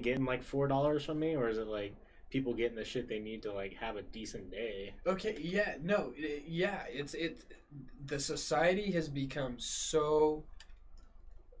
getting 0.00 0.24
like 0.24 0.42
four 0.42 0.68
dollars 0.68 1.04
from 1.04 1.18
me, 1.20 1.36
or 1.36 1.48
is 1.48 1.58
it 1.58 1.66
like 1.66 1.94
people 2.30 2.52
getting 2.54 2.76
the 2.76 2.84
shit 2.84 3.08
they 3.08 3.18
need 3.20 3.42
to 3.42 3.52
like 3.52 3.74
have 3.74 3.96
a 3.96 4.02
decent 4.02 4.50
day? 4.50 4.94
Okay, 5.06 5.36
yeah, 5.40 5.76
no, 5.82 6.12
i- 6.18 6.42
yeah, 6.46 6.82
it's 6.90 7.14
it. 7.14 7.44
The 8.06 8.18
society 8.20 8.90
has 8.92 9.08
become 9.08 9.54
so 9.58 10.44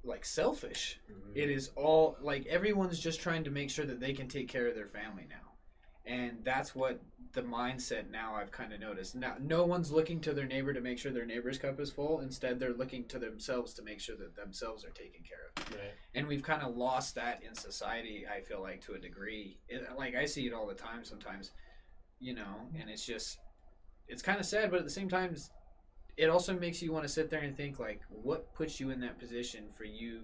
like 0.02 0.24
selfish. 0.24 1.00
Mm-hmm. 1.10 1.30
It 1.34 1.50
is 1.50 1.70
all 1.76 2.16
like 2.20 2.46
everyone's 2.46 2.98
just 2.98 3.20
trying 3.20 3.44
to 3.44 3.50
make 3.50 3.70
sure 3.70 3.84
that 3.86 4.00
they 4.00 4.12
can 4.12 4.28
take 4.28 4.48
care 4.48 4.66
of 4.66 4.74
their 4.74 4.86
family 4.88 5.26
now, 5.28 5.52
and 6.04 6.38
that's 6.44 6.74
what 6.74 7.00
the 7.34 7.42
mindset 7.42 8.10
now 8.10 8.34
I've 8.34 8.50
kind 8.52 8.72
of 8.72 8.80
noticed. 8.80 9.14
Now, 9.14 9.34
no 9.40 9.64
one's 9.64 9.92
looking 9.92 10.20
to 10.20 10.32
their 10.32 10.46
neighbor 10.46 10.72
to 10.72 10.80
make 10.80 10.98
sure 10.98 11.12
their 11.12 11.26
neighbor's 11.26 11.58
cup 11.58 11.78
is 11.80 11.90
full. 11.90 12.20
Instead, 12.20 12.58
they're 12.58 12.72
looking 12.72 13.04
to 13.06 13.18
themselves 13.18 13.74
to 13.74 13.82
make 13.82 14.00
sure 14.00 14.16
that 14.16 14.36
themselves 14.36 14.84
are 14.84 14.90
taken 14.90 15.22
care 15.22 15.50
of 15.56 15.70
Right. 15.74 15.92
and 16.14 16.26
we've 16.26 16.42
kind 16.42 16.62
of 16.62 16.76
lost 16.76 17.14
that 17.14 17.42
in 17.42 17.54
society 17.54 18.24
i 18.30 18.40
feel 18.40 18.60
like 18.60 18.80
to 18.82 18.92
a 18.94 18.98
degree 18.98 19.56
it, 19.68 19.82
like 19.96 20.14
i 20.14 20.24
see 20.26 20.46
it 20.46 20.52
all 20.52 20.66
the 20.66 20.74
time 20.74 21.04
sometimes 21.04 21.52
you 22.20 22.34
know 22.34 22.68
and 22.78 22.90
it's 22.90 23.06
just 23.06 23.38
it's 24.08 24.20
kind 24.22 24.38
of 24.38 24.44
sad 24.46 24.70
but 24.70 24.78
at 24.78 24.84
the 24.84 24.90
same 24.90 25.08
time 25.08 25.34
it 26.16 26.28
also 26.28 26.52
makes 26.58 26.82
you 26.82 26.92
want 26.92 27.04
to 27.04 27.08
sit 27.08 27.30
there 27.30 27.40
and 27.40 27.56
think 27.56 27.78
like 27.78 28.00
what 28.10 28.52
puts 28.54 28.78
you 28.78 28.90
in 28.90 29.00
that 29.00 29.18
position 29.18 29.64
for 29.76 29.84
you 29.84 30.20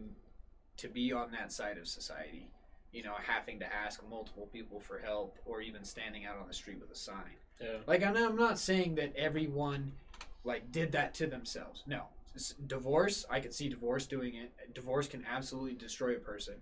to 0.76 0.88
be 0.88 1.12
on 1.12 1.30
that 1.30 1.50
side 1.52 1.78
of 1.78 1.88
society 1.88 2.50
you 2.92 3.02
know 3.02 3.14
having 3.22 3.58
to 3.60 3.66
ask 3.74 4.02
multiple 4.08 4.48
people 4.52 4.80
for 4.80 4.98
help 4.98 5.36
or 5.46 5.60
even 5.60 5.84
standing 5.84 6.26
out 6.26 6.36
on 6.38 6.46
the 6.48 6.54
street 6.54 6.78
with 6.80 6.90
a 6.90 6.94
sign 6.94 7.36
Yeah. 7.60 7.76
like 7.86 8.02
I'm 8.02 8.16
I'm 8.16 8.36
not 8.36 8.58
saying 8.58 8.96
that 8.96 9.14
everyone 9.16 9.92
like 10.44 10.72
did 10.72 10.92
that 10.92 11.12
to 11.14 11.26
themselves. 11.26 11.82
No. 11.86 12.04
Divorce, 12.66 13.26
I 13.28 13.40
can 13.40 13.52
see 13.52 13.68
divorce 13.68 14.06
doing 14.06 14.34
it. 14.36 14.52
Divorce 14.74 15.06
can 15.08 15.24
absolutely 15.30 15.74
destroy 15.74 16.14
a 16.16 16.20
person. 16.20 16.54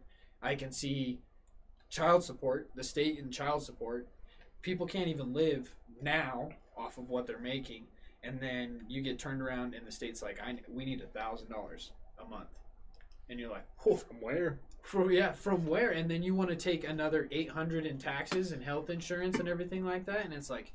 I 0.42 0.54
can 0.54 0.72
see 0.72 1.20
child 1.90 2.24
support, 2.24 2.70
the 2.74 2.82
state 2.82 3.18
and 3.20 3.32
child 3.32 3.62
support. 3.62 4.08
People 4.62 4.86
can't 4.86 5.08
even 5.08 5.32
live 5.32 5.74
now 6.02 6.48
off 6.76 6.98
of 6.98 7.08
what 7.08 7.26
they're 7.26 7.38
making, 7.38 7.84
and 8.22 8.40
then 8.40 8.80
you 8.88 9.02
get 9.02 9.18
turned 9.18 9.42
around 9.42 9.74
and 9.74 9.86
the 9.86 9.92
states 9.92 10.22
like 10.22 10.40
I 10.40 10.56
we 10.68 10.84
need 10.84 11.00
a 11.02 11.06
thousand 11.06 11.50
dollars 11.50 11.92
a 12.18 12.28
month, 12.28 12.48
and 13.28 13.38
you're 13.38 13.50
like, 13.50 13.66
"Whew, 13.84 13.96
From 13.98 14.20
where? 14.20 14.58
From 14.82 15.10
yeah, 15.10 15.32
from 15.32 15.66
where? 15.66 15.90
And 15.90 16.10
then 16.10 16.22
you 16.22 16.34
want 16.34 16.50
to 16.50 16.56
take 16.56 16.88
another 16.88 17.28
eight 17.30 17.50
hundred 17.50 17.86
in 17.86 17.98
taxes 17.98 18.52
and 18.52 18.62
health 18.62 18.90
insurance 18.90 19.38
and 19.38 19.48
everything 19.48 19.84
like 19.84 20.06
that, 20.06 20.24
and 20.24 20.32
it's 20.32 20.50
like, 20.50 20.72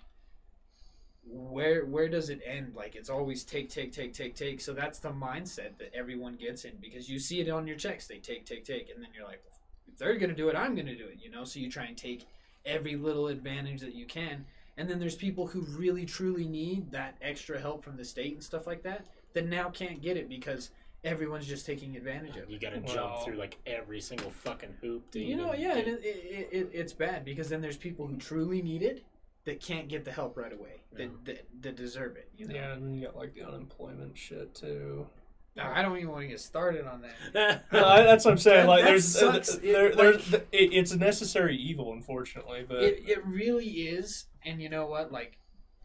where 1.26 1.86
where 1.86 2.08
does 2.08 2.30
it 2.30 2.42
end? 2.46 2.74
Like 2.76 2.96
it's 2.96 3.09
always 3.09 3.44
take 3.44 3.70
take 3.70 3.92
take 3.92 4.14
take 4.14 4.36
take. 4.36 4.62
So 4.62 4.74
that's 4.74 5.00
the 5.00 5.09
mindset 5.09 5.78
that 5.80 5.92
everyone 5.94 6.36
gets 6.36 6.66
in 6.66 6.74
because 6.81 7.09
you 7.09 7.20
see 7.20 7.42
it 7.42 7.50
on 7.50 7.68
your 7.68 7.78
checks. 7.78 8.08
They 8.08 8.18
take 8.18 8.46
take 8.46 8.66
take, 8.66 8.90
and 8.94 9.02
then 9.02 9.09
you're 9.16 9.28
like, 9.28 9.42
if 9.88 9.98
they're 9.98 10.18
gonna 10.18 10.34
do 10.34 10.50
it, 10.50 10.56
I'm 10.56 10.76
gonna 10.76 10.96
do 10.96 11.08
it. 11.08 11.20
You 11.22 11.31
know, 11.31 11.44
so 11.44 11.59
you 11.59 11.70
try 11.70 11.86
and 11.86 11.98
take 11.98 12.28
every 12.66 12.96
little 12.96 13.28
advantage 13.28 13.81
that 13.81 13.96
you 13.96 14.06
can. 14.06 14.46
And 14.78 14.90
then 14.90 15.00
there's 15.00 15.16
people 15.16 15.48
who 15.48 15.62
really 15.62 16.06
truly 16.06 16.48
need 16.48 16.92
that 16.92 17.16
extra 17.22 17.59
help 17.59 17.84
from 17.84 17.96
the 17.96 18.06
state 18.06 18.34
and 18.34 18.44
stuff 18.44 18.66
like 18.66 18.84
that 18.84 19.06
that 19.34 19.48
now 19.48 19.70
can't 19.70 20.02
get 20.02 20.18
it 20.18 20.30
because 20.30 20.72
everyone's 21.04 21.46
just 21.48 21.66
taking 21.66 21.96
advantage 21.98 22.38
of. 22.38 22.50
You 22.50 22.59
gotta 22.59 22.80
Well- 22.80 22.94
jump 22.94 23.16
through 23.26 23.36
like 23.36 23.58
every 23.66 24.00
single 24.02 24.32
fucking 24.32 24.76
hoop. 24.82 25.12
To 25.12 25.20
You 25.20 25.36
know, 25.38 25.50
even 25.54 25.62
yeah, 25.62 25.76
get- 25.76 25.88
and 25.88 25.98
it, 26.00 26.06
it, 26.06 26.50
it, 26.52 26.70
it's 26.73 26.94
bad 26.94 27.26
because 27.26 27.50
then 27.50 27.62
there's 27.62 27.78
people 27.78 28.08
who 28.08 28.18
truly 28.18 28.62
need 28.62 28.82
it 28.84 29.04
that 29.46 29.59
can't 29.62 29.90
get 29.90 30.06
the 30.06 30.12
help 30.12 30.38
right 30.38 30.54
away 30.54 30.81
that, 30.94 31.02
Yeah. 31.04 31.08
that, 31.26 31.48
that 31.62 31.76
deserve 31.76 32.16
it. 32.16 32.30
You 32.38 32.48
know, 32.48 32.56
Yeah, 32.56 32.74
and 32.74 32.96
you 32.96 33.06
got 33.08 33.16
like 33.18 33.34
the 33.34 33.46
unemployment 33.48 34.18
shit 34.18 34.56
too. 34.56 35.08
No, 35.56 35.64
I 35.72 35.84
don't 35.84 35.96
even 35.98 36.09
want 36.09 36.24
to 36.24 36.28
get 36.30 36.40
started 36.40 36.88
on 36.88 37.04
that. 37.04 37.66
No, 37.72 37.86
I- 37.86 38.04
that's 38.04 38.26
what 38.26 38.31
I'm 38.31 38.38
saying. 38.40 38.66
Like, 38.68 38.84
that 38.84 38.90
there's, 38.90 39.16
uh, 39.18 39.34
sucks. 39.34 39.56
It, 39.56 39.96
there's, 39.98 40.31
like- 40.31 40.48
it, 40.52 40.74
it's 40.74 40.92
a 40.94 40.98
necessary 40.98 41.56
evil, 41.58 41.94
unfortunately. 41.94 42.66
But 42.68 42.81
It, 42.81 43.04
it 43.08 43.26
really 43.26 43.68
is, 43.68 44.26
and 44.44 44.59
you 44.62 44.70
know 44.70 44.88
what? 44.88 45.12
Like, 45.12 45.38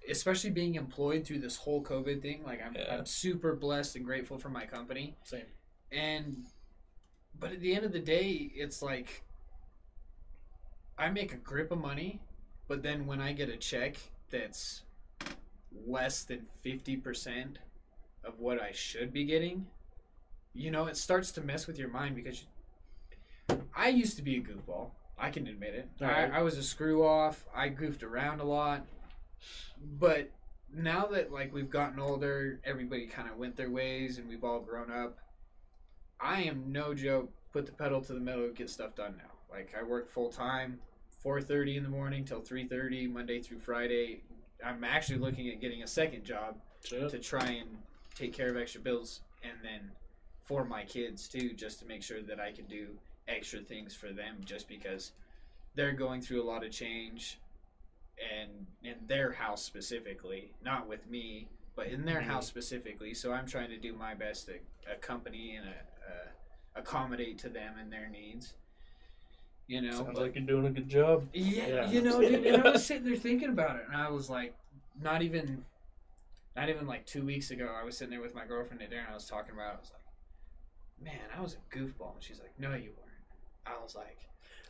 especially 0.09 0.51
being 0.51 0.75
employed 0.75 1.27
through 1.27 1.39
this 1.41 1.57
whole 1.57 1.83
COVID 1.83 2.23
thing, 2.23 2.43
like 2.45 2.61
I'm, 2.65 2.75
Yeah. 2.75 2.97
I'm 2.99 3.06
super 3.06 3.55
blessed 3.55 3.97
and 3.97 4.05
grateful 4.05 4.39
for 4.39 4.49
my 4.49 4.67
company. 4.67 5.17
Same. 5.25 5.45
And, 5.91 6.45
but 7.39 7.53
at 7.53 7.61
the 7.61 7.75
end 7.75 7.84
of 7.84 7.93
the 7.93 7.99
day, 8.00 8.50
it's 8.55 8.83
like 8.83 9.22
I 10.99 11.11
make 11.11 11.33
a 11.33 11.37
grip 11.37 11.71
of 11.71 11.78
money, 11.78 12.21
but 12.67 12.83
then 12.83 13.06
when 13.06 13.21
I 13.21 13.33
get 13.33 13.49
a 13.49 13.56
check 13.56 13.97
that's 14.31 14.83
less 15.87 16.25
than 16.25 16.47
50% 16.65 17.56
of 18.25 18.39
what 18.41 18.61
I 18.61 18.72
should 18.72 19.12
be 19.12 19.25
getting, 19.25 19.67
you 20.53 20.71
know, 20.71 20.87
it 20.87 20.97
starts 20.97 21.31
to 21.33 21.41
mess 21.41 21.67
with 21.67 21.78
your 21.78 21.89
mind 21.89 22.17
because 22.17 22.45
I 23.77 23.89
used 23.89 24.17
to 24.17 24.22
be 24.22 24.37
a 24.37 24.41
goofball. 24.41 24.91
I 25.19 25.31
can 25.31 25.47
admit 25.47 25.75
it. 25.75 25.89
Alright. 26.01 26.33
I, 26.33 26.39
I 26.39 26.43
was 26.43 26.59
a 26.59 26.62
screw 26.62 27.06
off. 27.06 27.45
I 27.55 27.69
goofed 27.69 28.03
around 28.03 28.41
a 28.41 28.45
lot. 28.45 28.87
But 29.99 30.31
now 30.72 31.06
that 31.06 31.32
like 31.32 31.53
we've 31.53 31.71
gotten 31.71 31.99
older, 31.99 32.60
everybody 32.65 33.06
kind 33.06 33.28
of 33.28 33.37
went 33.37 33.56
their 33.56 33.71
ways 33.71 34.19
and 34.19 34.28
we've 34.28 34.44
all 34.44 34.60
grown 34.60 34.91
up. 34.91 35.19
I 36.21 36.43
am 36.43 36.72
no 36.72 36.94
joke. 36.94 37.31
Put 37.53 37.66
the 37.66 37.72
pedal 37.72 38.00
to 38.03 38.12
the 38.12 38.21
metal, 38.21 38.50
get 38.50 38.69
stuff 38.69 38.94
done 38.94 39.15
now. 39.16 39.32
Like 39.50 39.75
I 39.78 39.82
work 39.82 40.10
full 40.10 40.31
time, 40.31 40.81
4:30 41.25 41.77
in 41.77 41.82
the 41.82 41.88
morning 41.88 42.25
till 42.25 42.41
3:30 42.41 43.10
Monday 43.10 43.41
through 43.41 43.60
Friday. 43.60 44.22
I'm 44.65 44.84
actually 44.84 45.19
looking 45.19 45.48
at 45.48 45.60
getting 45.60 45.82
a 45.82 45.87
second 45.87 46.25
job 46.25 46.56
Shit. 46.84 47.10
to 47.10 47.19
try 47.19 47.47
and 47.47 47.69
take 48.15 48.32
care 48.32 48.50
of 48.50 48.56
extra 48.56 48.81
bills 48.81 49.21
and 49.43 49.53
then 49.62 49.93
for 50.44 50.65
my 50.65 50.82
kids 50.84 51.28
too 51.28 51.53
just 51.53 51.78
to 51.78 51.87
make 51.87 52.03
sure 52.03 52.22
that 52.22 52.41
I 52.41 52.50
can 52.50 52.65
do 52.66 52.98
extra 53.28 53.60
things 53.60 53.94
for 53.94 54.12
them 54.12 54.38
just 54.44 54.69
because 54.69 55.12
they're 55.75 55.93
going 55.93 56.21
through 56.21 56.43
a 56.43 56.48
lot 56.48 56.65
of 56.65 56.72
change 56.72 57.38
and 58.39 58.67
in 58.83 58.97
their 59.06 59.33
house 59.33 59.62
specifically 59.65 60.53
not 60.65 60.89
with 60.89 61.09
me 61.09 61.49
but 61.77 61.87
in 61.87 62.05
their 62.05 62.21
Mhm. 62.21 62.25
house 62.25 62.47
specifically 62.47 63.15
so 63.15 63.33
I'm 63.33 63.47
trying 63.47 63.71
to 63.71 63.77
do 63.79 63.93
my 63.93 64.15
best 64.15 64.47
to 64.47 64.59
accompany 64.93 65.56
and 65.56 65.67
uh, 65.69 65.71
uh, 66.11 66.28
accommodate 66.77 67.39
to 67.39 67.49
them 67.49 67.75
and 67.78 67.93
their 67.93 68.09
needs 68.09 68.55
you 69.67 69.81
know 69.83 69.91
sounds 69.93 70.07
but- 70.15 70.17
like 70.23 70.34
you're 70.34 70.45
doing 70.45 70.67
a 70.67 70.71
good 70.71 70.89
job. 70.89 71.28
yeah, 71.33 71.67
Yeah. 71.67 71.91
you 71.91 72.01
know, 72.03 72.21
dude, 72.21 72.47
and 72.47 72.62
I 72.67 72.71
was 72.71 72.87
sitting 72.87 73.05
there 73.05 73.17
thinking 73.17 73.51
about 73.51 73.77
it, 73.77 73.84
and 73.87 73.95
I 73.97 74.09
was 74.09 74.31
like, 74.31 74.55
not 75.03 75.21
even, 75.21 75.62
not 76.57 76.71
even 76.71 76.87
like 76.87 77.05
two 77.05 77.23
weeks 77.23 77.51
ago, 77.51 77.67
I 77.78 77.84
was 77.84 77.99
sitting 77.99 78.11
there 78.11 78.23
with 78.23 78.34
my 78.34 78.47
girlfriend 78.47 78.83
at 78.83 78.89
dinner, 78.89 79.03
and 79.03 79.11
I 79.11 79.15
was 79.15 79.27
talking 79.27 79.53
about, 79.55 79.75
it. 79.75 79.77
I 79.77 79.81
was 79.81 79.93
like, 79.93 81.05
man, 81.05 81.21
I 81.37 81.41
was 81.43 81.55
a 81.55 81.77
goofball, 81.77 82.15
and 82.15 82.23
she's 82.25 82.41
like, 82.41 82.59
no, 82.59 82.71
you 82.75 82.93
weren't. 82.97 83.27
I 83.67 83.75
was 83.83 83.95
like, 83.95 84.19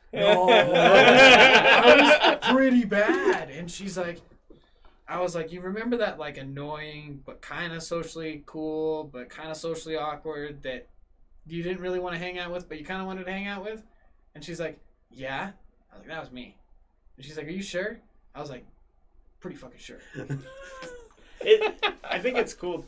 no, 0.12 0.48
I 0.50 2.30
was 2.41 2.48
pretty 2.54 2.84
bad, 2.84 3.50
and 3.50 3.70
she's 3.70 3.96
like, 3.98 4.20
I 5.06 5.20
was 5.20 5.34
like, 5.34 5.52
you 5.52 5.60
remember 5.60 5.96
that 5.98 6.19
like 6.19 6.36
annoying 6.36 7.22
but 7.24 7.41
kind 7.41 7.72
of 7.72 7.82
socially 7.82 8.42
cool, 8.46 9.04
but 9.04 9.28
kind 9.28 9.50
of 9.50 9.56
socially 9.56 9.96
awkward 9.96 10.62
that 10.62 10.86
you 11.46 11.62
didn't 11.62 11.80
really 11.80 11.98
want 11.98 12.14
to 12.14 12.19
hang 12.19 12.38
out 12.38 12.52
with, 12.52 12.69
but 12.69 12.78
you 12.78 12.84
kind 12.84 13.00
of 13.00 13.06
wanted 13.06 13.24
to 13.24 13.32
hang 13.32 13.46
out 13.46 13.64
with, 13.64 13.82
and 14.34 14.44
she's 14.44 14.60
like, 14.60 14.78
yeah. 15.10 15.50
I 15.91 15.96
was 15.96 16.00
like, 16.00 16.08
that 16.08 16.20
was 16.20 16.30
me. 16.30 16.54
And 17.16 17.25
she's 17.25 17.36
like, 17.36 17.46
Are 17.46 17.50
you 17.50 17.62
sure? 17.62 17.98
I 18.34 18.40
was 18.40 18.50
like, 18.50 18.64
Pretty 19.40 19.56
fucking 19.56 19.78
sure. 19.78 20.00
it, 21.40 21.84
I 22.04 22.19
think 22.19 22.36
it's 22.38 22.54
cool. 22.54 22.84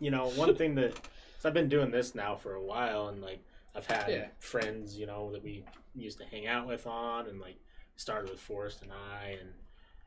You 0.00 0.10
know, 0.10 0.28
one 0.30 0.54
thing 0.54 0.74
that 0.76 0.94
so 1.38 1.48
I've 1.48 1.54
been 1.54 1.68
doing 1.68 1.90
this 1.90 2.14
now 2.14 2.36
for 2.36 2.54
a 2.54 2.62
while, 2.62 3.08
and 3.08 3.20
like 3.20 3.40
I've 3.74 3.86
had 3.86 4.08
Yeah. 4.08 4.26
friends, 4.38 4.96
you 4.96 5.06
know, 5.06 5.32
that 5.32 5.42
we 5.42 5.64
used 5.94 6.18
to 6.18 6.24
hang 6.24 6.46
out 6.46 6.66
with 6.66 6.86
on, 6.86 7.26
and 7.26 7.40
like 7.40 7.56
started 7.96 8.30
with 8.30 8.40
Forrest 8.40 8.82
and 8.82 8.90
I, 8.92 9.36
and 9.40 9.50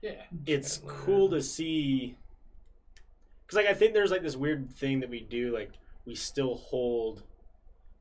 Yeah. 0.02 0.24
it's 0.46 0.78
Chandler. 0.78 0.94
cool 0.94 1.30
to 1.30 1.42
see. 1.42 2.18
Because 3.46 3.58
like 3.58 3.68
I 3.68 3.74
think 3.74 3.94
there's 3.94 4.12
like 4.12 4.24
this 4.24 4.36
weird 4.36 4.72
thing 4.72 5.00
that 5.02 5.10
we 5.10 5.20
do, 5.22 5.54
like 5.54 5.72
we 6.06 6.16
still 6.16 6.56
hold 6.56 7.24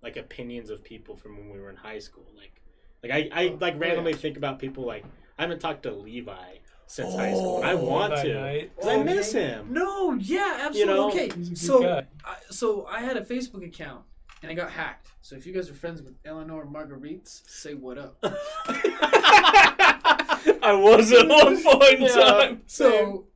like 0.02 0.16
opinions 0.16 0.70
of 0.70 0.82
people 0.84 1.16
from 1.16 1.36
when 1.38 1.50
we 1.50 1.60
were 1.60 1.70
in 1.70 1.76
high 1.76 1.98
school, 1.98 2.26
like 2.36 2.60
like 3.02 3.12
I, 3.12 3.28
I 3.32 3.48
Oh, 3.48 3.58
like 3.60 3.74
oh, 3.74 3.78
randomly 3.78 4.12
yeah. 4.12 4.18
think 4.18 4.36
about 4.36 4.58
people 4.58 4.84
like 4.84 5.04
I 5.38 5.42
haven't 5.42 5.60
talked 5.60 5.82
to 5.82 5.92
Levi 5.92 6.56
since 6.86 7.14
high 7.14 7.32
school. 7.32 7.56
and 7.58 7.66
I 7.66 7.72
Oh, 7.72 7.84
want 7.84 8.14
to 8.16 8.34
night. 8.34 8.70
because 8.74 8.90
I 8.90 8.94
oh, 8.94 9.04
miss 9.04 9.32
him. 9.32 9.72
No, 9.72 10.14
yeah, 10.14 10.58
absolutely. 10.62 10.80
You 10.80 10.86
know, 10.86 11.08
okay, 11.08 11.30
He's 11.36 11.46
a 11.48 11.50
good 11.50 11.58
so. 11.58 12.02
I, 12.24 12.34
so 12.50 12.86
I 12.86 13.00
had 13.00 13.16
a 13.16 13.22
Facebook 13.24 13.66
account 13.66 14.04
and 14.44 14.52
I 14.52 14.54
got 14.54 14.70
hacked. 14.70 15.08
So 15.22 15.36
if 15.36 15.46
you 15.46 15.54
guys 15.54 15.70
are 15.70 15.74
friends 15.74 16.02
with 16.02 16.14
Eleanor 16.26 16.66
Marguerites, 16.66 17.48
say 17.48 17.72
what 17.72 17.96
up. 17.96 18.18
I 20.62 20.72
was 20.78 21.10
at 21.12 21.26
one 21.28 21.62
point 21.62 21.94
in 21.94 22.02
Yeah. 22.02 22.14
time. 22.14 22.62
So 22.66 23.28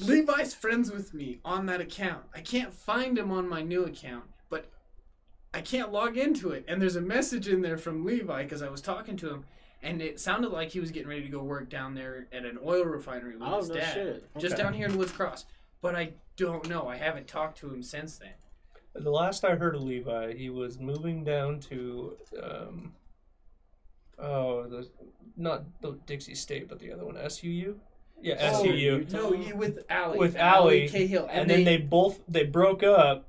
Levi's 0.00 0.52
friends 0.54 0.90
with 0.90 1.14
me 1.14 1.38
on 1.44 1.66
that 1.66 1.80
account. 1.80 2.24
I 2.34 2.40
can't 2.40 2.74
find 2.74 3.16
him 3.16 3.30
on 3.30 3.48
my 3.48 3.62
new 3.62 3.84
account, 3.84 4.24
but 4.48 4.70
I 5.54 5.60
can't 5.60 5.92
log 5.92 6.16
into 6.16 6.50
it. 6.50 6.64
And 6.66 6.82
there's 6.82 6.96
a 6.96 7.00
message 7.00 7.46
in 7.48 7.62
there 7.62 7.78
from 7.78 8.04
Levi 8.04 8.42
because 8.42 8.62
I 8.62 8.68
was 8.68 8.80
talking 8.80 9.16
to 9.18 9.30
him, 9.30 9.44
and 9.82 10.02
it 10.02 10.18
sounded 10.18 10.50
like 10.50 10.70
he 10.70 10.80
was 10.80 10.90
getting 10.90 11.08
ready 11.08 11.22
to 11.22 11.28
go 11.28 11.42
work 11.44 11.70
down 11.70 11.94
there 11.94 12.26
at 12.32 12.44
an 12.44 12.58
oil 12.64 12.84
refinery 12.84 13.36
with 13.36 13.48
Oh 13.48 13.58
his 13.58 13.68
no 13.68 13.74
dad, 13.76 13.94
shit! 13.94 14.24
just 14.38 14.54
Okay. 14.54 14.62
down 14.64 14.74
here 14.74 14.88
in 14.88 14.96
Woods 14.98 15.12
Cross. 15.12 15.44
But 15.80 15.94
I 15.94 16.14
don't 16.36 16.68
know. 16.68 16.88
I 16.88 16.96
haven't 16.96 17.26
talked 17.28 17.58
to 17.58 17.72
him 17.72 17.82
since 17.84 18.18
then. 18.18 18.30
The 18.94 19.10
last 19.10 19.44
I 19.44 19.54
heard 19.54 19.74
of 19.76 19.82
Levi, 19.82 20.34
he 20.34 20.50
was 20.50 20.78
moving 20.78 21.22
down 21.24 21.60
to 21.60 22.16
um, 22.42 22.92
Oh, 24.18 24.64
the 24.68 24.88
not 25.36 25.62
the 25.80 25.92
Dixie 26.06 26.34
State, 26.34 26.68
but 26.68 26.78
the 26.78 26.92
other 26.92 27.04
one, 27.06 27.14
SUU. 27.14 27.76
Yeah, 28.20 28.34
Oh, 28.52 28.62
SUU. 28.64 29.10
No, 29.12 29.32
you 29.32 29.56
with 29.56 29.84
Allie. 29.88 30.18
With 30.18 30.36
Allie 30.36 30.82
Allie, 30.82 30.88
Cahill, 30.88 31.28
And, 31.30 31.48
then 31.48 31.64
they 31.64 31.78
both 31.78 32.20
they 32.28 32.44
broke 32.44 32.82
up, 32.82 33.26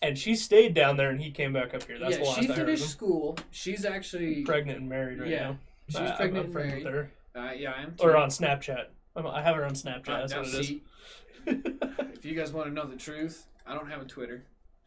and 0.00 0.16
she 0.16 0.34
stayed 0.34 0.72
down 0.74 0.96
there, 0.96 1.10
and 1.10 1.20
he 1.20 1.30
came 1.30 1.52
back 1.52 1.74
up 1.74 1.82
here. 1.82 1.98
That's 1.98 2.12
yeah, 2.12 2.18
the 2.18 2.24
last 2.24 2.38
she 2.40 2.44
I 2.44 2.52
heard 2.52 2.58
of 2.60 2.66
finished 2.66 2.82
him. 2.84 2.88
school. 2.88 3.38
She's 3.50 3.84
actually 3.84 4.44
Pregnant 4.44 4.78
and 4.80 4.88
married 4.88 5.18
right 5.18 5.28
Yeah, 5.28 5.38
now. 5.50 5.58
she's 5.88 5.96
I- 5.96 6.06
I'm- 6.06 6.16
pregnant 6.16 6.38
I'm 6.38 6.44
and 6.46 6.52
friends 6.52 6.68
married. 6.70 6.84
with 6.84 6.94
her. 6.94 7.10
Uh, 7.36 7.52
yeah, 7.52 7.72
I 7.76 7.82
am. 7.82 7.94
Or 8.00 8.16
on 8.16 8.30
Snapchat. 8.30 8.86
I'm, 9.14 9.26
I 9.26 9.42
have 9.42 9.56
her 9.56 9.64
on 9.66 9.72
Snapchat. 9.72 10.08
Uh, 10.08 10.26
That's 10.26 10.34
what 10.34 10.46
it 10.46 10.54
is. 10.54 10.66
see, 10.68 10.82
if 11.46 12.24
you 12.24 12.34
guys 12.34 12.52
want 12.52 12.68
to 12.68 12.72
know 12.72 12.86
the 12.86 12.96
truth, 12.96 13.46
I 13.66 13.74
don't 13.74 13.90
have 13.90 14.00
a 14.00 14.04
Twitter. 14.06 14.44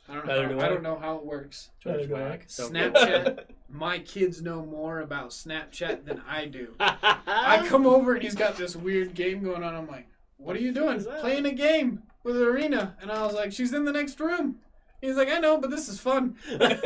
I 0.09 0.13
don't 0.15 0.25
Neither 0.27 0.47
know. 0.47 0.53
do 0.55 0.59
I 0.59 0.65
I. 0.65 0.69
don't 0.69 0.83
know 0.83 0.97
how 0.99 1.15
it 1.17 1.25
works. 1.25 1.69
Neither 1.85 2.07
do 2.07 2.15
I. 2.15 2.39
Snapchat. 2.47 3.43
My 3.69 3.99
kids 3.99 4.41
know 4.41 4.65
more 4.65 4.99
about 4.99 5.29
Snapchat 5.29 6.03
than 6.05 6.21
I 6.27 6.45
do. 6.45 6.73
I 6.79 7.17
I 7.25 7.65
come 7.69 7.85
over 7.85 8.13
and 8.15 8.23
he's 8.23 8.35
got 8.35 8.57
this 8.57 8.75
weird 8.75 9.13
game 9.13 9.43
going 9.43 9.63
on. 9.63 9.73
I'm 9.75 9.87
like, 9.87 10.07
"What 10.37 10.55
are 10.55 10.59
you 10.59 10.73
doing? 10.73 11.01
Playing 11.03 11.45
a 11.45 11.53
game 11.53 12.03
with 12.23 12.35
Arena?" 12.41 12.95
And 13.01 13.11
I 13.11 13.25
was 13.25 13.33
like, 13.33 13.53
"She's 13.53 13.73
in 13.73 13.85
the 13.85 13.93
next 13.93 14.19
room." 14.19 14.59
He's 14.99 15.15
like, 15.15 15.29
"I 15.29 15.37
know, 15.39 15.57
but 15.57 15.69
this 15.71 15.87
is 15.87 15.99
fun." 15.99 16.35
All 16.51 16.57
right, 16.59 16.83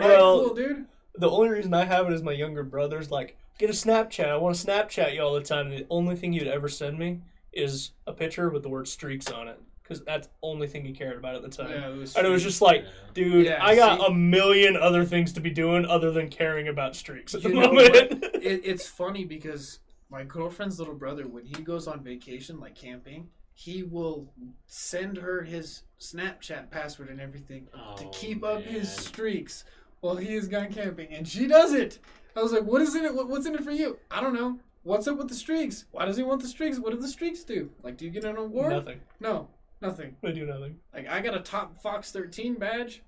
Well- 0.00 0.44
cool, 0.46 0.54
dude. 0.54 0.86
The 1.16 1.30
only 1.30 1.48
reason 1.48 1.72
I 1.74 1.84
have 1.84 2.06
it 2.08 2.12
is 2.12 2.22
my 2.24 2.32
younger 2.32 2.64
brother's 2.64 3.08
like, 3.10 3.36
get 3.58 3.70
a 3.70 3.72
Snapchat. 3.72 4.28
I 4.28 4.36
want 4.36 4.56
to 4.56 4.66
Snapchat 4.66 5.14
you 5.14 5.22
all 5.22 5.32
the 5.34 5.42
time. 5.42 5.68
And 5.68 5.78
the 5.78 5.86
only 5.88 6.16
thing 6.16 6.32
you'd 6.32 6.48
ever 6.48 6.68
send 6.68 6.98
me 6.98 7.20
is 7.52 7.92
a 8.08 8.12
picture 8.12 8.50
with 8.50 8.64
the 8.64 8.68
word 8.68 8.88
streaks 8.88 9.30
on 9.30 9.46
it. 9.46 9.60
Because 9.84 10.02
that's 10.02 10.26
the 10.28 10.32
only 10.42 10.66
thing 10.66 10.82
he 10.84 10.92
cared 10.92 11.18
about 11.18 11.34
at 11.34 11.42
the 11.42 11.48
time. 11.50 11.70
Yeah, 11.70 11.90
it 11.90 11.96
was. 11.96 12.16
And 12.16 12.26
it 12.26 12.30
was 12.30 12.42
just 12.42 12.62
like, 12.62 12.86
dude, 13.12 13.44
Yeah, 13.44 13.62
I 13.62 13.76
got 13.76 14.00
see? 14.00 14.06
a 14.06 14.10
million 14.10 14.76
other 14.76 15.04
things 15.04 15.32
to 15.34 15.40
be 15.40 15.50
doing 15.50 15.84
other 15.84 16.10
than 16.10 16.28
caring 16.30 16.68
about 16.68 16.96
streaks 16.96 17.34
at 17.34 17.42
the 17.42 17.50
moment. 17.50 17.94
it, 18.34 18.62
it's 18.64 18.88
funny 18.88 19.24
because 19.26 19.80
my 20.10 20.24
girlfriend's 20.24 20.78
little 20.78 20.94
brother, 20.94 21.28
when 21.28 21.44
he 21.44 21.62
goes 21.62 21.86
on 21.86 22.02
vacation, 22.02 22.58
like 22.58 22.74
camping, 22.74 23.28
he 23.52 23.82
will 23.82 24.32
send 24.66 25.18
her 25.18 25.42
his 25.42 25.82
Snapchat 26.00 26.70
password 26.70 27.10
and 27.10 27.20
everything 27.20 27.66
to 27.98 28.04
Oh, 28.04 28.08
keep 28.08 28.42
up 28.42 28.62
his 28.62 28.90
streaks 28.90 29.64
while 30.00 30.16
he 30.16 30.34
is 30.34 30.48
gone 30.48 30.72
camping, 30.72 31.12
and 31.12 31.28
she 31.28 31.46
does 31.46 31.72
it. 31.74 31.98
I 32.36 32.42
was 32.42 32.52
like, 32.52 32.64
"What 32.64 32.82
is 32.82 32.94
in 32.96 33.04
it? 33.04 33.14
What's 33.14 33.46
in 33.46 33.54
it 33.54 33.62
for 33.62 33.70
you?" 33.70 33.98
I 34.10 34.20
don't 34.20 34.34
know. 34.34 34.58
What's 34.82 35.06
up 35.08 35.16
with 35.16 35.28
the 35.28 35.34
streaks? 35.34 35.84
Why 35.92 36.04
does 36.04 36.16
he 36.16 36.22
want 36.22 36.42
the 36.42 36.48
streaks? 36.48 36.78
What 36.78 36.92
do 36.92 36.98
the 37.00 37.08
streaks 37.08 37.42
do? 37.44 37.70
Like, 37.82 37.96
do 37.96 38.04
you 38.04 38.10
get 38.10 38.24
an 38.24 38.36
award? 38.36 38.72
nothing. 38.72 39.00
No, 39.20 39.48
nothing. 39.84 40.16
I 40.24 40.30
do 40.32 40.46
nothing. 40.46 40.76
Like, 40.92 41.08
I 41.08 41.20
got 41.20 41.34
a 41.34 41.40
top 41.40 41.80
Fox 41.82 42.10
13 42.12 42.54
badge. 42.54 43.02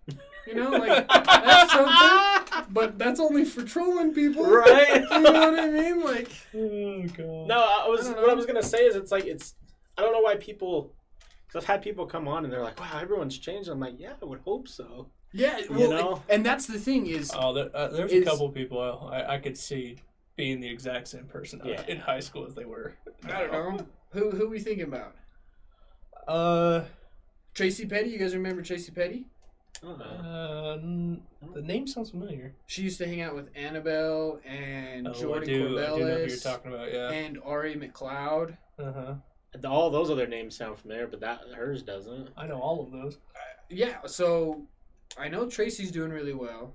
You 0.46 0.54
know, 0.54 0.70
like 0.84 1.08
that's 1.08 1.72
something. 1.72 2.64
But 2.72 2.98
that's 2.98 3.20
only 3.20 3.44
for 3.44 3.62
trolling 3.62 4.12
people, 4.12 4.44
Right? 4.50 5.02
You 5.02 5.20
know 5.20 5.32
what 5.32 5.58
I 5.58 5.68
mean? 5.70 6.02
Like, 6.04 6.28
Oh, 6.54 7.02
God. 7.16 7.48
No, 7.48 7.58
I 7.58 7.86
was 7.88 8.08
I 8.08 8.12
what 8.12 8.30
I 8.30 8.34
was 8.34 8.46
gonna 8.46 8.62
say 8.62 8.78
is 8.84 8.96
it's 8.96 9.10
like 9.12 9.24
it's 9.24 9.54
I 9.98 10.02
don't 10.02 10.12
know 10.12 10.20
why 10.20 10.36
people. 10.36 10.92
Cause 11.52 11.62
I've 11.62 11.66
had 11.66 11.82
people 11.82 12.06
come 12.06 12.26
on 12.26 12.42
and 12.44 12.52
they're 12.52 12.62
like, 12.62 12.78
"Wow, 12.80 12.98
everyone's 13.00 13.38
changed." 13.38 13.68
I'm 13.68 13.78
like, 13.78 13.94
"Yeah, 13.98 14.14
I 14.20 14.24
would 14.24 14.40
hope 14.40 14.66
so." 14.68 15.08
yeah, 15.32 15.58
You 15.58 15.66
well, 15.70 15.90
know? 15.90 16.22
and 16.28 16.44
that's 16.44 16.66
the 16.66 16.78
thing 16.78 17.06
is, 17.06 17.30
Oh, 17.34 17.52
there, 17.52 17.70
uh, 17.74 17.88
there's 17.88 18.10
Is- 18.10 18.22
a 18.26 18.30
couple 18.30 18.48
people 18.50 18.80
I, 18.80 19.34
I 19.34 19.38
could 19.38 19.56
see 19.56 19.96
being 20.36 20.60
the 20.60 20.68
exact 20.68 21.08
same 21.08 21.24
person 21.26 21.60
Yeah. 21.64 21.82
in 21.88 21.98
high 21.98 22.20
school 22.20 22.46
as 22.46 22.54
they 22.54 22.64
were. 22.64 22.94
I 23.24 23.40
don't 23.42 23.52
know 23.52 23.86
who 24.10 24.30
who 24.32 24.46
are 24.46 24.48
we 24.48 24.58
thinking 24.58 24.84
about. 24.84 25.14
Uh, 26.26 26.82
Tracy 27.54 27.86
Petty, 27.86 28.10
you 28.10 28.18
guys 28.18 28.34
remember 28.34 28.62
Tracy 28.62 28.92
Petty? 28.92 29.26
Uh, 29.84 30.72
n- 30.82 31.22
the 31.54 31.62
name 31.62 31.86
sounds 31.86 32.10
familiar. 32.10 32.54
She 32.66 32.82
used 32.82 32.98
to 32.98 33.06
hang 33.06 33.20
out 33.20 33.34
with 33.34 33.48
Annabelle 33.54 34.40
and 34.44 35.06
Oh, 35.06 35.10
I 35.10 35.14
Jordan 35.14 35.48
do, 35.48 35.54
I 35.54 35.68
do 35.68 35.74
know 36.04 36.14
who 36.18 36.26
you're 36.26 36.36
talking 36.38 36.72
about. 36.72 36.92
Yeah. 36.92 37.10
and 37.10 37.38
Ari 37.44 37.74
McLeod. 37.76 38.56
Uh 38.78 38.92
huh. 38.92 39.14
All 39.68 39.90
those 39.90 40.10
other 40.10 40.26
names 40.26 40.56
sound 40.56 40.78
familiar, 40.78 41.06
but 41.06 41.20
that 41.20 41.40
hers 41.54 41.82
doesn't. 41.82 42.28
I 42.36 42.46
know 42.46 42.58
all 42.60 42.82
of 42.82 42.90
those. 42.90 43.18
Yeah, 43.70 43.98
so 44.06 44.62
I 45.18 45.28
know 45.28 45.48
Tracy's 45.48 45.90
doing 45.90 46.10
really 46.10 46.34
well. 46.34 46.74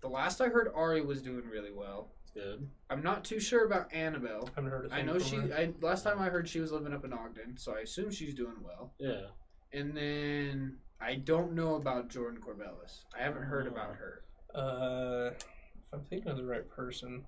The 0.00 0.08
last 0.08 0.40
I 0.40 0.48
heard, 0.48 0.70
Ari 0.74 1.02
was 1.02 1.22
doing 1.22 1.44
really 1.50 1.72
well. 1.72 2.08
Good. 2.38 2.68
I'm 2.90 3.02
not 3.02 3.24
too 3.24 3.40
sure 3.40 3.64
about 3.66 3.92
Annabelle. 3.92 4.48
haven't 4.54 4.70
heard. 4.70 4.86
A 4.86 4.88
thing 4.90 4.98
I 4.98 5.02
know 5.02 5.18
from 5.18 5.22
she. 5.22 5.36
her. 5.36 5.54
I 5.56 5.72
last 5.80 6.04
time 6.04 6.20
I 6.20 6.28
heard 6.28 6.48
she 6.48 6.60
was 6.60 6.70
living 6.72 6.92
up 6.94 7.04
in 7.04 7.12
Ogden, 7.12 7.56
so 7.56 7.74
I 7.74 7.80
assume 7.80 8.10
she's 8.10 8.34
doing 8.34 8.56
well. 8.62 8.92
Yeah. 8.98 9.26
And 9.72 9.96
then 9.96 10.76
I 11.00 11.16
don't 11.16 11.52
know 11.54 11.74
about 11.74 12.08
Jordan 12.08 12.40
Corbellis. 12.40 13.04
I 13.18 13.22
haven't 13.22 13.42
heard 13.44 13.66
Oh. 13.66 13.70
about 13.72 13.96
her. 13.96 14.22
Uh, 14.54 15.30
if 15.34 15.44
I'm 15.92 16.00
thinking 16.04 16.30
of 16.30 16.36
the 16.36 16.44
right 16.44 16.68
person. 16.68 17.24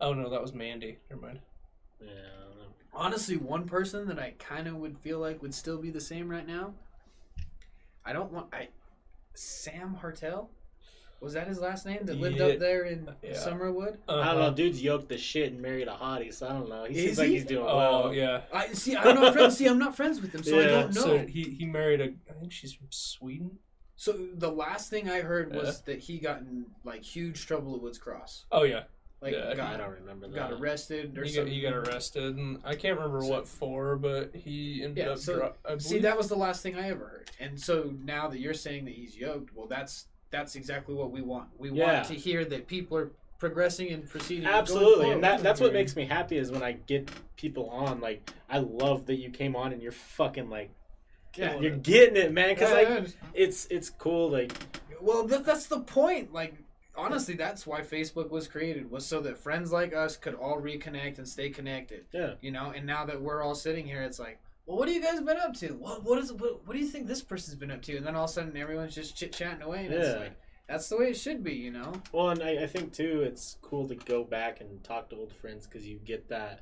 Oh 0.00 0.12
no, 0.12 0.28
that 0.30 0.42
was 0.42 0.52
Mandy. 0.52 0.98
Never 1.10 1.22
mind. 1.22 1.40
Yeah. 2.00 2.08
I 2.10 2.44
don't 2.48 2.56
know. 2.58 2.64
Honestly, 2.92 3.36
one 3.36 3.66
person 3.66 4.06
that 4.08 4.18
I 4.18 4.34
kind 4.38 4.68
of 4.68 4.76
would 4.76 4.98
feel 4.98 5.18
like 5.18 5.40
would 5.42 5.54
still 5.54 5.78
be 5.78 5.90
the 5.90 6.00
same 6.00 6.28
right 6.28 6.46
now. 6.46 6.74
I 8.04 8.12
don't 8.12 8.32
want 8.32 8.48
I. 8.52 8.68
Sam 9.34 9.98
Hartel, 10.02 10.48
was 11.20 11.32
that 11.32 11.46
his 11.48 11.58
last 11.60 11.86
name 11.86 12.00
that 12.04 12.16
lived 12.18 12.36
Yeah. 12.38 12.46
up 12.46 12.58
there 12.58 12.84
in 12.84 13.08
Yeah. 13.22 13.32
Summerwood? 13.32 13.96
Uh-huh. 14.08 14.20
I 14.20 14.26
don't 14.34 14.40
know. 14.40 14.52
Dude's 14.54 14.82
yoked 14.82 15.08
the 15.08 15.18
shit 15.18 15.52
and 15.52 15.60
married 15.60 15.88
a 15.88 15.92
hottie, 15.94 16.32
so 16.32 16.46
I 16.46 16.52
don't 16.52 16.68
know. 16.68 16.84
He 16.84 16.96
Is 16.98 17.04
seems 17.04 17.18
like 17.18 17.28
he's 17.28 17.44
doing 17.44 17.66
Oh 17.66 17.76
well. 17.76 18.14
yeah. 18.14 18.42
I 18.52 18.68
see. 18.72 18.96
I'm 18.96 19.14
not 19.14 19.32
friends. 19.32 19.56
See, 19.56 19.66
I'm 19.66 19.78
not 19.78 19.96
friends 19.96 20.20
with 20.20 20.34
him, 20.34 20.42
so 20.42 20.58
I 20.58 20.66
don't 20.66 20.94
know. 20.94 21.00
So 21.00 21.18
he 21.26 21.42
he 21.44 21.64
married 21.66 22.00
a. 22.00 22.12
I 22.30 22.34
think 22.40 22.52
she's 22.52 22.72
from 22.72 22.88
Sweden. 22.90 23.58
So 23.98 24.12
the 24.34 24.50
last 24.50 24.90
thing 24.90 25.08
I 25.08 25.20
heard 25.22 25.54
was 25.54 25.80
that 25.82 26.00
he 26.00 26.18
got 26.18 26.40
in 26.40 26.66
like 26.84 27.02
huge 27.02 27.46
trouble 27.46 27.74
at 27.76 27.80
Woods 27.82 27.98
Cross. 27.98 28.44
Oh 28.52 28.64
yeah. 28.64 28.84
Like 29.22 29.32
Yeah, 29.32 29.48
I 29.48 29.54
got, 29.54 29.78
don't 29.78 29.90
remember 29.92 30.28
that. 30.28 30.34
got 30.36 30.52
arrested 30.52 31.16
or 31.16 31.24
He 31.24 31.34
got, 31.34 31.48
he 31.48 31.62
got 31.62 31.72
arrested, 31.72 32.36
and 32.36 32.60
I 32.62 32.74
can't 32.74 32.98
remember 32.98 33.22
So- 33.22 33.28
what 33.30 33.48
for, 33.48 33.96
but 33.96 34.34
he 34.36 34.82
ended 34.84 34.98
Yeah, 35.06 35.12
up. 35.12 35.18
so- 35.18 35.36
dro- 35.36 35.54
I 35.64 35.78
See, 35.78 36.00
that 36.00 36.18
was 36.18 36.28
the 36.28 36.36
last 36.36 36.62
thing 36.62 36.76
I 36.76 36.90
ever 36.90 37.06
heard. 37.06 37.30
And 37.40 37.58
so 37.58 37.94
now 38.04 38.28
that 38.28 38.38
you're 38.40 38.52
saying 38.52 38.84
that 38.84 38.92
he's 38.94 39.16
yoked, 39.16 39.54
well, 39.56 39.66
that's 39.66 40.08
that's 40.30 40.56
exactly 40.56 40.94
what 40.94 41.10
we 41.10 41.22
want. 41.22 41.48
We 41.58 41.70
Yeah. 41.70 41.94
want 41.94 42.08
to 42.08 42.14
hear 42.14 42.44
that 42.44 42.66
people 42.66 42.96
are 42.98 43.10
progressing 43.38 43.90
and 43.90 44.08
proceeding. 44.08 44.46
Absolutely, 44.46 45.10
and 45.10 45.22
that, 45.22 45.42
that's 45.42 45.60
what 45.60 45.72
makes 45.72 45.94
me 45.94 46.06
happy 46.06 46.36
is 46.38 46.50
when 46.50 46.62
I 46.62 46.72
get 46.72 47.10
people 47.36 47.68
on. 47.70 48.00
Like, 48.00 48.30
I 48.48 48.58
love 48.58 49.06
that 49.06 49.16
you 49.16 49.30
came 49.30 49.54
on 49.54 49.72
and 49.72 49.82
you're 49.82 49.92
fucking 49.92 50.48
like, 50.48 50.70
Yeah. 51.36 51.58
you're 51.60 51.76
getting 51.76 52.16
it, 52.16 52.32
man. 52.32 52.54
Because 52.54 52.70
Yeah, 52.70 52.94
like, 53.00 53.08
it's 53.34 53.66
it's 53.70 53.90
cool. 53.90 54.30
Like, 54.30 54.52
well, 55.02 55.26
that, 55.26 55.44
that's 55.44 55.66
the 55.66 55.80
point. 55.80 56.32
Like, 56.32 56.54
honestly, 56.96 57.34
that's 57.34 57.66
why 57.66 57.82
Facebook 57.82 58.30
was 58.30 58.48
created 58.48 58.90
was 58.90 59.04
so 59.04 59.20
that 59.20 59.36
friends 59.36 59.70
like 59.70 59.94
us 59.94 60.16
could 60.16 60.34
all 60.34 60.58
reconnect 60.60 61.18
and 61.18 61.28
stay 61.28 61.50
connected. 61.50 62.06
yeah, 62.12 62.34
You 62.40 62.50
know, 62.52 62.72
and 62.74 62.86
now 62.86 63.04
that 63.04 63.20
we're 63.20 63.42
all 63.42 63.54
sitting 63.54 63.86
here, 63.86 64.00
it's 64.02 64.18
like, 64.18 64.38
well, 64.66 64.76
what 64.78 64.88
have 64.88 64.96
you 64.96 65.02
guys 65.02 65.20
been 65.20 65.36
up 65.38 65.54
to? 65.54 65.68
What 65.74 66.02
what 66.04 66.18
is 66.18 66.32
what, 66.32 66.66
what 66.66 66.72
do 66.74 66.78
you 66.78 66.86
think 66.88 67.06
this 67.06 67.22
person's 67.22 67.54
been 67.56 67.70
up 67.70 67.82
to? 67.82 67.96
And 67.96 68.06
then 68.06 68.16
all 68.16 68.24
of 68.24 68.30
a 68.30 68.32
sudden, 68.32 68.56
everyone's 68.56 68.94
just 68.94 69.16
chit 69.16 69.32
chatting 69.32 69.62
away, 69.62 69.84
and 69.86 69.94
it's 69.94 70.08
Yeah. 70.08 70.18
like 70.18 70.32
that's 70.68 70.88
the 70.88 70.96
way 70.98 71.10
it 71.10 71.16
should 71.16 71.44
be, 71.44 71.54
you 71.54 71.70
know. 71.70 71.92
Well, 72.12 72.30
and 72.30 72.42
I, 72.42 72.64
I 72.64 72.66
think 72.66 72.92
too, 72.92 73.22
it's 73.22 73.56
cool 73.62 73.86
to 73.88 73.94
go 73.94 74.24
back 74.24 74.60
and 74.60 74.82
talk 74.82 75.08
to 75.10 75.16
old 75.16 75.32
friends 75.32 75.66
because 75.66 75.86
you 75.86 75.98
get 76.04 76.28
that 76.28 76.60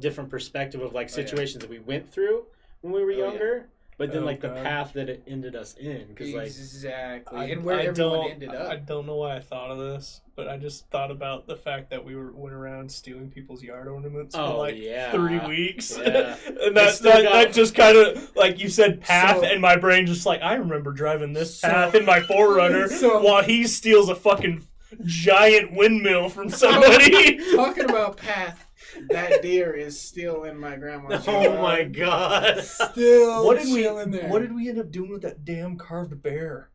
different 0.00 0.28
perspective 0.28 0.82
of 0.82 0.92
like 0.92 1.06
Oh, 1.06 1.16
yeah. 1.20 1.26
situations 1.26 1.62
that 1.62 1.70
we 1.70 1.78
went 1.78 2.12
through 2.12 2.44
when 2.82 2.92
we 2.92 3.02
were 3.02 3.12
Oh, 3.12 3.16
yeah. 3.16 3.24
younger, 3.30 3.68
but 3.98 4.12
then 4.12 4.22
Oh, 4.22 4.26
like 4.26 4.40
the 4.40 4.48
path 4.48 4.92
that 4.94 5.08
it 5.08 5.22
ended 5.26 5.54
us 5.54 5.74
in. 5.74 6.06
Because 6.08 6.32
like, 6.34 6.46
exactly, 6.46 7.38
I, 7.38 7.44
and 7.46 7.64
where 7.64 7.76
I 7.78 7.84
everyone 7.86 7.94
don't, 8.20 8.30
ended 8.30 8.48
up. 8.50 8.68
I 8.70 8.76
don't 8.76 9.06
know 9.06 9.16
why 9.16 9.36
I 9.36 9.40
thought 9.40 9.70
of 9.70 9.78
this, 9.78 10.20
but 10.36 10.48
I 10.48 10.56
just 10.58 10.88
thought 10.90 11.10
about 11.10 11.46
the 11.46 11.56
fact 11.56 11.90
that 11.90 12.04
we 12.04 12.16
were 12.16 12.32
went 12.32 12.54
around 12.54 12.90
stealing 12.90 13.30
people's 13.30 13.62
yard 13.62 13.88
ornaments 13.88 14.34
Oh, 14.36 14.52
for 14.52 14.58
like 14.58 14.76
yeah. 14.76 15.12
three 15.12 15.38
weeks, 15.40 15.96
Yeah. 15.96 16.36
and 16.46 16.56
They 16.56 16.70
that 16.70 16.98
that, 17.02 17.22
got- 17.22 17.32
that 17.32 17.52
just 17.52 17.74
kind 17.74 17.96
of 17.96 18.34
like 18.36 18.58
you 18.60 18.68
said 18.68 19.00
path, 19.00 19.38
So- 19.38 19.44
and 19.44 19.60
my 19.60 19.76
brain 19.76 20.06
just 20.06 20.26
like 20.26 20.42
I 20.42 20.54
remember 20.54 20.92
driving 20.92 21.32
this 21.32 21.58
So- 21.60 21.68
path 21.68 21.94
in 21.94 22.04
my 22.04 22.20
Forerunner 22.20 22.88
So- 23.00 23.22
while 23.22 23.42
he 23.42 23.66
steals 23.66 24.08
a 24.08 24.14
fucking 24.14 24.62
giant 25.04 25.72
windmill 25.72 26.28
from 26.28 26.48
somebody. 26.50 27.36
Talking 27.56 27.84
about 27.90 28.16
path, 28.16 28.64
that 29.10 29.42
deer 29.42 29.72
is 29.72 30.00
still 30.00 30.44
in 30.44 30.58
my 30.58 30.76
grandma's. 30.76 31.24
oh 31.28 31.42
yard. 31.42 31.60
my 31.60 31.84
god, 31.84 32.62
Still 32.62 33.44
what 33.44 33.58
did 33.58 33.72
we 33.72 33.82
there. 33.82 34.28
What 34.28 34.40
did 34.42 34.54
we 34.54 34.68
end 34.68 34.78
up 34.78 34.90
doing 34.90 35.10
with 35.10 35.22
that 35.22 35.44
damn 35.44 35.76
carved 35.76 36.22
bear? 36.22 36.70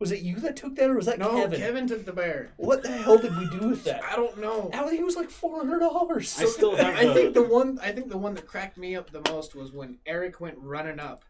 Was 0.00 0.10
it 0.10 0.20
you 0.20 0.36
that 0.40 0.56
took 0.56 0.74
that, 0.76 0.90
or 0.90 0.96
was 0.96 1.06
that 1.06 1.18
no, 1.18 1.30
Kevin? 1.30 1.60
Kevin. 1.60 1.86
took 1.86 2.04
the 2.04 2.12
bear. 2.12 2.50
What 2.56 2.82
the 2.82 2.90
hell 2.90 3.16
did 3.16 3.36
we 3.38 3.48
do 3.48 3.68
with 3.68 3.84
that? 3.84 4.02
I 4.04 4.16
don't 4.16 4.38
know. 4.40 4.68
Allie, 4.72 4.98
it 4.98 5.04
was 5.04 5.16
like 5.16 5.30
four 5.30 5.56
hundred 5.58 5.78
dollars. 5.78 6.36
I 6.38 6.44
still 6.46 6.76
have 6.76 6.94
I 6.96 7.14
think 7.14 7.32
the 7.34 7.42
one. 7.44 7.78
I 7.80 7.92
think 7.92 8.08
the 8.10 8.18
one 8.18 8.34
that 8.34 8.46
cracked 8.46 8.76
me 8.76 8.96
up 8.96 9.10
the 9.10 9.22
most 9.30 9.54
was 9.54 9.72
when 9.72 9.98
Eric 10.04 10.40
went 10.40 10.58
running 10.58 10.98
up, 10.98 11.24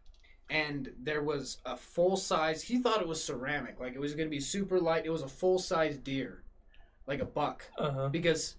and 0.49 0.91
there 1.01 1.23
was 1.23 1.59
a 1.67 1.77
full 1.77 2.17
size. 2.17 2.63
He 2.63 2.79
thought 2.79 3.01
it 3.03 3.07
was 3.07 3.23
ceramic, 3.23 3.79
like 3.79 3.95
it 3.95 4.01
was 4.01 4.15
going 4.15 4.27
to 4.27 4.35
be 4.35 4.41
super 4.41 4.81
light. 4.81 5.05
It 5.05 5.11
was 5.11 5.23
a 5.23 5.29
full 5.29 5.59
size 5.59 5.99
deer, 5.99 6.43
like 7.07 7.21
a 7.21 7.27
buck, 7.27 7.65
Uh 7.79 7.91
huh. 7.93 8.09
because 8.09 8.57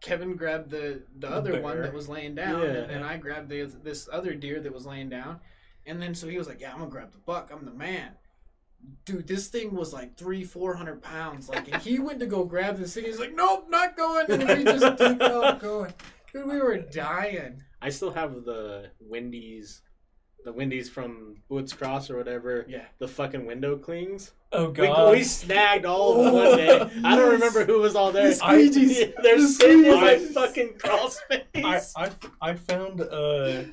Kevin 0.00 0.36
grabbed 0.36 0.70
the 0.70 1.02
the 1.18 1.28
other 1.28 1.60
one 1.60 1.80
that 1.82 1.92
was 1.92 2.08
laying 2.08 2.34
down, 2.34 2.60
Yeah. 2.62 2.68
and 2.68 2.90
then 2.90 3.02
I 3.02 3.16
grabbed 3.16 3.48
the 3.48 3.64
this 3.64 4.08
other 4.12 4.34
deer 4.34 4.60
that 4.60 4.72
was 4.72 4.86
laying 4.86 5.08
down, 5.08 5.40
and 5.86 6.00
then 6.00 6.14
so 6.14 6.28
he 6.28 6.38
was 6.38 6.46
like, 6.48 6.60
"Yeah, 6.60 6.72
I'm 6.72 6.78
gonna 6.78 6.90
grab 6.90 7.12
the 7.12 7.18
buck. 7.18 7.50
I'm 7.52 7.64
the 7.64 7.72
man." 7.72 8.12
dude, 9.04 9.26
this 9.26 9.48
thing 9.48 9.74
was 9.74 9.92
like 9.92 10.16
three, 10.16 10.44
four 10.44 10.74
hundred 10.74 11.02
pounds. 11.02 11.48
Like, 11.48 11.70
and 11.72 11.82
he 11.82 11.98
went 11.98 12.20
to 12.20 12.26
go 12.26 12.44
grab 12.44 12.76
this 12.78 12.94
thing. 12.94 13.04
He's 13.06 13.18
like, 13.18 13.34
nope, 13.34 13.66
not 13.68 13.96
going. 13.96 14.30
And 14.30 14.48
we 14.48 14.62
just 14.64 14.84
off 14.84 15.60
going. 15.60 15.92
Dude, 16.32 16.46
we 16.46 16.60
were 16.60 16.78
dying. 16.78 17.62
I 17.82 17.88
still 17.90 18.12
have 18.12 18.44
the 18.44 18.90
Wendy's, 19.00 19.82
the 20.48 20.52
Wendy's 20.54 20.88
from 20.88 21.36
Woods 21.50 21.74
Cross 21.74 22.08
or 22.08 22.16
whatever. 22.16 22.64
Yeah. 22.68 22.84
The 22.98 23.06
fucking 23.06 23.44
window 23.44 23.76
clings. 23.76 24.32
Oh 24.50 24.70
We, 24.70 24.86
god. 24.86 25.12
we 25.12 25.22
snagged 25.22 25.84
all 25.84 26.18
of 26.20 26.24
them 26.24 26.34
one 26.34 26.56
day. 26.56 27.00
I 27.04 27.16
don't 27.16 27.32
remember 27.32 27.66
who 27.66 27.80
was 27.80 27.94
all 27.94 28.12
there. 28.12 28.28
The 28.30 28.34
squeegees. 28.36 29.12
I- 29.18 29.22
They're 29.22 29.40
The 29.42 29.46
sitting 29.48 29.84
in 29.84 29.94
my 30.00 30.16
fucking 30.16 30.78
crawl 30.78 31.10
space. 31.10 31.44
I, 31.56 31.82
I 31.96 32.10
I 32.40 32.54
found 32.54 33.02
uh 33.02 33.64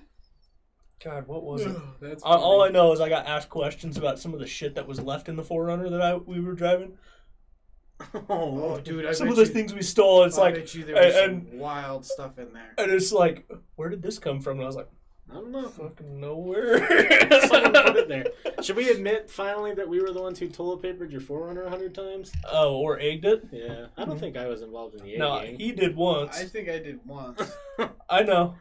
God, 1.01 1.27
what 1.27 1.43
was 1.43 1.61
it? 1.61 1.77
That's 2.01 2.23
All- 2.23 2.43
All 2.43 2.61
I 2.63 2.69
know 2.69 2.91
is 2.91 2.99
I 2.99 3.07
got 3.07 3.25
asked 3.25 3.49
questions 3.49 3.95
about 3.97 4.19
some 4.19 4.33
of 4.33 4.41
the 4.41 4.47
shit 4.47 4.75
that 4.75 4.85
was 4.85 4.99
left 4.99 5.29
in 5.29 5.37
the 5.37 5.43
Forerunner 5.43 5.89
that 5.89 6.01
I 6.01 6.15
we 6.17 6.41
were 6.41 6.55
driving. 6.55 6.97
Oh, 8.29 8.77
dude, 8.81 9.05
I 9.05 9.13
some 9.13 9.29
of 9.29 9.37
the 9.37 9.43
you, 9.43 9.47
things 9.47 9.73
we 9.73 9.81
stole. 9.81 10.23
It's 10.23 10.37
I 10.37 10.41
like, 10.41 10.55
bet 10.55 10.75
you 10.75 10.83
there 10.83 10.95
was 11.05 11.15
and- 11.15 11.47
some 11.49 11.57
wild 11.59 12.05
stuff 12.05 12.37
in 12.37 12.51
there. 12.51 12.73
and 12.77 12.91
it's 12.91 13.13
like, 13.13 13.49
where 13.77 13.87
did 13.87 14.01
this 14.01 14.19
come 14.19 14.41
from? 14.41 14.57
And 14.57 14.63
I 14.63 14.67
was 14.67 14.75
like, 14.75 14.89
I 15.29 15.33
don't 15.35 15.51
know. 15.51 15.67
fucking 15.67 16.19
nowhere. 16.19 16.77
Someone 17.47 17.73
put 17.73 17.95
it 17.97 18.07
there. 18.07 18.25
Should 18.63 18.75
we 18.75 18.89
admit 18.89 19.29
finally 19.29 19.73
that 19.73 19.87
we 19.89 19.99
were 19.99 20.11
the 20.11 20.21
ones 20.21 20.37
who 20.39 20.47
toilet 20.47 20.81
papered 20.83 21.11
your 21.11 21.21
Forerunner 21.21 21.63
a 21.63 21.69
hundred 21.69 21.95
times? 21.95 22.31
Oh, 22.51 22.75
or 22.75 22.99
egged 22.99 23.25
it? 23.25 23.43
Yeah, 23.51 23.87
I 23.97 24.05
don't 24.05 24.19
think 24.19 24.37
I 24.37 24.47
was 24.47 24.61
involved 24.61 24.95
in 24.95 25.03
the 25.05 25.17
No, 25.17 25.37
egging. 25.37 25.59
he 25.59 25.71
did 25.71 25.95
once. 25.95 26.37
I 26.39 26.45
think 26.45 26.69
I 26.69 26.77
did 26.79 26.99
once, 27.05 27.41
I 28.09 28.21
know. 28.23 28.55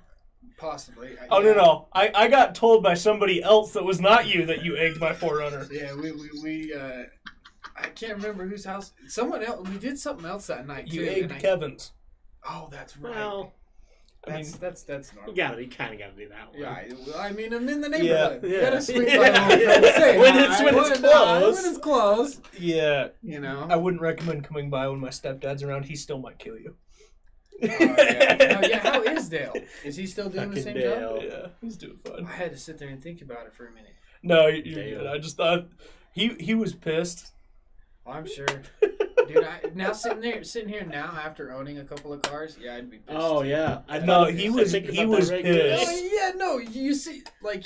possibly. 0.57 1.11
I- 1.21 1.27
Oh 1.31 1.41
yeah. 1.41 1.53
no 1.53 1.55
no! 1.55 1.89
I, 1.93 2.11
I 2.15 2.29
got 2.29 2.55
told 2.55 2.83
by 2.83 2.95
somebody 2.95 3.43
else 3.43 3.73
that 3.75 3.85
was 3.85 4.01
not 4.01 4.27
you 4.27 4.47
that 4.47 4.65
you 4.65 4.77
egged 4.77 4.99
my 5.01 5.13
Forerunner. 5.13 5.67
Yeah, 5.71 5.95
we 5.95 6.13
we, 6.13 6.31
we 6.43 6.75
uh, 6.75 7.05
I 7.77 7.87
can't 7.89 8.17
remember 8.17 8.47
whose 8.47 8.65
house. 8.65 8.93
Someone 9.07 9.43
else. 9.43 9.69
We 9.69 9.79
did 9.79 9.99
something 9.99 10.25
else 10.27 10.47
that 10.47 10.67
night 10.67 10.89
You 10.89 11.05
too. 11.05 11.11
egged 11.11 11.23
and 11.25 11.33
I- 11.35 11.41
Kevin's. 11.41 11.93
Oh, 12.49 12.69
that's 12.71 12.97
right. 12.97 13.15
well, 13.15 13.53
I 14.27 14.31
that's 14.33 14.51
mean, 14.53 14.59
that's 14.61 14.83
that's 14.85 15.13
you 15.13 15.17
normal. 15.17 15.35
gotta, 15.35 15.63
you 15.65 15.69
kind 15.71 15.93
of 15.93 15.99
gotta 16.01 16.13
do 16.13 16.29
that 16.31 16.51
one. 16.51 16.61
Yeah, 16.61 16.71
I, 16.71 16.89
well, 17.07 17.19
I 17.19 17.33
mean, 17.33 17.53
I'm 17.53 17.69
in 17.69 17.81
the 17.83 17.89
neighborhood. 17.89 18.41
Yeah. 18.43 18.49
You 18.49 18.61
gotta 18.61 18.77
Yeah. 18.77 18.81
swing 18.81 19.09
Yeah. 19.09 19.19
by 19.19 19.31
the 19.57 19.75
old 19.75 19.95
say 19.95 20.19
When 20.19 20.33
hi, 20.33 20.43
it's- 20.45 20.63
when 20.65 20.75
it's 20.79 20.89
hi, 20.89 20.97
close. 20.97 21.57
When 21.57 21.65
it's 21.67 21.79
close, 21.79 22.41
yeah, 22.59 23.09
you 23.23 23.41
know. 23.41 23.67
I 23.69 23.77
wouldn't 23.77 24.01
recommend 24.03 24.45
coming 24.45 24.71
by 24.71 24.89
when 24.89 25.01
my 25.01 25.11
stepdad's 25.11 25.63
around. 25.63 25.85
He 25.85 25.97
still 25.97 26.19
might 26.19 26.39
kill 26.39 26.59
you. 26.59 26.77
Oh, 27.63 27.67
yeah. 27.71 28.59
No, 28.61 28.67
yeah, 28.69 28.79
how 28.79 29.03
is 29.05 29.29
Dale? 29.29 29.55
Is 29.85 29.97
he 29.97 30.07
still 30.07 30.29
doing 30.29 30.51
the 30.51 30.61
same 30.63 30.75
Dale. 30.75 31.17
job? 31.21 31.23
Yeah, 31.25 31.47
he's 31.61 31.77
doing 31.77 31.99
fine. 32.05 32.25
I 32.27 32.33
had 32.33 32.51
to 32.53 32.59
sit 32.59 32.79
there 32.79 32.89
and 32.89 33.03
think 33.03 33.23
about 33.23 33.47
it 33.47 33.55
for 33.55 33.67
a 33.67 33.73
minute. 33.73 33.95
No, 34.23 34.47
you- 34.49 34.63
you're 34.65 34.99
good. 34.99 35.07
I 35.07 35.19
just 35.19 35.37
thought 35.37 35.69
he 36.13 36.29
he 36.41 36.55
was 36.55 36.73
pissed. 36.75 37.31
Well, 38.05 38.17
I'm 38.17 38.27
sure, 38.27 38.47
dude. 39.27 39.45
I, 39.45 39.61
now 39.75 39.93
sitting 39.93 40.21
there, 40.21 40.45
sitting 40.45 40.69
here 40.69 40.85
now 40.85 41.19
after 41.25 41.53
owning 41.53 41.79
a 41.79 41.85
couple 41.85 42.13
of 42.13 42.21
cars, 42.23 42.57
yeah, 42.61 42.75
I'd 42.77 42.91
be 42.91 42.99
pissed. 42.99 43.19
Oh 43.19 43.43
yeah. 43.43 43.81
I 43.89 43.99
No, 43.99 44.25
thought- 44.25 44.35
he 44.35 44.51
was- 44.51 44.73
he 44.73 45.07
was 45.07 45.31
regularly. 45.31 45.71
pissed. 45.77 45.87
Oh, 45.91 46.11
yeah, 46.13 46.33
no, 46.37 46.59
you 46.59 46.95
see, 46.95 47.23
like, 47.43 47.65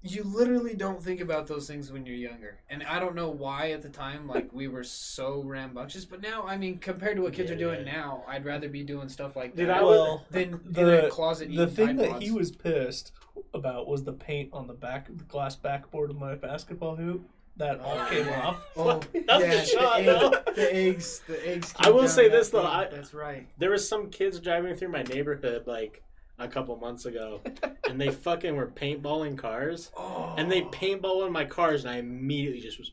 you 0.00 0.22
literally 0.22 0.74
don't 0.74 1.02
think 1.02 1.20
about 1.20 1.48
those 1.48 1.66
things 1.66 1.90
when 1.92 2.06
you're 2.06 2.14
younger. 2.16 2.60
And 2.70 2.82
I 2.84 2.98
don't 3.00 3.14
know 3.16 3.28
why 3.28 3.72
at 3.72 3.82
the 3.82 3.88
time, 3.88 4.26
like, 4.28 4.48
we 4.52 4.68
were 4.68 4.84
so 4.84 5.42
rambunctious. 5.42 6.04
But 6.04 6.22
now, 6.22 6.44
I 6.46 6.56
mean, 6.56 6.78
compared 6.78 7.16
to 7.16 7.22
what 7.22 7.32
kids 7.32 7.50
are 7.50 7.56
doing 7.56 7.84
Yeah. 7.84 7.92
now, 7.92 8.24
I'd 8.28 8.44
rather 8.44 8.68
be 8.68 8.84
doing 8.84 9.08
stuff 9.08 9.34
like 9.34 9.56
Dude, 9.56 9.68
that 9.68 9.78
I 9.78 9.82
Well, 9.82 10.24
than 10.30 10.42
in 10.54 10.60
the- 10.72 11.06
a 11.08 11.10
closet 11.10 11.54
the 11.54 11.66
thing 11.66 11.96
that 11.96 12.10
Pods. 12.12 12.24
he 12.24 12.30
was 12.30 12.52
pissed 12.52 13.10
about 13.52 13.88
was 13.88 14.04
the 14.04 14.12
paint 14.12 14.50
on 14.52 14.68
the 14.68 14.72
back, 14.72 15.08
the 15.08 15.24
glass 15.24 15.56
backboard 15.56 16.10
of 16.10 16.16
my 16.16 16.36
basketball 16.36 16.94
hoop. 16.96 17.28
That 17.58 17.80
all 17.80 17.98
Oh, 17.98 18.06
came 18.10 18.26
yeah. 18.26 18.46
off. 18.46 18.56
Oh, 18.76 19.00
That's 19.12 19.26
yeah, 19.28 19.38
the 19.60 19.64
shot, 19.64 20.00
egg- 20.00 20.06
though. 20.06 20.30
the 20.54 20.74
eggs, 20.74 21.22
the 21.26 21.48
eggs. 21.48 21.74
I 21.78 21.90
will 21.90 22.00
down 22.00 22.08
say 22.08 22.28
that 22.28 22.36
this, 22.36 22.50
though. 22.50 22.62
I- 22.64 22.88
That's 22.90 23.12
right. 23.12 23.46
There 23.58 23.70
was 23.70 23.86
some 23.88 24.10
kids 24.10 24.38
driving 24.40 24.74
through 24.76 24.88
my 24.90 25.02
neighborhood 25.02 25.66
like 25.66 26.02
a 26.38 26.46
couple 26.48 26.76
months 26.76 27.04
ago, 27.04 27.40
and 27.88 28.00
they 28.00 28.10
fucking 28.26 28.54
were 28.54 28.68
paintballing 28.68 29.36
cars, 29.36 29.90
Oh, 29.96 30.34
and 30.38 30.50
they 30.50 30.62
oh. 30.62 30.70
paintball 30.70 31.16
one 31.16 31.26
of 31.26 31.32
my 31.32 31.44
cars, 31.44 31.84
and 31.84 31.92
I 31.92 31.98
immediately 31.98 32.60
just 32.60 32.78
was 32.78 32.92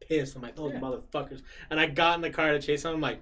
pissed. 0.00 0.34
I'm 0.34 0.42
like, 0.42 0.56
those 0.56 0.72
Yeah. 0.72 0.80
motherfuckers, 0.80 1.42
and 1.68 1.78
I 1.78 1.86
got 1.86 2.14
in 2.14 2.22
the 2.22 2.30
car 2.30 2.52
to 2.52 2.60
chase 2.60 2.82
them. 2.82 2.94
I'm 2.94 3.00
like. 3.00 3.20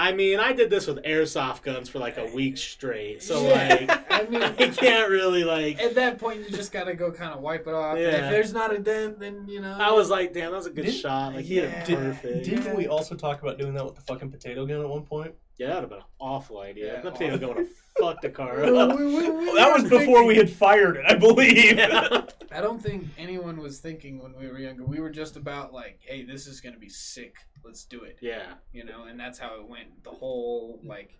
I 0.00 0.12
mean, 0.12 0.38
I 0.38 0.52
did 0.52 0.70
this 0.70 0.86
with 0.86 1.02
airsoft 1.02 1.62
guns 1.62 1.88
for 1.88 1.98
like 1.98 2.18
a 2.18 2.26
week 2.32 2.56
straight, 2.56 3.20
so 3.20 3.42
Yeah. 3.48 3.74
like, 3.88 4.04
I 4.12 4.22
mean, 4.30 4.40
I 4.42 4.52
can't 4.68 5.10
really 5.10 5.42
like. 5.42 5.80
at 5.80 5.96
that 5.96 6.18
point, 6.18 6.38
you 6.48 6.56
just 6.56 6.70
gotta 6.70 6.94
go 6.94 7.10
kind 7.10 7.32
of 7.34 7.40
wipe 7.40 7.66
it 7.66 7.74
off. 7.74 7.94
And 7.96 8.02
Yeah. 8.04 8.26
if 8.26 8.30
there's 8.30 8.52
not 8.52 8.72
a 8.72 8.78
dent, 8.78 9.18
then 9.18 9.46
you 9.48 9.60
know. 9.60 9.76
I 9.76 9.90
was 9.90 10.08
like, 10.08 10.32
damn, 10.32 10.52
that 10.52 10.56
was 10.56 10.66
a 10.66 10.70
good 10.70 10.84
Did- 10.84 10.94
shot. 10.94 11.34
Like, 11.34 11.44
he 11.44 11.56
yeah. 11.56 11.62
it 11.82 11.86
Did, 11.86 11.98
perfect. 11.98 12.44
didn't 12.44 12.76
we 12.76 12.86
also 12.86 13.16
talk 13.16 13.42
about 13.42 13.58
doing 13.58 13.74
that 13.74 13.84
with 13.84 13.96
the 13.96 14.02
fucking 14.02 14.30
potato 14.30 14.64
gun 14.66 14.80
at 14.80 14.88
one 14.88 15.02
point? 15.04 15.34
Yeah, 15.58 15.66
that 15.68 15.74
would 15.74 15.80
have 15.82 15.90
been 15.90 15.98
an 15.98 16.04
awful 16.20 16.60
idea. 16.60 16.94
Yeah, 16.94 17.00
that 17.02 17.12
potato 17.12 17.34
awful. 17.36 17.54
going 17.54 17.66
to 17.66 17.72
fuck 18.00 18.20
the 18.22 18.30
car 18.30 18.60
We- 18.70 18.78
up. 18.78 18.98
we- 18.98 19.04
we- 19.06 19.30
we 19.30 19.44
that 19.56 19.72
was 19.72 19.82
weren't 19.82 19.90
before 19.90 20.24
we 20.24 20.36
had 20.36 20.48
fired 20.50 20.96
it, 20.96 21.04
I 21.08 21.14
believe. 21.16 21.76
Yeah. 21.76 22.22
I 22.52 22.60
don't 22.60 22.80
think 22.82 23.06
anyone 23.18 23.58
was 23.58 23.78
thinking 23.80 24.22
when 24.22 24.34
we 24.38 24.46
were 24.48 24.58
younger. 24.58 24.84
We 24.84 25.00
were 25.00 25.10
just 25.10 25.36
about 25.36 25.72
like, 25.72 25.98
hey, 26.02 26.24
this 26.24 26.46
is 26.46 26.60
gonna 26.60 26.78
be 26.78 26.88
sick. 26.88 27.34
Let's 27.64 27.84
do 27.84 28.02
it. 28.04 28.18
yeah. 28.22 28.54
You 28.72 28.84
know, 28.84 29.04
and 29.04 29.18
that's 29.20 29.38
how 29.38 29.56
it 29.60 29.68
went. 29.68 30.02
The 30.04 30.10
whole 30.10 30.80
like, 30.84 31.18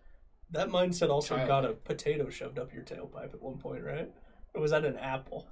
That 0.52 0.68
mindset 0.68 1.10
also 1.10 1.36
Child. 1.36 1.48
got 1.48 1.64
a 1.64 1.72
potato 1.74 2.30
shoved 2.30 2.58
up 2.58 2.72
your 2.72 2.84
tailpipe 2.84 3.34
at 3.34 3.42
one 3.42 3.58
point, 3.58 3.82
right? 3.84 4.10
Or 4.54 4.60
was 4.62 4.70
that 4.70 4.84
an 4.84 4.96
apple? 4.96 5.46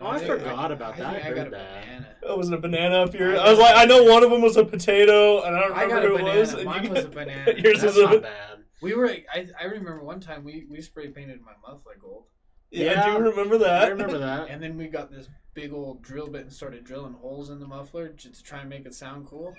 Oh, 0.00 0.08
I 0.08 0.18
think 0.18 0.30
forgot 0.30 0.70
about 0.72 0.96
that. 0.98 1.06
I 1.06 1.12
think 1.14 1.24
heard 1.24 1.34
got 1.36 1.46
a 1.46 1.50
that. 1.50 1.82
banana. 1.84 2.06
Oh, 2.24 2.36
was 2.36 2.48
it 2.48 2.54
a 2.54 2.58
banana 2.58 2.96
up 3.02 3.14
here? 3.14 3.36
I 3.36 3.48
was 3.50 3.58
like, 3.58 3.76
I 3.76 3.84
know 3.86 4.02
one 4.04 4.22
of 4.22 4.30
them 4.30 4.42
was 4.42 4.56
a 4.58 4.64
potato, 4.64 5.42
and 5.42 5.56
I 5.56 5.60
don't 5.60 5.72
I 5.76 5.82
remember 5.84 5.94
got 5.94 6.04
a 6.04 6.08
who 6.08 6.16
banana. 6.18 6.36
it 6.36 6.40
was. 6.56 6.64
Mine 6.64 6.84
you 6.84 6.90
was 6.90 7.04
a 7.04 7.08
banana. 7.20 7.52
Yours 7.56 7.80
That's 7.80 7.96
was 7.96 7.98
a 7.98 8.02
not 8.14 8.22
bad. 8.22 8.58
We 8.82 8.94
were. 8.94 9.08
I, 9.08 9.46
I 9.58 9.64
remember 9.64 10.02
one 10.04 10.20
time 10.20 10.44
we 10.44 10.66
we 10.70 10.82
spray 10.82 11.08
painted 11.08 11.40
my 11.40 11.52
muffler 11.66 11.96
gold, 12.00 12.24
Yeah, 12.70 12.92
Yeah, 12.92 13.04
I 13.04 13.16
do 13.18 13.24
remember 13.24 13.56
that. 13.58 13.84
I 13.84 13.86
remember 13.88 14.18
that. 14.18 14.48
and 14.50 14.62
then 14.62 14.76
we 14.76 14.86
got 14.88 15.10
this 15.10 15.28
big 15.54 15.72
old 15.72 16.02
drill 16.02 16.26
bit 16.28 16.42
and 16.42 16.52
started 16.52 16.84
drilling 16.84 17.14
holes 17.14 17.48
in 17.48 17.58
the 17.58 17.66
muffler 17.66 18.10
just 18.10 18.34
to 18.34 18.42
try 18.42 18.60
and 18.60 18.68
make 18.68 18.84
it 18.84 18.92
sound 18.94 19.26
cool. 19.26 19.54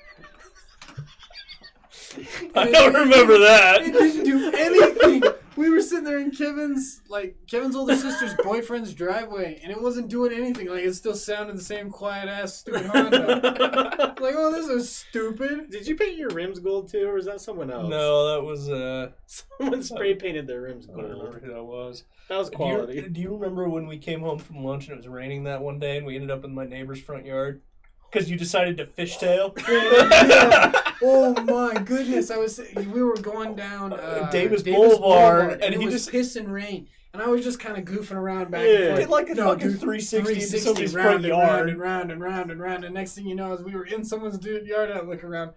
I 2.55 2.71
don't 2.71 2.93
remember 2.93 3.37
that. 3.39 3.81
It 3.81 3.93
didn't 3.93 4.23
do 4.23 4.51
anything. 4.55 5.23
We 5.55 5.71
were 5.71 5.81
sitting 5.81 6.03
there 6.03 6.19
in 6.19 6.29
Kevin's 6.29 7.01
like 7.09 7.35
Kevin's 7.49 7.75
older 7.75 7.95
sister's 7.95 8.35
boyfriend's 8.43 8.93
driveway, 8.93 9.59
and 9.63 9.71
it 9.71 9.81
wasn't 9.81 10.07
doing 10.07 10.31
anything. 10.31 10.67
Like 10.69 10.83
it 10.83 10.93
still 10.93 11.15
sounded 11.15 11.57
the 11.57 11.63
same 11.63 11.89
quiet 11.89 12.29
ass 12.29 12.57
stupid 12.57 12.85
Honda. 12.85 14.15
like, 14.21 14.35
oh, 14.37 14.51
this 14.51 14.67
is 14.67 14.87
stupid. 14.89 15.71
Did 15.71 15.87
you 15.87 15.95
paint 15.95 16.15
your 16.17 16.29
rims 16.29 16.59
gold 16.59 16.89
too, 16.89 17.07
or 17.09 17.13
was 17.13 17.25
that 17.25 17.41
someone 17.41 17.71
else? 17.71 17.89
No, 17.89 18.35
that 18.35 18.43
was 18.43 18.69
uh, 18.69 19.09
Someone 19.25 19.81
spray 19.81 20.13
painted 20.13 20.45
their 20.45 20.61
rims 20.61 20.87
I 20.87 20.93
don't 21.01 21.09
remember 21.09 21.39
who 21.39 21.51
that 21.51 21.63
was. 21.63 22.03
That 22.29 22.37
was 22.37 22.49
Do 22.49 22.55
quality. 22.57 22.95
you, 22.95 23.09
do 23.09 23.21
you 23.21 23.35
remember 23.35 23.67
when 23.67 23.87
we 23.87 23.97
came 23.97 24.19
home 24.19 24.37
from 24.37 24.63
lunch 24.63 24.85
and 24.85 24.93
it 24.93 24.97
was 24.97 25.07
raining 25.07 25.45
that 25.45 25.61
one 25.61 25.79
day, 25.79 25.97
and 25.97 26.05
we 26.05 26.15
ended 26.15 26.29
up 26.29 26.43
in 26.43 26.53
my 26.53 26.65
neighbor's 26.65 27.01
front 27.01 27.25
yard 27.25 27.61
because 28.11 28.29
you 28.29 28.37
decided 28.37 28.77
to 28.77 28.85
fishtail? 28.85 29.53
Yeah. 29.67 30.71
Oh 31.03 31.33
my 31.43 31.79
goodness! 31.81 32.31
I 32.31 32.37
was 32.37 32.59
we 32.75 33.03
were 33.03 33.15
going 33.17 33.55
down 33.55 33.93
uh, 33.93 34.27
Davis 34.31 34.63
Boulevard, 34.63 35.53
and, 35.53 35.63
and 35.63 35.73
it 35.75 35.79
he 35.79 35.85
was 35.85 35.93
just- 36.07 36.11
pissing 36.11 36.49
rain, 36.49 36.87
and 37.13 37.21
I 37.21 37.27
was 37.27 37.43
just 37.43 37.59
kind 37.59 37.77
of 37.77 37.85
goofing 37.85 38.15
around 38.15 38.49
back 38.49 38.65
Yeah. 38.65 38.77
and 38.87 38.97
forth. 38.97 39.09
Like 39.09 39.29
a 39.29 39.35
No, 39.35 39.43
fucking 39.49 39.67
dude, 39.73 39.79
360, 39.79 40.17
into 40.17 40.25
360 40.27 40.59
somebody's 40.59 40.95
round 40.95 41.23
and 41.25 41.31
round 41.37 41.69
and 41.69 41.79
round 41.79 42.11
and 42.11 42.19
round 42.21 42.51
and 42.51 42.59
round. 42.59 42.83
And 42.83 42.95
next 42.95 43.13
thing 43.13 43.27
you 43.27 43.35
know, 43.35 43.53
as 43.53 43.61
we 43.61 43.75
were 43.75 43.85
in 43.85 44.03
someone's 44.03 44.39
dude 44.39 44.65
yard, 44.65 44.89
I 44.91 45.01
look 45.01 45.23
around. 45.23 45.51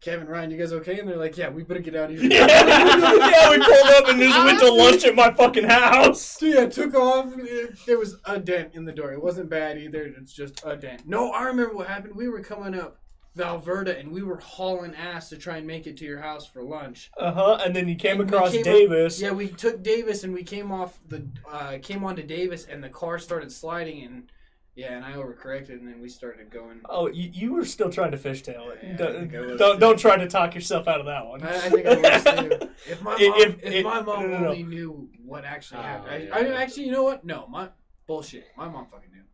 It's 0.00 0.06
like 0.06 0.14
Kevin, 0.14 0.28
Ryan, 0.28 0.50
you 0.50 0.56
guys 0.58 0.72
okay? 0.72 0.98
And 1.00 1.08
they're 1.08 1.16
like, 1.16 1.36
Yeah, 1.36 1.48
we 1.50 1.62
better 1.62 1.80
get 1.80 1.96
out 1.96 2.10
of 2.10 2.18
here. 2.18 2.30
yeah, 2.30 3.50
we 3.50 3.58
pulled 3.58 3.90
up 3.94 4.08
and 4.08 4.20
just 4.20 4.44
went 4.44 4.58
to 4.60 4.72
lunch 4.72 5.04
at 5.04 5.14
my 5.14 5.32
fucking 5.32 5.64
house. 5.64 6.20
So 6.38 6.46
yeah, 6.46 6.66
took 6.66 6.94
off. 6.94 7.32
And 7.32 7.46
it, 7.46 7.78
there 7.86 7.98
was 7.98 8.16
a 8.24 8.38
dent 8.38 8.74
in 8.74 8.84
the 8.84 8.92
door. 8.92 9.12
It 9.12 9.22
wasn't 9.22 9.50
bad 9.50 9.78
either. 9.78 10.02
It's 10.02 10.32
just 10.32 10.62
a 10.64 10.76
dent. 10.76 11.06
No, 11.06 11.30
I 11.32 11.44
remember 11.44 11.74
what 11.74 11.86
happened. 11.88 12.14
We 12.16 12.28
were 12.28 12.40
coming 12.40 12.78
up 12.78 12.98
Val 13.34 13.58
Verda, 13.58 13.98
and 13.98 14.10
we 14.10 14.22
were 14.22 14.38
hauling 14.38 14.94
ass 14.96 15.28
to 15.30 15.36
try 15.36 15.58
and 15.58 15.66
make 15.66 15.86
it 15.86 15.96
to 15.98 16.04
your 16.04 16.20
house 16.20 16.46
for 16.46 16.62
lunch. 16.62 17.10
Uh 17.18 17.32
huh. 17.32 17.58
And 17.64 17.74
then 17.74 17.88
you 17.88 17.94
came 17.96 18.20
And 18.20 18.32
across 18.32 18.50
came 18.52 18.60
up- 18.60 18.64
Davis. 18.64 19.20
Yeah, 19.20 19.32
we 19.32 19.48
took 19.48 19.82
Davis 19.82 20.24
and 20.24 20.32
we 20.32 20.42
came 20.44 20.70
off 20.72 20.98
the 21.08 21.26
uh, 21.50 21.78
came 21.82 22.04
onto 22.04 22.22
Davis, 22.22 22.66
and 22.66 22.82
the 22.82 22.88
car 22.88 23.18
started 23.18 23.50
sliding, 23.52 24.02
and 24.04 24.30
yeah, 24.78 24.92
and 24.94 25.04
I 25.04 25.14
overcorrected, 25.14 25.70
and 25.70 25.88
then 25.88 26.00
we 26.00 26.08
started 26.08 26.50
going. 26.52 26.82
Oh, 26.88 27.08
you, 27.08 27.30
you 27.34 27.52
were 27.52 27.64
still 27.64 27.90
trying 27.90 28.12
to 28.12 28.16
fishtail 28.16 28.70
it. 28.70 28.78
Yeah, 28.80 28.96
don't, 28.96 29.12
think 29.18 29.34
I 29.34 29.40
was 29.40 29.58
don't, 29.58 29.80
don't 29.80 29.98
try 29.98 30.16
to 30.16 30.28
talk 30.28 30.54
yourself 30.54 30.86
out 30.86 31.00
of 31.00 31.06
that 31.06 31.26
one. 31.26 31.42
I, 31.42 31.48
I 31.56 31.68
think 31.68 31.84
I 31.84 31.96
was 31.96 32.24
too. 32.60 32.70
If 32.88 33.02
my 33.02 33.10
mom, 33.10 33.20
If- 33.20 33.56
if, 33.64 33.72
if- 33.72 33.84
my 33.84 34.00
mom 34.00 34.22
no, 34.22 34.28
no, 34.28 34.38
no. 34.38 34.46
only 34.50 34.62
knew 34.62 35.10
what 35.24 35.44
actually 35.44 35.80
Oh, 35.80 35.82
happened, 35.82 36.28
yeah. 36.28 36.34
I, 36.36 36.38
I 36.38 36.62
actually, 36.62 36.84
you 36.84 36.92
know 36.92 37.02
what? 37.02 37.24
No, 37.24 37.48
my 37.48 37.70
bullshit. 38.06 38.46
My 38.56 38.68
mom 38.68 38.86
fucking 38.86 39.10
knew. 39.10 39.24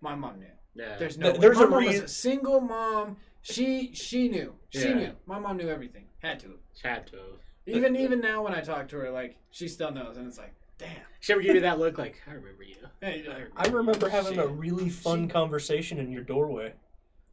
My 0.00 0.16
mom 0.16 0.40
knew. 0.40 0.46
Yeah. 0.74 0.96
There's 0.98 1.16
no. 1.16 1.26
Th- 1.26 1.34
way. 1.36 1.40
there's 1.40 1.58
my 1.58 1.64
a 1.64 1.68
mom 1.68 1.84
was 1.84 2.00
a 2.00 2.08
single 2.08 2.60
mom. 2.60 3.18
She 3.42 3.94
she 3.94 4.28
knew. 4.28 4.54
She 4.70 4.88
Yeah. 4.88 4.94
knew. 4.94 5.12
My 5.26 5.38
mom 5.38 5.58
knew 5.58 5.68
everything. 5.68 6.06
Had 6.18 6.40
to. 6.40 6.58
Had 6.82 7.06
to. 7.08 7.18
Even 7.66 7.94
even 7.94 8.20
now 8.20 8.42
when 8.42 8.52
I 8.52 8.62
talk 8.62 8.88
to 8.88 8.96
her, 8.96 9.10
like 9.10 9.36
she 9.52 9.68
still 9.68 9.92
knows, 9.92 10.16
and 10.16 10.26
it's 10.26 10.38
like, 10.38 10.54
damn. 10.82 10.90
She 11.20 11.32
ever 11.32 11.40
give 11.42 11.54
you 11.54 11.60
that 11.62 11.78
look 11.78 11.98
like, 11.98 12.20
I 12.28 12.32
remember 12.32 12.62
you. 12.64 12.74
Hey, 13.00 13.24
like, 13.26 13.48
I 13.56 13.66
remember 13.68 14.08
having 14.08 14.38
a 14.38 14.46
really 14.46 14.88
fun 14.88 15.24
She- 15.26 15.32
conversation 15.32 15.98
in 15.98 16.12
your 16.12 16.22
doorway 16.22 16.74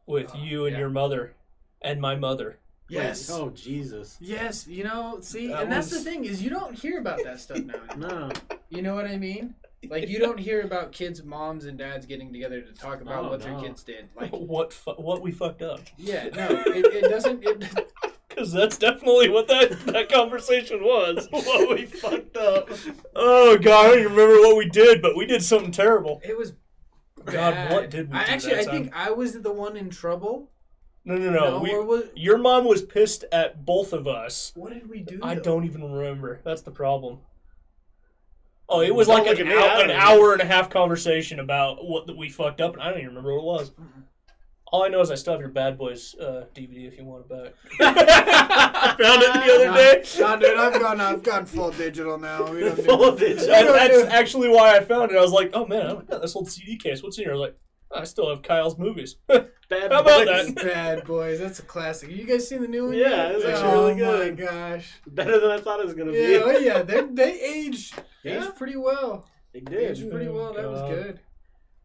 with 0.07 0.31
Oh, 0.33 0.37
you 0.39 0.65
and 0.65 0.73
yeah. 0.73 0.79
your 0.79 0.89
mother 0.89 1.35
and 1.81 2.01
my 2.01 2.15
mother. 2.15 2.57
Yes. 2.87 3.29
Oh, 3.29 3.51
Jesus. 3.51 4.17
Yes, 4.19 4.65
you 4.67 4.83
know, 4.83 5.19
see, 5.21 5.47
That 5.49 5.61
and 5.63 5.71
that's 5.71 5.91
the 5.91 5.99
thing 5.99 6.25
is 6.25 6.41
you 6.41 6.49
don't 6.49 6.73
hear 6.73 6.99
about 6.99 7.23
that 7.23 7.39
stuff 7.39 7.59
now. 7.59 7.75
No. 7.97 8.31
You 8.69 8.81
know 8.81 8.95
what 8.95 9.05
I 9.05 9.17
mean? 9.17 9.53
Like 9.87 10.09
you 10.09 10.17
don't 10.25 10.39
hear 10.39 10.61
about 10.63 10.91
kids, 10.91 11.23
moms, 11.23 11.65
and 11.65 11.77
dads 11.77 12.07
getting 12.07 12.33
together 12.33 12.61
to 12.61 12.73
talk 12.73 13.01
about 13.01 13.25
Oh, 13.25 13.29
what 13.29 13.41
their 13.41 13.59
kids 13.59 13.83
did. 13.83 14.09
Like, 14.15 14.31
what 14.31 14.73
fu- 14.73 14.93
what 14.93 15.21
we 15.21 15.31
fucked 15.31 15.61
up? 15.61 15.81
yeah, 15.97 16.29
no, 16.35 16.47
it, 16.49 16.85
it 17.03 17.09
doesn't. 17.09 17.43
It, 17.43 17.91
Because 18.39 18.53
that's 18.53 18.77
definitely 18.77 19.27
what 19.27 19.49
that, 19.49 19.77
that 19.87 20.09
conversation 20.09 20.81
was. 20.81 21.27
what 21.31 21.75
we 21.75 21.85
fucked 21.85 22.37
up. 22.37 22.69
Oh 23.13 23.57
god, 23.57 23.85
I 23.85 23.89
don't 23.89 23.99
even 23.99 24.11
remember 24.13 24.39
what 24.39 24.55
we 24.55 24.69
did, 24.69 25.01
but 25.01 25.17
we 25.17 25.25
did 25.25 25.43
something 25.43 25.71
terrible. 25.71 26.21
it 26.23 26.37
was. 26.37 26.53
God, 27.25 27.53
bad. 27.53 27.73
what 27.73 27.89
did 27.89 28.09
we 28.09 28.17
I 28.17 28.25
do 28.25 28.31
actually, 28.31 28.55
that 28.55 28.67
I 28.69 28.71
think 28.71 28.95
I 28.95 29.11
was 29.11 29.33
the 29.33 29.51
one 29.51 29.75
in 29.75 29.89
trouble. 29.89 30.51
No, 31.03 31.17
no, 31.17 31.31
no. 31.31 31.59
we, 31.59 31.77
was, 31.77 32.05
your 32.15 32.37
mom 32.37 32.63
was 32.63 32.81
pissed 32.81 33.25
at 33.33 33.65
both 33.65 33.91
of 33.91 34.07
us. 34.07 34.53
what 34.55 34.71
did 34.71 34.89
we 34.89 35.01
do? 35.01 35.19
I 35.21 35.35
though? 35.35 35.41
don't 35.41 35.65
even 35.65 35.91
remember. 35.91 36.39
That's 36.45 36.61
the 36.61 36.71
problem. 36.71 37.19
Oh, 38.69 38.79
it 38.79 38.95
was 38.95 39.07
Don't 39.07 39.17
like 39.17 39.27
look 39.27 39.39
an, 39.39 39.47
at 39.47 39.53
me, 39.53 39.61
I 39.61 39.67
hour, 39.67 39.83
an 39.83 39.91
hour 39.91 40.33
and 40.33 40.41
a 40.41 40.45
half 40.45 40.69
conversation 40.69 41.41
about 41.41 41.85
what 41.85 42.07
that 42.07 42.15
we 42.15 42.29
fucked 42.29 42.61
up, 42.61 42.73
and 42.73 42.81
I 42.81 42.89
don't 42.89 42.99
even 42.99 43.09
remember 43.09 43.33
what 43.33 43.41
it 43.41 43.45
was. 43.45 43.71
Mm-mm. 43.71 44.03
All 44.71 44.83
I 44.83 44.87
know 44.87 45.01
is 45.01 45.09
I 45.09 45.15
still 45.15 45.33
have 45.33 45.39
your 45.41 45.49
Bad 45.49 45.77
Boys 45.77 46.15
uh, 46.21 46.45
DVD 46.53 46.87
if 46.87 46.97
you 46.97 47.03
want 47.03 47.25
it 47.25 47.29
back. 47.29 47.53
I 47.79 48.95
found 48.99 49.23
it 49.23 49.33
the 49.33 49.53
other 49.55 49.73
day. 49.73 50.03
Nah, 50.19 50.35
dude, 50.35 50.57
I've 50.57 50.79
gone, 50.79 51.01
I've 51.01 51.23
gone 51.23 51.45
full 51.45 51.71
digital 51.71 52.17
now. 52.19 52.51
We 52.51 52.59
don't 52.61 52.75
do 52.75 52.83
Full 52.83 53.15
digital. 53.15 53.47
That- 53.47 53.63
don't 53.63 53.73
that's 53.75 53.97
do- 53.97 54.07
actually 54.09 54.49
why 54.49 54.77
I 54.77 54.81
found 54.83 55.11
it. 55.11 55.17
I 55.17 55.21
was 55.21 55.31
like, 55.31 55.51
oh 55.53 55.65
man, 55.65 55.87
I 55.87 55.93
got 56.03 56.21
this 56.21 56.35
old 56.35 56.49
CD 56.51 56.77
case. 56.77 57.01
What's 57.01 57.17
in 57.17 57.23
here? 57.25 57.33
I 57.33 57.35
was 57.37 57.41
like, 57.49 57.57
I 57.91 58.03
still 58.03 58.29
have 58.29 58.43
Kyle's 58.43 58.77
movies. 58.77 59.15
Bad 59.27 59.91
How 59.91 60.01
about 60.01 60.25
boys. 60.27 60.53
that? 60.53 60.55
Bad 60.55 61.03
boys, 61.05 61.39
that's 61.39 61.57
a 61.59 61.63
classic. 61.63 62.09
You 62.11 62.25
guys 62.25 62.47
seen 62.47 62.61
the 62.61 62.67
new 62.67 62.85
one? 62.85 62.93
Yeah, 62.93 63.09
yet? 63.09 63.31
it 63.31 63.35
was 63.37 63.45
actually 63.45 63.67
oh 63.71 63.87
really 63.87 63.95
good. 63.95 64.39
my 64.39 64.45
gosh. 64.45 64.93
Better 65.07 65.39
than 65.39 65.49
I 65.51 65.59
thought 65.59 65.79
it 65.79 65.85
was 65.85 65.95
gonna 65.95 66.11
Yeah, 66.11 66.27
be. 66.27 66.37
oh 66.37 66.51
yeah, 66.59 66.81
they 66.83 67.01
they 67.01 67.39
aged 67.41 67.95
Yeah. 68.23 68.43
aged 68.45 68.55
pretty 68.55 68.75
well. 68.77 69.25
They 69.53 69.59
Aged 69.59 70.01
did. 70.01 70.11
pretty 70.11 70.27
Oh, 70.27 70.33
well. 70.35 70.53
That 70.53 70.69
was 70.69 70.81
God. 70.81 70.89
good. 70.93 71.19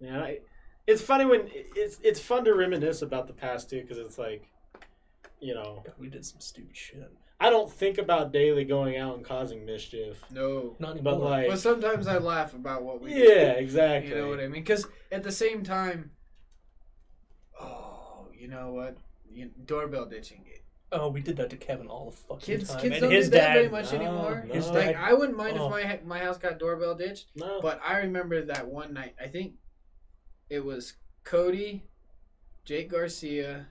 Yeah, 0.00 0.20
I, 0.20 0.38
it's 0.86 1.02
funny 1.02 1.24
when 1.24 1.48
it's 1.52 1.98
it's 2.02 2.20
fun 2.20 2.44
to 2.44 2.54
reminisce 2.54 3.02
about 3.02 3.26
the 3.26 3.32
past 3.32 3.70
too, 3.70 3.80
because 3.80 3.98
it's 3.98 4.18
like, 4.18 4.48
you 5.40 5.54
know, 5.54 5.82
God, 5.84 5.94
we 5.98 6.08
did 6.08 6.24
some 6.24 6.40
stupid 6.40 6.76
shit. 6.76 7.10
I 7.40 7.50
don't 7.50 7.70
think 7.70 7.98
about 7.98 8.32
daily 8.32 8.64
going 8.64 8.96
out 8.96 9.16
and 9.16 9.24
causing 9.24 9.66
mischief, 9.66 10.22
No, 10.30 10.76
Not 10.78 10.92
anymore. 10.92 11.14
but 11.14 11.20
like, 11.20 11.48
but 11.48 11.58
sometimes 11.58 12.06
I 12.06 12.18
laugh 12.18 12.54
about 12.54 12.82
what 12.84 13.02
we. 13.02 13.10
yeah, 13.12 13.54
did. 13.54 13.58
exactly. 13.58 14.10
You 14.10 14.16
know 14.18 14.28
what 14.28 14.38
I 14.40 14.44
mean? 14.44 14.62
Because 14.62 14.86
at 15.10 15.22
the 15.24 15.32
same 15.32 15.62
time, 15.64 16.12
oh, 17.60 18.28
you 18.36 18.48
know 18.48 18.72
what? 18.72 18.96
You, 19.30 19.50
doorbell 19.64 20.06
ditching. 20.06 20.44
oh, 20.92 21.08
we 21.08 21.20
did 21.20 21.36
that 21.38 21.50
to 21.50 21.56
Kevin 21.56 21.88
all 21.88 22.10
the 22.10 22.16
fucking 22.16 22.40
Kids, 22.40 22.70
time. 22.70 22.80
kids 22.80 22.92
and 22.94 23.02
don't 23.02 23.10
his 23.10 23.26
do 23.26 23.30
that 23.32 23.46
dad, 23.48 23.54
very 23.54 23.68
much 23.68 23.92
No, 23.92 23.98
anymore. 23.98 24.44
no. 24.46 24.54
His 24.54 24.68
Like 24.68 24.92
dad, 24.92 24.96
I 24.96 25.12
wouldn't 25.12 25.36
mind 25.36 25.58
oh. 25.58 25.66
if 25.66 25.70
my 25.70 26.00
my 26.18 26.24
house 26.24 26.38
got 26.38 26.58
doorbell 26.58 26.94
ditched, 26.94 27.26
No, 27.34 27.60
but 27.60 27.80
I 27.84 27.98
remember 27.98 28.44
that 28.46 28.68
one 28.68 28.94
night. 28.94 29.16
I 29.20 29.26
think 29.26 29.54
it 30.54 30.64
was 30.64 30.94
Cody, 31.24 31.82
Jake 32.64 32.90
Garcia. 32.90 33.66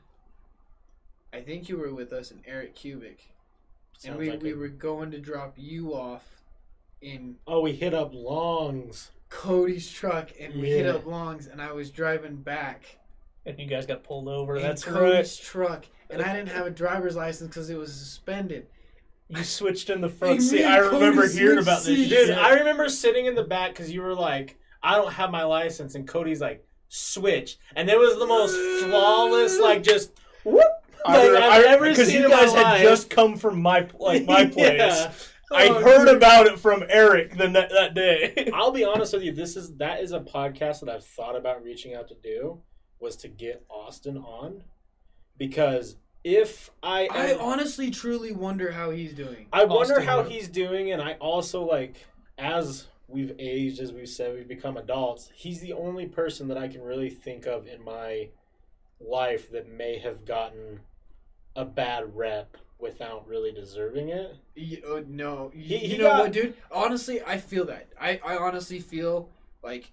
I 1.34 1.40
think 1.42 1.70
you 1.70 1.78
were 1.78 1.94
with 1.94 2.12
us 2.14 2.30
and 2.32 2.42
Eric 2.46 2.76
Kubik, 2.76 3.20
and 4.06 4.18
we, 4.18 4.30
like 4.30 4.42
we 4.44 4.52
a- 4.52 4.56
were 4.56 4.68
going 4.68 5.12
to 5.12 5.20
drop 5.20 5.54
you 5.58 5.94
off 5.96 6.24
in 7.02 7.38
Oh, 7.48 7.62
we 7.62 7.72
hit 7.72 7.94
up 7.94 8.12
Longs. 8.14 9.12
Cody's 9.30 9.90
truck, 9.90 10.30
and 10.40 10.54
we 10.62 10.70
hit 10.70 10.86
up 10.86 11.06
Longs, 11.08 11.48
and 11.48 11.60
I 11.62 11.72
was 11.72 11.90
driving 11.90 12.36
back 12.36 12.98
and 13.46 13.60
you 13.60 13.66
guys 13.66 13.86
got 13.86 14.04
pulled 14.04 14.28
over. 14.30 14.56
in 14.58 14.62
That's 14.62 14.84
Cody's 14.84 15.40
right. 15.40 15.40
truck, 15.44 15.86
and 16.10 16.22
I 16.22 16.34
didn't 16.34 16.50
have 16.50 16.66
a 16.68 16.70
driver's 16.70 17.16
license 17.16 17.50
because 17.50 17.70
it 17.70 17.78
was 17.78 17.94
suspended. 17.94 18.68
You 19.30 19.44
switched 19.44 19.90
in 19.90 20.02
the 20.02 20.10
front 20.20 20.36
Hey, 20.36 20.40
seat. 20.40 20.64
I 20.66 20.78
and 20.80 20.90
Cody 20.92 20.96
remember 21.06 21.28
hearing 21.28 21.60
about 21.60 21.84
this. 21.84 21.98
Dude, 21.98 22.10
shit. 22.10 22.38
I 22.38 22.54
remember 22.54 22.88
sitting 22.90 23.26
in 23.26 23.36
the 23.36 23.44
back 23.44 23.72
because 23.72 23.92
you 23.92 24.02
were 24.02 24.14
like, 24.14 24.58
I 24.84 24.96
don't 24.98 25.12
have 25.14 25.32
my 25.32 25.44
license, 25.44 25.96
and 25.96 26.08
Cody's 26.08 26.40
like, 26.42 26.64
switch, 26.96 27.58
and 27.76 27.90
it 27.90 27.98
was 27.98 28.20
the 28.20 28.28
most 28.28 28.56
flawless, 28.84 29.60
like 29.60 29.82
just 29.84 30.12
whoop. 30.44 30.64
I, 31.06 31.28
Like, 31.32 31.44
I've 31.44 31.66
never 31.66 31.90
because 31.90 32.08
seen 32.08 32.20
you 32.20 32.26
in 32.26 32.32
my 32.32 32.38
guys 32.46 32.54
had 32.54 32.62
life. 32.64 32.82
just 32.84 33.10
come 33.10 33.36
from 33.36 33.62
my 33.62 33.88
like 34.00 34.26
my 34.26 34.46
place. 34.54 34.78
Yeah. 34.78 35.12
I 35.52 35.68
Oh, 35.68 35.84
heard 35.84 36.06
dude. 36.06 36.16
about 36.18 36.48
it 36.48 36.58
from 36.60 36.84
Eric 36.90 37.38
the 37.38 37.48
that, 37.50 37.70
that 37.72 37.94
day. 37.94 38.50
I'll 38.54 38.72
be 38.72 38.86
honest 38.86 39.14
with 39.14 39.22
you. 39.24 39.32
This 39.34 39.56
is 39.56 39.76
that 39.78 40.02
is 40.02 40.12
a 40.14 40.20
podcast 40.22 40.80
that 40.80 40.90
I've 40.90 41.06
thought 41.06 41.36
about 41.36 41.64
reaching 41.64 41.94
out 41.94 42.08
to 42.08 42.16
do 42.24 42.62
was 43.00 43.16
to 43.18 43.28
get 43.28 43.66
Austin 43.70 44.18
on 44.18 44.64
because 45.38 45.98
if 46.24 46.70
I 46.82 47.08
I 47.12 47.38
honestly, 47.38 47.92
truly 47.92 48.32
wonder 48.32 48.72
how 48.72 48.92
he's 48.92 49.14
doing. 49.14 49.48
I 49.52 49.66
wonder 49.66 49.94
Austin 49.96 50.06
how 50.08 50.22
would- 50.24 50.32
he's 50.32 50.48
doing, 50.48 50.92
and 50.92 51.02
I 51.02 51.14
also 51.14 51.66
like 51.66 51.98
as 52.38 52.88
we've 53.08 53.36
aged, 53.40 53.80
as 53.80 53.92
we've 53.92 54.10
said, 54.10 54.34
we've 54.36 54.48
become 54.48 54.78
adults. 54.78 55.30
He's 55.36 55.60
the 55.60 55.74
only 55.74 56.08
person 56.08 56.48
that 56.48 56.58
I 56.58 56.68
can 56.68 56.82
really 56.82 57.10
think 57.10 57.46
of 57.46 57.68
in 57.68 57.84
my 57.84 58.30
life 59.00 59.52
that 59.52 59.68
may 59.70 60.00
have 60.00 60.26
gotten 60.26 60.80
a 61.56 61.66
bad 61.66 62.16
rep 62.16 62.58
without 62.80 63.28
really 63.28 63.52
deserving 63.52 64.10
it. 64.10 64.36
Y- 64.58 64.82
uh, 64.88 65.02
no, 65.08 65.50
He- 65.54 65.76
you 65.78 65.88
he 65.90 65.98
know 65.98 66.06
got- 66.10 66.20
what, 66.22 66.32
dude? 66.34 66.56
Honestly, 66.72 67.22
I 67.22 67.38
feel 67.38 67.66
that. 67.66 67.88
I, 68.00 68.20
I 68.26 68.38
honestly 68.38 68.80
feel 68.80 69.30
like 69.62 69.92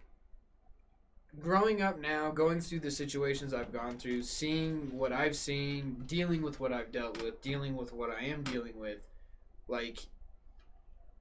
growing 1.38 1.81
up 1.83 2.01
now, 2.01 2.31
going 2.31 2.61
through 2.61 2.81
the 2.81 2.90
situations 2.90 3.55
I've 3.55 3.73
gone 3.73 3.99
through, 3.99 4.23
seeing 4.23 4.96
what 4.96 5.12
I've 5.12 5.37
seen, 5.37 6.03
dealing 6.07 6.42
with 6.42 6.59
what 6.59 6.73
I've 6.73 6.90
dealt 6.90 7.23
with, 7.23 7.40
dealing 7.40 7.77
with 7.77 7.92
what 7.92 8.11
I 8.11 8.25
am 8.25 8.42
dealing 8.42 8.79
with, 8.79 8.99
like 9.68 10.07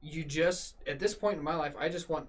you 0.02 0.24
just 0.24 0.76
at 0.88 1.00
this 1.00 1.14
point 1.14 1.38
in 1.38 1.44
my 1.44 1.56
life, 1.56 1.76
I 1.78 1.90
just 1.90 2.10
want 2.10 2.28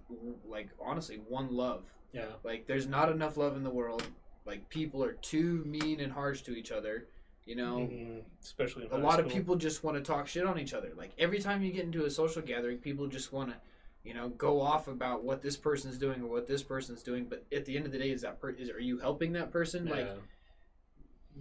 like 0.49 0.69
honestly 0.85 1.17
one 1.29 1.55
love. 1.55 1.85
Yeah. 2.13 2.27
Like 2.43 2.67
there's 2.67 2.87
not 2.87 3.11
enough 3.11 3.37
love 3.37 3.57
in 3.57 3.63
the 3.63 3.71
world. 3.71 4.03
Like 4.45 4.69
people 4.69 5.05
are 5.05 5.13
too 5.13 5.63
mean 5.65 6.01
and 6.01 6.13
harsh 6.13 6.43
to 6.43 6.53
each 6.57 6.73
other. 6.73 7.07
You 7.47 7.57
know, 7.57 7.77
Mhm. 7.79 8.23
Especially 8.43 8.87
in 8.87 8.93
a 8.93 8.99
lot 8.99 9.19
of 9.21 9.29
people 9.29 9.57
just 9.57 9.83
want 9.83 9.97
to 9.97 10.03
talk 10.03 10.27
shit 10.29 10.45
on 10.47 10.59
each 10.59 10.75
other. 10.75 10.93
Like 10.97 11.11
every 11.19 11.39
time 11.41 11.63
you 11.63 11.73
get 11.73 11.85
into 11.85 12.05
a 12.05 12.11
social 12.11 12.43
gathering, 12.43 12.79
people 12.79 13.07
just 13.07 13.33
want 13.33 13.51
to, 13.51 13.57
you 14.05 14.15
know, 14.15 14.29
go 14.31 14.61
off 14.61 14.89
about 14.89 15.25
what 15.25 15.43
this 15.43 15.57
person's 15.57 15.97
doing 15.99 16.23
or 16.23 16.27
what 16.27 16.47
this 16.47 16.63
person's 16.63 17.03
doing. 17.03 17.25
But 17.25 17.45
at 17.53 17.65
the 17.65 17.77
end 17.77 17.87
of 17.87 17.93
the 17.93 17.99
day, 17.99 18.11
is 18.11 18.23
that 18.23 18.41
per- 18.41 18.51
is 18.51 18.71
are 18.71 18.81
you 18.81 18.99
helping 18.99 19.33
that 19.33 19.51
person? 19.53 19.87
Like 19.87 20.09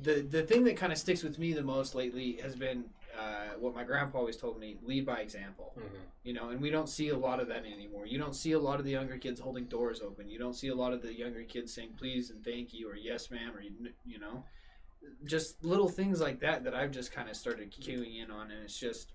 the 0.01 0.21
the 0.21 0.43
thing 0.43 0.63
that 0.65 0.77
kind 0.77 0.91
of 0.91 0.97
sticks 0.97 1.23
with 1.23 1.37
me 1.39 1.53
the 1.53 1.63
most 1.63 1.95
lately 1.95 2.33
has 2.41 2.55
been 2.55 2.85
uh, 3.19 3.49
what 3.59 3.73
my 3.75 3.83
grandpa 3.83 4.17
always 4.19 4.37
told 4.37 4.59
me: 4.59 4.77
lead 4.83 5.05
by 5.05 5.19
example. 5.21 5.73
Mhm. 5.77 6.01
You 6.23 6.33
know, 6.33 6.49
and 6.49 6.61
we 6.61 6.69
don't 6.69 6.89
see 6.89 7.09
a 7.09 7.17
lot 7.17 7.39
of 7.39 7.47
that 7.47 7.63
anymore. 7.65 8.05
You 8.05 8.17
don't 8.23 8.35
see 8.35 8.53
a 8.53 8.59
lot 8.59 8.79
of 8.79 8.85
the 8.85 8.91
younger 8.91 9.17
kids 9.17 9.39
holding 9.39 9.65
doors 9.65 10.01
open. 10.01 10.29
You 10.29 10.39
don't 10.39 10.53
see 10.61 10.67
a 10.69 10.75
lot 10.75 10.93
of 10.93 11.01
the 11.01 11.13
younger 11.13 11.43
kids 11.43 11.73
saying 11.73 11.93
please 11.97 12.29
and 12.29 12.43
thank 12.43 12.73
you 12.73 12.89
or 12.89 12.95
yes 12.95 13.29
ma'am 13.31 13.51
or 13.55 13.61
you 14.05 14.19
know, 14.19 14.43
just 15.25 15.63
little 15.63 15.89
things 15.89 16.19
like 16.21 16.39
that 16.41 16.63
that 16.63 16.75
I've 16.75 16.91
just 16.91 17.11
kind 17.11 17.29
of 17.29 17.35
started 17.35 17.71
queuing 17.71 18.21
in 18.23 18.31
on, 18.31 18.51
and 18.51 18.63
it's 18.63 18.79
just, 18.79 19.13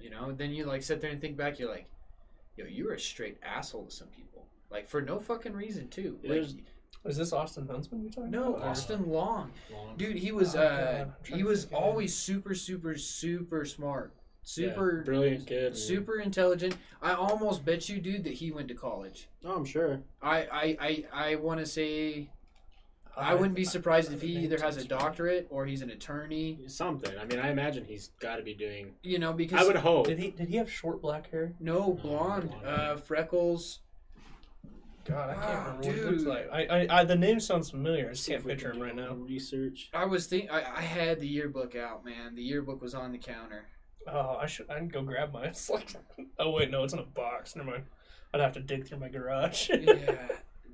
you 0.00 0.10
know, 0.10 0.32
then 0.32 0.52
you 0.52 0.64
like 0.64 0.82
sit 0.82 1.00
there 1.00 1.10
and 1.10 1.20
think 1.20 1.36
back, 1.36 1.58
you're 1.58 1.70
like, 1.70 1.88
yo, 2.56 2.66
you 2.66 2.84
were 2.84 2.94
a 2.94 3.00
straight 3.00 3.38
asshole 3.42 3.86
to 3.86 3.90
some 3.90 4.08
people, 4.08 4.46
like 4.70 4.88
for 4.88 5.00
no 5.00 5.18
fucking 5.18 5.54
reason 5.54 5.88
too. 5.88 6.18
Like, 6.22 6.30
Is 7.04 7.16
this 7.16 7.32
Austin 7.32 7.68
Huntsman 7.68 8.02
you're 8.02 8.10
talking 8.10 8.30
no, 8.32 8.54
about? 8.54 8.66
or- 8.66 8.70
Austin 8.70 9.08
Long. 9.08 9.52
Long. 9.72 9.96
Dude, 9.96 10.16
he 10.16 10.32
was 10.32 10.56
Oh, 10.56 10.60
uh 10.60 10.68
God, 10.68 10.94
I'm 11.00 11.12
trying 11.22 11.38
he 11.38 11.42
to 11.44 11.48
was 11.48 11.64
think 11.64 11.72
of 11.78 11.84
always 11.84 12.14
super 12.14 12.54
super 12.54 12.96
super 12.96 13.64
smart. 13.64 14.12
Yeah, 14.56 14.68
Super 14.68 15.02
brilliant 15.04 15.46
kid. 15.46 15.72
man. 15.72 15.74
super 15.74 16.20
intelligent. 16.20 16.76
I 17.02 17.14
almost 17.14 17.64
bet 17.64 17.88
you 17.88 18.00
dude 18.00 18.22
that 18.24 18.34
he 18.34 18.52
went 18.52 18.68
to 18.68 18.74
college. 18.74 19.28
Oh, 19.44 19.54
I'm 19.56 19.64
sure. 19.64 20.00
I 20.22 20.36
I 20.52 20.76
I, 20.80 21.04
I 21.30 21.34
want 21.36 21.58
to 21.60 21.66
say 21.66 22.30
I 23.16 23.34
wouldn't 23.34 23.54
be 23.54 23.64
surprised 23.64 24.12
if 24.12 24.20
he 24.20 24.36
either 24.40 24.58
has 24.60 24.76
a 24.76 24.84
doctorate 24.84 25.46
or 25.48 25.64
he's 25.64 25.80
an 25.80 25.88
attorney, 25.90 26.58
Something. 26.66 27.16
I 27.18 27.24
mean, 27.24 27.38
I 27.40 27.50
imagine 27.50 27.84
he's 27.86 28.10
got 28.20 28.36
to 28.36 28.42
be 28.42 28.52
doing. 28.52 28.92
you 29.02 29.18
know, 29.18 29.32
because 29.32 29.58
I 29.58 29.66
would 29.66 29.76
hope. 29.76 30.06
Did 30.06 30.18
he 30.18 30.30
did 30.32 30.48
he 30.48 30.56
have 30.56 30.70
short 30.70 31.00
black 31.00 31.30
hair? 31.30 31.54
no 31.58 31.94
blonde, 31.94 32.50
blonde. 32.50 32.66
uh 32.66 32.96
freckles. 32.96 33.80
God, 35.06 35.30
I 35.30 35.34
can't 35.34 35.46
Wow, 35.46 35.76
remember 35.78 35.86
what 35.86 35.94
he 35.94 36.00
looks 36.02 36.22
like. 36.24 36.48
I, 36.52 36.66
I, 36.66 37.00
I 37.00 37.04
the 37.04 37.16
name 37.16 37.38
sounds 37.40 37.70
familiar. 37.70 38.08
I 38.08 38.12
just 38.12 38.28
can't 38.28 38.44
picture 38.46 38.72
him 38.72 38.80
right 38.80 38.94
now. 38.94 39.12
Research. 39.14 39.90
I 39.94 40.04
was 40.04 40.26
think 40.26 40.50
I, 40.50 40.62
I 40.76 40.80
had 40.82 41.20
the 41.20 41.28
yearbook 41.28 41.74
out, 41.76 42.04
man. 42.04 42.34
The 42.34 42.42
yearbook 42.42 42.82
was 42.82 42.94
on 42.94 43.12
the 43.12 43.18
counter. 43.18 43.66
Oh, 44.08 44.36
I 44.40 44.46
should 44.46 44.70
I 44.70 44.76
can 44.78 44.88
go 44.88 45.02
grab 45.02 45.32
mine. 45.32 45.46
It's 45.50 45.68
like 45.70 45.94
oh 46.38 46.50
wait, 46.50 46.70
no, 46.70 46.84
it's 46.84 46.92
in 46.92 46.98
a 46.98 47.04
box. 47.04 47.54
Never 47.56 47.70
mind. 47.70 47.84
I'd 48.34 48.40
have 48.40 48.52
to 48.54 48.60
dig 48.60 48.86
through 48.86 48.98
my 48.98 49.08
garage. 49.08 49.70
Yeah. 49.82 50.28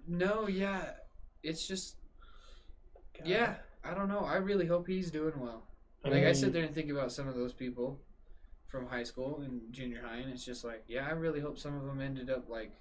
no, 0.07 0.49
yeah. 0.49 0.93
It's 1.43 1.67
just 1.67 1.97
God. 3.19 3.27
yeah, 3.27 3.55
I 3.85 3.95
don't 3.95 4.09
know. 4.09 4.21
I 4.21 4.37
really 4.37 4.67
hope 4.67 4.87
he's 4.87 5.11
doing 5.11 5.35
well. 5.39 5.65
I 6.05 6.09
Like 6.09 6.25
I 6.25 6.33
sit 6.33 6.53
there 6.53 6.65
and 6.65 6.75
think 6.75 6.91
about 6.91 7.13
some 7.13 7.29
of 7.29 7.35
those 7.35 7.53
people. 7.53 8.01
from 8.69 8.87
high 8.87 9.05
school 9.05 9.43
and 9.45 9.71
junior 9.71 10.03
high, 10.03 10.17
and 10.17 10.33
it's 10.33 10.45
just 10.47 10.65
like, 10.65 10.83
yeah, 10.89 11.07
I 11.07 11.11
really 11.11 11.41
hope 11.41 11.59
some 11.59 11.77
of 11.77 11.85
them 11.85 12.01
ended 12.01 12.31
up 12.31 12.49
like 12.49 12.73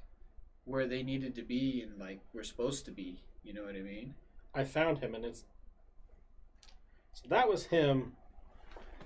where 0.65 0.87
they 0.87 1.03
needed 1.03 1.35
to 1.35 1.41
be 1.43 1.81
and 1.81 1.99
like 1.99 2.19
were 2.33 2.43
supposed 2.43 2.85
to 2.85 2.91
be. 2.91 3.21
You 3.43 3.53
know 3.53 3.63
what 3.63 3.75
I 3.75 3.81
mean? 3.81 4.13
I 4.53 4.63
found 4.63 4.99
him, 4.99 5.15
and 5.15 5.25
it's 5.25 5.43
so 7.13 7.23
that 7.29 7.47
was 7.47 7.65
him 7.65 8.13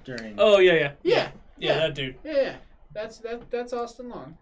during. 0.03 0.35
Oh 0.37 0.59
yeah, 0.59 0.73
yeah, 0.73 0.91
Yeah, 1.03 1.13
yeah. 1.13 1.29
Yeah. 1.57 1.77
That 1.79 1.95
dude. 1.95 2.15
yeah, 2.23 2.33
yeah. 2.33 2.55
That's 2.93 3.17
that. 3.19 3.49
That's 3.51 3.73
Austin 3.73 4.09
Long. 4.09 4.37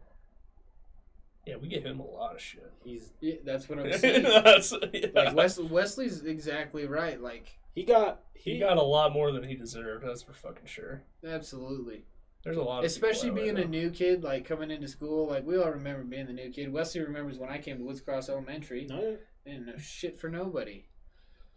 Yeah, 1.45 1.55
we 1.57 1.67
give 1.67 1.83
him 1.83 1.99
a 1.99 2.05
lot 2.05 2.35
of 2.35 2.41
shit. 2.41 2.71
he's 2.85 3.11
Yeah, 3.19 3.35
that's 3.43 3.67
what 3.67 3.79
I'm 3.79 3.91
saying. 3.97 4.23
That's, 4.23 4.73
yeah. 4.93 5.07
like 5.13 5.35
Wes- 5.35 5.59
Wesley's 5.59 6.23
exactly 6.23 6.85
right. 6.85 7.21
Like 7.21 7.57
he 7.75 7.83
got 7.83 8.21
he 8.33 8.53
he, 8.53 8.59
got 8.59 8.77
a 8.77 8.83
lot 8.83 9.11
more 9.11 9.31
than 9.31 9.43
he 9.43 9.55
deserved. 9.55 10.05
That's 10.05 10.23
for 10.23 10.33
fucking 10.33 10.67
sure. 10.67 11.03
absolutely. 11.27 12.05
There's 12.43 12.57
a 12.57 12.61
lot, 12.61 12.79
of 12.79 12.85
Especially 12.85 13.29
being 13.29 13.57
a 13.57 13.65
new 13.65 13.89
kid, 13.89 14.23
like 14.23 14.45
coming 14.45 14.69
into 14.69 14.87
school. 14.87 15.27
Like 15.27 15.45
we 15.45 15.57
all 15.57 15.71
remember 15.71 16.03
being 16.03 16.27
the 16.27 16.33
new 16.33 16.51
kid. 16.51 16.71
Wesley 16.73 17.01
remembers 17.01 17.37
when 17.37 17.49
I 17.49 17.57
came 17.57 17.77
to 17.77 17.83
Woods 17.83 18.01
Cross 18.01 18.27
Elementary. 18.29 18.85
no, 18.89 19.17
I 19.45 19.49
didn't 19.49 19.67
know 19.67 19.77
shit 19.77 20.19
for 20.19 20.29
nobody. 20.29 20.85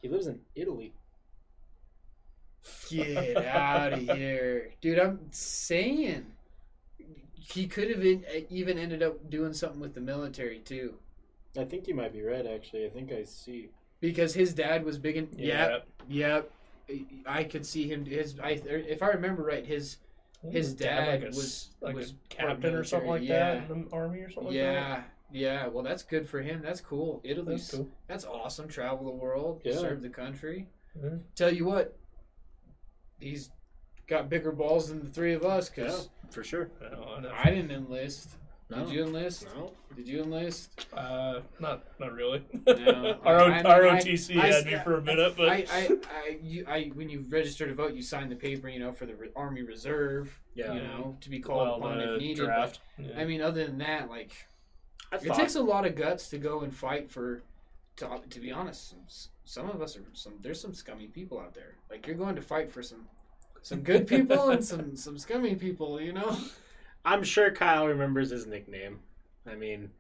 he 0.01 0.09
lives 0.09 0.27
in 0.29 0.40
Italy. 0.55 0.92
Get 2.88 3.37
out 3.44 3.92
of 3.92 4.01
here, 4.16 4.72
dude! 4.81 4.99
I'm 4.99 5.20
saying 5.31 6.27
he 7.35 7.66
could 7.66 7.90
have 7.90 8.05
in, 8.05 8.25
even 8.51 8.79
ended 8.79 9.03
up 9.03 9.31
doing 9.31 9.53
something 9.53 9.81
with 9.81 9.94
the 9.94 10.01
military 10.01 10.59
too, 10.59 10.94
I 11.57 11.64
think 11.64 11.87
you 11.87 11.94
might 11.94 12.12
be 12.12 12.22
right. 12.22 12.46
Actually, 12.46 12.87
I 12.87 12.90
think 12.90 13.12
I 13.12 13.22
see. 13.25 13.70
because 14.01 14.35
his 14.35 14.53
dad 14.53 14.85
was 14.85 14.99
big 14.99 15.16
in. 15.16 15.29
Yeah. 15.37 15.79
Yep, 16.09 16.51
yep. 16.88 17.01
I 17.27 17.44
could 17.44 17.66
see 17.66 17.88
him. 17.88 18.05
His, 18.05 18.38
I, 18.38 18.61
if 18.64 19.03
I 19.03 19.09
remember 19.09 19.42
right, 19.42 19.66
his 19.66 19.96
His 20.51 20.75
dad 20.75 21.22
like 21.22 21.33
a, 21.33 21.37
was- 21.37 21.70
like 21.81 21.94
was 21.96 22.11
a 22.12 22.14
captain 22.29 22.75
or 22.75 22.85
something 22.85 23.09
like 23.11 23.22
military, 23.22 23.61
that 23.61 23.70
in 23.70 23.85
the 23.85 23.90
army 23.92 24.20
or 24.20 24.31
something 24.31 24.46
like 24.46 24.55
yeah, 24.57 25.03
yeah. 25.33 25.66
Well, 25.66 25.83
that's 25.83 26.03
good 26.03 26.29
for 26.29 26.40
him. 26.40 26.62
That's 26.62 26.81
cool. 26.81 27.20
that. 27.25 27.31
Italy's 27.31 27.66
That's 27.68 27.77
cool. 27.77 27.88
That's 28.07 28.25
awesome. 28.25 28.68
Travel 28.68 29.05
the 29.07 29.11
world, 29.16 29.62
Yeah. 29.64 29.75
serve 29.75 30.03
the 30.03 30.09
country. 30.11 30.68
Mhm. 30.99 31.22
Tell 31.35 31.53
you 31.53 31.64
what, 31.64 31.96
he's 33.18 33.51
got 34.07 34.29
bigger 34.29 34.53
balls 34.53 34.88
than 34.88 35.01
the 35.05 35.11
three 35.11 35.33
of 35.35 35.44
us. 35.44 35.70
Yeah, 35.77 35.96
for 36.31 36.44
sure. 36.44 36.70
I. 36.81 37.27
I 37.33 37.51
didn't 37.51 37.70
enlist. 37.72 38.31
No. 38.68 38.85
Did 38.85 38.94
you 38.94 39.05
enlist? 39.05 39.46
No, 39.55 39.72
Did 39.94 40.09
you 40.09 40.22
enlist? 40.24 40.87
Uh, 40.92 41.40
not 41.61 41.85
not 42.00 42.12
really. 42.12 42.44
No. 42.66 43.16
our 43.24 43.37
I- 43.42 43.44
I 43.44 43.62
mean, 43.62 43.64
ROTC 43.64 44.37
I- 44.37 44.42
I- 44.42 44.52
had 44.52 44.66
me 44.66 44.76
for 44.83 44.96
a 44.96 45.02
minute, 45.02 45.35
but 45.37 45.48
I, 45.48 45.64
I, 45.70 45.88
I, 46.12 46.38
you, 46.42 46.66
I, 46.68 46.90
when 46.94 47.09
you 47.09 47.24
register 47.29 47.68
to 47.68 47.74
vote, 47.74 47.94
you 47.94 48.02
sign 48.02 48.29
the 48.29 48.35
paper, 48.35 48.68
you 48.68 48.81
know, 48.81 48.92
for 48.92 49.07
the 49.07 49.14
re- 49.14 49.31
Army 49.37 49.62
Reserve, 49.62 50.37
yeah. 50.57 50.72
you 50.74 50.81
know, 50.83 51.16
to 51.20 51.31
be 51.31 51.38
called 51.38 51.68
well, 51.68 51.76
upon 51.76 52.00
if 52.00 52.18
needed. 52.20 52.44
draft. 52.44 52.81
But, 52.96 53.07
yeah. 53.07 53.20
I 53.20 53.24
mean, 53.24 53.40
other 53.40 53.64
than 53.64 53.79
that, 53.79 54.11
like, 54.11 54.33
I 55.12 55.16
it 55.16 55.35
takes 55.35 55.55
a 55.55 55.62
lot 55.62 55.87
of 55.87 55.94
guts 55.94 56.29
to 56.31 56.38
go 56.38 56.61
and 56.61 56.74
fight 56.74 57.11
for. 57.11 57.42
To, 57.98 58.20
to 58.29 58.40
be 58.40 58.50
honest, 58.52 58.90
some, 58.90 58.98
some 59.44 59.70
of 59.70 59.81
us 59.81 59.96
are 59.96 60.02
some. 60.12 60.35
There's 60.42 60.61
some 60.61 60.74
scummy 60.74 61.07
people 61.07 61.38
out 61.38 61.55
there. 61.55 61.76
Like 61.88 62.07
you're 62.07 62.16
going 62.16 62.35
to 62.35 62.42
fight 62.42 62.70
for 62.70 62.83
some, 62.83 63.07
some 63.62 63.83
good 63.83 64.09
people 64.09 64.50
and 64.50 64.62
some 64.64 64.96
some 64.96 65.16
scummy 65.18 65.55
people. 65.55 66.00
You 66.00 66.12
know. 66.14 66.37
I'm 67.07 67.23
sure 67.23 67.53
Kyle 67.53 67.87
remembers 67.87 68.31
his 68.31 68.47
nickname. 68.47 68.99
I 69.47 69.55
mean, 69.55 69.90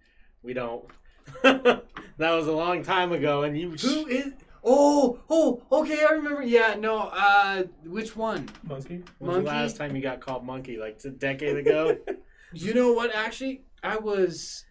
we 0.42 0.52
don't. 0.52 0.84
that 1.42 1.84
was 2.18 2.48
a 2.48 2.52
long 2.52 2.82
time 2.82 3.12
ago, 3.12 3.44
and 3.44 3.56
you. 3.56 3.70
Who 3.70 4.06
is? 4.08 4.32
Oh, 4.64 5.20
oh, 5.30 5.62
okay, 5.70 6.04
I 6.04 6.14
remember. 6.14 6.42
Yeah, 6.42 6.74
no. 6.74 7.08
Uh, 7.12 7.62
which 7.84 8.16
one? 8.16 8.48
monkey. 8.64 9.04
When 9.18 9.28
was 9.28 9.36
Monkey? 9.36 9.44
the 9.44 9.54
last 9.54 9.76
time 9.76 9.94
you 9.94 10.02
got 10.02 10.20
called 10.20 10.44
monkey? 10.44 10.78
Like 10.78 11.00
a 11.04 11.10
decade 11.10 11.56
ago. 11.56 11.96
You 12.52 12.72
know 12.74 12.92
what? 12.92 13.14
Actually, 13.14 13.64
I 13.82 13.96
was, 13.98 14.64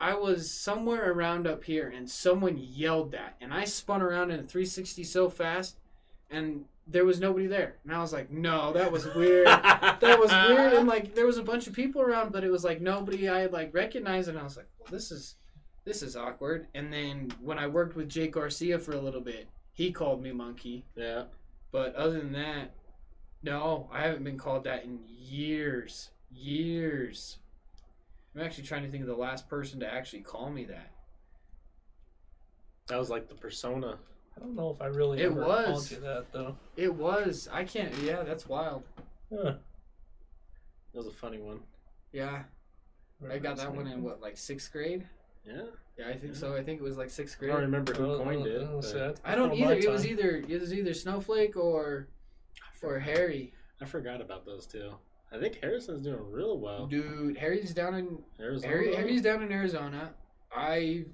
I 0.00 0.14
was 0.14 0.50
somewhere 0.50 1.12
around 1.12 1.46
up 1.46 1.62
here, 1.62 1.88
and 1.88 2.10
someone 2.10 2.56
yelled 2.58 3.12
that, 3.12 3.36
and 3.40 3.52
I 3.52 3.64
spun 3.64 4.02
around 4.02 4.30
in 4.30 4.40
a 4.40 4.42
360 4.42 5.04
so 5.04 5.28
fast, 5.28 5.78
and 6.30 6.64
there 6.90 7.04
was 7.04 7.20
nobody 7.20 7.46
there, 7.46 7.76
and 7.84 7.92
I 7.92 8.00
was 8.00 8.12
like, 8.12 8.30
no, 8.30 8.72
that 8.72 8.90
was 8.90 9.04
weird. 9.14 9.46
that 9.46 10.18
was 10.18 10.30
weird, 10.30 10.72
and 10.72 10.88
like 10.88 11.14
there 11.14 11.26
was 11.26 11.36
a 11.36 11.42
bunch 11.42 11.66
of 11.66 11.74
people 11.74 12.00
around, 12.00 12.32
but 12.32 12.44
it 12.44 12.50
was 12.50 12.64
like 12.64 12.80
nobody 12.80 13.28
I 13.28 13.46
like 13.46 13.74
recognized, 13.74 14.28
and 14.28 14.38
I 14.38 14.42
was 14.42 14.56
like, 14.56 14.68
well, 14.78 14.88
this 14.90 15.10
is, 15.12 15.34
this 15.84 16.02
is 16.02 16.16
awkward. 16.16 16.66
And 16.74 16.92
then 16.92 17.30
when 17.40 17.58
I 17.58 17.66
worked 17.66 17.94
with 17.94 18.08
Jake 18.08 18.32
Garcia 18.32 18.78
for 18.78 18.92
a 18.92 19.00
little 19.00 19.20
bit, 19.20 19.48
he 19.72 19.92
called 19.92 20.22
me 20.22 20.32
monkey. 20.32 20.84
yeah. 20.96 21.24
But 21.70 21.94
other 21.94 22.18
than 22.18 22.32
that, 22.32 22.72
no, 23.42 23.90
I 23.92 24.02
haven't 24.02 24.24
been 24.24 24.38
called 24.38 24.64
that 24.64 24.84
in 24.84 25.00
years. 25.06 26.10
Years. 26.30 27.36
I'm 28.34 28.40
actually 28.40 28.64
trying 28.64 28.84
to 28.84 28.90
think 28.90 29.02
of 29.02 29.08
the 29.08 29.14
last 29.14 29.48
person 29.48 29.80
to 29.80 29.92
actually 29.92 30.22
call 30.22 30.50
me 30.50 30.64
that. 30.64 30.90
That 32.86 32.98
was 32.98 33.10
like 33.10 33.28
the 33.28 33.34
persona. 33.34 33.98
I 34.40 34.44
don't 34.44 34.54
know 34.54 34.70
if 34.70 34.80
I 34.80 34.86
really 34.86 35.20
It 35.20 35.26
ever 35.26 35.44
was. 35.44 35.88
called 35.90 36.02
that 36.02 36.32
though. 36.32 36.56
It 36.76 36.94
was. 36.94 37.48
I 37.52 37.64
can't. 37.64 37.92
Yeah, 37.98 38.22
that's 38.22 38.48
wild. 38.48 38.84
Huh. 39.32 39.54
That 39.54 39.58
was 40.94 41.06
a 41.06 41.12
funny 41.12 41.38
one. 41.38 41.60
Yeah, 42.12 42.42
I 43.30 43.38
got 43.38 43.56
that 43.56 43.74
one 43.74 43.86
in 43.86 44.02
what, 44.02 44.20
like 44.20 44.36
sixth 44.38 44.72
grade? 44.72 45.06
Yeah. 45.44 45.62
Yeah, 45.98 46.08
I 46.08 46.16
think 46.16 46.36
so. 46.36 46.54
I 46.56 46.62
think 46.62 46.80
it 46.80 46.84
was 46.84 46.96
like 46.96 47.10
sixth 47.10 47.38
grade. 47.38 47.50
I 47.50 47.54
grade. 47.54 47.64
don't 47.64 47.72
remember 47.72 47.94
who 47.94 48.12
Oh, 48.12 48.24
coined 48.24 48.46
it. 48.46 48.62
oh, 48.62 48.76
but 48.76 48.84
so 48.84 48.98
that's 48.98 49.20
I 49.24 49.34
don't 49.34 49.52
either. 49.54 49.74
It 49.74 49.90
was 49.90 50.06
either 50.06 50.36
it 50.48 50.60
was 50.60 50.72
either 50.72 50.94
Snowflake 50.94 51.56
or 51.56 52.08
or 52.82 52.98
Harry. 53.00 53.52
I 53.80 53.84
forgot 53.84 54.20
about 54.20 54.46
those 54.46 54.66
two. 54.66 54.92
I 55.32 55.38
think 55.38 55.58
Harrison's 55.60 56.02
doing 56.02 56.20
real 56.30 56.58
well. 56.58 56.86
Dude, 56.86 57.36
Harry's 57.36 57.74
down 57.74 57.94
in 57.94 58.18
Arizona. 58.40 58.72
Harry, 58.72 58.94
Harry's 58.94 59.20
down 59.22 59.42
in 59.42 59.52
Arizona. 59.52 60.10
I 60.50 61.04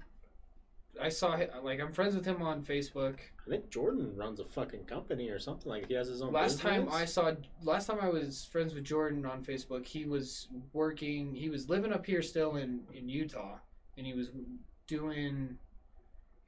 I 1.00 1.08
saw 1.08 1.36
him, 1.36 1.48
like 1.62 1.80
I'm 1.80 1.92
friends 1.92 2.14
with 2.14 2.24
him 2.24 2.42
on 2.42 2.62
Facebook. 2.62 3.16
I 3.46 3.50
think 3.50 3.70
Jordan 3.70 4.14
runs 4.16 4.40
a 4.40 4.44
fucking 4.44 4.84
company 4.84 5.28
or 5.30 5.38
something. 5.38 5.68
Like 5.68 5.88
he 5.88 5.94
has 5.94 6.08
his 6.08 6.22
own. 6.22 6.32
Last 6.32 6.60
time 6.60 6.88
I 6.90 7.04
saw 7.04 7.32
last 7.62 7.86
time 7.86 7.98
I 8.00 8.08
was 8.08 8.44
friends 8.50 8.74
with 8.74 8.84
Jordan 8.84 9.26
on 9.26 9.44
Facebook, 9.44 9.86
he 9.86 10.04
was 10.04 10.48
working 10.72 11.34
he 11.34 11.48
was 11.48 11.68
living 11.68 11.92
up 11.92 12.06
here 12.06 12.22
still 12.22 12.56
in 12.56 12.82
in 12.94 13.08
Utah 13.08 13.58
and 13.96 14.06
he 14.06 14.12
was 14.14 14.30
doing 14.86 15.56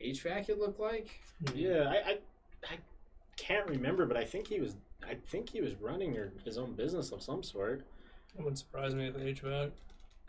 HVAC 0.03 0.49
it 0.49 0.59
looked 0.59 0.81
like. 0.81 1.09
Hmm. 1.47 1.57
Yeah, 1.57 1.89
I, 1.89 2.11
I, 2.11 2.19
I 2.71 2.79
can't 3.37 3.69
remember, 3.69 4.07
but 4.07 4.17
I 4.17 4.25
think 4.25 4.49
he 4.49 4.61
was. 4.61 4.77
I 5.07 5.15
think 5.29 5.51
he 5.51 5.61
was 5.61 5.75
running 5.77 6.17
or 6.17 6.33
his 6.45 6.59
own 6.59 6.73
business 6.73 7.13
of 7.13 7.23
some 7.23 7.43
sort. 7.43 7.85
It 8.35 8.39
wouldn't 8.39 8.59
surprise 8.59 8.95
me 8.95 9.11
with 9.11 9.23
HVAC. 9.23 9.71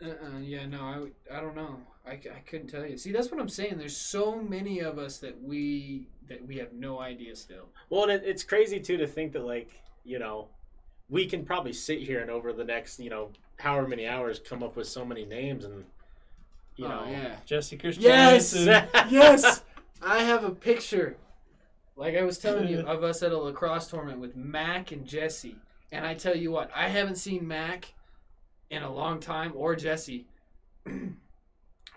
Uh-uh, 0.04 0.38
yeah, 0.40 0.66
no, 0.66 0.80
I, 0.80 0.98
would- 0.98 1.14
I 1.32 1.40
don't 1.40 1.56
know. 1.56 1.76
I, 2.06 2.12
I 2.12 2.40
couldn't 2.46 2.68
tell 2.68 2.86
you. 2.86 2.96
See, 2.96 3.12
that's 3.12 3.30
what 3.30 3.40
I'm 3.40 3.48
saying. 3.48 3.76
There's 3.76 3.96
so 3.96 4.40
many 4.40 4.80
of 4.80 4.98
us 4.98 5.18
that 5.18 5.42
we 5.42 6.08
that 6.28 6.46
we 6.46 6.56
have 6.56 6.72
no 6.72 7.00
idea 7.00 7.34
still. 7.36 7.66
Well, 7.90 8.04
and 8.04 8.12
it, 8.12 8.22
it's 8.24 8.42
crazy 8.42 8.80
too 8.80 8.96
to 8.96 9.06
think 9.06 9.32
that 9.32 9.44
like 9.44 9.70
you 10.04 10.18
know, 10.18 10.48
we 11.10 11.26
can 11.26 11.44
probably 11.44 11.72
sit 11.72 12.00
here 12.00 12.20
and 12.20 12.30
over 12.30 12.52
the 12.52 12.64
next 12.64 12.98
you 12.98 13.10
know 13.10 13.30
however 13.58 13.88
many 13.88 14.06
hours 14.06 14.40
come 14.40 14.62
up 14.62 14.76
with 14.76 14.86
so 14.88 15.04
many 15.04 15.24
names 15.24 15.64
and 15.64 15.84
you 16.76 16.86
oh, 16.86 16.88
know. 16.88 17.06
yeah. 17.10 17.36
Jesse 17.44 17.76
Christian. 17.76 18.04
Yes! 18.04 18.54
Yes, 19.10 19.64
I 20.00 20.22
have 20.22 20.44
a 20.44 20.50
picture. 20.50 21.16
Like 21.96 22.16
I 22.16 22.22
was 22.22 22.38
telling 22.38 22.68
you, 22.68 22.80
of 22.86 23.02
us 23.02 23.22
at 23.22 23.32
a 23.32 23.38
lacrosse 23.38 23.88
tournament 23.88 24.20
with 24.20 24.36
Mac 24.36 24.92
and 24.92 25.04
Jesse. 25.04 25.56
And 25.90 26.06
I 26.06 26.14
tell 26.14 26.36
you 26.36 26.52
what, 26.52 26.70
I 26.74 26.88
haven't 26.88 27.16
seen 27.16 27.48
Mac 27.48 27.94
in 28.70 28.82
a 28.82 28.92
long 28.92 29.20
time 29.20 29.52
or 29.54 29.74
Jesse. 29.76 30.26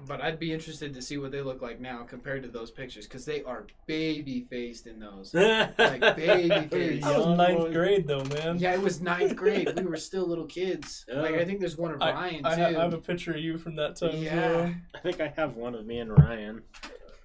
but 0.07 0.19
I'd 0.19 0.39
be 0.39 0.51
interested 0.51 0.93
to 0.95 1.01
see 1.01 1.17
what 1.17 1.31
they 1.31 1.41
look 1.41 1.61
like 1.61 1.79
now 1.79 2.03
compared 2.03 2.41
to 2.43 2.49
those 2.49 2.71
pictures 2.71 3.05
because 3.05 3.23
they 3.25 3.43
are 3.43 3.67
baby 3.85 4.41
faced 4.41 4.87
in 4.87 4.99
those. 4.99 5.33
Like 5.77 6.15
baby 6.15 6.67
faced. 6.67 7.03
That 7.03 7.17
was 7.27 7.37
ninth 7.37 7.59
boys. 7.59 7.73
grade 7.73 8.07
though, 8.07 8.23
man. 8.25 8.57
Yeah, 8.57 8.73
it 8.73 8.81
was 8.81 8.99
ninth 9.01 9.35
grade. 9.35 9.71
We 9.75 9.83
were 9.83 9.97
still 9.97 10.27
little 10.27 10.45
kids. 10.45 11.05
Yeah. 11.11 11.21
Like 11.21 11.35
I 11.35 11.45
think 11.45 11.59
there's 11.59 11.77
one 11.77 11.91
of 11.91 12.01
I, 12.01 12.11
Ryan 12.13 12.45
I, 12.45 12.55
too. 12.55 12.61
have, 12.61 12.75
I 12.77 12.81
have 12.83 12.93
a 12.93 12.97
picture 12.97 13.31
of 13.31 13.37
you 13.39 13.57
from 13.57 13.75
that 13.75 13.95
time. 13.97 14.09
as 14.11 14.21
Yeah. 14.23 14.47
well. 14.55 14.73
I 14.95 14.99
think 14.99 15.21
I 15.21 15.27
have 15.35 15.55
one 15.55 15.75
of 15.75 15.85
me 15.85 15.99
and 15.99 16.11
Ryan, 16.17 16.61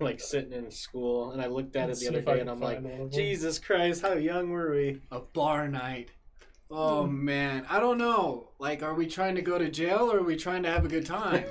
like 0.00 0.20
sitting 0.20 0.52
in 0.52 0.70
school, 0.70 1.30
and 1.30 1.40
I 1.40 1.46
looked 1.46 1.76
at 1.76 1.84
it 1.84 1.88
Let's 1.88 2.00
the 2.00 2.08
other 2.08 2.20
day, 2.20 2.40
and 2.40 2.50
I'm 2.50 2.60
like, 2.60 2.76
find 2.82 2.84
one 2.90 3.00
of 3.06 3.10
them. 3.12 3.18
Jesus 3.18 3.58
Christ, 3.58 4.02
how 4.02 4.12
young 4.14 4.50
were 4.50 4.70
we? 4.72 5.00
A 5.10 5.20
bar 5.20 5.66
night. 5.68 6.10
Oh 6.70 7.06
man, 7.06 7.64
I 7.70 7.78
don't 7.78 7.98
know. 7.98 8.48
Like, 8.58 8.82
are 8.82 8.94
we 8.94 9.06
trying 9.06 9.36
to 9.36 9.42
go 9.42 9.56
to 9.56 9.70
jail 9.70 10.10
or 10.12 10.18
are 10.18 10.22
we 10.22 10.34
trying 10.36 10.64
to 10.64 10.70
have 10.70 10.84
a 10.84 10.88
good 10.88 11.06
time? 11.06 11.44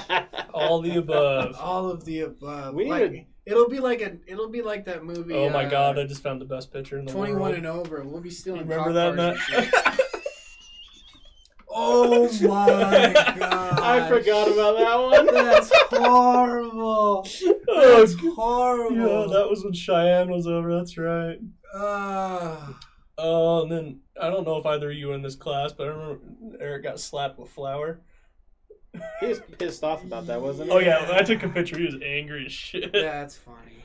All 0.54 0.80
the 0.80 0.96
above. 0.96 1.56
All 1.60 1.90
of 1.90 2.04
the 2.04 2.20
above. 2.20 2.74
We 2.74 2.84
need 2.84 2.90
like, 2.90 3.10
to- 3.12 3.24
it'll 3.44 3.68
be 3.68 3.80
like 3.80 4.00
a. 4.00 4.16
It'll 4.26 4.48
be 4.48 4.62
like 4.62 4.86
that 4.86 5.04
movie. 5.04 5.34
oh 5.34 5.50
my 5.50 5.66
uh, 5.66 5.70
god, 5.70 5.98
I 5.98 6.06
just 6.06 6.22
found 6.22 6.40
the 6.40 6.46
best 6.46 6.72
picture 6.72 6.98
in 6.98 7.04
the 7.04 7.12
Twenty-one 7.12 7.40
world. 7.42 7.54
and 7.54 7.66
over. 7.66 8.02
We'll 8.02 8.22
be 8.22 8.30
stealing. 8.30 8.62
You 8.62 8.66
remember 8.66 8.92
that, 8.94 9.14
Matt? 9.14 9.98
oh 11.68 12.30
my 12.32 12.46
god! 12.46 13.16
I 13.82 14.08
forgot 14.08 14.48
about 14.50 14.78
that 14.78 14.96
one. 14.98 15.34
That's 15.34 15.70
horrible. 15.90 17.26
oh, 17.68 17.98
That's 17.98 18.14
g- 18.14 18.32
horrible. 18.34 18.96
yeah, 18.96 19.32
that 19.38 19.46
was 19.50 19.64
when 19.64 19.74
Cheyenne 19.74 20.30
was 20.30 20.46
over. 20.46 20.74
That's 20.74 20.96
right. 20.96 21.38
Ah. 21.74 22.78
Oh, 23.18 23.62
and 23.62 23.70
then 23.70 24.00
I 24.20 24.30
don't 24.30 24.44
know 24.46 24.56
if 24.56 24.66
either 24.66 24.90
of 24.90 24.96
you 24.96 25.08
were 25.08 25.14
in 25.14 25.22
this 25.22 25.36
class, 25.36 25.72
but 25.72 25.86
I 25.86 25.90
remember 25.90 26.18
Eric 26.60 26.84
got 26.84 27.00
slapped 27.00 27.38
with 27.38 27.50
flour. 27.50 28.00
He 29.20 29.26
was 29.26 29.40
pissed 29.58 29.84
off 29.84 30.04
about 30.04 30.26
that, 30.26 30.40
wasn't 30.40 30.68
he? 30.68 30.74
Oh 30.74 30.78
yeah, 30.78 31.08
when 31.08 31.18
I 31.18 31.22
took 31.22 31.42
a 31.42 31.48
picture. 31.48 31.78
He 31.78 31.84
was 31.84 31.96
angry 32.04 32.46
as 32.46 32.52
shit. 32.52 32.92
That's 32.92 33.36
funny. 33.36 33.84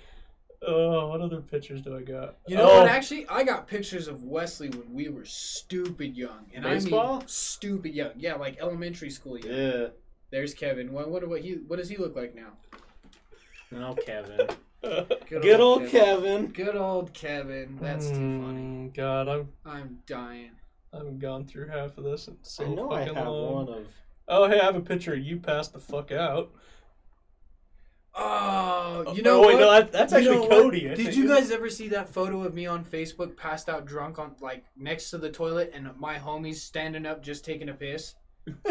Oh, 0.66 1.10
what 1.10 1.22
other 1.22 1.40
pictures 1.40 1.82
do 1.82 1.96
I 1.96 2.02
got? 2.02 2.36
You 2.48 2.58
know 2.58 2.70
oh, 2.70 2.82
what? 2.82 2.90
Actually, 2.90 3.28
I 3.30 3.44
got 3.44 3.68
pictures 3.68 4.08
of 4.08 4.24
Wesley 4.24 4.70
when 4.70 4.92
we 4.92 5.08
were 5.08 5.24
stupid 5.24 6.18
young, 6.18 6.50
and 6.54 6.66
I 6.66 6.74
Baseball? 6.74 7.20
mean 7.20 7.28
stupid 7.28 7.94
young. 7.94 8.12
Yeah, 8.18 8.36
like 8.36 8.58
elementary 8.60 9.10
school 9.10 9.38
young. 9.38 9.56
Yeah. 9.56 9.88
There's 10.32 10.54
Kevin. 10.54 10.92
What 10.92 11.10
what 11.10 11.28
what 11.28 11.42
he 11.42 11.60
what 11.68 11.78
does 11.78 11.90
he 11.90 11.98
look 11.98 12.16
like 12.16 12.36
now? 12.36 12.54
No, 13.72 13.94
Kevin. 13.94 14.48
Good, 14.82 15.26
Good 15.30 15.60
old 15.60 15.88
Kevin. 15.90 16.48
Good 16.48 16.76
old 16.76 17.14
Kevin. 17.14 17.78
That's 17.82 18.08
too 18.08 18.14
funny. 18.16 18.62
Mm, 18.62 18.94
God, 18.94 19.28
I'm 19.28 19.50
I'm 19.66 20.00
dying. 20.06 20.52
I 20.94 20.98
haven't 20.98 21.20
gone 21.20 21.46
through 21.46 21.68
half 21.68 21.98
of 21.98 22.04
this. 22.04 22.28
It's 22.28 22.52
so 22.52 22.66
I 22.66 22.70
know 22.70 22.92
I 22.92 23.04
have 23.04 23.16
long. 23.16 23.68
one 23.68 23.70
of. 23.70 23.88
Oh, 24.28 24.48
hey, 24.48 24.60
I 24.60 24.66
have 24.66 24.76
a 24.76 24.82
picture 24.82 25.14
of 25.14 25.20
you 25.20 25.38
passed 25.38 25.74
the 25.74 25.80
fuck 25.80 26.12
out. 26.12 26.52
Oh, 28.20 29.14
you 29.16 29.22
know 29.22 29.44
oh, 29.44 29.48
wait, 29.48 29.54
what? 29.56 29.60
no, 29.60 29.72
that, 29.72 29.92
that's 29.92 30.12
You 30.12 30.18
actually 30.18 30.48
know? 30.48 30.48
Cody. 30.48 30.96
Did 30.96 31.16
you 31.16 31.28
guys 31.28 31.52
ever 31.52 31.70
see 31.70 31.90
that 31.90 32.10
photo 32.10 32.44
of 32.44 32.54
me 32.54 32.66
on 32.66 32.84
Facebook, 32.84 33.38
passed 33.38 33.70
out 33.70 33.86
drunk 33.86 34.18
on 34.18 34.36
like 34.42 34.66
next 34.76 35.12
to 35.12 35.20
the 35.20 35.30
toilet, 35.30 35.72
and 35.74 35.90
my 35.98 36.18
homies 36.18 36.56
standing 36.56 37.06
up 37.06 37.22
just 37.22 37.46
taking 37.46 37.70
a 37.70 37.74
piss? 37.74 38.16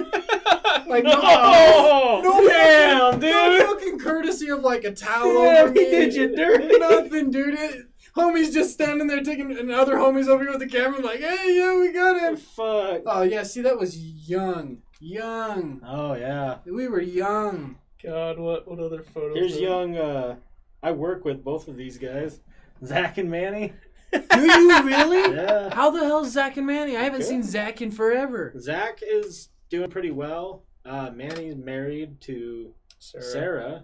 Like, 0.87 1.03
no, 1.05 1.21
no, 1.21 2.21
no, 2.23 2.49
damn, 2.49 2.99
No 2.99 3.19
dude. 3.59 3.67
fucking 3.67 3.99
courtesy 3.99 4.49
of 4.51 4.61
like 4.61 4.85
a 4.85 4.93
towel 4.93 5.33
Damn, 5.43 5.65
over 5.69 5.73
he 5.73 5.85
me. 5.85 5.91
did 5.91 6.15
you 6.15 6.37
dirty. 6.37 6.69
Nothing, 6.79 7.31
dude. 7.31 7.55
It, 7.59 7.87
homies 8.17 8.53
just 8.53 8.73
standing 8.73 9.09
there 9.09 9.23
taking, 9.23 9.51
and 9.59 9.71
other 9.73 9.97
homies 9.97 10.29
over 10.29 10.45
here 10.45 10.53
with 10.53 10.61
the 10.61 10.69
camera, 10.69 11.01
like, 11.01 11.19
hey, 11.21 11.57
yeah, 11.59 11.77
we 11.79 11.93
got 11.93 12.21
him. 12.21 12.37
Fuck. 12.37 13.03
Oh 13.07 13.23
yeah, 13.23 13.43
see, 13.43 13.63
that 13.63 13.79
was 13.79 13.99
young, 13.99 14.79
young. 15.01 15.81
Oh 15.85 16.15
yeah. 16.15 16.59
We 16.65 16.87
were 16.89 17.01
young. 17.03 17.77
God, 18.03 18.39
what 18.39 18.69
what 18.69 18.79
other 18.79 19.03
photos? 19.03 19.37
Here's 19.37 19.59
young. 19.59 19.97
uh 19.97 20.37
I 20.83 20.93
work 20.93 21.25
with 21.25 21.43
both 21.43 21.67
of 21.67 21.77
these 21.77 21.99
guys, 21.99 22.41
Zach 22.85 23.19
and 23.19 23.31
Manny. 23.31 23.73
Do 24.13 24.41
you 24.41 24.83
really? 24.85 25.35
Yeah. 25.35 25.75
How 25.75 25.91
the 25.91 26.05
hell's 26.05 26.31
Zach 26.31 26.57
and 26.57 26.67
Manny? 26.67 26.97
I 26.97 27.03
haven't 27.03 27.21
Good. 27.21 27.29
seen 27.29 27.43
Zach 27.43 27.83
in 27.83 27.91
forever. 27.91 28.53
Zach 28.59 29.01
is 29.03 29.49
doing 29.69 29.91
pretty 29.91 30.11
well. 30.11 30.63
Uh, 30.85 31.11
Manny's 31.11 31.57
married 31.57 32.21
to 32.23 32.73
Sarah. 32.99 33.23
Sarah. 33.25 33.83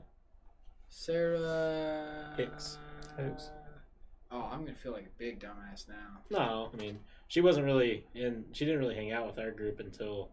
Sarah 0.89 2.35
Hicks. 2.37 2.79
Hicks. 3.19 3.51
Oh, 4.31 4.49
I'm 4.51 4.61
gonna 4.65 4.75
feel 4.75 4.93
like 4.93 5.07
a 5.07 5.19
big 5.19 5.41
dumbass 5.41 5.89
now. 5.89 6.21
No, 6.31 6.71
I 6.73 6.77
mean 6.77 6.99
she 7.29 7.41
wasn't 7.41 7.67
really 7.67 8.07
in. 8.15 8.45
She 8.53 8.65
didn't 8.65 8.81
really 8.81 8.95
hang 8.95 9.13
out 9.13 9.27
with 9.27 9.39
our 9.39 9.51
group 9.51 9.81
until 9.81 10.31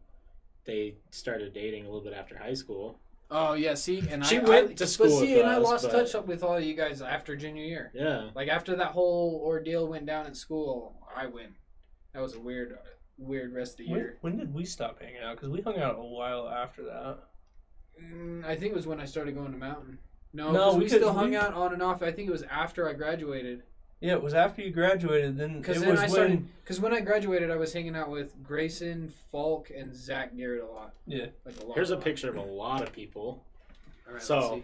they 0.65 0.95
started 1.11 1.53
dating 1.53 1.83
a 1.83 1.87
little 1.87 2.03
bit 2.03 2.13
after 2.13 2.37
high 2.37 2.53
school. 2.53 2.99
Oh 3.31 3.53
yeah, 3.53 3.73
see, 3.75 4.03
and 4.09 4.25
She 4.25 4.37
I, 4.37 4.43
went 4.43 4.71
I, 4.71 4.73
to 4.73 4.87
school 4.87 5.07
But 5.07 5.19
see, 5.19 5.33
with 5.35 5.41
and 5.43 5.49
I 5.49 5.57
lost 5.57 5.89
but- 5.89 5.91
touch 6.11 6.25
with 6.25 6.43
all 6.43 6.57
of 6.57 6.63
you 6.63 6.73
guys 6.75 7.01
after 7.01 7.35
junior 7.35 7.63
year. 7.63 7.91
Yeah. 7.93 8.29
Like 8.35 8.47
after 8.47 8.75
that 8.75 8.87
whole 8.87 9.41
ordeal 9.45 9.87
went 9.87 10.05
down 10.05 10.25
at 10.25 10.35
school, 10.35 10.95
I 11.15 11.27
went. 11.27 11.51
That 12.13 12.21
was 12.21 12.35
a 12.35 12.39
weird, 12.39 12.77
weird 13.19 13.53
rest 13.53 13.79
of 13.79 13.85
the 13.85 13.91
When, 13.91 13.99
year. 13.99 14.17
when 14.21 14.37
did 14.37 14.53
we 14.53 14.65
stop 14.65 15.01
hanging 15.01 15.21
out? 15.21 15.35
Because 15.35 15.49
we 15.49 15.61
hung 15.61 15.77
out 15.77 15.97
a 15.99 16.03
while 16.03 16.47
after 16.49 16.83
that. 16.83 17.19
Mm, 18.01 18.45
I 18.45 18.55
think 18.55 18.71
it 18.71 18.75
was 18.75 18.87
when 18.87 18.99
I 18.99 19.05
started 19.05 19.35
going 19.35 19.51
to 19.51 19.57
Mountain. 19.57 19.99
No, 20.33 20.51
No, 20.51 20.75
because 20.77 20.91
we 20.93 20.97
still 20.99 21.13
hung 21.13 21.31
we- 21.31 21.35
out 21.35 21.53
on 21.53 21.73
and 21.73 21.81
off. 21.81 22.01
I 22.01 22.11
think 22.11 22.29
it 22.29 22.31
was 22.31 22.43
after 22.43 22.87
I 22.87 22.93
graduated. 22.93 23.63
Yeah, 23.99 24.13
it 24.13 24.23
was 24.23 24.33
after 24.33 24.61
you 24.61 24.71
graduated. 24.71 25.37
Then 25.37 25.55
it 25.55 25.57
Because 25.61 25.77
was 25.79 25.85
then 25.85 25.97
I 25.97 26.01
when. 26.03 26.09
started. 26.09 26.47
Because 26.63 26.79
when 26.79 26.93
I 26.93 27.01
graduated, 27.01 27.51
I 27.51 27.57
was 27.57 27.73
hanging 27.73 27.95
out 27.97 28.09
with 28.09 28.41
Grayson, 28.43 29.09
Falk, 29.31 29.69
and 29.75 29.93
Zach 29.93 30.37
Garrett 30.37 30.63
a 30.63 30.67
lot. 30.67 30.93
Yeah. 31.05 31.25
Like 31.45 31.59
a 31.61 31.65
lot. 31.65 31.75
Here's 31.75 31.89
a 31.91 31.95
lot. 31.95 32.03
picture 32.05 32.29
of 32.29 32.37
a 32.37 32.41
lot 32.41 32.81
of 32.81 32.93
people. 32.93 33.43
All 34.07 34.13
right, 34.13 34.21
So- 34.21 34.39
let's 34.39 34.53
see. 34.53 34.63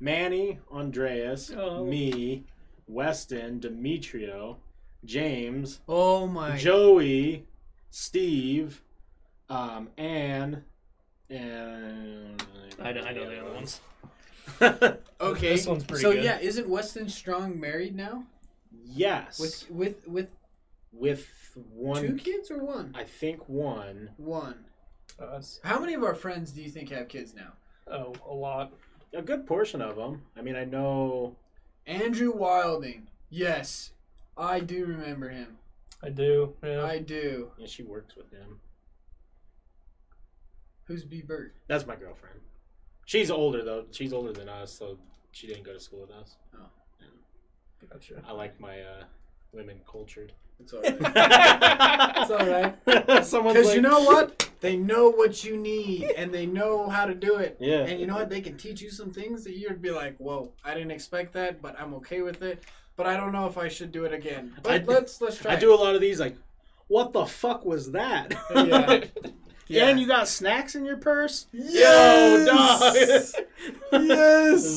Manny, 0.00 0.58
Andreas, 0.70 1.50
Oh. 1.54 1.84
me, 1.84 2.44
Weston, 2.88 3.58
Demetrio, 3.60 4.58
James, 5.04 5.80
Oh 5.88 6.26
my. 6.26 6.56
Joey, 6.56 7.46
Steve, 7.96 8.82
um, 9.48 9.88
Anne, 9.96 10.64
and 11.30 12.44
I 12.82 12.90
know, 12.92 13.02
I 13.02 13.12
know 13.12 13.30
the 13.30 13.40
other 13.40 13.54
ones. 13.54 13.80
Okay. 15.20 15.50
This 15.50 15.66
one's 15.66 15.84
pretty 15.84 16.02
so 16.02 16.12
good. 16.12 16.24
yeah, 16.24 16.40
isn't 16.40 16.68
Weston 16.68 17.08
Strong 17.08 17.58
married 17.58 17.94
now 17.94 18.24
yes, 18.84 19.38
with 19.38 19.70
with 19.70 20.08
with 20.08 20.28
with 20.92 21.28
one. 21.72 22.02
two 22.02 22.16
kids 22.16 22.50
or 22.50 22.58
one? 22.58 22.92
I 22.96 23.04
think 23.04 23.48
one. 23.48 24.10
One. 24.16 24.64
That's- 25.16 25.60
How 25.62 25.78
many 25.78 25.94
of 25.94 26.02
our 26.02 26.16
friends 26.16 26.50
do 26.50 26.62
you 26.62 26.70
think 26.70 26.90
have 26.90 27.06
kids 27.06 27.32
now? 27.32 27.52
oh, 27.86 28.12
a 28.28 28.34
lot. 28.34 28.72
A 29.12 29.22
good 29.22 29.46
portion 29.46 29.80
of 29.80 29.94
them. 29.94 30.22
I 30.36 30.42
mean, 30.42 30.56
I 30.56 30.64
know. 30.64 31.36
Andrew 31.86 32.32
Wilding. 32.32 33.06
Yes, 33.30 33.92
I 34.36 34.58
do 34.58 34.84
remember 34.84 35.28
him. 35.28 35.58
I 36.04 36.10
do. 36.10 36.54
Yeah. 36.62 36.84
I 36.84 36.98
do. 36.98 37.50
Yeah, 37.58 37.66
she 37.66 37.82
works 37.82 38.14
with 38.14 38.30
him. 38.30 38.60
Who's 40.84 41.02
B 41.02 41.22
Bert? 41.22 41.54
That's 41.66 41.86
my 41.86 41.96
girlfriend. 41.96 42.40
She's 43.06 43.30
older 43.30 43.64
though. 43.64 43.86
She's 43.90 44.12
older 44.12 44.32
than 44.32 44.48
us, 44.48 44.72
so 44.72 44.98
she 45.32 45.46
didn't 45.46 45.64
go 45.64 45.72
to 45.72 45.80
school 45.80 46.02
with 46.02 46.10
us. 46.10 46.36
Oh. 46.54 46.66
And 47.00 47.90
gotcha. 47.90 48.22
I 48.26 48.32
like 48.32 48.60
my 48.60 48.80
uh, 48.80 49.04
women 49.52 49.80
cultured. 49.90 50.32
It's 50.60 50.72
alright. 50.72 50.96
it's 51.00 52.30
alright. 52.30 53.24
Someone's 53.24 53.54
Because 53.56 53.68
like, 53.68 53.76
you 53.76 53.82
know 53.82 54.00
what? 54.04 54.50
They 54.60 54.76
know 54.76 55.10
what 55.10 55.42
you 55.42 55.56
need 55.56 56.04
and 56.16 56.32
they 56.32 56.46
know 56.46 56.88
how 56.88 57.06
to 57.06 57.14
do 57.14 57.36
it. 57.36 57.56
Yeah. 57.60 57.80
And 57.84 57.98
you 57.98 58.06
know 58.06 58.14
what? 58.14 58.28
They 58.28 58.40
can 58.40 58.56
teach 58.56 58.80
you 58.80 58.90
some 58.90 59.10
things 59.10 59.42
that 59.44 59.56
you'd 59.56 59.82
be 59.82 59.90
like, 59.90 60.16
"Whoa, 60.18 60.52
I 60.64 60.74
didn't 60.74 60.90
expect 60.92 61.32
that, 61.34 61.62
but 61.62 61.78
I'm 61.80 61.94
okay 61.94 62.20
with 62.20 62.42
it." 62.42 62.62
But 62.96 63.06
I 63.06 63.16
don't 63.16 63.32
know 63.32 63.46
if 63.46 63.58
I 63.58 63.68
should 63.68 63.90
do 63.92 64.04
it 64.04 64.12
again. 64.12 64.54
But 64.62 64.72
I- 64.82 64.84
let's 64.84 65.20
let's 65.20 65.38
try. 65.38 65.52
I 65.54 65.56
do 65.56 65.74
a 65.74 65.76
lot 65.76 65.94
of 65.94 66.00
these 66.00 66.20
like, 66.20 66.36
what 66.88 67.12
the 67.12 67.26
fuck 67.26 67.64
was 67.64 67.92
that? 67.92 68.34
Yeah. 68.54 69.04
Yeah. 69.66 69.88
And 69.88 69.98
you 69.98 70.06
got 70.06 70.28
snacks 70.28 70.74
in 70.74 70.84
your 70.84 70.98
purse? 70.98 71.46
Yes! 71.50 72.46
Yo, 72.46 72.54
dog. 72.54 72.94
Yes! 72.94 73.32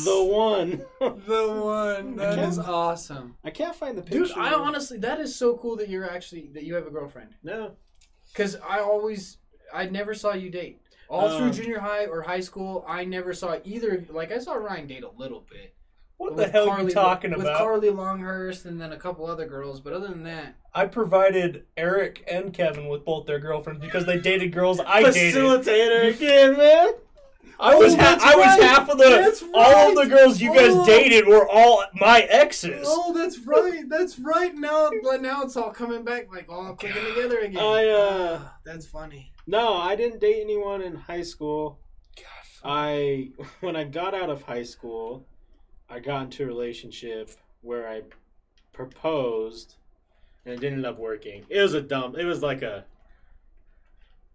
the 0.05 0.23
one. 0.31 0.81
the 0.99 1.59
one 1.61 2.15
That 2.15 2.39
is 2.39 2.57
awesome, 2.57 3.35
I 3.43 3.49
can't 3.49 3.75
find 3.75 3.97
the 3.97 4.01
picture. 4.01 4.19
dude. 4.19 4.31
I 4.37 4.53
honestly, 4.53 4.97
that 4.99 5.19
is 5.19 5.35
so 5.35 5.57
cool 5.57 5.75
that 5.75 5.89
you're 5.89 6.09
actually 6.09 6.47
that 6.53 6.63
you 6.63 6.73
have 6.75 6.87
a 6.87 6.89
girlfriend. 6.89 7.31
no. 7.43 7.73
Because 8.31 8.55
I 8.65 8.79
always, 8.79 9.39
I 9.73 9.87
never 9.87 10.13
saw 10.13 10.33
you 10.33 10.49
date. 10.49 10.79
All 11.09 11.27
Um, 11.27 11.37
through 11.51 11.63
junior 11.63 11.79
high 11.79 12.05
or 12.05 12.21
high 12.21 12.39
school, 12.39 12.85
I 12.87 13.03
never 13.03 13.33
saw 13.33 13.57
either. 13.65 14.05
Like 14.09 14.31
I 14.31 14.37
saw 14.37 14.53
Ryan 14.53 14.87
date 14.87 15.03
a 15.03 15.09
little 15.17 15.43
bit. 15.49 15.73
What 16.17 16.33
With 16.35 16.45
the 16.45 16.51
hell 16.51 16.63
are 16.69 16.75
Carly- 16.77 16.85
you 16.85 16.91
talking 16.93 17.31
with 17.31 17.41
about? 17.41 17.57
Carly 17.59 17.89
Longhurst 17.91 18.65
and 18.65 18.81
then 18.81 18.91
a 18.91 18.97
couple 18.97 19.27
other 19.27 19.45
girls, 19.45 19.79
but 19.79 19.93
other 19.93 20.07
than 20.07 20.23
that, 20.23 20.55
I 20.73 20.87
provided 20.87 21.65
Eric 21.77 22.23
and 22.29 22.51
Kevin 22.53 22.87
with 22.87 23.05
both 23.05 23.27
their 23.27 23.39
girlfriends 23.39 23.81
because 23.81 24.05
they 24.05 24.17
dated 24.17 24.51
girls 24.51 24.79
I 24.79 25.03
dated. 25.03 25.35
Facilitator 25.35 26.15
again, 26.15 26.57
man. 26.57 26.93
I 27.59 27.73
was 27.75 27.93
Oh, 27.93 27.97
ha- 27.97 28.03
that's 28.03 28.23
I 28.23 28.35
was 28.35 28.61
half 28.63 28.89
of 28.89 28.97
the 28.99 29.03
That's 29.09 29.43
all 29.53 29.89
of 29.89 29.95
the 29.95 30.15
girls 30.15 30.39
you 30.39 30.53
guys 30.53 30.73
Oh. 30.73 30.85
dated 30.85 31.27
were 31.27 31.47
all 31.49 31.83
my 31.95 32.21
exes. 32.21 32.85
oh, 32.87 33.13
that's 33.13 33.39
right, 33.39 33.87
that's 33.89 34.19
right. 34.19 34.53
Now, 34.55 34.89
but 35.03 35.21
now 35.23 35.41
it's 35.43 35.55
all 35.57 35.71
coming 35.71 36.03
back, 36.03 36.31
like 36.31 36.51
all 36.51 36.75
clicking 36.75 37.03
together 37.15 37.39
again. 37.39 37.57
I 37.63 37.87
uh 37.89 38.39
Ah, 38.41 38.55
that's 38.63 38.85
funny. 38.87 39.31
no, 39.47 39.73
I 39.75 39.95
didn't 39.95 40.19
date 40.19 40.41
anyone 40.41 40.81
in 40.83 40.95
high 40.95 41.23
school. 41.23 41.79
I 42.63 43.31
when 43.61 43.75
I 43.75 43.83
got 43.85 44.13
out 44.13 44.29
of 44.29 44.43
high 44.43 44.63
school, 44.63 45.25
I 45.89 45.99
got 45.99 46.23
into 46.23 46.43
a 46.43 46.47
relationship 46.47 47.31
where 47.61 47.87
I 47.87 48.01
proposed 48.73 49.75
and 50.45 50.53
it 50.53 50.59
didn't 50.61 50.79
end 50.79 50.85
up 50.85 50.97
working. 50.97 51.45
It 51.49 51.61
was 51.61 51.73
a 51.73 51.81
dumb. 51.81 52.15
It 52.15 52.25
was 52.25 52.41
like 52.41 52.61
a 52.61 52.85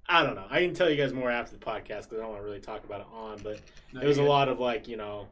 I 0.08 0.22
don't 0.22 0.34
know. 0.34 0.46
I 0.50 0.60
can 0.60 0.74
tell 0.74 0.90
you 0.90 0.96
guys 0.96 1.12
more 1.12 1.30
after 1.30 1.56
the 1.56 1.64
podcast 1.64 2.08
because 2.08 2.18
I 2.18 2.22
don't 2.22 2.30
want 2.30 2.40
to 2.42 2.44
really 2.44 2.60
talk 2.60 2.84
about 2.84 3.00
it 3.00 3.06
on, 3.14 3.38
but 3.42 3.60
No, 3.92 4.00
it 4.00 4.06
was 4.06 4.18
a 4.18 4.22
lot 4.22 4.48
of 4.48 4.58
like 4.60 4.88
you 4.88 4.96
know, 4.96 5.28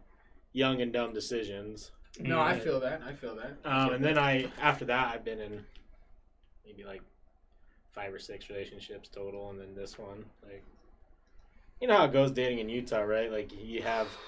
young 0.53 0.81
and 0.81 0.93
dumb 0.93 1.13
decisions. 1.13 1.91
good. 2.17 2.29
No, 2.29 2.41
I 2.41 2.59
feel 2.59 2.81
that. 2.81 3.03
I 3.07 3.13
feel 3.13 3.35
that. 3.37 3.57
Um, 3.65 3.95
and 3.95 4.05
then 4.05 4.17
I 4.19 4.51
after 4.61 4.85
that 4.87 5.15
I've 5.15 5.25
been 5.25 5.41
in 5.41 5.65
maybe 6.65 6.85
like 6.85 7.03
five 7.93 8.15
or 8.15 8.19
six 8.19 8.49
relationships 8.49 9.09
total, 9.09 9.51
and 9.51 9.61
then 9.61 9.75
this 9.75 9.99
one 9.99 10.25
like 10.45 10.63
you 11.81 11.89
know 11.89 11.97
how 11.97 12.05
it 12.05 12.13
goes 12.13 12.31
dating 12.31 12.59
in 12.61 12.69
Utah, 12.69 13.01
right? 13.01 13.31
Like 13.31 13.51
you 13.53 13.83
have 13.83 14.07
Still 14.07 14.19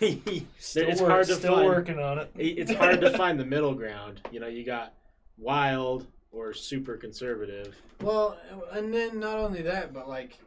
it's 0.00 1.00
work- 1.00 1.10
hard 1.10 1.26
to 1.28 1.34
still 1.34 1.54
find. 1.54 1.66
working 1.66 1.98
on 1.98 2.18
it. 2.18 2.30
It's 2.36 2.72
hard 2.72 3.00
to 3.00 3.16
find 3.16 3.38
the 3.38 3.44
middle 3.44 3.74
ground. 3.74 4.20
You 4.30 4.40
know, 4.40 4.46
you 4.48 4.64
got 4.64 4.92
wild 5.38 6.06
or 6.32 6.52
super 6.52 6.96
conservative. 6.96 7.74
Well, 8.00 8.38
and 8.72 8.92
then 8.92 9.18
not 9.20 9.38
only 9.38 9.62
that, 9.62 9.92
but 9.94 10.08
like 10.08 10.38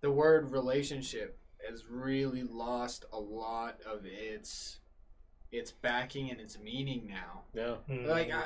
the 0.00 0.10
word 0.10 0.50
relationship 0.50 1.38
has 1.68 1.84
really 1.88 2.42
lost 2.42 3.04
a 3.12 3.18
lot 3.20 3.78
of 3.86 4.04
its 4.06 4.78
its 5.52 5.70
backing 5.72 6.30
and 6.30 6.40
its 6.40 6.58
meaning 6.58 7.06
now. 7.08 7.42
Yeah, 7.54 7.74
Hmm. 7.94 8.06
Like 8.06 8.32
I 8.32 8.44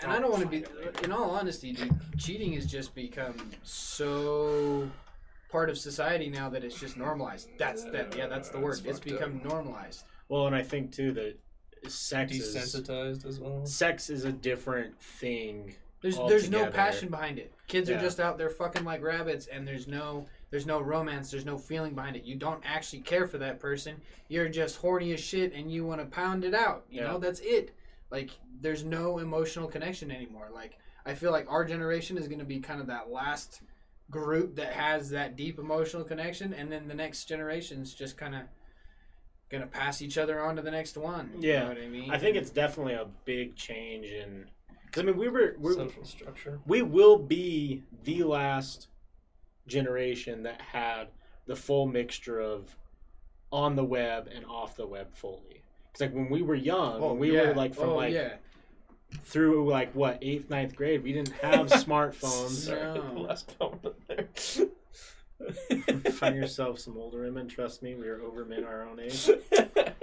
And 0.00 0.10
I 0.12 0.18
don't 0.20 0.30
want 0.30 0.42
to 0.44 0.48
be. 0.48 0.64
In 1.04 1.12
all 1.12 1.30
honesty, 1.32 1.72
dude, 1.72 1.92
cheating 2.18 2.52
has 2.54 2.66
just 2.66 2.94
become 2.94 3.34
so 3.64 4.88
part 5.48 5.70
of 5.70 5.78
society 5.78 6.28
now 6.28 6.48
that 6.50 6.64
it's 6.64 6.78
just 6.78 6.96
normalized. 6.96 7.48
That's 7.58 7.84
that. 7.84 8.14
Yeah, 8.16 8.26
that's 8.26 8.48
the 8.50 8.58
word. 8.60 8.78
it's 8.78 8.80
It's 8.84 8.98
fucked 8.98 9.12
up. 9.12 9.18
become 9.32 9.40
normalized. 9.48 10.04
Well, 10.28 10.46
and 10.46 10.54
I 10.54 10.62
think 10.62 10.92
too 10.92 11.12
that 11.12 11.38
sex 11.88 12.32
is 12.32 12.54
Desensitized 12.54 13.24
as 13.26 13.40
well. 13.40 13.64
sex 13.64 14.10
is 14.10 14.24
a 14.24 14.32
different 14.32 15.00
thing. 15.00 15.74
There's 16.00 16.16
there's 16.16 16.50
no 16.50 16.66
passion 16.70 17.08
behind 17.08 17.38
it. 17.38 17.52
Kids 17.66 17.90
are 17.90 17.98
just 17.98 18.20
out 18.20 18.38
there 18.38 18.50
fucking 18.50 18.84
like 18.84 19.02
rabbits, 19.02 19.46
and 19.48 19.66
there's 19.66 19.88
no 19.88 20.26
there's 20.50 20.66
no 20.66 20.80
romance. 20.80 21.30
There's 21.30 21.44
no 21.44 21.58
feeling 21.58 21.94
behind 21.94 22.16
it. 22.16 22.24
You 22.24 22.36
don't 22.36 22.62
actually 22.64 23.00
care 23.00 23.26
for 23.26 23.38
that 23.38 23.58
person. 23.58 24.00
You're 24.28 24.48
just 24.48 24.76
horny 24.76 25.12
as 25.12 25.20
shit, 25.20 25.52
and 25.54 25.70
you 25.72 25.84
want 25.84 26.00
to 26.00 26.06
pound 26.06 26.44
it 26.44 26.54
out. 26.54 26.84
You 26.90 27.00
Yeah. 27.00 27.08
know 27.08 27.18
that's 27.18 27.40
it. 27.40 27.74
Like 28.10 28.30
there's 28.60 28.84
no 28.84 29.18
emotional 29.18 29.66
connection 29.68 30.10
anymore. 30.10 30.48
Like 30.52 30.78
I 31.04 31.14
feel 31.14 31.32
like 31.32 31.50
our 31.50 31.64
generation 31.64 32.16
is 32.16 32.28
going 32.28 32.38
to 32.38 32.44
be 32.44 32.60
kind 32.60 32.80
of 32.80 32.86
that 32.86 33.10
last 33.10 33.62
group 34.10 34.56
that 34.56 34.72
has 34.72 35.10
that 35.10 35.36
deep 35.36 35.58
emotional 35.58 36.04
connection, 36.04 36.54
and 36.54 36.70
then 36.72 36.88
the 36.88 36.94
next 36.94 37.24
generation's 37.26 37.94
just 37.94 38.16
kind 38.16 38.34
of 38.34 38.42
gonna 39.50 39.66
pass 39.66 40.02
each 40.02 40.18
other 40.18 40.40
on 40.40 40.56
to 40.56 40.62
the 40.62 40.70
next 40.70 40.96
one. 40.96 41.30
You 41.40 41.50
Yeah. 41.52 41.60
know 41.64 41.68
what 41.70 41.78
I 41.78 41.88
mean? 41.88 42.10
I 42.10 42.18
think 42.18 42.36
it's 42.36 42.50
definitely 42.50 42.94
a 42.94 43.06
big 43.24 43.56
change 43.56 44.06
in. 44.06 44.50
Because 44.86 45.02
I 45.02 45.06
mean, 45.06 45.16
we 45.16 45.28
were 45.28 45.54
we're, 45.58 45.74
Social 45.74 46.04
structure. 46.04 46.60
we 46.66 46.82
will 46.82 47.18
be 47.18 47.82
the 48.04 48.22
last 48.24 48.88
generation 49.66 50.42
that 50.44 50.60
had 50.60 51.08
the 51.46 51.56
full 51.56 51.86
mixture 51.86 52.40
of 52.40 52.76
on 53.50 53.76
the 53.76 53.84
web 53.84 54.28
and 54.34 54.44
off 54.46 54.76
the 54.76 54.86
web 54.86 55.12
fully. 55.14 55.62
It's 55.90 56.00
like 56.00 56.14
when 56.14 56.28
we 56.30 56.42
were 56.42 56.54
young, 56.54 57.02
oh, 57.02 57.08
when 57.08 57.18
we 57.18 57.30
Oh, 57.38 57.42
yeah. 57.42 57.48
were 57.48 57.54
like 57.54 57.74
from 57.74 57.90
oh, 57.90 57.96
like 57.96 58.12
yeah. 58.12 58.36
Through 59.24 59.68
like 59.70 59.94
what 59.94 60.18
eighth, 60.22 60.50
ninth 60.50 60.74
grade, 60.76 61.02
we 61.02 61.12
didn't 61.12 61.32
have 61.42 61.66
smartphones. 61.68 62.50
Sorry, 62.50 62.80
No. 62.94 63.12
last 63.28 63.52
comment 63.58 63.94
there. 64.08 64.28
Find 66.12 66.36
yourself 66.42 66.78
some 66.80 66.96
older 66.96 67.22
women. 67.22 67.46
Trust 67.48 67.82
me, 67.82 67.94
we 67.94 68.08
are 68.08 68.20
over 68.22 68.44
men 68.44 68.64
our 68.64 68.86
own 68.88 68.98
age. 69.00 69.30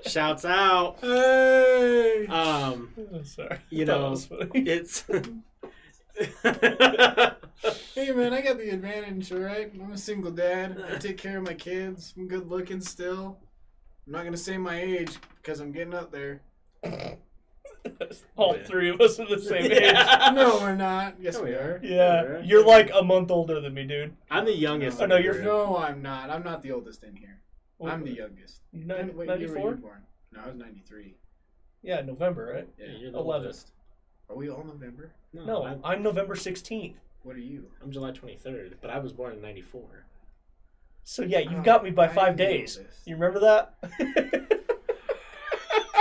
Shouts 0.05 0.45
out. 0.45 0.97
Hey. 1.01 2.25
Um, 2.27 2.89
Sorry. 3.23 3.57
You 3.69 3.85
Thought 3.85 3.99
know, 3.99 4.07
it 4.07 4.09
was 4.11 4.25
funny. 4.25 4.49
it's. 4.53 5.03
Hey 7.93 8.11
man, 8.11 8.33
I 8.33 8.41
got 8.41 8.57
the 8.57 8.69
advantage, 8.69 9.31
alright? 9.31 9.71
I'm 9.81 9.91
a 9.91 9.97
single 9.97 10.31
dad. 10.31 10.81
I 10.91 10.97
take 10.97 11.17
care 11.17 11.37
of 11.39 11.43
my 11.43 11.53
kids. 11.53 12.13
I'm 12.17 12.27
good 12.27 12.47
looking 12.49 12.79
still. 12.81 13.37
I'm 14.05 14.13
not 14.13 14.23
gonna 14.23 14.37
say 14.37 14.57
my 14.57 14.79
age 14.79 15.17
because 15.41 15.59
I'm 15.59 15.71
getting 15.71 15.93
up 15.93 16.11
there. 16.11 16.41
All 18.35 18.53
three 18.65 18.89
of 18.89 18.99
us 19.01 19.19
are 19.19 19.25
the 19.27 19.39
same 19.41 19.71
age. 19.71 19.93
No, 20.33 20.57
we're 20.61 20.75
not. 20.89 21.15
Yes, 21.19 21.35
Yeah, 21.35 21.41
we 21.43 21.49
we 21.49 21.55
are. 21.55 21.79
Yeah, 21.83 22.41
you're 22.43 22.65
like 22.65 22.91
a 22.93 23.03
month 23.03 23.31
older 23.31 23.59
than 23.61 23.73
me, 23.73 23.85
dude. 23.85 24.15
I'm 24.31 24.45
the 24.45 24.55
youngest. 24.55 25.01
Oh, 25.01 25.05
no, 25.05 25.17
you're- 25.17 25.43
No, 25.43 25.77
I'm 25.77 26.01
not. 26.01 26.29
I'm 26.29 26.43
not 26.43 26.61
the 26.61 26.71
oldest 26.71 27.03
in 27.03 27.15
here. 27.15 27.39
I'm 27.85 28.03
the 28.03 28.11
youngest. 28.13 28.61
Nin- 28.73 29.15
When- 29.15 29.27
what 29.27 29.39
you 29.39 29.47
94? 29.47 29.71
born? 29.75 30.01
No, 30.31 30.41
I 30.43 30.47
was 30.47 30.55
93. 30.55 31.15
Yeah, 31.83 32.01
November, 32.01 32.51
right? 32.53 32.67
Yeah, 32.79 32.85
Yeah. 32.93 32.97
you're 32.99 33.11
the 33.11 33.19
11th. 33.19 33.35
oldest. 33.35 33.71
Are 34.29 34.35
we 34.35 34.49
all 34.49 34.63
November? 34.63 35.11
No, 35.33 35.63
I'm, 35.65 35.81
I'm 35.83 36.01
November 36.01 36.35
16th. 36.35 36.95
What 37.23 37.35
are 37.35 37.39
you? 37.39 37.65
I'm 37.83 37.91
July 37.91 38.11
23rd, 38.11 38.73
but 38.81 38.89
I 38.89 38.99
was 38.99 39.11
born 39.13 39.33
in 39.33 39.41
'94. 39.41 40.05
So 41.03 41.21
yeah, 41.23 41.39
you've 41.39 41.59
Oh, 41.59 41.63
got 41.63 41.83
me 41.83 41.91
by 41.91 42.07
I'm 42.07 42.15
five 42.15 42.35
days. 42.37 42.79
You 43.05 43.15
remember 43.15 43.39
that? 43.41 43.75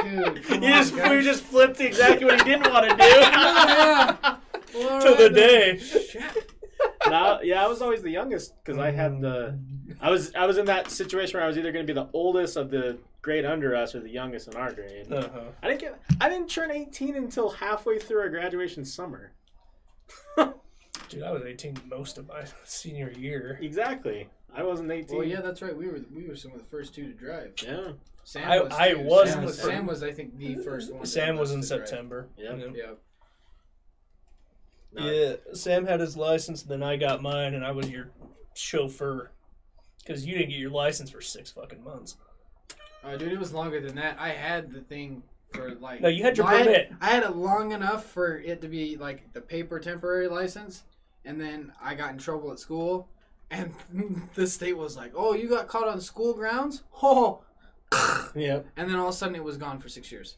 Dude, 0.04 0.44
come 0.44 0.62
You 0.62 0.68
on, 0.72 0.78
just, 0.82 0.96
guys. 0.96 1.10
we 1.10 1.22
just 1.22 1.42
flipped 1.44 1.80
exactly 1.80 2.24
what 2.26 2.42
he 2.42 2.50
didn't 2.50 2.70
want 2.72 2.90
to 2.90 2.96
do. 2.96 3.02
yeah. 3.08 4.36
Well, 4.74 5.00
to 5.02 5.08
the 5.08 5.14
alright 5.14 5.18
then. 5.18 5.32
day. 5.34 5.78
Shit. 5.78 6.52
No, 7.08 7.40
yeah, 7.42 7.64
I 7.64 7.68
was 7.68 7.80
always 7.82 8.02
the 8.02 8.10
youngest 8.10 8.54
because 8.64 8.78
I 8.78 8.90
had 8.90 9.20
the. 9.20 9.58
I 10.00 10.10
was 10.10 10.34
I 10.34 10.46
was 10.46 10.58
in 10.58 10.66
that 10.66 10.90
situation 10.90 11.34
where 11.38 11.44
I 11.44 11.46
was 11.46 11.56
either 11.58 11.70
going 11.72 11.86
to 11.86 11.92
be 11.92 11.98
the 11.98 12.08
oldest 12.12 12.56
of 12.56 12.70
the 12.70 12.98
grade 13.22 13.44
under 13.44 13.74
us 13.76 13.94
or 13.94 14.00
the 14.00 14.10
youngest 14.10 14.48
in 14.48 14.56
our 14.56 14.72
grade. 14.72 15.12
Uh-huh. 15.12 15.40
I 15.62 15.68
didn't 15.68 15.80
get. 15.80 16.00
I 16.20 16.28
didn't 16.28 16.48
turn 16.48 16.70
18 16.70 17.16
until 17.16 17.50
halfway 17.50 17.98
through 17.98 18.20
our 18.20 18.28
graduation 18.28 18.84
summer. 18.84 19.32
Dude, 21.08 21.22
I 21.22 21.30
was 21.30 21.42
18 21.44 21.76
most 21.88 22.18
of 22.18 22.28
my 22.28 22.44
senior 22.64 23.10
year. 23.10 23.58
Exactly. 23.60 24.28
I 24.54 24.62
wasn't 24.62 24.90
18. 24.90 25.16
Well, 25.16 25.26
yeah, 25.26 25.40
that's 25.40 25.62
right. 25.62 25.76
We 25.76 25.86
were 25.88 26.00
we 26.14 26.26
were 26.26 26.36
some 26.36 26.52
of 26.52 26.58
the 26.58 26.64
first 26.64 26.94
two 26.94 27.04
to 27.06 27.12
drive. 27.12 27.52
Yeah. 27.62 27.92
Sam 28.24 28.50
I- 28.50 28.60
was. 28.60 28.72
I 28.72 28.94
was 28.94 29.30
Sam 29.30 29.44
was, 29.44 29.56
first- 29.56 29.68
Sam 29.68 29.86
was, 29.86 30.02
I 30.02 30.12
think, 30.12 30.36
the 30.38 30.56
first 30.64 30.92
one. 30.92 31.04
Sam 31.06 31.36
was 31.36 31.52
in. 31.52 31.62
September. 31.62 32.28
Yeah. 32.36 32.54
Yeah. 32.56 32.66
Yeah. 32.74 32.90
No, 34.92 35.10
Yeah, 35.10 35.34
Sam 35.54 35.86
had 35.86 36.00
his 36.00 36.16
license, 36.16 36.62
and 36.62 36.70
then 36.70 36.82
I 36.82 36.96
got 36.96 37.20
mine, 37.22 37.54
and 37.54 37.64
I 37.64 37.72
was 37.72 37.90
your 37.90 38.10
chauffeur. 38.54 39.30
Because 39.98 40.24
you 40.26 40.34
didn't 40.36 40.50
get 40.50 40.58
your 40.58 40.70
license 40.70 41.10
for 41.10 41.20
six 41.22 41.50
fucking 41.50 41.82
months. 41.82 42.16
Oh, 43.02 43.16
dude, 43.16 43.32
it 43.32 43.38
was 43.38 43.52
longer 43.52 43.80
than 43.80 43.96
that. 43.96 44.16
I 44.20 44.28
had 44.30 44.70
the 44.72 44.80
thing 44.82 45.22
for 45.52 45.74
like. 45.76 46.00
No, 46.00 46.08
you 46.08 46.22
had 46.22 46.36
your 46.36 46.46
I 46.46 46.54
had- 46.56 46.66
permit. 46.66 46.92
I 47.00 47.06
had 47.10 47.22
it 47.22 47.34
long 47.36 47.72
enough 47.72 48.04
for 48.04 48.38
it 48.38 48.60
to 48.60 48.68
be 48.68 48.96
like 48.96 49.32
the 49.32 49.40
paper 49.40 49.80
temporary 49.80 50.28
license, 50.28 50.84
and 51.24 51.40
then 51.40 51.72
I 51.82 51.94
got 51.94 52.12
in 52.12 52.18
trouble 52.18 52.52
at 52.52 52.58
school, 52.58 53.08
and 53.50 53.74
the 54.34 54.46
state 54.46 54.76
was 54.76 54.96
like, 54.96 55.12
"Oh, 55.16 55.32
you 55.34 55.48
got 55.48 55.68
caught 55.68 55.88
on 55.88 56.00
school 56.00 56.34
grounds." 56.34 56.82
Oh, 57.02 57.42
Yep. 58.34 58.66
and 58.76 58.90
then 58.90 58.96
all 58.96 59.08
of 59.08 59.14
a 59.14 59.16
sudden 59.16 59.36
it 59.36 59.44
was 59.44 59.56
gone 59.56 59.78
for 59.78 59.88
six 59.88 60.10
years, 60.12 60.36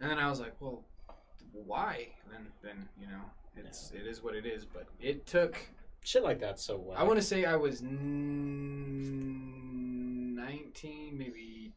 and 0.00 0.10
then 0.10 0.18
I 0.18 0.28
was 0.28 0.40
like, 0.40 0.54
"Well, 0.60 0.84
why?" 1.52 2.08
And 2.24 2.32
then, 2.32 2.46
then 2.62 2.88
you 3.00 3.06
know, 3.06 3.22
it's 3.56 3.92
it 3.92 4.06
is 4.06 4.22
what 4.22 4.34
it 4.34 4.46
is. 4.46 4.64
But 4.64 4.86
it 5.00 5.26
took. 5.26 5.58
Shit 6.04 6.22
like 6.22 6.38
that 6.40 6.60
so 6.60 6.76
well. 6.76 6.96
I 6.96 7.02
want 7.02 7.18
to 7.18 7.24
say 7.24 7.44
I 7.44 7.56
was 7.56 7.82
n- 7.82 9.26
19, 10.36 11.18
maybe 11.18 11.72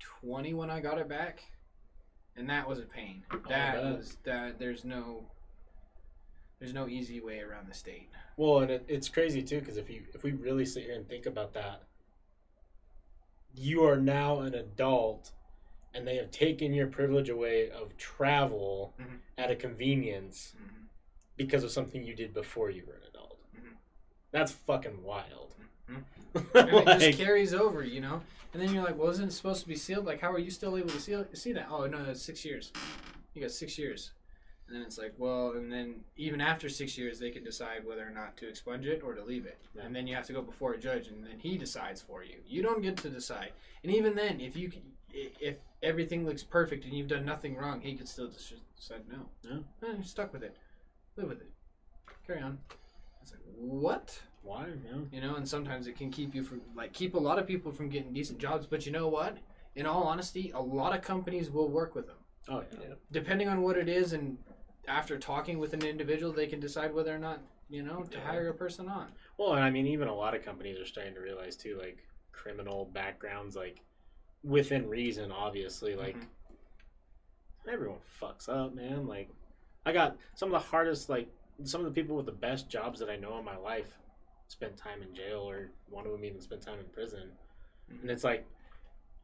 20 0.00 0.54
when 0.54 0.68
I 0.68 0.80
got 0.80 0.98
it 0.98 1.08
back. 1.08 1.44
And 2.36 2.50
that 2.50 2.68
was 2.68 2.80
a 2.80 2.82
pain. 2.82 3.22
That 3.48 3.82
was 3.82 4.16
that 4.24 4.58
there's 4.58 4.84
no 4.84 5.26
there's 6.58 6.74
no 6.74 6.88
easy 6.88 7.20
way 7.20 7.40
around 7.40 7.68
the 7.68 7.74
state. 7.74 8.08
Well, 8.36 8.60
and 8.60 8.70
it, 8.70 8.84
it's 8.88 9.08
crazy 9.08 9.42
too 9.42 9.60
because 9.60 9.76
if 9.76 9.90
you 9.90 10.02
if 10.14 10.22
we 10.22 10.32
really 10.32 10.64
sit 10.64 10.84
here 10.84 10.94
and 10.94 11.08
think 11.08 11.26
about 11.26 11.54
that, 11.54 11.82
you 13.58 13.84
are 13.84 13.96
now 13.96 14.40
an 14.40 14.54
adult, 14.54 15.32
and 15.94 16.06
they 16.06 16.16
have 16.16 16.30
taken 16.30 16.72
your 16.72 16.86
privilege 16.86 17.28
away 17.28 17.70
of 17.70 17.96
travel 17.96 18.94
Mhm. 18.98 19.18
at 19.36 19.50
a 19.50 19.56
convenience 19.56 20.54
because 21.36 21.64
of 21.64 21.70
something 21.70 22.02
you 22.04 22.14
did 22.14 22.34
before 22.34 22.70
you 22.70 22.84
were 22.86 22.94
an 22.94 23.02
adult. 23.08 23.38
Mhm. 23.56 23.76
That's 24.30 24.52
fucking 24.52 25.02
wild. 25.02 25.54
Mhm. 25.88 26.04
And 26.54 26.88
it 26.88 27.00
just 27.00 27.18
carries 27.18 27.54
over, 27.54 27.82
you 27.84 28.00
know? 28.00 28.22
And 28.52 28.62
then 28.62 28.72
you're 28.74 28.84
like, 28.84 28.96
well, 28.96 29.10
isn't 29.10 29.28
it 29.28 29.32
supposed 29.32 29.62
to 29.62 29.68
be 29.68 29.76
sealed? 29.76 30.06
Like, 30.06 30.20
how 30.20 30.32
are 30.32 30.38
you 30.38 30.50
still 30.50 30.76
able 30.76 30.90
to 30.90 31.00
seal, 31.00 31.26
see 31.34 31.52
that? 31.52 31.68
Oh, 31.70 31.86
no, 31.86 32.04
it's 32.04 32.22
six 32.22 32.44
years. 32.44 32.72
You 33.34 33.42
got 33.42 33.50
six 33.50 33.78
years. 33.78 34.12
And 34.68 34.76
then 34.76 34.82
it's 34.82 34.98
like, 34.98 35.14
well, 35.16 35.52
and 35.52 35.72
then 35.72 35.96
even 36.18 36.40
after 36.42 36.68
six 36.68 36.98
years, 36.98 37.18
they 37.18 37.30
can 37.30 37.42
decide 37.42 37.86
whether 37.86 38.06
or 38.06 38.10
not 38.10 38.36
to 38.36 38.48
expunge 38.48 38.84
it 38.86 39.02
or 39.02 39.14
to 39.14 39.24
leave 39.24 39.46
it. 39.46 39.58
Yeah. 39.74 39.82
And 39.86 39.96
then 39.96 40.06
you 40.06 40.14
have 40.14 40.26
to 40.26 40.34
go 40.34 40.42
before 40.42 40.74
a 40.74 40.78
judge, 40.78 41.08
and 41.08 41.24
then 41.24 41.38
he 41.38 41.56
decides 41.56 42.02
for 42.02 42.22
you. 42.22 42.36
You 42.46 42.62
don't 42.62 42.82
get 42.82 42.98
to 42.98 43.08
decide. 43.08 43.52
And 43.82 43.90
even 43.92 44.14
then, 44.14 44.40
if 44.40 44.56
you 44.56 44.68
can- 44.68 44.92
if 45.14 45.56
everything 45.82 46.26
looks 46.26 46.42
perfect 46.42 46.84
and 46.84 46.92
you've 46.92 47.08
done 47.08 47.24
nothing 47.24 47.56
wrong, 47.56 47.80
he 47.80 47.96
could 47.96 48.08
still 48.08 48.28
just 48.28 48.52
decide 48.76 49.08
no. 49.08 49.30
Yeah. 49.42 49.88
Eh, 49.88 49.92
you're 49.94 50.04
stuck 50.04 50.34
with 50.34 50.42
it. 50.42 50.54
Live 51.16 51.28
with 51.28 51.40
it. 51.40 51.50
Carry 52.26 52.42
on. 52.42 52.58
It's 53.22 53.32
like 53.32 53.40
what? 53.56 54.20
why? 54.42 54.66
Yeah. 54.86 54.98
you 55.10 55.20
know 55.20 55.34
and 55.34 55.46
sometimes 55.46 55.86
it 55.88 55.96
can 55.96 56.10
keep 56.10 56.34
you 56.34 56.42
from 56.42 56.60
like 56.74 56.92
keep 56.92 57.14
a 57.14 57.18
lot 57.18 57.38
of 57.38 57.46
people 57.46 57.72
from 57.72 57.88
getting 57.90 58.12
decent 58.14 58.38
jobs 58.38 58.66
but 58.66 58.86
you 58.86 58.92
know 58.92 59.08
what 59.08 59.36
in 59.74 59.84
all 59.84 60.04
honesty 60.04 60.52
a 60.54 60.60
lot 60.60 60.94
of 60.96 61.02
companies 61.02 61.50
will 61.50 61.68
work 61.68 61.94
with 61.94 62.06
them 62.06 62.16
Oh 62.48 62.62
yeah. 62.80 62.94
depending 63.10 63.48
on 63.48 63.60
what 63.62 63.76
it 63.76 63.88
is 63.88 64.12
and 64.14 64.38
after 64.88 65.18
talking 65.18 65.58
with 65.58 65.74
an 65.74 65.82
individual 65.84 66.32
they 66.32 66.46
can 66.46 66.60
decide 66.60 66.92
whether 66.92 67.14
or 67.14 67.18
not 67.18 67.40
you 67.68 67.82
know 67.82 68.02
to 68.04 68.16
Yeah. 68.18 68.24
hire 68.24 68.48
a 68.48 68.54
person 68.54 68.88
on 68.88 69.12
Well, 69.36 69.52
and 69.54 69.62
I 69.62 69.70
mean, 69.70 69.86
even 69.86 70.08
a 70.08 70.14
lot 70.14 70.34
of 70.34 70.42
companies 70.44 70.80
are 70.80 70.86
starting 70.86 71.14
to 71.14 71.20
realize 71.20 71.56
too, 71.56 71.78
like 71.78 72.04
criminal 72.32 72.86
backgrounds, 72.86 73.54
like 73.54 73.84
within 74.42 74.88
reason, 74.88 75.30
obviously. 75.30 75.94
Like 75.94 76.16
Mhm. 76.16 76.26
everyone 77.68 78.00
fucks 78.20 78.48
up, 78.48 78.74
man. 78.74 79.06
Like 79.06 79.28
I 79.86 79.92
got 79.92 80.16
some 80.34 80.52
of 80.52 80.60
the 80.60 80.68
hardest, 80.68 81.08
like 81.08 81.28
some 81.64 81.84
of 81.84 81.84
the 81.92 82.00
people 82.00 82.16
with 82.16 82.26
the 82.26 82.32
best 82.32 82.68
jobs 82.68 82.98
that 83.00 83.10
I 83.10 83.16
know 83.16 83.38
in 83.38 83.44
my 83.44 83.56
life 83.56 83.96
spent 84.48 84.76
time 84.76 85.02
in 85.02 85.14
jail, 85.14 85.40
or 85.48 85.70
one 85.88 86.06
of 86.06 86.12
them 86.12 86.24
even 86.24 86.40
spent 86.40 86.62
time 86.62 86.78
in 86.80 86.86
prison. 86.86 87.30
And 87.88 88.10
it's 88.10 88.24
like 88.24 88.46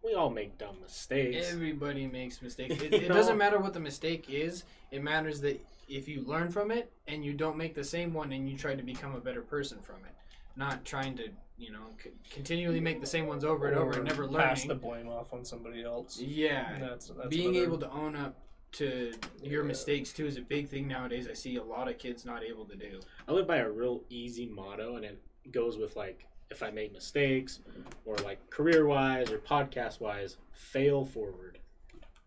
we 0.04 0.14
all 0.14 0.30
make 0.30 0.58
dumb 0.58 0.76
mistakes. 0.82 1.50
everybody 1.50 2.06
makes 2.06 2.42
mistakes 2.42 2.74
it, 2.82 2.92
it 2.92 3.08
doesn't 3.08 3.38
matter 3.38 3.58
what 3.58 3.72
the 3.72 3.80
mistake 3.80 4.26
is 4.28 4.64
it 4.90 5.02
matters 5.02 5.40
that 5.40 5.64
if 5.88 6.08
you 6.08 6.22
learn 6.22 6.50
from 6.50 6.70
it 6.70 6.90
and 7.08 7.24
you 7.24 7.32
don't 7.32 7.56
make 7.56 7.74
the 7.74 7.84
same 7.84 8.12
one 8.12 8.32
and 8.32 8.48
you 8.48 8.56
try 8.56 8.74
to 8.74 8.82
become 8.82 9.14
a 9.14 9.20
better 9.20 9.42
person 9.42 9.78
from 9.80 9.96
it 10.06 10.14
not 10.56 10.84
trying 10.84 11.16
to 11.16 11.28
you 11.58 11.70
know 11.70 11.86
c- 12.02 12.10
continually 12.30 12.80
make 12.80 13.00
the 13.00 13.06
same 13.06 13.26
ones 13.26 13.44
over 13.44 13.68
and 13.68 13.76
over 13.76 13.92
and 13.92 14.04
never 14.04 14.26
learn. 14.26 14.42
Pass 14.42 14.64
the 14.64 14.74
blame 14.74 15.08
off 15.08 15.32
on 15.32 15.44
somebody 15.44 15.84
else. 15.84 16.20
yeah 16.20 16.78
That's, 16.80 17.08
that's 17.08 17.28
being 17.28 17.54
able 17.54 17.78
to 17.78 17.90
own 17.90 18.16
up 18.16 18.36
to 18.72 19.12
your 19.42 19.62
mistakes 19.62 20.12
too 20.12 20.26
is 20.26 20.36
a 20.36 20.40
big 20.42 20.68
thing 20.68 20.88
nowadays. 20.88 21.28
I 21.30 21.34
see 21.34 21.56
a 21.56 21.62
lot 21.62 21.86
of 21.88 21.96
kids 21.98 22.24
not 22.24 22.42
able 22.42 22.64
to 22.64 22.74
do. 22.76 22.98
I 23.28 23.32
live 23.32 23.46
by 23.46 23.58
a 23.58 23.70
real 23.70 24.02
easy 24.10 24.46
motto, 24.46 24.96
and 24.96 25.04
it 25.04 25.20
goes 25.52 25.76
with 25.78 25.94
like 25.94 26.26
if 26.50 26.62
I 26.62 26.70
make 26.70 26.92
mistakes, 26.92 27.60
or 28.04 28.16
like 28.16 28.48
career 28.50 28.86
wise 28.86 29.30
or 29.30 29.38
podcast 29.38 30.00
wise, 30.00 30.36
fail 30.52 31.04
forward. 31.04 31.58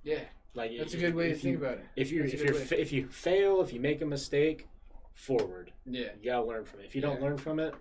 Yeah, 0.03 0.21
Like 0.53 0.71
that's 0.77 0.93
a 0.93 0.97
good 0.97 1.15
way 1.15 1.27
to 1.27 1.33
if 1.33 1.41
think 1.41 1.57
about 1.57 1.73
it. 1.79 1.85
If 1.95 2.11
you 2.11 2.23
if 2.23 2.33
you 2.41 2.53
fa- 2.53 2.79
if 2.81 2.91
you 2.91 3.07
fail, 3.07 3.61
if 3.61 3.71
you 3.73 3.79
make 3.79 4.01
a 4.01 4.05
mistake, 4.05 4.67
forward. 5.13 5.71
Yeah. 5.85 6.09
You 6.21 6.31
gotta 6.31 6.45
learn 6.45 6.65
from 6.65 6.79
it. 6.81 6.85
If 6.85 6.95
you 6.95 7.01
don't 7.01 7.17
Yeah. 7.19 7.23
learn 7.27 7.37
from 7.37 7.59
it, 7.59 7.73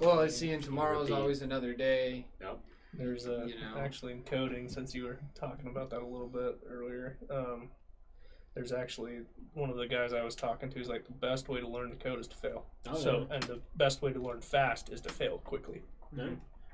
Well, 0.00 0.20
I 0.20 0.28
see, 0.28 0.50
and 0.52 0.62
tomorrow's 0.62 1.08
Repeat. 1.08 1.20
always 1.20 1.42
another 1.42 1.72
day. 1.74 2.26
There's 2.96 3.26
a 3.26 3.44
You 3.48 3.60
know. 3.60 3.76
actually 3.78 4.12
in 4.12 4.22
coding 4.22 4.68
since 4.68 4.94
you 4.94 5.04
were 5.04 5.18
talking 5.34 5.66
about 5.68 5.90
that 5.90 6.00
a 6.00 6.06
little 6.06 6.28
bit 6.28 6.58
earlier. 6.68 7.18
Um, 7.28 7.70
there's 8.54 8.72
actually 8.72 9.20
one 9.54 9.70
of 9.70 9.76
the 9.76 9.86
guys 9.86 10.12
I 10.12 10.22
was 10.22 10.34
talking 10.34 10.70
to 10.70 10.80
is 10.80 10.88
like 10.88 11.04
the 11.04 11.12
best 11.12 11.48
way 11.48 11.60
to 11.60 11.68
learn 11.68 11.90
to 11.90 11.96
code 11.96 12.20
is 12.20 12.28
to 12.28 12.36
fail. 12.36 12.66
Oh, 12.88 12.94
so 12.96 13.26
and 13.30 13.42
the 13.44 13.60
best 13.76 14.02
way 14.02 14.12
to 14.12 14.20
learn 14.20 14.40
fast 14.40 14.90
is 14.90 15.00
to 15.02 15.08
fail 15.10 15.38
quickly. 15.38 15.82
Yeah. 16.16 16.28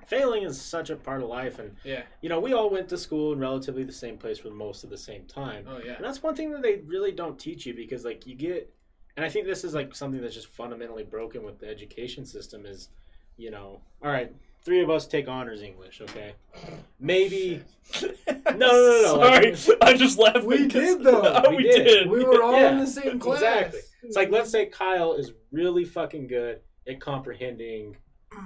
failing 0.07 0.43
is 0.43 0.61
such 0.61 0.91
a 0.91 0.97
part 0.97 1.23
of 1.23 1.29
life, 1.29 1.59
and 1.59 1.77
Yeah. 1.85 2.03
you 2.21 2.29
know 2.29 2.41
we 2.41 2.53
all 2.53 2.69
went 2.71 2.89
to 2.91 2.99
school 2.99 3.33
in 3.33 3.39
relatively 3.39 3.85
the 3.85 3.93
same 3.93 4.19
place 4.19 4.39
for 4.39 4.51
most 4.51 4.85
of 4.85 4.91
the 4.91 4.99
same 4.99 5.25
time. 5.27 5.65
Oh 5.69 5.79
yeah. 5.85 5.95
And 5.97 6.05
that's 6.05 6.23
one 6.23 6.35
thing 6.35 6.51
that 6.53 6.63
they 6.63 6.77
really 6.87 7.13
don't 7.13 7.39
teach 7.39 7.65
you 7.67 7.75
because 7.75 8.05
like 8.05 8.27
you 8.27 8.35
get 8.35 8.73
and 9.17 9.25
I 9.25 9.29
think 9.29 9.47
this 9.47 9.65
is 9.65 9.75
like 9.75 9.95
something 9.95 10.21
that's 10.21 10.35
just 10.35 10.49
fundamentally 10.49 11.05
broken 11.05 11.43
with 11.43 11.59
the 11.59 11.69
education 11.69 12.25
system 12.25 12.65
is, 12.67 12.89
you 13.37 13.51
know, 13.51 13.81
all 14.03 14.11
right, 14.11 14.33
three 14.65 14.83
of 14.83 14.91
us 14.91 15.07
take 15.07 15.29
honors 15.29 15.63
English, 15.63 16.01
okay? 16.03 16.33
Maybe 17.01 17.63
no, 18.03 18.09
no, 18.55 18.57
no, 18.57 19.03
no, 19.03 19.57
Sorry, 19.57 19.77
I 19.83 19.95
just 19.97 20.19
laughed. 20.19 20.45
We 20.45 20.69
did, 20.69 21.03
though. 21.03 21.23
Oh, 21.47 21.51
we, 21.51 21.57
We 21.59 21.63
did. 21.65 21.85
did. 21.85 22.11
We 22.11 22.25
were 22.25 22.43
all 22.43 22.53
Yeah, 22.53 22.73
in 22.73 22.79
the 22.79 22.87
same 22.87 23.19
class. 23.19 23.39
exactly. 23.39 23.81
It's 24.03 24.17
like 24.17 24.31
let's 24.31 24.51
say 24.51 24.67
Kyle 24.67 25.15
is 25.15 25.33
really 25.53 25.85
fucking 25.85 26.27
good 26.29 26.61
at 26.89 27.01
comprehending, 27.01 27.97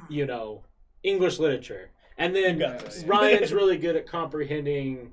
you 0.09 0.27
know, 0.27 0.65
English 1.03 1.39
literature. 1.39 1.91
And 2.19 2.35
then 2.35 2.55
You 2.59 2.67
got 2.67 2.79
this. 2.81 3.05
Ryan's 3.05 3.53
really 3.53 3.77
good 3.77 3.97
at 3.97 4.07
comprehending 4.07 5.13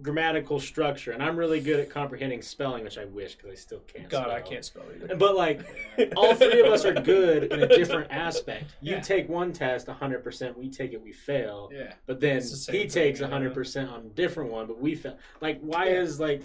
grammatical 0.00 0.58
structure 0.58 1.12
and 1.12 1.22
I'm 1.22 1.36
really 1.36 1.60
good 1.60 1.78
at 1.78 1.90
comprehending 1.90 2.42
spelling, 2.42 2.82
which 2.84 2.98
I 2.98 3.04
wish 3.04 3.34
because 3.36 3.50
I 3.52 3.54
still 3.54 3.80
can't. 3.80 4.08
God, 4.08 4.30
I 4.30 4.40
can't 4.40 4.64
spell 4.64 4.84
either. 4.94 5.14
But 5.16 5.36
like 5.36 5.60
all 6.16 6.34
three 6.34 6.60
of 6.60 6.66
us 6.72 6.84
are 6.84 6.94
good 6.94 7.52
in 7.52 7.62
a 7.62 7.68
different 7.68 8.10
aspect. 8.10 8.74
You 8.80 8.92
Yeah. 8.94 9.00
take 9.00 9.28
one 9.28 9.52
test 9.52 9.86
100%, 9.88 10.56
we 10.56 10.70
take 10.70 10.92
it, 10.92 11.00
we 11.02 11.12
fail. 11.12 11.70
Yeah. 11.72 11.92
But 12.06 12.20
then 12.20 12.38
the 12.40 12.68
he 12.72 12.78
thing, 12.80 12.88
takes 12.88 13.20
100% 13.20 13.92
on 13.92 14.00
a 14.00 14.08
different 14.08 14.50
one, 14.50 14.66
but 14.66 14.80
we 14.80 14.94
fail. 14.94 15.18
Like, 15.40 15.60
why 15.60 15.86
Yeah. 15.90 16.00
is 16.00 16.18
like, 16.18 16.42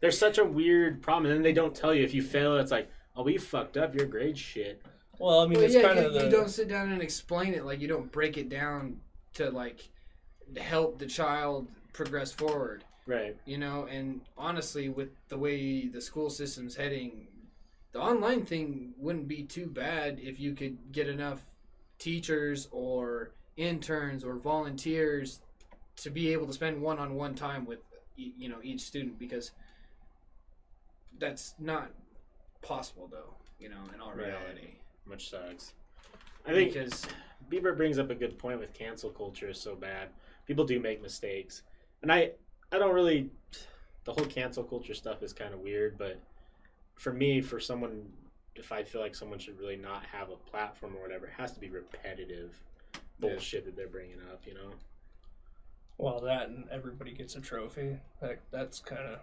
there's 0.00 0.18
such 0.18 0.38
a 0.38 0.44
weird 0.44 1.02
problem. 1.02 1.26
And 1.26 1.34
then 1.36 1.42
they 1.42 1.52
don't 1.52 1.74
tell 1.74 1.92
you 1.94 2.04
if 2.04 2.14
you 2.14 2.22
fail, 2.22 2.56
it's 2.58 2.70
like, 2.70 2.88
oh, 3.16 3.22
we 3.24 3.36
fucked 3.38 3.76
up, 3.76 3.94
your 3.94 4.06
grade 4.06 4.38
shit. 4.38 4.82
well, 5.18 5.40
I 5.40 5.46
mean, 5.46 5.54
Well, 5.54 5.64
it's 5.64 5.74
yeah, 5.74 5.82
kind 5.82 5.98
you, 5.98 6.06
of 6.06 6.14
the. 6.14 6.24
you 6.24 6.30
don't 6.30 6.50
sit 6.50 6.68
down 6.68 6.92
and 6.92 7.02
explain 7.02 7.54
it 7.54 7.64
like 7.64 7.80
you 7.80 7.88
don't 7.88 8.10
break 8.12 8.36
it 8.38 8.48
down 8.48 8.98
to 9.34 9.50
like 9.50 9.88
help 10.58 10.98
the 10.98 11.06
child 11.06 11.68
progress 11.96 12.30
forward. 12.32 12.84
Right. 13.06 13.36
You 13.44 13.58
know, 13.58 13.86
and 13.90 14.20
honestly, 14.36 14.88
with 14.88 15.08
the 15.28 15.38
way 15.38 15.88
the 15.88 16.00
school 16.00 16.28
system's 16.30 16.76
heading, 16.76 17.28
the 17.92 18.00
online 18.00 18.44
thing 18.44 18.94
wouldn't 18.98 19.26
be 19.28 19.42
too 19.44 19.66
bad 19.66 20.18
if 20.20 20.38
you 20.38 20.54
could 20.54 20.92
get 20.92 21.08
enough 21.08 21.40
teachers 21.98 22.68
or 22.70 23.30
interns 23.56 24.22
or 24.22 24.36
volunteers 24.36 25.40
to 25.96 26.10
be 26.10 26.32
able 26.32 26.46
to 26.46 26.52
spend 26.52 26.80
one-on-one 26.82 27.34
time 27.34 27.64
with 27.64 27.78
you 28.16 28.48
know 28.48 28.58
each 28.62 28.80
student 28.82 29.18
because 29.18 29.52
that's 31.18 31.54
not 31.58 31.90
possible 32.62 33.08
though 33.10 33.34
you 33.58 33.68
know 33.68 33.80
in 33.94 34.00
Right. 34.00 34.26
reality 34.26 34.74
Which 35.06 35.30
sucks. 35.30 35.72
I 36.46 36.52
think 36.52 36.72
because 36.74 37.06
Bieber 37.50 37.76
brings 37.76 37.98
up 37.98 38.10
a 38.10 38.14
good 38.14 38.38
point 38.38 38.58
with 38.60 38.72
cancel 38.74 39.10
culture 39.10 39.48
is 39.48 39.58
so 39.60 39.74
bad. 39.74 40.08
People 40.46 40.64
do 40.64 40.78
make 40.80 41.02
mistakes. 41.02 41.62
And 42.02 42.12
I, 42.12 42.32
I 42.72 42.78
don't 42.78 42.94
really, 42.94 43.30
the 44.04 44.12
whole 44.12 44.26
cancel 44.26 44.62
culture 44.64 44.94
stuff 44.94 45.22
is 45.22 45.32
kind 45.32 45.52
of 45.54 45.60
weird, 45.60 45.98
but 45.98 46.18
for 46.96 47.12
me, 47.12 47.40
for 47.40 47.58
someone, 47.60 48.06
if 48.54 48.72
I 48.72 48.82
feel 48.82 49.00
like 49.00 49.14
someone 49.14 49.38
should 49.38 49.58
really 49.58 49.76
not 49.76 50.04
have 50.06 50.30
a 50.30 50.36
platform 50.50 50.94
or 50.96 51.02
whatever, 51.02 51.26
it 51.26 51.32
has 51.36 51.52
to 51.52 51.60
be 51.60 51.68
repetitive 51.70 52.52
Yeah. 52.94 53.00
bullshit 53.30 53.64
that 53.66 53.76
they're 53.76 53.88
bringing 53.88 54.20
up, 54.32 54.42
you 54.46 54.54
know? 54.54 54.70
Well, 55.98 56.20
that 56.20 56.48
and 56.48 56.68
everybody 56.70 57.12
gets 57.12 57.36
a 57.36 57.40
trophy. 57.40 57.96
Like 58.20 58.42
that's 58.50 58.80
kind 58.80 59.00
of. 59.00 59.18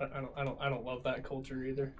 I, 0.00 0.18
I 0.18 0.20
don't. 0.22 0.32
I 0.34 0.44
don't. 0.44 0.60
I 0.62 0.68
don't 0.70 0.82
love 0.82 1.02
that 1.02 1.22
culture 1.24 1.62
either. 1.64 1.92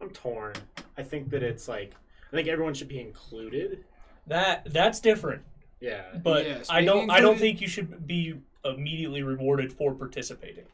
I'm 0.00 0.08
torn. 0.08 0.54
I 0.96 1.02
think 1.02 1.28
that 1.28 1.42
it's 1.42 1.68
like, 1.68 1.92
I 2.32 2.36
think 2.36 2.48
everyone 2.48 2.72
should 2.72 2.88
be 2.88 3.00
included. 3.00 3.84
That 4.26 4.72
that's 4.72 5.00
different. 5.00 5.42
Yeah. 5.80 6.16
But 6.22 6.46
Yes, 6.46 6.66
I 6.70 6.82
don't. 6.82 7.10
I 7.10 7.20
don't 7.20 7.38
think 7.38 7.60
you 7.60 7.68
should 7.68 8.06
be 8.06 8.36
immediately 8.64 9.22
rewarded 9.22 9.72
for 9.72 9.94
participating. 9.94 10.64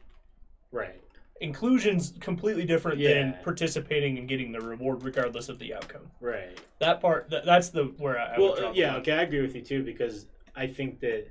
Right. 0.71 1.01
Inclusion's 1.41 2.13
completely 2.19 2.65
different 2.65 2.99
Yeah. 2.99 3.13
than 3.13 3.35
participating 3.43 4.17
and 4.17 4.27
getting 4.27 4.51
the 4.51 4.61
reward, 4.61 5.03
regardless 5.03 5.49
of 5.49 5.57
the 5.59 5.73
outcome. 5.73 6.09
Right. 6.19 6.57
That 6.79 7.01
part. 7.01 7.29
That, 7.29 7.45
that's 7.45 7.69
the 7.69 7.85
where 7.97 8.19
I, 8.19 8.35
I 8.35 8.39
well, 8.39 8.55
draw 8.55 8.71
yeah, 8.73 8.95
okay, 8.97 9.13
I 9.13 9.23
agree 9.23 9.41
with 9.41 9.55
you 9.55 9.61
too 9.61 9.83
because 9.83 10.27
I 10.55 10.67
think 10.67 10.99
that, 10.99 11.25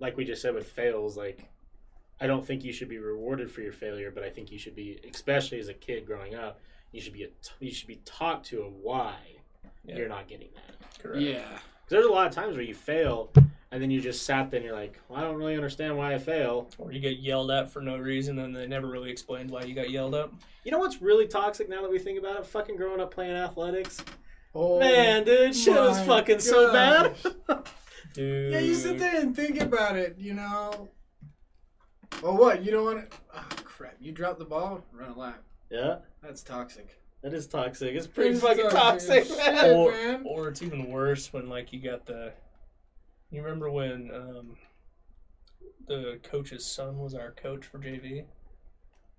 like 0.00 0.16
we 0.16 0.24
just 0.24 0.42
said 0.42 0.54
with 0.54 0.68
fails, 0.68 1.16
like 1.16 1.48
I 2.20 2.26
don't 2.26 2.44
think 2.44 2.64
you 2.64 2.72
should 2.72 2.88
be 2.88 2.98
rewarded 2.98 3.50
for 3.50 3.60
your 3.60 3.72
failure, 3.72 4.10
but 4.10 4.24
I 4.24 4.30
think 4.30 4.50
you 4.50 4.58
should 4.58 4.74
be, 4.74 4.98
especially 5.12 5.58
as 5.60 5.68
a 5.68 5.74
kid 5.74 6.04
growing 6.06 6.34
up, 6.34 6.60
you 6.92 7.00
should 7.00 7.12
be 7.12 7.24
a, 7.24 7.28
you 7.60 7.72
should 7.72 7.88
be 7.88 8.00
taught 8.04 8.42
to 8.44 8.62
a 8.62 8.68
why 8.68 9.14
Yeah. 9.84 9.96
you're 9.98 10.08
not 10.08 10.26
getting 10.28 10.48
that. 10.54 11.00
Correct. 11.00 11.20
yeah 11.20 11.42
Because 11.42 11.58
there's 11.90 12.06
a 12.06 12.10
lot 12.10 12.26
of 12.26 12.32
times 12.34 12.56
where 12.56 12.64
you 12.64 12.74
fail 12.74 13.30
and 13.74 13.82
then 13.82 13.90
you 13.90 14.00
just 14.00 14.24
sat 14.24 14.52
there 14.52 14.58
and 14.58 14.64
you're 14.64 14.76
like, 14.76 15.00
well, 15.08 15.18
I 15.18 15.22
don't 15.22 15.34
really 15.34 15.56
understand 15.56 15.98
why 15.98 16.14
I 16.14 16.18
fail. 16.18 16.70
Or 16.78 16.92
you 16.92 17.00
get 17.00 17.18
yelled 17.18 17.50
at 17.50 17.68
for 17.72 17.82
no 17.82 17.96
reason, 17.98 18.38
and 18.38 18.54
they 18.54 18.68
never 18.68 18.86
really 18.86 19.10
explained 19.10 19.50
why 19.50 19.62
you 19.64 19.74
got 19.74 19.90
yelled 19.90 20.14
at. 20.14 20.30
You 20.62 20.70
know 20.70 20.78
what's 20.78 21.02
really 21.02 21.26
toxic 21.26 21.68
now 21.68 21.82
that 21.82 21.90
we 21.90 21.98
think 21.98 22.20
about 22.20 22.36
it? 22.38 22.46
Fucking 22.46 22.76
growing 22.76 23.00
up 23.00 23.12
playing 23.12 23.32
athletics. 23.32 24.00
oh 24.54 24.78
Man, 24.78 25.24
dude, 25.24 25.56
shit 25.56 25.74
was 25.74 25.98
my 25.98 26.06
fucking 26.06 26.38
so 26.38 26.72
bad. 26.72 27.16
Dude. 28.12 28.52
Yeah, 28.52 28.60
you 28.60 28.76
sit 28.76 29.00
there 29.00 29.20
and 29.20 29.34
think 29.34 29.60
about 29.60 29.96
it, 29.96 30.14
you 30.18 30.34
know. 30.34 30.88
Well, 32.22 32.36
what? 32.36 32.64
You 32.64 32.70
don't 32.70 32.84
want 32.84 33.10
to. 33.10 33.16
Oh, 33.34 33.38
ah, 33.40 33.48
crap. 33.64 33.96
You 34.00 34.12
drop 34.12 34.38
the 34.38 34.44
ball, 34.44 34.84
run 34.92 35.10
a 35.10 35.18
lap. 35.18 35.42
yeah, 35.68 35.96
That's 36.22 36.44
toxic. 36.44 36.96
that 37.22 37.34
is 37.34 37.48
toxic. 37.48 37.92
It's 37.96 38.06
pretty 38.06 38.30
It's 38.36 38.40
fucking 38.40 38.70
toxic. 38.70 39.26
toxic, 39.26 39.36
man. 39.54 39.74
or, 39.74 39.90
man. 39.90 40.22
or 40.24 40.46
it's 40.48 40.62
even 40.62 40.90
worse 40.90 41.32
when 41.32 41.48
like 41.48 41.72
you 41.72 41.80
got 41.80 42.06
the 42.06 42.32
you 43.30 43.42
remember 43.42 43.70
when 43.70 44.10
um 44.14 44.56
the 45.86 46.18
coach's 46.22 46.64
son 46.64 46.98
was 46.98 47.14
our 47.14 47.32
coach 47.32 47.64
for 47.66 47.78
JV 47.78 48.24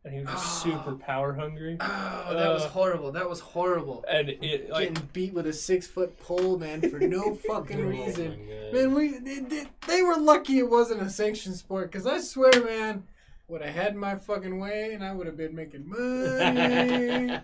and 0.04 0.14
he 0.14 0.20
was 0.22 0.30
just 0.30 0.66
Oh. 0.66 0.70
super 0.72 0.96
power 0.96 1.34
hungry 1.34 1.78
Oh, 1.80 2.34
that 2.34 2.50
was 2.52 2.64
Uh, 2.64 2.70
horrible. 2.70 3.12
That 3.12 3.30
was 3.30 3.40
horrible. 3.40 4.04
and 4.10 4.30
it 4.30 4.70
like 4.70 4.90
Getting 4.94 5.10
beat 5.14 5.34
with 5.34 5.48
a 5.48 5.54
six 5.54 5.88
foot 5.88 6.18
pole, 6.20 6.58
man, 6.58 6.82
for 6.90 7.00
no 7.00 7.36
fucking 7.48 7.80
Oh, 7.82 7.90
reason. 7.90 8.48
my 8.48 8.72
Man, 8.80 8.94
we 8.94 9.18
they, 9.20 9.40
they, 9.40 9.66
they 9.88 10.02
were 10.02 10.18
lucky 10.18 10.60
it 10.60 10.70
wasn't 10.70 11.02
a 11.02 11.10
sanctioned 11.10 11.56
sport, 11.56 11.92
because 11.92 12.08
I 12.08 12.20
swear, 12.20 12.52
man, 12.64 13.04
would 13.48 13.62
have 13.62 13.76
had 13.76 13.96
my 13.96 14.16
fucking 14.16 14.60
way 14.60 14.94
and 14.94 15.04
I 15.04 15.14
would 15.14 15.28
have 15.28 15.38
been 15.38 15.56
making 15.56 15.88
money. 15.88 16.00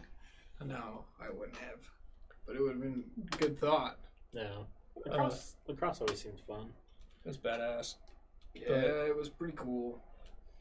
no, 0.66 1.06
I 1.20 1.30
wouldn't 1.32 1.58
have. 1.58 1.80
But 2.48 2.56
it 2.56 2.62
would 2.62 2.72
have 2.72 2.82
been 2.82 3.04
good 3.40 3.60
thought. 3.60 3.98
No. 4.34 4.66
Lacrosse, 5.06 5.56
uh, 5.68 5.72
lacrosse 5.72 6.02
always 6.02 6.22
seems 6.22 6.40
fun. 6.48 6.72
it 7.26 7.28
was 7.28 7.38
badass 7.38 7.96
Yeah, 8.54 8.68
But- 8.70 9.08
it 9.08 9.16
was 9.16 9.30
pretty 9.30 9.54
cool 9.58 10.02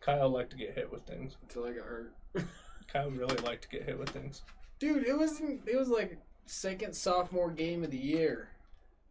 Kyle 0.00 0.30
liked 0.30 0.50
to 0.52 0.56
get 0.56 0.74
hit 0.74 0.90
with 0.90 1.02
things 1.02 1.36
until 1.42 1.64
I 1.66 1.72
got 1.72 1.84
hurt. 1.84 2.12
Kyle 2.92 3.10
really 3.10 3.36
liked 3.38 3.62
to 3.64 3.68
get 3.68 3.82
hit 3.84 3.98
with 3.98 4.08
things 4.10 4.42
Dude, 4.78 5.06
it 5.06 5.16
was 5.18 5.40
it 5.40 5.76
was 5.76 5.88
like 5.88 6.18
second 6.46 6.94
sophomore 6.94 7.50
game 7.50 7.84
of 7.84 7.90
the 7.90 7.98
year. 7.98 8.48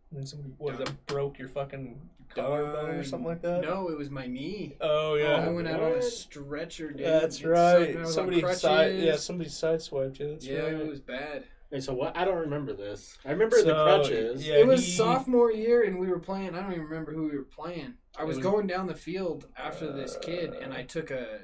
and 0.10 0.20
then 0.20 0.26
somebody 0.26 0.54
what 0.58 0.78
that 0.80 1.06
broke 1.06 1.38
your 1.40 1.48
fucking 1.48 2.00
collarbone 2.30 2.92
or 2.96 3.04
something 3.04 3.28
like 3.28 3.42
that 3.44 3.62
No, 3.62 3.90
it 3.90 3.98
was 3.98 4.10
my 4.10 4.26
knee. 4.28 4.76
oh 4.82 5.16
yeah. 5.16 5.46
I 5.46 5.50
went 5.50 5.68
out 5.68 5.80
on 5.82 5.92
a 5.92 5.96
what? 5.96 6.04
stretcher, 6.04 6.92
dude. 6.92 7.06
that's 7.06 7.38
It 7.38 7.42
sucked, 7.44 7.48
right 7.50 7.90
and 7.90 7.98
I 7.98 8.02
was 8.02 8.10
on 8.10 8.14
somebody 8.14 8.42
crutches. 8.42 8.62
side 8.62 8.96
yeah 9.00 9.16
somebody 9.16 9.50
sideswiped 9.50 10.20
you 10.20 10.30
that's 10.32 10.46
yeah, 10.46 10.60
right 10.62 10.74
it 10.74 10.88
was 10.88 11.00
bad. 11.02 11.44
Wait, 11.72 11.84
so 11.84 11.94
what? 11.94 12.18
I 12.18 12.26
don't 12.26 12.40
remember 12.40 12.74
this. 12.74 13.18
I 13.24 13.32
remember 13.32 13.62
the 13.62 13.74
crutches. 13.74 14.46
yeah. 14.48 14.56
it 14.56 14.66
was 14.68 14.84
he- 14.84 14.92
sophomore 14.94 15.52
year, 15.52 15.84
and 15.84 16.00
we 16.00 16.08
were 16.08 16.20
playing. 16.20 16.56
I 16.56 16.62
don't 16.62 16.72
even 16.72 16.86
remember 16.86 17.14
who 17.14 17.28
we 17.30 17.38
were 17.38 17.44
playing. 17.44 17.94
I 18.18 18.24
was 18.24 18.38
was- 18.38 18.44
going 18.46 18.66
down 18.68 18.88
the 18.88 18.96
field 18.96 19.46
after 19.58 19.92
this 19.92 20.18
kid, 20.22 20.54
and 20.54 20.74
Uh. 20.74 20.78
I 20.78 20.84
took 20.84 21.12
a 21.12 21.40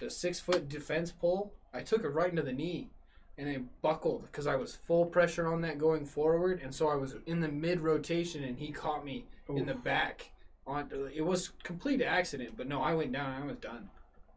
the 0.00 0.10
six 0.10 0.40
foot 0.40 0.68
defense 0.68 1.12
pull. 1.12 1.52
I 1.72 1.82
took 1.82 2.02
it 2.04 2.08
right 2.08 2.30
into 2.30 2.42
the 2.42 2.52
knee, 2.52 2.90
and 3.38 3.48
it 3.48 3.62
buckled 3.82 4.22
because 4.22 4.46
I 4.46 4.56
was 4.56 4.74
full 4.74 5.06
pressure 5.06 5.46
on 5.46 5.60
that 5.60 5.78
going 5.78 6.04
forward, 6.04 6.60
and 6.62 6.74
so 6.74 6.88
I 6.88 6.96
was 6.96 7.14
in 7.26 7.38
the 7.40 7.48
mid 7.48 7.80
rotation, 7.80 8.42
and 8.42 8.58
he 8.58 8.72
caught 8.72 9.04
me 9.04 9.26
in 9.48 9.66
the 9.66 9.74
back. 9.74 10.30
On 10.66 10.88
it 11.14 11.22
was 11.22 11.50
complete 11.62 12.02
accident, 12.02 12.56
but 12.56 12.66
no, 12.68 12.82
I 12.82 12.94
went 12.94 13.12
down. 13.12 13.32
and 13.34 13.44
I 13.44 13.46
was 13.46 13.56
done. 13.56 13.88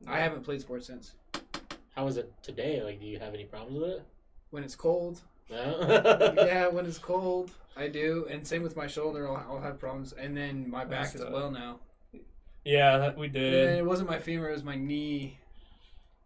I 0.07 0.19
haven't 0.19 0.43
played 0.43 0.61
sports 0.61 0.87
since. 0.87 1.15
How 1.95 2.07
is 2.07 2.17
it 2.17 2.31
today? 2.43 2.81
Like, 2.83 2.99
do 2.99 3.05
you 3.05 3.19
have 3.19 3.33
any 3.33 3.45
problems 3.45 3.79
with 3.79 3.89
it? 3.91 4.03
When 4.53 4.63
it's 4.63 4.75
cold, 4.75 5.19
No. 5.49 6.35
yeah, 6.37 6.67
when 6.67 6.85
it's 6.85 6.99
cold, 6.99 7.49
I 7.75 7.87
do, 7.87 8.27
and 8.29 8.45
same 8.45 8.61
with 8.61 8.75
my 8.77 8.85
shoulder. 8.85 9.27
I'll, 9.27 9.43
I'll 9.55 9.61
have 9.61 9.79
problems, 9.79 10.13
and 10.13 10.37
then 10.37 10.69
my 10.69 10.85
back 10.85 11.15
as 11.15 11.21
tough. 11.21 11.31
well 11.31 11.49
now. 11.49 11.79
Yeah, 12.63 12.99
that 12.99 13.17
we 13.17 13.25
And 13.25 13.33
did. 13.33 13.77
it 13.79 13.83
wasn't 13.83 14.09
my 14.11 14.19
femur; 14.19 14.49
it 14.49 14.53
was 14.53 14.63
my 14.63 14.75
knee. 14.75 15.39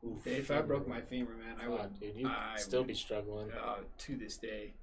Oof. 0.06 0.28
If 0.28 0.52
I 0.52 0.60
broke 0.62 0.90
my 0.90 1.00
femur, 1.00 1.36
man, 1.38 1.56
I 1.64 1.70
would. 1.70 1.98
Dude, 2.02 2.16
you'd 2.18 2.28
I 2.30 2.56
still 2.58 2.82
would- 2.82 2.88
be 2.90 2.94
struggling. 2.96 3.50
Uh, 3.54 3.76
to 4.00 4.18
this 4.18 4.36
day, 4.36 4.74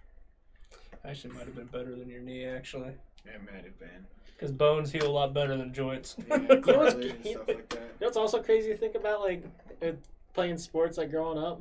Actually, 1.04 1.34
might 1.34 1.44
have 1.44 1.54
been 1.54 1.66
better 1.66 1.94
than 1.94 2.08
your 2.08 2.22
knee, 2.22 2.46
actually. 2.46 2.92
it 3.26 3.40
might 3.44 3.62
have 3.64 3.78
been. 3.78 4.06
Because 4.34 4.52
bones 4.52 4.90
heal 4.90 5.06
a 5.06 5.12
lot 5.12 5.34
better 5.34 5.54
than 5.54 5.70
joints. 5.74 6.16
Yeah, 6.30 6.36
know 6.38 6.78
what's- 6.78 6.94
and 6.94 7.14
stuff 7.26 7.46
like. 7.46 7.74
You 7.74 7.78
know 8.00 8.06
what's 8.06 8.16
also 8.16 8.42
crazy 8.42 8.70
to 8.70 8.76
think 8.78 8.94
about, 8.94 9.20
like, 9.20 9.44
uh, 9.82 9.92
playing 10.32 10.56
sports, 10.56 10.96
like, 10.96 11.10
growing 11.10 11.36
up? 11.38 11.60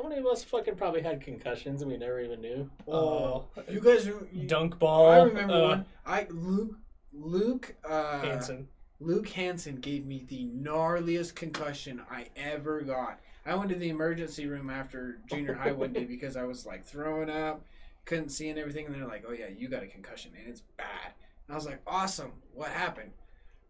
How 0.00 0.08
many 0.08 0.20
of 0.20 0.26
us 0.26 0.42
fucking 0.44 0.76
probably 0.76 1.02
had 1.02 1.20
concussions 1.20 1.82
and 1.82 1.90
we 1.90 1.98
never 1.98 2.20
even 2.20 2.40
knew? 2.40 2.70
Oh, 2.88 3.44
Oh. 3.56 3.62
you 3.68 3.80
guys, 3.80 4.08
re- 4.08 4.26
you, 4.32 4.46
Dunk 4.46 4.78
ball. 4.78 5.10
I 5.10 5.22
remember 5.24 5.54
uh, 5.54 5.62
one. 5.62 5.86
I 6.06 6.26
Luke 6.30 6.76
Luke 7.12 7.74
uh, 7.84 8.20
Hansen. 8.20 8.68
Luke 9.00 9.28
Hansen 9.28 9.76
gave 9.76 10.06
me 10.06 10.24
the 10.28 10.46
gnarliest 10.46 11.34
concussion 11.34 12.00
I 12.10 12.28
ever 12.36 12.80
got. 12.82 13.20
I 13.44 13.54
went 13.54 13.70
to 13.70 13.76
the 13.76 13.88
emergency 13.90 14.46
room 14.46 14.70
after 14.70 15.18
junior 15.28 15.54
high 15.54 15.72
one 15.72 15.92
day 15.92 16.04
because 16.08 16.36
I 16.36 16.44
was 16.44 16.64
like 16.64 16.84
throwing 16.84 17.28
up, 17.28 17.64
couldn't 18.06 18.28
see 18.30 18.48
and 18.48 18.58
everything, 18.58 18.86
and 18.86 18.94
they're 18.94 19.06
like, 19.06 19.24
"Oh 19.28 19.32
yeah, 19.32 19.48
you 19.54 19.68
got 19.68 19.82
a 19.82 19.86
concussion 19.86 20.32
and 20.38 20.48
it's 20.48 20.62
bad." 20.78 21.12
And 21.46 21.54
I 21.54 21.56
was 21.56 21.66
like, 21.66 21.80
"Awesome, 21.86 22.32
what 22.54 22.68
happened?" 22.70 23.10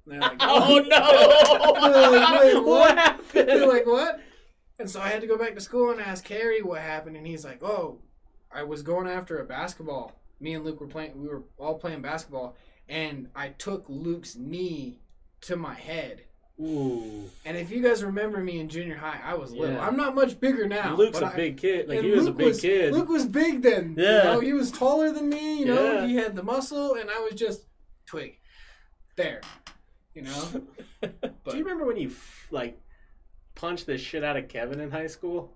And 0.07 0.15
they're 0.15 0.21
like, 0.21 0.39
Oh 0.41 0.81
They're 1.93 2.11
like, 2.11 2.41
"Wait, 2.41 2.55
no! 2.55 2.63
what?" 2.63 2.97
what 2.97 3.33
They're 3.33 3.47
happened? 3.47 3.69
like, 3.69 3.87
"What?" 3.87 4.21
And 4.81 4.89
so 4.91 5.01
I 5.01 5.09
had 5.09 5.21
to 5.21 5.27
go 5.27 5.37
back 5.37 5.55
to 5.55 5.61
school 5.61 5.91
and 5.91 6.01
ask 6.01 6.27
Harry 6.29 6.63
what 6.63 6.81
happened, 6.81 7.17
and 7.17 7.27
he's 7.27 7.45
like, 7.45 7.63
"Oh, 7.63 7.99
I 8.51 8.63
was 8.63 8.83
going 8.83 9.07
after 9.07 9.39
a 9.39 9.45
basketball. 9.45 10.19
Me 10.41 10.55
and 10.55 10.65
Luke 10.65 10.81
were 10.81 10.87
playing. 10.87 11.21
We 11.21 11.29
were 11.29 11.43
all 11.59 11.75
playing 11.79 12.01
basketball, 12.03 12.57
and 12.89 13.29
I 13.37 13.49
took 13.51 13.85
Luke's 13.89 14.37
knee 14.37 15.01
to 15.43 15.57
my 15.57 15.75
head." 15.75 16.23
Ooh, 16.63 17.31
And 17.47 17.57
if 17.57 17.71
you 17.71 17.81
guys 17.81 18.05
remember 18.05 18.39
me 18.41 18.61
in 18.61 18.69
junior 18.69 18.95
high, 18.97 19.19
I 19.25 19.33
was 19.35 19.51
little. 19.53 19.77
Yeah. 19.77 19.87
I'm 19.87 19.97
not 19.97 20.15
much 20.15 20.39
bigger 20.41 20.67
now. 20.69 20.95
Luke's 20.95 21.19
a 21.21 21.27
I- 21.27 21.35
big 21.35 21.57
kid. 21.57 21.89
Like 21.89 22.03
he 22.03 22.11
was 22.11 22.27
Luke 22.27 22.35
a 22.35 22.39
big 22.39 22.59
kid. 22.61 22.93
Luke 22.93 23.09
was 23.09 23.25
big 23.25 23.63
then. 23.63 23.95
Yeah. 23.97 24.19
You 24.19 24.25
know, 24.25 24.41
he 24.41 24.53
was 24.53 24.71
taller 24.71 25.11
than 25.11 25.31
me. 25.31 25.61
You 25.61 25.65
know, 25.67 25.93
Yeah. 25.95 26.07
he 26.07 26.17
had 26.17 26.37
the 26.37 26.43
muscle, 26.43 26.95
and 26.97 27.11
I 27.11 27.19
was 27.21 27.33
just 27.35 27.63
twig. 28.07 28.39
There. 29.17 29.41
You 30.15 30.23
know. 30.23 30.45
But 31.01 31.53
Do 31.53 31.57
you 31.57 31.65
remember 31.65 31.87
when 31.87 31.97
you 31.97 32.13
like 32.51 32.79
punched 33.61 33.87
the 33.87 33.99
shit 33.99 34.25
out 34.25 34.37
of 34.37 34.49
Kevin 34.49 34.81
in 34.81 34.91
high 34.91 35.07
school? 35.07 35.53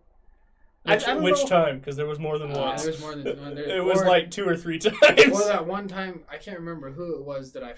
Which, 0.84 1.02
I 1.04 1.14
don't 1.14 1.22
which 1.22 1.46
time? 1.46 1.78
Because 1.78 1.96
there 1.96 2.06
was 2.06 2.18
more 2.18 2.38
than 2.38 2.50
Uh, 2.52 2.56
yeah, 2.56 2.60
once. 2.66 2.82
there's 2.84 3.00
more 3.00 3.14
than 3.14 3.40
one. 3.40 3.54
There, 3.54 3.64
it 3.78 3.84
was 3.84 4.02
or- 4.02 4.06
like 4.06 4.30
two 4.30 4.46
or 4.46 4.56
three 4.56 4.78
times. 4.78 4.94
Or 5.32 5.44
that 5.46 5.66
one 5.66 5.88
time, 5.88 6.24
I 6.30 6.36
can't 6.36 6.58
remember 6.58 6.90
who 6.90 7.14
it 7.16 7.24
was 7.24 7.52
that 7.52 7.62
I 7.64 7.74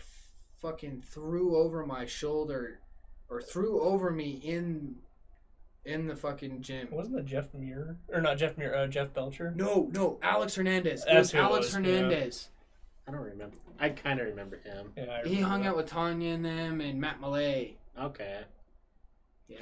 fucking 0.61 1.03
threw 1.03 1.57
over 1.57 1.87
my 1.87 2.05
shoulder, 2.07 2.81
or 3.29 3.41
threw 3.41 3.81
over 3.81 4.11
me 4.11 4.31
in, 4.43 4.97
in 5.85 6.09
the 6.09 6.17
fucking 6.17 6.63
gym. 6.63 6.89
Wasn't 6.91 7.17
it 7.17 7.27
Jeff 7.27 7.55
Muir? 7.55 7.97
Or 8.13 8.21
not 8.21 8.39
Jeff 8.39 8.59
Muir, 8.59 8.75
uh, 8.75 8.89
Jeff 8.89 9.15
Belcher? 9.15 9.53
No, 9.55 9.89
no, 9.93 10.19
Alex 10.23 10.57
Hernandez. 10.57 11.03
It 11.03 11.07
That's 11.07 11.19
was 11.19 11.31
who 11.33 11.39
it 11.39 11.43
Alex 11.43 11.67
was, 11.67 11.75
yeah. 11.75 11.81
Hernandez. 12.01 12.49
I 13.07 13.13
don't 13.13 13.21
remember. 13.21 13.57
I 13.79 13.91
kind 13.91 14.19
of 14.19 14.27
remember 14.27 14.57
him. 14.65 14.93
Yeah, 14.97 15.21
I 15.25 15.29
He 15.29 15.37
hung 15.41 15.63
that. 15.63 15.69
out 15.69 15.77
with 15.77 15.87
Tanya 15.87 16.31
and 16.35 16.45
them 16.45 16.81
and 16.81 17.01
Matt 17.01 17.21
Malay. 17.21 17.75
Okay. 18.01 18.41
Yeah. 19.49 19.59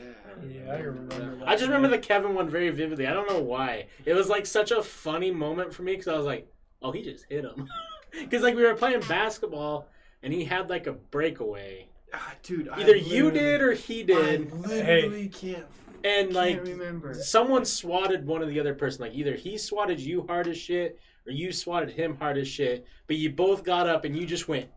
Yeah, 0.46 0.72
I 0.72 0.78
remember. 0.78 1.44
I 1.46 1.52
just 1.54 1.66
remember 1.66 1.88
the 1.88 1.98
Kevin 1.98 2.34
one 2.34 2.48
very 2.48 2.70
vividly. 2.70 3.06
I 3.06 3.12
don't 3.12 3.28
know 3.28 3.40
why. 3.40 3.86
It 4.04 4.14
was 4.14 4.28
like 4.28 4.46
such 4.46 4.70
a 4.70 4.82
funny 4.82 5.30
moment 5.30 5.72
for 5.72 5.82
me 5.82 5.92
because 5.92 6.08
I 6.08 6.16
was 6.16 6.26
like, 6.26 6.50
"Oh, 6.82 6.90
he 6.90 7.02
just 7.02 7.26
hit 7.28 7.44
him." 7.44 7.68
Because 8.16 8.42
like 8.44 8.54
we 8.54 8.62
were 8.62 8.74
playing 8.74 9.00
basketball 9.08 9.88
and 10.22 10.32
he 10.32 10.44
had 10.44 10.70
like 10.70 10.86
a 10.86 10.92
breakaway. 10.92 11.88
Ah, 12.12 12.34
dude, 12.44 12.68
I 12.68 12.80
Either 12.82 12.94
you 12.94 13.32
did 13.32 13.60
or 13.60 13.72
he 13.72 14.04
did. 14.04 14.16
I 14.16 14.36
did, 14.36 14.52
literally 14.52 15.28
can't, 15.30 15.64
and 16.04 16.28
can't 16.28 16.32
like 16.32 16.62
remember. 16.62 17.12
someone 17.14 17.64
swatted 17.64 18.24
one 18.24 18.40
of 18.40 18.48
the 18.48 18.60
other 18.60 18.72
person. 18.72 19.02
Like 19.02 19.14
either 19.14 19.34
he 19.34 19.58
swatted 19.58 19.98
you 19.98 20.24
hard 20.28 20.46
as 20.46 20.56
shit 20.56 21.00
or 21.26 21.32
you 21.32 21.50
swatted 21.50 21.90
him 21.90 22.16
hard 22.16 22.38
as 22.38 22.46
shit. 22.46 22.86
But 23.08 23.16
you 23.16 23.30
both 23.30 23.64
got 23.64 23.88
up 23.88 24.04
and 24.04 24.16
you 24.16 24.26
just 24.26 24.46
went, 24.46 24.68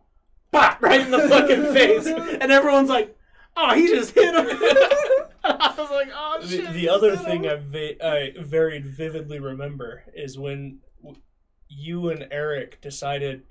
"Bop!" 0.50 0.78
right 0.82 1.00
in 1.00 1.12
the 1.12 1.28
fucking 1.28 1.72
face, 1.72 2.06
and 2.06 2.50
everyone's 2.50 2.88
like, 2.90 3.16
"Oh, 3.60 3.74
he 3.74 3.88
just 3.88 4.14
hit 4.14 4.34
him." 4.34 4.46
I 5.44 5.74
was 5.76 5.90
like, 5.90 6.08
"Oh 6.14 6.38
The, 6.40 6.48
shit." 6.48 6.64
the 6.66 6.72
he 6.72 6.88
other 6.88 7.16
thing. 7.16 7.46
I, 7.46 7.56
va- 7.56 8.06
I 8.06 8.32
very 8.40 8.80
vividly 8.80 9.38
remember 9.40 10.04
is 10.14 10.38
when 10.38 10.78
w- 11.02 11.20
you 11.68 12.10
and 12.10 12.26
Eric 12.30 12.80
decided 12.80 13.42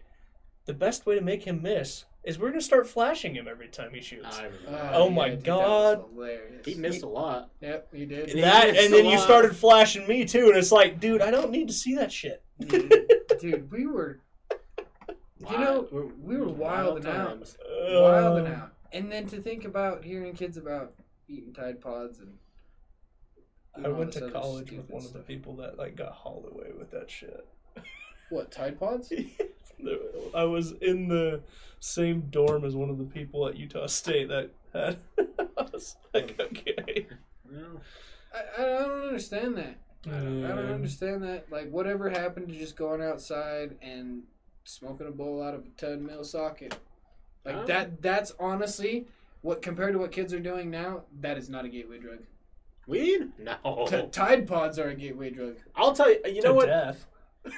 the 0.65 0.73
best 0.73 1.05
way 1.05 1.15
to 1.15 1.21
make 1.21 1.43
him 1.43 1.61
miss 1.61 2.05
is 2.23 2.37
we're 2.37 2.49
going 2.49 2.59
to 2.59 2.65
start 2.65 2.85
flashing 2.87 3.33
him 3.35 3.47
every 3.47 3.69
time 3.69 3.91
he 3.93 4.01
shoots. 4.01 4.37
I 4.37 4.43
remember. 4.45 4.67
Ah, 4.83 4.91
Oh 4.95 5.09
my 5.09 5.29
dude, 5.29 5.43
God. 5.45 5.99
was 5.99 6.07
hilarious. 6.13 6.65
He 6.65 6.75
missed 6.75 7.03
a 7.03 7.07
lot. 7.07 7.51
Yep, 7.61 7.87
he 7.93 8.05
did. 8.05 8.29
He 8.29 8.41
that 8.41 8.67
missed 8.73 8.83
and 8.85 8.93
then 8.93 9.05
you 9.05 9.17
started 9.17 9.55
flashing 9.55 10.05
me 10.07 10.25
too, 10.25 10.47
and 10.49 10.57
it's 10.57 10.71
like, 10.71 10.99
dude, 10.99 11.21
I 11.21 11.31
don't 11.31 11.51
need 11.51 11.67
to 11.69 11.73
see 11.73 11.95
that 11.95 12.11
shit. 12.11 12.43
Dude, 12.67 13.71
we 13.71 13.87
were 13.87 14.19
You 15.49 15.57
know, 15.57 15.87
we 16.21 16.35
were 16.37 16.49
wilding 16.49 17.05
out. 17.05 17.27
times. 17.29 17.57
wilding 17.69 18.47
Uh, 18.47 18.55
out. 18.57 18.71
And 18.97 19.11
then 19.11 19.27
to 19.27 19.39
think 19.39 19.63
about 19.63 20.03
hearing 20.03 20.33
kids 20.33 20.57
about 20.57 20.93
eating 21.27 21.53
Tide 21.53 21.79
Pods 21.79 22.19
and 22.19 22.33
I 23.85 23.89
went 23.89 24.13
to 24.13 24.31
college 24.31 24.71
with 24.71 24.85
stupid 24.85 24.89
one 24.89 25.05
of 25.05 25.13
the 25.13 25.19
people 25.19 25.55
that 25.57 25.77
like 25.77 25.95
got 25.95 26.13
hauled 26.13 26.49
away 26.51 26.71
with 26.77 26.89
that 26.91 27.09
shit. 27.09 27.47
What 28.29 28.51
Tide 28.51 28.77
Pods? 28.77 29.13
I 30.35 30.43
was 30.43 30.73
in 30.81 31.07
the 31.07 31.39
same 31.79 32.21
dorm 32.29 32.65
as 32.65 32.75
one 32.75 32.89
of 32.89 32.97
the 32.97 33.05
people 33.05 33.47
at 33.47 33.55
Utah 33.55 33.85
State 33.85 34.27
that 34.27 34.49
had. 34.73 34.97
I 35.57 35.67
was 35.71 35.95
like, 36.13 36.35
oh. 36.37 36.43
okay. 36.45 37.07
Well, 37.49 37.81
I, 38.33 38.61
I 38.61 38.65
don't 38.65 39.07
understand 39.07 39.55
that. 39.57 39.77
I 40.07 40.09
don't, 40.09 40.43
I 40.43 40.49
don't 40.49 40.71
understand 40.73 41.23
that. 41.23 41.49
Like, 41.49 41.69
whatever 41.69 42.09
happened 42.09 42.49
to 42.49 42.55
just 42.55 42.75
going 42.75 43.01
outside 43.01 43.77
and 43.81 44.23
smoking 44.65 45.07
a 45.07 45.11
bowl 45.11 45.41
out 45.41 45.53
of 45.53 45.61
a 45.61 45.69
Tud 45.77 46.01
Mill 46.01 46.25
socket? 46.25 46.77
Like 47.47 47.55
Oh. 47.55 47.65
that. 47.65 48.01
That's 48.01 48.33
honestly 48.39 49.07
what 49.41 49.61
compared 49.63 49.93
to 49.93 49.99
what 49.99 50.11
kids 50.11 50.33
are 50.33 50.39
doing 50.39 50.69
now. 50.69 51.03
That 51.21 51.37
is 51.37 51.49
not 51.49 51.65
a 51.65 51.69
gateway 51.69 51.97
drug. 51.99 52.19
weed? 52.87 53.31
No. 53.39 53.85
T- 53.89 54.07
Tide 54.11 54.47
Pods 54.47 54.77
are 54.79 54.89
a 54.89 54.95
gateway 54.95 55.29
drug. 55.31 55.55
I'll 55.75 55.93
tell 55.93 56.09
you. 56.11 56.19
You 56.25 56.41
know 56.41 56.49
to 56.49 56.53
what? 56.53 56.65
Death. 56.67 57.07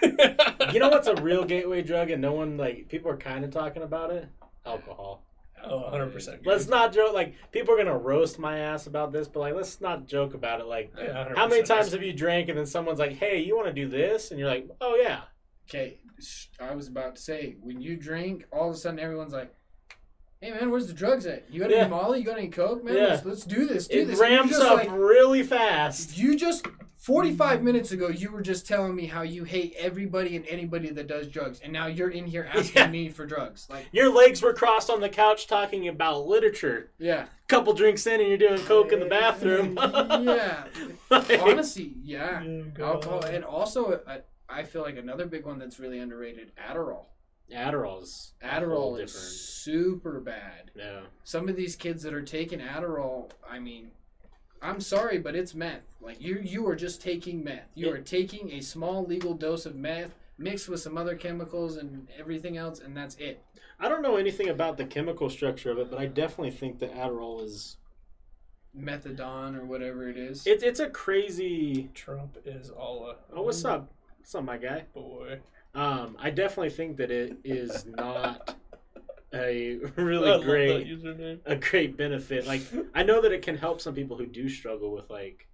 You 0.73 0.79
know 0.79 0.89
what's 0.89 1.07
a 1.07 1.15
real 1.15 1.43
gateway 1.45 1.81
drug, 1.81 2.11
and 2.11 2.21
no 2.21 2.33
one 2.33 2.55
like 2.57 2.87
people 2.89 3.09
are 3.11 3.17
kind 3.17 3.43
of 3.43 3.49
talking 3.51 3.81
about 3.83 4.11
it. 4.11 4.27
Alcohol. 4.65 5.23
Oh, 5.63 5.89
100%. 5.91 6.45
Let's 6.45 6.67
not 6.67 6.93
joke. 6.93 7.13
Like 7.13 7.33
people 7.51 7.73
are 7.73 7.77
gonna 7.77 7.97
roast 7.97 8.37
my 8.39 8.59
ass 8.59 8.85
about 8.87 9.11
this, 9.11 9.27
but 9.27 9.39
like 9.41 9.55
let's 9.55 9.81
not 9.81 10.05
joke 10.07 10.33
about 10.35 10.61
it. 10.61 10.67
Like 10.67 10.93
Yeah, 10.97 11.33
how 11.35 11.47
many 11.47 11.63
times 11.63 11.91
have 11.91 12.03
you 12.03 12.13
drank 12.13 12.49
and 12.49 12.57
then 12.57 12.65
someone's 12.67 12.99
like, 12.99 13.13
"Hey, 13.13 13.39
you 13.41 13.55
want 13.55 13.67
to 13.67 13.73
do 13.73 13.87
this?" 13.87 14.29
and 14.31 14.39
you're 14.39 14.47
like, 14.49 14.67
"Oh 14.79 14.95
yeah." 14.95 15.21
Okay, 15.67 15.99
I 16.59 16.73
was 16.75 16.87
about 16.87 17.15
to 17.17 17.21
say 17.21 17.55
when 17.61 17.81
you 17.81 17.97
drink, 17.97 18.45
all 18.51 18.69
of 18.69 18.75
a 18.75 18.77
sudden 18.77 18.99
everyone's 18.99 19.33
like, 19.33 19.53
"Hey 20.41 20.51
man, 20.51 20.71
where's 20.71 20.87
the 20.87 20.93
drugs 20.93 21.25
at? 21.25 21.45
You 21.51 21.59
got 21.59 21.69
Yeah. 21.69 21.77
any 21.81 21.89
Molly? 21.89 22.19
You 22.19 22.25
got 22.25 22.37
any 22.37 22.47
coke, 22.47 22.83
man? 22.83 22.95
Yeah. 22.95 23.03
Let's, 23.07 23.25
let's 23.25 23.43
do 23.45 23.65
this. 23.65 23.87
Do 23.87 23.99
It 24.01 24.05
this." 24.05 24.19
Ramps 24.19 24.57
up 24.57 24.77
like- 24.77 24.91
really 24.91 25.43
fast. 25.43 26.17
You 26.17 26.35
just 26.35 26.65
45 26.97 27.61
minutes 27.63 27.91
ago 27.91 28.07
you 28.09 28.31
were 28.31 28.41
just 28.41 28.67
telling 28.67 28.95
me 28.95 29.05
how 29.07 29.21
you 29.21 29.43
hate 29.45 29.73
everybody 29.77 30.35
and 30.35 30.45
anybody 30.47 30.89
that 30.91 31.07
does 31.07 31.27
drugs, 31.27 31.59
and 31.61 31.73
now 31.73 31.87
you're 31.87 32.09
in 32.09 32.25
here 32.25 32.47
asking 32.53 32.73
Yeah. 32.83 32.87
me 32.89 33.09
for 33.09 33.25
drugs. 33.25 33.67
Like, 33.69 33.87
Your 33.91 34.09
legs 34.13 34.41
were 34.41 34.53
crossed 34.53 34.89
on 34.89 35.01
the 35.01 35.09
couch 35.09 35.47
talking 35.47 35.87
about 35.87 36.25
literature. 36.27 36.91
yeah, 36.99 37.25
Couple 37.47 37.73
drinks 37.73 38.05
in, 38.07 38.19
and 38.19 38.29
you're 38.29 38.37
doing 38.37 38.61
coke 38.61 38.91
in 38.93 38.99
the 38.99 39.05
eh, 39.07 39.09
bathroom. 39.09 39.77
yeah. 40.25 40.65
Like, 41.09 41.41
Honestly, 41.41 41.95
yeah. 42.03 42.43
Oh, 42.79 42.83
Alcohol, 42.85 43.25
and 43.25 43.43
also 43.43 43.99
I, 44.07 44.19
I 44.47 44.63
feel 44.63 44.83
like 44.83 44.95
another 44.95 45.25
big 45.25 45.43
one 45.45 45.57
that's 45.57 45.79
really 45.79 45.97
underrated: 45.99 46.51
Adderall. 46.55 47.05
Adderall's 47.51 48.33
a 48.41 48.47
whole 48.47 48.61
Adderall 48.61 49.03
is 49.03 49.11
different. 49.11 49.29
super 49.33 50.19
bad. 50.19 50.71
Yeah. 50.75 51.01
some 51.23 51.49
of 51.49 51.55
these 51.55 51.75
kids 51.75 52.03
that 52.03 52.13
are 52.13 52.21
taking 52.21 52.59
Adderall, 52.59 53.31
I 53.49 53.59
mean, 53.59 53.91
I'm 54.61 54.79
sorry, 54.81 55.17
but 55.19 55.35
it's 55.35 55.53
meth. 55.55 55.95
Like 56.01 56.21
you, 56.21 56.39
you 56.43 56.67
are 56.67 56.75
just 56.75 57.01
taking 57.01 57.43
meth. 57.43 57.69
You 57.75 57.87
Yeah. 57.87 57.93
are 57.93 58.01
taking 58.01 58.51
a 58.53 58.61
small 58.61 59.05
legal 59.05 59.33
dose 59.33 59.65
of 59.65 59.75
meth 59.75 60.13
mixed 60.37 60.69
with 60.69 60.79
some 60.81 60.97
other 60.97 61.15
chemicals 61.15 61.77
and 61.77 62.07
everything 62.17 62.57
else, 62.57 62.79
and 62.79 62.95
that's 62.95 63.15
it. 63.15 63.43
I 63.79 63.87
don't 63.89 64.01
know 64.01 64.15
anything 64.17 64.49
about 64.49 64.77
the 64.77 64.85
chemical 64.85 65.29
structure 65.29 65.71
of 65.71 65.77
it, 65.79 65.89
but 65.89 65.99
I 65.99 66.05
definitely 66.05 66.51
think 66.51 66.79
that 66.79 66.93
Adderall 66.93 67.43
is. 67.43 67.77
Methadone 68.77 69.57
or 69.59 69.65
whatever 69.65 70.07
it 70.09 70.17
is. 70.17 70.45
It's 70.45 70.63
it's 70.63 70.79
a 70.79 70.89
crazy. 70.89 71.89
Trump 71.95 72.37
is 72.45 72.69
all 72.69 73.09
a. 73.09 73.15
Oh, 73.33 73.41
what's 73.41 73.65
up? 73.65 73.91
What's 74.19 74.35
up, 74.35 74.43
my 74.43 74.57
guy? 74.57 74.83
Boy. 74.93 75.39
Um, 75.76 76.17
I 76.20 76.30
definitely 76.32 76.72
think 76.72 76.97
that 76.97 77.11
it 77.11 77.38
is 77.43 77.86
not 77.86 78.55
a 79.34 79.78
really 79.95 80.28
love 80.30 80.43
great 80.43 80.88
a 81.45 81.55
great 81.55 81.95
benefit. 81.97 82.47
Like 82.47 82.61
I 82.95 83.03
know 83.03 83.22
that 83.22 83.32
it 83.32 83.41
can 83.41 83.57
help 83.57 83.82
some 83.82 83.93
people 83.93 84.17
who 84.17 84.26
do 84.26 84.49
struggle 84.49 84.91
with 84.91 85.09
like 85.09 85.47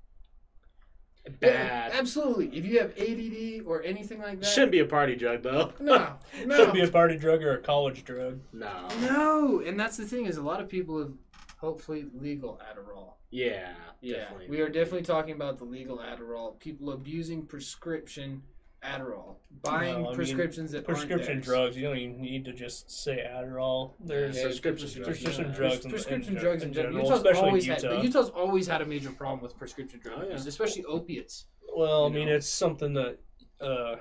bad. 1.39 1.91
Yeah, 1.91 1.99
absolutely. 1.99 2.47
If 2.57 2.65
you 2.65 2.79
have 2.79 2.91
ADD 2.97 3.65
or 3.67 3.83
anything 3.83 4.19
like 4.21 4.39
that, 4.39 4.45
Shouldn't 4.47 4.71
be 4.71 4.79
a 4.79 4.85
party 4.85 5.15
drug 5.15 5.43
though. 5.43 5.73
no, 5.79 6.13
no, 6.45 6.55
Should 6.55 6.73
be 6.73 6.81
a 6.81 6.87
party 6.87 7.17
drug 7.17 7.43
or 7.43 7.53
a 7.53 7.61
college 7.61 8.03
drug. 8.05 8.39
no. 8.53 8.87
no. 9.01 9.59
And 9.65 9.79
that's 9.79 9.97
the 9.97 10.05
thing 10.05 10.25
is, 10.25 10.37
a 10.37 10.43
lot 10.43 10.61
of 10.61 10.69
people 10.69 10.99
have 10.99 11.13
hopefully 11.57 12.05
legal 12.13 12.59
Adderall. 12.71 13.13
Yeah, 13.31 13.73
Yeah, 14.01 14.17
definitely. 14.17 14.47
we 14.49 14.61
are 14.61 14.69
definitely 14.69 15.01
talking 15.01 15.33
about 15.35 15.57
the 15.57 15.65
legal 15.65 15.97
Adderall. 15.97 16.57
People 16.59 16.91
abusing 16.91 17.45
prescription 17.45 18.43
Adderall, 18.85 19.35
buying 19.63 19.95
Well, 19.95 20.05
I 20.05 20.07
mean, 20.09 20.15
prescriptions 20.15 20.71
that 20.71 20.85
Prescription 20.85 21.19
aren't 21.19 21.43
theirs. 21.43 21.45
drugs. 21.45 21.77
You 21.77 21.83
don't 21.83 21.97
even 21.97 22.21
need 22.21 22.45
to 22.45 22.53
just 22.53 22.89
say 22.91 23.25
Adderall. 23.27 23.93
There's 23.99 24.35
Yeah, 24.37 24.43
prescription 24.43 24.87
prescription 25.03 25.03
drugs, 25.03 25.21
prescription 25.23 25.51
yeah. 25.51 25.57
drugs. 25.57 25.85
in- 25.85 25.91
prescription 25.91 26.35
in, 26.35 26.41
drugs 26.41 26.61
in 26.63 26.67
in 26.69 26.73
general. 26.73 26.93
general, 26.93 27.07
Utah's 27.09 27.19
especially 27.25 27.47
always 27.49 27.67
Utah. 27.67 27.95
had 27.95 28.03
Utah's 28.03 28.29
always 28.29 28.67
had 28.67 28.81
a 28.81 28.85
major 28.85 29.11
problem 29.11 29.41
with 29.41 29.57
prescription 29.57 29.99
drug 29.99 30.19
Oh, 30.21 30.25
yeah. 30.27 30.33
use, 30.33 30.45
especially 30.45 30.85
opiates. 30.85 31.45
Well, 31.75 32.05
I 32.05 32.07
you 32.07 32.13
mean, 32.13 32.27
know? 32.27 32.35
it's 32.35 32.47
something 32.49 32.93
that 32.93 33.17
uh, 33.59 33.95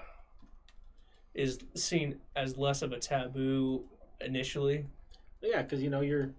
is 1.34 1.58
seen 1.74 2.20
as 2.36 2.56
less 2.56 2.82
of 2.82 2.92
a 2.92 2.98
taboo 2.98 3.84
initially. 4.20 4.86
Yeah, 5.40 5.62
because 5.62 5.82
you 5.82 5.90
know 5.90 6.00
you're 6.00 6.30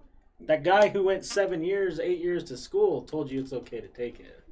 that 0.41 0.63
guy 0.63 0.89
who 0.89 1.03
went 1.03 1.23
seven 1.25 1.63
years, 1.63 1.99
eight 1.99 2.19
years 2.19 2.43
to 2.45 2.57
school 2.57 3.01
told 3.01 3.31
you 3.31 3.39
it's 3.39 3.53
okay 3.53 3.79
to 3.81 3.87
take 3.87 4.19
it 4.19 4.43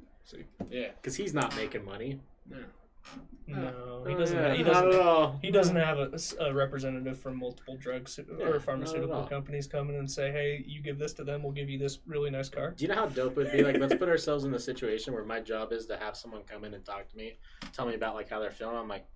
Yeah, 0.70 0.88
because 0.96 1.16
he's 1.16 1.34
not 1.34 1.54
making 1.56 1.84
money. 1.84 2.20
No, 2.48 2.58
he 3.46 3.52
Oh, 3.54 4.04
doesn't. 4.18 4.36
yeah, 4.36 4.48
Have, 4.48 4.56
he 4.56 4.62
doesn't. 4.62 4.88
at 4.94 5.00
all. 5.00 5.38
He 5.42 5.50
doesn't 5.50 5.76
have 5.76 5.98
a, 5.98 6.18
a 6.40 6.54
representative 6.54 7.18
from 7.18 7.38
multiple 7.38 7.76
drugs 7.76 8.18
Yeah, 8.18 8.46
or 8.46 8.52
not 8.54 8.62
pharmaceutical 8.62 9.24
companies 9.24 9.66
coming 9.66 9.94
in 9.94 10.00
and 10.00 10.10
say, 10.10 10.30
"Hey, 10.32 10.64
you 10.66 10.80
give 10.80 10.98
this 10.98 11.12
to 11.14 11.24
them, 11.24 11.42
we'll 11.42 11.52
give 11.52 11.68
you 11.68 11.78
this 11.78 11.98
really 12.06 12.30
nice 12.30 12.48
car." 12.48 12.70
Do 12.76 12.82
you 12.84 12.88
know 12.88 12.94
how 12.94 13.06
dope 13.06 13.32
it 13.32 13.36
would 13.36 13.52
be? 13.52 13.62
Like, 13.62 13.78
let's 13.78 13.94
put 13.94 14.08
ourselves 14.08 14.44
in 14.44 14.50
the 14.50 14.58
situation 14.58 15.12
where 15.12 15.24
my 15.24 15.40
job 15.40 15.72
is 15.72 15.86
to 15.86 15.96
have 15.98 16.16
someone 16.16 16.42
come 16.44 16.64
in 16.64 16.72
and 16.74 16.84
talk 16.84 17.08
to 17.08 17.16
me, 17.16 17.36
tell 17.72 17.86
me 17.86 17.94
about 17.94 18.14
like 18.14 18.30
how 18.30 18.40
they're 18.40 18.50
feeling. 18.50 18.76
I'm 18.76 18.88
like, 18.88 19.06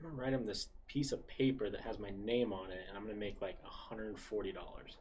I'm 0.00 0.10
gonna 0.10 0.20
write 0.20 0.32
them 0.32 0.44
this 0.46 0.68
piece 0.86 1.12
of 1.12 1.26
paper 1.26 1.70
that 1.70 1.80
has 1.80 1.98
my 1.98 2.10
name 2.22 2.52
on 2.52 2.70
it, 2.70 2.84
and 2.88 2.96
I'm 2.96 3.04
gonna 3.04 3.18
make 3.18 3.40
like 3.40 3.56
hundred 3.64 4.08
and 4.08 4.18
forty 4.18 4.52
dollars. 4.52 4.98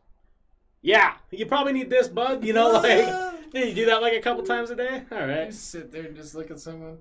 Yeah, 0.82 1.16
you 1.32 1.46
probably 1.46 1.74
need 1.74 1.90
this, 1.90 2.08
bud. 2.08 2.46
You 2.46 2.54
know, 2.54 2.72
like, 2.72 3.52
did 3.52 3.68
you 3.70 3.74
do 3.76 3.86
that 3.88 4.02
like 4.02 4.14
a 4.14 4.22
couple 4.22 4.44
times 4.44 4.70
a 4.70 4.76
day? 4.76 5.04
All 5.12 5.26
right. 5.28 5.48
you 5.48 5.52
sit 5.52 5.92
there 5.92 6.04
and 6.04 6.16
just 6.16 6.36
look 6.36 6.52
at 6.52 6.60
someone. 6.60 7.00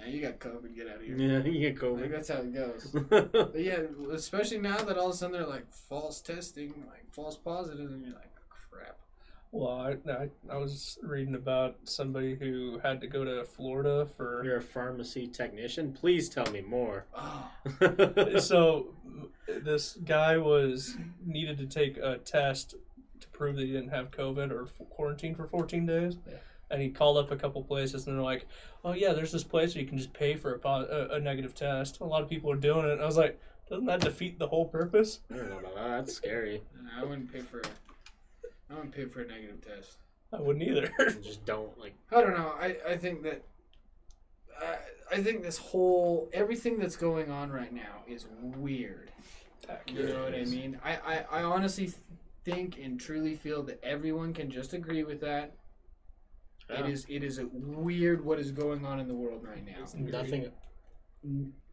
Nah, 0.00 0.06
you 0.06 0.20
got 0.22 0.38
COVID. 0.38 0.74
Get 0.74 0.88
out 0.88 0.96
of 0.96 1.02
here. 1.02 1.16
Yeah, 1.16 1.38
you 1.44 1.60
get 1.72 1.82
Like, 1.82 1.92
COVID. 1.92 2.10
that's 2.10 2.28
how 2.28 2.36
it 2.38 2.54
goes. 2.54 2.96
But 3.10 3.58
yeah, 3.60 3.78
especially 4.12 4.58
now 4.58 4.78
that 4.78 4.96
all 4.98 5.08
of 5.08 5.14
a 5.14 5.16
sudden 5.16 5.32
they're 5.38 5.46
like 5.46 5.70
false 5.72 6.20
testing, 6.20 6.68
like 6.88 7.12
false 7.12 7.36
positives, 7.36 7.92
and 7.92 8.04
you're 8.04 8.14
like, 8.14 8.30
oh, 8.50 8.54
crap. 8.70 8.96
Well, 9.52 9.68
I, 10.06 10.10
I, 10.10 10.28
I 10.48 10.56
was 10.58 10.98
reading 11.02 11.34
about 11.34 11.76
somebody 11.84 12.36
who 12.36 12.78
had 12.82 13.00
to 13.00 13.06
go 13.08 13.24
to 13.24 13.44
Florida 13.44 14.06
for. 14.16 14.44
You're 14.44 14.58
a 14.58 14.62
pharmacy 14.62 15.26
technician. 15.26 15.92
Please 15.92 16.28
tell 16.28 16.50
me 16.50 16.60
more. 16.62 17.06
Oh, 17.82 18.38
so 18.38 18.94
this 19.46 19.98
guy 20.04 20.38
was 20.38 20.96
needed 21.24 21.58
to 21.58 21.66
take 21.66 21.96
a 21.98 22.18
test 22.18 22.74
to 23.20 23.28
prove 23.28 23.56
that 23.56 23.66
he 23.66 23.72
didn't 23.72 23.90
have 23.90 24.10
COVID 24.10 24.50
or 24.50 24.62
f- 24.62 24.88
quarantine 24.88 25.34
for 25.34 25.46
14 25.46 25.84
days. 25.86 26.16
Yeah. 26.26 26.34
And 26.70 26.80
he 26.80 26.88
called 26.88 27.18
up 27.18 27.30
a 27.30 27.36
couple 27.36 27.62
places, 27.64 28.06
and 28.06 28.16
they're 28.16 28.22
like, 28.22 28.46
"Oh 28.84 28.92
yeah, 28.92 29.12
there's 29.12 29.32
this 29.32 29.44
place 29.44 29.74
where 29.74 29.82
you 29.82 29.88
can 29.88 29.98
just 29.98 30.12
pay 30.12 30.36
for 30.36 30.54
a, 30.54 30.58
po- 30.58 30.86
a, 31.10 31.16
a 31.16 31.20
negative 31.20 31.54
test." 31.54 32.00
A 32.00 32.04
lot 32.04 32.22
of 32.22 32.28
people 32.28 32.50
are 32.50 32.56
doing 32.56 32.86
it. 32.86 32.92
And 32.92 33.02
I 33.02 33.06
was 33.06 33.16
like, 33.16 33.40
"Doesn't 33.68 33.86
that 33.86 34.00
defeat 34.00 34.38
the 34.38 34.46
whole 34.46 34.66
purpose?" 34.66 35.20
I 35.32 35.36
don't 35.36 35.50
know 35.50 35.58
about 35.58 35.74
that. 35.74 35.88
That's 35.88 36.14
scary. 36.14 36.62
I 36.96 37.04
wouldn't 37.04 37.32
pay 37.32 37.40
for. 37.40 37.62
I 38.70 38.74
wouldn't 38.74 38.94
pay 38.94 39.06
for 39.06 39.22
a 39.22 39.26
negative 39.26 39.60
test. 39.66 39.98
I 40.32 40.40
wouldn't 40.40 40.66
either. 40.66 40.92
Just 41.22 41.44
don't 41.44 41.76
like. 41.78 41.94
I 42.12 42.20
don't 42.20 42.36
know. 42.36 42.54
I, 42.60 42.76
I 42.88 42.96
think 42.96 43.22
that 43.24 43.42
I, 44.60 44.76
I 45.12 45.22
think 45.22 45.42
this 45.42 45.58
whole 45.58 46.28
everything 46.32 46.78
that's 46.78 46.96
going 46.96 47.30
on 47.30 47.50
right 47.50 47.72
now 47.72 48.04
is 48.06 48.26
weird. 48.40 49.10
You 49.86 50.08
know 50.08 50.24
what 50.24 50.34
I 50.34 50.44
mean? 50.44 50.80
I, 50.84 50.96
I, 50.96 51.24
I 51.30 51.42
honestly 51.42 51.92
think 52.44 52.78
and 52.82 52.98
truly 52.98 53.34
feel 53.34 53.62
that 53.64 53.78
everyone 53.82 54.32
can 54.34 54.50
just 54.50 54.72
agree 54.72 55.04
with 55.04 55.20
that. 55.20 55.52
Yeah. 56.70 56.84
It 56.84 56.90
is 56.90 57.06
it 57.08 57.24
is 57.24 57.38
a 57.38 57.46
weird 57.52 58.24
what 58.24 58.38
is 58.38 58.52
going 58.52 58.84
on 58.84 59.00
in 59.00 59.08
the 59.08 59.14
world 59.14 59.44
right 59.44 59.64
now. 59.64 59.82
It's 59.82 59.94
nothing. 59.94 60.50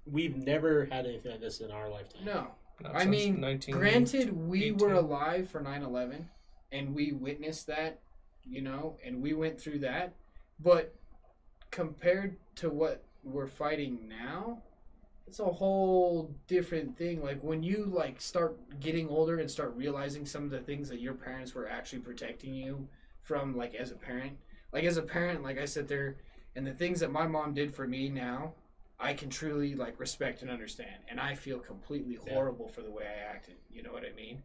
We've 0.06 0.36
never 0.36 0.86
had 0.86 1.06
anything 1.06 1.32
like 1.32 1.42
this 1.42 1.60
in 1.60 1.72
our 1.72 1.90
lifetime. 1.90 2.26
No. 2.26 2.48
Not 2.82 2.96
I 2.96 3.06
mean, 3.06 3.42
19 3.42 3.76
Granted, 3.76 4.34
we 4.34 4.72
were 4.72 4.94
alive 4.94 5.50
for 5.50 5.62
9 5.62 5.84
11 5.84 6.30
and 6.72 6.94
we 6.94 7.12
witnessed 7.12 7.68
that, 7.68 8.00
you 8.44 8.62
know, 8.62 8.98
and 9.06 9.22
we 9.22 9.34
went 9.34 9.60
through 9.60 9.80
that. 9.80 10.14
But 10.60 10.94
compared 11.72 12.38
to 12.56 12.70
what 12.70 13.04
we're 13.24 13.48
fighting 13.48 14.08
now, 14.08 14.62
it's 15.28 15.40
a 15.40 15.46
whole 15.46 16.34
different 16.48 16.98
thing. 16.98 17.22
Like 17.22 17.42
when 17.42 17.64
you 17.64 17.92
like 17.94 18.22
start 18.22 18.58
getting 18.80 19.10
older 19.10 19.40
and 19.40 19.50
start 19.50 19.74
realizing 19.76 20.26
some 20.26 20.44
of 20.44 20.52
the 20.52 20.60
things 20.60 20.88
that 20.90 21.02
your 21.02 21.14
parents 21.14 21.54
were 21.54 21.68
actually 21.68 22.00
protecting 22.00 22.54
you 22.54 22.88
from, 23.24 23.58
like 23.58 23.76
as 23.76 23.92
a 23.92 23.96
parent. 23.96 24.38
Like 24.74 24.84
as 24.84 24.98
a 24.98 25.02
parent, 25.02 25.44
like 25.44 25.58
I 25.60 25.66
sit 25.66 25.88
there, 25.88 26.18
and 26.56 26.66
the 26.66 26.74
things 26.74 27.00
that 27.00 27.12
my 27.12 27.28
mom 27.28 27.54
did 27.54 27.74
for 27.74 27.88
me 27.88 28.10
now, 28.10 28.54
I 29.00 29.14
can 29.14 29.30
truly 29.30 29.76
like 29.76 30.00
respect 30.00 30.42
and 30.42 30.50
understand, 30.52 31.04
and 31.10 31.20
I 31.20 31.36
feel 31.36 31.60
completely 31.60 32.18
Yeah. 32.26 32.34
horrible 32.34 32.68
for 32.68 32.82
the 32.82 32.92
way 32.92 33.06
I 33.06 33.32
acted. 33.36 33.56
You 33.72 33.84
know 33.84 33.92
what 33.94 34.04
I 34.06 34.12
mean? 34.14 34.44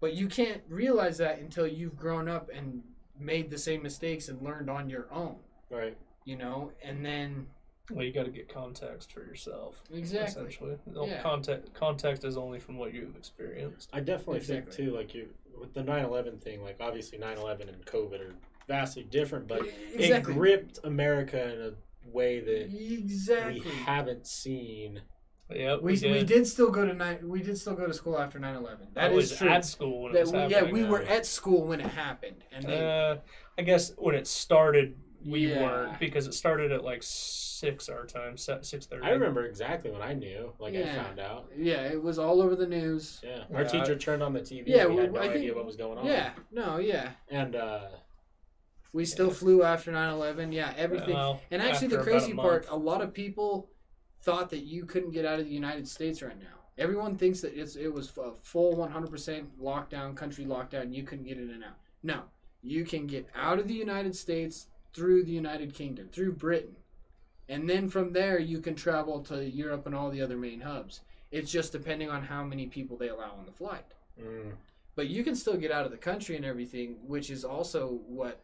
But 0.00 0.12
you 0.14 0.28
can't 0.28 0.62
realize 0.68 1.16
that 1.18 1.38
until 1.38 1.66
you've 1.66 1.96
grown 1.96 2.28
up 2.28 2.50
and 2.50 2.82
made 3.18 3.50
the 3.50 3.58
same 3.58 3.82
mistakes 3.82 4.28
and 4.28 4.42
learned 4.42 4.68
on 4.68 4.90
your 4.90 5.10
own. 5.12 5.38
Right. 5.70 5.96
You 6.24 6.36
know, 6.36 6.72
and 6.82 7.04
then 7.04 7.46
Well, 7.90 8.02
you 8.02 8.12
got 8.12 8.24
to 8.24 8.30
get 8.30 8.48
context 8.48 9.12
for 9.12 9.20
yourself. 9.20 9.82
exactly, 9.92 10.42
Essentially, 10.46 10.78
Yeah. 11.06 11.22
context 11.22 11.72
context 11.74 12.24
is 12.24 12.36
only 12.38 12.58
from 12.58 12.76
what 12.78 12.92
you've 12.94 13.14
experienced. 13.16 13.90
I 13.92 14.00
definitely 14.00 14.38
Exactly. 14.38 14.72
think 14.74 14.88
too, 14.88 14.96
like 14.96 15.14
you 15.14 15.34
with 15.58 15.72
the 15.74 15.82
9/11 15.82 16.38
thing. 16.40 16.62
Like 16.62 16.76
obviously 16.80 17.18
9/11 17.18 17.68
and 17.68 17.84
COVID 17.86 18.20
are 18.20 18.34
vastly 18.68 19.02
different, 19.04 19.46
but 19.48 19.62
exactly, 19.92 20.32
it 20.32 20.36
gripped 20.36 20.78
America 20.84 21.52
in 21.54 21.60
a 21.60 21.72
way 22.16 22.40
that 22.40 22.70
exactly. 22.74 23.60
we 23.60 23.70
haven't 23.70 24.26
seen. 24.26 25.02
Yep, 25.50 25.82
We, 25.82 25.92
we 26.02 26.24
did 26.24 26.46
still 26.46 26.70
go 26.70 26.86
to 26.86 26.94
night. 26.94 27.22
We 27.22 27.42
did 27.42 27.58
still 27.58 27.74
go 27.74 27.86
to 27.86 27.92
school 27.92 28.18
after 28.18 28.38
9-11. 28.40 28.66
I 28.96 29.08
That 29.08 29.12
was 29.12 29.30
is 29.32 29.38
true. 29.38 29.48
at 29.50 29.64
school 29.64 30.04
when 30.04 30.12
it 30.12 30.14
That 30.14 30.20
was 30.22 30.32
we, 30.32 30.38
yeah, 30.54 30.72
we 30.72 30.82
yeah. 30.82 30.88
were 30.88 31.02
at 31.02 31.26
school 31.26 31.66
when 31.66 31.80
it 31.80 31.86
happened, 31.86 32.44
and 32.50 32.64
they, 32.64 32.80
Uh, 32.80 33.16
I 33.58 33.62
guess 33.62 33.92
when 33.98 34.14
it 34.14 34.26
started, 34.26 34.96
we 35.24 35.48
Yeah. 35.48 35.62
weren't 35.62 35.98
because 36.00 36.26
it 36.26 36.32
started 36.34 36.72
at 36.72 36.82
like 36.82 37.02
six 37.02 37.88
our 37.90 38.06
time, 38.06 38.36
six 38.38 38.70
thirty. 38.86 39.04
I 39.06 39.10
remember 39.10 39.44
exactly 39.44 39.90
when 39.90 40.02
I 40.02 40.12
knew, 40.14 40.52
like 40.58 40.74
I 40.74 40.84
found 40.86 41.18
out. 41.20 41.46
yeah, 41.56 41.82
it 41.92 42.02
was 42.02 42.18
all 42.18 42.40
over 42.42 42.56
the 42.56 42.66
news. 42.66 43.20
Yeah, 43.22 43.44
our 43.54 43.62
Yeah, 43.62 43.68
teacher 43.68 43.96
turned 43.96 44.22
on 44.22 44.32
the 44.32 44.40
TV. 44.40 44.64
Yeah, 44.66 44.84
and 44.86 44.94
we 44.94 45.00
had 45.02 45.12
no 45.12 45.20
I 45.20 45.24
think- 45.24 45.36
idea 45.36 45.54
what 45.54 45.66
was 45.66 45.76
going 45.76 45.98
on. 45.98 46.06
Yeah, 46.06 46.30
no, 46.52 46.78
yeah. 46.78 47.10
and 47.30 47.54
uh, 47.54 47.88
We 48.94 49.04
still 49.04 49.30
flew 49.32 49.64
after 49.64 49.90
9-11. 49.90 50.52
Yeah, 50.52 50.72
everything. 50.76 51.14
Well, 51.14 51.40
And 51.50 51.60
actually, 51.60 51.88
the 51.88 51.96
about 51.96 52.06
a 52.06 52.10
crazy 52.10 52.32
part, 52.32 52.66
a 52.70 52.76
lot 52.76 53.02
of 53.02 53.12
people 53.12 53.68
thought 54.22 54.50
that 54.50 54.60
you 54.64 54.84
couldn't 54.86 55.10
get 55.10 55.24
out 55.24 55.40
of 55.40 55.46
the 55.46 55.50
United 55.52 55.88
States 55.88 56.22
right 56.22 56.38
now. 56.38 56.46
Everyone 56.78 57.16
thinks 57.16 57.40
that 57.40 57.58
it's 57.60 57.74
it 57.74 57.92
was 57.92 58.16
a 58.16 58.32
full 58.32 58.76
100% 58.76 59.46
lockdown, 59.60 60.16
country 60.16 60.44
lockdown, 60.44 60.82
and 60.82 60.94
you 60.94 61.02
couldn't 61.02 61.24
get 61.24 61.38
in 61.38 61.50
and 61.50 61.64
out. 61.64 61.76
No, 62.04 62.22
you 62.62 62.84
can 62.84 63.08
get 63.08 63.28
out 63.34 63.58
of 63.58 63.66
the 63.66 63.74
United 63.74 64.14
States 64.14 64.68
through 64.92 65.24
the 65.24 65.32
United 65.32 65.74
Kingdom, 65.74 66.08
through 66.12 66.32
Britain. 66.32 66.76
And 67.48 67.68
then 67.68 67.88
from 67.88 68.12
there, 68.12 68.38
you 68.38 68.60
can 68.60 68.76
travel 68.76 69.20
to 69.24 69.44
Europe 69.44 69.86
and 69.86 69.94
all 69.94 70.08
the 70.10 70.22
other 70.22 70.36
main 70.36 70.60
hubs. 70.60 71.00
It's 71.32 71.50
just 71.50 71.72
depending 71.72 72.10
on 72.10 72.22
how 72.22 72.44
many 72.44 72.66
people 72.66 72.96
they 72.96 73.08
allow 73.08 73.32
on 73.36 73.44
the 73.44 73.52
flight. 73.52 73.92
mm, 74.20 74.52
But 74.94 75.08
you 75.08 75.24
can 75.24 75.34
still 75.34 75.56
get 75.56 75.72
out 75.72 75.84
of 75.84 75.90
the 75.90 75.98
country 75.98 76.36
and 76.36 76.44
everything, 76.44 76.98
which 77.06 77.28
is 77.28 77.44
also 77.44 77.98
what 78.06 78.40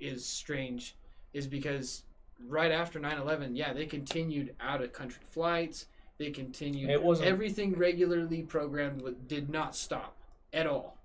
is 0.00 0.24
strange, 0.24 0.96
is 1.32 1.46
because 1.46 2.04
right 2.46 2.70
after 2.72 2.98
9 2.98 3.18
11, 3.18 3.56
yeah, 3.56 3.72
they 3.72 3.86
continued 3.86 4.54
out 4.60 4.82
of 4.82 4.92
country 4.92 5.22
flights. 5.26 5.86
They 6.18 6.30
continued. 6.30 6.90
It 6.90 7.02
wasn't- 7.02 7.28
everything 7.28 7.74
regularly 7.74 8.42
programmed 8.42 9.02
with, 9.02 9.28
did 9.28 9.48
not 9.50 9.74
stop 9.76 10.16
at 10.52 10.66
all. 10.66 10.96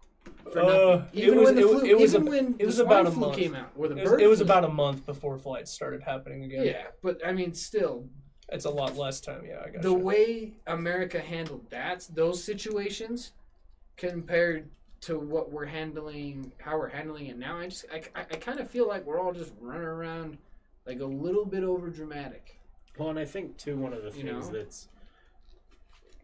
For 0.51 0.59
Uh, 0.59 0.65
nothing. 0.95 1.09
it 1.13 1.23
Even 1.25 1.37
was- 1.39 1.45
when 1.45 1.55
the 1.55 1.61
it 1.61 1.65
was- 1.67 1.79
flu, 1.81 1.89
it 1.89 1.97
was 1.99 2.17
when 2.17 2.55
it 2.59 2.65
was 2.65 2.79
about 2.79 3.07
a 3.07 3.11
flu 3.11 3.19
month. 3.21 3.37
came 3.37 3.55
out, 3.55 3.71
or 3.75 3.87
the 3.87 3.97
It 3.97 4.01
was, 4.01 4.09
bird 4.11 4.21
it 4.21 4.27
was 4.27 4.39
flu. 4.39 4.45
about 4.45 4.63
a 4.63 4.69
month 4.69 5.05
before 5.05 5.37
flights 5.37 5.69
started 5.71 6.01
happening 6.03 6.43
again. 6.45 6.65
yeah. 6.65 6.87
But 7.01 7.25
I 7.25 7.33
mean, 7.33 7.53
still, 7.53 8.07
it's 8.49 8.65
a 8.65 8.69
lot 8.69 8.95
less 8.95 9.19
time. 9.19 9.45
Yeah, 9.45 9.61
I 9.65 9.69
guess 9.69 9.83
the 9.83 9.89
you. 9.91 9.95
way 9.97 10.53
America 10.65 11.19
handled 11.19 11.69
that 11.71 12.07
those 12.13 12.43
situations 12.43 13.33
compared 13.97 14.69
to 15.05 15.19
what 15.19 15.51
we're 15.51 15.65
handling 15.65 16.51
how 16.59 16.77
we're 16.77 16.89
handling 16.89 17.27
it 17.27 17.37
now 17.37 17.57
I 17.57 17.67
just 17.67 17.85
I, 17.91 18.03
I, 18.15 18.21
I 18.21 18.35
kind 18.35 18.59
of 18.59 18.69
feel 18.69 18.87
like 18.87 19.05
we're 19.05 19.19
all 19.19 19.33
just 19.33 19.51
running 19.59 19.83
around 19.83 20.37
like 20.85 20.99
a 20.99 21.05
little 21.05 21.45
bit 21.45 21.63
over 21.63 21.89
dramatic 21.89 22.59
well, 22.97 23.09
and 23.09 23.17
I 23.17 23.25
think 23.25 23.57
too 23.57 23.75
one 23.75 23.93
of 23.93 24.03
the 24.03 24.09
You 24.17 24.23
things 24.25 24.49
know? 24.49 24.57
that's 24.59 24.87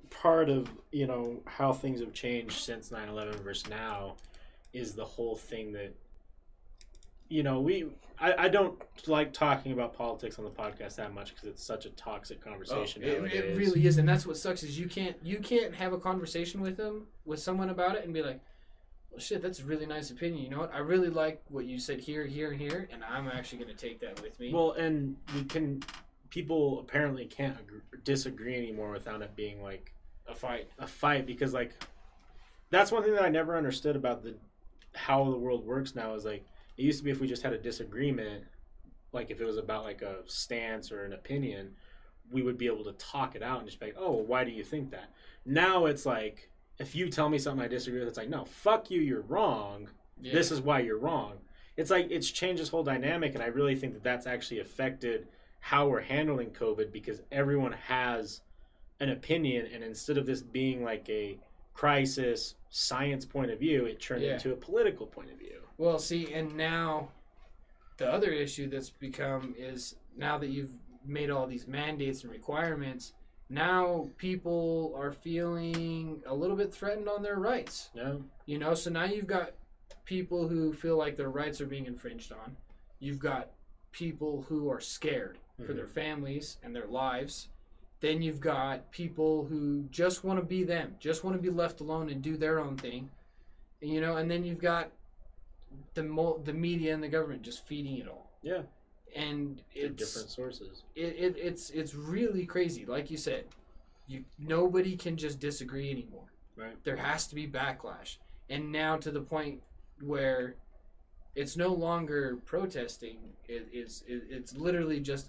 part 0.10 0.50
of 0.50 0.70
you 0.92 1.08
know 1.08 1.42
how 1.46 1.74
things 1.74 2.00
have 2.00 2.14
changed 2.14 2.60
since 2.64 2.90
9/11 2.90 3.44
versus 3.44 3.70
now 3.70 4.16
is 4.74 4.94
the 4.94 5.06
whole 5.06 5.36
thing 5.36 5.72
that 5.74 5.96
you 7.30 7.44
know, 7.44 7.62
we 7.62 7.86
I, 8.20 8.46
I 8.46 8.50
don't 8.50 8.82
like 9.08 9.32
talking 9.32 9.72
about 9.72 9.96
politics 9.96 10.40
on 10.40 10.46
the 10.46 10.52
podcast 10.52 10.96
that 10.96 11.14
much 11.14 11.34
because 11.34 11.48
it's 11.48 11.64
such 11.64 11.86
a 11.86 11.90
toxic 11.92 12.44
conversation. 12.44 13.04
Oh, 13.06 13.08
it, 13.08 13.34
it 13.34 13.58
really 13.58 13.86
is, 13.86 13.98
and 13.98 14.10
that's 14.10 14.26
what 14.26 14.36
sucks 14.36 14.64
is 14.64 14.78
you 14.78 14.88
can't 14.88 15.16
you 15.24 15.38
can't 15.38 15.74
have 15.76 15.94
a 15.94 15.98
conversation 15.98 16.60
with 16.60 16.76
them 16.76 17.08
with 17.26 17.40
someone 17.40 17.70
about 17.70 17.96
it 17.96 18.04
and 18.04 18.14
be 18.14 18.22
like, 18.24 18.42
well, 19.12 19.20
shit, 19.20 19.42
that's 19.42 19.60
a 19.60 19.64
really 19.64 19.86
nice 19.86 20.12
opinion. 20.12 20.44
You 20.44 20.50
know 20.50 20.60
what? 20.60 20.74
I 20.74 20.80
really 20.80 21.10
like 21.10 21.42
what 21.50 21.66
you 21.66 21.80
said 21.80 22.00
here, 22.00 22.26
here, 22.26 22.52
and 22.52 22.60
here, 22.60 22.88
and 22.92 23.04
I'm 23.04 23.28
actually 23.28 23.60
going 23.64 23.76
to 23.76 23.88
take 23.88 24.00
that 24.02 24.22
with 24.22 24.40
me. 24.40 24.54
Well, 24.54 24.72
and 24.74 25.16
we 25.36 25.44
can. 25.44 25.84
People 26.30 26.82
apparently 26.82 27.26
can't 27.26 27.60
agree, 27.60 27.82
disagree 28.04 28.56
anymore 28.56 28.92
without 28.92 29.22
it 29.24 29.36
being 29.36 29.64
like 29.64 29.94
a 30.28 30.36
fight. 30.36 30.70
a 30.78 30.88
fight 30.88 31.26
because 31.26 31.54
like 31.54 31.74
that's 32.70 32.92
one 32.92 33.04
thing 33.04 33.14
that 33.14 33.24
I 33.24 33.30
never 33.30 33.58
understood 33.58 33.96
about 33.96 34.24
the 34.24 34.36
how 34.94 35.24
the 35.30 35.38
world 35.38 35.66
works 35.66 35.96
now 35.96 36.14
is 36.14 36.26
like 36.26 36.46
it 36.78 36.84
used 36.84 37.00
to 37.00 37.04
be 37.04 37.12
if 37.12 37.20
we 37.20 37.28
just 37.28 37.44
had 37.44 37.54
a 37.54 37.58
disagreement 37.58 38.44
like 39.12 39.32
if 39.32 39.40
it 39.40 39.46
was 39.46 39.58
about 39.58 39.84
like 39.84 40.02
a 40.02 40.18
stance 40.26 40.92
or 40.92 41.06
an 41.06 41.14
opinion 41.14 41.72
we 42.32 42.42
would 42.42 42.58
be 42.58 42.68
able 42.68 42.84
to 42.84 42.92
talk 42.94 43.36
it 43.36 43.44
out 43.44 43.60
and 43.60 43.68
just 43.68 43.80
be 43.80 43.88
like 43.88 43.96
oh 43.98 44.12
well, 44.12 44.24
why 44.24 44.44
do 44.44 44.52
you 44.52 44.64
think 44.64 44.92
that 44.92 45.12
now 45.46 45.86
it's 45.86 46.06
like 46.06 46.50
if 46.80 46.96
you 46.96 47.10
tell 47.10 47.30
me 47.30 47.38
something 47.38 47.64
I 47.64 47.68
disagree 47.68 48.00
with 48.00 48.08
it's 48.10 48.18
like 48.18 48.30
no 48.30 48.46
fuck 48.46 48.90
you 48.90 49.02
you're 49.02 49.22
wrong 49.22 49.90
Yeah. 50.22 50.34
this 50.34 50.52
is 50.52 50.62
why 50.62 50.80
you're 50.80 50.98
wrong 50.98 51.34
it's 51.78 51.92
like 51.92 52.08
it's 52.10 52.30
changed 52.30 52.62
this 52.62 52.70
whole 52.70 52.84
dynamic 52.84 53.36
and 53.36 53.44
i 53.44 53.48
really 53.48 53.76
think 53.76 53.94
that 53.94 54.04
that's 54.04 54.28
actually 54.28 54.60
affected 54.60 55.28
how 55.60 55.88
we're 55.88 56.02
handling 56.02 56.50
covid 56.52 56.92
because 56.92 57.22
everyone 57.32 57.72
has 57.74 58.42
an 59.00 59.10
opinion 59.10 59.68
and 59.74 59.84
instead 59.84 60.18
of 60.18 60.26
this 60.26 60.42
being 60.42 60.84
like 60.84 61.08
a 61.10 61.38
crisis 61.74 62.56
science 62.70 63.24
point 63.26 63.50
of 63.52 63.60
view 63.60 63.86
it 63.86 64.02
turned 64.02 64.22
Yeah. 64.24 64.34
into 64.34 64.52
a 64.52 64.56
political 64.58 65.06
point 65.08 65.32
of 65.32 65.38
view 65.40 65.62
Well, 65.78 66.00
see, 66.00 66.34
and 66.34 66.56
now 66.56 67.10
the 67.98 68.12
other 68.12 68.32
issue 68.32 68.70
that's 68.70 68.90
become 68.90 69.56
is 69.58 69.96
now 70.18 70.38
that 70.38 70.48
you've 70.50 70.74
made 71.06 71.30
all 71.30 71.48
these 71.48 71.68
mandates 71.68 72.24
and 72.24 72.32
requirements, 72.32 73.14
now 73.50 74.10
people 74.18 74.94
are 74.98 75.12
feeling 75.12 76.22
a 76.26 76.34
little 76.34 76.56
bit 76.56 76.74
threatened 76.74 77.10
on 77.10 77.24
their 77.24 77.38
rights. 77.40 77.90
no 77.96 78.24
You 78.46 78.60
know, 78.60 78.74
so 78.76 78.90
now 78.90 79.06
you've 79.06 79.28
got 79.28 79.52
people 80.06 80.48
who 80.48 80.74
feel 80.74 80.98
like 80.98 81.18
their 81.18 81.30
rights 81.30 81.60
are 81.62 81.66
being 81.68 81.86
infringed 81.86 82.32
on. 82.32 82.56
You've 83.00 83.20
got 83.20 83.50
people 83.92 84.44
who 84.44 84.70
are 84.70 84.80
scared 84.80 85.38
for 85.58 85.74
Mhm. 85.74 85.76
their 85.76 85.88
families 85.88 86.58
and 86.64 86.76
their 86.76 86.88
lives. 86.88 87.50
Then 88.02 88.22
you've 88.22 88.40
got 88.40 88.92
people 88.92 89.46
who 89.46 89.84
just 89.90 90.24
want 90.24 90.40
to 90.40 90.46
be 90.46 90.64
them, 90.64 90.96
just 91.00 91.24
want 91.24 91.36
to 91.36 91.42
be 91.42 91.50
left 91.50 91.82
alone 91.82 92.10
and 92.10 92.22
do 92.22 92.38
their 92.38 92.60
own 92.60 92.78
thing. 92.78 93.10
You 93.82 94.00
know, 94.02 94.18
and 94.18 94.30
then 94.30 94.44
you've 94.46 94.60
got 94.62 94.92
the 95.94 96.04
mo- 96.04 96.38
the 96.40 96.54
media 96.54 96.94
and 96.94 97.04
the 97.04 97.08
government 97.10 97.42
just 97.44 97.66
feeding 97.68 97.98
it 97.98 98.08
all. 98.08 98.28
yeah 98.42 98.62
And 99.16 99.62
they're 99.74 99.86
it's 99.86 99.96
different 99.96 100.30
sources 100.30 100.84
it, 100.96 101.16
it, 101.18 101.36
it's 101.38 101.70
it's 101.72 101.96
really 101.96 102.46
crazy. 102.46 102.86
Like 102.86 103.10
you 103.10 103.18
said, 103.18 103.46
you 104.08 104.24
nobody 104.38 104.96
can 104.96 105.18
just 105.18 105.40
disagree 105.40 105.90
anymore. 105.92 106.26
Right. 106.56 106.84
There 106.84 106.98
has 106.98 107.28
to 107.28 107.36
be 107.36 107.48
backlash, 107.48 108.18
and 108.50 108.72
now 108.72 108.98
to 108.98 109.12
the 109.12 109.22
point 109.22 109.62
where 110.02 110.56
it's 111.36 111.56
no 111.56 111.74
longer 111.74 112.38
protesting. 112.46 113.18
It 113.48 113.68
is 113.72 114.04
it, 114.08 114.24
it's 114.30 114.56
literally 114.56 115.00
just 115.00 115.28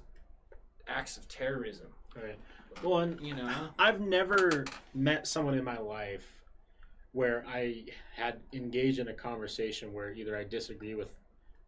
acts 0.88 1.16
of 1.16 1.28
terrorism. 1.28 1.86
right 2.16 2.38
well 2.82 2.98
and 3.00 3.20
You 3.20 3.34
know. 3.34 3.68
I've 3.78 4.00
never 4.00 4.64
met 4.94 5.26
someone 5.26 5.54
in 5.54 5.64
my 5.64 5.78
life 5.78 6.26
where 7.12 7.44
I 7.48 7.84
had 8.14 8.38
engaged 8.52 8.98
in 9.00 9.08
a 9.08 9.12
conversation 9.12 9.92
where 9.92 10.12
either 10.12 10.36
I 10.36 10.44
disagree 10.44 10.94
with 10.94 11.10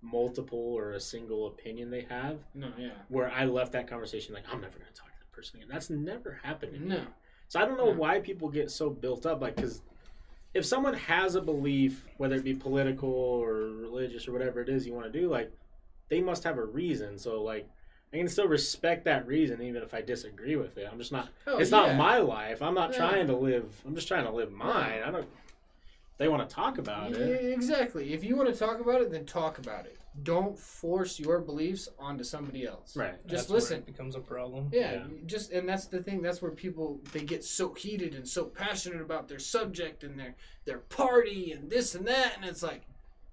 multiple 0.02 0.58
or 0.58 0.92
a 0.92 1.00
single 1.00 1.46
opinion 1.46 1.90
they 1.90 2.02
have, 2.02 2.38
No. 2.54 2.72
Yeah. 2.76 2.90
where 3.08 3.30
I 3.30 3.44
left 3.44 3.72
that 3.72 3.86
conversation 3.86 4.34
like 4.34 4.44
I'm 4.52 4.60
never 4.60 4.76
going 4.78 4.90
to 4.92 4.98
talk 5.00 5.08
to 5.12 5.18
that 5.20 5.32
person 5.32 5.58
again. 5.58 5.68
That's 5.72 5.90
never 5.90 6.40
happened 6.42 6.74
to 6.74 6.80
me. 6.80 6.88
No. 6.88 7.02
So 7.48 7.60
I 7.60 7.64
don't 7.64 7.76
know 7.76 7.92
No. 7.92 7.98
why 7.98 8.18
people 8.20 8.48
get 8.48 8.70
so 8.70 8.90
built 8.90 9.26
up 9.26 9.40
like 9.40 9.56
cuz 9.56 9.80
if 10.54 10.66
someone 10.66 10.94
has 10.94 11.34
a 11.36 11.40
belief 11.40 12.04
whether 12.18 12.34
it 12.34 12.44
be 12.44 12.54
political 12.54 13.08
or 13.10 13.52
religious 13.54 14.26
or 14.28 14.32
whatever 14.32 14.60
it 14.60 14.68
is 14.68 14.86
you 14.86 14.92
want 14.92 15.10
to 15.10 15.18
do 15.20 15.28
like 15.28 15.50
they 16.08 16.20
must 16.20 16.44
have 16.44 16.58
a 16.58 16.64
reason. 16.64 17.16
So 17.18 17.42
like 17.42 17.68
I 18.12 18.18
can 18.18 18.28
still 18.28 18.48
respect 18.48 19.04
that 19.04 19.26
reason 19.26 19.62
even 19.62 19.82
if 19.82 19.94
I 19.94 20.02
disagree 20.02 20.56
with 20.56 20.76
it. 20.76 20.86
I'm 20.90 20.98
just 20.98 21.12
not 21.12 21.28
Oh, 21.46 21.58
it's 21.58 21.70
yeah. 21.70 21.78
not 21.86 21.96
my 21.96 22.18
life. 22.18 22.60
I'm 22.60 22.74
not 22.74 22.90
Yeah. 22.92 22.98
trying 22.98 23.26
to 23.28 23.36
live. 23.36 23.80
I'm 23.86 23.94
just 23.94 24.08
trying 24.08 24.24
to 24.24 24.30
live 24.32 24.50
mine. 24.52 25.02
I 25.04 25.10
don't. 25.10 25.28
They 26.18 26.28
want 26.28 26.48
to 26.48 26.54
talk 26.54 26.78
about 26.78 27.10
Yeah, 27.10 27.18
it. 27.18 27.52
exactly. 27.52 28.12
If 28.12 28.22
you 28.22 28.36
want 28.36 28.52
to 28.52 28.58
talk 28.58 28.80
about 28.80 29.00
it, 29.00 29.10
then 29.10 29.24
talk 29.24 29.58
about 29.58 29.86
it. 29.86 29.96
Don't 30.22 30.58
force 30.58 31.18
your 31.18 31.40
beliefs 31.40 31.88
onto 31.98 32.22
somebody 32.22 32.66
else. 32.66 32.94
Right. 32.96 33.14
Just 33.26 33.48
That's 33.48 33.48
where 33.48 33.56
listen. 33.56 33.78
it 33.78 33.86
becomes 33.86 34.14
a 34.14 34.20
problem. 34.20 34.68
Yeah, 34.70 34.92
Yeah. 34.92 35.04
just 35.26 35.52
and 35.52 35.66
that's 35.68 35.86
the 35.86 36.02
thing. 36.02 36.20
That's 36.20 36.42
where 36.42 36.50
people 36.50 37.00
they 37.12 37.20
get 37.24 37.42
so 37.44 37.72
heated 37.72 38.14
and 38.14 38.28
so 38.28 38.44
passionate 38.44 39.00
about 39.00 39.26
their 39.28 39.38
subject 39.38 40.04
and 40.04 40.18
their 40.18 40.34
their 40.66 40.78
party 40.80 41.52
and 41.52 41.70
this 41.70 41.94
and 41.94 42.06
that, 42.06 42.36
and 42.36 42.44
it's 42.44 42.62
like, 42.62 42.82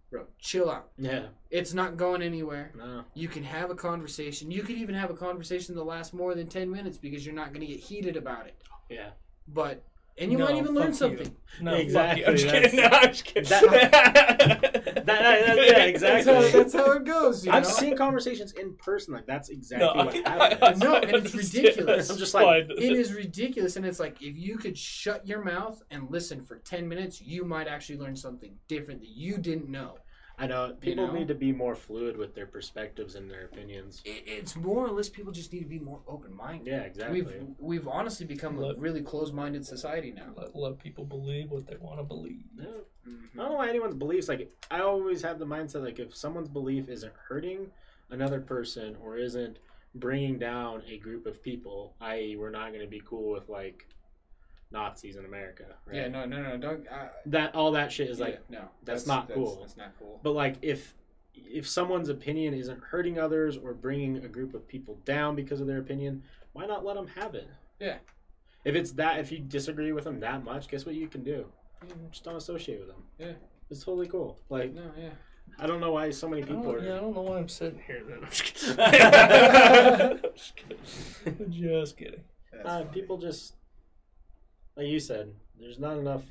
bro, 0.09 0.25
chill 0.39 0.71
out. 0.71 0.89
Yeah. 0.97 1.27
It's 1.51 1.73
not 1.73 1.97
going 1.97 2.21
anywhere. 2.21 2.71
No. 2.77 3.03
You 3.13 3.27
can 3.27 3.43
have 3.43 3.69
a 3.69 3.75
conversation. 3.75 4.49
You 4.49 4.63
could 4.63 4.77
even 4.77 4.95
have 4.95 5.09
a 5.11 5.15
conversation 5.15 5.75
that 5.75 5.83
lasts 5.83 6.13
more 6.13 6.33
than 6.33 6.47
ten 6.47 6.71
minutes 6.71 6.97
because 6.97 7.25
you're 7.25 7.35
not 7.35 7.49
going 7.49 7.59
to 7.61 7.67
get 7.67 7.81
heated 7.81 8.15
about 8.15 8.47
it. 8.47 8.55
Yeah. 8.89 9.09
But 9.49 9.83
and 10.19 10.31
you 10.31 10.37
No, 10.37 10.45
might 10.45 10.57
even 10.57 10.73
learn 10.75 10.93
fuck 10.93 11.11
you. 11.11 11.17
something. 11.17 11.35
No, 11.61 11.73
Exactly, 11.75 12.25
I'm 12.25 12.35
just 12.35 12.47
kidding. 12.53 12.79
No, 12.81 12.85
I'm 12.91 13.09
just 13.09 13.25
kidding. 13.25 13.49
That- 13.49 13.91
that- 13.91 15.05
that- 15.05 15.05
yeah, 15.05 15.73
That's 15.73 15.89
exactly. 15.89 16.33
how, 16.33 16.41
that's 16.57 16.73
how 16.73 16.91
it 16.91 17.05
goes. 17.05 17.45
You 17.45 17.51
I've 17.51 17.63
know? 17.63 17.69
seen 17.69 17.97
conversations 17.97 18.51
in 18.53 18.75
person 18.75 19.13
like 19.13 19.25
that's 19.25 19.49
exactly 19.49 19.87
No, 19.87 20.05
what 20.05 20.15
I- 20.27 20.37
I- 20.45 20.49
happens. 20.49 20.79
No, 20.83 20.95
and 20.95 21.11
it's 21.25 21.33
ridiculous. 21.33 22.09
I'm 22.09 22.17
just 22.17 22.33
like- 22.33 22.69
it 22.69 22.79
is 22.93 23.13
ridiculous 23.13 23.75
and 23.75 23.85
it's 23.85 23.99
like 23.99 24.21
if 24.21 24.37
you 24.37 24.57
could 24.57 24.77
shut 24.77 25.25
your 25.27 25.43
mouth 25.43 25.81
and 25.91 26.09
listen 26.09 26.41
for 26.43 26.57
10 26.57 26.87
minutes 26.87 27.21
you 27.21 27.43
might 27.45 27.67
actually 27.67 27.97
learn 27.97 28.15
something 28.15 28.53
different 28.67 28.99
that 29.01 29.09
you 29.09 29.37
didn't 29.37 29.69
know 29.69 29.95
I 30.39 30.47
know 30.47 30.73
people 30.79 31.07
know? 31.07 31.13
need 31.13 31.27
to 31.27 31.35
be 31.35 31.51
more 31.51 31.75
fluid 31.75 32.15
with 32.17 32.33
their 32.33 32.45
perspectives 32.45 33.15
and 33.15 33.29
their 33.29 33.45
opinions. 33.45 34.01
it, 34.05 34.23
it's 34.25 34.55
more 34.55 34.85
or 34.87 34.91
less 34.91 35.09
people 35.09 35.31
just 35.31 35.51
need 35.51 35.59
to 35.59 35.65
be 35.65 35.79
more 35.79 35.99
open-minded 36.07 36.65
Yeah, 36.67 36.81
exactly. 36.81 37.21
we've 37.21 37.35
we've 37.59 37.87
honestly 37.87 38.25
become 38.25 38.57
a 38.63 38.73
really 38.75 39.01
closed-minded 39.01 39.65
society 39.65 40.11
now 40.11 40.27
Let, 40.35 40.55
let 40.55 40.79
people 40.79 41.05
believe 41.05 41.51
what 41.51 41.67
they 41.67 41.75
want 41.77 41.99
to 41.99 42.03
believe. 42.03 42.45
Yeah. 42.57 42.65
Mm-hmm. 43.07 43.39
I 43.39 43.43
don't 43.43 43.51
know 43.51 43.57
why 43.57 43.69
anyone's 43.69 43.95
beliefs 43.95 44.27
like 44.29 44.51
I 44.71 44.79
always 44.81 45.21
have 45.23 45.39
the 45.39 45.45
mindset 45.45 45.83
like 45.83 45.99
if 45.99 46.15
someone's 46.15 46.49
belief 46.49 46.89
isn't 46.89 47.13
hurting 47.27 47.67
another 48.09 48.39
person 48.39 48.95
or 49.03 49.17
isn't 49.17 49.57
bringing 49.95 50.37
down 50.37 50.83
a 50.87 50.97
group 50.99 51.25
of 51.25 51.41
people, 51.41 51.95
i.e., 52.01 52.35
we're 52.35 52.51
not 52.51 52.69
going 52.69 52.81
to 52.81 52.87
be 52.89 53.01
cool 53.03 53.31
with 53.31 53.49
like 53.49 53.87
Nazis 54.71 55.15
in 55.15 55.25
America. 55.25 55.65
Right? 55.85 55.97
yeah 55.97 56.07
no 56.07 56.25
no 56.25 56.41
no 56.41 56.57
don't 56.57 56.87
uh, 56.87 57.07
that 57.27 57.55
all 57.55 57.71
that 57.71 57.91
shit 57.91 58.09
is 58.09 58.19
yeah, 58.19 58.25
like. 58.25 58.49
no 58.49 58.69
that's 58.83 59.07
not 59.07 59.31
cool. 59.33 59.57
that's 59.61 59.77
not 59.77 59.93
cool 59.97 60.19
But 60.23 60.31
like 60.31 60.57
if 60.61 60.93
if 61.33 61.67
someone's 61.67 62.09
opinion 62.09 62.53
isn't 62.53 62.81
hurting 62.83 63.17
others 63.17 63.57
or 63.57 63.73
bringing 63.73 64.17
a 64.17 64.27
group 64.27 64.53
of 64.53 64.67
people 64.67 64.99
down 65.05 65.35
because 65.35 65.61
of 65.61 65.67
their 65.67 65.79
opinion, 65.79 66.21
why 66.53 66.65
not 66.65 66.83
let 66.85 66.95
them 66.95 67.07
have 67.07 67.33
it? 67.33 67.49
Yeah. 67.79 67.97
If 68.65 68.75
it's 68.75 68.91
that, 68.93 69.19
if 69.19 69.31
you 69.31 69.39
disagree 69.39 69.93
with 69.93 70.03
them 70.03 70.19
that 70.19 70.43
much, 70.43 70.67
guess 70.67 70.85
what 70.85 70.95
you 70.95 71.07
can 71.07 71.23
do? 71.23 71.45
Just 72.11 72.25
don't 72.25 72.35
associate 72.35 72.79
with 72.79 72.89
them. 72.89 73.03
Yeah. 73.17 73.31
It's 73.71 73.83
totally 73.83 74.07
cool. 74.07 74.39
Like 74.49 74.73
no 74.73 74.91
yeah 74.97 75.11
I 75.57 75.67
don't 75.67 75.79
know 75.79 75.91
why 75.91 76.09
so 76.11 76.29
many 76.29 76.43
people 76.43 76.71
are. 76.71 76.83
yeah, 76.83 76.95
I 76.95 76.99
don't 76.99 77.15
know 77.15 77.21
why 77.21 77.37
I'm 77.37 77.49
sitting 77.49 77.81
here 77.85 78.03
then. 78.07 78.19
I'm 78.23 78.29
just 78.29 78.45
kidding. 78.55 80.19
just 80.35 80.55
kidding. 80.55 81.51
Just 81.51 81.97
kidding. 81.97 82.23
Uh, 82.63 82.83
people 82.83 83.17
just, 83.17 83.53
like 84.79 84.87
you 84.87 84.99
said, 84.99 85.33
there's 85.59 85.77
not 85.77 85.97
enough 85.97 86.23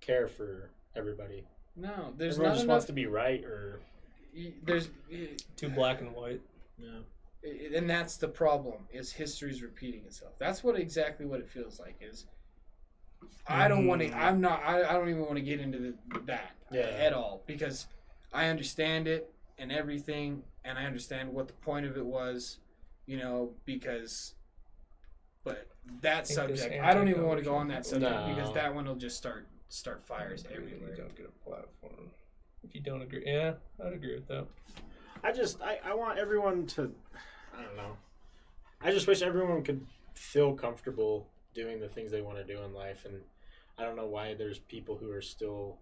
care 0.00 0.28
for 0.28 0.70
everybody. 0.96 1.44
no 1.76 2.12
there's 2.16 2.34
Everyone 2.34 2.50
not 2.50 2.54
just 2.54 2.64
enough 2.64 2.74
wants 2.74 2.86
to 2.86 2.92
be 2.92 3.06
right, 3.06 3.42
or 3.44 3.80
there's 4.64 4.90
Too 5.56 5.68
black 5.68 6.00
and 6.00 6.14
white. 6.14 6.40
yeah, 6.78 7.00
and 7.76 7.90
that's 7.90 8.16
the 8.16 8.28
problem 8.28 8.86
is 8.92 9.12
history's 9.12 9.60
repeating 9.62 10.04
itself 10.04 10.32
that's 10.38 10.62
what 10.64 10.78
exactly 10.78 11.26
what 11.26 11.40
it 11.40 11.48
feels 11.48 11.78
like 11.78 11.96
is 12.00 12.26
i 13.46 13.68
don't 13.68 13.80
mm-hmm. 13.80 13.88
want 13.88 14.00
to 14.02 14.12
i'm 14.16 14.40
not 14.40 14.62
I, 14.64 14.88
I 14.88 14.92
don't 14.94 15.08
even 15.08 15.22
want 15.22 15.36
to 15.36 15.42
get 15.42 15.60
into 15.60 15.78
the, 15.78 15.94
that 16.26 16.52
Yeah. 16.70 16.82
at 16.82 17.12
all 17.12 17.42
because 17.46 17.86
i 18.32 18.46
understand 18.46 19.08
it 19.08 19.30
and 19.58 19.70
everything 19.70 20.42
and 20.64 20.78
i 20.78 20.84
understand 20.84 21.32
what 21.32 21.48
the 21.48 21.54
point 21.54 21.84
of 21.86 21.96
it 21.96 22.06
was 22.06 22.58
you 23.06 23.18
know 23.18 23.50
because 23.66 24.34
but 25.44 25.68
that 26.00 26.26
subject 26.26 26.74
i 26.82 26.92
don't 26.94 27.08
even 27.08 27.24
want 27.26 27.38
to 27.38 27.44
go 27.44 27.54
on 27.54 27.68
that 27.68 27.84
subject 27.86 28.10
No. 28.10 28.34
because 28.34 28.52
that 28.54 28.74
one 28.74 28.86
will 28.86 28.94
just 28.96 29.16
start 29.16 29.46
start 29.68 30.04
fires 30.04 30.44
You 30.50 30.56
everywhere 30.56 30.94
don't 30.96 31.14
get 31.16 31.26
a 31.26 31.48
platform. 31.48 32.10
If 32.62 32.74
you 32.74 32.80
don't 32.80 33.02
agree, 33.02 33.24
yeah, 33.26 33.54
I'd 33.84 33.92
agree 33.92 34.14
with 34.14 34.26
that. 34.28 34.46
I 35.22 35.32
just 35.32 35.60
I, 35.60 35.78
I 35.84 35.94
want 35.94 36.18
everyone 36.18 36.66
to 36.68 36.90
I 37.56 37.62
don't 37.62 37.76
know. 37.76 37.96
I 38.80 38.90
just 38.90 39.06
wish 39.06 39.20
everyone 39.22 39.62
could 39.62 39.84
feel 40.14 40.54
comfortable 40.54 41.26
doing 41.54 41.78
the 41.80 41.88
things 41.88 42.10
they 42.10 42.22
want 42.22 42.38
to 42.38 42.44
do 42.44 42.62
in 42.62 42.72
life 42.72 43.04
and 43.04 43.20
I 43.78 43.82
don't 43.84 43.96
know 43.96 44.06
why 44.06 44.34
there's 44.34 44.58
people 44.60 44.96
who 44.96 45.10
are 45.10 45.20
still 45.22 45.78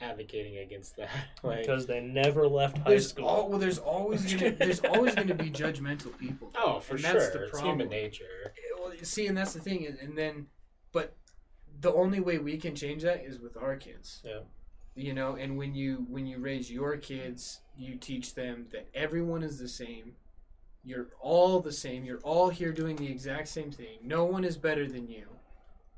advocating 0.00 0.58
against 0.58 0.96
that. 0.96 1.10
like, 1.42 1.60
because 1.60 1.86
they 1.86 2.00
never 2.00 2.48
left 2.48 2.78
high 2.78 2.90
There's 2.90 3.08
school. 3.08 3.26
all 3.26 3.48
well. 3.48 3.58
There's 3.58 3.78
always 3.78 4.32
gonna 4.34 4.52
there's 4.52 4.80
always 4.80 5.14
gonna 5.14 5.34
be 5.34 5.50
judgmental 5.50 6.16
people. 6.18 6.50
oh, 6.56 6.80
for 6.80 6.94
and 6.94 7.04
sure, 7.04 7.12
that's 7.14 7.30
the 7.30 7.42
it's 7.44 7.50
problem. 7.52 7.80
human 7.80 7.88
nature. 7.88 8.24
Eh, 8.46 8.50
well, 8.78 8.92
see, 9.02 9.26
and 9.26 9.36
that's 9.36 9.52
the 9.52 9.60
thing, 9.60 9.86
and- 9.86 9.98
and 9.98 10.16
then, 10.16 10.46
but 10.92 11.16
the 11.80 11.92
only 11.92 12.20
way 12.20 12.38
we 12.38 12.56
can 12.56 12.74
change 12.74 13.02
that 13.02 13.24
is 13.24 13.38
with 13.38 13.56
our 13.56 13.76
kids. 13.76 14.22
Yeah. 14.24 14.40
You 14.94 15.14
know, 15.14 15.36
and 15.36 15.56
when 15.56 15.74
you 15.74 16.06
when 16.08 16.26
you 16.26 16.38
raise 16.38 16.70
your 16.70 16.96
kids, 16.96 17.60
you 17.76 17.96
teach 17.96 18.34
them 18.34 18.66
that 18.72 18.88
everyone 18.94 19.42
is 19.42 19.58
the 19.58 19.68
same. 19.68 20.14
You're 20.82 21.08
all 21.20 21.60
the 21.60 21.72
same. 21.72 22.04
You're 22.04 22.20
all 22.20 22.48
here 22.48 22.72
doing 22.72 22.96
the 22.96 23.06
exact 23.06 23.48
same 23.48 23.70
thing. 23.70 23.98
No 24.02 24.24
one 24.24 24.44
is 24.44 24.56
better 24.56 24.88
than 24.88 25.08
you. 25.08 25.26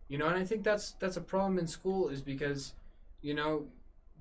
You 0.08 0.18
know, 0.18 0.26
and 0.26 0.36
I 0.36 0.44
think 0.44 0.62
that's 0.62 0.92
that's 1.00 1.16
a 1.16 1.20
problem 1.22 1.58
in 1.58 1.66
school 1.66 2.08
is 2.10 2.20
because, 2.20 2.74
you 3.22 3.32
know, 3.34 3.66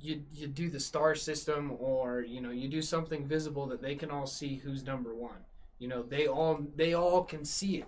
you 0.02 0.24
you 0.34 0.48
do 0.48 0.70
the 0.70 0.80
star 0.80 1.16
system 1.16 1.76
or 1.80 2.22
you 2.22 2.42
know 2.42 2.52
you 2.52 2.68
do 2.68 2.82
something 2.82 3.26
visible 3.26 3.68
that 3.68 3.82
they 3.82 3.96
can 3.96 4.10
all 4.12 4.28
see 4.28 4.58
who's 4.58 4.86
number 4.86 5.14
one. 5.14 5.46
You 5.80 5.88
know, 5.88 6.04
they 6.04 6.28
all 6.28 6.60
they 6.76 6.94
all 6.94 7.24
can 7.24 7.46
see 7.46 7.78
it. 7.78 7.88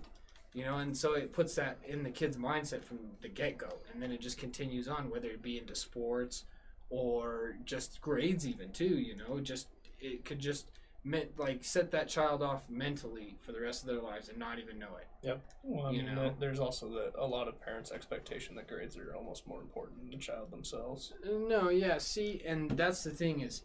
You 0.52 0.64
know, 0.64 0.78
and 0.78 0.96
so 0.96 1.14
it 1.14 1.32
puts 1.32 1.56
that 1.56 1.78
in 1.84 2.04
the 2.04 2.10
kid's 2.10 2.36
mindset 2.36 2.84
from 2.84 2.98
the 3.22 3.28
get 3.28 3.58
go, 3.58 3.68
and 3.92 4.00
then 4.00 4.12
it 4.12 4.20
just 4.20 4.38
continues 4.38 4.86
on, 4.86 5.10
whether 5.10 5.28
it 5.28 5.42
be 5.42 5.58
into 5.58 5.74
sports 5.74 6.44
or 6.90 7.56
just 7.64 8.00
grades, 8.00 8.46
even 8.46 8.70
too. 8.70 8.84
You 8.98 9.16
know, 9.16 9.40
just 9.40 9.66
it 10.00 10.24
could 10.24 10.38
just 10.38 10.66
meant 11.04 11.38
like 11.38 11.62
set 11.62 11.90
that 11.90 12.08
child 12.08 12.42
off 12.42 12.68
mentally 12.70 13.36
for 13.40 13.52
the 13.52 13.60
rest 13.60 13.82
of 13.82 13.88
their 13.88 14.00
lives 14.00 14.28
and 14.30 14.38
not 14.38 14.58
even 14.58 14.78
know 14.78 14.96
it. 14.98 15.06
Yep. 15.22 15.40
Well, 15.62 15.86
I 15.86 15.90
you 15.90 16.02
know. 16.02 16.22
that- 16.24 16.40
there's 16.40 16.58
also 16.60 16.88
the, 16.88 17.12
a 17.18 17.26
lot 17.26 17.46
of 17.46 17.60
parents' 17.60 17.92
expectation 17.92 18.54
that 18.56 18.66
grades 18.68 18.96
are 18.96 19.14
almost 19.14 19.46
more 19.46 19.60
important 19.60 19.98
than 20.00 20.10
the 20.10 20.16
child 20.16 20.50
themselves. 20.50 21.12
Uh, 21.24 21.28
no, 21.48 21.68
yeah, 21.68 21.98
see, 21.98 22.42
and 22.46 22.70
that's 22.70 23.04
the 23.04 23.10
thing 23.10 23.40
is, 23.42 23.62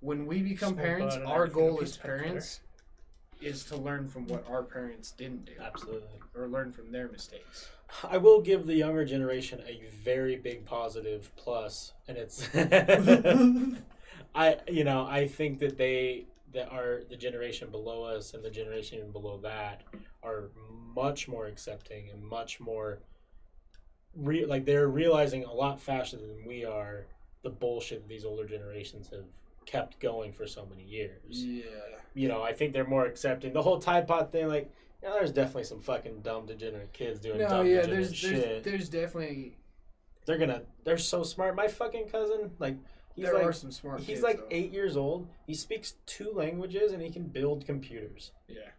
when 0.00 0.26
we 0.26 0.42
become 0.42 0.74
Small 0.74 0.84
parents, 0.84 1.16
our 1.26 1.46
goal 1.46 1.80
as 1.82 1.90
be 1.90 1.94
spectacular. 1.94 2.24
parents 2.24 2.60
is 3.40 3.64
to 3.64 3.76
learn 3.76 4.06
from 4.08 4.26
what 4.28 4.44
our 4.48 4.62
parents 4.62 5.10
didn't 5.12 5.44
do 5.46 5.52
Absolutely. 5.60 6.20
or 6.36 6.46
learn 6.46 6.72
from 6.72 6.92
their 6.92 7.08
mistakes. 7.08 7.68
I 8.08 8.16
will 8.16 8.40
give 8.40 8.66
the 8.66 8.74
younger 8.74 9.04
generation 9.04 9.60
a 9.66 9.80
very 10.04 10.36
big 10.36 10.64
positive 10.64 11.30
plus, 11.36 11.92
and 12.08 12.16
it's 12.16 12.48
I 14.34 14.58
you 14.68 14.84
know 14.84 15.06
I 15.06 15.26
think 15.28 15.58
that 15.58 15.76
they 15.76 16.26
that 16.52 16.70
are 16.70 17.02
the 17.08 17.16
generation 17.16 17.70
below 17.70 18.02
us 18.02 18.34
and 18.34 18.44
the 18.44 18.50
generation 18.50 18.98
even 18.98 19.10
below 19.10 19.38
that 19.38 19.82
are 20.22 20.50
much 20.94 21.28
more 21.28 21.46
accepting 21.46 22.10
and 22.10 22.22
much 22.22 22.60
more 22.60 23.00
re- 24.14 24.44
like 24.44 24.64
they're 24.64 24.88
realizing 24.88 25.44
a 25.44 25.52
lot 25.52 25.80
faster 25.80 26.16
than 26.16 26.44
we 26.46 26.64
are 26.64 27.06
the 27.42 27.50
bullshit 27.50 28.02
that 28.02 28.08
these 28.08 28.24
older 28.24 28.46
generations 28.46 29.08
have 29.08 29.24
kept 29.66 29.98
going 30.00 30.32
for 30.32 30.46
so 30.46 30.66
many 30.66 30.84
years. 30.84 31.44
Yeah. 31.44 31.64
You 32.14 32.28
know, 32.28 32.42
I 32.42 32.52
think 32.52 32.72
they're 32.72 32.86
more 32.86 33.06
accepting. 33.06 33.52
The 33.52 33.62
whole 33.62 33.78
Tide 33.78 34.06
Pod 34.06 34.30
thing, 34.30 34.48
like, 34.48 34.70
you 35.02 35.08
know, 35.08 35.14
there's 35.14 35.32
definitely 35.32 35.64
some 35.64 35.80
fucking 35.80 36.20
dumb 36.20 36.46
degenerate 36.46 36.92
kids 36.92 37.18
doing 37.20 37.38
No, 37.38 37.48
dumb 37.48 37.66
yeah, 37.66 37.82
degenerate 37.82 38.08
there's 38.08 38.22
there's, 38.22 38.64
there's 38.64 38.88
definitely 38.88 39.56
They're 40.26 40.38
gonna. 40.38 40.62
They're 40.84 40.98
so 40.98 41.22
smart. 41.22 41.56
My 41.56 41.68
fucking 41.68 42.08
cousin, 42.08 42.52
like, 42.58 42.76
he's 43.14 43.24
there 43.24 43.34
like, 43.34 43.44
are 43.44 43.52
some 43.52 43.70
smart. 43.70 44.00
he's 44.00 44.06
kids, 44.08 44.22
like 44.22 44.38
though. 44.38 44.46
eight 44.50 44.72
years 44.72 44.96
old. 44.96 45.28
He 45.46 45.54
speaks 45.54 45.94
two 46.06 46.32
languages 46.34 46.92
and 46.92 47.02
he 47.02 47.10
can 47.10 47.24
build 47.24 47.66
computers. 47.66 48.32
Yeah. 48.48 48.70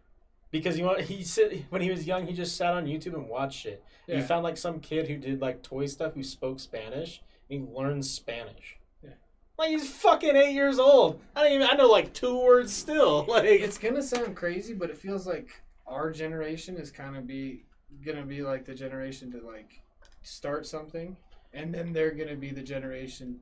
Because 0.50 0.78
you 0.78 0.84
want 0.84 1.00
he 1.00 1.24
sit 1.24 1.64
when 1.70 1.82
he 1.82 1.90
was 1.90 2.06
young, 2.06 2.26
he 2.26 2.32
just 2.32 2.56
sat 2.56 2.74
on 2.74 2.86
YouTube 2.86 3.14
and 3.14 3.28
watched 3.28 3.60
shit. 3.60 3.82
Yeah. 4.06 4.16
He 4.16 4.22
found 4.22 4.44
like 4.44 4.56
some 4.56 4.80
kid 4.80 5.08
who 5.08 5.16
did 5.16 5.40
like 5.40 5.62
toy 5.62 5.86
stuff 5.86 6.14
who 6.14 6.22
spoke 6.22 6.60
Spanish. 6.60 7.22
And 7.50 7.60
he 7.60 7.74
learned 7.74 8.04
Spanish. 8.04 8.76
Yeah. 9.02 9.10
Like 9.58 9.70
he's 9.70 9.88
fucking 9.88 10.36
eight 10.36 10.54
years 10.54 10.78
old. 10.78 11.20
I 11.34 11.42
don't 11.44 11.52
even. 11.52 11.66
I 11.68 11.74
know 11.74 11.88
like 11.88 12.12
two 12.12 12.38
words 12.38 12.72
still. 12.72 13.24
Like 13.28 13.44
It's 13.44 13.78
gonna 13.78 14.02
sound 14.02 14.36
crazy, 14.36 14.74
but 14.74 14.90
it 14.90 14.96
feels 14.96 15.26
like 15.26 15.48
our 15.86 16.10
generation 16.10 16.76
is 16.76 16.90
kind 16.90 17.16
of 17.16 17.26
be 17.26 17.64
gonna 18.04 18.24
be 18.24 18.42
like 18.42 18.64
the 18.64 18.74
generation 18.74 19.30
to 19.32 19.46
like 19.46 19.82
start 20.22 20.66
something, 20.66 21.16
and 21.52 21.74
then 21.74 21.92
they're 21.92 22.12
gonna 22.12 22.36
be 22.36 22.50
the 22.50 22.62
generation 22.62 23.40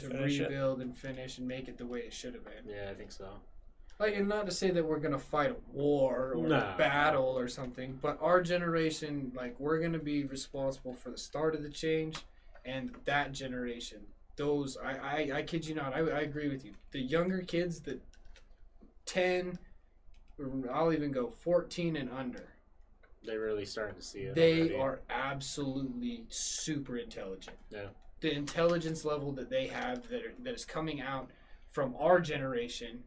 To 0.00 0.08
to, 0.08 0.14
finish 0.14 0.38
it. 0.40 0.44
rebuild 0.44 0.80
and 0.80 0.96
finish 0.96 1.38
and 1.38 1.46
make 1.46 1.68
it 1.68 1.78
the 1.78 1.86
way 1.86 2.00
it 2.00 2.12
should 2.12 2.34
have 2.34 2.44
been. 2.44 2.66
Yeah, 2.74 2.88
I 2.90 2.94
think 2.94 3.12
so. 3.12 3.28
Like, 4.00 4.16
and 4.16 4.26
not 4.28 4.46
to 4.46 4.52
say 4.52 4.70
that 4.70 4.84
we're 4.84 4.98
gonna 4.98 5.18
fight 5.18 5.50
a 5.50 5.56
war 5.72 6.32
or 6.34 6.48
No. 6.48 6.56
a 6.56 6.74
battle 6.78 7.38
or 7.38 7.46
something, 7.48 7.98
but 8.02 8.18
our 8.20 8.42
generation, 8.42 9.30
like, 9.34 9.58
we're 9.60 9.80
gonna 9.80 9.98
be 9.98 10.24
responsible 10.24 10.94
for 10.94 11.10
the 11.10 11.18
start 11.18 11.54
of 11.54 11.62
the 11.62 11.68
change, 11.70 12.18
and 12.64 12.92
that 13.04 13.32
generation, 13.32 14.00
those, 14.36 14.76
I, 14.76 14.92
I, 14.96 15.30
I 15.38 15.42
kid 15.42 15.66
you 15.66 15.74
not, 15.74 15.94
I, 15.94 15.98
I 16.00 16.20
agree 16.22 16.48
with 16.48 16.64
you. 16.64 16.72
The 16.90 17.00
younger 17.00 17.42
kids, 17.42 17.80
the 17.80 18.00
ten, 19.06 19.58
I'll 20.72 20.92
even 20.92 21.12
go 21.12 21.28
fourteen 21.28 21.96
and 21.96 22.10
under, 22.10 22.54
They're 23.22 23.40
really 23.40 23.66
starting 23.66 23.94
to 23.96 24.02
see 24.02 24.20
it. 24.20 24.34
they 24.34 24.60
already. 24.60 24.76
are 24.76 25.00
absolutely 25.10 26.24
super 26.28 26.96
intelligent. 26.96 27.56
Yeah. 27.70 27.88
The 28.22 28.32
intelligence 28.34 29.04
level 29.04 29.32
that 29.32 29.50
they 29.50 29.66
have 29.66 30.08
that 30.08 30.24
are, 30.24 30.32
that 30.44 30.54
is 30.54 30.64
coming 30.64 31.00
out 31.00 31.28
from 31.70 31.94
our 31.98 32.20
generation 32.20 33.02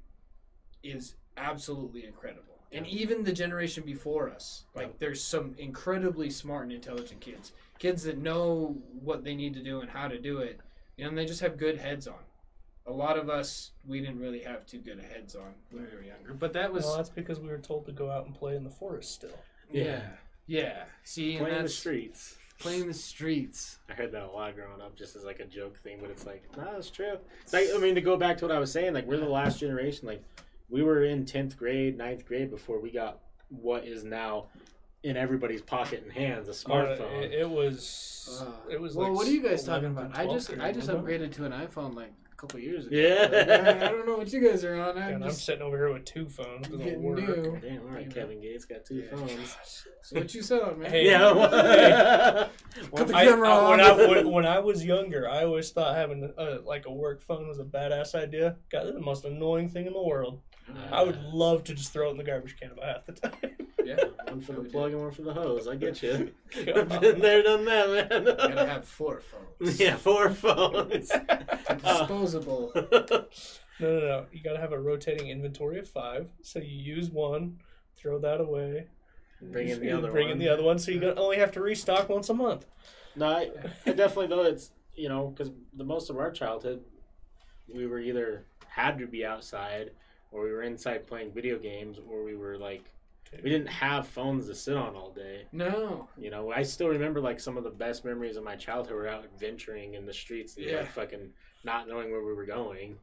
is 0.84 1.16
absolutely 1.38 2.06
incredible. 2.06 2.44
And 2.72 2.86
even 2.88 3.24
the 3.24 3.32
generation 3.32 3.84
before 3.86 4.30
us, 4.30 4.66
like 4.76 4.88
Yeah. 4.88 4.94
there's 5.00 5.24
some 5.24 5.56
incredibly 5.58 6.30
smart 6.30 6.64
and 6.64 6.74
intelligent 6.74 7.22
kids, 7.22 7.54
kids 7.80 8.04
that 8.04 8.18
know 8.18 8.76
what 9.02 9.24
they 9.24 9.36
need 9.36 9.54
to 9.54 9.64
do 9.64 9.80
and 9.82 9.90
how 9.90 10.08
to 10.08 10.20
do 10.20 10.40
it, 10.40 10.60
you 10.98 11.04
know, 11.04 11.10
and 11.10 11.18
they 11.18 11.26
just 11.26 11.40
have 11.42 11.58
good 11.58 11.78
heads 11.78 12.08
on. 12.08 12.20
A 12.88 12.92
lot 12.92 13.18
of 13.18 13.30
us, 13.30 13.72
we 13.88 14.00
didn't 14.02 14.20
really 14.20 14.42
have 14.42 14.66
too 14.66 14.80
good 14.80 15.00
heads 15.00 15.36
on 15.36 15.54
when 15.72 15.86
we 15.90 15.96
were 15.96 16.04
younger, 16.04 16.34
but 16.34 16.54
that 16.54 16.72
was 16.72 16.84
Well, 16.86 16.98
that's 16.98 17.10
because 17.10 17.40
we 17.40 17.48
were 17.48 17.58
told 17.58 17.86
to 17.86 17.92
go 17.92 18.12
out 18.12 18.26
and 18.26 18.36
play 18.36 18.56
in 18.56 18.64
the 18.64 18.70
forest 18.70 19.12
still. 19.14 19.40
yeah, 19.72 20.10
yeah. 20.46 20.84
See, 21.04 21.38
and 21.38 21.46
playing 21.48 21.64
the 21.64 21.70
streets. 21.70 22.38
Playing 22.66 22.88
the 22.88 22.94
streets. 22.94 23.78
I 23.90 23.94
heard 23.94 24.12
that 24.14 24.24
a 24.24 24.28
lot 24.32 24.56
growing 24.56 24.82
up, 24.82 24.96
just 24.96 25.16
as 25.16 25.24
like 25.24 25.40
a 25.40 25.46
joke 25.46 25.78
thing, 25.78 26.00
but 26.02 26.10
it's 26.10 26.26
like, 26.26 26.44
no, 26.58 26.74
it's 26.78 26.90
true. 26.90 27.18
It's 27.44 27.54
like, 27.54 27.68
I 27.74 27.78
mean, 27.78 27.96
to 27.96 28.02
go 28.02 28.18
back 28.18 28.38
to 28.40 28.46
what 28.46 28.56
I 28.56 28.60
was 28.60 28.72
saying, 28.72 28.94
like 28.94 29.06
we're 29.06 29.18
the 29.18 29.26
last 29.30 29.60
generation. 29.60 30.08
Like 30.08 30.24
we 30.70 30.82
were 30.84 31.04
in 31.06 31.26
tenth 31.26 31.58
grade, 31.58 31.98
9th 31.98 32.26
grade 32.26 32.50
before 32.50 32.80
we 32.80 32.90
got 32.92 33.20
what 33.50 33.86
is 33.86 34.04
now 34.04 34.48
in 35.04 35.16
everybody's 35.16 35.62
pocket 35.62 36.02
and 36.04 36.12
hands, 36.12 36.48
a 36.48 36.52
Uh, 36.52 36.54
smartphone. 36.56 37.22
it, 37.24 37.32
it 37.34 37.50
was. 37.50 38.44
Uh, 38.44 38.72
it 38.72 38.82
was. 38.82 38.96
well, 38.96 39.10
like 39.10 39.18
what 39.18 39.28
are 39.28 39.32
you 39.32 39.44
guys 39.44 39.64
talking 39.64 39.90
about? 39.90 40.18
I 40.18 40.26
just 40.26 40.50
I 40.60 40.72
just 40.72 40.90
upgraded 40.90 41.32
to 41.36 41.46
an 41.46 41.52
iPhone 41.52 41.94
like 41.96 42.12
a 42.25 42.25
couple 42.46 42.60
years 42.60 42.86
ago. 42.88 42.96
Yeah. 42.96 43.22
Like, 43.22 43.50
I, 43.50 43.86
I 43.88 43.90
don't 43.92 44.06
know 44.06 44.18
what 44.18 44.32
you 44.32 44.48
guys 44.48 44.64
are 44.64 44.76
on. 44.76 44.98
I'm 44.98 45.16
And 45.16 45.24
I'm 45.26 45.32
sitting 45.32 45.62
over 45.62 45.78
here 45.78 45.92
with 45.92 46.06
two 46.06 46.30
phones. 46.30 46.68
of 46.68 46.78
getting 46.80 47.02
work. 47.02 47.20
new. 47.20 47.60
Damn, 47.62 47.82
all 47.82 47.88
right, 47.94 48.14
Kevin 48.14 48.40
Gates 48.42 48.66
got 48.66 48.86
two 48.86 48.96
Yeah. 48.96 49.16
phones. 49.16 49.58
So 50.06 50.18
what 50.20 50.32
you 50.36 50.44
selling, 50.44 50.78
man? 50.78 50.92
Hey. 50.92 51.08
Yeah. 51.08 52.48
Put 52.94 53.08
the 53.08 53.16
I, 53.16 53.26
camera 53.26 53.50
I- 53.50 53.70
when. 53.72 53.80
I, 53.82 53.92
when, 54.08 54.32
when 54.32 54.46
I 54.46 54.60
was 54.60 54.86
younger, 54.86 55.28
I 55.28 55.46
always 55.46 55.72
thought 55.72 55.96
having 55.96 56.32
a, 56.38 56.60
like 56.64 56.86
a 56.86 56.94
work 56.94 57.24
phone 57.24 57.48
was 57.48 57.58
a 57.58 57.64
badass 57.64 58.14
idea. 58.14 58.56
God, 58.72 58.86
it's 58.86 58.94
the 58.96 59.02
most 59.02 59.26
annoying 59.26 59.68
thing 59.68 59.88
in 59.88 59.94
the 59.94 60.04
world. 60.04 60.42
I 60.92 61.04
would 61.04 61.22
love 61.24 61.64
to 61.66 61.74
just 61.74 61.94
throw 61.94 62.08
it 62.08 62.12
in 62.12 62.18
the 62.18 62.24
garbage 62.24 62.58
can 62.60 62.72
about 62.72 62.86
half 62.86 63.06
the 63.06 63.14
time. 63.14 63.56
Yeah, 63.84 63.98
one 64.28 64.42
for 64.42 64.54
the 64.54 64.58
I 64.60 64.62
would 64.62 64.72
plug 64.72 64.92
and 64.94 65.02
one 65.02 65.12
for 65.12 65.22
the 65.22 65.34
hose. 65.34 65.68
I 65.68 65.76
get 65.76 66.02
you. 66.02 66.32
God. 66.66 67.02
Been 67.02 67.20
there, 67.20 67.44
done 67.44 67.66
that, 67.66 68.10
man. 68.10 68.24
gotta 68.26 68.66
have 68.66 68.86
four 68.86 69.22
phones. 69.22 69.80
yeah, 69.80 69.96
four 69.96 70.30
phones. 70.32 71.12
Disposable. 71.84 72.72
No, 72.76 72.90
no, 73.80 74.00
no. 74.00 74.26
You 74.32 74.42
gotta 74.44 74.60
have 74.60 74.72
a 74.72 74.80
rotating 74.80 75.28
inventory 75.30 75.80
of 75.80 75.88
five. 75.88 76.28
So 76.42 76.60
you 76.60 76.96
use 76.96 77.10
one, 77.12 77.60
throw 77.98 78.18
that 78.20 78.42
away, 78.42 78.88
Bring 79.42 79.70
in 79.70 79.80
the 79.82 79.92
other 79.92 80.12
bring 80.12 80.28
one. 80.30 80.34
in 80.34 80.40
the 80.40 80.50
other 80.50 80.64
one. 80.64 80.80
So 80.80 80.92
you 80.92 81.00
got- 81.00 81.18
only 81.18 81.38
have 81.38 81.52
to 81.54 81.62
restock 81.62 82.10
once 82.10 82.30
a 82.30 82.34
month. 82.34 82.66
No, 83.16 83.28
I, 83.28 83.50
I 83.86 83.92
definitely 83.92 84.28
though 84.28 84.44
it's 84.44 84.72
you 84.96 85.10
know 85.10 85.28
because 85.28 85.52
the 85.76 85.84
most 85.84 86.10
of 86.10 86.18
our 86.18 86.32
childhood, 86.32 86.84
we 87.68 87.86
were 87.86 88.00
either 88.00 88.46
had 88.68 88.98
to 89.00 89.08
be 89.08 89.26
outside 89.26 89.92
or 90.36 90.44
we 90.44 90.52
were 90.52 90.64
inside 90.64 91.08
playing 91.08 91.32
video 91.32 91.58
games 91.58 91.98
or 92.10 92.24
we 92.24 92.36
were 92.36 92.58
like 92.58 92.84
we 93.44 93.50
didn't 93.50 93.68
have 93.68 94.08
phones 94.08 94.48
to 94.48 94.56
sit 94.56 94.78
on 94.78 94.96
all 94.96 95.10
day. 95.12 95.46
No. 95.52 96.08
You 96.18 96.30
know, 96.30 96.52
I 96.52 96.64
still 96.64 96.88
remember 96.88 97.20
like 97.20 97.40
some 97.40 97.58
of 97.58 97.64
the 97.66 97.70
best 97.70 98.06
memories 98.06 98.38
of 98.38 98.44
my 98.44 98.56
childhood 98.56 98.96
were 98.96 99.08
out 99.10 99.26
adventuring 99.26 99.96
in 99.96 100.06
the 100.06 100.14
streets, 100.14 100.56
and, 100.56 100.66
Yeah. 100.66 100.78
like 100.82 100.92
fucking 100.92 101.34
not 101.66 101.88
knowing 101.88 102.12
where 102.12 102.24
we 102.24 102.34
were 102.34 102.46
going. 102.46 102.98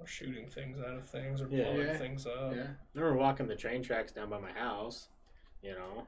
Or 0.00 0.06
shooting 0.06 0.48
things 0.48 0.78
out 0.80 0.94
of 0.94 1.08
things 1.08 1.42
or 1.42 1.48
Yeah. 1.50 1.64
blowing 1.64 1.86
Yeah. 1.88 1.98
things 1.98 2.26
up. 2.26 2.54
Yeah. 2.54 2.62
I 2.62 2.98
remember 2.98 3.18
walking 3.18 3.46
the 3.46 3.56
train 3.56 3.82
tracks 3.82 4.12
down 4.12 4.30
by 4.30 4.38
my 4.38 4.52
house. 4.52 5.08
You 5.62 5.72
know, 5.72 6.06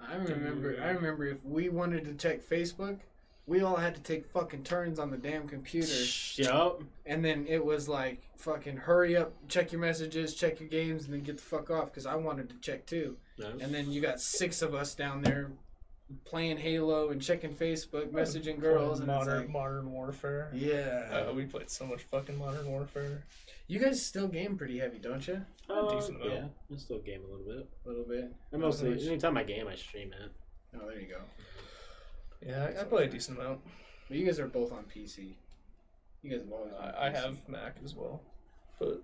I 0.00 0.16
remember. 0.16 0.72
Dude. 0.72 0.80
I 0.80 0.90
remember 0.90 1.26
if 1.26 1.44
we 1.44 1.68
wanted 1.68 2.06
to 2.06 2.14
check 2.14 2.42
Facebook, 2.42 2.98
we 3.46 3.62
all 3.62 3.76
had 3.76 3.94
to 3.94 4.00
take 4.00 4.26
fucking 4.26 4.64
turns 4.64 4.98
on 4.98 5.10
the 5.10 5.16
damn 5.16 5.46
computer. 5.46 5.94
Yup. 6.36 6.82
And 7.04 7.24
then 7.24 7.46
it 7.48 7.64
was 7.64 7.88
like, 7.88 8.22
fucking 8.36 8.76
hurry 8.76 9.16
up, 9.16 9.32
check 9.48 9.72
your 9.72 9.80
messages, 9.80 10.34
check 10.34 10.60
your 10.60 10.68
games, 10.68 11.04
and 11.04 11.14
then 11.14 11.22
get 11.22 11.36
the 11.36 11.42
fuck 11.42 11.70
off 11.70 11.86
because 11.86 12.06
I 12.06 12.16
wanted 12.16 12.48
to 12.50 12.56
check 12.56 12.86
too. 12.86 13.16
No. 13.38 13.48
And 13.60 13.72
then 13.72 13.90
you 13.90 14.00
got 14.00 14.20
six 14.20 14.62
of 14.62 14.74
us 14.74 14.94
down 14.94 15.22
there 15.22 15.50
playing 16.24 16.58
Halo 16.58 17.10
and 17.10 17.20
checking 17.20 17.52
Facebook, 17.52 18.10
messaging 18.10 18.60
girls, 18.60 19.00
and 19.00 19.08
it's 19.08 19.18
modern 19.18 19.40
like, 19.40 19.50
modern 19.50 19.92
warfare. 19.92 20.50
yeah. 20.54 21.26
Uh, 21.28 21.32
we 21.32 21.44
played 21.44 21.70
so 21.70 21.86
much 21.86 22.02
fucking 22.02 22.38
modern 22.38 22.68
warfare. 22.70 23.24
you 23.66 23.78
guys 23.78 24.04
still 24.04 24.28
game 24.28 24.56
pretty 24.56 24.78
heavy, 24.78 24.98
don't 24.98 25.26
you? 25.26 25.44
Uh, 25.68 25.94
decent 25.94 26.22
amount. 26.22 26.32
yeah, 26.32 26.74
I 26.74 26.78
still 26.78 26.98
game 26.98 27.22
a 27.24 27.26
little 27.26 27.44
bit. 27.44 27.68
A 27.84 27.88
little 27.88 28.04
bit. 28.04 28.32
I 28.52 28.56
mostly 28.56 28.90
much? 28.90 29.04
anytime 29.06 29.36
I 29.36 29.42
game, 29.42 29.66
I 29.66 29.74
stream 29.74 30.12
it. 30.12 30.30
Oh, 30.76 30.86
there 30.86 31.00
you 31.00 31.08
go. 31.08 31.20
Yeah, 32.44 32.70
I, 32.76 32.80
I 32.80 32.84
play 32.84 33.04
a 33.04 33.08
decent 33.08 33.38
amount. 33.38 33.60
But 34.08 34.16
you 34.18 34.26
guys 34.26 34.38
are 34.38 34.46
both 34.46 34.72
on 34.72 34.84
PC. 34.84 35.34
You 36.22 36.30
guys 36.30 36.40
have 36.42 36.52
always. 36.52 36.72
been 36.72 36.80
I, 36.82 37.06
I 37.06 37.10
PC. 37.10 37.14
have 37.22 37.48
Mac 37.48 37.76
as 37.84 37.94
well, 37.94 38.22
but 38.78 39.02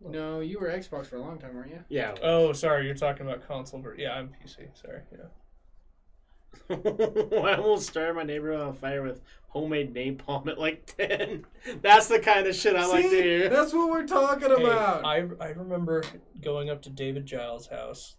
No, 0.00 0.40
you 0.40 0.58
were 0.58 0.68
Xbox 0.68 1.06
for 1.06 1.16
a 1.16 1.20
long 1.20 1.38
time, 1.38 1.54
weren't 1.54 1.70
you? 1.70 1.84
Yeah. 1.88 2.14
oh, 2.22 2.52
sorry, 2.52 2.86
you're 2.86 2.94
talking 2.94 3.26
about 3.26 3.46
console. 3.46 3.80
Ver- 3.80 3.96
yeah, 3.98 4.12
I'm 4.14 4.28
PC. 4.28 4.68
Sorry. 4.80 5.00
Yeah. 5.12 5.26
I 6.70 7.54
almost 7.56 7.88
started 7.88 8.14
my 8.14 8.22
neighborhood 8.22 8.60
on 8.60 8.72
fire 8.74 9.02
with 9.02 9.20
homemade 9.48 9.94
napalm 9.94 10.48
at 10.48 10.58
like 10.58 10.86
ten. 10.96 11.44
That's 11.82 12.08
the 12.08 12.18
kind 12.18 12.46
of 12.46 12.54
shit 12.54 12.76
I 12.76 12.86
like 12.86 13.04
to 13.04 13.10
See? 13.10 13.22
hear. 13.22 13.48
That's 13.48 13.72
what 13.74 13.90
we're 13.90 14.06
talking 14.06 14.48
Hey, 14.48 14.64
about. 14.64 15.04
I 15.04 15.26
I 15.40 15.48
remember 15.50 16.02
going 16.42 16.70
up 16.70 16.80
to 16.82 16.90
David 16.90 17.26
Giles' 17.26 17.66
house 17.66 18.16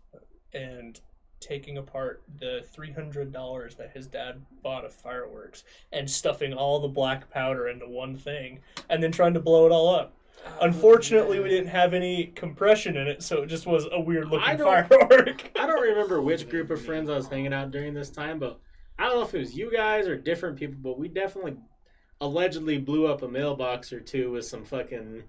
and 0.54 1.00
taking 1.40 1.78
apart 1.78 2.24
the 2.40 2.64
three 2.72 2.92
hundred 2.92 3.32
dollars 3.32 3.76
that 3.76 3.92
his 3.92 4.08
dad 4.08 4.42
bought 4.64 4.86
of 4.86 4.94
fireworks 4.94 5.64
and 5.92 6.10
stuffing 6.10 6.54
all 6.54 6.80
the 6.80 6.88
black 6.88 7.30
powder 7.30 7.68
into 7.68 7.88
one 7.88 8.16
thing 8.18 8.60
and 8.90 9.02
then 9.02 9.12
trying 9.12 9.34
to 9.34 9.40
blow 9.40 9.66
it 9.66 9.72
all 9.72 9.94
up. 9.94 10.14
Oh, 10.46 10.58
Unfortunately, 10.62 11.40
we 11.40 11.50
didn't 11.50 11.70
have 11.70 11.94
any 11.94 12.28
compression 12.36 12.96
in 12.98 13.08
it, 13.08 13.24
so 13.24 13.42
it 13.42 13.48
just 13.48 13.66
was 13.66 13.88
a 13.92 14.00
weird 14.00 14.30
looking 14.30 14.58
don't- 14.58 14.88
firework. 14.88 15.50
I 15.60 15.66
don't 15.68 15.82
remember 15.82 16.22
which 16.22 16.48
group 16.50 16.70
of 16.70 16.84
friends 16.84 17.10
I 17.10 17.16
was 17.16 17.28
hanging 17.28 17.54
out 17.54 17.72
during 17.72 17.94
this 17.94 18.10
time, 18.10 18.38
but 18.40 18.60
I 19.00 19.06
don't 19.06 19.16
know 19.16 19.24
if 19.24 19.34
it 19.34 19.40
was 19.40 19.56
you 19.56 19.72
guys 19.72 20.08
or 20.08 20.16
different 20.16 20.58
people, 20.58 20.78
but 20.82 21.00
we 21.00 21.08
definitely 21.08 21.56
allegedly 22.22 22.78
blew 22.80 23.08
up 23.08 23.22
a 23.22 23.28
mailbox 23.28 23.94
or 23.94 24.00
two 24.00 24.32
with 24.32 24.46
some 24.46 24.64
fucking 24.64 25.24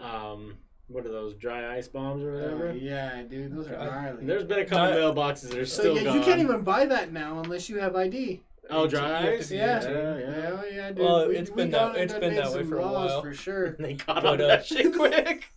um 0.00 0.56
what 0.88 1.06
are 1.06 1.10
those 1.12 1.34
dry 1.34 1.76
ice 1.76 1.88
bombs 1.88 2.22
or 2.22 2.32
whatever. 2.34 2.68
Uh, 2.70 2.74
yeah, 2.74 3.22
dude, 3.22 3.56
those 3.56 3.66
are 3.68 3.72
God. 3.76 3.84
gnarly. 3.86 4.26
There's 4.26 4.44
been 4.44 4.58
a 4.60 4.64
couple 4.66 4.90
Not- 5.00 5.16
mailboxes 5.16 5.50
that 5.50 5.58
are 5.58 5.66
so 5.66 5.82
still 5.82 5.96
yeah, 5.96 6.04
gone. 6.04 6.16
you 6.18 6.22
can't 6.22 6.40
even 6.40 6.62
buy 6.62 6.84
that 6.86 7.12
now 7.12 7.40
unless 7.40 7.68
you 7.68 7.78
have 7.78 7.96
ID. 7.96 8.42
Oh, 8.70 8.86
dry 8.86 9.32
ice? 9.34 9.50
be 9.50 9.56
Yeah, 9.56 9.82
yeah, 9.82 10.18
yeah. 10.18 10.62
Yeah, 10.72 10.88
dude. 10.88 10.98
Well, 10.98 11.28
We- 11.28 11.36
it's 11.36 11.50
we 11.50 11.56
been 11.56 11.70
got 11.70 11.94
that- 11.94 12.02
it's 12.02 12.12
been 12.14 12.34
made 12.34 12.38
that 12.44 12.52
way 12.52 12.64
for 12.64 12.78
a 12.78 12.82
while. 12.82 13.20
for 13.22 13.34
sure. 13.34 13.70
They 13.78 13.94
got 13.94 14.22
But, 14.22 14.26
on 14.26 14.40
uh, 14.40 14.46
that 14.46 14.66
shit 14.66 14.94
quick. 14.96 15.52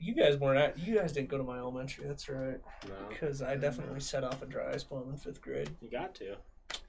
You 0.00 0.14
guys 0.14 0.36
weren't 0.38 0.58
at. 0.58 0.78
You 0.78 0.96
guys 0.96 1.12
didn't 1.12 1.28
go 1.28 1.36
to 1.38 1.44
my 1.44 1.58
elementary. 1.58 2.06
That's 2.06 2.28
right. 2.28 2.58
No, 2.88 2.94
Because 3.10 3.42
I 3.42 3.54
definitely 3.56 4.00
set 4.00 4.24
off 4.24 4.42
a 4.42 4.46
dry 4.46 4.72
ice 4.72 4.82
bomb 4.84 5.10
in 5.10 5.16
fifth 5.16 5.40
grade 5.42 5.70
you 5.80 5.90
got 5.90 6.14
to. 6.16 6.36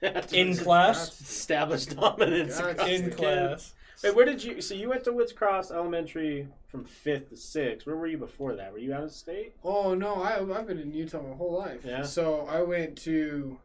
In 0.38 0.54
class. 0.56 1.20
establish 1.20 1.86
dominance 1.86 2.58
Got 2.58 2.70
across 2.70 2.86
to. 2.88 2.94
In 2.94 3.10
class. 3.10 3.74
Wait, 4.02 4.14
where 4.14 4.24
did 4.24 4.42
you? 4.42 4.60
So 4.62 4.74
you 4.74 4.88
went 4.88 5.04
to 5.04 5.12
Woods 5.12 5.32
Cross 5.32 5.70
Elementary 5.70 6.48
from 6.68 6.84
fifth 6.84 7.28
to 7.30 7.36
sixth. 7.36 7.86
Where 7.86 7.96
were 7.96 8.06
you 8.06 8.16
before 8.18 8.54
that? 8.56 8.72
Were 8.72 8.78
you 8.78 8.94
out 8.94 9.04
of 9.04 9.12
state? 9.12 9.54
Oh 9.62 9.94
no, 9.94 10.14
I 10.22 10.36
I've 10.58 10.66
been 10.66 10.78
in 10.78 10.92
Utah 10.92 11.20
my 11.22 11.34
whole 11.36 11.58
life. 11.58 11.82
Yeah? 11.84 12.02
So 12.02 12.46
I 12.48 12.62
went 12.62 12.96
to 13.02 13.58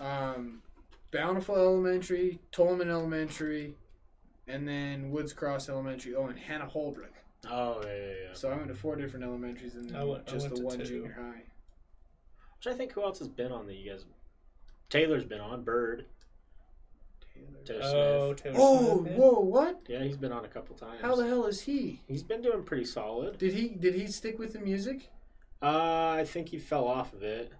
um, 0.00 0.62
Bountiful 1.10 1.56
Elementary, 1.56 2.38
Tolman 2.52 2.90
Elementary, 2.90 3.74
and 4.46 4.66
then 4.68 5.10
Woods 5.10 5.32
Cross 5.32 5.68
Elementary. 5.68 6.14
Oh, 6.14 6.26
and 6.26 6.38
Hannah 6.38 6.66
Holbrook. 6.66 7.12
Oh 7.50 7.80
yeah, 7.84 7.90
yeah, 7.92 8.06
yeah. 8.28 8.34
So 8.34 8.50
I 8.50 8.56
went 8.56 8.68
to 8.68 8.74
four 8.74 8.96
different 8.96 9.24
elementaries 9.24 9.74
and 9.74 9.88
then 9.90 9.96
I 9.96 10.04
went- 10.04 10.24
I 10.28 10.30
just 10.32 10.44
went 10.44 10.54
the 10.56 10.60
to 10.60 10.66
one 10.66 10.78
two. 10.78 10.84
junior 10.84 11.12
high. 11.20 11.42
Which 12.58 12.66
I 12.72 12.76
think 12.76 12.92
who 12.92 13.02
else 13.02 13.18
has 13.18 13.28
been 13.28 13.52
on 13.52 13.66
that 13.66 13.74
you 13.74 13.90
guys? 13.90 14.04
Taylor's 14.88 15.24
been 15.24 15.40
on 15.40 15.62
Bird. 15.62 16.06
Taylor 17.64 17.80
Oh, 17.84 18.28
Smith. 18.28 18.42
Taylor 18.42 18.56
Oh, 18.58 18.98
Smith, 19.00 19.12
yeah. 19.12 19.18
whoa! 19.18 19.40
What? 19.40 19.80
Yeah, 19.88 20.02
he's 20.04 20.16
been 20.16 20.32
on 20.32 20.44
a 20.44 20.48
couple 20.48 20.76
times. 20.76 21.00
How 21.02 21.16
the 21.16 21.26
hell 21.26 21.46
is 21.46 21.60
he? 21.62 22.00
He's 22.06 22.22
been 22.22 22.42
doing 22.42 22.62
pretty 22.62 22.84
solid. 22.84 23.38
Did 23.38 23.52
he 23.54 23.68
did 23.68 23.94
he 23.94 24.06
stick 24.06 24.38
with 24.38 24.52
the 24.52 24.60
music? 24.60 25.10
Uh, 25.62 26.10
I 26.18 26.24
think 26.26 26.48
he 26.50 26.58
fell 26.58 26.86
off 26.86 27.12
of 27.12 27.22
it, 27.22 27.50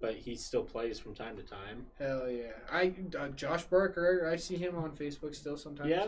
but 0.00 0.14
he 0.14 0.36
still 0.36 0.64
plays 0.64 0.98
from 0.98 1.14
time 1.14 1.36
to 1.36 1.42
time. 1.42 1.86
Hell 1.98 2.28
yeah! 2.28 2.52
I 2.70 2.92
uh, 3.18 3.28
Josh 3.28 3.64
Barker. 3.64 4.28
I 4.30 4.36
see 4.36 4.56
him 4.56 4.76
on 4.76 4.90
Facebook 4.90 5.34
still 5.34 5.56
sometimes. 5.56 5.88
Yeah, 5.90 6.06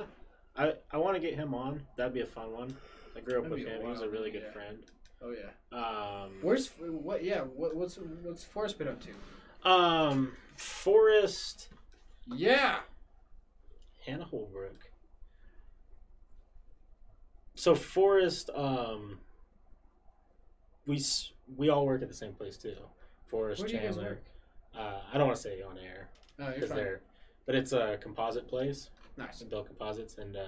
I 0.56 0.74
I 0.90 0.96
want 0.98 1.14
to 1.16 1.20
get 1.20 1.34
him 1.34 1.54
on. 1.54 1.82
That'd 1.96 2.12
be 2.12 2.20
a 2.20 2.26
fun 2.26 2.52
one. 2.52 2.76
I 3.16 3.20
grew 3.20 3.36
up 3.38 3.44
That'd 3.44 3.50
with 3.58 3.64
be 3.66 3.70
a 3.70 3.74
him. 3.78 3.86
He's 3.88 3.98
a 3.98 4.00
wild 4.02 4.12
really 4.12 4.30
one, 4.30 4.32
good 4.32 4.42
yeah. 4.46 4.52
friend. 4.52 4.78
Oh 5.24 5.30
yeah. 5.32 5.78
Um, 6.24 6.32
Where's 6.42 6.68
what? 6.80 7.22
Yeah. 7.24 7.42
What, 7.42 7.76
what's 7.76 7.96
what's 7.96 8.42
Forrest 8.44 8.78
been 8.78 8.88
up 8.88 9.00
to? 9.02 9.68
um 9.70 10.32
Forrest 10.56 11.68
Yeah. 12.26 12.80
Hannah 14.06 14.24
Holbrook. 14.24 14.90
So 17.54 17.74
Forrest, 17.74 18.50
um, 18.54 19.18
we 20.86 21.02
we 21.56 21.68
all 21.68 21.86
work 21.86 22.02
at 22.02 22.08
the 22.08 22.14
same 22.14 22.32
place 22.32 22.56
too. 22.56 22.74
Forrest 23.28 23.60
Where 23.62 23.68
Chandler. 23.70 24.18
Uh, 24.76 25.00
I 25.12 25.18
don't 25.18 25.26
want 25.26 25.36
to 25.36 25.42
say 25.42 25.60
on 25.62 25.78
air 25.78 26.08
because 26.38 26.70
fine. 26.70 26.76
they're, 26.78 27.00
but 27.46 27.54
it's 27.54 27.72
a 27.72 27.98
composite 28.00 28.48
place. 28.48 28.90
Nice. 29.16 29.42
Built 29.42 29.66
composites, 29.66 30.16
and 30.16 30.34
uh, 30.36 30.46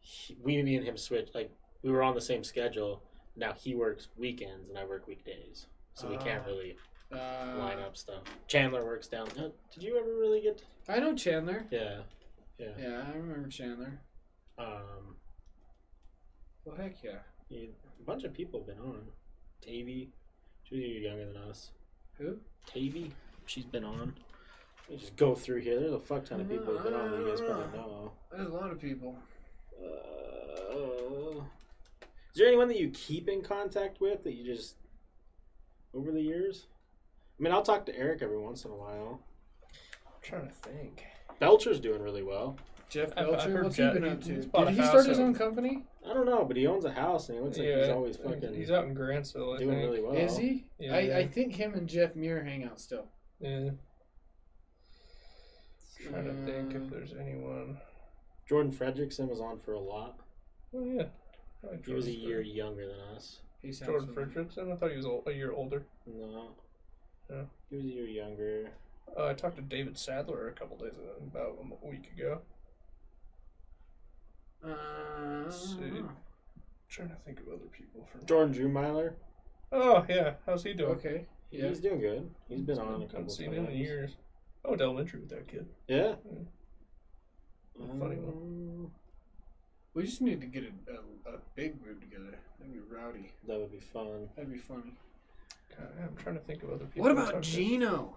he, 0.00 0.36
we, 0.42 0.60
me 0.62 0.74
and 0.76 0.84
him 0.84 0.96
switched. 0.96 1.34
Like 1.34 1.50
we 1.82 1.90
were 1.90 2.02
on 2.02 2.14
the 2.14 2.20
same 2.20 2.42
schedule. 2.42 3.02
Now 3.36 3.52
he 3.52 3.74
works 3.76 4.08
weekends 4.18 4.68
and 4.68 4.76
I 4.76 4.84
work 4.84 5.06
weekdays, 5.06 5.66
so 5.94 6.08
we 6.08 6.16
can't 6.18 6.42
Ah. 6.44 6.48
really 6.48 6.76
Uh, 7.12 7.54
line 7.58 7.78
up 7.78 7.96
stuff. 7.96 8.22
Chandler 8.48 8.84
works 8.84 9.06
down. 9.08 9.28
Uh, 9.38 9.48
did 9.72 9.82
you 9.84 9.96
ever 9.98 10.16
really 10.18 10.40
get? 10.40 10.62
I 10.88 10.98
know 10.98 11.14
Chandler. 11.14 11.64
Yeah, 11.70 12.00
yeah. 12.60 12.68
Yeah, 12.78 13.04
I 13.12 13.16
remember 13.16 13.48
Chandler. 13.48 14.00
Um, 14.58 15.16
Well, 16.64 16.76
heck 16.76 17.02
yeah. 17.02 17.18
yeah, 17.48 17.66
a 17.98 18.02
bunch 18.04 18.24
of 18.24 18.34
people 18.34 18.60
have 18.60 18.66
been 18.66 18.84
on. 18.84 19.02
Tavy, 19.62 20.10
she's 20.64 20.78
a 20.84 20.88
year 20.88 21.00
younger 21.10 21.26
than 21.32 21.36
us. 21.42 21.70
Who? 22.18 22.36
Tavy, 22.66 23.12
she's 23.46 23.64
been 23.64 23.84
on. 23.84 24.14
Let 24.88 24.90
me 24.90 24.96
just 24.98 25.16
go 25.16 25.34
through 25.34 25.60
here. 25.60 25.78
There's 25.80 25.92
a 25.92 26.00
fuck 26.00 26.24
ton 26.24 26.40
of 26.40 26.48
people 26.48 26.66
who've 26.74 26.82
been 26.82 26.94
on 26.94 27.10
that 27.10 27.18
you 27.20 27.28
guys 27.28 27.40
probably 27.40 27.78
know. 27.78 28.12
There's 28.30 28.48
a 28.48 28.52
lot 28.52 28.70
of 28.70 28.80
people. 28.80 29.16
Uh, 29.82 31.40
is 32.32 32.36
there 32.36 32.46
anyone 32.48 32.68
that 32.68 32.78
you 32.78 32.90
keep 32.90 33.28
in 33.28 33.42
contact 33.42 34.00
with 34.00 34.22
that 34.24 34.34
you 34.34 34.44
just 34.44 34.74
over 35.94 36.12
the 36.12 36.20
years? 36.20 36.66
I 37.38 37.42
mean, 37.42 37.52
I'll 37.52 37.62
talk 37.62 37.86
to 37.86 37.96
Eric 37.96 38.20
every 38.22 38.38
once 38.38 38.64
in 38.64 38.70
a 38.70 38.74
while. 38.76 39.20
I'm 40.06 40.12
trying 40.22 40.46
to 40.46 40.52
think. 40.54 41.04
Belcher's 41.40 41.80
doing 41.80 42.02
really 42.02 42.22
well. 42.22 42.56
Jeff 42.88 43.10
I've- 43.16 43.20
I've 43.20 43.26
Belcher. 43.30 43.50
heard 43.52 43.64
What's 43.64 43.76
Jeff- 43.76 43.94
he 43.94 44.00
been 44.00 44.08
up 44.12 44.22
he- 44.24 44.34
he's 44.34 44.44
to? 44.44 44.50
bought 44.50 44.58
Did 44.60 44.68
a 44.68 44.70
he 44.72 44.78
house 44.78 44.88
start 44.90 45.06
his 45.06 45.18
out- 45.20 45.24
own 45.24 45.34
company? 45.34 45.84
I 46.04 46.12
don't 46.12 46.26
know, 46.26 46.44
but 46.44 46.56
he 46.56 46.66
owns 46.66 46.84
a 46.84 46.90
house 46.92 47.28
and 47.28 47.38
he 47.38 47.44
looks 47.44 47.56
like 47.58 47.66
he's 47.68 47.88
always 47.88 48.16
fucking 48.16 48.54
He's 48.54 48.70
out 48.70 48.84
in 48.86 48.94
Grantsville, 48.94 49.54
I 49.54 49.58
doing 49.58 49.70
think. 49.76 49.82
really 49.90 50.02
well. 50.02 50.14
Is 50.14 50.36
he? 50.36 50.66
Yeah. 50.78 50.94
I, 50.96 51.18
I 51.18 51.26
think 51.28 51.54
him 51.54 51.74
and 51.74 51.88
Jeff 51.88 52.14
Muir 52.16 52.42
hang 52.42 52.64
out 52.64 52.80
still. 52.80 53.06
Yeah. 53.40 53.70
Trying 56.02 56.24
to 56.24 56.34
think 56.44 56.74
Uh, 56.74 56.78
if 56.78 56.90
there's 56.90 57.14
anyone. 57.14 57.78
Jordan 58.48 58.72
Fredrickson 58.72 59.28
was 59.28 59.40
on 59.40 59.60
for 59.60 59.74
a 59.74 59.78
lot. 59.80 60.18
Oh 60.74 60.84
yeah. 60.84 61.04
I 61.62 61.66
like 61.72 61.84
He 61.86 61.92
was 61.92 62.06
a 62.06 62.10
Jordan 62.10 62.28
year 62.28 62.38
Fred- 62.42 62.54
younger 62.56 62.86
than 62.86 63.00
us. 63.14 63.40
He 63.62 63.72
sounds 63.72 63.90
Jordan 63.90 64.14
familiar. 64.14 64.32
Fredrickson. 64.44 64.72
I 64.72 64.76
thought 64.76 64.90
he 64.90 64.96
was 64.96 65.06
ol- 65.06 65.22
a 65.26 65.32
year 65.32 65.52
older. 65.52 65.84
No. 66.06 66.48
Yeah. 67.28 67.44
He 67.68 67.76
was 67.76 67.84
a 67.84 67.88
year 67.88 68.06
younger. 68.06 68.70
Uh, 69.18 69.26
I 69.26 69.34
talked 69.34 69.56
to 69.56 69.62
David 69.62 69.98
Sadler 69.98 70.48
a 70.48 70.52
couple 70.52 70.76
days 70.76 70.92
ago, 70.92 71.14
about 71.26 71.58
a 71.82 71.86
week 71.86 72.10
ago. 72.16 72.40
Uh, 74.64 75.50
see. 75.50 76.02
trying 76.88 77.08
to 77.08 77.14
think 77.24 77.40
of 77.40 77.48
other 77.48 77.66
people 77.72 78.06
from. 78.10 78.24
Jordan 78.26 78.54
Drewmeiler. 78.54 79.14
Oh 79.72 80.04
yeah, 80.08 80.34
how's 80.46 80.62
he 80.64 80.72
doing? 80.74 80.90
Okay. 80.92 81.24
Yeah. 81.50 81.68
He's 81.68 81.80
doing 81.80 82.00
good. 82.00 82.30
He's 82.48 82.60
been 82.60 82.78
on 82.78 82.86
a 82.88 82.92
Haven't 82.92 83.10
couple 83.12 83.28
seen 83.30 83.46
times. 83.52 83.58
him 83.58 83.66
in 83.66 83.78
years. 83.78 84.16
I 84.64 84.68
went 84.68 84.78
to 84.78 84.84
elementary 84.84 85.20
with 85.20 85.30
that 85.30 85.48
kid. 85.48 85.66
Yeah. 85.88 86.14
Funny 87.98 88.16
Um, 88.16 88.90
We 89.94 90.02
just 90.04 90.20
need 90.20 90.40
to 90.42 90.46
get 90.46 90.64
a, 90.64 90.92
a, 91.30 91.34
a 91.34 91.38
big 91.56 91.82
group 91.82 92.00
together. 92.00 92.38
That'd 92.58 92.74
be 92.74 92.80
rowdy. 92.94 93.32
That 93.48 93.58
would 93.58 93.72
be 93.72 93.80
fun. 93.80 94.28
That'd 94.36 94.52
be 94.52 94.58
funny. 94.58 94.94
God, 95.76 95.88
I'm 96.02 96.16
trying 96.16 96.34
to 96.36 96.42
think 96.42 96.62
of 96.62 96.70
other 96.70 96.84
people. 96.84 97.02
What 97.02 97.12
about 97.12 97.32
talked 97.32 97.44
to. 97.44 97.50
Gino? 97.50 98.16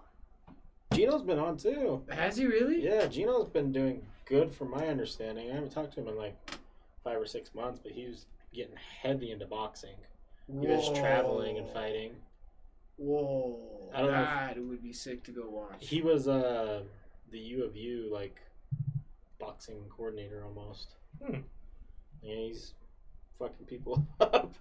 Gino's 0.94 1.22
been 1.22 1.38
on 1.38 1.56
too. 1.56 2.02
Has 2.08 2.36
he 2.36 2.46
really? 2.46 2.82
Yeah, 2.84 3.06
Gino's 3.06 3.48
been 3.48 3.72
doing 3.72 4.02
good 4.26 4.52
from 4.54 4.70
my 4.70 4.86
understanding. 4.88 5.50
I 5.50 5.54
haven't 5.54 5.70
talked 5.70 5.94
to 5.94 6.00
him 6.00 6.08
in 6.08 6.16
like 6.16 6.36
five 7.02 7.18
or 7.18 7.26
six 7.26 7.54
months, 7.54 7.78
but 7.82 7.92
he 7.92 8.06
was 8.06 8.26
getting 8.52 8.76
heavy 9.02 9.30
into 9.30 9.46
boxing. 9.46 9.96
He 10.46 10.66
was 10.66 10.90
traveling 10.98 11.58
and 11.58 11.68
fighting. 11.70 12.12
Whoa. 12.96 13.90
I 13.94 14.00
don't 14.02 14.12
know 14.12 14.22
if- 14.22 14.54
that 14.56 14.58
would 14.64 14.82
be 14.82 14.92
sick 14.92 15.24
to 15.24 15.30
go 15.30 15.48
watch. 15.48 15.86
He 15.86 16.00
was 16.02 16.28
uh 16.28 16.82
the 17.30 17.38
U 17.38 17.64
of 17.64 17.76
U 17.76 18.08
like 18.12 18.40
boxing 19.38 19.76
coordinator 19.94 20.44
almost. 20.44 20.94
Hmm. 21.24 21.38
Yeah, 22.22 22.36
he's 22.36 22.74
fucking 23.38 23.66
people 23.66 24.06
up. 24.20 24.54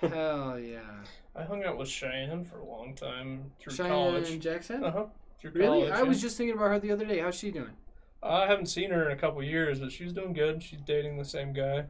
Hell 0.00 0.58
yeah. 0.60 1.02
I 1.34 1.42
hung 1.42 1.64
out 1.64 1.76
with 1.78 1.88
Cheyenne 1.88 2.44
for 2.44 2.58
a 2.58 2.64
long 2.64 2.94
time 2.94 3.50
through 3.60 3.74
Cheyenne 3.74 3.90
college. 3.90 4.38
Jackson? 4.40 4.84
Uh 4.84 4.90
huh. 4.92 5.04
Through 5.40 5.52
Really? 5.52 5.86
college. 5.88 5.92
I 5.92 6.02
was 6.02 6.20
just 6.20 6.36
thinking 6.36 6.56
about 6.56 6.68
her 6.70 6.78
the 6.80 6.90
other 6.90 7.04
day. 7.04 7.18
How's 7.20 7.36
she 7.36 7.50
doing? 7.50 7.76
I 8.22 8.46
haven't 8.46 8.66
seen 8.66 8.90
her 8.90 9.08
in 9.08 9.16
a 9.16 9.20
couple 9.20 9.42
years, 9.42 9.78
but 9.78 9.92
she's 9.92 10.12
doing 10.12 10.32
good. 10.32 10.62
She's 10.62 10.80
dating 10.80 11.18
the 11.18 11.24
same 11.24 11.52
guy. 11.52 11.84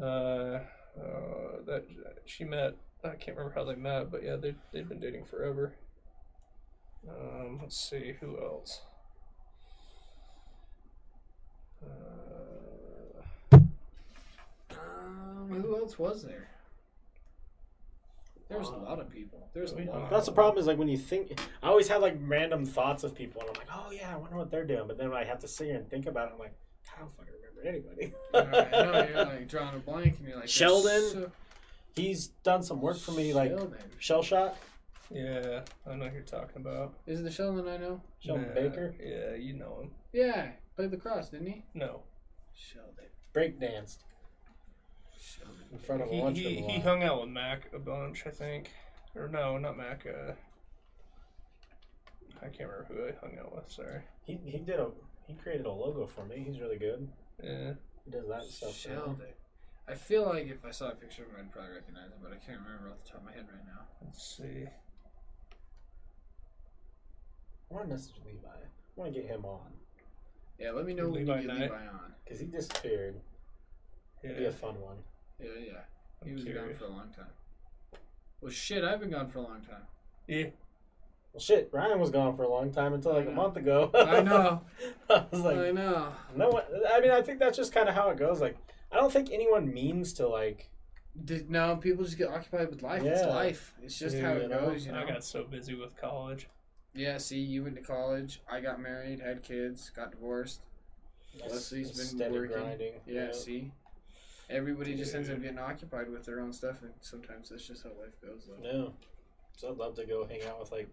Uh, 0.00 0.60
uh, 0.98 1.60
that 1.66 1.84
she 2.24 2.44
met. 2.44 2.74
I 3.04 3.10
can't 3.10 3.36
remember 3.36 3.52
how 3.54 3.64
they 3.64 3.74
met, 3.74 4.10
but 4.10 4.22
yeah, 4.24 4.36
they 4.36 4.54
they've 4.72 4.88
been 4.88 5.00
dating 5.00 5.24
forever. 5.24 5.74
Um, 7.08 7.58
let's 7.62 7.76
see 7.78 8.14
who 8.20 8.38
else. 8.42 8.82
Uh, 11.84 13.58
Um, 14.70 15.48
who 15.62 15.76
else 15.76 15.98
was 15.98 16.22
there? 16.22 16.48
There 18.48 18.58
was 18.58 18.68
a 18.68 18.76
lot 18.76 18.98
of 18.98 19.10
people. 19.10 19.50
There's 19.52 19.72
a 19.72 19.76
We 19.76 19.84
hung 19.84 20.02
lot. 20.02 20.10
That's 20.10 20.26
the 20.26 20.32
problem 20.32 20.58
is 20.58 20.66
like 20.66 20.78
when 20.78 20.88
you 20.88 20.96
think, 20.96 21.38
I 21.62 21.68
always 21.68 21.88
have 21.88 22.00
like 22.00 22.16
random 22.20 22.64
thoughts 22.64 23.04
of 23.04 23.14
people, 23.14 23.42
and 23.42 23.50
I'm 23.50 23.56
like, 23.56 23.68
oh 23.74 23.90
yeah, 23.90 24.12
I 24.12 24.16
wonder 24.16 24.36
what 24.36 24.50
they're 24.50 24.64
doing. 24.64 24.86
But 24.86 24.96
then 24.98 25.10
when 25.10 25.18
I 25.18 25.24
have 25.24 25.38
to 25.40 25.48
sit 25.48 25.66
here 25.66 25.76
and 25.76 25.88
think 25.88 26.06
about 26.06 26.28
it, 26.28 26.32
I'm 26.34 26.38
like, 26.38 26.54
I 26.96 27.00
don't 27.00 27.14
fucking 27.16 27.32
remember 27.62 27.68
anybody. 27.68 28.14
Alright, 28.34 28.72
no, 28.72 29.06
you're 29.08 29.24
like 29.26 29.48
drawing 29.48 29.76
a 29.76 29.78
blank, 29.80 30.16
and 30.18 30.28
you're 30.28 30.38
like 30.38 30.48
Sheldon? 30.48 31.02
so- 31.10 31.32
He's 31.94 32.28
done 32.44 32.62
some 32.62 32.80
work 32.80 32.96
for 32.98 33.10
me, 33.12 33.34
like 33.34 33.50
Sheldon. 33.50 33.78
Shell 33.98 34.22
Shot, 34.22 34.56
yeah, 35.10 35.62
I 35.86 35.94
know 35.96 36.06
who 36.06 36.14
you're 36.14 36.22
talking 36.22 36.56
about. 36.56 36.94
Is 37.06 37.20
it 37.20 37.24
the 37.24 37.30
Sheldon 37.30 37.66
I 37.68 37.76
know? 37.76 38.00
Sheldon 38.20 38.48
Nah, 38.48 38.54
Baker, 38.54 38.94
Yeah, 39.04 39.34
you 39.34 39.54
know 39.54 39.80
him. 39.82 39.90
Yeah, 40.12 40.50
played 40.76 40.90
lacrosse, 40.92 41.28
didn't 41.30 41.48
he? 41.48 41.64
No, 41.74 42.02
Sheldon. 42.54 43.06
break 43.32 43.58
danced 43.60 44.00
Sheldon. 44.00 44.17
In 45.72 45.78
front 45.78 46.02
of 46.02 46.08
he 46.10 46.20
lunch 46.20 46.38
he, 46.38 46.60
he 46.62 46.78
hung 46.80 47.02
out 47.02 47.20
with 47.20 47.30
Mac 47.30 47.70
a 47.74 47.78
bunch, 47.78 48.24
I 48.26 48.30
think, 48.30 48.70
or 49.14 49.28
no, 49.28 49.58
not 49.58 49.76
Mac. 49.76 50.06
Uh, 50.06 50.32
I 52.40 52.46
can't 52.48 52.70
remember 52.70 52.86
who 52.88 53.06
I 53.08 53.12
hung 53.20 53.38
out 53.38 53.54
with. 53.54 53.70
Sorry. 53.70 54.00
He 54.24 54.38
he 54.44 54.58
did 54.58 54.78
a 54.80 54.88
he 55.26 55.34
created 55.34 55.66
a 55.66 55.72
logo 55.72 56.06
for 56.06 56.24
me. 56.24 56.42
He's 56.46 56.60
really 56.60 56.78
good. 56.78 57.08
Yeah. 57.42 57.72
He 58.04 58.10
does 58.10 58.26
that 58.28 58.44
stuff. 58.44 58.86
now. 58.88 58.94
Sheldon. 58.94 59.16
I 59.88 59.94
feel 59.94 60.24
like 60.26 60.48
if 60.48 60.64
I 60.64 60.70
saw 60.70 60.90
a 60.90 60.94
picture 60.94 61.22
of 61.24 61.30
him, 61.30 61.36
I'd 61.40 61.52
probably 61.52 61.72
recognize 61.74 62.10
him, 62.10 62.18
but 62.22 62.32
I 62.32 62.36
can't 62.36 62.60
remember 62.64 62.90
off 62.90 63.02
the 63.04 63.10
top 63.10 63.20
of 63.20 63.24
my 63.26 63.32
head 63.32 63.46
right 63.52 63.64
now. 63.66 63.86
Let's 64.04 64.36
see. 64.36 64.66
I 67.70 67.74
want 67.74 67.88
to 67.88 67.94
message 67.94 68.14
Levi. 68.24 68.46
I 68.48 68.60
want 68.96 69.12
to 69.14 69.20
get 69.20 69.28
him 69.30 69.44
on 69.44 69.72
Yeah, 70.58 70.70
let 70.72 70.86
me 70.86 70.94
know 70.94 71.04
when 71.08 71.20
Levi 71.26 71.40
you 71.40 71.46
get 71.46 71.46
Knight? 71.46 71.60
Levi 71.70 71.86
on. 71.86 72.12
because 72.24 72.40
he 72.40 72.46
disappeared. 72.46 73.20
It'd 74.22 74.36
be 74.36 74.44
a 74.46 74.52
fun 74.52 74.80
one. 74.80 74.96
Yeah, 75.40 75.50
yeah. 75.64 75.72
He 76.24 76.30
I'm 76.30 76.34
was 76.36 76.44
gone 76.44 76.74
for 76.78 76.84
a 76.84 76.88
long 76.90 77.08
time. 77.14 77.26
Well, 78.40 78.50
shit, 78.52 78.84
I've 78.84 79.00
been 79.00 79.10
gone 79.10 79.28
for 79.28 79.38
a 79.38 79.42
long 79.42 79.60
time. 79.60 79.82
Yeah. 80.26 80.46
Well, 81.32 81.40
shit, 81.40 81.68
Ryan 81.72 82.00
was 82.00 82.10
gone 82.10 82.36
for 82.36 82.42
a 82.44 82.48
long 82.48 82.72
time 82.72 82.92
until 82.94 83.12
like 83.14 83.26
a 83.26 83.30
month 83.30 83.56
ago. 83.56 83.90
I 83.94 84.22
know. 84.22 84.62
I 85.10 85.24
was 85.30 85.40
like, 85.42 85.58
I 85.58 85.70
know. 85.70 86.12
no. 86.34 86.48
one- 86.50 86.64
I 86.92 87.00
mean, 87.00 87.10
I 87.10 87.22
think 87.22 87.38
that's 87.38 87.56
just 87.56 87.72
kind 87.72 87.88
of 87.88 87.94
how 87.94 88.10
it 88.10 88.18
goes. 88.18 88.40
Like, 88.40 88.56
I 88.90 88.96
don't 88.96 89.12
think 89.12 89.30
anyone 89.30 89.72
means 89.72 90.12
to 90.14 90.26
like. 90.28 90.70
Did, 91.24 91.50
no, 91.50 91.76
people 91.76 92.04
just 92.04 92.16
get 92.16 92.28
occupied 92.28 92.70
with 92.70 92.82
life. 92.82 93.02
It's 93.02 93.22
life. 93.26 93.74
It's 93.82 93.98
just 93.98 94.16
how 94.18 94.34
You 94.34 94.40
it 94.42 94.50
know? 94.50 94.60
goes, 94.70 94.86
you 94.86 94.92
know. 94.92 95.00
I 95.00 95.04
got 95.04 95.24
so 95.24 95.42
busy 95.44 95.74
with 95.74 95.96
college. 95.96 96.48
Yeah, 96.94 97.18
see, 97.18 97.38
you 97.38 97.64
went 97.64 97.74
to 97.76 97.82
college. 97.82 98.40
I 98.50 98.60
got 98.60 98.80
married, 98.80 99.20
had 99.20 99.42
kids, 99.42 99.90
got 99.94 100.12
divorced. 100.12 100.60
Leslie's 101.48 102.12
been 102.14 102.32
working. 102.32 102.56
grinding. 102.56 102.92
Yeah, 103.06 103.32
see? 103.32 103.72
Everybody 104.50 104.94
just 104.94 105.14
ends 105.14 105.28
up 105.28 105.42
getting 105.42 105.58
occupied 105.58 106.10
with 106.10 106.24
their 106.24 106.40
own 106.40 106.52
stuff, 106.52 106.82
and 106.82 106.92
sometimes 107.00 107.50
that's 107.50 107.66
just 107.66 107.82
how 107.82 107.90
life 108.00 108.18
goes, 108.22 108.48
though. 108.48 108.66
Yeah. 108.66 108.88
So 109.56 109.70
I'd 109.70 109.76
love 109.76 109.94
to 109.96 110.06
go 110.06 110.26
hang 110.26 110.42
out 110.48 110.58
with 110.60 110.72
like 110.72 110.88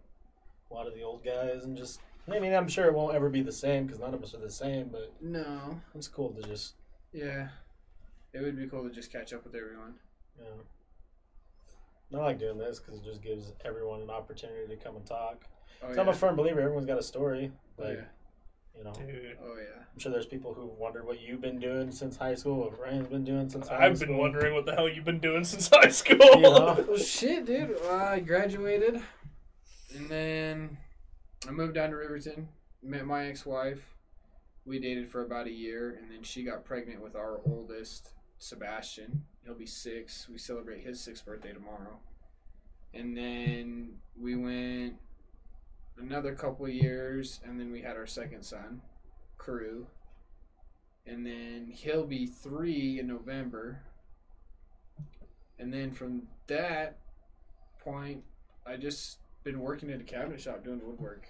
a 0.70 0.74
lot 0.74 0.88
of 0.88 0.94
the 0.94 1.04
old 1.04 1.24
guys 1.24 1.64
and 1.64 1.78
just. 1.78 2.00
I 2.28 2.40
mean, 2.40 2.54
I'm 2.54 2.68
sure 2.68 2.86
it 2.86 2.94
won't 2.94 3.16
ever 3.16 3.30
be 3.30 3.42
the 3.44 3.52
same 3.52 3.86
because 3.86 4.00
none 4.00 4.14
of 4.14 4.24
us 4.24 4.34
are 4.34 4.40
the 4.40 4.50
same, 4.50 4.90
but 4.90 5.14
No. 5.22 5.80
it's 5.94 6.08
cool 6.08 6.32
to 6.32 6.42
just. 6.42 6.74
Yeah. 7.14 7.50
It 8.34 8.42
would 8.42 8.58
be 8.58 8.68
cool 8.68 8.84
to 8.84 8.90
just 8.90 9.12
catch 9.12 9.32
up 9.32 9.44
with 9.46 9.56
everyone. 9.56 9.94
Yeah. 10.42 12.18
I 12.20 12.22
like 12.22 12.40
doing 12.40 12.58
this 12.58 12.80
because 12.80 13.00
it 13.00 13.06
just 13.06 13.22
gives 13.22 13.54
everyone 13.64 14.02
an 14.02 14.10
opportunity 14.10 14.68
to 14.68 14.76
come 14.76 14.96
and 14.96 15.06
talk. 15.06 15.46
Oh, 15.84 15.94
yeah. 15.94 16.02
I'm 16.02 16.10
a 16.10 16.14
firm 16.14 16.36
believer 16.36 16.60
everyone's 16.62 16.86
got 16.88 16.98
a 17.00 17.04
story. 17.04 17.52
oh, 17.80 17.84
Like, 17.84 17.98
yeah. 17.98 18.04
You 18.78 18.84
know, 18.84 18.94
Dude. 18.94 19.38
Oh, 19.44 19.56
yeah. 19.58 19.84
I'm 19.94 20.00
sure 20.00 20.12
there's 20.12 20.26
people 20.26 20.54
who 20.54 20.68
wondered 20.78 21.06
what 21.06 21.22
you've 21.22 21.42
been 21.42 21.60
doing 21.60 21.92
since 21.92 22.18
high 22.18 22.36
school, 22.36 22.60
what 22.60 22.80
Ryan's 22.80 23.08
been 23.08 23.24
doing 23.24 23.50
since 23.50 23.68
high 23.68 23.86
I've 23.86 23.98
school. 23.98 24.08
been 24.10 24.18
wondering 24.18 24.54
what 24.54 24.66
the 24.66 24.74
hell 24.74 24.90
you've 24.90 25.06
been 25.06 25.20
doing 25.20 25.44
since 25.44 25.70
high 25.70 25.90
school. 25.90 26.18
You 26.20 26.42
know? 26.42 26.52
Well, 26.52 26.86
oh, 26.90 26.98
shit, 26.98 27.46
dude. 27.46 27.78
I 27.90 28.20
graduated, 28.20 29.02
and 29.96 30.10
then 30.10 30.78
I 31.48 31.52
moved 31.52 31.76
down 31.76 31.92
to 31.92 31.96
Riverton. 31.96 32.50
Met 32.84 33.06
my 33.06 33.28
ex-wife. 33.28 33.82
We 34.66 34.80
dated 34.80 35.10
for 35.10 35.24
about 35.24 35.48
a 35.48 35.52
year, 35.52 35.98
and 36.02 36.12
then 36.12 36.24
she 36.24 36.44
got 36.44 36.66
pregnant 36.66 37.02
with 37.02 37.16
our 37.16 37.40
oldest, 37.46 38.10
Sebastian. 38.40 39.24
He'll 39.46 39.54
be 39.54 39.66
six. 39.66 40.28
We 40.30 40.38
celebrate 40.40 40.84
his 40.84 41.00
sixth 41.00 41.26
birthday 41.26 41.54
tomorrow. 41.54 42.00
And 42.94 43.16
then 43.16 43.94
we 44.20 44.36
went 44.36 44.96
another 45.98 46.34
couple 46.34 46.68
years, 46.68 47.40
and 47.46 47.60
then 47.60 47.72
we 47.72 47.82
had 47.82 47.96
our 47.96 48.08
second 48.08 48.44
son, 48.44 48.82
Crew. 49.38 49.88
And 51.06 51.26
then 51.26 51.72
he'll 51.72 52.06
be 52.06 52.26
three 52.26 53.00
in 53.00 53.08
November. 53.08 53.82
And 55.60 55.74
then 55.74 55.92
from 55.92 56.24
that 56.48 56.98
point, 57.80 58.24
I 58.66 58.78
just 58.78 59.20
been 59.44 59.60
working 59.60 59.92
at 59.92 60.02
a 60.02 60.04
cabinet 60.04 60.42
shop 60.42 60.64
doing 60.64 60.82
woodwork. 60.84 61.28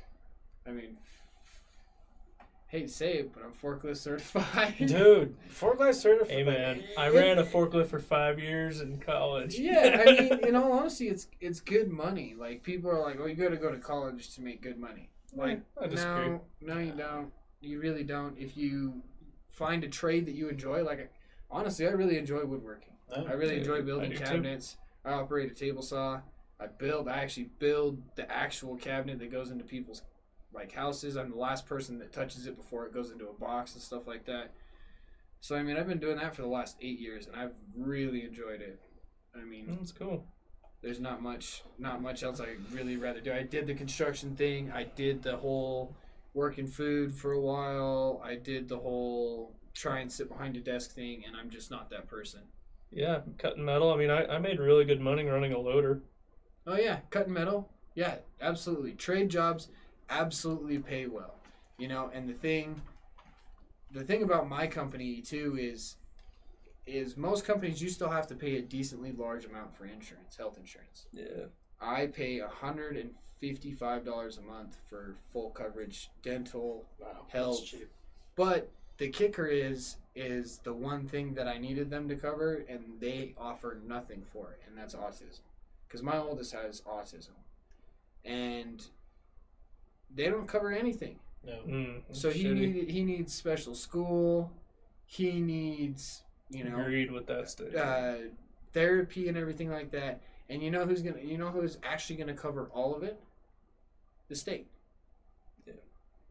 I 0.65 0.71
mean, 0.71 0.97
hate 2.67 2.87
to 2.87 2.93
say 2.93 3.13
it, 3.15 3.33
but 3.33 3.43
I'm 3.43 3.51
forklift 3.53 3.97
certified. 3.97 4.75
Dude, 4.79 5.35
forklift 5.49 5.95
certified. 5.95 6.31
Hey 6.31 6.43
man, 6.43 6.83
I 6.97 7.09
ran 7.09 7.37
a 7.37 7.43
forklift 7.43 7.87
for 7.87 7.99
five 7.99 8.39
years 8.39 8.81
in 8.81 8.99
college. 8.99 9.57
yeah, 9.57 10.03
I 10.05 10.11
mean, 10.11 10.39
in 10.47 10.55
all 10.55 10.71
honesty, 10.71 11.07
it's 11.09 11.27
it's 11.39 11.59
good 11.59 11.89
money. 11.91 12.35
Like 12.37 12.63
people 12.63 12.89
are 12.91 13.01
like, 13.01 13.17
"Oh, 13.19 13.25
you 13.25 13.35
got 13.35 13.49
to 13.49 13.57
go 13.57 13.71
to 13.71 13.77
college 13.79 14.33
to 14.35 14.41
make 14.41 14.61
good 14.61 14.77
money." 14.79 15.09
Eh, 15.33 15.41
like, 15.41 15.61
I 15.81 15.87
disagree. 15.87 16.27
no, 16.27 16.41
no, 16.61 16.79
you 16.79 16.91
don't. 16.91 17.31
You 17.61 17.79
really 17.79 18.03
don't. 18.03 18.37
If 18.37 18.55
you 18.57 19.01
find 19.49 19.83
a 19.83 19.87
trade 19.87 20.25
that 20.27 20.35
you 20.35 20.49
enjoy, 20.49 20.83
like 20.83 21.11
honestly, 21.49 21.87
I 21.87 21.91
really 21.91 22.17
enjoy 22.17 22.43
woodworking. 22.45 22.93
No, 23.15 23.25
I 23.25 23.33
really 23.33 23.55
Dude, 23.55 23.59
enjoy 23.67 23.77
I 23.77 23.81
building 23.81 24.11
too. 24.11 24.17
cabinets. 24.17 24.77
I 25.05 25.11
operate 25.13 25.51
a 25.51 25.55
table 25.55 25.81
saw. 25.81 26.21
I 26.59 26.67
build. 26.67 27.07
I 27.07 27.17
actually 27.17 27.49
build 27.59 28.01
the 28.15 28.29
actual 28.31 28.75
cabinet 28.75 29.19
that 29.19 29.31
goes 29.31 29.51
into 29.51 29.63
people's 29.63 30.01
like 30.55 30.71
houses. 30.71 31.17
I'm 31.17 31.29
the 31.31 31.37
last 31.37 31.65
person 31.67 31.99
that 31.99 32.13
touches 32.13 32.47
it 32.47 32.55
before 32.57 32.85
it 32.85 32.93
goes 32.93 33.11
into 33.11 33.27
a 33.27 33.33
box 33.33 33.73
and 33.73 33.81
stuff 33.83 34.07
like 34.07 34.25
that. 34.25 34.53
So 35.41 35.55
I 35.55 35.61
mean, 35.63 35.77
I've 35.77 35.87
been 35.87 35.99
doing 35.99 36.17
that 36.17 36.35
for 36.35 36.41
the 36.41 36.47
last 36.47 36.77
eight 36.81 36.99
years, 36.99 37.27
and 37.27 37.35
I've 37.35 37.53
really 37.77 38.23
enjoyed 38.23 38.61
it. 38.61 38.79
I 39.39 39.43
mean, 39.43 39.67
That's 39.79 39.91
cool. 39.91 40.25
there's 40.81 40.99
not 40.99 41.21
much, 41.21 41.61
not 41.77 42.01
much 42.01 42.23
else 42.23 42.39
I 42.39 42.55
really 42.71 42.95
rather 42.97 43.19
do. 43.21 43.33
I 43.33 43.43
did 43.43 43.67
the 43.67 43.73
construction 43.75 44.35
thing. 44.35 44.71
I 44.71 44.83
did 44.83 45.21
the 45.21 45.37
whole 45.37 45.93
working 46.33 46.67
food 46.67 47.13
for 47.13 47.33
a 47.33 47.41
while. 47.41 48.21
I 48.23 48.35
did 48.35 48.69
the 48.69 48.77
whole 48.77 49.55
try 49.73 49.99
and 49.99 50.11
sit 50.11 50.29
behind 50.29 50.55
a 50.55 50.61
desk 50.61 50.91
thing, 50.95 51.23
and 51.27 51.35
I'm 51.35 51.49
just 51.49 51.69
not 51.69 51.89
that 51.89 52.07
person. 52.07 52.41
Yeah, 52.91 53.19
cutting 53.37 53.65
metal. 53.65 53.91
I 53.91 53.97
mean, 53.97 54.09
I, 54.09 54.25
I 54.25 54.39
made 54.39 54.59
really 54.59 54.85
good 54.85 55.01
money 55.01 55.25
running 55.25 55.51
a 55.51 55.59
loader. 55.59 56.01
Oh 56.65 56.77
yeah, 56.77 56.99
cutting 57.09 57.33
metal. 57.33 57.69
Yeah, 57.93 58.15
absolutely. 58.41 58.93
Trade 58.93 59.29
jobs 59.29 59.69
absolutely 60.09 60.79
pay 60.79 61.07
well. 61.07 61.35
You 61.77 61.87
know, 61.87 62.09
and 62.13 62.27
the 62.29 62.33
thing 62.33 62.81
the 63.91 64.03
thing 64.03 64.23
about 64.23 64.47
my 64.49 64.67
company 64.67 65.21
too 65.21 65.57
is 65.59 65.95
is 66.85 67.17
most 67.17 67.45
companies 67.45 67.81
you 67.81 67.89
still 67.89 68.09
have 68.09 68.27
to 68.27 68.35
pay 68.35 68.57
a 68.57 68.61
decently 68.61 69.11
large 69.11 69.45
amount 69.45 69.75
for 69.75 69.85
insurance, 69.85 70.35
health 70.37 70.57
insurance. 70.57 71.05
Yeah. 71.11 71.45
I 71.81 72.07
pay 72.07 72.39
hundred 72.39 72.95
and 72.97 73.11
fifty 73.39 73.71
five 73.73 74.05
dollars 74.05 74.37
a 74.37 74.41
month 74.41 74.77
for 74.89 75.15
full 75.33 75.49
coverage 75.49 76.09
dental, 76.23 76.85
wow, 76.99 77.25
Help. 77.27 77.57
that's 77.57 77.69
cheap. 77.69 77.89
but 78.35 78.69
the 78.97 79.09
kicker 79.09 79.47
is 79.47 79.97
is 80.15 80.59
the 80.63 80.73
one 80.73 81.05
thing 81.07 81.33
that 81.33 81.47
I 81.47 81.57
needed 81.57 81.89
them 81.89 82.07
to 82.07 82.15
cover, 82.15 82.63
and 82.69 82.81
they 83.01 83.33
offer 83.37 83.77
nothing 83.85 84.23
for 84.31 84.51
it, 84.51 84.61
and 84.67 84.77
that's 84.77 84.95
autism. 84.95 85.41
Because 85.87 86.01
my 86.01 86.17
oldest 86.17 86.53
has 86.53 86.81
autism, 86.81 87.31
and 88.23 88.85
they 90.15 90.25
don't 90.29 90.47
cover 90.47 90.71
anything. 90.71 91.19
No. 91.45 91.53
Mm, 91.67 92.01
So 92.11 92.29
he 92.31 92.45
shitty. 92.45 92.53
needed 92.53 92.89
he 92.89 93.03
needs 93.03 93.33
special 93.33 93.75
school, 93.75 94.51
he 95.05 95.41
needs 95.41 96.23
you 96.49 96.63
know 96.63 96.79
agreed 96.81 97.11
with 97.11 97.27
that 97.27 97.49
statement. 97.49 97.77
uh, 97.77 98.15
therapy 98.73 99.27
and 99.29 99.37
everything 99.37 99.69
like 99.69 99.91
that. 99.91 100.21
And 100.49 100.61
you 100.63 100.71
know 100.71 100.85
who's 100.85 101.01
gonna 101.01 101.21
you 101.21 101.37
know 101.37 101.49
who's 101.49 101.77
actually 101.83 102.15
gonna 102.17 102.33
cover 102.33 102.69
all 102.73 102.95
of 102.95 103.03
it? 103.03 103.19
The 104.29 104.35
state. 104.35 104.67
Yeah. 105.67 105.73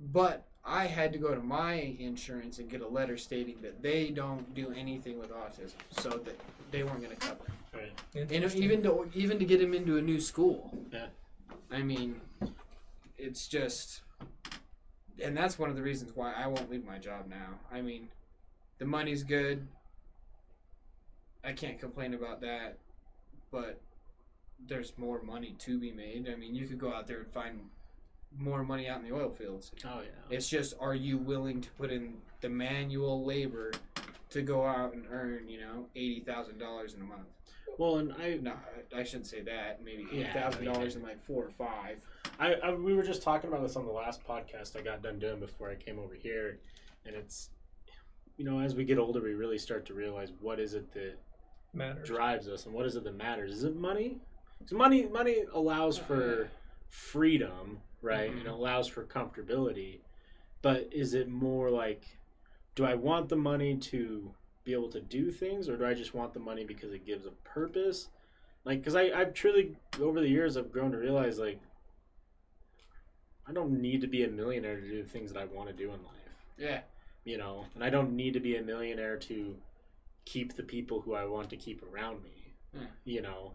But 0.01 0.47
I 0.65 0.86
had 0.86 1.12
to 1.12 1.19
go 1.19 1.35
to 1.35 1.40
my 1.43 1.74
insurance 1.98 2.59
and 2.59 2.70
get 2.70 2.81
a 2.81 2.89
letter 2.89 3.16
stating 3.19 3.56
that 3.62 3.82
they 3.82 4.11
don't 4.11 4.52
do 4.55 4.73
anything 4.77 5.19
with 5.19 5.31
autism, 5.31 5.74
so 5.90 6.09
that 6.11 6.40
they 6.70 6.82
weren't 6.82 7.02
gonna 7.02 7.15
cover. 7.16 7.44
Right. 7.73 7.93
Right. 8.15 8.31
and 8.32 8.55
even 8.55 8.82
to 8.85 9.09
even 9.15 9.39
to 9.39 9.44
get 9.44 9.61
him 9.61 9.74
into 9.74 9.97
a 9.98 10.02
new 10.02 10.20
school. 10.20 10.77
Yeah. 10.93 11.06
I 11.70 11.82
mean, 11.82 12.20
it's 13.19 13.47
just, 13.47 14.03
and 15.23 15.36
that's 15.36 15.59
one 15.59 15.70
of 15.70 15.77
the 15.77 15.82
reasons 15.82 16.12
why 16.15 16.32
I 16.32 16.47
won't 16.47 16.70
leave 16.70 16.85
my 16.85 16.99
job 16.99 17.27
now. 17.28 17.59
I 17.73 17.81
mean, 17.81 18.09
the 18.78 18.85
money's 18.85 19.23
good. 19.23 19.66
I 21.45 21.53
can't 21.53 21.78
complain 21.78 22.15
about 22.15 22.41
that, 22.41 22.78
but 23.51 23.81
there's 24.66 24.93
more 24.97 25.23
money 25.23 25.55
to 25.61 25.78
be 25.78 25.93
made. 25.93 26.28
I 26.32 26.36
mean, 26.36 26.55
you 26.55 26.66
could 26.66 26.78
go 26.78 26.93
out 26.93 27.07
there 27.07 27.19
and 27.19 27.31
find 27.32 27.61
more 28.36 28.65
money 28.65 28.89
out 28.89 29.01
in 29.01 29.09
the 29.09 29.15
oil 29.15 29.31
fields. 29.31 29.70
Oh 29.85 30.01
yeah. 30.01 30.36
It's 30.36 30.49
just, 30.49 30.74
are 30.81 30.95
you 30.95 31.19
willing 31.19 31.61
to 31.61 31.70
put 31.73 31.91
in 31.91 32.15
the 32.41 32.49
manual 32.49 33.24
labor 33.24 33.73
to 34.31 34.43
go 34.43 34.66
out 34.66 34.95
and 34.95 35.05
earn, 35.11 35.49
you 35.49 35.61
know, 35.61 35.86
eighty 35.95 36.20
thousand 36.20 36.59
dollars 36.59 36.95
in 36.95 37.03
a 37.03 37.05
month? 37.05 37.28
Well, 37.78 37.99
and 37.99 38.12
I, 38.15 38.39
No, 38.43 38.55
I 38.97 39.05
shouldn't 39.05 39.27
say 39.27 39.43
that. 39.43 39.85
Maybe 39.85 40.07
eight 40.12 40.32
thousand 40.32 40.65
dollars 40.65 40.97
in 40.97 41.03
like 41.03 41.23
four 41.24 41.45
or 41.45 41.51
five. 41.51 42.01
I, 42.39 42.55
I, 42.55 42.74
we 42.74 42.94
were 42.94 43.02
just 43.02 43.23
talking 43.23 43.48
about 43.48 43.62
this 43.62 43.77
on 43.77 43.86
the 43.86 43.93
last 43.93 44.27
podcast 44.27 44.77
I 44.77 44.82
got 44.82 45.02
done 45.02 45.19
doing 45.19 45.40
before 45.40 45.70
I 45.70 45.77
came 45.77 45.98
over 45.98 46.15
here, 46.15 46.59
and 47.06 47.15
it's, 47.15 47.51
you 48.36 48.44
know, 48.44 48.61
as 48.61 48.74
we 48.74 48.85
get 48.85 48.98
older, 48.98 49.20
we 49.20 49.35
really 49.35 49.59
start 49.59 49.86
to 49.86 49.94
realize 49.94 50.31
what 50.40 50.59
is 50.59 50.74
it 50.74 50.93
that 50.94 51.15
matters. 51.73 52.06
drives 52.09 52.48
us, 52.48 52.66
and 52.66 52.74
what 52.74 52.86
is 52.86 52.97
it 52.97 53.05
that 53.05 53.15
matters? 53.16 53.52
Is 53.52 53.65
it 53.65 53.77
money? 53.77 54.20
'Cause 54.61 54.73
money, 54.73 55.06
money 55.06 55.44
allows 55.52 55.98
for 55.98 56.48
freedom, 56.89 57.81
right, 58.02 58.31
and 58.31 58.39
Mhm. 58.43 58.47
it 58.47 58.51
allows 58.51 58.89
for 58.89 59.05
comfortability, 59.05 60.01
but 60.62 60.93
is 60.93 61.15
it 61.15 61.28
more 61.28 61.70
like, 61.70 62.19
do 62.74 62.85
I 62.85 62.94
want 62.94 63.28
the 63.28 63.36
money 63.36 63.77
to 63.77 64.35
be 64.65 64.73
able 64.73 64.90
to 64.90 65.01
do 65.01 65.31
things, 65.31 65.69
or 65.69 65.77
do 65.77 65.85
I 65.85 65.94
just 65.94 66.15
want 66.15 66.32
the 66.32 66.40
money 66.40 66.65
because 66.65 66.93
it 66.93 67.05
gives 67.05 67.27
a 67.27 67.31
purpose? 67.44 68.09
Like, 68.65 68.81
because 68.81 68.94
I, 68.94 69.11
I've 69.12 69.35
truly 69.35 69.77
over 70.01 70.20
the 70.20 70.28
years 70.28 70.56
I've 70.56 70.73
grown 70.73 70.93
to 70.93 70.98
realize 70.98 71.39
like 71.39 71.61
I 73.47 73.53
don't 73.53 73.81
need 73.81 74.01
to 74.01 74.07
be 74.07 74.25
a 74.25 74.29
millionaire 74.29 74.81
to 74.81 74.89
do 74.89 75.03
the 75.03 75.09
things 75.09 75.33
that 75.33 75.41
I 75.41 75.45
want 75.47 75.69
to 75.69 75.75
do 75.75 75.85
in 75.85 76.03
life, 76.03 76.35
Yeah. 76.57 76.81
you 77.25 77.37
know, 77.39 77.66
and 77.75 77.85
I 77.85 77.91
don't 77.91 78.16
need 78.16 78.33
to 78.35 78.41
be 78.41 78.57
a 78.57 78.62
millionaire 78.62 79.16
to 79.19 79.57
keep 80.25 80.55
the 80.55 80.62
people 80.62 81.01
who 81.01 81.15
I 81.15 81.25
want 81.25 81.51
to 81.51 81.57
keep 81.57 81.83
around 81.83 82.23
me, 82.23 82.53
Yeah. 82.73 82.81
you 83.05 83.21
know. 83.23 83.53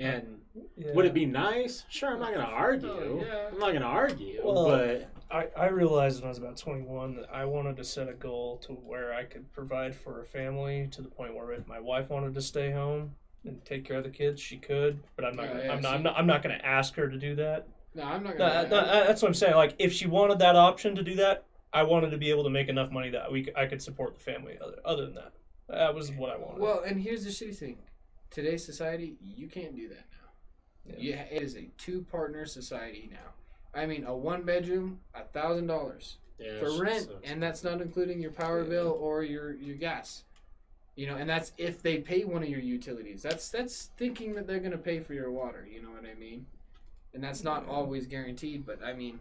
And 0.00 0.40
Yeah. 0.76 0.92
would 0.92 1.06
it 1.06 1.14
be 1.14 1.26
nice? 1.26 1.84
Sure, 1.88 2.10
I'm 2.10 2.20
not 2.20 2.32
going 2.32 2.46
to 2.46 2.52
oh, 2.52 2.56
argue. 2.56 2.88
Oh, 2.90 3.24
yeah. 3.24 3.48
I'm 3.52 3.58
not 3.58 3.70
going 3.70 3.80
to 3.82 3.86
argue, 3.86 4.40
Well, 4.44 4.66
but 4.66 5.10
I, 5.30 5.48
I 5.56 5.68
realized 5.68 6.20
when 6.20 6.26
I 6.26 6.28
was 6.30 6.38
about 6.38 6.56
21 6.56 7.16
that 7.16 7.28
I 7.32 7.44
wanted 7.44 7.76
to 7.76 7.84
set 7.84 8.08
a 8.08 8.12
goal 8.14 8.58
to 8.58 8.72
where 8.72 9.12
I 9.12 9.24
could 9.24 9.52
provide 9.52 9.94
for 9.94 10.20
a 10.20 10.24
family 10.24 10.88
to 10.92 11.02
the 11.02 11.08
point 11.08 11.34
where 11.34 11.52
if 11.52 11.66
my 11.66 11.80
wife 11.80 12.10
wanted 12.10 12.34
to 12.34 12.42
stay 12.42 12.70
home 12.70 13.14
and 13.44 13.64
take 13.64 13.84
care 13.84 13.98
of 13.98 14.04
the 14.04 14.10
kids, 14.10 14.40
she 14.40 14.56
could. 14.56 15.00
But 15.16 15.24
I'm 15.24 15.36
not. 15.36 15.46
Yeah, 15.46 15.48
gonna, 15.52 15.64
yeah, 15.64 15.72
I'm 15.72 15.80
not. 15.80 15.94
I'm 15.94 16.02
not. 16.02 16.18
I'm 16.18 16.26
not 16.26 16.42
going 16.42 16.56
to 16.58 16.64
ask 16.64 16.94
her 16.94 17.08
to 17.08 17.16
do 17.18 17.34
that. 17.36 17.66
No, 17.94 18.02
I'm 18.04 18.22
not 18.22 18.36
gonna. 18.38 18.68
no, 18.68 18.84
that's 19.06 19.22
what 19.22 19.28
I'm 19.28 19.34
saying. 19.34 19.54
Like, 19.56 19.74
if 19.78 19.92
she 19.92 20.06
wanted 20.06 20.38
that 20.40 20.56
option 20.56 20.94
to 20.94 21.02
do 21.02 21.14
that, 21.16 21.44
I 21.72 21.82
wanted 21.82 22.10
to 22.10 22.18
be 22.18 22.30
able 22.30 22.44
to 22.44 22.50
make 22.50 22.68
enough 22.68 22.90
money 22.90 23.10
that 23.10 23.30
we 23.30 23.44
c- 23.44 23.52
I 23.56 23.66
could 23.66 23.82
support 23.82 24.14
the 24.14 24.20
family. 24.20 24.58
Other, 24.60 24.78
other 24.84 25.04
than 25.06 25.14
that, 25.16 25.32
that 25.68 25.94
was 25.94 26.10
what 26.12 26.30
I 26.30 26.36
wanted. 26.36 26.60
well, 26.60 26.82
and 26.86 27.00
here's 27.00 27.24
the 27.24 27.30
shitty 27.30 27.56
thing: 27.56 27.78
today's 28.30 28.64
society, 28.64 29.16
you 29.20 29.48
can't 29.48 29.74
do 29.74 29.88
that 29.88 30.04
now. 30.10 30.94
Yeah. 30.98 31.16
Yeah, 31.16 31.22
it 31.30 31.42
is 31.42 31.56
a 31.56 31.68
two-partner 31.78 32.46
society 32.46 33.08
now. 33.10 33.32
I 33.74 33.86
mean, 33.86 34.04
a 34.04 34.16
one-bedroom, 34.16 35.00
a 35.14 35.24
thousand 35.24 35.66
dollars 35.66 36.18
for 36.60 36.80
rent, 36.80 37.04
so- 37.06 37.18
and 37.24 37.42
that's 37.42 37.64
not 37.64 37.80
including 37.82 38.20
your 38.20 38.30
power 38.30 38.62
Yeah. 38.62 38.68
bill 38.68 38.96
or 39.00 39.22
your 39.24 39.54
your 39.54 39.76
gas. 39.76 40.24
You 40.94 41.06
know, 41.06 41.14
and 41.16 41.28
that's 41.30 41.52
if 41.58 41.80
they 41.82 41.98
pay 41.98 42.24
one 42.24 42.42
of 42.42 42.48
your 42.48 42.60
utilities. 42.60 43.22
That's 43.22 43.48
that's 43.50 43.90
thinking 43.96 44.34
that 44.34 44.46
they're 44.46 44.58
gonna 44.60 44.78
pay 44.78 45.00
for 45.00 45.14
your 45.14 45.30
water. 45.30 45.66
You 45.70 45.80
know 45.82 45.90
what 45.90 46.04
I 46.04 46.14
mean? 46.14 46.46
And 47.18 47.24
that's 47.24 47.42
not 47.42 47.66
always 47.68 48.06
guaranteed, 48.06 48.64
but 48.64 48.78
I 48.80 48.92
mean, 48.92 49.18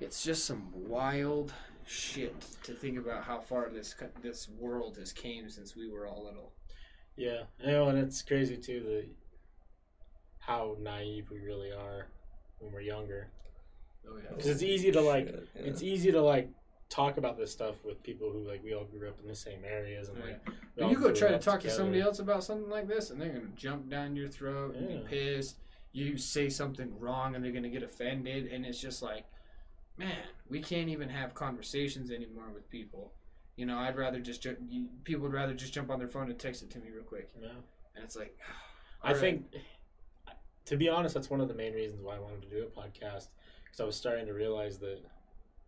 it's 0.00 0.24
just 0.24 0.46
some 0.46 0.66
wild 0.74 1.52
shit 1.86 2.34
to 2.64 2.72
think 2.72 2.98
about 2.98 3.22
how 3.22 3.38
far 3.38 3.68
this 3.68 3.94
co- 3.94 4.10
this 4.20 4.48
world 4.58 4.96
has 4.96 5.12
came 5.12 5.48
since 5.48 5.76
we 5.76 5.88
were 5.88 6.08
all 6.08 6.24
little. 6.24 6.50
Yeah, 7.14 7.42
you 7.60 7.70
know, 7.70 7.86
and 7.86 7.96
it's 7.96 8.20
crazy 8.20 8.56
too 8.56 8.80
that 8.80 9.06
how 10.40 10.76
naive 10.80 11.30
we 11.30 11.38
really 11.38 11.70
are 11.70 12.08
when 12.58 12.72
we're 12.72 12.80
younger. 12.80 13.28
Oh 14.04 14.16
yeah. 14.16 14.30
Because 14.30 14.48
it's 14.48 14.64
easy 14.64 14.90
to 14.90 15.00
like, 15.00 15.26
Shit, 15.28 15.48
yeah. 15.54 15.62
it's 15.62 15.84
easy 15.84 16.10
to 16.10 16.20
like 16.20 16.50
talk 16.88 17.16
about 17.16 17.38
this 17.38 17.52
stuff 17.52 17.76
with 17.84 18.02
people 18.02 18.28
who 18.32 18.40
like 18.40 18.64
we 18.64 18.74
all 18.74 18.86
grew 18.86 19.08
up 19.08 19.20
in 19.22 19.28
the 19.28 19.36
same 19.36 19.60
areas 19.64 20.08
and 20.08 20.18
oh, 20.20 20.26
like. 20.26 20.40
we 20.76 20.82
all 20.82 20.90
you 20.90 20.96
go 20.98 21.12
try 21.12 21.28
to 21.28 21.36
up 21.36 21.42
talk 21.42 21.60
to 21.60 21.70
somebody 21.70 22.00
else 22.00 22.18
about 22.18 22.42
something 22.42 22.68
like 22.68 22.88
this, 22.88 23.10
and 23.10 23.20
they're 23.20 23.28
gonna 23.28 23.46
jump 23.54 23.88
down 23.88 24.16
your 24.16 24.26
throat 24.26 24.74
and 24.74 24.90
Yeah. 24.90 24.96
be 24.96 25.04
pissed. 25.04 25.58
You 25.92 26.16
say 26.16 26.48
something 26.48 26.98
wrong, 26.98 27.34
and 27.34 27.44
they're 27.44 27.52
gonna 27.52 27.68
get 27.68 27.82
offended, 27.82 28.50
and 28.50 28.64
it's 28.64 28.80
just 28.80 29.02
like, 29.02 29.24
man, 29.98 30.16
we 30.48 30.60
can't 30.60 30.88
even 30.88 31.08
have 31.08 31.34
conversations 31.34 32.10
anymore 32.10 32.50
with 32.54 32.68
people. 32.70 33.12
You 33.56 33.66
know, 33.66 33.78
I'd 33.78 33.96
rather 33.96 34.18
just 34.20 34.42
ju- 34.42 34.56
you, 34.68 34.88
people 35.04 35.22
would 35.24 35.32
rather 35.34 35.52
just 35.54 35.74
jump 35.74 35.90
on 35.90 35.98
their 35.98 36.08
phone 36.08 36.30
and 36.30 36.38
text 36.38 36.62
it 36.62 36.70
to 36.70 36.78
me 36.78 36.88
real 36.94 37.04
quick, 37.04 37.30
Yeah. 37.40 37.48
and 37.94 38.04
it's 38.04 38.16
like, 38.16 38.36
I 39.02 39.12
right. 39.12 39.20
think, 39.20 39.46
to 40.66 40.76
be 40.76 40.88
honest, 40.88 41.14
that's 41.14 41.28
one 41.28 41.40
of 41.40 41.48
the 41.48 41.54
main 41.54 41.74
reasons 41.74 42.02
why 42.02 42.16
I 42.16 42.20
wanted 42.20 42.42
to 42.42 42.48
do 42.48 42.62
a 42.62 42.66
podcast 42.66 43.28
because 43.64 43.80
I 43.80 43.84
was 43.84 43.96
starting 43.96 44.26
to 44.26 44.32
realize 44.32 44.78
that 44.78 45.00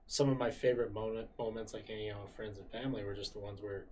some 0.06 0.28
of 0.30 0.38
my 0.38 0.50
favorite 0.50 0.92
moment, 0.92 1.28
moments, 1.38 1.74
like 1.74 1.88
hanging 1.88 2.10
out 2.10 2.22
with 2.24 2.34
friends 2.36 2.58
and 2.58 2.70
family, 2.70 3.04
were 3.04 3.14
just 3.14 3.32
the 3.34 3.40
ones 3.40 3.60
where 3.60 3.84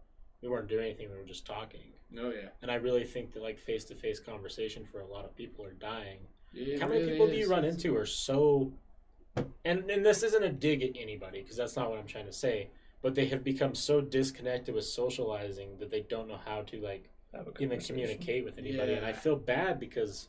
we 0.43 0.49
weren't 0.49 0.69
doing 0.69 0.85
anything; 0.87 1.09
we 1.11 1.17
were 1.17 1.25
just 1.25 1.47
talking. 1.47 1.81
oh 2.19 2.31
yeah, 2.31 2.49
And 2.61 2.71
I 2.71 2.75
really 2.77 3.05
think 3.05 3.33
that 3.33 3.43
like 3.43 3.59
face 3.59 3.85
to 3.87 3.95
face 3.95 4.21
conversation 4.21 4.85
for 4.85 5.01
a 5.01 5.07
lot 5.07 5.25
of 5.25 5.35
people 5.37 5.65
are 5.65 5.73
dying. 5.75 6.19
It 6.53 6.81
How 6.81 6.87
many 6.89 7.01
really 7.01 7.13
people 7.13 7.29
do 7.29 7.35
you 7.37 7.49
run 7.49 7.65
into 7.65 7.97
are 7.97 8.07
so? 8.07 8.73
And 9.65 9.91
and 9.91 10.05
this 10.05 10.23
isn't 10.23 10.43
a 10.43 10.51
dig 10.53 10.83
at 10.83 10.91
anybody 11.01 11.41
because 11.41 11.57
that's 11.57 11.77
not 11.77 11.89
what 11.89 11.99
I'm 11.99 12.07
trying 12.07 12.27
to 12.27 12.33
say. 12.33 12.69
But 13.01 13.15
they 13.15 13.27
have 13.27 13.43
become 13.43 13.75
so 13.75 14.01
disconnected 14.01 14.75
with 14.75 14.85
socializing 14.85 15.79
that 15.79 15.91
they 15.91 16.03
don't 16.03 16.29
know 16.29 16.39
how 16.45 16.63
to 16.63 16.81
like 16.81 17.09
even 17.59 17.81
communicate 17.81 18.45
with 18.45 18.59
anybody. 18.59 18.93
And 18.93 19.05
I 19.07 19.13
feel 19.13 19.35
bad 19.37 19.81
because 19.81 20.29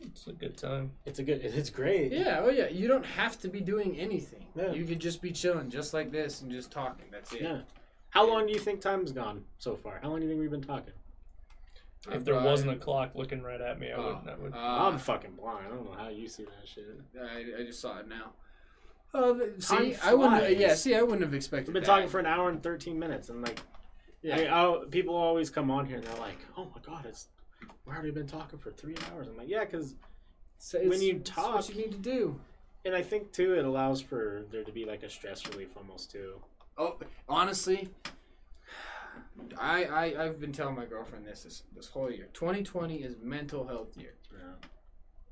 It's 0.00 0.26
a 0.26 0.32
good 0.32 0.56
time. 0.56 0.92
it's 1.06 1.18
a 1.18 1.22
good, 1.24 1.40
it's 1.44 1.70
great. 1.70 2.12
Yeah, 2.12 2.40
oh 2.44 2.50
yeah. 2.50 2.68
You 2.68 2.86
don't 2.86 3.06
have 3.06 3.38
to 3.40 3.48
be 3.48 3.60
doing 3.60 3.98
anything. 3.98 4.44
Yeah. 4.54 4.72
You 4.72 4.84
could 4.84 5.00
just 5.00 5.22
be 5.22 5.32
chilling, 5.32 5.70
just 5.70 5.94
like 5.94 6.12
this, 6.12 6.42
and 6.42 6.50
just 6.52 6.70
talking. 6.70 7.06
That's 7.10 7.32
it. 7.32 7.42
Yeah. 7.42 7.60
How 8.12 8.26
long 8.28 8.46
do 8.46 8.52
you 8.52 8.58
think 8.58 8.80
time's 8.80 9.10
gone 9.10 9.44
so 9.58 9.74
far? 9.74 9.98
How 10.02 10.08
long 10.10 10.20
do 10.20 10.24
you 10.26 10.30
think 10.30 10.40
we've 10.40 10.50
been 10.50 10.62
talking? 10.62 10.92
If 12.10 12.24
there 12.24 12.34
uh, 12.34 12.44
wasn't 12.44 12.72
a 12.72 12.76
clock 12.76 13.12
looking 13.14 13.42
right 13.42 13.60
at 13.60 13.78
me, 13.80 13.90
I 13.90 13.94
Oh, 13.96 14.20
would. 14.24 14.30
I 14.32 14.36
would. 14.36 14.52
uh, 14.52 14.56
I'm 14.58 14.98
fucking 14.98 15.32
blind. 15.32 15.66
I 15.66 15.70
don't 15.70 15.84
know 15.84 15.96
how 15.96 16.08
you 16.08 16.28
see 16.28 16.44
that 16.44 16.66
shit. 16.68 16.84
I, 17.18 17.62
I 17.62 17.64
just 17.64 17.80
saw 17.80 17.98
it 18.00 18.08
now. 18.08 18.32
Uh, 19.14 19.32
th- 19.34 19.62
see, 19.62 19.96
I 20.02 20.12
wouldn't. 20.14 20.42
Uh, 20.44 20.46
yeah, 20.48 20.74
see, 20.74 20.94
I 20.94 21.02
wouldn't 21.02 21.22
have 21.22 21.32
expected. 21.32 21.68
We've 21.68 21.74
been 21.74 21.82
that. 21.84 21.86
talking 21.86 22.08
for 22.08 22.18
an 22.18 22.26
hour 22.26 22.48
and 22.50 22.62
13 22.62 22.98
minutes, 22.98 23.28
and 23.30 23.40
like, 23.42 23.60
Yeah. 24.22 24.36
I, 24.36 24.44
I'll, 24.46 24.80
people 24.86 25.14
always 25.14 25.48
come 25.48 25.70
on 25.70 25.86
here 25.86 25.96
and 25.96 26.04
they're 26.06 26.18
like, 26.20 26.38
"Oh 26.56 26.64
my 26.74 26.80
god, 26.84 27.06
it's 27.06 27.28
we've 27.60 27.94
already 27.94 28.10
been 28.10 28.26
talking 28.26 28.58
for 28.58 28.70
three 28.72 28.96
hours." 29.12 29.28
I'm 29.28 29.36
like, 29.38 29.48
"Yeah, 29.48 29.64
because," 29.64 29.94
So 30.58 30.78
when 30.78 30.86
it's- 30.88 31.02
you 31.02 31.16
it's 31.16 31.30
talk- 31.30 31.54
what 31.54 31.68
you 31.68 31.76
need 31.76 31.92
to 31.92 31.98
do. 31.98 32.38
and 32.84 32.94
I 32.94 33.02
think 33.02 33.32
too, 33.32 33.54
it 33.54 33.64
allows 33.64 34.00
for 34.02 34.44
there 34.50 34.64
to 34.64 34.72
be 34.72 34.84
like 34.84 35.02
a 35.02 35.08
stress 35.10 35.46
relief 35.48 35.68
almost 35.76 36.10
too. 36.10 36.40
Oh, 36.78 36.98
honestly, 37.28 37.88
I, 39.58 39.84
I 39.84 40.24
I've 40.24 40.40
been 40.40 40.52
telling 40.52 40.74
my 40.74 40.86
girlfriend 40.86 41.26
this 41.26 41.42
this, 41.42 41.62
this 41.74 41.88
whole 41.88 42.10
year. 42.10 42.28
2020 42.32 42.96
is 42.96 43.16
mental 43.22 43.66
health 43.66 43.96
year. 43.96 44.14
Yeah. 44.32 44.68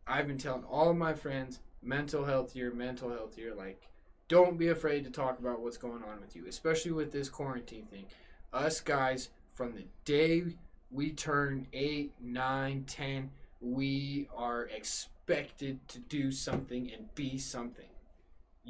I've 0.06 0.26
been 0.26 0.38
telling 0.38 0.64
all 0.64 0.90
of 0.90 0.96
my 0.96 1.14
friends 1.14 1.60
mental 1.82 2.24
health 2.24 2.54
year, 2.54 2.72
mental 2.72 3.10
health 3.10 3.38
year. 3.38 3.54
Like, 3.54 3.82
don't 4.28 4.58
be 4.58 4.68
afraid 4.68 5.04
to 5.04 5.10
talk 5.10 5.38
about 5.38 5.60
what's 5.60 5.76
going 5.76 6.02
on 6.02 6.20
with 6.20 6.36
you, 6.36 6.46
especially 6.46 6.92
with 6.92 7.12
this 7.12 7.28
quarantine 7.28 7.86
thing. 7.86 8.06
Us 8.52 8.80
guys, 8.80 9.30
from 9.54 9.74
the 9.74 9.84
day 10.04 10.42
we 10.90 11.12
turn 11.12 11.66
8, 11.72 12.12
9, 12.20 12.84
10, 12.86 13.30
we 13.60 14.28
are 14.34 14.64
expected 14.64 15.86
to 15.88 15.98
do 16.00 16.32
something 16.32 16.90
and 16.92 17.14
be 17.14 17.38
something. 17.38 17.89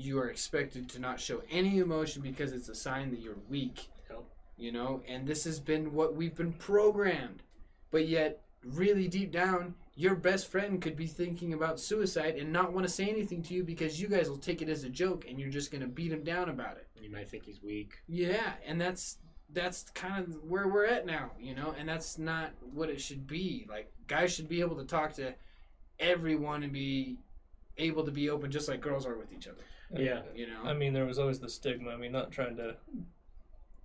You 0.01 0.19
are 0.19 0.29
expected 0.29 0.89
to 0.91 0.99
not 0.99 1.21
show 1.21 1.43
any 1.51 1.79
emotion 1.79 2.23
because 2.23 2.53
it's 2.53 2.69
a 2.69 2.75
sign 2.75 3.11
that 3.11 3.21
you're 3.21 3.39
weak. 3.49 3.89
Yep. 4.09 4.25
You 4.57 4.73
know, 4.73 5.03
and 5.09 5.27
this 5.27 5.45
has 5.45 5.61
been 5.61 5.93
what 5.93 6.15
we've 6.15 6.35
been 6.35 6.53
programmed. 6.53 7.43
But 7.91 8.09
yet, 8.09 8.43
really 8.65 9.09
deep 9.09 9.33
down, 9.33 9.75
your 9.95 10.15
best 10.15 10.51
friend 10.51 10.81
could 10.81 10.97
be 10.97 11.07
thinking 11.07 11.53
about 11.53 11.81
suicide 11.81 12.37
and 12.37 12.53
not 12.53 12.73
want 12.73 12.87
to 12.87 12.93
say 12.93 13.09
anything 13.09 13.43
to 13.43 13.55
you 13.55 13.65
because 13.65 14.01
you 14.01 14.09
guys 14.09 14.31
will 14.31 14.39
take 14.39 14.63
it 14.63 14.69
as 14.69 14.85
a 14.85 14.89
joke 14.89 15.27
and 15.29 15.39
you're 15.39 15.51
just 15.51 15.71
going 15.71 15.83
to 15.83 15.89
beat 15.89 16.13
him 16.13 16.25
down 16.25 16.49
about 16.49 16.77
it. 16.77 16.87
You 17.01 17.11
might 17.11 17.29
think 17.29 17.45
he's 17.45 17.63
weak. 17.63 17.99
Yeah, 18.09 18.53
and 18.67 18.81
that's 18.81 19.19
that's 19.53 19.85
kind 19.95 20.25
of 20.25 20.45
where 20.45 20.69
we're 20.69 20.87
at 20.87 21.07
now, 21.07 21.33
you 21.41 21.55
know, 21.55 21.75
and 21.79 21.89
that's 21.89 22.19
not 22.19 22.53
what 22.73 22.89
it 22.89 23.01
should 23.01 23.27
be. 23.27 23.67
Like 23.69 23.91
guys 24.07 24.33
should 24.33 24.49
be 24.49 24.61
able 24.61 24.77
to 24.77 24.85
talk 24.85 25.13
to 25.15 25.35
everyone 25.99 26.63
and 26.63 26.73
be 26.73 27.19
able 27.77 28.05
to 28.05 28.11
be 28.11 28.31
open 28.31 28.51
just 28.51 28.69
like 28.69 28.81
girls 28.81 29.07
are 29.07 29.17
with 29.17 29.33
each 29.33 29.49
other, 29.49 29.63
Yeah. 29.95 30.23
you 30.35 30.47
know. 30.47 30.63
I 30.65 30.75
mean, 30.75 30.93
there 30.93 31.05
was 31.07 31.19
always 31.19 31.39
the 31.41 31.49
stigma. 31.49 31.91
I 31.91 31.97
mean, 31.97 32.13
not 32.13 32.31
trying 32.31 32.57
to 32.57 32.77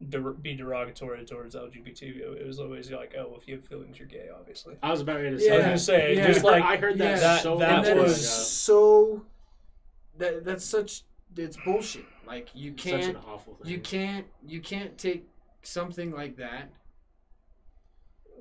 der- 0.10 0.34
be 0.34 0.54
derogatory 0.56 1.26
towards 1.26 1.56
LGBT. 1.56 2.04
It 2.40 2.46
was 2.46 2.60
always 2.60 2.92
like, 2.92 3.16
oh, 3.18 3.38
if 3.42 3.48
you 3.48 3.56
have 3.56 3.66
feelings, 3.66 3.98
you're 3.98 4.08
gay, 4.08 4.28
obviously. 4.38 4.76
I 4.84 4.92
was 4.92 5.02
about 5.02 5.18
ready 5.22 5.30
to 5.32 5.36
I 5.36 5.40
say 5.40 5.50
was 5.52 5.58
Yeah. 5.60 5.66
gonna 5.66 5.78
say, 5.80 6.16
Yeah. 6.16 6.28
just 6.28 6.44
like 6.44 6.64
I 6.64 6.78
heard 6.78 6.98
that, 7.00 7.04
Yeah. 7.16 7.20
That- 7.20 7.44
so 7.44 7.58
that 7.58 7.70
and 7.70 7.78
much 7.78 7.86
that 7.88 7.98
was- 7.98 8.18
is 8.20 8.30
so 8.52 9.26
that 10.18 10.46
that's 10.46 10.64
such 10.66 11.04
it's 11.38 11.58
bullshit. 11.66 12.06
Like 12.26 12.50
you 12.54 12.72
It's 12.72 12.84
such 12.84 12.94
an 12.94 13.00
can't 13.14 13.18
awful 13.28 13.56
thing. 13.56 13.72
you 13.72 13.80
can't 13.80 14.26
you 14.46 14.62
can't 14.62 14.98
take 14.98 15.28
something 15.64 16.12
like 16.12 16.38
that 16.38 16.70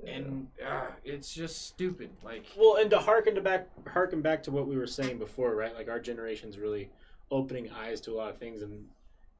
and 0.06 0.48
uh, 0.64 0.88
it's 1.04 1.32
just 1.34 1.66
stupid. 1.66 2.10
Like 2.22 2.44
Well, 2.56 2.76
and 2.76 2.90
to 2.90 2.98
harken 2.98 3.34
to 3.36 3.40
back, 3.40 3.68
harken 3.88 4.20
back 4.20 4.42
to 4.44 4.50
what 4.50 4.66
we 4.68 4.76
were 4.76 4.86
saying 4.86 5.18
before, 5.18 5.54
right? 5.54 5.74
Like 5.74 5.88
our 5.88 5.98
generation's 5.98 6.58
really 6.58 6.90
opening 7.30 7.70
eyes 7.70 8.00
to 8.02 8.12
a 8.12 8.14
lot 8.14 8.30
of 8.30 8.38
things, 8.38 8.62
and 8.62 8.86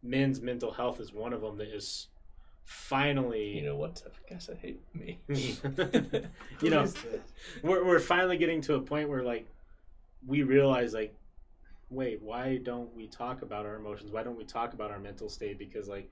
men's 0.03 0.41
mental 0.41 0.73
health 0.73 1.01
is 1.01 1.13
one 1.13 1.33
of 1.33 1.41
them 1.41 1.59
that 1.59 1.69
is 1.69 2.09
finally, 2.65 3.57
you 3.57 3.63
know 3.63 3.77
what? 3.77 4.03
I 4.07 4.33
guess 4.33 4.51
I 4.51 4.57
hate 4.57 4.81
me. 4.95 5.19
you 5.29 6.71
know, 6.71 6.81
who 6.81 6.85
is 6.85 6.95
this? 6.95 7.21
we're 7.63 7.85
we're 7.85 8.01
finally 8.01 8.37
getting 8.37 8.61
to 8.63 8.75
a 8.75 8.81
point 8.81 9.09
where 9.09 9.23
like 9.23 9.47
we 10.27 10.43
realize 10.43 10.95
like, 10.95 11.15
wait, 11.91 12.23
why 12.23 12.59
don't 12.59 12.95
we 12.95 13.07
talk 13.07 13.43
about 13.43 13.67
our 13.67 13.77
emotions? 13.77 14.13
Why 14.13 14.23
don't 14.23 14.37
we 14.37 14.45
talk 14.45 14.73
about 14.75 14.91
our 14.91 14.99
mental 14.99 15.29
state? 15.29 15.59
Because 15.59 15.89
like. 15.89 16.11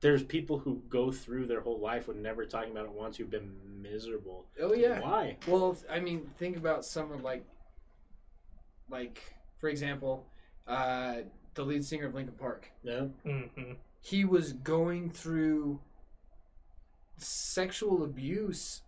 There's 0.00 0.22
people 0.22 0.58
who 0.58 0.82
go 0.90 1.10
through 1.10 1.46
their 1.46 1.62
whole 1.62 1.78
life 1.78 2.08
with 2.08 2.18
never 2.18 2.44
talking 2.44 2.72
about 2.72 2.84
it 2.84 2.92
once 2.92 3.16
who've 3.16 3.30
been 3.30 3.50
miserable. 3.80 4.44
Oh 4.60 4.74
yeah. 4.74 5.00
Why? 5.00 5.38
Well, 5.46 5.78
I 5.90 5.98
mean, 5.98 6.28
think 6.36 6.58
about 6.58 6.84
someone 6.84 7.22
like, 7.22 7.42
like 8.90 9.22
for 9.56 9.70
example, 9.70 10.26
uh, 10.66 11.16
the 11.54 11.64
lead 11.64 11.84
singer 11.84 12.06
of 12.06 12.14
Linkin 12.14 12.34
Park. 12.34 12.70
Yeah. 12.82 13.06
hmm 13.24 13.72
He 14.00 14.24
was 14.24 14.52
going 14.52 15.10
through 15.10 15.80
sexual 17.16 18.02
abuse, 18.04 18.82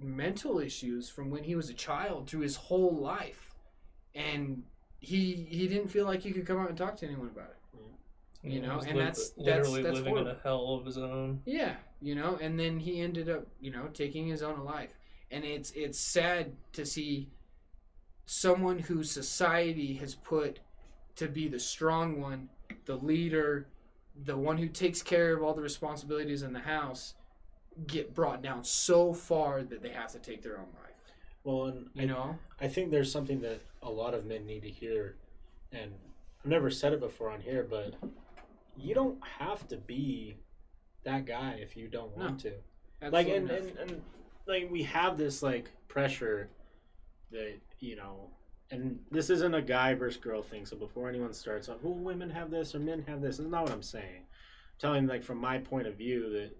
mental 0.00 0.58
issues 0.58 1.08
from 1.08 1.30
when 1.30 1.44
he 1.44 1.54
was 1.54 1.68
a 1.70 1.74
child 1.74 2.28
through 2.28 2.40
his 2.40 2.56
whole 2.56 2.94
life, 2.96 3.54
and 4.14 4.62
he 5.00 5.34
he 5.48 5.66
didn't 5.68 5.88
feel 5.88 6.04
like 6.04 6.20
he 6.20 6.30
could 6.32 6.46
come 6.46 6.58
out 6.58 6.68
and 6.68 6.78
talk 6.78 6.96
to 6.98 7.06
anyone 7.06 7.26
about 7.28 7.50
it. 7.50 7.56
You 8.42 8.62
know, 8.62 8.78
and 8.78 8.96
li- 8.96 9.04
that's- 9.04 9.30
that's- 9.30 9.66
literally 9.66 9.82
that's 9.82 9.96
living 9.98 10.16
in 10.16 10.26
a 10.28 10.38
hell 10.42 10.74
of 10.74 10.86
his 10.86 10.96
own. 10.96 11.42
Yeah, 11.44 11.76
you 12.00 12.14
know, 12.14 12.36
and 12.40 12.58
then 12.58 12.78
he 12.80 13.00
ended 13.00 13.28
up, 13.28 13.46
you 13.60 13.70
know, 13.70 13.88
taking 13.92 14.26
his 14.26 14.42
own 14.42 14.64
life. 14.64 14.98
And 15.30 15.44
it's 15.44 15.70
it's 15.72 15.98
sad 15.98 16.52
to 16.72 16.86
see 16.86 17.28
someone 18.30 18.78
who 18.78 19.02
society 19.02 19.94
has 19.94 20.14
put 20.14 20.60
to 21.16 21.26
be 21.26 21.48
the 21.48 21.58
strong 21.58 22.20
one, 22.20 22.48
the 22.84 22.94
leader, 22.94 23.66
the 24.24 24.36
one 24.36 24.56
who 24.56 24.68
takes 24.68 25.02
care 25.02 25.36
of 25.36 25.42
all 25.42 25.52
the 25.52 25.60
responsibilities 25.60 26.42
in 26.42 26.52
the 26.52 26.60
house 26.60 27.14
get 27.88 28.14
brought 28.14 28.40
down 28.40 28.62
so 28.62 29.12
far 29.12 29.64
that 29.64 29.82
they 29.82 29.88
have 29.88 30.12
to 30.12 30.20
take 30.20 30.42
their 30.42 30.58
own 30.58 30.68
life. 30.80 30.94
Well, 31.42 31.66
and 31.66 31.90
You 31.92 32.06
know? 32.06 32.38
I 32.60 32.68
think 32.68 32.92
there's 32.92 33.10
something 33.10 33.40
that 33.40 33.62
a 33.82 33.90
lot 33.90 34.14
of 34.14 34.24
men 34.24 34.46
need 34.46 34.62
to 34.62 34.70
hear, 34.70 35.16
and 35.72 35.90
I've 36.44 36.50
never 36.50 36.70
said 36.70 36.92
it 36.92 37.00
before 37.00 37.30
on 37.30 37.40
here, 37.40 37.66
but 37.68 37.94
you 38.76 38.94
don't 38.94 39.18
have 39.40 39.66
to 39.68 39.76
be 39.76 40.36
that 41.02 41.26
guy 41.26 41.58
if 41.60 41.76
you 41.76 41.88
don't 41.88 42.16
want 42.16 42.38
to. 42.42 42.52
Like, 43.02 43.26
and, 43.26 43.50
and, 43.50 43.76
and 43.76 44.02
like 44.46 44.70
we 44.70 44.84
have 44.84 45.18
this 45.18 45.42
like 45.42 45.68
pressure 45.88 46.48
that 47.30 47.58
you 47.80 47.96
know, 47.96 48.30
and 48.70 48.98
this 49.10 49.30
isn't 49.30 49.54
a 49.54 49.62
guy 49.62 49.94
versus 49.94 50.20
girl 50.20 50.42
thing. 50.42 50.66
So 50.66 50.76
before 50.76 51.08
anyone 51.08 51.32
starts, 51.32 51.68
like, 51.68 51.78
well, 51.82 51.94
women 51.94 52.30
have 52.30 52.50
this 52.50 52.74
or 52.74 52.78
men 52.78 53.04
have 53.06 53.20
this, 53.20 53.38
that's 53.38 53.48
not 53.48 53.64
what 53.64 53.72
I'm 53.72 53.82
saying. 53.82 54.22
I'm 54.22 54.78
telling 54.78 55.06
like 55.06 55.22
from 55.22 55.38
my 55.38 55.58
point 55.58 55.86
of 55.86 55.96
view 55.96 56.30
that 56.30 56.50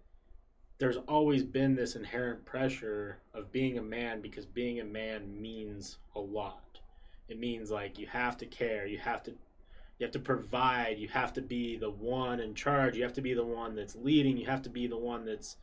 there's 0.79 0.97
always 1.09 1.45
been 1.45 1.77
this 1.77 1.95
inherent 1.95 2.45
pressure 2.47 3.19
of 3.35 3.53
being 3.53 3.79
a 3.79 3.83
man 3.83 4.23
because 4.23 4.47
being 4.47 4.81
a 4.81 4.85
man 4.85 5.41
means 5.41 5.99
a 6.17 6.21
lot. 6.21 6.81
It 7.29 7.39
means 7.39 7.71
like 7.71 7.99
you 7.99 8.07
have 8.09 8.37
to 8.39 8.47
care, 8.47 8.87
you 8.87 8.99
have 8.99 9.23
to 9.25 9.33
you 9.99 10.07
have 10.07 10.13
to 10.13 10.19
provide, 10.19 10.99
you 10.99 11.09
have 11.09 11.35
to 11.35 11.43
be 11.43 11.77
the 11.77 11.91
one 11.91 12.41
in 12.41 12.55
charge, 12.55 12.97
you 12.97 13.03
have 13.03 13.13
to 13.13 13.21
be 13.21 13.35
the 13.35 13.45
one 13.45 13.77
that's 13.77 13.95
leading, 13.95 14.39
you 14.39 14.47
have 14.47 14.63
to 14.63 14.71
be 14.71 14.87
the 14.87 14.97
one 14.97 15.27
that's 15.27 15.57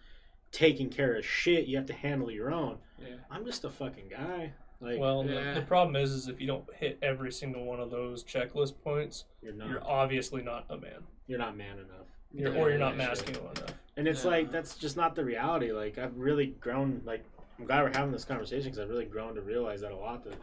taking 0.51 0.89
care 0.89 1.15
of 1.15 1.25
shit, 1.25 1.65
you 1.65 1.75
have 1.75 1.87
to 1.87 1.93
handle 1.93 2.29
your 2.29 2.51
own. 2.51 2.77
yeah. 2.99 3.15
I'm 3.31 3.43
just 3.45 3.65
a 3.65 3.69
fucking 3.71 4.09
guy. 4.09 4.53
Like 4.79 4.99
Well, 4.99 5.25
Yeah. 5.25 5.53
the, 5.53 5.61
the 5.61 5.65
problem 5.65 5.95
is, 5.95 6.11
is 6.11 6.27
if 6.27 6.39
you 6.39 6.47
don't 6.47 6.65
hit 6.75 6.97
every 7.01 7.31
single 7.31 7.65
one 7.65 7.79
of 7.79 7.89
those 7.89 8.23
checklist 8.23 8.73
points, 8.83 9.25
you're 9.41 9.53
not 9.53 9.67
you're 9.69 9.77
you're, 9.79 9.87
obviously 9.89 10.41
not 10.43 10.65
a 10.69 10.77
man. 10.77 11.03
You're 11.27 11.39
not 11.39 11.57
man 11.57 11.79
enough. 11.79 12.07
You're, 12.33 12.53
Yeah, 12.53 12.61
or 12.61 12.69
you're 12.69 12.79
not 12.79 12.97
yeah, 12.97 13.07
masculine 13.07 13.51
enough. 13.57 13.73
And 13.95 14.07
it's 14.07 14.23
Yeah. 14.23 14.31
like 14.31 14.51
that's 14.51 14.75
just 14.75 14.97
not 14.97 15.15
the 15.15 15.25
reality. 15.25 15.71
Like 15.71 15.97
I've 15.97 16.15
really 16.17 16.47
grown. 16.47 17.01
Like 17.05 17.23
I'm 17.57 17.65
glad 17.65 17.83
we're 17.83 17.97
having 17.97 18.11
this 18.11 18.25
conversation 18.25 18.65
because 18.65 18.79
I've 18.79 18.89
really 18.89 19.05
grown 19.05 19.33
to 19.35 19.41
realize 19.41 19.81
that 19.81 19.91
a 19.91 19.95
lot. 19.97 20.23
That 20.23 20.35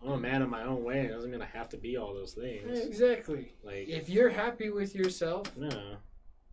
I'm 0.00 0.12
a 0.12 0.18
man 0.18 0.42
in 0.42 0.48
my 0.48 0.62
own 0.62 0.84
way. 0.84 1.00
It 1.06 1.08
doesn't 1.08 1.30
mean 1.30 1.42
I 1.42 1.46
have 1.46 1.68
to 1.70 1.76
be 1.76 1.96
all 1.96 2.14
those 2.14 2.32
things. 2.34 2.78
Exactly. 2.78 3.52
Like 3.64 3.88
If 3.88 4.08
you're 4.08 4.28
happy 4.30 4.70
with 4.70 4.94
yourself, 4.94 5.54
no, 5.56 5.96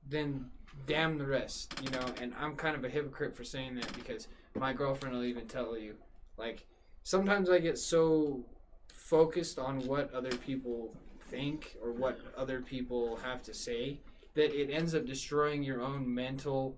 then 0.10 0.50
damn 0.88 1.20
the 1.20 1.28
rest, 1.28 1.80
you 1.84 1.90
know. 1.92 2.06
And 2.20 2.34
I'm 2.40 2.56
kind 2.56 2.76
of 2.76 2.84
a 2.84 2.90
hypocrite 2.90 3.36
for 3.36 3.44
saying 3.44 3.76
that 3.76 3.94
because 3.94 4.28
my 4.56 4.74
girlfriend 4.74 5.16
will 5.16 5.24
even 5.24 5.48
tell 5.48 5.78
you, 5.78 5.94
like, 6.38 6.66
sometimes 7.03 7.49
I 7.49 7.60
get 7.60 7.78
so 7.78 8.44
focused 8.88 9.60
on 9.60 9.86
what 9.88 10.14
other 10.14 10.36
people 10.38 10.94
think 11.30 11.78
or 11.84 11.91
what 11.91 12.20
other 12.38 12.62
people 12.62 13.18
have 13.18 13.41
to 13.44 13.53
say 13.53 13.99
that 14.34 14.53
it 14.53 14.70
ends 14.72 14.94
up 14.95 15.06
destroying 15.06 15.64
your 15.64 15.82
own 15.82 16.14
mental, 16.14 16.78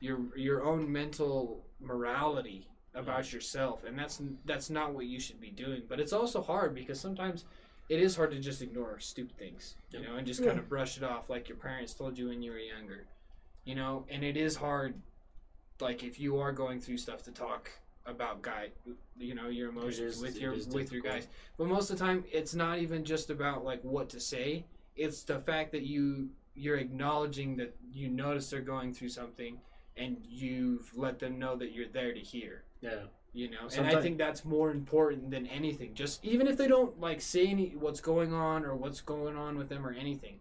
your 0.00 0.18
your 0.36 0.64
own 0.64 0.90
mental 0.90 1.64
morality 1.80 2.68
about 2.94 3.24
mm-hmm. 3.24 3.36
yourself, 3.36 3.84
and 3.84 3.98
that's 3.98 4.20
that's 4.44 4.70
not 4.70 4.92
what 4.94 5.06
you 5.06 5.18
should 5.18 5.40
be 5.40 5.50
doing. 5.50 5.82
But 5.88 6.00
it's 6.00 6.12
also 6.12 6.42
hard 6.42 6.74
because 6.74 7.00
sometimes 7.00 7.44
it 7.88 8.00
is 8.00 8.16
hard 8.16 8.30
to 8.32 8.38
just 8.40 8.62
ignore 8.62 8.98
stupid 8.98 9.36
things, 9.36 9.76
you 9.90 10.00
Yep. 10.00 10.08
know, 10.08 10.16
and 10.16 10.26
just 10.26 10.44
kind 10.44 10.58
of 10.58 10.68
brush 10.68 10.96
it 10.96 11.02
off 11.02 11.28
like 11.28 11.48
your 11.48 11.58
parents 11.58 11.94
told 11.94 12.16
you 12.18 12.28
when 12.28 12.42
you 12.42 12.50
were 12.52 12.58
younger, 12.58 13.06
you 13.64 13.74
know. 13.74 14.06
And 14.08 14.24
it 14.24 14.36
is 14.36 14.56
hard, 14.56 14.94
like 15.80 16.02
if 16.02 16.18
you 16.18 16.38
are 16.38 16.52
going 16.52 16.80
through 16.80 16.98
stuff 16.98 17.22
to 17.24 17.32
talk 17.32 17.70
about 18.06 18.42
guy, 18.42 18.70
you 19.16 19.34
know, 19.34 19.48
your 19.48 19.70
emotions 19.70 20.16
is- 20.16 20.22
with 20.22 20.40
your 20.40 20.52
with 20.72 20.92
your 20.92 21.02
guys. 21.02 21.26
But 21.56 21.68
most 21.68 21.90
of 21.90 21.98
the 21.98 22.04
time, 22.04 22.24
it's 22.30 22.54
not 22.54 22.78
even 22.78 23.04
just 23.04 23.30
about 23.30 23.64
like 23.64 23.82
what 23.82 24.08
to 24.10 24.20
say. 24.20 24.66
It's 24.96 25.22
the 25.22 25.38
fact 25.38 25.72
that 25.72 25.82
you 25.82 26.30
you're 26.54 26.76
acknowledging 26.76 27.56
that 27.56 27.74
you 27.92 28.08
notice 28.08 28.50
they're 28.50 28.60
going 28.60 28.92
through 28.92 29.08
something, 29.08 29.60
and 29.96 30.18
you've 30.24 30.96
let 30.96 31.18
them 31.18 31.38
know 31.38 31.56
that 31.56 31.72
you're 31.72 31.88
there 31.88 32.12
to 32.12 32.20
hear. 32.20 32.64
Yeah, 32.80 33.04
you 33.32 33.50
know? 33.50 33.68
And 33.76 33.86
i 33.86 34.00
think 34.00 34.18
that's 34.18 34.44
more 34.44 34.70
important 34.70 35.30
than 35.30 35.46
anything. 35.46 35.94
Just 35.94 36.24
even 36.24 36.46
if 36.46 36.56
they 36.56 36.68
don't 36.68 37.00
like 37.00 37.20
say 37.20 37.46
any 37.46 37.70
what's 37.70 38.00
going 38.00 38.32
on 38.32 38.64
or 38.64 38.76
what's 38.76 39.00
going 39.00 39.36
on 39.36 39.56
with 39.58 39.68
them 39.68 39.86
or 39.86 39.92
anything. 39.92 40.40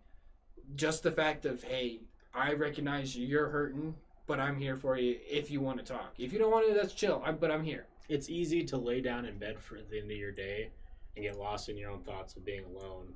Just 0.76 1.04
the 1.04 1.12
fact 1.12 1.46
of 1.46 1.64
hey 1.64 2.02
i 2.36 2.52
recognize 2.54 3.16
you're 3.16 3.50
hurting 3.50 3.94
but 4.28 4.40
i'm 4.40 4.58
here 4.58 4.76
for 4.76 4.98
you 4.98 5.18
if 5.30 5.52
you 5.52 5.60
want 5.62 5.78
to 5.78 5.84
talk 5.84 6.14
if 6.18 6.34
you 6.34 6.40
don't 6.40 6.52
want 6.52 6.68
to 6.68 6.74
that's 6.74 6.94
chill 6.94 7.22
i 7.26 7.32
but 7.32 7.52
i'm 7.52 7.64
here 7.64 7.88
it's 8.10 8.30
easy 8.30 8.64
to 8.64 8.78
lay 8.78 9.02
down 9.02 9.26
in 9.26 9.38
bed 9.38 9.60
for 9.60 9.80
the 9.90 10.00
end 10.00 10.12
of 10.12 10.18
your 10.18 10.32
day 10.32 10.70
and 11.16 11.24
get 11.24 11.38
lost 11.38 11.70
in 11.70 11.78
your 11.78 11.92
own 11.92 12.02
thoughts 12.02 12.36
of 12.36 12.46
being 12.46 12.64
alone. 12.66 13.14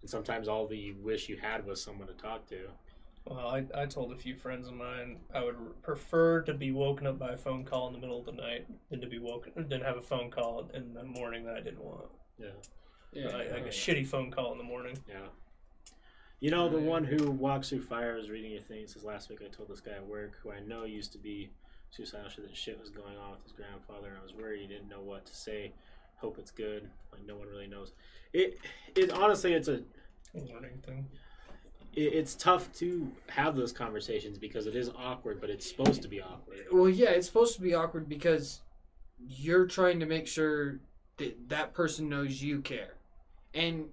And 0.00 0.10
sometimes 0.10 0.48
all 0.48 0.66
that 0.68 0.76
you 0.76 0.96
wish 1.00 1.28
you 1.28 1.36
had 1.36 1.66
was 1.66 1.82
someone 1.82 2.08
to 2.08 2.14
talk 2.14 2.46
to. 2.48 2.68
Well, 3.26 3.48
I, 3.48 3.64
I 3.74 3.86
told 3.86 4.12
a 4.12 4.16
few 4.16 4.34
friends 4.34 4.66
of 4.66 4.74
mine 4.74 5.18
I 5.34 5.44
would 5.44 5.82
prefer 5.82 6.40
to 6.42 6.54
be 6.54 6.72
woken 6.72 7.06
up 7.06 7.18
by 7.18 7.32
a 7.32 7.36
phone 7.36 7.64
call 7.64 7.88
in 7.88 7.92
the 7.92 7.98
middle 7.98 8.18
of 8.18 8.24
the 8.24 8.32
night 8.32 8.66
than 8.90 9.00
to 9.02 9.06
be 9.06 9.18
woken 9.18 9.52
than 9.68 9.82
have 9.82 9.98
a 9.98 10.02
phone 10.02 10.30
call 10.30 10.70
in 10.72 10.94
the 10.94 11.04
morning 11.04 11.44
that 11.44 11.54
I 11.54 11.60
didn't 11.60 11.84
want. 11.84 12.06
Yeah, 12.38 12.48
yeah 13.12 13.26
like, 13.26 13.52
like 13.52 13.66
a 13.66 13.68
shitty 13.68 14.06
phone 14.06 14.30
call 14.30 14.52
in 14.52 14.58
the 14.58 14.64
morning. 14.64 14.96
yeah. 15.06 15.26
You 16.40 16.50
know, 16.50 16.68
the 16.70 16.78
one 16.78 17.04
who 17.04 17.30
walks 17.30 17.68
through 17.68 17.82
fire 17.82 18.16
is 18.16 18.30
reading 18.30 18.52
your 18.52 18.62
thing. 18.62 18.80
It 18.80 18.90
says 18.90 19.04
last 19.04 19.28
week 19.28 19.40
I 19.44 19.48
told 19.54 19.68
this 19.68 19.80
guy 19.80 19.92
at 19.92 20.06
work 20.06 20.32
who 20.42 20.50
I 20.50 20.60
know 20.60 20.84
used 20.84 21.12
to 21.12 21.18
be 21.18 21.50
suicidal 21.90 22.30
shit 22.30 22.46
that 22.48 22.56
shit 22.56 22.80
was 22.80 22.88
going 22.88 23.16
on 23.18 23.32
with 23.32 23.42
his 23.42 23.52
grandfather 23.52 24.08
and 24.08 24.16
I 24.18 24.22
was 24.22 24.32
worried 24.32 24.60
he 24.60 24.66
didn't 24.66 24.88
know 24.88 25.00
what 25.02 25.26
to 25.26 25.34
say. 25.36 25.72
Hope 26.16 26.38
it's 26.38 26.50
good. 26.50 26.88
Like 27.12 27.26
no 27.26 27.36
one 27.36 27.48
really 27.48 27.66
knows. 27.66 27.92
It 28.32 28.58
it 28.94 29.12
honestly 29.12 29.52
it's 29.52 29.68
a 29.68 29.82
Morning 30.34 30.80
thing. 30.86 31.08
it, 31.94 32.14
it's 32.14 32.34
tough 32.36 32.72
to 32.74 33.10
have 33.28 33.56
those 33.56 33.72
conversations 33.72 34.38
because 34.38 34.66
it 34.66 34.76
is 34.76 34.88
awkward, 34.96 35.40
but 35.40 35.50
it's 35.50 35.68
supposed 35.68 36.00
to 36.02 36.08
be 36.08 36.22
awkward. 36.22 36.58
well 36.72 36.88
yeah 36.88 37.10
it's 37.10 37.26
supposed 37.26 37.54
to 37.56 37.60
be 37.60 37.74
awkward 37.74 38.08
because 38.08 38.60
you're 39.18 39.66
trying 39.66 39.98
to 40.00 40.06
make 40.06 40.26
sure 40.26 40.78
that 41.18 41.48
that 41.50 41.74
person 41.74 42.08
knows 42.08 42.40
you 42.40 42.60
care 42.60 42.94
and 43.52 43.86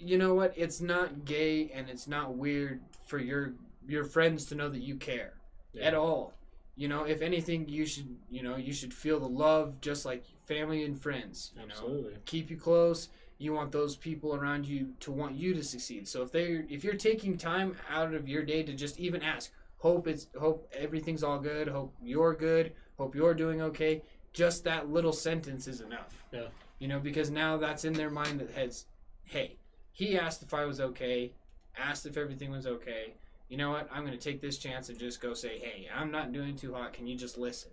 you 0.00 0.18
know 0.18 0.34
what 0.34 0.52
it's 0.56 0.80
not 0.80 1.24
gay 1.24 1.70
and 1.74 1.88
it's 1.88 2.06
not 2.08 2.34
weird 2.34 2.80
for 3.06 3.18
your 3.18 3.52
your 3.86 4.04
friends 4.04 4.44
to 4.46 4.54
know 4.54 4.68
that 4.68 4.82
you 4.82 4.96
care 4.96 5.32
Yeah. 5.72 5.84
at 5.88 5.94
all 5.94 6.32
you 6.76 6.88
know 6.88 7.04
if 7.04 7.20
anything 7.22 7.68
you 7.68 7.84
should 7.86 8.16
you 8.30 8.42
know 8.42 8.56
you 8.56 8.72
should 8.72 8.94
feel 8.94 9.20
the 9.20 9.28
love 9.28 9.80
just 9.80 10.04
like 10.04 10.24
family 10.46 10.84
and 10.84 11.00
friends 11.00 11.52
you 11.54 11.62
know 11.62 11.68
Absolutely. 11.68 12.14
keep 12.24 12.50
you 12.50 12.56
close 12.56 13.08
you 13.38 13.52
want 13.54 13.72
those 13.72 13.96
people 13.96 14.34
around 14.34 14.66
you 14.66 14.88
to 15.00 15.10
want 15.10 15.34
you 15.34 15.54
to 15.54 15.64
succeed. 15.64 16.06
So 16.06 16.20
if 16.22 16.30
they 16.30 16.62
if 16.68 16.84
you're 16.84 16.92
taking 16.94 17.38
time 17.38 17.74
out 17.88 18.12
of 18.12 18.28
your 18.28 18.42
day 18.42 18.62
to 18.62 18.74
just 18.74 19.00
even 19.00 19.22
ask, 19.22 19.50
hope 19.78 20.06
it's 20.06 20.26
hope 20.38 20.70
everything's 20.76 21.22
all 21.22 21.38
good, 21.38 21.66
hope 21.66 21.94
you're 22.02 22.34
good, 22.34 22.74
hope 22.98 23.14
you're 23.14 23.32
doing 23.32 23.62
okay, 23.62 24.02
just 24.34 24.64
that 24.64 24.90
little 24.90 25.14
sentence 25.14 25.66
is 25.66 25.80
enough. 25.80 26.22
Yeah. 26.30 26.48
You 26.80 26.88
know, 26.88 26.98
because 27.00 27.30
now 27.30 27.56
that's 27.56 27.86
in 27.86 27.94
their 27.94 28.10
mind 28.10 28.40
that 28.40 28.50
has, 28.50 28.84
hey, 29.24 29.56
he 30.00 30.16
asked 30.18 30.42
if 30.42 30.54
I 30.54 30.64
was 30.64 30.80
okay, 30.80 31.32
asked 31.76 32.06
if 32.06 32.16
everything 32.16 32.50
was 32.50 32.66
okay. 32.66 33.12
You 33.50 33.58
know 33.58 33.68
what? 33.70 33.86
I'm 33.92 34.06
going 34.06 34.16
to 34.16 34.24
take 34.24 34.40
this 34.40 34.56
chance 34.56 34.88
and 34.88 34.98
just 34.98 35.20
go 35.20 35.34
say, 35.34 35.58
hey, 35.58 35.88
I'm 35.94 36.10
not 36.10 36.32
doing 36.32 36.56
too 36.56 36.72
hot. 36.72 36.94
Can 36.94 37.06
you 37.06 37.16
just 37.16 37.36
listen? 37.36 37.70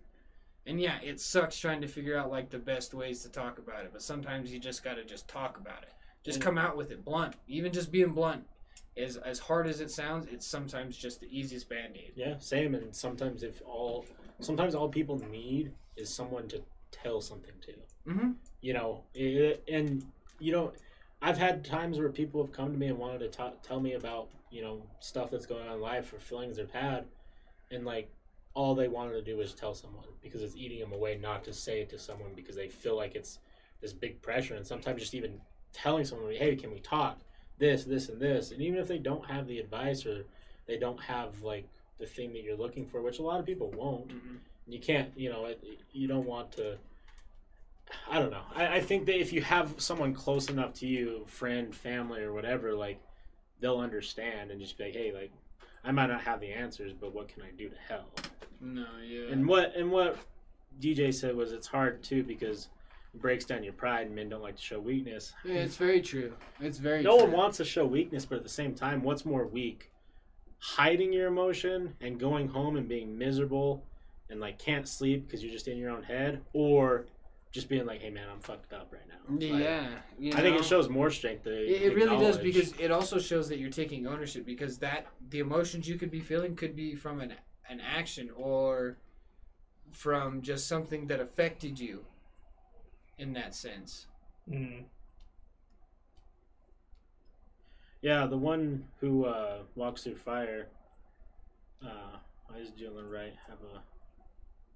And 0.66 0.82
yeah, 0.82 0.98
it 1.02 1.22
sucks 1.22 1.58
trying 1.58 1.80
to 1.80 1.88
figure 1.88 2.18
out 2.18 2.30
like 2.30 2.50
the 2.50 2.58
best 2.58 2.94
ways 2.94 3.22
to 3.24 3.30
talk 3.30 3.60
about 3.60 3.86
it, 3.86 3.92
but 3.94 4.02
sometimes 4.02 4.52
you 4.52 4.60
just 4.60 4.84
got 4.84 4.96
to 4.96 5.06
just 5.06 5.30
talk 5.30 5.58
about 5.58 5.84
it. 5.84 5.94
Just 6.26 6.42
come 6.42 6.58
out 6.58 6.76
with 6.76 6.92
it 6.92 7.06
blunt. 7.06 7.36
Even 7.48 7.72
just 7.72 7.90
being 7.94 8.12
blunt 8.12 8.44
is 8.98 9.16
as 9.16 9.40
hard 9.40 9.66
as 9.66 9.80
it 9.80 9.90
sounds, 9.90 10.28
it's 10.30 10.46
sometimes 10.46 10.98
just 10.98 11.22
the 11.22 11.28
easiest 11.28 11.70
band-aid. 11.70 12.12
Yeah, 12.16 12.38
same. 12.40 12.76
And 12.76 12.94
sometimes 12.94 13.44
if 13.44 13.62
all, 13.66 14.06
sometimes 14.42 14.76
all 14.76 14.90
people 14.90 15.22
need 15.32 15.72
is 15.96 16.10
someone 16.10 16.50
to 16.50 16.62
tell 16.92 17.22
something 17.22 17.54
to. 17.62 18.12
Mhm. 18.12 18.36
You 18.60 18.74
know, 18.74 19.04
it, 19.14 19.64
and 19.72 20.04
you 20.40 20.52
know, 20.52 20.74
I've 21.22 21.38
had 21.38 21.66
times 21.66 22.00
where 22.00 22.10
people 22.10 22.44
have 22.44 22.54
come 22.54 22.72
to 22.72 22.78
me 22.78 22.88
and 22.88 22.98
wanted 22.98 23.20
to 23.20 23.30
ta 23.30 23.52
tell 23.64 23.80
me 23.80 23.94
about 23.94 24.30
you 24.52 24.62
know 24.62 24.82
stuff 25.00 25.30
that's 25.32 25.46
going 25.46 25.68
on 25.68 25.76
in 25.76 25.82
life 25.82 26.14
or 26.14 26.20
feelings 26.20 26.58
they've 26.58 26.72
had, 26.72 27.06
and 27.72 27.86
like 27.86 28.10
all 28.54 28.74
they 28.76 28.88
wanted 28.88 29.14
to 29.14 29.22
do 29.22 29.38
was 29.38 29.54
tell 29.54 29.74
someone 29.76 30.04
because 30.22 30.42
it's 30.42 30.56
eating 30.56 30.80
them 30.80 30.94
away 30.94 31.18
not 31.18 31.44
to 31.44 31.54
say 31.54 31.82
it 31.82 31.90
to 31.90 32.00
someone 32.00 32.32
because 32.36 32.56
they 32.56 32.68
feel 32.68 32.96
like 32.96 33.16
it's 33.16 33.40
this 33.82 33.94
big 33.94 34.20
pressure 34.22 34.56
and 34.56 34.66
sometimes 34.66 35.00
just 35.02 35.14
even 35.14 35.40
telling 35.74 36.04
someone 36.04 36.32
hey 36.34 36.56
can 36.56 36.72
we 36.72 36.80
talk 36.80 37.20
this 37.60 37.84
this 37.84 38.10
and 38.10 38.20
this 38.20 38.50
and 38.52 38.60
even 38.62 38.80
if 38.80 38.88
they 38.88 38.98
don't 38.98 39.24
have 39.30 39.46
the 39.46 39.60
advice 39.60 40.08
or 40.08 40.26
they 40.66 40.78
don't 40.78 41.00
have 41.00 41.44
like 41.44 41.68
the 42.00 42.06
thing 42.06 42.34
that 42.34 42.42
you're 42.42 42.58
looking 42.58 42.88
for 42.88 43.02
which 43.04 43.20
a 43.20 43.22
lot 43.22 43.40
of 43.40 43.46
people 43.46 43.70
won't 43.72 44.08
Mhm. 44.08 44.40
you 44.66 44.80
can't 44.80 45.12
you 45.16 45.30
know 45.30 45.46
it, 45.46 45.64
you 45.94 46.08
don't 46.08 46.26
want 46.26 46.52
to 46.54 46.80
i 48.10 48.20
don't 48.20 48.32
know 48.32 48.44
I, 48.56 48.76
I 48.78 48.82
think 48.82 49.06
that 49.06 49.20
if 49.20 49.32
you 49.34 49.42
have 49.42 49.76
someone 49.78 50.14
close 50.14 50.50
enough 50.50 50.74
to 50.76 50.88
you 50.88 51.24
friend 51.28 51.74
family 51.76 52.22
or 52.22 52.34
whatever 52.34 52.74
like 52.74 53.00
they'll 53.60 53.80
understand 53.80 54.52
and 54.52 54.60
just 54.60 54.78
be 54.78 54.86
like 54.86 54.94
hey 54.94 55.12
like 55.14 55.32
i 55.84 55.92
might 55.92 56.08
not 56.08 56.22
have 56.22 56.40
the 56.40 56.52
answers 56.52 56.94
but 56.94 57.14
what 57.14 57.28
can 57.30 57.44
i 57.44 57.52
do 57.58 57.70
to 57.70 57.76
help 57.88 58.22
No, 58.62 58.86
yeah. 59.08 59.32
and 59.32 59.48
what 59.48 59.76
and 59.76 59.92
what 59.92 60.18
dj 60.82 61.14
said 61.14 61.36
was 61.36 61.52
it's 61.54 61.68
hard 61.68 62.04
too 62.04 62.24
because 62.24 62.68
it 63.14 63.22
breaks 63.22 63.46
down 63.46 63.64
your 63.64 63.74
pride 63.74 64.08
and 64.08 64.16
men 64.16 64.30
don't 64.30 64.42
like 64.44 64.58
to 64.58 64.62
show 64.62 64.80
weakness 64.80 65.34
Yeah, 65.46 65.56
it's 65.56 65.78
very 65.78 66.02
true. 66.02 66.34
It's 66.60 66.78
very 66.78 67.02
no 67.04 67.16
true. 67.18 67.24
one 67.28 67.32
wants 67.32 67.58
to 67.58 67.66
show 67.66 67.86
weakness 67.86 68.26
but 68.26 68.36
at 68.38 68.44
the 68.44 68.50
same 68.50 68.76
time 68.76 69.02
what's 69.02 69.26
more 69.26 69.46
weak 69.48 69.92
hiding 70.60 71.14
your 71.14 71.28
emotion 71.28 71.94
and 72.02 72.20
going 72.20 72.48
home 72.50 72.78
and 72.78 72.88
being 72.88 73.18
miserable 73.18 73.84
and 74.30 74.40
like 74.40 74.60
can't 74.60 74.88
sleep 74.88 75.26
because 75.26 75.42
you're 75.44 75.52
just 75.52 75.68
in 75.68 75.78
your 75.78 75.90
own 75.92 76.04
head 76.04 76.42
or 76.54 77.06
just 77.52 77.70
being 77.70 77.86
like 77.86 78.02
hey 78.02 78.10
man 78.10 78.28
i'm 78.30 78.40
fucked 78.40 78.74
up 78.74 78.92
right 78.92 79.08
now 79.08 79.36
Like, 79.54 79.64
Yeah, 79.64 79.88
you 80.20 80.34
i 80.34 80.42
think 80.42 80.58
it 80.60 80.66
shows 80.66 80.90
more 80.90 81.10
strength 81.10 81.44
to 81.46 81.52
It, 81.52 81.84
it 81.92 81.96
really 81.96 82.18
does 82.18 82.38
because 82.38 82.74
it 82.80 82.92
also 82.92 83.20
shows 83.20 83.48
that 83.50 83.58
you're 83.58 83.70
taking 83.70 84.06
ownership 84.06 84.46
because 84.46 84.78
that 84.80 85.08
the 85.30 85.40
emotions 85.40 85.88
you 85.88 85.96
could 85.98 86.12
be 86.12 86.20
feeling 86.20 86.56
could 86.56 86.76
be 86.76 86.96
from 86.96 87.20
an 87.22 87.34
an 87.70 87.82
action 87.82 88.30
or 88.36 88.98
from 89.92 90.42
just 90.42 90.68
something 90.68 91.08
that 91.08 91.20
affected 91.20 91.80
you 91.80 92.06
in 93.18 93.34
that 93.34 93.56
sense. 93.56 94.06
Mm. 94.50 94.84
yeah 98.02 98.26
the 98.28 98.38
one 98.38 98.86
who 99.02 99.26
uh 99.26 99.60
walks 99.76 100.04
through 100.04 100.16
fire 100.16 100.68
uh 101.84 102.18
why 102.48 102.58
is 102.60 102.70
Jalen 102.72 103.12
Wright 103.12 103.34
have 103.48 103.58
a 103.76 103.82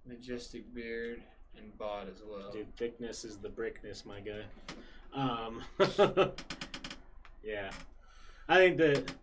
Majestic 0.10 0.74
beard 0.74 1.22
and 1.58 1.78
bod 1.78 2.08
as 2.10 2.22
well. 2.28 2.52
Dude, 2.52 2.76
thickness 2.78 3.24
is 3.24 3.38
the 3.38 3.50
brickness, 3.50 4.06
my 4.06 4.20
guy. 4.20 4.44
Um, 5.14 5.62
yeah, 7.44 7.72
I 8.48 8.56
think 8.58 8.78
that 8.78 9.14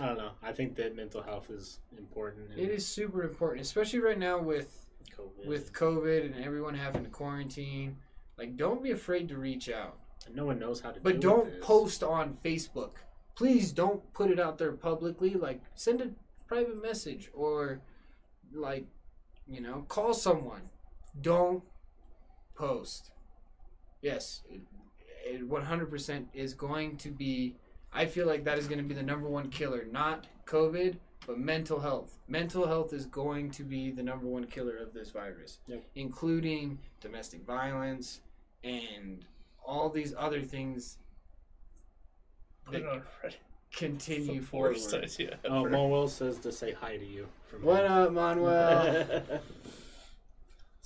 I 0.00 0.06
don't 0.06 0.18
know. 0.18 0.30
I 0.42 0.52
think 0.52 0.76
that 0.76 0.94
mental 0.94 1.22
health 1.22 1.50
is 1.50 1.80
important. 1.96 2.50
It 2.56 2.70
is 2.70 2.86
super 2.86 3.22
important, 3.22 3.62
especially 3.62 3.98
right 3.98 4.18
now 4.18 4.38
with 4.38 4.86
COVID. 5.16 5.46
with 5.46 5.72
COVID 5.72 6.24
and 6.26 6.44
everyone 6.44 6.74
having 6.74 7.04
to 7.04 7.10
quarantine. 7.10 7.96
Like, 8.36 8.56
don't 8.56 8.82
be 8.82 8.92
afraid 8.92 9.28
to 9.30 9.36
reach 9.36 9.68
out. 9.68 9.98
And 10.26 10.36
no 10.36 10.44
one 10.44 10.58
knows 10.58 10.80
how 10.80 10.92
to. 10.92 11.00
But 11.00 11.20
deal 11.20 11.30
don't 11.30 11.50
this. 11.50 11.64
post 11.64 12.02
on 12.02 12.36
Facebook. 12.44 12.92
Please 13.34 13.72
don't 13.72 14.12
put 14.12 14.30
it 14.30 14.38
out 14.38 14.58
there 14.58 14.72
publicly. 14.72 15.34
Like 15.34 15.60
send 15.74 16.00
a 16.00 16.10
private 16.46 16.80
message 16.80 17.30
or 17.32 17.80
like 18.52 18.86
you 19.46 19.60
know, 19.60 19.84
call 19.88 20.12
someone. 20.14 20.62
Don't 21.22 21.62
post. 22.54 23.10
Yes, 24.02 24.42
it, 24.50 24.60
it 25.24 25.48
100% 25.48 26.26
is 26.34 26.54
going 26.54 26.96
to 26.98 27.10
be 27.10 27.56
I 27.92 28.04
feel 28.04 28.26
like 28.26 28.44
that 28.44 28.58
is 28.58 28.66
going 28.68 28.78
to 28.78 28.84
be 28.84 28.94
the 28.94 29.02
number 29.02 29.28
one 29.28 29.48
killer, 29.48 29.86
not 29.90 30.26
COVID, 30.46 30.96
but 31.26 31.38
mental 31.38 31.80
health. 31.80 32.18
Mental 32.28 32.66
health 32.66 32.92
is 32.92 33.06
going 33.06 33.50
to 33.52 33.64
be 33.64 33.90
the 33.90 34.02
number 34.02 34.26
one 34.26 34.44
killer 34.44 34.76
of 34.76 34.92
this 34.92 35.10
virus, 35.10 35.58
Yep. 35.68 35.82
including 35.94 36.78
domestic 37.00 37.44
violence 37.46 38.20
and 38.62 39.24
all 39.64 39.88
these 39.88 40.14
other 40.18 40.42
things 40.42 40.98
Put 42.66 42.74
it 42.76 42.86
on 42.86 43.02
Reddit. 43.24 43.34
continue 43.72 44.40
It's 44.42 44.50
the 44.50 44.56
worst 44.58 44.90
forward. 44.90 45.04
idea 45.04 45.38
Oh, 45.46 45.60
ever. 45.60 45.70
Mo 45.70 45.88
Will 45.88 46.08
says 46.08 46.38
to 46.40 46.52
say 46.52 46.72
hi 46.72 46.98
to 46.98 47.06
you. 47.06 47.26
From 47.48 47.62
What 47.62 47.84
up, 47.86 48.12
Manuel? 48.12 49.22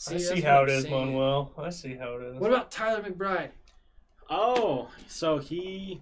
I 0.09 0.17
see 0.17 0.35
what 0.35 0.45
how 0.45 0.63
I'm 0.63 0.69
it 0.69 0.73
is, 0.73 0.83
saying. 0.85 1.07
Manuel. 1.07 1.53
I 1.59 1.71
see 1.71 1.95
how 1.95 2.17
it 2.17 2.23
is. 2.23 2.37
What 2.41 2.51
about 2.51 2.71
Tyler 2.71 3.03
McBride? 3.03 3.51
oh, 4.31 4.89
so 5.07 5.39
he 5.39 6.01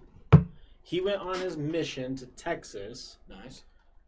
he 0.83 1.01
went 1.01 1.21
on 1.21 1.39
his 1.39 1.57
mission 1.57 2.15
to 2.17 2.25
Texas. 2.25 3.17
Nice. 3.29 3.63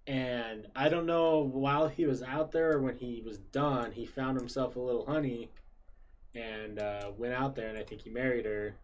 And 0.07 0.67
I 0.75 0.89
don't 0.89 1.05
know 1.05 1.39
while 1.39 1.87
he 1.87 2.05
was 2.05 2.21
out 2.23 2.51
there 2.51 2.73
or 2.73 2.81
when 2.81 2.97
he 2.97 3.21
was 3.25 3.37
done, 3.37 3.91
he 3.91 4.05
found 4.05 4.37
himself 4.37 4.75
a 4.75 4.79
little 4.79 5.05
honey 5.05 5.49
and 6.35 6.79
uh, 6.79 7.11
went 7.17 7.33
out 7.33 7.55
there, 7.55 7.69
and 7.69 7.77
I 7.77 7.83
think 7.83 8.01
he 8.01 8.09
married 8.09 8.45
her, 8.45 8.75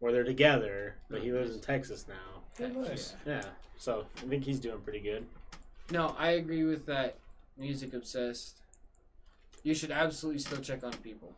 or 0.00 0.10
they're 0.10 0.24
together, 0.24 0.96
but 1.10 1.22
he 1.22 1.30
lives 1.30 1.54
in 1.54 1.60
Texas 1.60 2.06
now. 2.08 2.66
Nice. 2.66 3.14
Yeah, 3.26 3.42
so 3.76 4.06
I 4.16 4.26
think 4.26 4.42
he's 4.42 4.58
doing 4.58 4.80
pretty 4.80 5.00
good. 5.00 5.26
No, 5.90 6.16
I 6.18 6.30
agree 6.30 6.64
with 6.64 6.86
that. 6.86 7.18
Music 7.56 7.92
obsessed. 7.94 8.57
You 9.62 9.74
should 9.74 9.90
absolutely 9.90 10.40
still 10.40 10.58
check 10.58 10.84
on 10.84 10.92
people. 10.94 11.32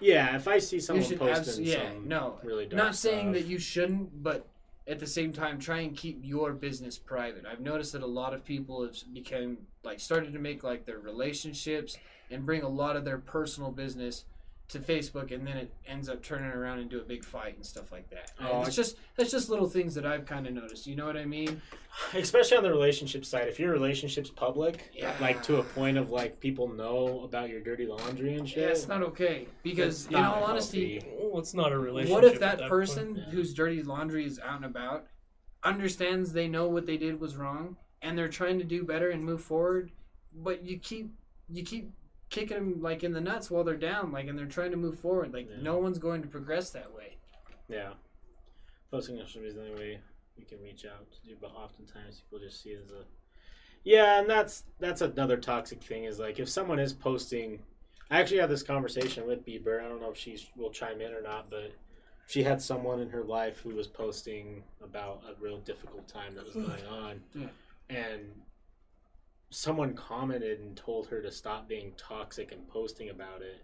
Yeah, 0.00 0.36
if 0.36 0.48
I 0.48 0.58
see 0.58 0.80
someone 0.80 1.04
posting 1.16 1.64
yeah, 1.64 1.90
no, 2.04 2.38
really 2.42 2.66
dark 2.66 2.76
Not 2.76 2.96
saying 2.96 3.32
stuff, 3.32 3.42
that 3.42 3.48
you 3.48 3.58
shouldn't, 3.58 4.22
but 4.22 4.46
at 4.86 4.98
the 4.98 5.06
same 5.06 5.32
time, 5.32 5.58
try 5.58 5.80
and 5.80 5.96
keep 5.96 6.20
your 6.24 6.52
business 6.52 6.98
private. 6.98 7.44
I've 7.46 7.60
noticed 7.60 7.92
that 7.92 8.02
a 8.02 8.06
lot 8.06 8.34
of 8.34 8.44
people 8.44 8.82
have 8.82 8.96
become 9.12 9.58
like 9.84 10.00
started 10.00 10.32
to 10.32 10.38
make 10.38 10.64
like 10.64 10.84
their 10.84 10.98
relationships 10.98 11.96
and 12.30 12.44
bring 12.44 12.62
a 12.62 12.68
lot 12.68 12.96
of 12.96 13.04
their 13.04 13.18
personal 13.18 13.70
business 13.70 14.24
to 14.72 14.78
Facebook, 14.80 15.32
and 15.32 15.46
then 15.46 15.56
it 15.56 15.72
ends 15.86 16.08
up 16.08 16.22
turning 16.22 16.50
around 16.50 16.80
into 16.80 17.00
a 17.00 17.04
big 17.04 17.24
fight 17.24 17.54
and 17.56 17.64
stuff 17.64 17.92
like 17.92 18.08
that. 18.10 18.32
And 18.38 18.48
Oh, 18.48 18.60
it's 18.60 18.68
I- 18.70 18.72
just 18.72 18.96
that's 19.16 19.30
just 19.30 19.48
little 19.48 19.68
things 19.68 19.94
that 19.94 20.04
I've 20.04 20.26
kind 20.26 20.46
of 20.46 20.52
noticed. 20.54 20.86
You 20.86 20.96
know 20.96 21.06
what 21.06 21.16
I 21.16 21.24
mean? 21.24 21.60
especially 22.14 22.56
on 22.56 22.62
the 22.62 22.70
relationship 22.70 23.24
side, 23.24 23.48
if 23.48 23.60
your 23.60 23.70
relationship's 23.72 24.30
public, 24.30 24.90
Yeah. 24.94 25.14
like 25.20 25.42
to 25.44 25.56
a 25.58 25.62
point 25.62 25.96
of 25.98 26.10
like 26.10 26.40
people 26.40 26.68
know 26.68 27.20
about 27.22 27.48
your 27.50 27.60
dirty 27.60 27.86
laundry 27.86 28.34
and 28.34 28.48
shit. 28.48 28.58
Yeah, 28.64 28.68
it's 28.68 28.88
not 28.88 29.02
okay 29.02 29.46
because 29.62 30.04
That's 30.04 30.14
in 30.16 30.20
not 30.22 30.36
all 30.38 30.44
honesty, 30.44 30.94
healthy. 31.00 31.08
Well, 31.20 31.38
it's 31.40 31.54
not 31.54 31.72
a 31.72 31.78
relationship. 31.78 32.14
What 32.14 32.24
if 32.24 32.34
at 32.34 32.40
that, 32.40 32.58
point. 32.58 32.70
person 32.70 33.16
Yeah. 33.16 33.24
whose 33.30 33.54
dirty 33.54 33.82
laundry 33.82 34.24
is 34.26 34.38
out 34.40 34.56
and 34.56 34.64
about 34.64 35.06
understands 35.64 36.32
they 36.32 36.48
know 36.48 36.66
what 36.68 36.86
they 36.86 36.96
did 36.96 37.20
was 37.20 37.36
wrong 37.36 37.76
and 38.00 38.18
they're 38.18 38.28
trying 38.28 38.58
to 38.58 38.64
do 38.64 38.82
better 38.84 39.10
and 39.10 39.24
move 39.24 39.42
forward, 39.42 39.92
but 40.34 40.64
you 40.64 40.78
keep 40.78 41.10
you 41.48 41.62
keep 41.62 41.90
kicking 42.32 42.56
them 42.56 42.82
like 42.82 43.04
in 43.04 43.12
the 43.12 43.20
nuts 43.20 43.50
while 43.50 43.62
they're 43.62 43.76
down, 43.76 44.10
like 44.10 44.26
and 44.26 44.36
they're 44.36 44.46
trying 44.46 44.72
to 44.72 44.76
move 44.76 44.98
forward. 44.98 45.32
Like 45.32 45.48
Yeah. 45.48 45.62
no 45.62 45.78
one's 45.78 45.98
going 45.98 46.22
to 46.22 46.28
progress 46.28 46.70
that 46.70 46.92
way. 46.92 47.16
Yeah. 47.68 47.92
Posting 48.90 49.20
on 49.20 49.26
social 49.26 49.42
media 49.42 49.50
is 49.50 49.54
the 49.56 49.62
only 49.62 49.74
way 49.74 50.00
you 50.36 50.44
can 50.44 50.60
reach 50.62 50.84
out 50.84 51.10
to 51.12 51.20
do, 51.28 51.36
but 51.40 51.54
oftentimes 51.54 52.20
people 52.20 52.44
just 52.44 52.62
see 52.62 52.70
it 52.70 52.82
as 52.84 52.90
a. 52.90 53.04
Yeah, 53.84 54.20
and 54.20 54.28
that's 54.28 54.64
that's 54.80 55.02
another 55.02 55.36
toxic 55.36 55.82
thing 55.82 56.04
is 56.04 56.18
like 56.18 56.40
if 56.40 56.48
someone 56.48 56.80
is 56.80 56.92
posting. 56.92 57.62
I 58.10 58.20
actually 58.20 58.40
had 58.40 58.50
this 58.50 58.62
conversation 58.62 59.26
with 59.26 59.46
Bieber. 59.46 59.82
I 59.82 59.88
don't 59.88 60.00
know 60.00 60.10
if 60.10 60.18
she 60.18 60.36
will 60.54 60.70
chime 60.70 61.00
in 61.00 61.14
or 61.14 61.22
not, 61.22 61.48
but 61.48 61.72
she 62.26 62.42
had 62.42 62.60
someone 62.60 63.00
in 63.00 63.08
her 63.08 63.24
life 63.24 63.60
who 63.60 63.70
was 63.74 63.86
posting 63.86 64.62
about 64.82 65.22
a 65.26 65.42
real 65.42 65.58
difficult 65.60 66.08
time 66.08 66.34
that 66.34 66.44
was 66.44 66.54
hmm. 66.54 66.66
going 66.66 66.86
on, 66.86 67.20
Yeah. 67.34 67.46
and 67.88 68.20
someone 69.52 69.94
commented 69.94 70.60
and 70.60 70.76
told 70.76 71.06
her 71.08 71.20
to 71.20 71.30
stop 71.30 71.68
being 71.68 71.92
toxic 71.96 72.52
and 72.52 72.66
posting 72.68 73.10
about 73.10 73.42
it, 73.42 73.62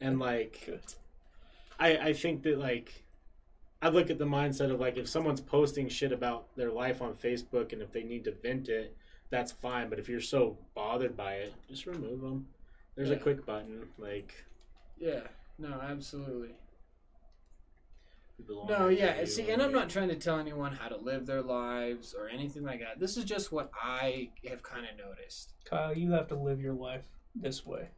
and 0.00 0.18
like 0.30 0.62
Good. 0.66 0.80
I, 1.78 1.96
I 1.96 2.12
think 2.12 2.42
that 2.42 2.58
like 2.58 3.04
I 3.80 3.88
look 3.88 4.10
at 4.10 4.18
the 4.18 4.26
mindset 4.26 4.70
of 4.70 4.80
like 4.80 4.96
if 4.96 5.08
someone's 5.08 5.40
posting 5.40 5.88
shit 5.88 6.12
about 6.12 6.54
their 6.56 6.70
life 6.70 7.00
on 7.00 7.14
Facebook 7.14 7.72
and 7.72 7.80
if 7.80 7.92
they 7.92 8.02
need 8.02 8.24
to 8.24 8.32
vent 8.32 8.68
it, 8.68 8.96
that's 9.30 9.52
fine. 9.52 9.88
But 9.88 9.98
if 9.98 10.08
you're 10.08 10.20
so 10.20 10.58
bothered 10.74 11.16
by 11.16 11.34
it, 11.34 11.54
just 11.68 11.86
remove 11.86 12.20
them. 12.20 12.46
There's 12.96 13.10
a 13.10 13.16
quick 13.16 13.46
button. 13.46 13.88
Like 13.98 14.44
Yeah. 14.98 15.20
No, 15.58 15.80
absolutely. 15.80 16.54
People 18.42 18.66
No, 18.68 18.88
yeah. 18.88 19.14
to 19.14 19.26
See, 19.26 19.50
and 19.50 19.62
I'm 19.62 19.72
not 19.72 19.88
trying 19.88 20.08
to 20.08 20.16
tell 20.16 20.38
anyone 20.38 20.72
how 20.72 20.88
to 20.88 20.96
live 20.96 21.26
their 21.26 21.42
lives 21.42 22.14
or 22.18 22.28
anything 22.28 22.62
like 22.64 22.80
that. 22.80 22.98
This 23.00 23.16
is 23.16 23.24
just 23.24 23.52
what 23.52 23.70
I 23.82 24.30
have 24.48 24.62
kind 24.62 24.86
of 24.86 24.96
noticed. 25.06 25.52
Kyle, 25.64 25.96
you 25.96 26.12
have 26.12 26.28
to 26.28 26.34
live 26.36 26.60
your 26.60 26.74
life 26.74 27.02
this 27.34 27.64
way. 27.66 27.88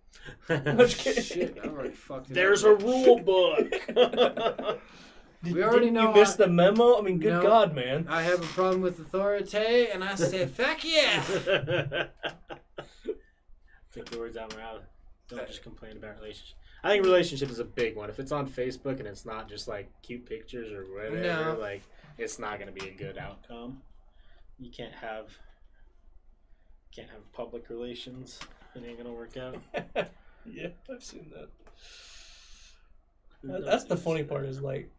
Shit, 0.48 1.58
I've 1.62 1.70
already 1.72 1.90
fucked 1.90 2.30
it 2.30 2.34
There's 2.34 2.64
a 2.64 2.74
rule 2.74 3.18
book. 3.20 3.70
Did, 5.42 5.54
We 5.54 5.64
already 5.64 5.90
know 5.90 6.10
you 6.10 6.20
miss 6.20 6.34
I- 6.34 6.44
the 6.44 6.48
memo. 6.48 6.98
I 6.98 7.02
mean, 7.02 7.18
good 7.18 7.32
No. 7.32 7.42
God, 7.42 7.74
man. 7.74 8.06
I 8.08 8.22
have 8.22 8.40
a 8.42 8.46
problem 8.46 8.80
with 8.80 9.00
authority, 9.00 9.88
and 9.92 10.04
I 10.04 10.14
say, 10.14 10.46
fuck 10.58 10.84
yeah. 10.84 11.22
Take 13.92 14.04
the 14.10 14.18
words 14.18 14.36
out 14.36 14.52
of 14.52 14.58
my 14.58 14.64
mouth. 14.64 14.82
Don't 15.28 15.46
just 15.46 15.62
complain 15.62 15.96
about 15.96 16.16
relationships. 16.20 16.54
I 16.84 16.90
think 16.90 17.04
relationship 17.04 17.48
is 17.50 17.58
a 17.60 17.64
big 17.64 17.94
one. 17.96 18.10
If 18.10 18.18
it's 18.18 18.32
on 18.32 18.48
Facebook 18.48 18.98
and 18.98 19.06
it's 19.06 19.24
not 19.24 19.48
just 19.48 19.68
like 19.68 19.88
cute 20.02 20.26
pictures 20.26 20.72
or 20.72 20.82
whatever, 20.92 21.20
No. 21.20 21.56
like 21.60 21.82
it's 22.18 22.38
not 22.38 22.58
going 22.58 22.72
to 22.72 22.80
be 22.80 22.88
a 22.88 22.92
good 22.92 23.18
outcome. 23.18 23.80
You 24.58 24.70
can't 24.70 24.92
have 24.94 25.28
can't 26.94 27.08
have 27.10 27.32
public 27.32 27.68
relations. 27.70 28.38
It 28.74 28.84
ain't 28.86 28.98
gonna 28.98 29.12
work 29.12 29.36
out. 29.36 29.56
yeah, 30.46 30.68
I've 30.92 31.02
seen. 31.02 31.30
That- 33.42 33.64
That's 33.64 33.84
the 33.84 33.96
funny 33.96 34.24
part 34.24 34.44
is 34.44 34.60
like, 34.60 34.90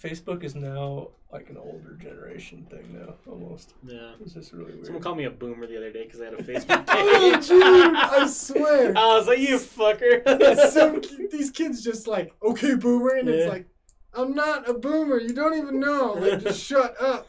Facebook 0.00 0.44
is 0.44 0.54
now 0.54 1.08
like 1.32 1.48
an 1.50 1.56
older 1.56 1.94
generation 2.00 2.66
thing 2.70 2.84
now, 2.92 3.14
almost. 3.30 3.74
Yeah. 3.86 4.12
It's 4.20 4.34
just 4.34 4.52
really 4.52 4.72
weird. 4.74 4.84
Someone 4.86 5.02
called 5.02 5.16
me 5.16 5.24
a 5.24 5.30
boomer 5.30 5.66
the 5.66 5.76
other 5.76 5.90
day 5.92 6.04
because 6.04 6.20
I 6.20 6.24
had 6.26 6.34
a 6.34 6.42
Facebook 6.42 6.84
Oh, 6.88 7.30
page. 7.34 7.48
dude, 7.48 7.62
I 7.96 8.26
swear. 8.26 8.92
I 8.96 9.16
was 9.16 9.26
like, 9.26 9.38
"You 9.38 9.56
fucker!" 9.58 10.68
Some 10.70 11.00
these 11.30 11.50
kids 11.50 11.82
just 11.82 12.06
like, 12.06 12.32
okay, 12.42 12.74
boomer, 12.74 13.10
and 13.16 13.28
Yeah. 13.28 13.34
it's 13.34 13.48
like, 13.50 13.66
I'm 14.14 14.34
not 14.34 14.68
a 14.68 14.74
boomer. 14.74 15.18
You 15.20 15.32
don't 15.32 15.56
even 15.56 15.80
know. 15.80 16.12
Like, 16.14 16.42
just 16.42 16.62
shut 16.62 17.00
up. 17.00 17.26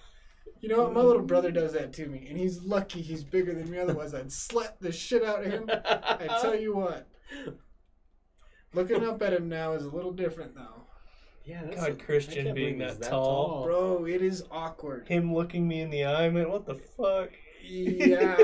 You 0.59 0.69
know 0.69 0.83
what? 0.83 0.93
My 0.93 1.01
little 1.01 1.21
brother 1.23 1.51
does 1.51 1.73
that 1.73 1.91
to 1.93 2.07
me, 2.07 2.27
and 2.29 2.37
he's 2.37 2.61
lucky 2.63 3.01
he's 3.01 3.23
bigger 3.23 3.53
than 3.53 3.69
me. 3.69 3.79
Otherwise, 3.79 4.13
I'd 4.13 4.31
slap 4.31 4.79
the 4.79 4.91
shit 4.91 5.23
out 5.23 5.43
of 5.45 5.51
him. 5.51 5.69
I 5.69 6.39
tell 6.41 6.55
you 6.55 6.75
what. 6.75 7.07
Looking 8.73 9.03
up 9.05 9.21
at 9.21 9.33
him 9.33 9.49
now 9.49 9.73
is 9.73 9.83
a 9.85 9.89
little 9.89 10.11
different, 10.11 10.55
though. 10.55 10.82
Yeah, 11.45 11.61
that's 11.63 11.75
God, 11.81 11.89
a- 11.91 11.95
Christian 11.95 12.53
being 12.53 12.77
believe 12.77 12.89
he's 12.89 12.97
that 12.99 13.09
tall. 13.09 13.63
Bro, 13.63 14.05
it 14.05 14.21
is 14.21 14.43
awkward. 14.51 15.07
Him 15.07 15.33
looking 15.33 15.67
me 15.67 15.81
in 15.81 15.89
the 15.89 16.05
eye, 16.05 16.29
man. 16.29 16.49
What 16.49 16.65
the 16.65 16.75
fuck? 16.75 17.29
Yeah. 17.63 18.35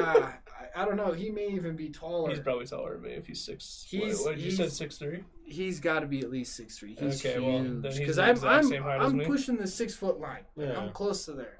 I, 0.76 0.82
I 0.84 0.86
don't 0.86 0.98
know. 0.98 1.12
He 1.14 1.30
may 1.30 1.48
even 1.48 1.76
be 1.76 1.90
taller. 1.90 2.30
He's 2.30 2.40
probably 2.40 2.66
taller 2.68 2.94
than 2.94 3.04
me 3.04 3.10
if 3.12 3.28
he's 3.28 3.42
six. 3.44 3.86
He's- 3.90 4.18
what, 4.20 4.26
what 4.26 4.36
did 4.36 4.44
you 4.46 4.52
said 4.52 4.72
six 4.72 4.98
three? 4.98 5.24
he's 5.46 5.80
got 5.80 6.02
to 6.02 6.06
be 6.06 6.20
at 6.20 6.30
least 6.30 6.56
six 6.56 6.78
three. 6.78 6.96
He's 7.00 7.26
Okay, 7.26 7.40
well, 7.40 7.60
huge. 7.64 7.84
he's 7.86 7.98
Because 8.00 8.18
the 8.18 8.24
I'm 8.24 8.30
exact 8.32 8.54
I'm, 8.66 8.70
same 8.70 8.84
height 8.84 9.02
I'm 9.02 9.18
me. 9.18 9.26
pushing 9.26 9.58
the 9.58 9.66
six 9.68 9.96
foot 9.96 10.20
line. 10.20 10.44
Yeah. 10.56 10.80
I'm 10.80 10.92
close 10.92 11.26
to 11.26 11.32
there. 11.34 11.58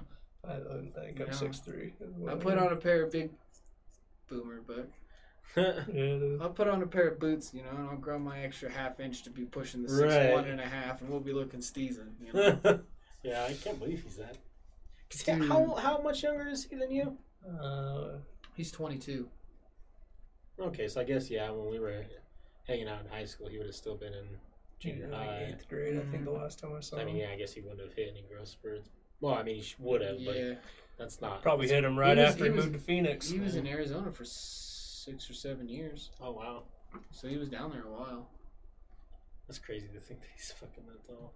I 0.48 0.52
don't 0.54 0.92
think 0.94 1.18
Yeah. 1.18 1.26
I'm 1.26 1.32
six 1.32 1.58
three. 1.58 1.94
I 2.28 2.34
put 2.36 2.56
on 2.56 2.72
a 2.72 2.76
pair 2.76 3.02
of 3.02 3.10
big 3.12 3.30
boomer 4.28 4.60
book. 4.60 4.88
Yeah, 5.56 5.62
it 5.88 5.96
is. 5.96 6.40
I'll 6.40 6.50
put 6.50 6.68
on 6.68 6.82
a 6.82 6.86
pair 6.86 7.08
of 7.08 7.18
boots, 7.18 7.52
you 7.54 7.62
know, 7.62 7.70
and 7.76 7.88
I'll 7.88 7.96
grow 7.96 8.18
my 8.18 8.40
extra 8.40 8.70
half 8.70 9.00
inch 9.00 9.22
to 9.24 9.30
be 9.30 9.44
pushing 9.44 9.82
the 9.82 9.88
six 9.88 10.02
Right. 10.14 10.32
one 10.32 10.44
and 10.44 10.60
a 10.60 10.66
half, 10.66 11.00
and 11.00 11.10
we'll 11.10 11.20
be 11.20 11.32
looking 11.32 11.60
steezing. 11.60 12.12
You 12.24 12.32
know? 12.32 12.80
yeah, 13.22 13.46
I 13.48 13.54
can't 13.54 13.78
believe 13.78 14.02
he's 14.02 14.16
that. 14.16 14.36
Dude. 15.26 15.48
How 15.48 15.74
how 15.74 16.00
much 16.00 16.22
younger 16.22 16.46
is 16.48 16.64
he 16.64 16.76
than 16.76 16.90
you? 16.92 17.16
Uh, 17.60 18.18
He's 18.54 18.70
22. 18.70 19.28
Okay, 20.60 20.86
so 20.88 21.00
I 21.00 21.04
guess 21.04 21.30
yeah, 21.30 21.50
when 21.50 21.70
we 21.70 21.78
were 21.80 22.04
hanging 22.66 22.86
out 22.88 23.00
in 23.04 23.10
high 23.10 23.24
school, 23.24 23.48
he 23.48 23.56
would 23.58 23.66
have 23.66 23.74
still 23.74 23.96
been 23.96 24.12
in 24.12 24.26
junior 24.78 25.02
junior 25.06 25.08
like 25.16 25.28
high. 25.28 25.44
eighth 25.52 25.68
grade, 25.68 25.96
I 25.96 26.02
think 26.10 26.24
the 26.24 26.30
Mhm. 26.30 26.40
last 26.42 26.58
time 26.60 26.74
I 26.76 26.80
saw 26.80 26.98
I 26.98 27.04
mean, 27.04 27.16
him. 27.16 27.22
yeah, 27.22 27.30
I 27.30 27.36
guess 27.36 27.52
he 27.52 27.60
wouldn't 27.60 27.80
have 27.80 27.92
hit 27.94 28.08
any 28.10 28.22
growth 28.22 28.48
spurts. 28.48 28.90
Well, 29.20 29.34
I 29.34 29.42
mean, 29.42 29.56
he 29.62 29.74
would 29.78 30.02
have, 30.02 30.18
but 30.24 30.58
that's 30.98 31.20
not 31.20 31.42
Probably 31.42 31.66
that's- 31.66 31.82
hit 31.82 31.90
him 31.90 31.98
right 31.98 32.16
was- 32.16 32.26
after 32.32 32.44
he 32.44 32.50
he, 32.50 32.56
was- 32.56 32.66
moved 32.66 32.78
to 32.78 32.82
Phoenix. 32.84 33.28
he 33.30 33.40
was 33.40 33.56
in 33.56 33.66
Arizona 33.66 34.12
for 34.12 34.24
six 35.04 35.28
or 35.30 35.34
seven 35.34 35.68
years, 35.68 36.10
Oh 36.20 36.32
wow, 36.32 36.62
so 37.10 37.28
he 37.28 37.36
was 37.36 37.48
down 37.48 37.70
there 37.70 37.84
a 37.84 37.90
while. 37.90 38.28
that's 39.46 39.58
crazy 39.58 39.88
to 39.94 40.00
think 40.00 40.20
that 40.22 40.28
he's 40.36 40.52
fucking 40.52 40.84
that 40.86 41.06
tall. 41.06 41.32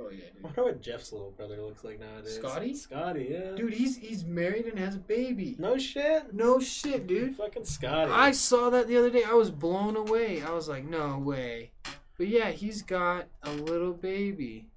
Oh 0.00 0.10
yeah, 0.10 0.26
I 0.30 0.32
dude. 0.34 0.42
wonder 0.44 0.62
what 0.64 0.80
Jeff's 0.80 1.10
little 1.12 1.32
brother 1.32 1.60
looks 1.60 1.82
like 1.82 1.98
nowadays. 1.98 2.36
Scotty? 2.36 2.72
Scotty, 2.74 3.28
yeah. 3.32 3.56
Dude, 3.56 3.74
he's 3.74 3.96
he's 3.96 4.24
married 4.24 4.66
and 4.66 4.78
has 4.78 4.94
a 4.94 4.98
baby. 4.98 5.56
no 5.58 5.76
shit. 5.76 6.32
No 6.32 6.60
shit, 6.60 7.08
dude. 7.08 7.34
Fucking 7.36 7.64
Scotty. 7.64 8.12
I 8.12 8.30
saw 8.30 8.70
that 8.70 8.86
the 8.86 8.96
other 8.96 9.10
day. 9.10 9.24
I 9.24 9.32
was 9.34 9.50
blown 9.50 9.96
away. 9.96 10.40
I 10.40 10.50
was 10.52 10.68
like, 10.68 10.84
no 10.84 11.18
way. 11.18 11.72
But 12.16 12.28
yeah, 12.28 12.50
he's 12.50 12.82
got 12.82 13.26
a 13.42 13.50
little 13.50 13.92
baby. 13.92 14.68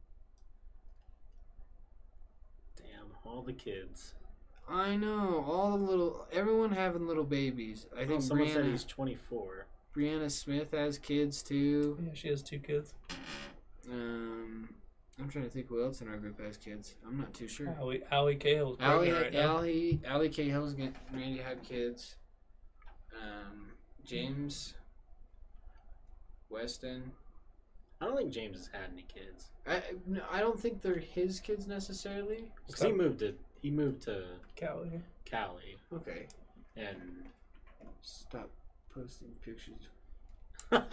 Damn, 2.78 3.12
all 3.24 3.42
the 3.44 3.54
kids. 3.54 4.14
I 4.72 4.96
know. 4.96 5.44
All 5.48 5.78
the 5.78 5.84
little 5.84 6.28
everyone 6.32 6.72
having 6.72 7.08
little 7.08 7.24
babies. 7.24 7.88
I 7.96 7.96
I 7.96 7.98
think 8.00 8.10
think 8.10 8.24
someone 8.24 8.50
said 8.50 8.66
he's 8.66 8.84
24. 8.86 9.68
Brianna 9.96 10.32
Smith 10.32 10.72
has 10.72 10.98
kids 10.98 11.44
too. 11.44 11.98
Yeah, 12.02 12.12
she 12.14 12.30
has 12.30 12.42
two 12.42 12.60
kids. 12.60 12.94
Um 13.90 14.70
I'm 15.20 15.30
trying 15.30 15.44
to 15.44 15.50
think 15.52 15.68
who 15.68 15.84
else 15.84 16.02
in 16.02 16.08
our 16.08 16.18
group 16.18 16.40
has 16.44 16.58
kids. 16.58 16.96
I'm 17.06 17.18
not 17.18 17.34
too 17.34 17.48
sure. 17.48 17.76
Allie, 17.78 18.02
Allie 18.12 18.38
Cahill's 18.38 18.78
Allie, 18.80 19.10
pregnant 19.10 19.24
right 19.24 19.34
now. 19.34 19.58
Allie, 19.58 20.00
Allie 20.06 20.30
Cahill's 20.30 20.74
getting 20.74 20.96
ready 21.14 21.36
to 21.36 21.44
have 21.44 21.62
kids. 21.62 22.16
Um, 23.14 23.72
James 24.04 24.74
Weston. 26.50 27.12
I 28.00 28.06
don't 28.06 28.18
think 28.18 28.32
James 28.32 28.58
has 28.58 28.70
had 28.74 28.90
any 28.92 29.04
kids. 29.04 29.52
I 29.68 29.82
no, 30.08 30.22
I 30.32 30.40
don't 30.40 30.60
think 30.60 30.82
they're 30.82 30.98
his 30.98 31.40
kids 31.40 31.68
necessarily. 31.68 32.52
Because 32.66 32.82
he 32.82 32.92
moved 32.92 33.20
to 33.20 33.36
he 33.62 33.70
moved 33.70 34.02
to 34.04 34.24
Cali. 34.56 35.02
Cali 35.26 35.78
Okay, 35.94 36.28
and 36.76 37.26
stop 38.02 38.50
posting 38.94 39.30
pictures. 39.44 39.88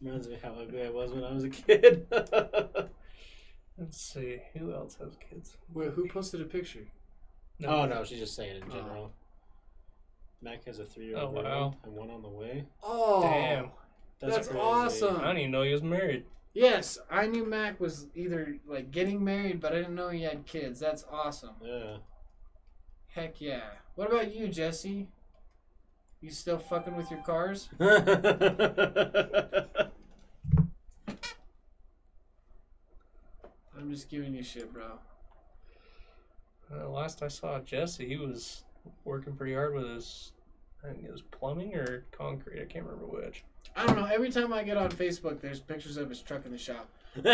reminds 0.00 0.28
me 0.28 0.36
how 0.42 0.50
ugly 0.60 0.82
I 0.82 0.90
was 0.90 1.12
when 1.12 1.24
I 1.24 1.32
was 1.32 1.44
a 1.44 1.48
kid. 1.50 2.06
Let's 3.78 4.00
see, 4.00 4.40
who 4.56 4.72
else 4.72 4.96
has 5.00 5.16
kids? 5.16 5.56
Wait, 5.72 5.90
who 5.90 6.06
posted 6.08 6.40
a 6.40 6.44
picture? 6.44 6.86
oh 7.66 7.86
no, 7.86 8.04
she's 8.04 8.18
just 8.18 8.34
saying 8.34 8.56
in 8.56 8.62
oh. 8.70 8.74
general. 8.74 9.12
Mac 10.42 10.64
has 10.66 10.78
a 10.78 10.84
three-year-old 10.84 11.36
Oh, 11.38 11.42
wow. 11.42 11.74
and 11.84 11.94
one 11.94 12.10
on 12.10 12.20
the 12.20 12.28
way. 12.28 12.64
Oh, 12.82 13.22
Damn, 13.22 13.70
That's 14.20 14.48
crazy. 14.48 14.60
awesome. 14.60 15.16
I 15.16 15.28
didn't 15.28 15.38
even 15.38 15.50
know 15.52 15.62
he 15.62 15.72
was 15.72 15.82
married. 15.82 16.24
Yes, 16.54 16.98
I 17.10 17.26
knew 17.26 17.44
Mac 17.44 17.80
was 17.80 18.06
either 18.14 18.58
like 18.64 18.92
getting 18.92 19.24
married, 19.24 19.60
but 19.60 19.72
I 19.72 19.76
didn't 19.76 19.96
know 19.96 20.10
he 20.10 20.22
had 20.22 20.46
kids. 20.46 20.78
That's 20.78 21.04
awesome. 21.10 21.56
Yeah. 21.60 21.96
Heck 23.08 23.40
yeah. 23.40 23.70
What 23.96 24.08
about 24.08 24.32
you, 24.32 24.46
Jesse? 24.46 25.08
You 26.20 26.30
still 26.30 26.58
fucking 26.58 26.96
with 26.96 27.10
your 27.10 27.22
cars? 27.22 27.68
I'm 27.80 28.04
just 33.90 34.08
giving 34.08 34.34
you 34.34 34.44
shit, 34.44 34.72
bro. 34.72 35.00
Uh, 36.72 36.88
last 36.88 37.22
I 37.22 37.28
saw 37.28 37.58
Jesse, 37.58 38.08
he 38.08 38.16
was 38.16 38.62
working 39.04 39.34
pretty 39.34 39.54
hard 39.54 39.74
with 39.74 39.88
his, 39.88 40.32
I 40.84 40.92
think 40.92 41.04
it 41.04 41.12
was 41.12 41.22
plumbing 41.22 41.74
or 41.74 42.06
concrete. 42.12 42.62
I 42.62 42.64
can't 42.64 42.84
remember 42.84 43.06
which. 43.06 43.44
I 43.76 43.86
don't 43.86 43.96
know. 43.96 44.06
Every 44.06 44.30
time 44.30 44.52
I 44.52 44.62
get 44.62 44.76
on 44.76 44.90
Facebook, 44.90 45.40
there's 45.40 45.60
pictures 45.60 45.96
of 45.96 46.08
his 46.08 46.20
truck 46.22 46.46
in 46.46 46.52
the 46.52 46.58
shop. 46.58 46.88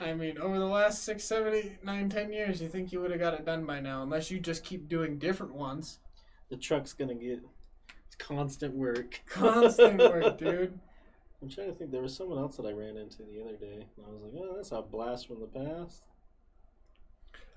I 0.00 0.14
mean, 0.14 0.38
over 0.38 0.58
the 0.58 0.64
last 0.66 1.02
six, 1.04 1.24
seven, 1.24 1.54
eight, 1.54 1.84
nine, 1.84 2.08
ten 2.08 2.32
years, 2.32 2.62
you 2.62 2.68
think 2.68 2.92
you 2.92 3.00
would 3.00 3.10
have 3.10 3.20
got 3.20 3.34
it 3.34 3.44
done 3.44 3.64
by 3.64 3.80
now, 3.80 4.02
unless 4.02 4.30
you 4.30 4.38
just 4.38 4.64
keep 4.64 4.88
doing 4.88 5.18
different 5.18 5.54
ones. 5.54 5.98
the 6.50 6.56
truck's 6.56 6.92
gonna 6.92 7.14
get 7.14 7.40
it's 8.06 8.16
constant 8.16 8.74
work. 8.74 9.20
Constant 9.26 9.98
work, 9.98 10.38
dude. 10.38 10.78
I'm 11.42 11.48
trying 11.48 11.68
to 11.68 11.74
think. 11.74 11.90
There 11.90 12.02
was 12.02 12.16
someone 12.16 12.38
else 12.38 12.56
that 12.56 12.66
I 12.66 12.72
ran 12.72 12.96
into 12.96 13.18
the 13.22 13.40
other 13.42 13.56
day, 13.56 13.86
and 13.96 14.06
I 14.06 14.10
was 14.10 14.22
like, 14.22 14.32
"Oh, 14.36 14.56
that's 14.56 14.72
a 14.72 14.82
blast 14.82 15.26
from 15.28 15.40
the 15.40 15.46
past." 15.46 16.02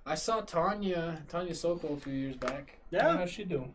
I 0.06 0.16
saw 0.16 0.42
Tanya, 0.42 1.24
Tanya 1.30 1.54
Sokol 1.54 1.94
a 1.94 1.98
few 2.00 2.14
years 2.14 2.36
back. 2.36 2.78
Yeah, 2.90 3.18
how's 3.18 3.30
she 3.30 3.44
doing? 3.44 3.74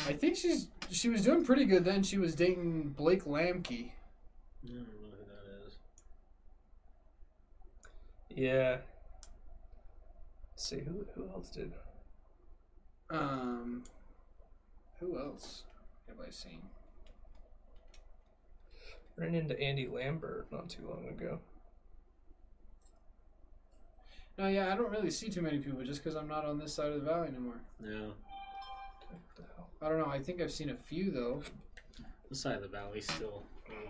I 0.00 0.12
think 0.12 0.36
she's 0.36 0.68
she 0.90 1.08
was 1.08 1.22
doing 1.22 1.44
pretty 1.44 1.64
good 1.64 1.84
then. 1.84 2.02
She 2.02 2.18
was 2.18 2.34
dating 2.34 2.90
Blake 2.90 3.24
Lamke. 3.24 3.92
I 4.64 4.68
don't 4.68 4.76
know 4.76 4.84
who 5.18 5.24
that 5.26 5.66
is. 5.66 5.78
Yeah. 8.30 8.78
Let's 10.52 10.68
see, 10.68 10.80
who, 10.80 11.04
who 11.14 11.28
else 11.34 11.50
did? 11.50 11.72
Um, 13.10 13.82
who 15.00 15.18
else 15.18 15.64
have 16.08 16.16
I 16.24 16.30
seen? 16.30 16.60
Ran 19.16 19.34
into 19.34 19.58
Andy 19.60 19.86
Lambert 19.86 20.46
not 20.50 20.68
too 20.68 20.82
long 20.88 21.08
ago. 21.08 21.40
No, 24.38 24.48
yeah, 24.48 24.72
I 24.72 24.76
don't 24.76 24.90
really 24.90 25.10
see 25.10 25.28
too 25.28 25.42
many 25.42 25.58
people 25.58 25.84
just 25.84 26.02
because 26.02 26.16
I'm 26.16 26.26
not 26.26 26.44
on 26.44 26.58
this 26.58 26.74
side 26.74 26.88
of 26.88 26.94
the 26.94 27.08
valley 27.08 27.28
anymore. 27.28 27.60
Yeah. 27.80 28.06
What 29.08 29.20
the 29.36 29.42
hell? 29.56 29.68
I 29.82 29.88
don't 29.88 29.98
know. 29.98 30.06
I 30.06 30.20
think 30.20 30.40
I've 30.40 30.52
seen 30.52 30.70
a 30.70 30.76
few 30.76 31.10
though. 31.10 31.42
This 32.28 32.40
side 32.40 32.56
of 32.56 32.62
the 32.62 32.68
valley 32.68 33.00
still. 33.00 33.44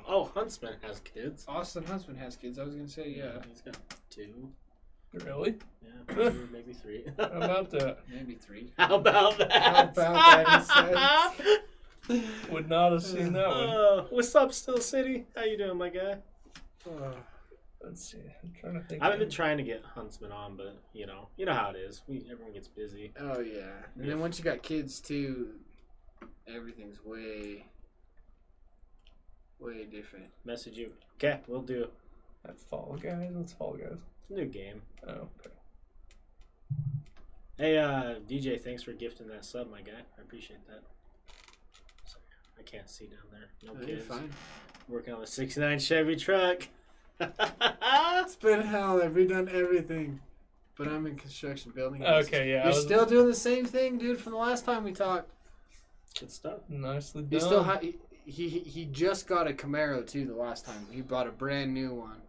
Oh, 0.07 0.25
Huntsman 0.35 0.75
has 0.83 1.01
kids. 1.01 1.45
Austin 1.49 1.85
Huntsman 1.85 2.17
has 2.17 2.37
kids. 2.37 2.59
I 2.59 2.65
was 2.65 2.75
gonna 2.75 2.89
say 2.89 3.15
yeah, 3.17 3.43
He's 3.49 3.61
got 3.61 3.77
two. 4.11 4.51
Really? 5.13 5.57
Yeah. 5.83 6.15
two, 6.15 6.49
maybe 6.53 6.73
three. 6.73 7.07
How 7.17 7.25
about 7.25 7.71
that? 7.71 7.99
maybe 8.13 8.35
three. 8.35 8.73
How 8.79 8.97
about 8.97 9.39
that? 9.39 9.53
How 9.53 9.83
about 9.85 10.67
that, 10.67 11.35
Would 12.51 12.69
not 12.69 12.93
have 12.93 13.03
seen 13.03 13.33
that 13.33 13.49
one. 13.49 13.69
Uh, 13.69 14.07
what's 14.11 14.35
up, 14.35 14.53
Still 14.53 14.79
City? 14.79 15.25
How 15.35 15.45
you 15.45 15.57
doing, 15.57 15.79
my 15.79 15.89
guy? 15.89 16.17
Let's 17.83 18.11
see. 18.11 18.19
I'm 18.43 18.53
trying 18.59 18.75
to 18.75 18.81
think. 18.81 19.03
I 19.03 19.07
haven't 19.07 19.21
been 19.21 19.31
trying 19.31 19.59
to 19.59 19.63
get 19.63 19.83
Huntsman 19.85 20.33
on, 20.33 20.57
but 20.57 20.79
you 20.93 21.07
know, 21.07 21.29
you 21.37 21.45
know 21.45 21.53
how 21.55 21.71
it 21.71 21.77
is. 21.77 22.03
We 22.07 22.27
everyone 22.31 22.53
gets 22.53 22.69
busy. 22.69 23.13
Oh 23.21 23.41
yeah, 23.41 23.71
and 23.99 24.09
then 24.09 24.21
once 24.21 24.39
you 24.39 24.45
got 24.45 24.63
kids 24.63 25.01
too, 25.01 25.49
everything's 26.53 27.05
way, 27.05 27.65
way 29.59 29.85
different. 29.85 30.27
Message 30.45 30.77
you. 30.79 30.93
Okay, 31.17 31.41
we'll 31.47 31.63
do. 31.63 31.89
That 32.45 32.59
Fall 32.59 32.99
Guys. 33.03 33.31
What's 33.33 33.53
Fall 33.53 33.75
Guys? 33.75 33.99
It's 34.23 34.31
a 34.31 34.35
new 34.35 34.47
game. 34.47 34.83
Oh, 35.07 35.29
okay. 35.41 35.51
Hey, 37.57 37.79
uh, 37.79 38.17
DJ, 38.29 38.61
thanks 38.61 38.83
for 38.83 38.93
gifting 38.93 39.29
that 39.29 39.45
sub, 39.45 39.71
my 39.71 39.81
guy. 39.81 39.93
I 40.19 40.21
appreciate 40.23 40.67
that. 40.67 40.83
Sorry, 42.05 42.23
I 42.59 42.63
can't 42.63 42.91
see 42.91 43.07
down 43.07 43.19
there. 43.31 43.49
No 43.63 43.73
No, 43.75 43.87
you're 43.87 43.97
kids. 43.99 44.07
fine. 44.09 44.31
Working 44.89 45.15
on 45.15 45.21
the 45.21 45.27
'69 45.27 45.79
Chevy 45.79 46.17
truck. 46.17 46.69
It's 48.27 48.37
been 48.37 48.63
hell. 48.63 49.03
I've 49.03 49.13
redone 49.13 49.53
everything, 49.53 50.19
but 50.79 50.89
I'm 50.89 51.07
in 51.07 51.17
construction 51.17 51.73
building. 51.75 52.03
Okay, 52.03 52.51
yeah. 52.51 52.65
You're 52.65 52.73
was- 52.75 52.83
still 52.83 53.05
doing 53.05 53.27
the 53.27 53.35
same 53.35 53.67
thing, 53.67 53.99
dude, 53.99 54.19
from 54.19 54.33
the 54.33 54.39
last 54.39 54.65
time 54.65 54.83
we 54.85 54.93
talked. 54.93 55.31
Good 56.19 56.31
stuff. 56.31 56.61
nicely 56.69 57.23
done. 57.23 57.31
He 57.33 57.41
still 57.41 57.63
ha- 57.63 57.81
he, 57.81 57.97
he 58.25 58.49
he 58.49 58.85
just 58.87 59.27
got 59.27 59.49
a 59.49 59.53
Camaro 59.53 60.07
too. 60.07 60.27
The 60.27 60.35
last 60.35 60.65
time 60.65 60.87
he 60.91 61.01
bought 61.01 61.27
a 61.27 61.33
brand 61.33 61.75
new 61.75 61.93
one. 61.95 62.23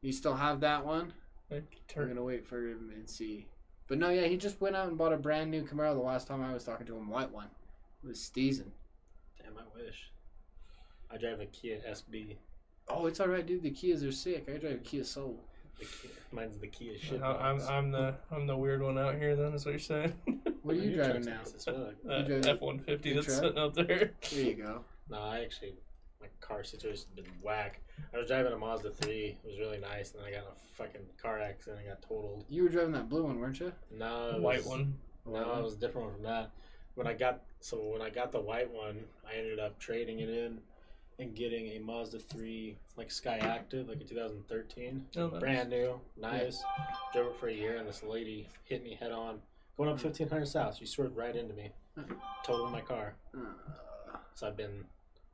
You 0.00 0.12
still 0.12 0.34
have 0.34 0.60
that 0.60 0.86
one? 0.86 1.12
I 1.50 1.56
I'm 1.56 2.08
gonna 2.08 2.22
wait 2.22 2.46
for 2.46 2.58
him 2.66 2.90
and 2.94 3.08
see. 3.08 3.46
But 3.88 3.98
no, 3.98 4.10
yeah, 4.10 4.26
he 4.26 4.36
just 4.36 4.60
went 4.60 4.76
out 4.76 4.88
and 4.88 4.98
bought 4.98 5.12
a 5.12 5.16
brand 5.16 5.50
new 5.50 5.64
Camaro. 5.64 5.94
The 5.94 6.00
last 6.00 6.28
time 6.28 6.42
I 6.42 6.52
was 6.52 6.64
talking 6.64 6.86
to 6.86 6.96
him, 6.96 7.08
white 7.08 7.32
one. 7.32 7.48
It 8.04 8.06
was 8.06 8.18
Steezen. 8.18 8.70
Damn, 9.42 9.56
I 9.56 9.62
wish. 9.74 10.10
I 11.10 11.16
drive 11.16 11.40
a 11.40 11.46
Kia 11.46 11.80
SB. 11.88 12.36
Oh, 12.88 13.06
it's 13.06 13.18
all 13.20 13.28
right, 13.28 13.44
dude. 13.46 13.62
The 13.62 13.70
Kias 13.70 14.06
are 14.06 14.12
sick. 14.12 14.48
I 14.48 14.58
drive 14.58 14.74
a 14.74 14.78
Kia 14.78 15.04
Soul. 15.04 15.40
The 15.78 15.86
mine's 16.36 16.58
the 16.58 16.66
Kia 16.66 16.98
shit. 16.98 17.22
I- 17.22 17.50
I'm 17.50 17.60
I'm 17.62 17.90
the 17.90 18.14
I'm 18.30 18.46
the 18.46 18.56
weird 18.56 18.82
one 18.82 18.98
out 18.98 19.14
here. 19.16 19.36
Then 19.36 19.52
is 19.54 19.64
what 19.64 19.72
you're 19.72 19.78
saying? 19.80 20.12
What 20.62 20.76
are 20.76 20.80
you 20.80 20.96
driving 20.96 21.22
now? 21.24 21.40
That 21.64 21.94
uh, 22.10 22.22
drive 22.22 22.46
F 22.46 22.60
one 22.60 22.78
fifty 22.80 23.14
that's 23.14 23.26
truck? 23.26 23.38
sitting 23.38 23.58
out 23.58 23.74
there. 23.74 24.10
There 24.30 24.40
you 24.42 24.54
go. 24.54 24.84
No, 25.08 25.16
I 25.18 25.40
actually, 25.40 25.74
my 26.20 26.26
car 26.42 26.62
situation's 26.62 27.06
been 27.16 27.24
whack. 27.42 27.80
I 28.12 28.18
was 28.18 28.26
driving 28.26 28.52
a 28.52 28.58
Mazda 28.58 28.90
3. 28.90 29.14
It 29.16 29.38
was 29.46 29.58
really 29.58 29.78
nice. 29.78 30.12
And 30.12 30.20
then 30.20 30.28
I 30.28 30.30
got 30.32 30.40
in 30.42 30.48
a 30.52 30.76
fucking 30.76 31.00
car 31.22 31.38
accident. 31.40 31.80
I 31.82 31.88
got 31.88 32.02
totaled. 32.02 32.44
You 32.50 32.64
were 32.64 32.68
driving 32.68 32.92
that 32.92 33.08
blue 33.08 33.22
one, 33.22 33.38
weren't 33.40 33.58
you? 33.60 33.72
No, 33.96 34.32
it 34.36 34.42
White 34.42 34.58
was- 34.58 34.66
one. 34.66 34.94
No, 35.24 35.58
it 35.58 35.62
was 35.64 35.74
a 35.74 35.78
different 35.78 36.08
one 36.08 36.14
from 36.16 36.24
that. 36.24 36.50
When 36.96 37.06
I 37.06 37.14
got 37.14 37.44
so 37.60 37.78
when 37.88 38.02
I 38.02 38.10
got 38.10 38.30
the 38.32 38.40
white 38.40 38.70
one, 38.70 38.98
I 39.26 39.38
ended 39.38 39.58
up 39.60 39.78
trading 39.78 40.18
it 40.18 40.28
in 40.28 40.58
and 41.18 41.34
getting 41.34 41.66
a 41.76 41.78
Mazda 41.80 42.18
3 42.20 42.76
like 42.96 43.08
Skyactiv, 43.08 43.88
like 43.88 44.00
a 44.00 44.04
2013, 44.04 45.04
Oh, 45.16 45.28
nice. 45.28 45.40
brand 45.40 45.70
new, 45.70 46.00
nice. 46.16 46.62
Drove 47.12 47.28
it 47.28 47.36
for 47.40 47.48
a 47.48 47.52
year, 47.52 47.76
and 47.76 47.88
this 47.88 48.02
lady 48.02 48.48
hit 48.64 48.84
me 48.84 48.94
head 48.98 49.10
on 49.12 49.40
going 49.76 49.88
up 49.90 50.02
1500 50.02 50.46
south. 50.46 50.76
She 50.76 50.86
swerved 50.86 51.16
right 51.16 51.34
into 51.34 51.54
me, 51.54 51.70
totaled 52.44 52.70
my 52.72 52.80
car. 52.80 53.14
Uh, 53.36 53.40
So 54.34 54.46
I've 54.46 54.56
been, 54.56 54.84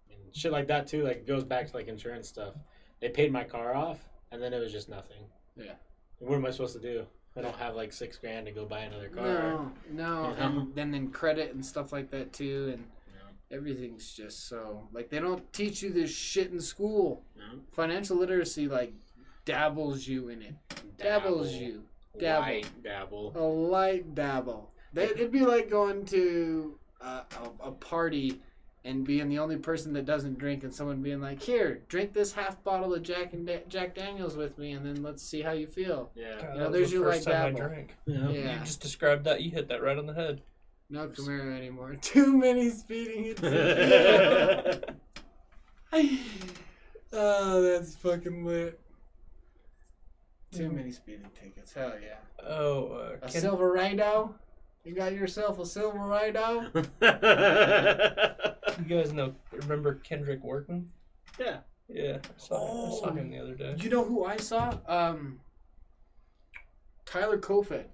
I 0.07 0.09
mean, 0.11 0.19
shit 0.33 0.53
like 0.53 0.67
that 0.69 0.87
too. 0.87 1.03
Like 1.05 1.19
it 1.19 1.27
goes 1.27 1.45
back 1.45 1.67
to 1.71 1.77
like 1.77 1.89
insurance 1.89 2.29
stuff. 2.29 2.55
They 3.01 3.11
paid 3.11 3.31
my 3.33 3.45
car 3.45 3.75
off, 3.75 3.99
and 4.33 4.43
then 4.43 4.55
it 4.55 4.59
was 4.61 4.73
just 4.73 4.89
nothing. 4.89 5.25
Yeah. 5.57 5.73
And 6.21 6.29
what 6.31 6.37
am 6.37 6.47
I 6.47 6.51
supposed 6.51 6.75
to 6.75 6.81
do? 6.81 7.07
I 7.37 7.43
don't 7.43 7.57
have 7.57 7.75
like 7.75 7.93
six 7.93 8.17
grand 8.17 8.47
to 8.47 8.53
go 8.53 8.65
buy 8.65 8.81
another 8.81 9.09
car. 9.09 9.25
no, 9.25 9.73
no, 9.91 10.35
Yeah. 10.39 10.47
and 10.47 10.75
then 10.75 10.91
then 10.93 11.11
credit 11.11 11.53
and 11.53 11.65
stuff 11.67 11.93
like 11.93 12.11
that 12.13 12.33
too, 12.33 12.71
and 12.73 12.79
Yeah. 12.79 13.04
Everything's 13.51 14.13
just 14.13 14.49
so 14.49 14.89
like 14.93 15.11
they 15.11 15.19
don't 15.21 15.53
teach 15.53 15.83
you 15.83 15.91
this 15.91 16.11
shit 16.15 16.51
in 16.53 16.61
school. 16.61 17.25
No. 17.37 17.61
Financial 17.73 18.17
literacy 18.17 18.69
like 18.69 18.93
dabbles 19.45 20.07
you 20.07 20.29
in 20.29 20.43
it, 20.43 20.55
dabbles 20.99 21.51
Dabble. 21.53 21.63
you, 21.63 21.83
dabble. 22.19 22.43
Light 22.53 22.83
dabble. 22.83 23.33
a 23.37 23.41
light 23.43 24.15
dabble. 24.15 24.71
They, 24.93 25.05
it'd 25.05 25.33
be 25.33 25.41
like 25.41 25.69
going 25.71 26.05
to 26.07 26.79
a, 27.01 27.07
a, 27.07 27.25
a 27.65 27.71
party 27.73 28.41
and 28.87 29.05
being 29.05 29.29
the 29.31 29.39
only 29.39 29.57
person 29.57 29.95
that 29.95 30.05
doesn't 30.05 30.39
drink, 30.39 30.63
and 30.63 30.73
someone 30.73 31.01
being 31.01 31.21
like, 31.21 31.43
"Here, 31.43 31.81
drink 31.89 32.13
this 32.13 32.33
half 32.35 32.63
bottle 32.63 32.93
of 32.95 33.03
Jack 33.03 33.33
and 33.33 33.47
da- 33.47 33.65
Jack 33.67 33.95
Daniels 33.95 34.37
with 34.37 34.59
me, 34.59 34.73
and 34.73 34.85
then 34.85 35.03
let's 35.03 35.23
see 35.23 35.41
how 35.41 35.53
you 35.53 35.67
feel." 35.67 36.11
Yeah. 36.15 36.35
God, 36.39 36.43
You 36.43 36.49
know, 36.49 36.59
that 36.59 36.71
was 36.71 36.73
there's 36.73 36.91
the 36.91 36.97
your 36.99 37.11
first 37.13 37.27
like 37.27 37.35
time 37.35 37.47
I 37.47 37.51
dabble. 37.59 37.69
drank. 37.69 37.95
Yeah. 38.07 38.29
Yeah. 38.29 38.59
You 38.59 38.65
just 38.65 38.81
described 38.83 39.25
that. 39.25 39.41
You 39.41 39.51
hit 39.51 39.69
that 39.69 39.83
right 39.83 39.97
on 39.97 40.05
the 40.07 40.13
head. 40.15 40.43
No 40.91 41.09
Camaro 41.09 41.57
anymore. 41.57 41.95
Too 42.01 42.37
many 42.37 42.71
speeding 42.71 43.25
hits. 43.41 43.41
oh, 47.13 47.63
that's 47.63 47.97
fucking 47.97 48.45
lit. 48.45 48.79
Too 50.53 50.71
many 50.71 50.93
speeding 50.93 51.27
tickets. 51.41 51.73
Hell 51.73 51.95
yeah. 52.03 52.19
Oh, 52.47 52.87
uh, 52.93 53.17
A 53.23 53.29
Ken- 53.29 53.41
Silverado? 53.43 54.35
You 54.85 54.95
got 54.95 55.13
yourself 55.15 55.59
a 55.59 55.67
Silverado? 55.67 56.71
you 56.73 56.83
guys 58.87 59.13
know 59.13 59.35
remember 59.53 59.95
Kendrick 59.97 60.43
Workman? 60.45 60.91
yeah. 61.41 61.59
Yeah, 61.87 62.17
I 62.25 62.29
saw, 62.39 62.57
I 62.57 62.91
saw 62.99 63.11
Oh. 63.11 63.13
him 63.13 63.31
the 63.31 63.39
other 63.39 63.55
day. 63.55 63.75
You 63.79 63.91
know 63.91 64.05
who 64.05 64.25
I 64.25 64.39
saw? 64.39 64.73
Um, 64.89 65.39
Tyler 67.05 67.37
Kofed. 67.39 67.85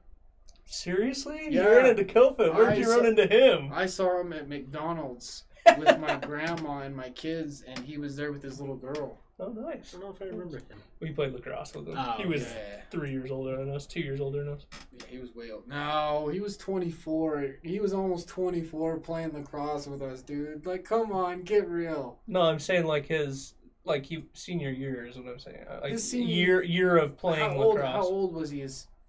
Seriously? 0.70 1.48
Yeah. 1.50 1.62
You 1.64 1.68
ran 1.68 1.86
into 1.86 2.04
Kofa. 2.04 2.54
Where'd 2.54 2.68
I 2.70 2.74
you 2.76 2.84
saw- 2.84 2.96
run 2.96 3.06
into 3.06 3.26
him? 3.26 3.70
I 3.72 3.86
saw 3.86 4.20
him 4.20 4.32
at 4.32 4.48
McDonald's 4.48 5.44
with 5.78 5.98
my 5.98 6.16
grandma 6.16 6.80
and 6.80 6.94
my 6.96 7.10
kids, 7.10 7.62
and 7.66 7.78
he 7.80 7.98
was 7.98 8.16
there 8.16 8.30
with 8.32 8.42
his 8.42 8.60
little 8.60 8.76
girl. 8.76 9.18
Oh, 9.40 9.48
nice. 9.48 9.94
I 9.94 9.98
don't 9.98 10.06
know 10.06 10.10
if 10.14 10.20
I 10.22 10.26
remember 10.26 10.58
him. 10.58 10.78
We 11.00 11.10
played 11.10 11.32
lacrosse 11.32 11.74
with 11.74 11.88
him. 11.88 11.94
Oh, 11.98 12.12
he 12.18 12.26
was 12.26 12.42
Yeah. 12.42 12.82
three 12.90 13.10
years 13.10 13.30
older 13.30 13.56
than 13.56 13.70
us, 13.74 13.86
two 13.86 14.00
years 14.00 14.20
older 14.20 14.44
than 14.44 14.52
us. 14.54 14.66
Yeah, 14.92 15.04
he 15.08 15.18
was 15.18 15.34
way 15.34 15.50
old. 15.50 15.66
No, 15.66 16.28
he 16.32 16.40
was 16.40 16.56
24. 16.58 17.56
He 17.62 17.80
was 17.80 17.92
almost 17.94 18.28
24 18.28 18.98
playing 18.98 19.32
lacrosse 19.32 19.86
with 19.86 20.02
us, 20.02 20.20
dude. 20.22 20.66
Like, 20.66 20.84
come 20.84 21.10
on, 21.10 21.42
get 21.42 21.66
real. 21.68 22.18
No, 22.26 22.42
I'm 22.42 22.58
saying 22.58 22.84
like 22.86 23.06
his 23.06 23.54
like 23.84 24.04
he 24.04 24.24
senior 24.34 24.70
year 24.70 25.06
is 25.06 25.16
what 25.16 25.26
I'm 25.26 25.38
saying. 25.38 25.64
Uh, 25.68 25.80
Like 25.82 25.92
His 25.92 26.08
senior- 26.08 26.28
year 26.34 26.62
year 26.62 26.96
of 26.98 27.16
playing 27.16 27.50
how 27.50 27.56
old? 27.56 27.74
lacrosse. 27.76 27.92
How 27.94 28.02
old 28.02 28.34
was 28.34 28.50
he? 28.50 28.60
Is 28.60 28.88
yeah, 28.98 28.99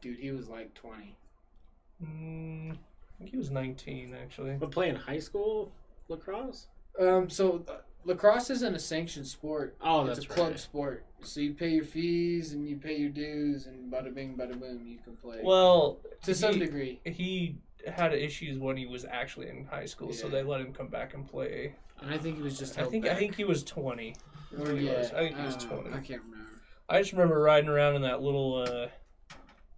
dude, 0.00 0.18
he 0.18 0.30
was 0.30 0.48
like 0.48 0.74
20. 0.74 1.16
Mm, 2.04 2.72
I 2.72 2.76
think 3.18 3.30
he 3.30 3.36
was 3.36 3.50
19 3.50 4.14
actually. 4.20 4.52
But 4.58 4.70
playing 4.70 4.96
high 4.96 5.18
school 5.18 5.72
lacrosse? 6.08 6.66
Um, 7.00 7.28
so 7.30 7.64
uh, 7.68 7.78
lacrosse 8.04 8.50
isn't 8.50 8.74
a 8.74 8.78
sanctioned 8.78 9.26
sport. 9.26 9.76
Oh, 9.80 10.06
it's 10.06 10.18
that's 10.20 10.30
a 10.30 10.34
club 10.34 10.50
right. 10.50 10.58
sport. 10.58 11.04
So 11.22 11.40
you 11.40 11.54
pay 11.54 11.70
your 11.70 11.84
fees 11.84 12.52
and 12.52 12.68
you 12.68 12.76
pay 12.76 12.96
your 12.96 13.10
dues, 13.10 13.66
and 13.66 13.92
bada 13.92 14.14
bing, 14.14 14.36
bada 14.36 14.58
boom, 14.58 14.86
you 14.86 14.98
can 15.02 15.16
play. 15.16 15.40
Well, 15.42 15.98
to 16.22 16.34
some 16.34 16.54
he- 16.54 16.60
degree. 16.60 17.00
he 17.04 17.56
had 17.86 18.12
issues 18.14 18.58
when 18.58 18.76
he 18.76 18.86
was 18.86 19.04
actually 19.04 19.48
in 19.48 19.64
high 19.64 19.86
school, 19.86 20.12
so 20.12 20.26
Yeah. 20.26 20.32
they 20.34 20.42
let 20.44 20.60
him 20.60 20.72
come 20.72 20.88
back 20.88 21.14
and 21.14 21.26
play. 21.26 21.74
And 22.00 22.12
I 22.14 22.18
think 22.18 22.36
he 22.36 22.42
was 22.42 22.56
just. 22.56 22.76
I 22.78 22.82
held 22.82 22.92
think 22.92 23.04
I 23.04 23.08
back. 23.10 23.18
think 23.18 23.34
he 23.34 23.44
was 23.44 23.64
20. 23.64 24.10
is 24.10 24.16
Or, 24.60 24.62
what 24.62 24.78
he 24.80 24.86
yeah, 24.86 24.98
was. 24.98 25.12
I 25.12 25.18
think 25.24 25.36
he 25.36 25.42
was 25.42 25.56
don't 25.56 25.82
20. 25.82 25.88
I 25.96 26.00
can't 26.00 26.22
remember. 26.22 26.50
I 26.88 27.00
just 27.00 27.12
remember 27.12 27.40
riding 27.40 27.68
around 27.68 27.96
in 27.96 28.02
that 28.02 28.22
little 28.22 28.62
uh, 28.62 28.86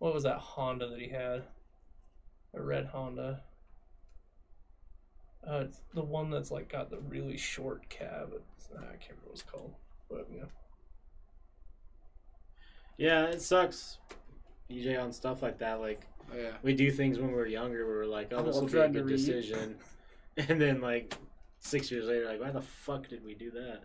what 0.00 0.12
was 0.12 0.24
that 0.24 0.38
Honda 0.38 0.88
that 0.88 0.98
he 1.00 1.08
had? 1.08 1.44
A 2.54 2.60
red 2.60 2.86
Honda. 2.86 3.42
Uh, 5.48 5.64
it's 5.66 5.80
the 5.94 6.02
one 6.02 6.30
that's 6.30 6.50
like 6.50 6.70
got 6.70 6.90
the 6.90 6.98
really 6.98 7.36
short 7.36 7.88
cab. 7.88 8.32
It's, 8.34 8.68
I 8.76 8.80
can't 8.96 9.10
remember 9.10 9.26
what 9.26 9.32
it's 9.32 9.42
called, 9.42 9.74
but 10.10 10.26
yeah. 10.34 10.44
Yeah, 12.98 13.26
it 13.26 13.40
sucks. 13.40 13.98
DJ 14.70 15.00
on 15.00 15.12
stuff 15.12 15.42
like 15.42 15.58
that. 15.58 15.80
Like 15.80 16.06
Oh, 16.32 16.36
yeah. 16.36 16.50
we 16.62 16.74
do 16.74 16.90
things 16.90 17.18
when 17.18 17.32
we're 17.32 17.46
younger. 17.46 17.86
we're 17.86 18.04
like, 18.06 18.32
"Oh, 18.32 18.42
this 18.42 18.56
all 18.56 18.62
will 18.62 18.68
be 18.68 18.78
a 18.78 18.88
good 18.88 19.08
decision," 19.08 19.76
and 20.36 20.60
then 20.60 20.80
like 20.80 21.14
six 21.60 21.90
years 21.90 22.06
later, 22.06 22.26
like, 22.26 22.40
"Why 22.40 22.50
the 22.50 22.60
fuck 22.62 23.08
did 23.08 23.24
we 23.24 23.34
do 23.34 23.50
that?" 23.52 23.82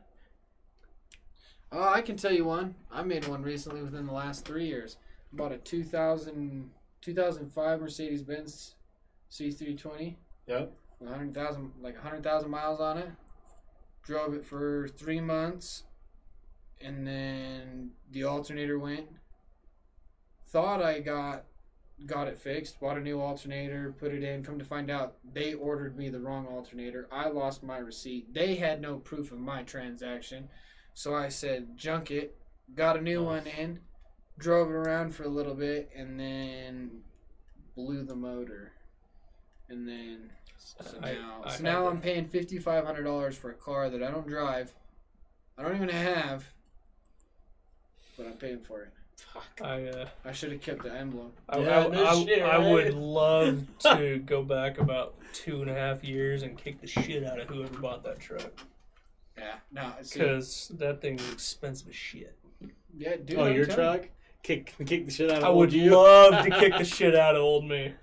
Oh, 1.72 1.82
I 1.90 2.02
can 2.02 2.18
tell 2.18 2.32
you 2.32 2.46
one. 2.46 2.76
I 2.92 3.02
made 3.04 3.28
one 3.28 3.42
recently 3.42 3.82
within 3.82 4.06
the 4.06 4.14
last 4.14 4.46
three 4.46 4.66
years. 4.68 4.98
Bought 5.36 5.52
a 5.52 5.57
2000, 5.57 6.70
2005 7.02 7.82
Mercedes 7.82 8.22
Benz 8.24 8.76
C320. 9.32 10.16
Yep. 10.48 10.72
100,000, 10.99 11.72
like 11.82 11.95
100,000 11.95 12.49
miles 12.49 12.80
on 12.80 12.98
it. 12.98 13.10
drove 14.03 14.34
it 14.36 14.45
for 14.45 14.88
three 14.88 15.20
months, 15.20 15.84
and 16.80 17.06
then 17.07 17.90
the 18.12 18.24
alternator 18.24 18.78
went. 18.80 19.07
Thought 20.48 20.82
I 20.82 20.99
got 20.99 21.45
got 22.06 22.28
it 22.28 22.38
fixed, 22.38 22.80
bought 22.80 22.98
a 22.98 23.02
new 23.02 23.20
alternator, 23.22 23.95
put 23.98 24.14
it 24.14 24.22
in. 24.24 24.44
Come 24.44 24.60
to 24.60 24.66
find 24.66 24.91
out, 24.91 25.16
they 25.34 25.53
ordered 25.53 25.98
me 25.98 26.10
the 26.10 26.20
wrong 26.20 26.45
alternator. 26.45 27.07
I 27.12 27.30
lost 27.30 27.64
my 27.64 27.78
receipt. 27.78 28.34
They 28.34 28.56
had 28.56 28.82
no 28.82 28.98
proof 28.98 29.32
of 29.32 29.40
my 29.40 29.64
transaction, 29.64 30.49
so 30.94 31.16
I 31.16 31.30
said 31.30 31.78
junk 31.78 32.12
it. 32.12 32.38
Got 32.74 32.98
a 32.98 33.02
new 33.02 33.22
Oh. 33.22 33.26
one 33.26 33.48
in, 33.48 33.80
drove 34.38 34.70
it 34.70 34.74
around 34.74 35.16
for 35.16 35.24
a 35.24 35.28
little 35.30 35.53
bit, 35.56 35.90
and 35.95 36.20
then 36.20 37.02
blew 37.76 38.03
the 38.03 38.16
motor. 38.16 38.72
And 39.70 39.88
then 39.88 40.30
so 40.57 40.98
I- 41.02 41.14
now, 41.14 41.41
I 41.44 41.49
so 41.49 41.53
had 41.56 41.64
now 41.64 41.84
that. 41.84 41.90
I'm 41.90 42.02
paying 42.02 42.28
fifty 42.28 42.60
five 42.60 42.86
hundred 42.86 43.03
dollars 43.03 43.36
for 43.38 43.49
a 43.52 43.56
car 43.56 43.90
that 43.90 44.02
I 44.03 44.12
don't 44.12 44.28
drive. 44.28 44.74
I 45.57 45.64
don't 45.64 45.76
even 45.76 45.90
have, 45.90 46.45
but 48.18 48.26
I'm 48.28 48.34
paying 48.34 48.60
for 48.60 48.82
it. 48.84 48.90
Fuck. 49.34 49.62
I 49.64 49.88
uh, 49.88 50.07
I 50.26 50.32
should 50.34 50.52
have 50.52 50.62
kept 50.62 50.84
the 50.84 50.91
emblem. 50.94 51.32
I, 51.48 51.60
Yeah, 51.60 51.86
I, 51.86 51.88
no 51.88 52.06
I, 52.06 52.24
shit, 52.26 52.41
I 52.41 52.57
would 52.57 52.94
love 52.94 53.64
to 53.80 54.20
go 54.20 54.44
back 54.44 54.78
about 54.78 55.16
two 55.34 55.62
and 55.62 55.72
a 55.72 55.74
half 55.74 56.03
years 56.03 56.44
and 56.44 56.57
kick 56.57 56.82
the 56.82 56.88
shit 56.88 57.24
out 57.24 57.40
of 57.40 57.48
whoever 57.48 57.78
bought 57.80 58.03
that 58.03 58.20
truck 58.20 58.52
Yeah, 59.38 59.56
no, 59.72 59.94
because 60.02 60.70
that 60.78 61.02
thing 61.02 61.20
is 61.20 61.32
expensive 61.34 61.90
as 61.90 61.95
shit. 61.95 62.36
yeah, 62.98 63.16
dude. 63.24 63.38
oh, 63.40 63.45
I'm 63.45 63.56
your 63.56 63.66
telling 63.66 63.99
truck? 64.02 64.10
Kick, 64.46 64.76
kick 64.86 65.06
the 65.08 65.12
shit 65.12 65.32
out 65.32 65.40
of 65.40 65.44
I 65.44 65.48
old 65.48 65.58
would 65.58 65.74
you. 65.74 65.90
love 65.90 66.44
to 66.46 66.52
kick 66.52 66.78
the 66.78 66.86
shit 66.98 67.16
out 67.16 67.36
of 67.36 67.42
old 67.42 67.66
me. 67.66 67.94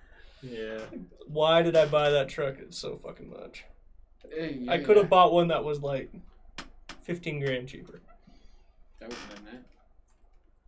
Yeah. 0.43 0.81
Why 1.29 1.63
did 1.63 1.77
I 1.77 1.87
buy 1.87 2.11
that 2.11 2.29
truck 2.29 2.57
It's 2.59 2.77
so 2.77 2.99
fucking 3.01 3.31
much? 3.31 3.65
Hey, 4.29 4.67
I 4.69 4.79
could 4.79 4.97
have 4.97 5.09
bought 5.09 5.33
one 5.33 5.47
that 5.49 5.63
was 5.63 5.81
like 5.83 6.11
fifteen 7.03 7.39
grand 7.39 7.69
cheaper. 7.69 8.01
That 8.99 9.11
would 9.11 9.19
have 9.19 9.35
done 9.37 9.45
that. 9.53 9.63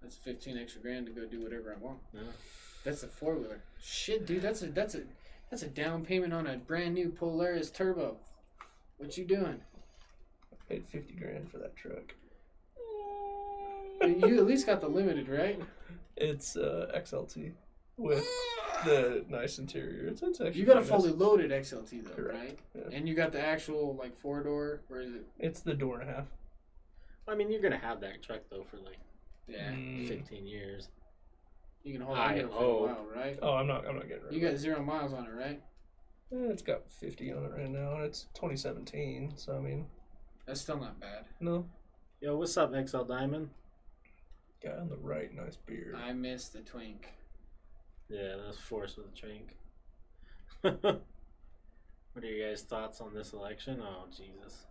That's 0.01 0.15
fifteen 0.17 0.57
extra 0.59 0.81
grand 0.81 1.07
to 1.07 1.13
go 1.13 1.27
do 1.27 1.43
whatever 1.43 1.75
I 1.77 1.85
want. 1.85 1.99
Yeah. 2.13 2.21
That's 2.85 3.03
a 3.03 3.09
four 3.09 3.35
wheeler. 3.35 3.61
Shit, 3.83 4.27
dude. 4.27 4.43
That's 4.43 4.63
a 4.63 4.67
that's 4.67 4.95
a 4.95 5.01
that's 5.51 5.65
a 5.65 5.69
down 5.69 6.05
payment 6.05 6.33
on 6.33 6.47
a 6.47 6.57
brand 6.57 6.95
new 6.95 7.09
Polaris 7.09 7.71
Turbo. 7.73 8.19
What 8.99 9.19
you 9.19 9.25
doing? 9.25 9.61
I 10.53 10.57
paid 10.69 10.85
fifty 10.87 11.15
grand 11.15 11.51
for 11.51 11.59
that 11.59 11.75
truck. 11.75 12.15
You 14.03 14.39
at 14.39 14.47
least 14.47 14.66
got 14.66 14.81
the 14.81 14.89
limited, 14.89 15.29
right? 15.29 15.61
It's 16.16 16.57
uh, 16.57 16.91
XLT 16.97 17.53
with 17.97 18.25
the 18.85 19.25
nice 19.29 19.59
interior. 19.59 20.07
It's, 20.09 20.23
it's 20.23 20.41
actually 20.41 20.61
You 20.61 20.66
got 20.66 20.77
a 20.77 20.81
pretty 20.81 20.93
nice. 20.93 21.01
fully 21.03 21.12
loaded 21.12 21.51
XLT 21.51 22.05
though, 22.05 22.15
Correct, 22.15 22.39
right? 22.39 22.59
yeah. 22.75 22.97
And 22.97 23.09
you 23.09 23.15
got 23.15 23.33
the 23.33 23.41
actual 23.41 23.97
like 23.97 24.16
four 24.16 24.43
door, 24.43 24.83
or 24.91 25.01
is 25.01 25.12
it? 25.15 25.27
It's 25.39 25.61
the 25.61 25.75
door 25.75 26.01
and 26.01 26.11
a 26.11 26.12
half. 26.15 26.27
I 27.27 27.35
mean, 27.35 27.51
you're 27.51 27.62
gonna 27.62 27.79
have 27.79 28.01
that 28.03 28.23
truck 28.23 28.41
though 28.51 28.65
for 28.71 28.77
like 28.79 28.99
Yeah, 29.49 29.71
Mm. 29.73 30.07
15 30.09 30.47
years. 30.47 30.89
you 31.83 31.93
can 31.93 32.03
hold 32.03 32.19
I 32.19 32.33
on 32.33 32.39
it 32.39 32.51
for 32.51 32.65
a 32.65 32.83
while, 32.83 33.07
right? 33.15 33.39
Oh, 33.43 33.55
I'm 33.55 33.66
not. 33.66 33.87
I'm 33.87 33.97
not 33.97 34.09
getting 34.09 34.25
rid 34.25 34.33
You 34.33 34.39
of 34.39 34.43
got 34.53 34.55
it. 34.55 34.59
zero 34.59 34.83
miles 34.83 35.12
on 35.12 35.27
it, 35.27 35.31
right? 35.35 35.62
Eh, 36.33 36.51
it's 36.51 36.62
got 36.62 36.89
50 36.91 37.33
on 37.33 37.45
it 37.45 37.53
right 37.57 37.69
now, 37.71 37.95
and 37.97 38.05
it's 38.05 38.27
2017. 38.35 39.33
So 39.37 39.57
I 39.57 39.61
mean, 39.61 39.87
That's 40.47 40.61
still 40.61 40.79
not 40.79 41.01
bad. 41.01 41.25
no 41.41 41.66
Yo, 42.21 42.37
what's 42.37 42.57
up, 42.57 42.73
XL 42.89 43.03
Diamond? 43.03 43.51
Guy 44.65 44.77
on 44.81 44.89
the 44.89 44.97
right, 44.97 45.32
nice 45.35 45.57
beard. 45.57 45.95
I 45.97 46.12
miss 46.12 46.49
the 46.49 46.61
twink. 46.61 47.09
Yeah, 48.09 48.36
that's 48.45 48.59
forced 48.59 48.97
with 48.97 49.07
a 49.07 49.16
drink. 49.19 49.57
what 52.12 52.23
are 52.24 52.27
your 52.27 52.49
guys' 52.49 52.62
thoughts 52.62 53.01
on 53.01 53.15
this 53.15 53.32
election? 53.32 53.82
Oh, 53.82 54.05
Jesus. 54.11 54.66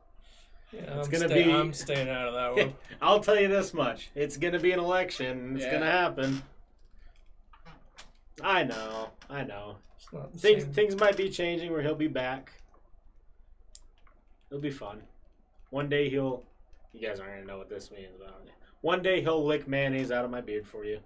Yeah, 0.72 0.82
It's 0.98 1.07
I'm, 1.07 1.11
gonna 1.11 1.28
stay- 1.30 1.44
be- 1.44 1.52
I'm 1.53 1.74
staying 1.74 2.10
out 2.10 2.28
of 2.30 2.34
that 2.34 2.56
one. 2.65 2.74
I'll 3.02 3.20
tell 3.20 3.40
you 3.40 3.48
this 3.48 3.74
much: 3.74 4.10
it's 4.15 4.38
gonna 4.38 4.60
be 4.60 4.72
an 4.72 4.80
election. 4.80 5.56
It's 5.56 5.65
Yeah. 5.65 5.72
gonna 5.74 5.91
happen. 5.91 6.41
I 8.41 8.64
know, 8.64 9.10
I 9.30 9.44
know. 9.44 9.76
It's 9.98 10.11
not 10.11 10.34
the 10.34 10.40
Things 10.40 10.64
same. 10.64 10.74
things 10.74 10.95
might 10.95 11.15
be 11.15 11.30
changing 11.30 11.72
where 11.72 11.82
he'll 11.84 11.94
be 11.95 12.07
back. 12.07 12.52
It'll 14.49 14.61
be 14.61 14.72
fun. 14.72 15.02
One 15.70 15.90
day 15.90 16.10
he'll. 16.10 16.44
You 16.94 17.07
guys 17.07 17.20
aren't 17.20 17.34
gonna 17.34 17.45
know 17.45 17.57
what 17.60 17.70
this 17.70 17.91
means, 17.91 18.14
but 18.20 18.30
one 18.84 19.02
day 19.02 19.22
he'll 19.22 19.44
lick 19.44 19.68
mayonnaise 19.68 20.12
out 20.12 20.24
of 20.26 20.30
my 20.30 20.42
beard 20.42 20.68
for 20.68 20.86
you. 20.86 21.00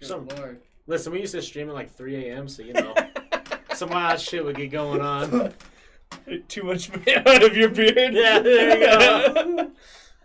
Good 0.00 0.08
Some- 0.08 0.28
lord. 0.36 0.60
Listen, 0.88 1.12
we 1.12 1.20
used 1.20 1.32
to 1.32 1.40
stream 1.40 1.68
at 1.68 1.74
like 1.74 1.94
3 1.94 2.26
a.m., 2.28 2.48
so 2.48 2.62
you 2.62 2.72
know 2.72 2.92
some 3.74 3.88
wild 3.90 4.20
shit 4.20 4.44
would 4.44 4.56
get 4.56 4.70
going 4.72 5.00
on. 5.00 5.54
Too 6.48 6.64
much 6.64 6.90
man 7.06 7.22
out 7.26 7.42
of 7.44 7.56
your 7.56 7.68
beard. 7.70 8.12
Yeah, 8.12 8.40
there 8.40 8.78
you 8.78 8.84
go. 8.84 9.70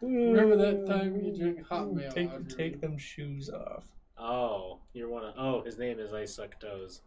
Remember 0.01 0.57
that 0.57 0.85
time 0.87 1.21
you 1.23 1.35
drank 1.37 1.65
hot 1.67 1.93
mayo 1.93 2.09
Take 2.11 2.29
out 2.29 2.35
of 2.41 2.47
your 2.49 2.57
take 2.57 2.71
beard? 2.73 2.81
them 2.81 2.97
shoes 2.97 3.49
off. 3.51 3.83
Oh, 4.19 4.79
you're 4.93 5.09
one 5.09 5.23
of. 5.25 5.35
Oh, 5.37 5.61
his 5.61 5.77
name 5.77 5.99
is 5.99 6.11
I 6.11 6.25
Suck 6.25 6.59
Toes. 6.59 7.01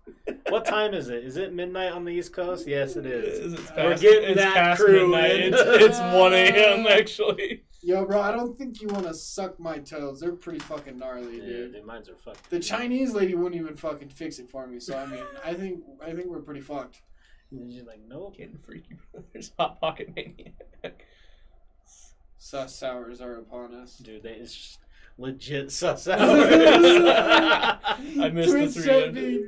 What 0.49 0.65
time 0.65 0.95
is 0.95 1.09
it? 1.09 1.25
Is 1.25 1.37
it 1.37 1.53
midnight 1.53 1.91
on 1.91 2.05
the 2.05 2.13
East 2.13 2.33
Coast? 2.33 2.69
Yes, 2.69 2.95
it 2.95 3.05
is. 3.05 3.55
It's 3.55 3.71
We're 3.77 3.99
getting 3.99 4.31
it's 4.31 4.41
that 4.41 4.55
past 4.55 4.81
crew 4.81 5.09
midnight. 5.09 5.41
in. 5.41 5.55
It's, 5.55 5.61
it's 5.61 5.99
1 5.99 6.33
a.m. 6.33 6.87
actually. 6.87 7.65
Yo, 7.83 8.05
bro, 8.05 8.21
I 8.21 8.31
don't 8.33 8.59
think 8.59 8.83
you 8.83 8.89
want 8.89 9.07
to 9.07 9.15
suck 9.15 9.59
my 9.59 9.79
toes. 9.79 10.21
They're 10.21 10.33
pretty 10.33 10.59
fucking 10.59 10.99
gnarly, 10.99 11.39
Yeah, 11.39 11.45
dude. 11.45 11.73
dude, 11.73 11.85
mine's 11.87 12.11
are 12.11 12.17
fucked. 12.17 12.51
The 12.51 12.61
Chinese 12.61 13.15
lady 13.15 13.35
wouldn't 13.35 13.59
even 13.61 13.75
fucking 13.77 14.11
fix 14.11 14.39
it 14.39 14.51
for 14.51 14.67
me. 14.67 14.79
So 14.81 14.99
I 14.99 15.07
mean, 15.07 15.25
I 15.45 15.55
think 15.55 15.83
I 16.05 16.13
think 16.13 16.27
we're 16.27 16.41
pretty 16.41 16.61
fucked. 16.61 17.01
And 17.51 17.73
You're 17.73 17.87
like, 17.87 18.01
nope. 18.07 18.37
Getting 18.37 18.59
freaky 18.59 18.97
brothers. 19.13 19.53
Hot 19.59 19.81
pocket 19.81 20.15
maniac. 20.15 21.07
Sus 22.39 22.75
sours 22.77 23.21
are 23.21 23.37
upon 23.37 23.75
us. 23.75 23.97
Dude, 23.99 24.23
that 24.25 24.39
is 24.41 24.55
just 24.55 24.79
legit 25.19 25.71
sus 25.73 26.07
I 26.09 26.19
hours. 26.19 26.51
missed 28.33 28.53
the 28.53 28.59
Twitch 28.59 28.73
three 28.75 28.85
chat 28.85 29.05
hundred. 29.07 29.15
beat. 29.15 29.47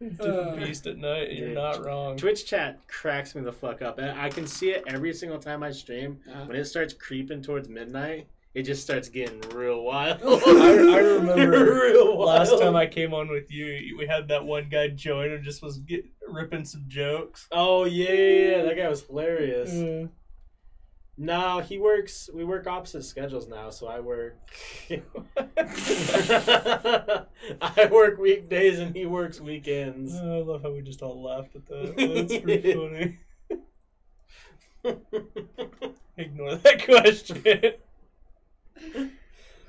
Different 0.00 0.20
Uh, 0.34 0.56
beast 0.56 0.86
at 0.86 0.98
night. 0.98 1.32
You're 1.32 1.48
dude. 1.48 1.54
not 1.56 1.84
wrong. 1.84 2.16
Twitch 2.16 2.44
chat 2.46 2.78
cracks 2.86 3.34
me 3.34 3.42
the 3.42 3.52
fuck 3.52 3.80
up. 3.82 3.98
And 3.98 4.10
I 4.20 4.28
can 4.28 4.46
see 4.46 4.70
it 4.70 4.84
every 4.86 5.12
single 5.14 5.38
time 5.38 5.62
I 5.62 5.70
stream. 5.70 6.18
Uh-huh. 6.30 6.44
When 6.46 6.56
it 6.56 6.64
starts 6.66 6.92
creeping 6.92 7.40
towards 7.42 7.68
midnight, 7.68 8.26
it 8.54 8.62
just 8.64 8.82
starts 8.82 9.08
getting 9.08 9.40
real 9.54 9.82
wild. 9.82 10.20
I, 10.24 10.94
I 10.94 10.98
remember 10.98 11.74
real 11.82 12.18
last 12.18 12.50
wild. 12.50 12.60
time 12.62 12.76
I 12.76 12.86
came 12.86 13.14
on 13.14 13.28
with 13.28 13.50
you, 13.50 13.96
we 13.98 14.06
had 14.06 14.28
that 14.28 14.44
one 14.44 14.68
guy 14.70 14.88
join 14.88 15.30
and 15.32 15.42
just 15.44 15.62
was 15.62 15.78
get, 15.78 16.04
ripping 16.28 16.64
some 16.66 16.84
jokes. 16.88 17.48
Oh 17.52 17.84
yeah, 17.84 18.12
yeah, 18.12 18.50
yeah, 18.56 18.62
that 18.64 18.76
guy 18.76 18.88
was 18.88 19.02
hilarious. 19.02 19.70
Mm. 19.72 20.08
No, 21.18 21.60
he 21.60 21.78
works. 21.78 22.28
We 22.32 22.44
work 22.44 22.66
opposite 22.66 23.04
schedules 23.04 23.48
now. 23.48 23.70
So 23.70 23.86
I 23.86 24.00
work. 24.00 24.36
I 27.60 27.88
work 27.90 28.18
weekdays 28.18 28.78
and 28.78 28.94
he 28.94 29.06
works 29.06 29.40
weekends. 29.40 30.14
I 30.14 30.24
love 30.38 30.62
how 30.62 30.72
we 30.72 30.82
just 30.82 31.00
all 31.02 31.22
laughed 31.22 31.56
at 31.56 31.64
that. 31.66 31.96
That's 32.28 32.38
pretty 32.38 32.74
funny. 32.74 33.18
Ignore 36.18 36.56
that 36.56 36.84
question. 36.84 37.42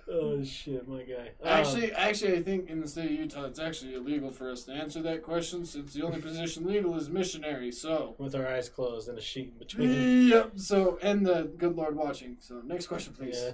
Oh 0.09 0.43
shit, 0.43 0.87
my 0.87 1.03
guy. 1.03 1.31
Um, 1.41 1.47
Actually, 1.47 1.91
actually, 1.93 2.37
I 2.37 2.43
think 2.43 2.69
in 2.69 2.79
the 2.81 2.87
state 2.87 3.05
of 3.05 3.11
Utah, 3.11 3.45
it's 3.45 3.59
actually 3.59 3.93
illegal 3.95 4.31
for 4.31 4.49
us 4.49 4.63
to 4.63 4.71
answer 4.73 5.01
that 5.03 5.23
question 5.23 5.65
since 5.65 5.93
the 5.93 6.03
only 6.03 6.21
position 6.21 6.65
legal 6.65 6.95
is 6.95 7.09
missionary. 7.09 7.71
So, 7.71 8.15
with 8.17 8.35
our 8.35 8.47
eyes 8.47 8.69
closed 8.69 9.09
and 9.09 9.17
a 9.17 9.21
sheet 9.21 9.51
in 9.53 9.59
between. 9.59 10.27
yep. 10.29 10.51
So, 10.55 10.97
and 11.01 11.25
the 11.25 11.51
good 11.57 11.75
Lord 11.75 11.95
watching. 11.95 12.37
So, 12.39 12.61
next 12.65 12.87
question, 12.87 13.13
please. 13.13 13.39
Yeah. 13.41 13.51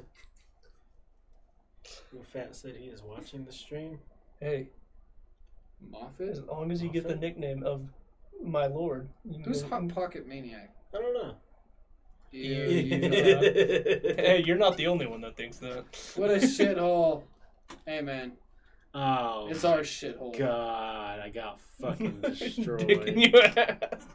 Will 2.14 2.24
Fat 2.24 2.56
said 2.56 2.76
he 2.76 2.86
is 2.86 3.02
watching 3.02 3.46
the 3.46 3.52
stream. 3.52 4.00
Hey, 4.40 4.70
Moffat. 5.90 6.30
as 6.30 6.42
long 6.42 6.72
as 6.72 6.82
you 6.82 6.90
get 6.90 7.08
the 7.08 7.16
nickname 7.16 7.64
of 7.64 7.88
my 8.44 8.68
lord. 8.68 9.10
Who's 9.46 9.62
can- 9.64 9.90
Hot 9.90 9.96
Pocket 9.96 10.28
Maniac? 10.28 10.70
I 10.96 11.00
don't 11.00 11.14
know. 11.14 11.36
Yeah, 12.34 12.66
you 12.66 13.00
Hey, 14.18 14.44
you're 14.46 14.58
not 14.58 14.76
the 14.78 14.88
only 14.88 15.06
one 15.06 15.22
that 15.22 15.38
thinks 15.38 15.58
that. 15.58 15.86
What 16.16 16.32
a 16.32 16.36
shithole. 16.38 17.22
Hey, 17.86 18.02
man. 18.02 18.34
oh, 18.96 19.48
It's 19.50 19.64
our 19.64 19.80
shithole. 19.82 20.38
God, 20.38 21.20
I 21.20 21.30
got 21.30 21.60
fucking 21.80 22.22
destroyed. 22.22 22.80
Dick 22.88 23.08
in 23.08 23.20
your 23.20 23.44
ass. 23.46 24.08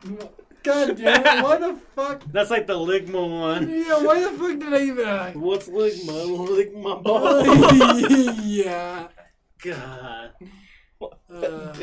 God 0.64 0.96
damn 0.96 1.24
it. 1.38 1.44
Why 1.44 1.56
the 1.58 1.78
fuck? 1.94 2.22
That's 2.32 2.50
like 2.50 2.66
the 2.66 2.74
Ligma 2.74 3.40
one. 3.40 3.70
Yeah, 3.70 4.02
why 4.02 4.20
the 4.20 4.30
fuck 4.36 4.58
did 4.58 4.74
I 4.74 4.82
even. 4.82 5.40
What's 5.40 5.68
Ligma? 5.68 6.48
Ligma 6.48 7.02
ball. 7.02 8.42
yeah. 8.44 9.06
God, 9.62 10.32
Uh, 11.32 11.74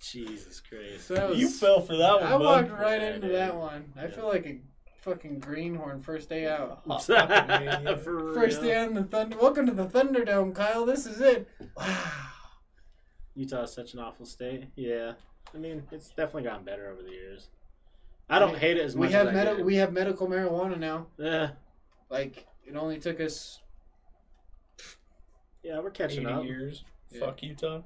Jesus 0.00 0.60
Christ. 0.60 1.08
that 1.08 1.28
was, 1.30 1.38
You 1.38 1.48
fell 1.48 1.80
for 1.80 1.96
that 1.96 2.14
one, 2.14 2.22
I 2.24 2.30
bud. 2.32 2.40
walked 2.70 2.80
right 2.80 3.02
into 3.02 3.26
dude. 3.28 3.36
that 3.36 3.54
one. 3.56 3.92
I 3.96 4.06
feel 4.08 4.28
like 4.28 4.46
a 4.46 4.58
fucking 5.02 5.38
greenhorn 5.40 6.00
first 6.00 6.28
day 6.28 6.46
out. 6.46 6.82
Hot 6.86 7.06
pocket 7.06 8.02
First 8.04 8.62
day 8.62 8.76
on 8.76 8.94
the 8.94 9.04
thunder. 9.04 9.36
Welcome 9.38 9.66
to 9.66 9.72
the 9.72 9.86
Thunderdome, 9.86 10.54
Kyle. 10.54 10.86
This 10.86 11.06
is 11.06 11.20
it. 11.20 11.48
Wow. 11.76 12.04
Utah 13.34 13.62
is 13.62 13.72
such 13.72 13.94
an 13.94 14.00
awful 14.00 14.26
state. 14.26 14.64
Yeah, 14.76 15.12
I 15.54 15.58
mean 15.58 15.82
it's 15.90 16.08
definitely 16.10 16.42
gotten 16.44 16.64
better 16.64 16.88
over 16.90 17.02
the 17.02 17.10
years. 17.10 17.48
I 18.28 18.38
don't 18.38 18.52
We- 18.52 18.58
hate 18.58 18.76
it 18.76 18.82
as 18.84 18.94
we 18.94 19.06
much 19.06 19.12
have 19.12 19.28
as 19.28 19.34
I 19.36 19.44
medi- 19.52 19.62
we 19.62 19.76
have 19.76 19.92
medical 19.92 20.26
marijuana 20.26 20.78
now. 20.78 21.06
Yeah, 21.18 21.50
Like 22.10 22.46
it 22.66 22.76
only 22.76 22.98
took 22.98 23.20
us. 23.20 23.60
yeah, 25.62 25.80
we're 25.80 25.90
catching 25.90 26.24
80 26.26 26.32
up. 26.32 26.44
years. 26.44 26.84
Yeah. 27.10 27.20
Fuck 27.20 27.42
Utah. 27.42 27.80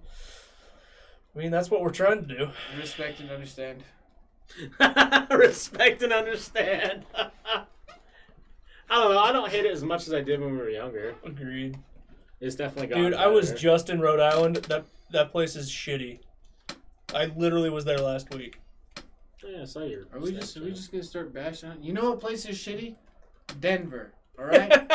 I 1.35 1.39
mean, 1.39 1.51
that's 1.51 1.71
what 1.71 1.81
we're 1.83 1.91
trying 1.91 2.27
to 2.27 2.35
do. 2.37 2.49
Respect 2.79 3.21
and 3.21 3.31
understand. 3.31 3.85
Respect 5.31 6.03
and 6.03 6.13
understand. 6.13 7.05
I 7.15 7.65
don't 8.91 9.13
know. 9.13 9.19
I 9.19 9.33
don't 9.33 9.51
hate 9.51 9.65
it 9.65 9.73
as 9.73 9.83
much 9.83 10.07
as 10.07 10.15
I 10.15 10.21
did 10.21 10.41
when 10.41 10.53
we 10.53 10.59
were 10.59 10.71
younger. 10.71 11.15
Agreed. 11.25 11.77
It's 12.41 12.55
definitely 12.55 12.89
gotten 12.89 13.05
Dude, 13.05 13.15
I 13.15 13.27
was 13.27 13.53
just 13.53 13.91
in 13.91 14.01
Rhode 14.01 14.21
Island. 14.21 14.57
That 14.57 14.85
that 15.11 15.33
place 15.33 15.57
is 15.57 15.71
shitty. 15.71 16.21
I 17.15 17.27
literally 17.37 17.71
was 17.71 17.85
there 17.85 17.99
last 17.99 18.33
week. 18.35 18.61
Yeah, 19.45 19.63
I 19.63 19.65
saw 19.65 19.81
your. 19.81 20.05
Are 20.13 20.21
we 20.21 20.33
just 20.33 20.57
are 20.57 20.65
we 20.65 20.71
just 20.71 20.93
gonna 20.93 21.03
start 21.03 21.33
bashing 21.33 21.71
on? 21.71 21.83
You 21.83 21.93
know 21.93 22.11
what 22.11 22.21
place 22.21 22.47
is 22.47 22.57
shitty? 22.57 22.95
Denver. 23.61 24.13
All 24.39 24.45
right. 24.45 24.87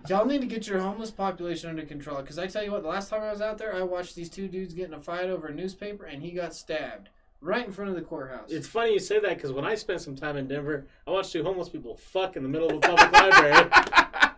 Y'all 0.08 0.26
need 0.26 0.42
to 0.42 0.46
get 0.46 0.66
your 0.66 0.80
homeless 0.80 1.10
population 1.10 1.70
under 1.70 1.84
control. 1.86 2.18
Because 2.18 2.38
I 2.38 2.46
tell 2.46 2.62
you 2.62 2.72
what, 2.72 2.82
the 2.82 2.88
last 2.88 3.08
time 3.08 3.22
I 3.22 3.30
was 3.30 3.40
out 3.40 3.56
there, 3.56 3.74
I 3.74 3.82
watched 3.82 4.14
these 4.14 4.28
two 4.28 4.46
dudes 4.46 4.74
get 4.74 4.88
in 4.88 4.94
a 4.94 5.00
fight 5.00 5.30
over 5.30 5.46
a 5.46 5.54
newspaper, 5.54 6.04
and 6.04 6.22
he 6.22 6.32
got 6.32 6.54
stabbed 6.54 7.08
right 7.44 7.66
in 7.66 7.72
front 7.72 7.90
of 7.90 7.96
the 7.96 8.02
courthouse. 8.02 8.50
It's 8.50 8.66
funny 8.66 8.94
you 8.94 8.98
say 8.98 9.20
that 9.20 9.36
because 9.36 9.52
when 9.52 9.64
I 9.64 9.74
spent 9.74 10.00
some 10.00 10.16
time 10.16 10.36
in 10.36 10.48
Denver, 10.48 10.86
I 11.06 11.10
watched 11.10 11.32
two 11.32 11.42
homeless 11.44 11.68
people 11.68 11.96
fuck 11.96 12.36
in 12.36 12.42
the 12.42 12.48
middle 12.48 12.70
of 12.70 12.76
a 12.76 12.80
public 12.80 13.12
library. 13.12 13.70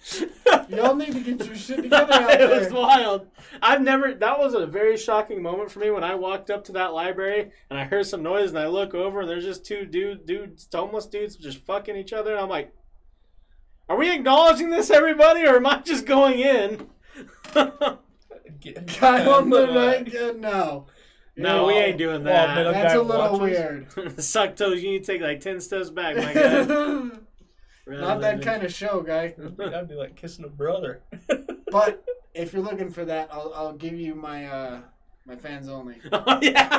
Y'all 0.68 0.94
need 0.96 1.12
to 1.12 1.20
get 1.20 1.44
your 1.46 1.54
shit 1.56 1.76
together 1.82 2.12
out 2.12 2.40
it 2.40 2.48
was 2.50 2.68
there. 2.68 2.72
wild. 2.74 3.26
I've 3.62 3.80
never. 3.82 4.14
That 4.14 4.38
was 4.38 4.54
a 4.54 4.66
very 4.66 4.96
shocking 4.96 5.42
moment 5.42 5.70
for 5.70 5.78
me 5.80 5.90
when 5.90 6.02
I 6.04 6.14
walked 6.14 6.50
up 6.50 6.64
to 6.64 6.72
that 6.72 6.92
library 6.92 7.50
and 7.70 7.78
I 7.78 7.84
heard 7.84 8.06
some 8.06 8.22
noise 8.22 8.50
and 8.50 8.58
I 8.58 8.66
look 8.68 8.94
over 8.94 9.20
and 9.20 9.28
there's 9.28 9.44
just 9.44 9.64
two 9.64 9.84
dude 9.84 10.26
dudes, 10.26 10.68
homeless 10.72 11.06
dudes, 11.06 11.36
just 11.36 11.58
fucking 11.66 11.96
each 11.96 12.12
other. 12.12 12.32
And 12.32 12.40
I'm 12.40 12.48
like, 12.48 12.72
"Are 13.88 13.96
we 13.96 14.12
acknowledging 14.14 14.70
this, 14.70 14.90
everybody, 14.90 15.46
or 15.46 15.56
am 15.56 15.66
I 15.66 15.80
just 15.82 16.06
going 16.06 16.40
in?" 16.40 16.88
Get- 18.60 18.98
Guy 19.00 19.24
on 19.26 19.50
the 19.50 19.66
Bye-bye. 19.66 19.86
right, 19.86 20.16
uh, 20.16 20.32
no. 20.36 20.86
No, 21.36 21.66
we 21.66 21.74
ain't 21.74 21.98
doing 21.98 22.24
Well, 22.24 22.46
that. 22.46 22.72
That's 22.72 22.94
guy 22.94 22.98
a 22.98 23.02
little 23.02 23.38
watches. 23.38 23.94
weird. 23.96 24.20
Suck 24.22 24.56
toes. 24.56 24.82
You 24.82 24.90
need 24.90 25.04
to 25.04 25.12
take 25.12 25.20
like 25.22 25.40
ten 25.40 25.60
steps 25.60 25.90
back, 25.90 26.16
my 26.16 26.32
guy. 26.32 26.64
Not 27.88 28.20
that 28.20 28.42
kind 28.42 28.64
of 28.64 28.74
show, 28.74 29.00
guy. 29.00 29.34
That'd 29.56 29.88
be 29.88 29.94
like 29.94 30.16
kissing 30.16 30.44
a 30.44 30.48
brother. 30.48 31.02
But 31.70 32.04
if 32.34 32.52
you're 32.52 32.62
looking 32.62 32.90
for 32.90 33.04
that, 33.04 33.28
I'll, 33.32 33.52
I'll 33.54 33.74
give 33.74 33.94
you 33.94 34.14
my 34.14 34.46
uh, 34.46 34.80
my 35.24 35.36
fans 35.36 35.68
only. 35.68 35.96
Oh, 36.12 36.38
yeah. 36.42 36.78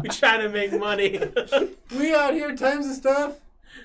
we 0.00 0.08
trying 0.08 0.40
to 0.40 0.48
make 0.48 0.72
money. 0.78 1.20
We 1.94 2.14
out 2.14 2.32
here 2.32 2.56
times 2.56 2.86
of 2.86 2.94
stuff. 2.94 3.34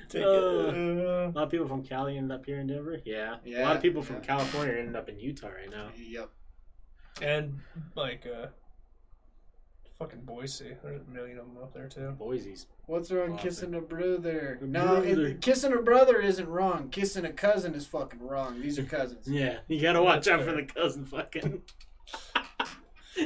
Take 0.09 0.23
Uh. 0.23 0.27
A 0.27 1.31
lot 1.35 1.43
of 1.43 1.49
people 1.51 1.67
from 1.67 1.83
Cali 1.83 2.17
ended 2.17 2.31
up 2.37 2.45
here 2.45 2.59
in 2.59 2.67
Denver. 2.67 3.01
Yeah. 3.03 3.37
yeah 3.43 3.63
a 3.63 3.65
lot 3.65 3.75
of 3.75 3.81
people 3.81 4.01
from 4.01 4.17
yeah. 4.17 4.21
California 4.21 4.75
ended 4.75 4.95
up 4.95 5.09
in 5.09 5.19
Utah 5.19 5.47
right 5.47 5.69
now. 5.69 5.89
Yep. 5.97 6.29
and 7.21 7.59
like 7.95 8.25
uh, 8.25 8.47
fucking 9.99 10.21
Boise. 10.21 10.75
There's 10.83 11.01
a 11.01 11.11
million 11.11 11.39
of 11.39 11.45
them 11.45 11.57
up 11.61 11.73
there 11.73 11.87
too. 11.87 12.11
Boise's. 12.11 12.67
What's 12.85 13.11
wrong 13.11 13.33
Awesome. 13.33 13.37
kissing 13.49 13.75
a 13.75 13.81
brother? 13.81 14.59
A 14.61 14.65
No, 14.65 14.95
it- 15.01 15.41
kissing 15.41 15.73
a 15.73 15.81
brother 15.81 16.19
isn't 16.21 16.47
wrong. 16.47 16.89
Kissing 16.89 17.25
a 17.25 17.31
cousin 17.33 17.73
is 17.75 17.85
fucking 17.87 18.21
wrong. 18.21 18.61
These 18.61 18.77
are 18.79 18.83
cousins. 18.83 19.27
Yeah, 19.31 19.57
you 19.67 19.81
gotta 19.81 20.01
watch 20.01 20.25
That's 20.25 20.41
out 20.41 20.45
for 20.47 20.53
the 20.55 20.63
cousin 20.63 21.05
fucking. 21.05 21.61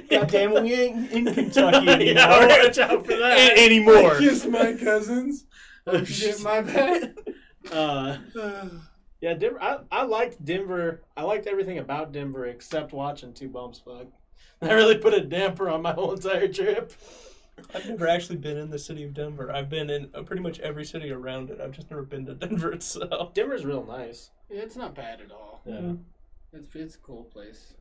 God 0.09 0.27
damn 0.29 0.53
it, 0.55 0.63
we 0.63 0.73
ain't 0.73 1.11
in 1.11 1.25
Kentucky 1.33 1.89
anymore. 1.89 2.13
yeah, 2.13 2.63
watch 2.63 2.77
out 2.79 3.05
for 3.05 3.11
A- 3.11 3.17
that. 3.19 3.57
anymore. 3.57 4.17
Kiss 4.19 4.45
my 4.45 4.73
cousins. 4.73 5.45
Oh 5.85 6.03
shit, 6.05 6.41
my 6.41 6.61
bad. 6.61 7.15
Uh, 7.71 8.17
yeah, 9.19 9.33
Denver. 9.33 9.61
I, 9.61 9.79
I 9.91 10.03
liked 10.03 10.43
Denver. 10.45 11.03
I 11.17 11.23
liked 11.23 11.45
everything 11.45 11.79
about 11.79 12.11
Denver 12.13 12.45
except 12.45 12.93
watching 12.93 13.33
two 13.33 13.49
bums 13.49 13.81
fuck. 13.83 14.07
That 14.67 14.73
really 14.73 14.97
put 14.99 15.13
a 15.15 15.21
damper 15.21 15.69
on 15.69 15.81
my 15.81 15.91
whole 15.91 16.13
entire 16.13 16.47
trip. 16.47 16.93
I've 17.73 17.87
never 17.89 18.07
actually 18.07 18.37
been 18.37 18.57
in 18.57 18.69
the 18.69 18.77
city 18.77 19.03
of 19.03 19.13
Denver. 19.13 19.51
I've 19.51 19.69
been 19.69 19.89
in 19.89 20.09
uh, 20.13 20.21
pretty 20.21 20.41
much 20.43 20.59
every 20.59 20.85
city 20.85 21.11
around 21.11 21.49
it. 21.49 21.59
I've 21.59 21.71
just 21.71 21.89
never 21.89 22.03
been 22.03 22.25
to 22.27 22.33
Denver 22.35 22.71
itself. 22.71 23.33
Denver's 23.33 23.65
real 23.65 23.83
nice. 23.85 24.29
Yeah, 24.51 24.61
it's 24.61 24.75
not 24.75 24.93
bad 24.93 25.19
at 25.21 25.31
all. 25.31 25.61
Yeah. 25.65 25.93
It's 26.53 26.67
it's 26.75 26.95
a 26.95 26.99
cool 26.99 27.23
place. 27.23 27.73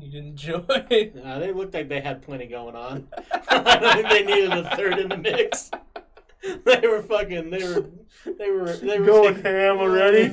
You 0.00 0.10
didn't 0.10 0.28
enjoy. 0.30 0.62
Uh, 1.24 1.38
they 1.38 1.52
looked 1.52 1.74
like 1.74 1.88
they 1.88 2.00
had 2.00 2.22
plenty 2.22 2.46
going 2.46 2.76
on. 2.76 3.08
I 3.48 3.78
don't 3.78 3.92
think 3.94 4.08
they 4.08 4.22
needed 4.24 4.52
a 4.52 4.76
third 4.76 4.98
in 4.98 5.08
the 5.08 5.16
mix. 5.16 5.70
They 6.42 6.80
were 6.88 7.02
fucking. 7.02 7.50
They 7.50 7.62
were. 7.64 7.86
They 8.38 8.50
were. 8.50 8.72
They 8.76 8.98
were 9.00 9.06
Going 9.06 9.34
taking- 9.36 9.50
ham 9.52 9.78
already? 9.78 10.24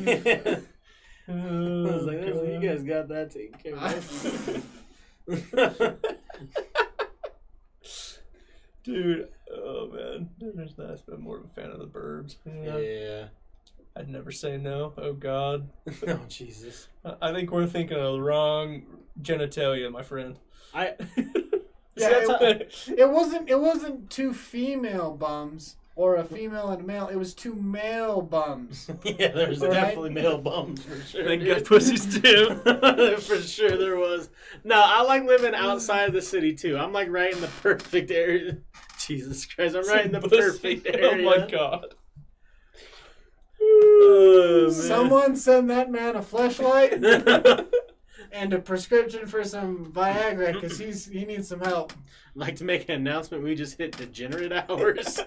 I 1.27 1.31
I 1.31 1.31
was 1.31 2.05
like, 2.05 2.19
"That's- 2.21 2.47
you 2.47 2.59
guys 2.61 2.83
got 2.83 3.07
that 3.09 3.31
taken 3.31 3.57
care 3.59 3.75
of. 3.75 4.65
Dude, 8.83 9.27
oh 9.53 9.89
man, 9.91 10.29
Denver's 10.39 10.77
nice, 10.77 11.01
but 11.01 11.15
I'm 11.15 11.21
more 11.21 11.37
of 11.37 11.45
a 11.45 11.47
fan 11.49 11.69
of 11.71 11.79
the 11.79 11.85
burbs. 11.87 12.37
Yeah. 12.45 12.77
yeah. 12.77 13.25
I'd 13.95 14.07
never 14.09 14.31
say 14.31 14.57
no. 14.57 14.93
Oh 14.97 15.13
God, 15.13 15.69
Oh 16.07 16.19
Jesus. 16.29 16.87
I- 17.03 17.15
I 17.21 17.33
think 17.33 17.51
we're 17.51 17.67
thinking 17.67 17.97
of 17.97 18.13
the 18.13 18.21
wrong 18.21 18.83
genitalia, 19.21 19.91
my 19.91 20.03
friend. 20.03 20.37
I. 20.73 20.93
Yeah, 21.95 22.09
that's 22.25 22.29
how- 22.29 22.93
It 22.95 23.09
wasn't 23.09 23.49
it 23.49 23.59
wasn't 23.59 24.09
two 24.09 24.33
female 24.33 25.11
bums 25.17 25.75
or 25.99 26.15
a 26.15 26.23
female 26.23 26.69
and 26.69 26.81
a 26.81 26.85
male. 26.85 27.07
It 27.09 27.17
was 27.17 27.33
two 27.33 27.53
male 27.55 28.21
bums. 28.21 28.89
yeah, 29.03 29.27
there's 29.33 29.59
Right? 29.59 29.71
definitely 29.73 30.11
male 30.11 30.37
bums 30.37 30.81
for 30.81 30.95
sure. 31.01 31.25
They 31.25 31.35
dude. 31.35 31.47
got 31.57 31.65
pussies 31.65 32.21
too. 32.21 32.55
for 33.19 33.41
sure 33.41 33.75
there 33.77 33.97
was. 33.97 34.29
No, 34.63 34.81
I 34.81 35.01
like 35.01 35.25
living 35.25 35.53
outside 35.53 36.07
of 36.07 36.13
the 36.13 36.21
city 36.21 36.53
too. 36.55 36.77
I'm 36.77 36.93
like 36.93 37.09
right 37.09 37.33
in 37.33 37.41
the 37.41 37.47
perfect 37.61 38.11
area. 38.11 38.59
Jesus 39.05 39.45
Christ, 39.45 39.75
I'm 39.75 39.85
right 39.89 40.05
in 40.05 40.13
the 40.13 40.21
Pussy. 40.21 40.37
perfect 40.77 40.87
area. 40.95 41.09
Oh 41.11 41.37
my 41.39 41.45
God. 41.51 41.95
Oh. 43.61 44.69
Someone 44.71 45.35
send 45.35 45.69
that 45.69 45.91
man 45.91 46.15
a 46.15 46.21
flashlight 46.21 46.93
and 48.31 48.53
a 48.53 48.59
prescription 48.59 49.27
for 49.27 49.43
some 49.43 49.91
Viagra 49.91 50.53
because 50.53 50.79
he's 50.79 51.07
he 51.07 51.25
needs 51.25 51.49
some 51.49 51.59
help. 51.59 51.91
like 52.35 52.55
to 52.57 52.63
make 52.63 52.87
an 52.87 52.95
announcement. 52.95 53.43
We 53.43 53.53
just 53.55 53.77
hit 53.77 53.97
degenerate 53.97 54.53
hours 54.53 55.19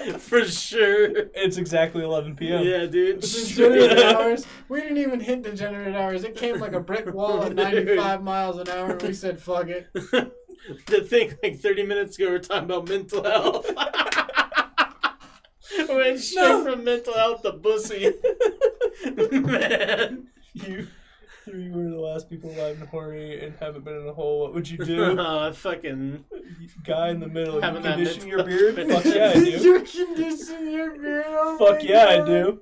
for 0.18 0.44
sure. 0.44 1.10
It's 1.34 1.56
exactly 1.56 2.02
11 2.04 2.36
p.m. 2.36 2.64
Yeah, 2.64 2.86
dude. 2.86 3.20
Degenerate 3.20 3.98
hours. 4.14 4.46
We 4.68 4.80
didn't 4.80 4.98
even 4.98 5.20
hit 5.20 5.42
degenerate 5.42 5.94
hours. 5.94 6.24
It 6.24 6.36
came 6.36 6.58
like 6.58 6.72
a 6.72 6.80
brick 6.80 7.12
wall 7.12 7.42
at 7.42 7.54
95 7.56 8.22
miles 8.22 8.58
an 8.58 8.68
hour. 8.68 8.90
and 8.92 9.02
We 9.02 9.12
said 9.14 9.40
fuck 9.40 9.68
it. 9.68 9.88
to 10.86 11.00
think 11.04 11.36
like 11.42 11.58
30 11.60 11.82
minutes 11.84 12.18
ago 12.18 12.30
we 12.30 12.36
are 12.36 12.38
talking 12.38 12.64
about 12.64 12.88
mental 12.88 13.24
health. 13.24 13.70
we 15.88 15.94
went 15.94 16.18
straight 16.20 16.42
No. 16.48 16.64
from 16.64 16.84
mental 16.84 17.14
health 17.14 17.42
to 17.42 17.52
pussy. 17.54 18.12
Man. 19.30 20.28
You, 20.52 20.88
if 21.54 21.60
you 21.64 21.72
were 21.72 21.90
the 21.90 22.00
last 22.00 22.28
people 22.30 22.50
alive 22.50 22.80
and 22.80 22.88
horny 22.88 23.40
and 23.40 23.54
haven't 23.60 23.84
been 23.84 23.96
in 23.96 24.06
a 24.08 24.12
hole, 24.12 24.40
what 24.40 24.54
would 24.54 24.68
you 24.68 24.78
do? 24.78 25.18
Uh, 25.18 25.52
fucking. 25.54 26.24
Guy 26.84 27.08
in 27.10 27.20
the 27.20 27.26
middle, 27.28 27.54
you 27.56 27.60
Having 27.60 27.82
that 27.82 27.96
condition 27.96 28.26
your 28.28 28.38
mental- 28.44 28.56
beard? 28.74 28.90
Fuck 28.90 29.04
yeah, 29.14 29.30
I 29.30 29.34
do. 29.44 29.50
you 29.50 29.80
condition 29.82 30.70
your 30.70 30.98
beard. 30.98 31.24
Oh 31.28 31.58
Fuck 31.58 31.82
my 31.82 31.88
yeah, 31.88 32.06
I 32.06 32.16
God. 32.18 32.26
do. 32.26 32.60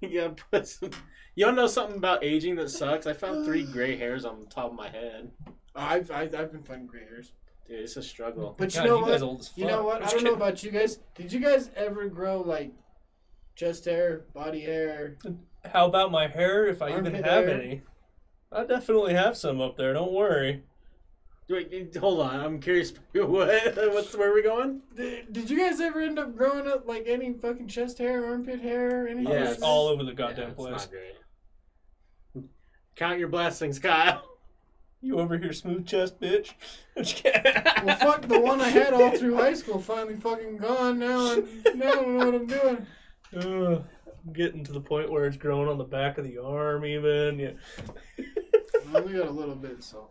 You 0.00 0.20
gotta 0.20 0.34
put 0.50 0.68
some. 0.68 0.90
You 1.34 1.46
don't 1.46 1.54
know 1.56 1.66
something 1.66 1.96
about 1.96 2.22
aging 2.24 2.56
that 2.56 2.70
sucks? 2.70 3.06
I 3.06 3.12
found 3.12 3.44
three 3.44 3.62
gray 3.64 3.96
hairs 3.96 4.24
on 4.24 4.40
the 4.40 4.46
top 4.46 4.70
of 4.70 4.76
my 4.76 4.88
head. 4.88 5.30
I've, 5.74 6.10
I've, 6.10 6.34
I've 6.34 6.52
been 6.52 6.62
finding 6.62 6.86
gray 6.86 7.04
hairs. 7.04 7.32
Dude, 7.66 7.80
it's 7.80 7.96
a 7.96 8.02
struggle. 8.02 8.54
But 8.58 8.72
God, 8.74 8.82
you 8.84 8.88
know 8.90 8.96
you 8.96 9.02
what? 9.02 9.10
guys 9.12 9.22
old 9.22 9.40
as 9.40 9.52
You 9.56 9.66
know 9.66 9.84
what? 9.84 9.98
I 9.98 10.00
Just 10.00 10.14
don't 10.16 10.24
know 10.24 10.30
kidding. 10.30 10.42
about 10.42 10.62
you 10.64 10.70
guys. 10.72 10.98
Did 11.14 11.32
you 11.32 11.40
guys 11.40 11.70
ever 11.76 12.08
grow 12.08 12.40
like 12.42 12.72
chest 13.54 13.84
hair, 13.84 14.24
body 14.34 14.60
hair? 14.60 15.16
How 15.64 15.86
about 15.86 16.10
my 16.10 16.26
hair, 16.26 16.66
if 16.66 16.82
I 16.82 16.88
even 16.90 17.06
Armpit 17.06 17.24
have 17.24 17.44
hair. 17.46 17.60
any? 17.60 17.82
I 18.52 18.64
definitely 18.64 19.14
have 19.14 19.36
some 19.36 19.60
up 19.60 19.76
there, 19.76 19.94
don't 19.94 20.12
worry. 20.12 20.62
Wait, 21.48 21.96
hold 21.96 22.20
on. 22.20 22.38
I'm 22.40 22.60
curious. 22.60 22.92
What? 23.12 23.76
What's 23.92 24.16
where 24.16 24.30
are 24.30 24.34
we 24.34 24.42
going? 24.42 24.82
Did, 24.94 25.32
did 25.32 25.50
you 25.50 25.58
guys 25.58 25.80
ever 25.80 26.00
end 26.00 26.18
up 26.18 26.36
growing 26.36 26.68
up 26.68 26.86
like 26.86 27.04
any 27.08 27.32
fucking 27.32 27.66
chest 27.66 27.98
hair, 27.98 28.24
armpit 28.24 28.60
hair, 28.60 29.08
anything? 29.08 29.32
Yeah, 29.32 29.50
It's 29.50 29.62
all 29.62 29.88
over 29.88 30.04
the 30.04 30.10
Yeah, 30.10 30.16
goddamn 30.16 30.50
it's 30.50 30.56
place. 30.56 30.70
not 30.72 30.90
great. 30.90 32.44
Count 32.96 33.18
your 33.18 33.28
blessings, 33.28 33.78
Kyle. 33.78 34.22
You 35.02 35.18
over 35.18 35.38
here, 35.38 35.54
smooth 35.54 35.86
chest, 35.86 36.20
bitch? 36.20 36.50
Well, 36.94 37.96
fuck, 37.96 38.28
the 38.28 38.38
one 38.38 38.60
I 38.60 38.68
had 38.68 38.92
all 38.92 39.10
through 39.16 39.34
high 39.34 39.54
school 39.54 39.78
finally 39.80 40.16
fucking 40.16 40.58
gone. 40.58 40.98
Now, 40.98 41.20
I, 41.32 41.36
now 41.74 41.88
I 41.90 41.94
don't 41.94 42.18
know 42.18 42.26
what 42.26 42.34
I'm 42.34 42.46
doing. 42.46 42.86
Ugh, 43.34 43.82
I'm 43.82 43.84
getting 44.32 44.64
to 44.64 44.72
the 44.72 44.80
point 44.80 45.10
where 45.10 45.26
it's 45.26 45.36
growing 45.36 45.68
on 45.68 45.78
the 45.78 45.84
back 45.84 46.18
of 46.18 46.24
the 46.24 46.38
arm, 46.38 46.84
even. 46.84 47.38
Yeah. 47.38 47.52
I 48.18 48.98
only 48.98 49.14
got 49.14 49.28
a 49.28 49.30
little 49.30 49.54
bit, 49.54 49.82
so. 49.82 50.08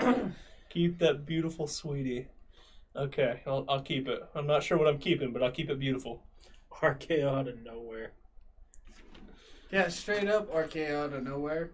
Keep 0.70 0.98
that 0.98 1.26
beautiful 1.26 1.66
sweetie. 1.66 2.28
Okay, 2.96 3.40
I'll, 3.46 3.64
I'll 3.68 3.82
keep 3.82 4.06
it. 4.08 4.20
I'm 4.34 4.46
not 4.46 4.62
sure 4.62 4.76
what 4.76 4.86
I'm 4.88 4.98
keeping, 4.98 5.32
but 5.32 5.42
I'll 5.42 5.50
keep 5.50 5.70
it 5.70 5.78
beautiful. 5.78 6.22
RKO 6.82 7.24
out 7.24 7.48
of 7.48 7.62
nowhere. 7.62 8.12
Yeah, 9.70 9.88
straight 9.88 10.28
up 10.28 10.52
RKO 10.52 11.04
out 11.04 11.12
of 11.14 11.24
nowhere. 11.24 11.70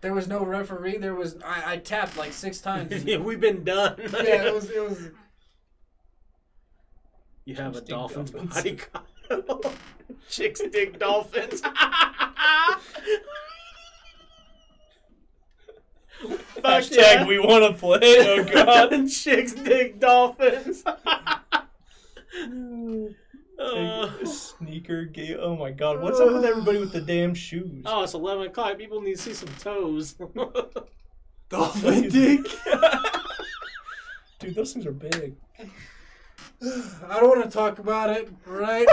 There 0.00 0.14
was 0.14 0.28
no 0.28 0.44
referee. 0.44 0.98
There 0.98 1.14
was 1.14 1.36
I, 1.44 1.74
I 1.74 1.76
tapped 1.76 2.16
like 2.16 2.32
six 2.32 2.60
times. 2.60 3.04
yeah, 3.04 3.18
we've 3.18 3.40
been 3.40 3.64
done. 3.64 3.96
yeah, 3.98 4.46
it 4.46 4.54
was 4.54 4.70
it 4.70 4.82
was. 4.82 5.10
You 7.44 7.54
have 7.56 7.72
a 7.72 7.74
Chicks 7.76 7.86
dig 7.86 7.88
dolphin's 7.96 8.30
dolphins. 8.30 8.54
body 8.54 8.76
count. 8.76 9.06
Chicks 10.28 10.60
dig 10.70 10.98
dolphins. 10.98 11.60
Fuck 16.22 16.62
Hashtag 16.62 16.96
yeah. 16.96 17.26
we 17.26 17.38
want 17.38 17.64
to 17.64 17.78
play. 17.78 17.98
Oh 18.02 18.44
god. 18.44 19.08
Chicks 19.08 19.52
dig 19.52 19.98
dolphins. 19.98 20.84
Uh, 23.58 24.24
Sneaker 24.24 25.04
gate. 25.04 25.36
Oh 25.40 25.56
my 25.56 25.70
god, 25.70 26.00
what's 26.00 26.20
up 26.20 26.32
with 26.32 26.44
everybody 26.44 26.78
with 26.78 26.92
the 26.92 27.00
damn 27.00 27.34
shoes? 27.34 27.82
oh, 27.86 28.02
it's 28.02 28.14
11 28.14 28.46
o'clock. 28.46 28.78
People 28.78 29.00
need 29.00 29.16
to 29.16 29.22
see 29.22 29.34
some 29.34 29.48
toes. 29.58 30.14
Dolphin 31.48 32.08
dick. 32.08 32.46
Dude, 34.38 34.54
those 34.54 34.72
things 34.72 34.86
are 34.86 34.92
big. 34.92 35.36
I 36.62 37.20
don't 37.20 37.28
want 37.28 37.44
to 37.44 37.50
talk 37.50 37.78
about 37.78 38.10
it. 38.10 38.30
Right? 38.46 38.86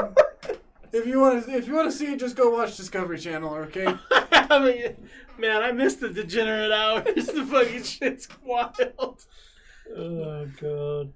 if 0.91 1.05
you 1.05 1.19
want 1.19 1.45
to, 1.45 1.51
if 1.51 1.67
you 1.67 1.73
want 1.73 1.89
to 1.89 1.95
see 1.95 2.13
it, 2.13 2.19
just 2.19 2.35
go 2.35 2.49
watch 2.49 2.75
Discovery 2.75 3.19
Channel. 3.19 3.53
Okay. 3.55 3.87
I 4.31 4.59
mean, 4.59 5.07
man, 5.37 5.61
I 5.61 5.71
missed 5.71 5.99
the 5.99 6.09
degenerate 6.09 6.71
hours. 6.71 7.27
the 7.27 7.45
fucking 7.45 7.83
shit's 7.83 8.27
wild. 8.43 9.25
Oh 9.95 10.47
god. 10.59 11.13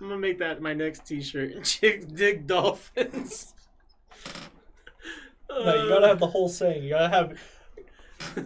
I'm 0.00 0.08
gonna 0.08 0.18
make 0.18 0.38
that 0.38 0.62
my 0.62 0.72
next 0.72 1.06
T-shirt. 1.06 1.62
Chicks 1.64 2.06
dig 2.06 2.46
dolphins. 2.46 3.54
No, 5.50 5.82
you 5.82 5.88
gotta 5.88 6.08
have 6.08 6.20
the 6.20 6.26
whole 6.26 6.48
saying. 6.48 6.84
You 6.84 6.90
gotta 6.90 7.08
have. 7.08 7.38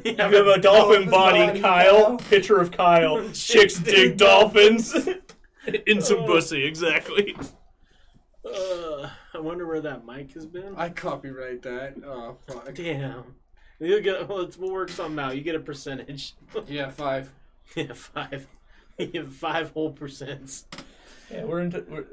You 0.05 0.13
You 0.13 0.17
have 0.17 0.33
a 0.33 0.59
dolphin 0.59 1.09
body, 1.11 1.47
body, 1.47 1.61
Kyle. 1.61 2.07
Kyle. 2.07 2.17
Picture 2.17 2.59
of 2.59 2.71
Kyle. 2.71 3.23
Chicks 3.29 3.47
Chicks 3.47 3.75
dig 3.79 3.95
dig 3.95 4.17
dolphins. 4.17 4.95
In 5.87 6.01
some 6.03 6.21
Oh. 6.21 6.27
pussy, 6.27 6.65
exactly. 6.65 7.37
Uh, 8.45 9.09
I 9.33 9.39
wonder 9.39 9.67
where 9.67 9.81
that 9.81 10.05
mic 10.05 10.33
has 10.35 10.45
been. 10.47 10.75
I 10.77 10.91
copyright 10.91 11.63
that. 11.63 11.95
Oh 12.05 12.37
fuck. 12.47 12.75
Damn. 12.75 13.35
You 13.81 14.01
get 14.01 14.29
well, 14.29 14.43
let's, 14.43 14.57
we'll 14.59 14.71
work 14.73 14.91
something 14.91 15.19
out. 15.19 15.37
You 15.37 15.43
get 15.43 15.55
a 15.55 15.61
percentage. 15.61 16.35
Yeah, 16.69 16.91
five. 16.91 17.33
yeah, 17.75 17.93
five. 17.95 18.47
You 18.99 19.07
get 19.07 19.29
five 19.29 19.71
whole 19.73 19.93
percents. 19.93 20.65
Yeah, 21.31 21.45
we're 21.45 21.61
into. 21.63 21.85
We're, 21.89 22.05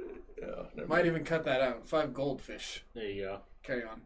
oh, 0.48 0.66
Might 0.76 0.88
mind. 0.90 1.06
even 1.08 1.24
cut 1.24 1.44
that 1.46 1.62
out. 1.62 1.86
Five 1.88 2.12
goldfish. 2.14 2.84
There 2.96 3.06
you 3.06 3.22
go. 3.24 3.40
Carry 3.62 3.84
on. 3.84 4.02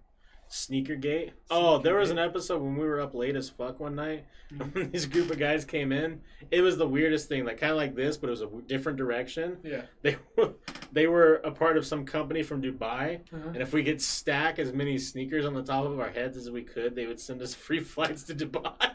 Sneaker 0.56 0.96
Gate. 0.96 1.34
Oh, 1.52 1.78
there 1.80 1.96
was 1.96 2.10
Gate. 2.10 2.18
an 2.20 2.26
episode 2.30 2.62
when 2.62 2.78
we 2.78 2.86
were 2.86 3.02
up 3.02 3.14
late 3.14 3.36
as 3.36 3.50
fuck 3.50 3.80
one 3.80 3.96
night. 3.96 4.26
Mhm. 4.54 4.92
this 4.92 5.06
group 5.08 5.32
of 5.32 5.40
guys 5.40 5.66
came 5.66 5.92
in. 5.92 6.22
It 6.52 6.62
was 6.62 6.78
the 6.78 6.88
weirdest 6.88 7.28
thing, 7.28 7.46
like 7.46 7.60
kind 7.60 7.72
of 7.72 7.78
like 7.78 7.96
this, 7.96 8.16
but 8.16 8.28
it 8.28 8.32
was 8.32 8.42
a 8.42 8.46
w- 8.46 8.64
different 8.66 8.96
direction. 8.98 9.58
Yeah. 9.64 9.82
They 10.04 10.18
were, 10.38 10.54
they 10.92 11.08
were 11.08 11.36
a 11.44 11.50
part 11.52 11.78
of 11.78 11.86
some 11.86 12.06
company 12.06 12.44
from 12.44 12.62
Dubai, 12.62 13.22
Uh-huh. 13.34 13.50
and 13.50 13.58
if 13.58 13.74
we 13.74 13.84
could 13.84 14.00
stack 14.02 14.60
as 14.60 14.72
many 14.72 15.00
sneakers 15.00 15.46
on 15.46 15.56
the 15.56 15.64
top 15.64 15.86
of 15.86 16.00
our 16.00 16.10
heads 16.12 16.38
as 16.38 16.52
we 16.52 16.62
could, 16.62 16.96
they 16.96 17.08
would 17.08 17.20
send 17.20 17.42
us 17.42 17.54
free 17.66 17.80
flights 17.80 18.22
to 18.26 18.36
Dubai. 18.36 18.92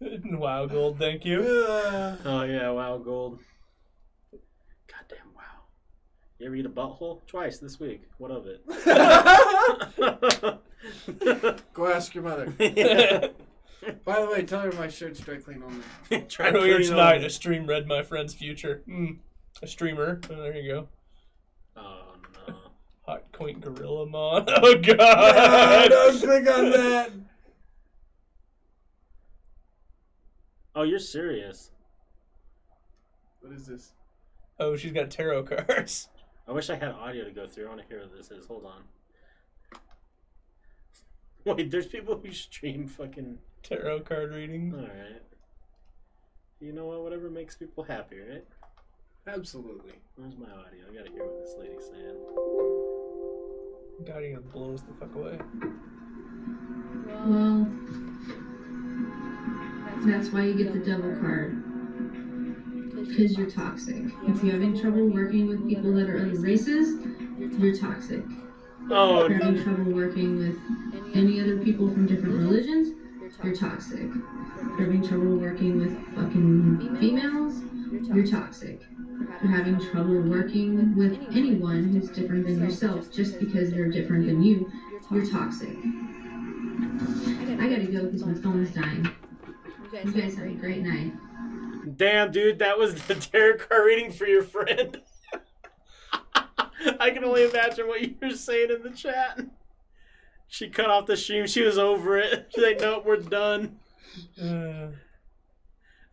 wow, 0.00 0.66
gold. 0.66 0.98
Thank 0.98 1.24
you. 1.24 1.40
Oh 1.42 2.42
yeah, 2.48 2.70
wow, 2.70 2.98
gold. 2.98 3.38
Goddamn 6.36 6.36
wow. 6.36 6.38
You 6.38 6.46
ever 6.46 6.56
eat 6.56 6.66
a 6.66 6.68
butthole? 6.68 7.26
Twice 7.26 7.58
this 7.58 7.80
week. 7.80 8.02
What 8.18 8.30
of 8.30 8.46
it? 8.46 8.62
Go 11.74 11.86
ask 11.86 12.14
your 12.14 12.24
mother. 12.24 12.46
By 14.04 14.20
the 14.20 14.28
way, 14.30 14.42
tell 14.42 14.60
her 14.60 14.72
my 14.72 14.88
shirt's 14.88 15.20
dry 15.20 15.36
clean 15.36 15.62
only. 15.62 15.82
Try 16.28 16.48
Earlier 16.48 16.76
cleaning 16.76 16.88
tonight, 16.88 17.24
a 17.24 17.30
stream 17.30 17.66
read 17.66 17.86
my 17.86 18.02
friend's 18.02 18.34
future. 18.34 18.82
Mm, 18.88 19.18
a 19.62 19.66
streamer. 19.66 20.20
Oh, 20.30 20.36
there 20.36 20.56
you 20.56 20.72
go. 20.72 20.88
Oh 21.76 22.14
no. 22.48 22.54
Hot 23.06 23.24
quaint 23.32 23.60
gorilla 23.60 24.06
mon. 24.06 24.46
Oh 24.48 24.74
god. 24.76 25.90
don't 25.90 26.20
click 26.20 26.48
on 26.48 26.70
that. 26.70 27.10
Oh, 30.74 30.82
you're 30.82 30.98
serious. 30.98 31.70
What 33.40 33.52
is 33.52 33.66
this? 33.66 33.92
Oh, 34.58 34.76
she's 34.76 34.92
got 34.92 35.10
tarot 35.10 35.44
cards. 35.44 36.08
I 36.48 36.52
wish 36.52 36.70
I 36.70 36.76
had 36.76 36.90
audio 36.90 37.24
to 37.24 37.30
go 37.30 37.46
through. 37.46 37.66
I 37.66 37.68
want 37.68 37.80
to 37.82 37.86
hear 37.88 38.00
what 38.00 38.16
this 38.16 38.30
is. 38.30 38.46
Hold 38.46 38.66
on. 38.66 39.80
Wait, 41.56 41.70
there's 41.70 41.86
people 41.86 42.16
who 42.16 42.32
stream 42.32 42.86
fucking. 42.86 43.38
Tarot 43.62 44.00
card 44.00 44.32
readings. 44.32 44.74
Alright. 44.74 45.22
You 46.60 46.72
know 46.72 46.86
what? 46.86 47.02
Whatever 47.02 47.28
makes 47.28 47.56
people 47.56 47.82
happy, 47.82 48.16
right? 48.20 48.44
Absolutely. 49.26 49.94
Where's 50.14 50.36
my 50.36 50.46
audio? 50.46 50.84
I 50.88 50.94
gotta 50.94 51.10
hear 51.10 51.24
what 51.24 51.38
this 51.44 51.54
lady's 51.58 51.84
saying. 51.84 52.16
God, 54.04 54.22
he 54.22 54.36
blows 54.52 54.82
the 54.82 54.92
fuck 54.94 55.14
away. 55.16 55.38
Well, 57.26 57.66
that's 60.06 60.28
why 60.30 60.42
you 60.42 60.54
get 60.54 60.72
the 60.72 60.78
devil 60.78 61.16
card. 61.20 61.65
Because 63.06 63.36
you're 63.36 63.50
toxic. 63.50 64.04
If 64.26 64.42
you're 64.42 64.52
having 64.52 64.78
trouble 64.78 65.06
working 65.08 65.46
with 65.46 65.66
people 65.68 65.92
that 65.94 66.08
are 66.08 66.18
other 66.18 66.38
races, 66.40 66.98
you're 67.38 67.76
toxic. 67.76 68.22
Oh, 68.90 69.24
If 69.24 69.30
you're 69.30 69.38
having 69.42 69.62
trouble 69.62 69.92
working 69.92 70.38
with 70.38 70.58
any 71.14 71.40
other 71.40 71.58
people 71.58 71.88
from 71.90 72.06
different 72.06 72.34
religions, 72.36 72.94
you're 73.42 73.54
toxic. 73.54 74.00
If 74.00 74.78
you're 74.78 74.80
having 74.80 75.06
trouble 75.06 75.36
working 75.36 75.78
with 75.80 75.96
fucking 76.14 76.96
females, 77.00 77.62
you're 78.14 78.26
toxic. 78.26 78.80
If 78.82 79.42
you're 79.42 79.52
having 79.52 79.80
trouble 79.80 80.20
working 80.22 80.94
with 80.96 81.18
anyone 81.34 81.84
who's 81.84 82.10
different 82.10 82.46
than 82.46 82.60
yourself 82.60 83.10
just 83.12 83.38
because 83.40 83.70
they're 83.70 83.90
different 83.90 84.26
than 84.26 84.42
you, 84.42 84.70
you're 85.10 85.26
toxic. 85.26 85.76
I 87.58 87.68
gotta 87.68 87.86
go 87.90 88.04
because 88.04 88.24
my 88.24 88.34
phone's 88.34 88.70
dying. 88.70 89.08
You 90.04 90.12
guys 90.12 90.36
have 90.36 90.46
a 90.46 90.50
great 90.50 90.82
night. 90.82 91.12
Damn, 91.94 92.32
dude, 92.32 92.58
that 92.58 92.78
was 92.78 93.02
the 93.06 93.14
tarot 93.32 93.58
card 93.58 93.84
reading 93.84 94.10
for 94.12 94.26
your 94.26 94.42
friend. 94.42 95.00
I 97.00 97.10
can 97.10 97.24
only 97.24 97.44
imagine 97.44 97.86
what 97.86 98.00
you 98.00 98.14
were 98.20 98.30
saying 98.30 98.70
in 98.70 98.82
the 98.82 98.90
chat. 98.90 99.40
She 100.48 100.68
cut 100.68 100.90
off 100.90 101.06
the 101.06 101.16
stream. 101.16 101.46
She 101.46 101.62
was 101.62 101.78
over 101.78 102.18
it. 102.18 102.48
She's 102.54 102.64
like, 102.64 102.80
nope, 102.80 103.04
we're 103.04 103.16
done. 103.16 103.78
Uh, 104.40 104.88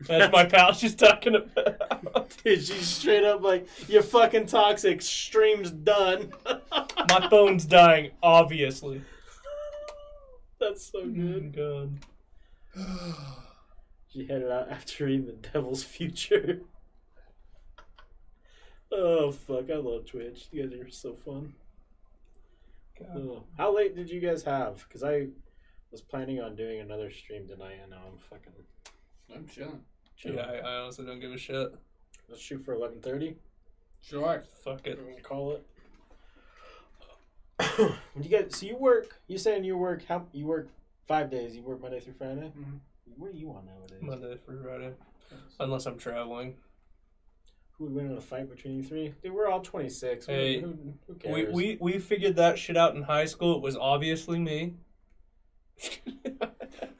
that's 0.00 0.32
my 0.32 0.44
pal 0.44 0.72
she's 0.72 0.94
talking 0.94 1.36
about. 1.36 2.36
Dude, 2.42 2.62
she's 2.62 2.88
straight 2.88 3.24
up 3.24 3.42
like, 3.42 3.66
you're 3.88 4.02
fucking 4.02 4.46
toxic. 4.46 5.00
Stream's 5.00 5.70
done. 5.70 6.32
my 6.44 7.28
phone's 7.30 7.64
dying, 7.64 8.10
obviously. 8.22 9.02
That's 10.58 10.90
so 10.90 11.06
good. 11.06 11.54
Oh, 11.58 11.88
God. 12.76 13.26
She 14.14 14.24
headed 14.26 14.50
out 14.50 14.70
after 14.70 15.04
reading 15.06 15.26
the 15.26 15.32
Devil's 15.32 15.82
Future. 15.82 16.60
oh 18.92 19.32
fuck! 19.32 19.68
I 19.70 19.74
love 19.76 20.06
Twitch. 20.06 20.46
You 20.52 20.68
guys 20.68 20.78
are 20.78 20.88
so 20.88 21.14
fun. 21.14 21.54
Oh. 23.12 23.42
How 23.58 23.74
late 23.74 23.96
did 23.96 24.08
you 24.08 24.20
guys 24.20 24.44
have? 24.44 24.84
Because 24.86 25.02
I 25.02 25.26
was 25.90 26.00
planning 26.00 26.40
on 26.40 26.54
doing 26.54 26.80
another 26.80 27.10
stream 27.10 27.48
tonight, 27.48 27.78
and 27.82 27.90
now 27.90 28.02
I'm 28.06 28.18
fucking. 28.18 28.52
I'm 29.34 29.48
chilling. 29.48 29.80
chilling. 30.16 30.38
Yeah, 30.38 30.44
I, 30.44 30.58
I 30.58 30.76
honestly 30.82 31.04
don't 31.06 31.18
give 31.18 31.32
a 31.32 31.38
shit. 31.38 31.74
Let's 32.28 32.40
shoot 32.40 32.64
for 32.64 32.74
eleven 32.74 33.00
thirty. 33.00 33.34
Sure. 34.00 34.44
Fuck 34.62 34.86
it. 34.86 34.96
We're 34.96 35.10
gonna 35.10 35.22
call 35.22 35.56
it. 35.56 35.66
you 38.20 38.28
guys, 38.28 38.56
so 38.56 38.66
you 38.66 38.76
work? 38.76 39.20
You 39.26 39.38
saying 39.38 39.64
you 39.64 39.76
work? 39.76 40.04
How 40.06 40.26
you 40.32 40.46
work? 40.46 40.68
Five 41.08 41.32
days. 41.32 41.56
You 41.56 41.62
work 41.62 41.80
Monday 41.82 41.98
through 41.98 42.14
Friday. 42.14 42.52
Mhm. 42.56 42.78
Where 43.16 43.30
are 43.30 43.34
you 43.34 43.50
on 43.50 43.66
nowadays? 43.66 43.98
Monday 44.00 44.36
through 44.44 44.62
Friday. 44.62 44.92
Unless 45.60 45.86
I'm 45.86 45.98
traveling. 45.98 46.56
Who 47.78 47.84
would 47.84 47.94
win 47.94 48.06
in 48.10 48.16
a 48.16 48.20
fight 48.20 48.48
between 48.48 48.76
you 48.76 48.82
three? 48.84 49.14
Dude, 49.22 49.32
we're 49.32 49.48
all 49.48 49.60
twenty 49.60 49.88
six. 49.88 50.26
Hey, 50.26 50.60
who, 50.60 50.76
who 51.06 51.14
We, 51.14 51.18
cares? 51.42 51.54
we 51.54 51.78
we 51.80 51.98
figured 51.98 52.36
that 52.36 52.58
shit 52.58 52.76
out 52.76 52.94
in 52.94 53.02
high 53.02 53.24
school. 53.24 53.56
It 53.56 53.62
was 53.62 53.76
obviously 53.76 54.38
me. 54.38 54.74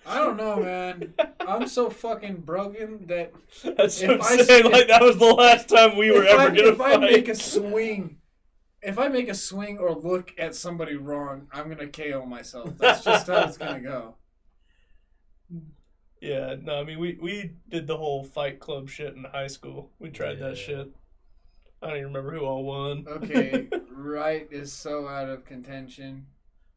I 0.06 0.16
don't 0.18 0.36
know, 0.36 0.56
man. 0.56 1.14
I'm 1.40 1.66
so 1.68 1.88
fucking 1.90 2.40
broken 2.40 3.06
that 3.06 3.32
That's 3.76 4.02
what 4.02 4.10
I 4.10 4.14
I'm 4.34 4.44
saying. 4.44 4.66
s- 4.66 4.72
Like 4.72 4.88
that 4.88 5.00
was 5.02 5.16
the 5.16 5.26
last 5.32 5.68
time 5.68 5.96
we 5.96 6.10
were 6.10 6.24
if, 6.24 6.30
ever 6.30 6.42
I, 6.42 6.46
gonna 6.48 6.68
if 6.68 6.80
I 6.80 6.96
make 6.96 7.28
a 7.28 7.34
swing, 7.34 8.18
if 8.82 8.98
I 8.98 9.08
make 9.08 9.28
a 9.28 9.34
swing 9.34 9.78
or 9.78 9.92
look 9.94 10.32
at 10.38 10.54
somebody 10.54 10.96
wrong, 10.96 11.46
I'm 11.52 11.68
gonna 11.68 11.86
KO 11.86 12.26
myself. 12.26 12.76
That's 12.78 13.04
just 13.04 13.28
how 13.28 13.44
it's 13.44 13.56
gonna 13.56 13.80
go. 13.80 14.16
Yeah, 16.24 16.56
no, 16.62 16.80
I 16.80 16.84
mean 16.84 16.98
we 16.98 17.18
we 17.20 17.50
did 17.68 17.86
the 17.86 17.98
whole 17.98 18.24
Fight 18.24 18.58
Club 18.58 18.88
shit 18.88 19.14
in 19.14 19.24
high 19.24 19.46
school. 19.46 19.90
We 19.98 20.08
tried 20.08 20.38
that 20.38 20.56
shit. 20.56 20.90
I 21.82 21.88
don't 21.88 21.96
even 21.98 22.06
remember 22.14 22.32
who 22.32 22.46
all 22.46 22.64
won. 22.64 23.04
Okay, 23.06 23.68
right 23.90 24.48
is 24.50 24.72
so 24.72 25.06
out 25.06 25.28
of 25.28 25.44
contention. 25.44 26.24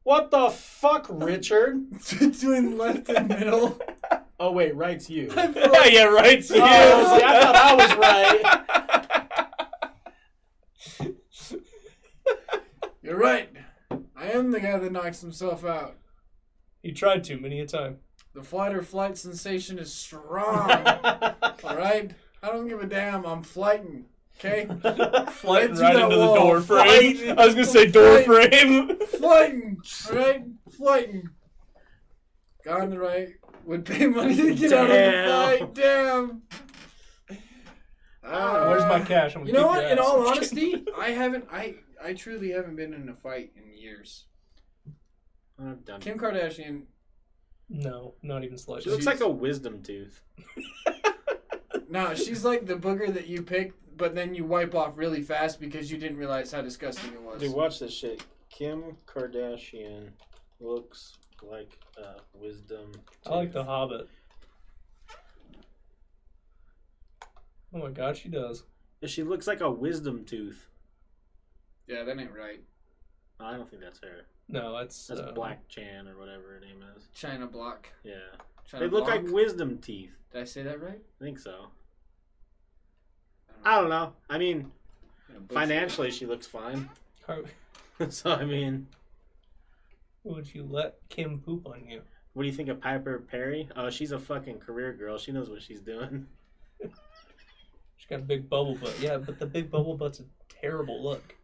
What 0.03 0.31
the 0.31 0.49
fuck, 0.49 1.05
Richard? 1.09 1.77
Between 2.19 2.77
left 2.77 3.07
and 3.09 3.29
middle. 3.29 3.79
Oh 4.39 4.51
wait, 4.51 4.75
right's 4.75 5.09
you. 5.09 5.31
yeah, 5.35 6.03
right. 6.03 6.45
So 6.45 6.57
Oh, 6.57 7.17
see, 7.17 7.23
I 7.25 7.41
thought 7.41 7.55
I 7.55 7.73
was 7.73 7.95
right. 11.01 11.59
You're 13.01 13.17
right. 13.17 13.49
I 14.15 14.27
am 14.27 14.51
the 14.51 14.59
guy 14.59 14.77
that 14.77 14.91
knocks 14.91 15.21
himself 15.21 15.65
out. 15.65 15.95
He 16.83 16.91
tried 16.91 17.23
to 17.23 17.39
many 17.39 17.59
a 17.61 17.65
time. 17.65 17.97
The 18.37 18.43
flight 18.43 18.75
or 18.75 18.83
flight 18.83 19.17
sensation 19.17 19.79
is 19.79 19.91
strong. 19.91 20.69
Alright? 21.63 22.11
I 22.43 22.47
don't 22.51 22.67
give 22.67 22.79
a 22.79 22.85
damn. 22.85 23.25
I'm 23.25 23.41
flighting. 23.41 24.05
Okay? 24.37 24.65
Flighting 25.31 25.75
right 25.77 25.93
that 25.95 26.03
into 26.03 26.15
the 26.15 26.21
wall. 26.21 26.35
door 26.35 26.61
frame. 26.61 27.17
Flighting. 27.17 27.39
I 27.39 27.45
was 27.47 27.55
gonna 27.55 27.65
say 27.65 27.87
door 27.87 28.21
Flighting. 28.21 28.95
frame. 28.97 28.99
flighting. 29.07 29.77
Alright? 30.07 30.43
Flighting. 30.69 31.29
Guy 32.63 32.79
on 32.79 32.91
the 32.91 32.99
right 32.99 33.29
would 33.65 33.85
pay 33.85 34.05
money 34.05 34.35
to 34.35 34.53
get 34.53 34.71
out 34.71 34.85
of 34.85 34.91
Damn. 34.91 35.25
the 35.25 35.33
fight. 35.65 35.73
Damn. 35.73 36.41
Ah. 38.23 38.69
Where's 38.69 38.83
my 38.83 38.99
cash? 38.99 39.33
I'm 39.35 39.41
gonna 39.45 39.47
You 39.51 39.53
know 39.53 39.65
what? 39.65 39.83
In 39.91 39.97
all 39.97 40.27
honesty, 40.31 40.85
I 40.95 41.09
haven't. 41.09 41.45
I 41.51 41.73
I 42.03 42.13
truly 42.13 42.51
haven't 42.51 42.75
been 42.75 42.93
in 42.93 43.09
a 43.09 43.15
fight 43.15 43.53
in 43.55 43.75
years. 43.75 44.25
I'm 45.59 45.79
done. 45.79 46.01
Kim 46.01 46.19
Kardashian. 46.19 46.83
No, 47.69 48.13
not 48.21 48.43
even 48.43 48.57
She 48.57 48.63
slightly. 48.63 48.91
looks 48.91 49.05
like 49.05 49.19
a 49.21 49.29
wisdom 49.29 49.81
tooth. 49.83 50.21
No, 51.89 52.13
she's 52.15 52.43
like 52.43 52.65
the 52.65 52.75
booger 52.75 53.13
that 53.13 53.27
you 53.27 53.41
pick, 53.41 53.71
but 53.95 54.13
then 54.13 54.35
you 54.35 54.43
wipe 54.43 54.75
off 54.75 54.97
really 54.97 55.21
fast 55.21 55.57
because 55.57 55.89
you 55.89 55.97
didn't 55.97 56.17
realize 56.17 56.51
how 56.51 56.61
disgusting 56.61 57.13
it 57.13 57.21
was. 57.21 57.39
Dude, 57.39 57.53
watch 57.53 57.79
this 57.79 57.93
shit. 57.93 58.25
Kim 58.49 58.97
Kardashian 59.05 60.09
looks 60.59 61.13
like 61.41 61.79
a 61.97 62.15
wisdom. 62.33 62.91
I 63.25 63.35
like 63.35 63.53
the 63.53 63.63
Hobbit. 63.63 64.09
Oh 67.73 67.77
my 67.77 67.89
god, 67.89 68.17
she 68.17 68.27
does. 68.27 68.63
She 69.05 69.23
looks 69.23 69.47
like 69.47 69.61
a 69.61 69.71
wisdom 69.71 70.25
tooth. 70.25 70.67
Yeah, 71.87 72.03
that 72.03 72.19
ain't 72.19 72.35
right. 72.35 72.59
I 73.39 73.55
don't 73.55 73.69
think 73.69 73.81
that's 73.81 73.99
her. 74.01 74.25
No, 74.49 74.77
that's 74.77 75.07
That's 75.07 75.19
uh, 75.19 75.33
Blac 75.35 75.57
Chyna 75.69 76.13
or 76.13 76.17
whatever 76.19 76.53
her 76.53 76.59
name 76.59 76.83
is. 76.95 77.07
China 77.13 77.47
block. 77.47 77.89
Yeah. 78.03 78.13
China 78.65 78.85
They 78.85 78.89
look 78.89 79.05
block. 79.05 79.23
like 79.23 79.31
wisdom 79.31 79.77
teeth. 79.79 80.11
Did 80.31 80.41
I 80.41 80.45
say 80.45 80.63
that 80.63 80.81
right? 80.81 80.99
I 81.19 81.23
think 81.23 81.39
so. 81.39 81.67
I 83.63 83.73
I 83.73 83.81
don't 83.81 83.89
know. 83.89 84.13
I 84.29 84.37
mean, 84.37 84.71
know. 85.29 85.39
Bullshit. 85.39 85.53
financially, 85.53 86.11
she 86.11 86.25
looks 86.25 86.47
fine. 86.47 86.89
How 87.27 87.43
so, 88.09 88.31
I 88.31 88.45
mean, 88.45 88.87
would 90.23 90.53
you 90.53 90.63
let 90.69 90.97
Kim 91.09 91.39
poop 91.39 91.65
on 91.67 91.87
you? 91.87 92.01
what 92.33 92.43
do 92.43 92.49
you 92.49 92.53
think 92.53 92.69
of 92.69 92.79
Piper 92.79 93.17
Perry? 93.31 93.67
Oh, 93.75 93.89
she's 93.89 94.11
a 94.11 94.19
fucking 94.19 94.59
career 94.59 94.93
girl. 94.93 95.17
She 95.17 95.31
knows 95.31 95.49
what 95.49 95.61
she's 95.61 95.81
doing. 95.81 96.27
She's 97.97 98.05
got 98.07 98.19
a 98.19 98.23
big 98.23 98.47
bubble 98.47 98.75
butt. 98.75 98.93
Yeah, 99.01 99.17
but 99.17 99.39
the 99.39 99.47
big 99.47 99.71
bubble 99.71 99.97
butt's 99.97 100.19
a 100.19 100.23
terrible 100.47 101.03
look. 101.03 101.35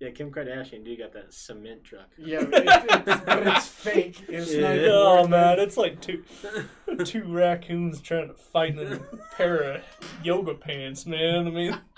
Yeah, 0.00 0.10
Kim 0.10 0.30
Kardashian 0.30 0.84
do 0.84 0.96
got 0.96 1.12
that 1.14 1.34
cement 1.34 1.82
truck. 1.82 2.06
Yeah, 2.16 2.42
it, 2.42 2.50
it's, 2.52 3.24
but 3.24 3.46
it's 3.48 3.66
fake. 3.66 4.22
It's 4.28 4.54
not 4.54 4.76
even 4.76 4.90
Oh 4.92 5.26
man, 5.26 5.58
it. 5.58 5.62
it's 5.62 5.76
like 5.76 6.00
two 6.00 6.22
two 7.04 7.24
raccoons 7.32 8.00
trying 8.00 8.28
to 8.28 8.34
fight 8.34 8.78
in 8.78 8.92
a 8.92 9.00
pair 9.36 9.56
of 9.74 9.82
yoga 10.22 10.54
pants, 10.54 11.04
man. 11.04 11.48
I 11.48 11.50
mean, 11.50 11.80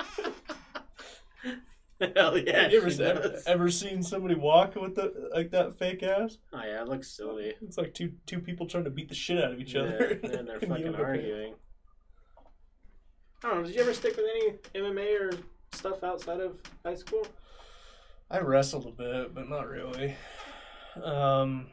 Hell 2.17 2.39
yeah. 2.39 2.67
you 2.69 2.81
ever, 2.81 3.03
ever, 3.03 3.43
ever 3.47 3.71
seen 3.71 4.03
somebody 4.03 4.35
walk 4.35 4.75
with 4.77 4.95
the 4.95 5.29
like 5.35 5.51
that 5.51 5.77
fake 5.79 6.03
ass? 6.03 6.39
Oh 6.55 6.63
yeah, 6.65 6.81
it 6.81 6.89
looks 6.89 7.15
silly. 7.15 7.53
It's 7.61 7.77
like 7.77 7.93
two 7.93 8.13
two 8.25 8.41
people 8.41 8.67
trying 8.67 8.85
to 8.85 8.91
beat 8.91 9.11
the 9.11 9.15
shit 9.15 9.45
out 9.45 9.53
of 9.53 9.61
each 9.61 9.75
Yeah, 9.75 9.83
other. 9.83 10.19
and 10.23 10.49
they're 10.49 10.59
fucking 10.61 10.87
yoga 10.87 10.97
pants. 10.97 11.01
arguing. 11.01 11.55
I 13.45 13.49
don't 13.49 13.59
know. 13.59 13.65
Did 13.67 13.75
you 13.75 13.83
ever 13.83 13.93
stick 13.93 14.17
with 14.17 14.25
any 14.35 14.53
MMA 14.83 15.21
or 15.21 15.33
stuff 15.73 16.03
outside 16.03 16.41
of 16.41 16.57
high 16.83 16.95
school? 16.95 17.27
I 18.31 18.39
wrestled 18.39 18.87
a 18.87 18.91
bit, 18.91 19.35
but 19.35 19.49
not 19.49 19.69
really. 19.69 20.15
Um, 21.03 21.67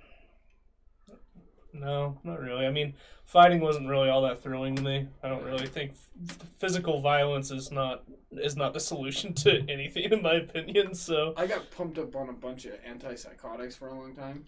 no, 1.74 2.18
not 2.24 2.40
really. 2.40 2.66
I 2.66 2.72
mean, 2.72 2.96
fighting 3.26 3.62
wasn't 3.62 3.88
really 3.88 4.10
all 4.10 4.24
that 4.24 4.42
thrilling 4.42 4.76
to 4.76 4.82
me. 4.82 5.08
I 5.22 5.30
don't 5.30 5.44
really 5.44 5.68
think 5.68 5.92
f- 5.92 6.38
physical 6.58 7.02
violence 7.02 7.52
is 7.52 7.72
not 7.72 8.04
is 8.32 8.56
not 8.56 8.74
the 8.74 8.80
solution 8.92 9.34
to 9.36 9.64
anything, 9.70 10.12
in 10.12 10.22
my 10.22 10.36
opinion. 10.36 10.96
So 10.96 11.34
I 11.38 11.46
got 11.46 11.70
pumped 11.72 12.00
up 12.00 12.16
on 12.16 12.30
a 12.30 12.34
bunch 12.34 12.66
of 12.66 12.74
antipsychotics 12.84 13.78
for 13.78 13.90
a 13.90 13.94
long 13.98 14.16
time. 14.16 14.46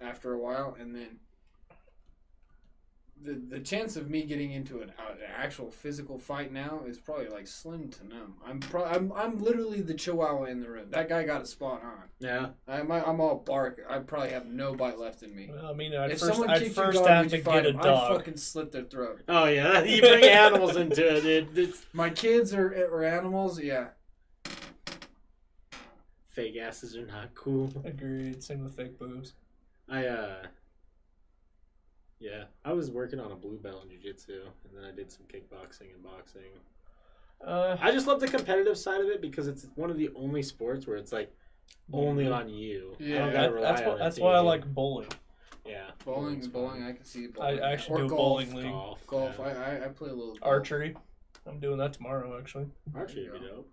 After 0.00 0.32
a 0.34 0.38
while, 0.38 0.76
and 0.78 0.94
then 0.94 1.20
the 3.22 3.40
the 3.48 3.60
chance 3.60 3.96
of 3.96 4.10
me 4.10 4.22
getting 4.24 4.52
into 4.52 4.80
an, 4.80 4.92
uh, 4.98 5.12
an 5.12 5.18
actual 5.36 5.70
physical 5.70 6.18
fight 6.18 6.52
now 6.52 6.82
is 6.86 6.98
probably 6.98 7.28
like 7.28 7.46
slim 7.46 7.88
to 7.88 8.06
none. 8.06 8.34
I'm 8.46 8.60
pro- 8.60 8.84
I'm 8.84 9.12
I'm 9.12 9.38
literally 9.38 9.80
the 9.80 9.94
chihuahua 9.94 10.44
in 10.44 10.60
the 10.60 10.68
room. 10.68 10.86
That 10.90 11.08
guy 11.08 11.24
got 11.24 11.40
it 11.40 11.46
spot 11.46 11.82
on. 11.82 12.04
Yeah. 12.18 12.48
I'm 12.68 12.90
I'm 12.90 13.20
all 13.20 13.36
bark. 13.36 13.80
I 13.88 13.98
probably 14.00 14.30
have 14.30 14.46
no 14.46 14.74
bite 14.74 14.98
left 14.98 15.22
in 15.22 15.34
me. 15.34 15.50
Well, 15.50 15.66
I 15.66 15.72
mean, 15.72 15.94
I'd 15.94 16.10
if 16.10 16.20
first 16.20 16.32
someone 16.32 16.50
I'd 16.50 16.62
kicked 16.62 16.74
first 16.74 16.96
your 16.98 17.08
dog, 17.08 17.24
have 17.24 17.30
to 17.30 17.42
fight 17.42 17.64
get 17.64 17.66
a 17.66 17.68
him? 17.70 17.80
I'd 17.80 18.08
fucking 18.16 18.36
slit 18.36 18.72
their 18.72 18.84
throat. 18.84 19.22
Oh 19.28 19.46
yeah. 19.46 19.82
You 19.94 20.00
bring 20.00 20.24
animals 20.24 20.76
into 20.76 21.16
it, 21.16 21.20
dude. 21.22 21.58
It's 21.58 21.86
My 21.92 22.10
kids 22.10 22.52
are 22.52 22.88
or 22.90 23.04
animals, 23.04 23.60
yeah. 23.60 23.88
fake 26.28 26.56
asses 26.56 26.96
are 26.96 27.06
not 27.06 27.34
cool. 27.34 27.70
Agreed. 27.84 28.42
Same 28.42 28.64
with 28.64 28.76
fake 28.76 28.98
boobs. 28.98 29.32
I 29.88 30.06
uh. 30.06 30.46
Yeah, 32.24 32.44
I 32.64 32.72
was 32.72 32.90
working 32.90 33.20
on 33.20 33.32
a 33.32 33.36
blue 33.36 33.58
belt 33.58 33.84
in 33.84 33.90
jiu-jitsu, 33.90 34.40
and 34.64 34.72
then 34.74 34.90
I 34.90 34.94
did 34.96 35.12
some 35.12 35.24
kickboxing 35.26 35.92
and 35.92 36.02
boxing. 36.02 36.40
Uh, 37.46 37.76
I 37.78 37.90
just 37.90 38.06
love 38.06 38.18
the 38.20 38.28
competitive 38.28 38.78
side 38.78 39.02
of 39.02 39.08
it 39.08 39.20
because 39.20 39.46
it's 39.46 39.66
one 39.74 39.90
of 39.90 39.98
the 39.98 40.08
only 40.16 40.42
sports 40.42 40.86
where 40.86 40.96
it's 40.96 41.12
like 41.12 41.30
only 41.92 42.24
Mhm. 42.24 42.34
on 42.34 42.48
you. 42.48 42.96
I 42.98 43.02
Yeah, 43.02 43.18
don't 43.18 43.32
gotta 43.32 43.46
that- 43.48 43.52
rely 43.52 43.68
that's 43.68 43.82
on 43.82 43.88
why 43.88 43.98
that's 43.98 44.18
why 44.18 44.32
I 44.32 44.38
like 44.40 44.64
bowling. 44.74 45.08
Yeah, 45.66 45.90
Bowling, 46.04 46.20
Bowling's 46.22 46.48
bowling. 46.48 46.82
I 46.82 46.92
can 46.92 47.04
see 47.04 47.28
I 47.38 47.58
actually 47.58 48.00
or 48.02 48.04
do 48.04 48.08
golf. 48.08 48.18
bowling 48.18 48.54
league. 48.54 48.72
golf. 48.72 49.06
Golf, 49.06 49.36
yeah. 49.38 49.44
I, 49.44 49.50
I 49.50 49.84
I 49.84 49.88
play 49.88 50.08
a 50.08 50.14
little 50.14 50.34
golf. 50.36 50.42
Archery. 50.50 50.96
I'm 51.46 51.60
doing 51.60 51.76
that 51.78 51.92
tomorrow, 51.92 52.38
actually. 52.38 52.70
Archery 52.94 53.24
There 53.24 53.32
would 53.32 53.42
you 53.42 53.48
be 53.48 53.54
dope. 53.54 53.70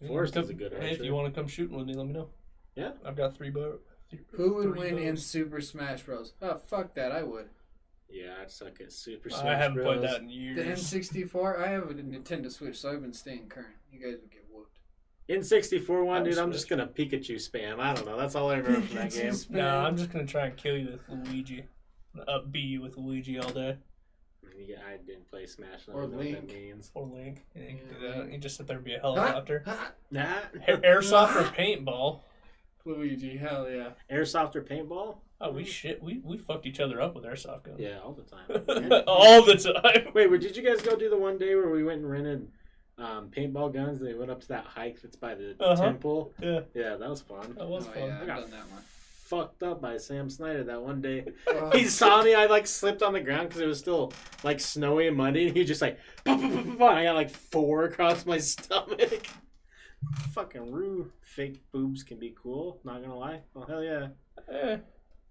Yeah, 0.00 0.08
Forrest 0.08 0.32
come- 0.34 0.44
is 0.44 0.50
a 0.50 0.54
good 0.54 0.72
archer. 0.72 0.86
Hey, 0.86 0.92
if 0.94 1.00
you 1.02 1.14
want 1.14 1.32
to 1.34 1.38
come 1.38 1.48
shooting 1.48 1.76
with 1.76 1.86
me, 1.86 1.92
let 1.94 2.06
me 2.06 2.14
know. 2.14 2.30
Yeah. 2.74 2.92
I've 3.04 3.16
got 3.16 3.34
three 3.36 3.50
bow. 3.50 3.80
Who 4.32 4.54
would 4.54 4.74
three 4.74 4.92
win 4.92 4.98
in. 4.98 5.16
Super 5.18 5.60
Smash 5.60 6.02
Bros? 6.04 6.32
Oh 6.40 6.56
fuck 6.56 6.94
that, 6.94 7.12
I 7.12 7.22
would. 7.22 7.48
Yeah, 8.12 8.34
I'd 8.42 8.50
suck 8.50 8.80
at 8.80 8.92
Super 8.92 9.30
Smash 9.30 9.44
I 9.44 9.54
haven't 9.56 9.78
Bros. 9.82 9.98
played 9.98 10.10
that 10.10 10.20
in 10.20 10.28
years. 10.28 10.56
The. 10.90 10.98
N64, 10.98 11.58
I 11.60 11.68
have 11.68 11.90
a 11.90 11.94
Nintendo 11.94 12.52
Switch, 12.52 12.78
so 12.78 12.92
I've 12.92 13.00
been 13.00 13.12
staying 13.14 13.48
current. 13.48 13.74
You 13.90 14.00
guys 14.00 14.20
would 14.20 14.30
get 14.30 14.44
whooped. 14.52 14.78
N64 15.30 16.04
one, 16.04 16.18
I'll 16.18 16.24
dude, 16.24 16.36
I'm 16.38 16.52
just 16.52 16.68
gonna 16.68 16.86
Pikachu 16.86 17.36
spam. 17.36 17.78
I 17.80 17.94
don't 17.94 18.04
know. 18.06 18.18
That's 18.18 18.34
all 18.34 18.50
I 18.50 18.56
remember 18.56 18.86
from 18.86 18.96
that 18.96 19.10
game. 19.14 19.32
spam. 19.32 19.50
Nah, 19.52 19.86
I'm 19.86 19.96
just 19.96 20.10
gonna 20.10 20.26
try 20.26 20.46
and 20.46 20.56
kill 20.56 20.76
you 20.76 20.98
with 21.08 21.26
Luigi. 21.28 21.64
Up 22.28 22.52
B 22.52 22.60
you 22.60 22.82
with 22.82 22.98
Luigi 22.98 23.38
all 23.38 23.48
day. 23.50 23.78
Yeah, 24.58 24.76
I 24.86 24.98
didn't 24.98 25.28
play 25.30 25.46
Smash. 25.46 25.88
I 25.88 25.92
Or 25.92 26.02
don't 26.02 26.10
know 26.12 26.16
what 26.18 26.26
Link. 26.26 26.48
that 26.48 26.54
means. 26.54 26.90
Or 26.94 27.06
Link. 27.06 27.42
Yeah, 27.56 27.62
you 27.62 27.78
can 27.78 27.88
do 27.88 28.08
that. 28.08 28.32
You 28.32 28.38
just 28.38 28.58
sit 28.58 28.66
there 28.66 28.76
and 28.76 28.84
be 28.84 28.94
a 28.94 29.00
helicopter. 29.00 29.64
Nah. 30.10 30.26
Airsoft 30.68 31.34
or 31.36 31.44
paintball. 31.54 32.20
Luigi, 32.84 33.36
hell 33.38 33.70
yeah. 33.70 33.90
Airsoft 34.10 34.54
or 34.54 34.60
paintball? 34.62 35.16
Oh, 35.44 35.50
we 35.50 35.64
shit. 35.64 36.00
We, 36.02 36.20
we 36.24 36.38
fucked 36.38 36.66
each 36.66 36.78
other 36.80 37.00
up 37.00 37.14
with 37.16 37.24
airsoft 37.24 37.64
guns. 37.64 37.80
Yeah, 37.80 37.98
all 38.04 38.12
the 38.12 38.22
time. 38.22 39.02
all 39.08 39.42
the 39.44 39.56
time. 39.56 40.12
Wait, 40.14 40.30
wait, 40.30 40.40
did 40.40 40.56
you 40.56 40.62
guys 40.62 40.80
go 40.80 40.94
do 40.96 41.10
the 41.10 41.16
one 41.16 41.36
day 41.36 41.54
where 41.56 41.68
we 41.70 41.82
went 41.82 42.00
and 42.02 42.10
rented 42.10 42.48
um, 42.98 43.28
paintball 43.36 43.74
guns? 43.74 44.00
They 44.00 44.14
went 44.14 44.30
up 44.30 44.40
to 44.42 44.48
that 44.48 44.64
hike 44.66 45.02
that's 45.02 45.16
by 45.16 45.34
the 45.34 45.56
Uh-huh. 45.60 45.82
temple. 45.82 46.32
Yeah, 46.40 46.60
Yeah, 46.74 46.96
that 46.96 47.10
was 47.10 47.20
fun. 47.22 47.54
that 47.58 47.66
was 47.68 47.88
Oh, 47.88 47.92
fun. 47.92 48.08
yeah. 48.08 48.20
I 48.22 48.26
got 48.26 48.40
done 48.42 48.50
that 48.52 48.70
one. 48.70 48.82
fucked 49.24 49.62
up 49.64 49.80
by 49.80 49.96
Sam 49.96 50.30
Snyder 50.30 50.62
that 50.64 50.80
one 50.80 51.00
day. 51.00 51.24
Oh, 51.48 51.70
He 51.70 51.86
saw 51.86 52.22
me. 52.22 52.34
I 52.34 52.46
like 52.46 52.66
slipped 52.68 53.02
on 53.02 53.12
the 53.12 53.20
ground 53.20 53.48
because 53.48 53.62
it 53.62 53.66
was 53.66 53.78
still 53.80 54.12
like 54.44 54.60
snowy 54.60 55.08
and 55.08 55.16
muddy. 55.16 55.48
And 55.48 55.56
he 55.56 55.64
just 55.64 55.82
like, 55.82 55.98
"Bah, 56.24 56.36
bah, 56.36 56.48
bah, 56.52 56.62
bah, 56.64 56.74
bah," 56.78 56.88
and 56.90 56.98
I 56.98 57.04
got 57.04 57.14
like 57.16 57.30
four 57.30 57.84
across 57.84 58.24
my 58.26 58.38
stomach. 58.52 59.26
Fucking 60.34 60.70
rude. 60.70 61.10
Fake 61.22 61.62
boobs 61.72 62.02
can 62.02 62.18
be 62.18 62.34
cool. 62.40 62.80
Not 62.84 63.00
gonna 63.02 63.16
lie. 63.18 63.40
Oh 63.56 63.64
hell 63.66 63.82
yeah. 63.82 64.08
Eh, 64.52 64.76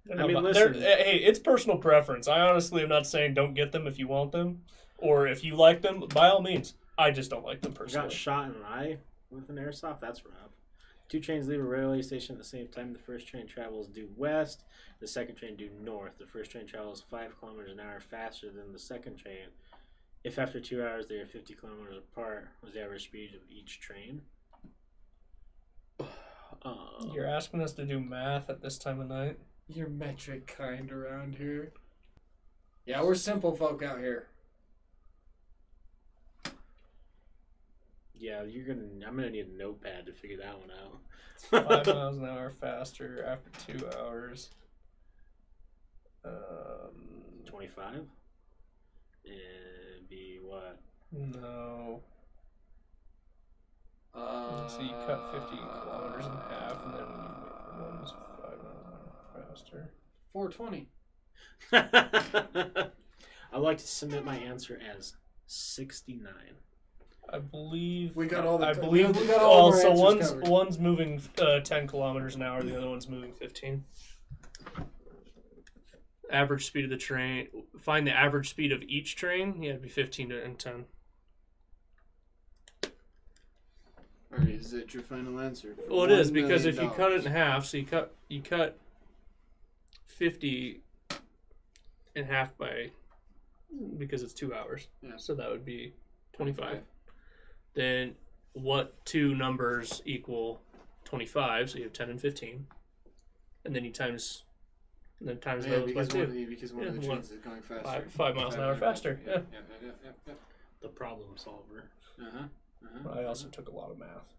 they're 0.05 0.19
I 0.19 0.27
mean, 0.27 0.41
listen. 0.41 0.75
eh, 0.75 1.03
hey, 1.03 1.17
it's 1.17 1.39
personal 1.39 1.77
preference. 1.77 2.27
I 2.27 2.41
honestly 2.41 2.83
am 2.83 2.89
not 2.89 3.05
saying 3.07 3.33
don't 3.33 3.53
get 3.53 3.71
them 3.71 3.87
if 3.87 3.99
you 3.99 4.07
want 4.07 4.31
them, 4.31 4.61
or 4.97 5.27
if 5.27 5.43
you 5.43 5.55
like 5.55 5.81
them. 5.81 6.03
By 6.13 6.29
all 6.29 6.41
means, 6.41 6.73
I 6.97 7.11
just 7.11 7.29
don't 7.29 7.45
like 7.45 7.61
them 7.61 7.73
I 7.75 7.77
personally. 7.77 8.07
got 8.09 8.13
shot 8.13 8.45
in 8.47 8.59
the 8.59 8.65
eye 8.65 8.97
with 9.29 9.49
an 9.49 9.55
airsoft. 9.57 9.99
That's 10.01 10.25
rough. 10.25 10.35
Two 11.09 11.19
trains 11.19 11.47
leave 11.47 11.59
a 11.59 11.63
railway 11.63 12.01
station 12.01 12.35
at 12.35 12.39
the 12.39 12.47
same 12.47 12.67
time. 12.69 12.93
The 12.93 12.99
first 12.99 13.27
train 13.27 13.45
travels 13.45 13.87
due 13.87 14.09
west. 14.15 14.63
The 15.01 15.07
second 15.07 15.35
train 15.35 15.55
due 15.57 15.69
north. 15.81 16.17
The 16.17 16.25
first 16.25 16.51
train 16.51 16.65
travels 16.65 17.03
five 17.11 17.37
kilometers 17.39 17.71
an 17.73 17.79
hour 17.81 17.99
faster 17.99 18.49
than 18.49 18.71
the 18.71 18.79
second 18.79 19.17
train. 19.17 19.47
If 20.23 20.39
after 20.39 20.59
two 20.61 20.83
hours 20.83 21.07
they 21.07 21.15
are 21.15 21.25
50 21.25 21.53
kilometers 21.55 21.97
apart, 21.97 22.47
was 22.63 22.73
the 22.73 22.81
average 22.83 23.05
speed 23.05 23.31
of 23.35 23.41
each 23.49 23.79
train? 23.79 24.21
Uh, 26.63 26.75
You're 27.11 27.25
asking 27.25 27.59
us 27.61 27.73
to 27.73 27.85
do 27.85 27.99
math 27.99 28.47
at 28.47 28.61
this 28.61 28.77
time 28.77 28.99
of 28.99 29.07
night. 29.07 29.39
You're 29.73 29.87
metric 29.89 30.47
kind 30.57 30.91
around 30.91 31.35
here. 31.35 31.71
Yeah, 32.85 33.03
we're 33.03 33.15
simple 33.15 33.55
folk 33.55 33.81
out 33.83 33.99
here. 33.99 34.27
yeah, 38.15 38.43
you're 38.43 38.65
gonna. 38.65 38.87
I'm 39.07 39.15
gonna 39.15 39.29
need 39.29 39.47
a 39.47 39.57
notepad 39.57 40.05
to 40.05 40.13
figure 40.13 40.37
that 40.37 40.57
one 40.59 40.69
out. 40.71 40.99
Five 41.67 41.85
miles 41.95 42.17
an 42.17 42.25
hour 42.25 42.51
faster 42.61 43.23
after 43.25 43.49
two 43.65 43.87
hours. 43.97 44.49
Um, 46.23 47.41
Twenty-five. 47.45 48.05
And 49.25 50.09
be 50.09 50.39
what? 50.43 50.79
no. 51.11 52.01
Uh, 54.13 54.67
So 54.67 54.81
you 54.81 54.89
cut 55.07 55.31
50 55.33 55.55
kilometers 55.57 56.25
in 56.25 56.31
half, 56.49 56.83
and 56.85 56.93
then 56.93 57.07
you 57.07 57.81
one's 57.81 58.13
five 59.33 59.43
miles 59.47 59.63
an 59.73 59.79
hour 59.79 59.83
faster. 59.83 59.91
420. 60.33 60.87
I'd 63.53 63.59
like 63.59 63.77
to 63.79 63.87
submit 63.87 64.23
my 64.25 64.35
answer 64.37 64.79
as 64.97 65.13
sixty-nine. 65.47 66.55
I 67.31 67.39
believe 67.39 68.15
We 68.15 68.27
got 68.27 68.45
all 68.45 68.57
the 68.57 68.67
I 68.67 68.73
co- 68.73 68.81
believe. 68.81 69.15
we 69.15 69.27
got 69.27 69.41
all 69.41 69.73
of 69.73 69.79
so 69.79 69.91
one's 69.91 70.29
covered. 70.29 70.47
one's 70.47 70.79
moving 70.79 71.21
uh, 71.37 71.59
ten 71.61 71.87
kilometers 71.87 72.35
an 72.35 72.41
hour. 72.43 72.61
The 72.63 72.77
other 72.77 72.89
one's 72.89 73.07
moving 73.09 73.33
fifteen. 73.33 73.83
Average 76.31 76.65
speed 76.65 76.85
of 76.85 76.89
the 76.89 76.97
train. 76.97 77.47
Find 77.79 78.07
the 78.07 78.11
average 78.11 78.49
speed 78.49 78.71
of 78.71 78.81
each 78.83 79.15
train. 79.17 79.61
Yeah, 79.61 79.71
it'd 79.71 79.81
be 79.81 79.89
fifteen 79.89 80.29
to 80.29 80.41
and 80.43 80.57
ten. 80.57 80.85
Alright, 84.33 84.47
is 84.49 84.71
that 84.71 84.93
your 84.93 85.03
final 85.03 85.39
answer? 85.41 85.75
for 85.75 85.93
Well, 85.93 86.03
it 86.05 86.11
is 86.11 86.31
$1 86.31 86.33
because 86.33 86.65
if 86.65 86.79
you 86.81 86.87
cut 86.89 87.11
it 87.11 87.25
in 87.25 87.31
dollars? 87.33 87.37
half, 87.37 87.65
so 87.65 87.75
you 87.77 87.85
cut 87.85 88.13
you 88.29 88.41
cut 88.41 88.77
fifty 90.21 90.81
in 92.15 92.23
half 92.25 92.55
by 92.59 92.91
because 93.97 94.21
it's 94.21 94.33
two 94.33 94.53
hours. 94.53 94.87
Yeah. 95.01 95.13
So 95.17 95.33
that 95.33 95.49
would 95.49 95.65
be 95.65 95.93
twenty-five. 96.33 96.81
Then 97.73 98.13
what 98.53 99.03
two 99.03 99.33
numbers 99.33 100.03
equal 100.05 100.61
twenty-five? 101.05 101.71
So 101.71 101.77
you 101.79 101.85
have 101.85 101.93
ten 101.93 102.11
and 102.11 102.21
fifteen, 102.21 102.67
and 103.65 103.75
then 103.75 103.83
you 103.83 103.91
times, 103.91 104.43
and 105.19 105.27
then 105.27 105.39
times 105.39 105.65
Yeah, 105.65 105.71
those 105.79 105.81
by 105.85 105.87
because 105.87 106.07
two. 106.09 106.17
one, 106.19 106.27
of 106.27 106.33
the, 106.33 106.45
because 106.45 106.71
one 106.73 106.85
of 106.87 106.93
Yeah, 106.95 107.01
the 107.01 107.07
one- 107.07 107.17
trains 107.17 107.31
is 107.31 107.39
going 107.39 107.61
faster. 107.63 107.83
five- 107.83 108.11
five 108.11 108.35
miles 108.35 108.53
an 108.53 108.61
hour 108.61 108.75
faster, 108.75 109.19
Yeah, 109.25 109.31
yeah. 109.31 109.37
yeah, 109.51 109.59
yeah, 109.81 109.91
yeah, 110.05 110.11
yeah, 110.27 110.33
The 110.83 110.89
problem 110.89 111.29
solver. 111.35 111.85
Uh-huh. 112.21 112.43
uh-huh. 112.85 113.19
I 113.19 113.23
also 113.23 113.47
took 113.47 113.69
a 113.69 113.71
lot 113.71 113.89
of 113.89 113.97
math. 113.97 114.35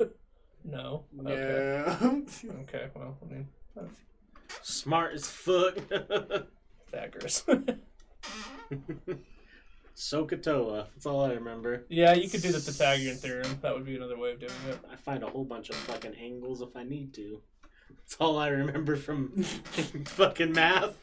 no. 0.64 1.04
Okay. 1.20 1.84
Yeah. 1.86 2.50
Okay. 2.62 2.88
Well, 2.96 3.16
I 3.22 3.32
mean, 3.32 3.48
Smart 4.62 5.14
as 5.14 5.26
fuck. 5.26 5.76
Pythagoras. 6.90 7.44
SOHCAHTOA. 9.96 10.86
That's 10.94 11.06
all 11.06 11.24
I 11.24 11.32
remember. 11.32 11.84
yeah, 11.88 12.14
you 12.14 12.28
could 12.28 12.42
do 12.42 12.50
the 12.50 12.58
Pythagorean 12.58 13.16
theorem. 13.16 13.58
That 13.62 13.74
would 13.74 13.84
be 13.84 13.96
another 13.96 14.18
way 14.18 14.32
of 14.32 14.40
doing 14.40 14.52
it. 14.68 14.78
I 14.90 14.96
find 14.96 15.22
a 15.22 15.28
whole 15.28 15.44
bunch 15.44 15.70
of 15.70 15.76
fucking 15.76 16.14
angles 16.14 16.62
if 16.62 16.76
I 16.76 16.82
need 16.82 17.14
to. 17.14 17.40
That's 17.90 18.16
all 18.18 18.38
I 18.38 18.48
remember 18.48 18.96
from 18.96 19.42
fucking 19.42 20.52
math. 20.52 20.96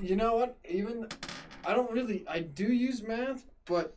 you 0.00 0.16
know 0.16 0.36
what? 0.36 0.56
Even 0.68 1.08
I 1.64 1.74
don't 1.74 1.90
really. 1.90 2.24
I 2.28 2.40
do 2.40 2.72
use 2.72 3.02
math, 3.02 3.44
but 3.66 3.96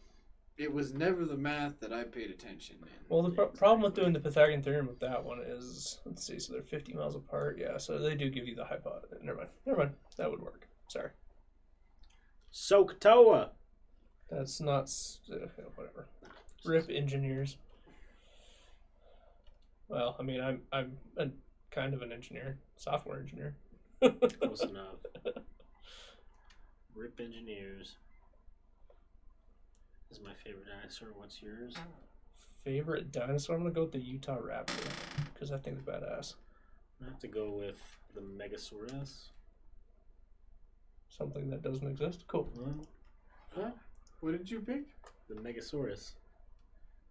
it 0.57 0.71
was 0.71 0.93
never 0.93 1.25
the 1.25 1.35
math 1.37 1.79
that 1.81 1.91
I 1.91 2.03
paid 2.03 2.29
attention 2.31 2.77
in. 2.81 2.87
Well, 3.09 3.21
the 3.23 3.31
pro- 3.31 3.47
problem 3.47 3.81
with 3.81 3.93
doing 3.95 4.13
the 4.13 4.19
Pythagorean 4.19 4.63
theorem 4.63 4.87
with 4.87 4.99
that 4.99 5.23
one 5.23 5.39
is, 5.45 5.99
let's 6.05 6.25
see, 6.25 6.39
so 6.39 6.53
they're 6.53 6.61
50 6.63 6.93
miles 6.93 7.15
apart. 7.15 7.57
Yeah, 7.59 7.77
so 7.77 7.97
they 7.99 8.15
do 8.15 8.29
give 8.29 8.47
you 8.47 8.55
the 8.55 8.63
hypotenuse. 8.63 9.21
Never 9.21 9.37
mind. 9.39 9.49
Never 9.65 9.79
mind. 9.79 9.91
That 10.17 10.31
would 10.31 10.41
work. 10.41 10.67
Sorry. 10.87 11.09
SOHCAHTOA. 12.53 13.49
That's 14.31 14.61
not. 14.61 14.83
s- 14.83 15.19
Uh, 15.31 15.47
whatever. 15.75 16.07
Rip 16.63 16.89
engineers. 16.89 17.57
Well, 19.87 20.15
I 20.19 20.23
mean, 20.23 20.41
I'm 20.41 20.61
I'm 20.71 20.97
a, 21.17 21.27
kind 21.69 21.93
of 21.93 22.01
an 22.01 22.11
engineer, 22.11 22.57
software 22.77 23.19
engineer. 23.19 23.55
Close 24.41 24.61
enough. 24.63 24.95
Rip 26.95 27.19
engineers. 27.19 27.97
This 30.09 30.19
is 30.19 30.23
my 30.23 30.33
favorite 30.43 30.65
dinosaur. 30.67 31.09
What's 31.15 31.41
yours? 31.41 31.73
Oh. 31.77 31.81
Favorite 32.63 33.11
dinosaur? 33.11 33.55
I'm 33.55 33.61
gonna 33.63 33.73
go 33.73 33.81
with 33.83 33.91
the 33.91 33.99
Utah 33.99 34.37
Raptor 34.37 34.73
because 35.33 35.51
I 35.51 35.57
think 35.57 35.77
it's 35.77 35.85
badass. 35.87 36.35
I 37.01 37.05
have 37.05 37.19
to 37.19 37.27
go 37.27 37.51
with 37.51 37.79
the 38.13 38.21
Megasaurus. 38.21 39.29
Something 41.09 41.49
that 41.49 41.61
doesn't 41.61 41.87
exist. 41.87 42.23
Cool. 42.27 42.49
Well, 43.55 43.73
What 44.21 44.31
did 44.31 44.49
you 44.49 44.59
pick? 44.61 44.83
the 45.27 45.35
Megasaurus. 45.35 46.11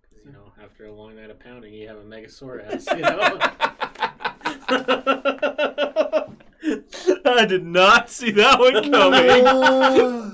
Because, 0.02 0.24
you 0.24 0.30
know, 0.32 0.52
after 0.62 0.86
a 0.86 0.92
long 0.92 1.16
night 1.16 1.30
of 1.30 1.40
pounding, 1.40 1.74
you 1.74 1.88
have 1.88 1.96
a 1.96 2.04
Megasaurus, 2.04 2.86
you 2.96 3.02
know? 3.02 3.38
I 7.26 7.46
did 7.46 7.64
not 7.64 8.10
see 8.10 8.30
that 8.32 8.58
one 8.60 8.74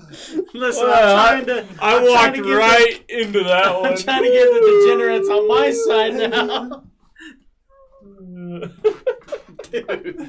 Listen, 0.55 0.85
Well, 0.87 1.17
I'm 1.29 1.45
trying 1.45 1.47
to. 1.47 1.67
I 1.83 1.97
I'm 1.99 2.05
walked 2.09 2.37
to 2.37 2.43
get 2.43 2.51
right 2.51 3.05
into 3.09 3.45
that 3.45 3.75
one. 3.81 3.93
I'm 3.93 3.97
trying 3.99 4.23
to 4.25 4.31
get 4.31 4.45
the 4.53 4.61
degenerates 4.87 5.29
on 5.29 5.49
my 5.49 5.71
side 5.71 6.15
now. 6.31 6.83
Dude. 9.71 10.27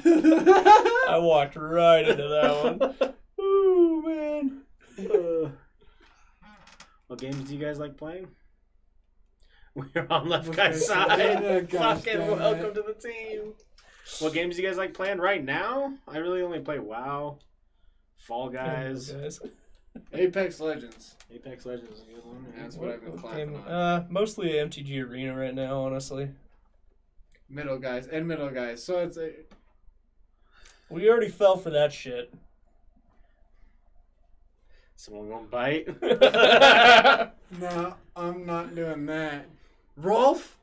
I 1.08 1.18
walked 1.18 1.56
right 1.56 2.06
into 2.08 2.28
that 2.28 2.78
one. 2.78 3.14
Ooh 3.44 4.02
man. 4.06 4.62
Uh, 4.98 5.50
what 7.08 7.18
games 7.18 7.48
do 7.48 7.54
you 7.56 7.60
guys 7.64 7.78
like 7.78 7.96
playing? 7.96 8.28
We're 9.74 10.06
on 10.10 10.28
left 10.28 10.46
Left 10.48 10.56
guy's 10.56 10.74
guy's 10.74 10.86
side. 10.86 11.08
side. 11.08 11.18
Yeah, 11.42 11.60
gosh 11.60 11.98
Fucking 11.98 12.18
damn 12.20 12.30
it. 12.30 12.38
welcome 12.38 12.74
to 12.74 12.82
the 12.82 12.94
team. 12.94 13.54
What 14.20 14.32
games 14.34 14.56
do 14.56 14.62
you 14.62 14.68
guys 14.68 14.76
like 14.76 14.94
playing 14.94 15.18
right 15.18 15.42
now? 15.42 15.94
I 16.06 16.18
really 16.18 16.42
only 16.42 16.60
play 16.60 16.78
WoW, 16.78 17.38
Fall 18.18 18.50
Guys, 18.50 19.10
Guys. 19.10 19.40
Apex 20.12 20.60
Legends. 20.60 21.16
Apex 21.32 21.66
Legends 21.66 21.98
is 21.98 22.02
a 22.02 22.14
good 22.14 22.24
one. 22.24 22.46
That's 22.56 22.76
what 22.76 22.90
I've 22.90 23.04
been 23.04 23.18
clapping 23.18 23.56
on. 23.56 23.62
Uh, 23.62 24.06
mostly 24.08 24.50
MTG 24.50 25.08
Arena 25.08 25.36
right 25.36 25.54
now, 25.54 25.80
honestly. 25.80 26.30
Middle 27.48 27.78
guys 27.78 28.06
and 28.06 28.26
middle 28.26 28.50
guys. 28.50 28.82
So 28.82 28.98
it's 28.98 29.16
a 29.16 29.30
We 30.88 31.08
already 31.08 31.28
fell 31.28 31.56
for 31.56 31.70
that 31.70 31.92
shit. 31.92 32.32
Someone 34.96 35.28
gonna 35.28 35.46
bite. 35.46 35.88
no. 37.60 37.94
I'm 38.14 38.46
not 38.46 38.74
doing 38.74 39.06
that. 39.06 39.46
Rolf, 39.96 40.58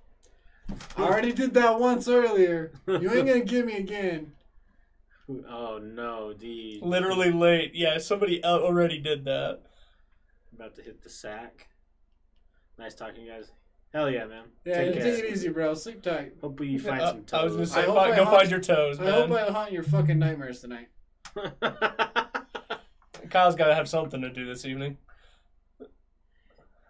I 0.97 1.03
already 1.03 1.33
did 1.33 1.53
that 1.55 1.79
once 1.79 2.07
earlier. 2.07 2.71
You 2.87 3.11
ain't 3.11 3.27
gonna 3.27 3.39
get 3.41 3.65
me 3.65 3.77
again. 3.77 4.33
Oh 5.29 5.79
no, 5.81 6.33
D. 6.33 6.79
Literally 6.81 7.31
late. 7.31 7.71
Yeah, 7.75 7.97
somebody 7.99 8.43
already 8.43 8.99
did 8.99 9.25
that. 9.25 9.59
about 10.53 10.75
to 10.75 10.81
hit 10.81 11.01
the 11.03 11.09
sack. 11.09 11.67
Nice 12.77 12.95
talking, 12.95 13.27
guys. 13.27 13.51
Hell 13.93 14.09
yeah, 14.09 14.25
man. 14.25 14.45
Yeah, 14.65 14.75
Take 14.83 14.93
take, 14.95 15.03
it 15.03 15.31
easy, 15.31 15.49
bro. 15.49 15.73
Sleep 15.73 16.01
tight. 16.01 16.33
Hope 16.41 16.59
you 16.61 16.79
find 16.79 17.01
Uh, 17.01 17.09
some 17.09 17.23
toes. 17.23 17.39
I 17.39 17.43
was 17.43 17.53
gonna 17.53 17.65
say, 17.65 17.79
I 17.81 17.83
I 17.85 18.15
go 18.15 18.23
haunt- 18.25 18.37
find 18.37 18.51
your 18.51 18.59
toes, 18.61 18.99
I 18.99 19.09
hope 19.11 19.29
man. 19.29 19.47
I 19.47 19.51
haunt 19.51 19.71
your 19.71 19.83
fucking 19.83 20.19
nightmares 20.19 20.61
tonight. 20.61 20.89
Kyle's 23.29 23.55
got 23.55 23.67
to 23.67 23.75
have 23.75 23.87
something 23.87 24.21
to 24.21 24.29
do 24.29 24.45
this 24.45 24.65
evening. 24.65 24.97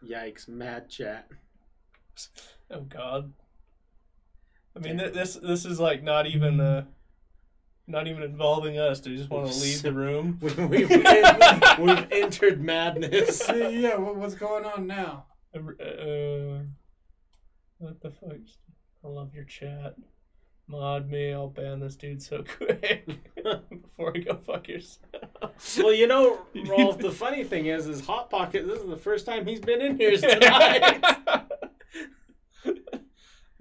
Yikes, 0.06 0.48
mad 0.48 0.90
chat. 0.90 1.28
Oh 2.72 2.82
God. 2.82 3.34
I 4.76 4.80
mean, 4.80 4.98
th- 4.98 5.14
this 5.14 5.34
this 5.36 5.66
is 5.66 5.80
like 5.80 6.04
not 6.04 6.28
even 6.28 6.60
uh, 6.62 6.86
not 7.90 8.08
even 8.08 8.22
involving 8.24 8.78
us. 8.78 9.00
Do 9.00 9.12
you 9.12 9.18
just 9.18 9.30
want 9.30 9.52
to 9.52 9.60
leave 9.60 9.82
the 9.82 9.92
room? 9.92 10.40
We, 10.70 10.86
we've, 10.86 10.90
we've 10.90 12.08
entered 12.12 12.62
madness. 12.62 13.48
Yeah, 13.50 13.98
what, 13.98 14.16
what's 14.16 14.36
going 14.36 14.66
on 14.66 14.88
now? 14.88 15.26
Uh, 15.56 16.64
what 17.80 18.00
the 18.02 18.12
fuck? 18.12 18.38
I 19.04 19.08
love 19.08 19.34
your 19.34 19.46
chat. 19.46 19.96
Mod 20.68 21.10
me. 21.10 21.34
I'll 21.34 21.48
ban 21.50 21.80
this 21.80 21.96
dude 21.96 22.22
so 22.22 22.44
quick 22.58 23.08
before 23.36 24.14
I 24.16 24.20
go 24.20 24.36
fuck 24.36 24.68
yourself. 24.68 25.78
Well, 25.78 25.94
you 25.94 26.06
know, 26.08 26.42
Rolf, 26.68 27.00
the 27.00 27.12
funny 27.12 27.44
thing 27.44 27.66
is, 27.68 27.88
is 27.88 28.06
Hot 28.06 28.30
Pocket, 28.30 28.68
this 28.68 28.80
is 28.80 28.88
the 28.88 28.98
first 28.98 29.26
time 29.26 29.48
he's 29.48 29.62
been 29.62 29.82
in 29.82 29.98
here 29.98 30.16
tonight. 30.16 31.04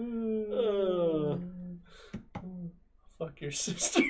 Uh. 0.00 1.36
Fuck 3.18 3.40
your 3.40 3.50
sister. 3.50 4.02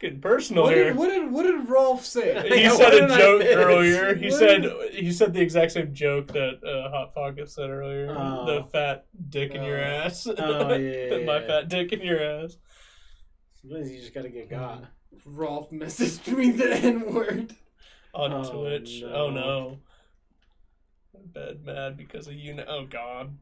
Getting 0.00 0.20
personal 0.22 0.62
What 0.62 0.74
here. 0.74 0.84
did, 0.84 0.96
what 0.96 1.08
did 1.08 1.30
what 1.30 1.42
did 1.42 1.68
Rolf 1.68 2.06
say? 2.06 2.48
he 2.48 2.62
Yeah, 2.62 2.70
said 2.74 2.94
a 2.94 3.08
joke 3.18 3.42
earlier. 3.44 4.14
He 4.14 4.30
What 4.30 4.38
said 4.38 4.62
did- 4.62 4.94
he 4.94 5.12
said 5.12 5.34
the 5.34 5.42
exact 5.42 5.72
same 5.72 5.92
joke 5.92 6.28
that 6.28 6.64
uh, 6.64 6.88
Hot 6.90 7.14
Pocket 7.14 7.50
said 7.50 7.68
earlier. 7.68 8.14
Oh. 8.18 8.46
The 8.46 8.64
fat 8.70 9.04
dick 9.28 9.50
in 9.54 9.62
your 9.62 9.78
Oh. 9.78 9.82
ass. 9.84 10.26
Oh, 10.26 10.72
yeah, 10.74 11.16
yeah, 11.16 11.24
My 11.26 11.40
yeah. 11.40 11.46
fat 11.46 11.68
dick 11.68 11.92
in 11.92 12.00
your 12.00 12.18
ass. 12.22 12.56
Sometimes 13.60 13.90
you 13.90 14.00
just 14.00 14.14
gotta 14.14 14.30
get 14.30 14.48
got. 14.48 14.84
Rolf 15.26 15.70
messaged 15.70 16.26
me 16.34 16.50
the 16.52 16.74
N 16.74 17.12
word. 17.12 17.54
on 18.14 18.32
Oh, 18.32 18.50
Twitch. 18.62 19.02
no. 19.02 19.12
Oh 19.12 19.30
no. 19.30 19.78
Bed 21.24 21.64
mad 21.64 21.96
because 21.96 22.26
of 22.26 22.34
you. 22.34 22.62
Oh 22.66 22.86
god. 22.86 23.36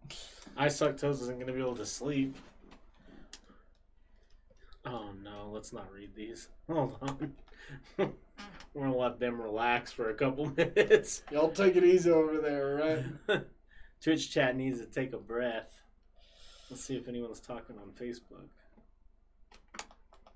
I 0.57 0.69
suck 0.69 0.97
toes 0.97 1.23
isn't 1.23 1.39
gonna 1.39 1.53
be 1.53 1.61
able 1.61 1.77
to 1.77 1.87
sleep. 1.87 2.37
Oh 4.85 5.11
no, 5.23 5.51
let's 5.53 5.73
not 5.73 5.93
read 5.93 6.15
these. 6.15 6.49
Hold 6.69 6.97
on. 7.03 7.35
We're 8.75 8.87
gonna 8.87 8.97
let 8.97 9.19
them 9.19 9.41
relax 9.41 9.93
for 9.93 10.11
a 10.11 10.15
couple 10.15 10.47
minutes. 10.57 11.23
Y'all 11.31 11.51
take 11.51 11.77
it 11.77 11.85
easy 11.85 12.11
over 12.11 12.39
there, 12.39 13.05
right? 13.29 13.43
Twitch 14.01 14.31
chat 14.31 14.57
needs 14.57 14.79
to 14.79 14.87
take 14.87 15.13
a 15.13 15.19
breath. 15.19 15.81
Let's 16.71 16.85
see 16.85 16.97
if 16.97 17.09
anyone's 17.09 17.41
talking 17.41 17.77
on 17.79 17.91
Facebook. 17.93 18.49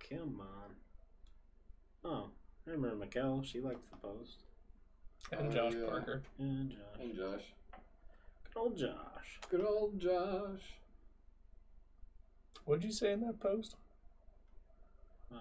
Come 0.08 0.40
on. 0.40 0.70
Oh, 2.04 2.30
I 2.66 2.70
remember 2.70 3.06
Mikkel. 3.06 3.44
She 3.44 3.60
liked 3.60 3.88
the 3.90 3.96
post. 3.96 4.44
And 5.30 5.48
Oh, 5.48 5.52
Josh 5.52 5.74
yeah. 5.74 5.88
Parker. 5.88 6.22
And 6.38 6.70
Josh. 6.70 6.78
Hey, 6.98 7.12
Josh. 7.12 7.42
Good 8.52 8.60
old 8.60 8.76
Josh. 8.76 9.40
Good 9.50 9.64
old 9.64 9.98
Josh. 10.00 10.60
What'd 12.64 12.84
you 12.84 12.92
say 12.92 13.12
in 13.12 13.20
that 13.22 13.40
post? 13.40 13.76
Uh, 15.32 15.36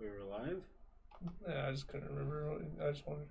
we 0.00 0.06
were 0.08 0.24
live. 0.30 0.62
Yeah, 1.48 1.68
I 1.68 1.70
just 1.70 1.86
couldn't 1.88 2.08
remember. 2.10 2.58
I 2.82 2.90
just 2.90 3.06
wanted. 3.06 3.26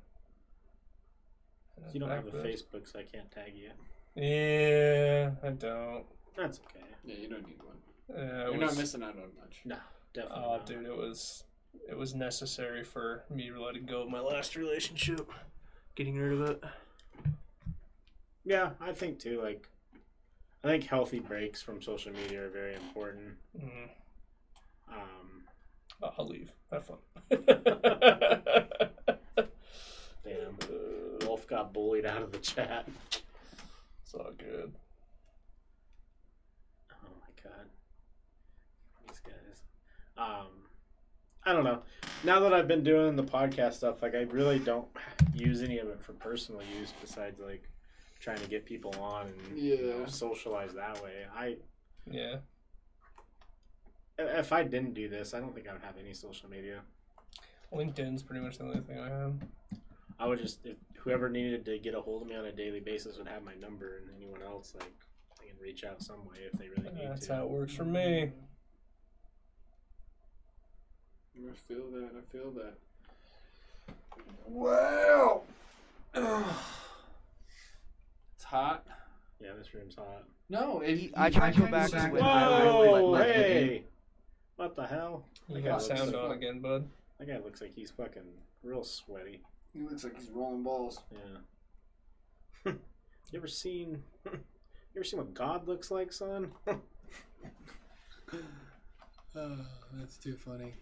You 1.91 1.99
don't 1.99 2.09
have 2.09 2.27
a 2.27 2.31
Facebook, 2.31 2.91
so 2.91 2.99
I 2.99 3.03
can't 3.03 3.29
tag 3.31 3.53
you. 3.55 3.71
Yeah, 4.15 5.31
I 5.43 5.49
don't. 5.49 6.05
That's 6.37 6.59
okay. 6.59 6.85
Yeah, 7.03 7.15
you 7.15 7.27
don't 7.29 7.45
need 7.45 7.59
one. 7.61 7.75
Yeah, 8.09 8.47
it 8.47 8.51
You're 8.51 8.61
was, 8.61 8.71
not 8.71 8.77
missing 8.77 9.03
out 9.03 9.15
on 9.15 9.29
much. 9.39 9.59
No, 9.65 9.77
definitely. 10.13 10.43
Oh, 10.43 10.51
not. 10.57 10.65
dude, 10.65 10.85
it 10.85 10.95
was 10.97 11.43
it 11.87 11.97
was 11.97 12.13
necessary 12.15 12.83
for 12.83 13.23
me 13.29 13.51
letting 13.51 13.85
go 13.85 14.01
of 14.03 14.09
my 14.09 14.19
last 14.19 14.55
relationship, 14.55 15.29
getting 15.95 16.17
rid 16.17 16.33
of 16.33 16.41
it. 16.49 16.63
Yeah, 18.45 18.71
I 18.81 18.91
think 18.91 19.19
too. 19.19 19.41
Like, 19.41 19.69
I 20.63 20.67
think 20.67 20.85
healthy 20.85 21.19
breaks 21.19 21.61
from 21.61 21.81
social 21.81 22.11
media 22.13 22.43
are 22.45 22.49
very 22.49 22.75
important. 22.75 23.35
Mm, 23.57 23.89
Um, 24.91 25.43
I'll 26.17 26.27
leave. 26.27 26.51
Have 26.71 26.85
fun. 26.85 26.97
damn, 30.23 30.57
Wolf 31.25 31.47
got 31.47 31.73
bullied 31.73 32.05
out 32.05 32.21
of 32.21 32.31
the 32.31 32.37
chat. 32.39 32.87
It's 34.03 34.13
all 34.13 34.31
good. 34.37 34.73
Oh 36.91 37.13
my 37.21 37.31
god, 37.43 37.67
these 39.07 39.19
guys. 39.19 39.63
Um, 40.17 40.62
I 41.45 41.51
don't 41.53 41.63
know. 41.63 41.81
Now 42.23 42.39
that 42.41 42.53
I've 42.53 42.67
been 42.67 42.83
doing 42.83 43.15
the 43.15 43.23
podcast 43.23 43.73
stuff, 43.73 44.01
like 44.01 44.15
I 44.15 44.21
really 44.21 44.59
don't 44.59 44.87
use 45.33 45.61
any 45.61 45.77
of 45.79 45.89
it 45.89 46.01
for 46.01 46.13
personal 46.13 46.61
use 46.79 46.93
besides 47.01 47.39
like 47.39 47.67
trying 48.19 48.37
to 48.39 48.47
get 48.47 48.65
people 48.65 48.95
on 49.01 49.27
and 49.27 49.57
you 49.57 49.75
know, 49.77 49.99
Yeah. 49.99 50.05
socialize 50.05 50.73
that 50.73 51.03
way. 51.03 51.25
I 51.35 51.57
Yeah. 52.09 52.37
if 54.17 54.53
I 54.53 54.63
didn't 54.63 54.93
do 54.93 55.09
this, 55.09 55.33
I 55.33 55.39
don't 55.39 55.53
think 55.53 55.67
I 55.67 55.73
would 55.73 55.81
have 55.81 55.97
any 55.97 56.13
social 56.13 56.49
media. 56.49 56.81
LinkedIn's 57.73 58.23
pretty 58.23 58.41
much 58.41 58.57
the 58.59 58.63
only 58.65 58.79
thing 58.81 58.99
I 58.99 59.09
have. 59.09 59.33
I 60.19 60.27
would 60.27 60.39
just 60.39 60.65
if 60.65 60.77
whoever 60.97 61.27
needed 61.29 61.65
to 61.65 61.79
get 61.79 61.95
a 61.95 62.01
hold 62.01 62.21
of 62.21 62.27
me 62.29 62.35
on 62.35 62.45
a 62.45 62.51
daily 62.51 62.79
basis 62.79 63.17
would 63.17 63.27
have 63.27 63.43
my 63.43 63.55
number, 63.55 63.97
and 63.97 64.09
anyone 64.15 64.41
else 64.43 64.73
like 64.75 64.93
they 65.41 65.47
can 65.47 65.57
reach 65.59 65.83
out 65.83 66.01
some 66.01 66.23
way 66.25 66.37
if 66.51 66.57
they 66.57 66.69
really 66.69 66.83
need 66.91 67.09
That's 67.09 67.21
to. 67.21 67.27
That's 67.27 67.27
how 67.27 67.43
it 67.43 67.49
works 67.49 67.73
for 67.73 67.83
me. 67.83 68.31
I 71.37 71.53
feel 71.67 71.89
that. 71.91 72.09
I 72.17 72.21
feel 72.31 72.51
that. 72.51 72.75
Wow. 74.45 75.41
it's 78.35 78.43
hot. 78.43 78.85
Yeah, 79.41 79.51
this 79.57 79.73
room's 79.73 79.95
hot. 79.95 80.23
No, 80.49 80.81
it, 80.81 81.11
I 81.15 81.29
tried 81.29 81.55
to 81.55 81.61
go 81.61 81.67
back 81.67 81.89
to 81.91 81.97
it. 82.05 82.13
Whoa! 82.13 83.11
let- 83.11 83.25
let 83.27 83.35
Hey! 83.35 83.83
What 84.55 84.75
the 84.75 84.85
hell? 84.85 85.25
You 85.49 85.61
got 85.61 85.81
sound 85.81 86.11
fuck- 86.11 86.25
on 86.25 86.31
again, 86.31 86.59
bud. 86.59 86.87
That 87.19 87.27
guy 87.27 87.37
looks 87.43 87.61
like 87.61 87.73
he's 87.73 87.91
fucking 87.91 88.21
real 88.61 88.83
sweaty. 88.83 89.41
He 89.73 89.81
looks 89.81 90.03
like 90.03 90.17
he's 90.17 90.29
rolling 90.29 90.63
balls. 90.63 91.01
Yeah. 91.11 92.71
you 93.31 93.37
ever 93.37 93.47
seen? 93.47 94.03
You 94.95 94.99
ever 94.99 95.05
seen 95.05 95.17
what 95.17 95.33
God 95.33 95.67
looks 95.67 95.89
like, 95.89 96.13
son? 96.13 96.51
Oh, 99.35 99.57
that's 99.93 100.17
too 100.17 100.35
funny. 100.35 100.75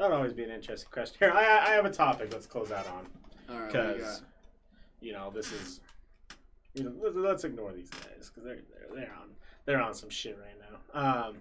That'd 0.00 0.16
always 0.16 0.32
be 0.32 0.44
an 0.44 0.50
interesting 0.50 0.88
question. 0.90 1.16
Here, 1.18 1.30
I, 1.30 1.42
I 1.58 1.70
have 1.72 1.84
a 1.84 1.90
topic. 1.90 2.32
Let's 2.32 2.46
close 2.46 2.72
out 2.72 2.86
on 2.86 3.06
All 3.50 3.60
right, 3.60 3.74
what 3.74 3.86
you 3.86 3.92
because 3.98 4.20
got? 4.20 4.28
you 5.02 5.12
know 5.12 5.30
this 5.30 5.52
is. 5.52 5.80
You 6.72 6.84
know, 6.84 6.92
let's, 7.02 7.14
let's 7.16 7.44
ignore 7.44 7.74
these 7.74 7.90
guys 7.90 8.30
because 8.30 8.44
they're, 8.44 8.60
they're 8.70 8.94
they're 8.94 9.12
on 9.20 9.28
they're 9.66 9.82
on 9.82 9.92
some 9.92 10.08
shit 10.08 10.38
right 10.40 10.56
now. 10.94 11.26
Um, 11.28 11.36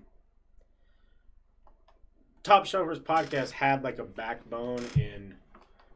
Top 2.44 2.66
Shelfers 2.66 3.00
podcast 3.00 3.52
had 3.52 3.82
like 3.82 3.98
a 3.98 4.04
backbone 4.04 4.84
in 4.98 5.36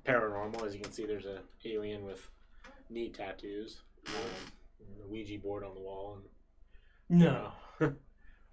paranormal. 0.08 0.66
As 0.66 0.74
you 0.74 0.80
can 0.80 0.94
see, 0.94 1.06
there's 1.06 1.26
a 1.26 1.40
alien 1.66 2.06
with 2.06 2.30
knee 2.90 3.10
tattoos, 3.10 3.82
um, 4.08 4.14
and 4.80 5.04
a 5.04 5.12
Ouija 5.12 5.38
board 5.38 5.66
on 5.66 5.74
the 5.76 5.82
wall, 5.82 6.18
and 7.10 7.20
No. 7.20 7.52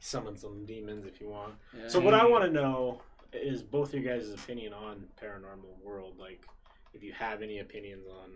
summon 0.01 0.37
some 0.37 0.65
demons 0.67 1.07
if 1.07 1.21
you 1.21 1.29
want. 1.29 1.55
Yeah. 1.79 1.87
So 1.87 2.01
what 2.01 2.15
I 2.15 2.27
want 2.27 2.43
to 2.45 2.51
know 2.51 3.03
is 3.33 3.63
both 3.63 3.95
your 3.95 4.03
guys' 4.03 4.33
opinion 4.33 4.73
on 4.73 5.05
paranormal 5.23 5.83
world. 5.83 6.17
Like, 6.19 6.45
if 6.93 7.03
you 7.03 7.13
have 7.13 7.43
any 7.43 7.59
opinions 7.59 8.07
on 8.07 8.31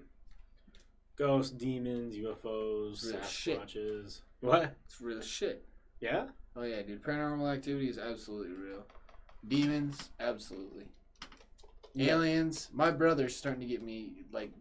ghosts, 1.17 1.53
demons, 1.53 2.17
UFOs, 2.17 3.05
Real. 3.05 3.21
Sasquatches. 3.21 4.21
What? 4.41 4.77
it's 4.85 5.01
real 5.01 5.21
shit. 5.21 5.65
Yeah. 6.01 6.27
Oh 6.57 6.63
yeah, 6.63 6.83
dude. 6.83 7.03
Paranormal 7.03 7.53
activity 7.53 7.89
is 7.89 7.99
absolutely 7.99 8.53
real. 8.53 8.85
Demons, 9.47 10.11
absolutely. 10.21 10.87
Yeah. 11.95 12.13
Aliens. 12.13 12.69
My 12.73 12.91
brother's 12.91 13.37
starting 13.37 13.61
to 13.61 13.67
get 13.67 13.83
me 13.83 14.25
like 14.33 14.53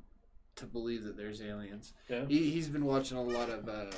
to 0.56 0.66
believe 0.66 1.04
that 1.04 1.18
there's 1.18 1.42
aliens. 1.42 1.94
Yeah. 2.08 2.26
He 2.28 2.50
he's 2.52 2.70
been 2.70 2.86
watching 2.86 3.18
a 3.18 3.24
lot 3.24 3.50
of 3.50 3.68
uh, 3.68 3.92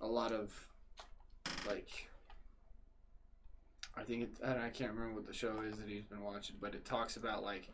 a 0.00 0.06
lot 0.06 0.32
of 0.32 0.52
like. 1.66 2.08
I 3.96 4.02
think 4.02 4.22
it, 4.22 4.28
I, 4.44 4.66
I 4.66 4.68
can't 4.70 4.92
remember 4.92 5.14
what 5.14 5.26
the 5.26 5.32
show 5.32 5.60
is 5.68 5.78
that 5.78 5.88
he's 5.88 6.04
been 6.04 6.22
watching, 6.22 6.56
but 6.60 6.74
it 6.74 6.84
talks 6.84 7.16
about 7.16 7.42
like 7.44 7.68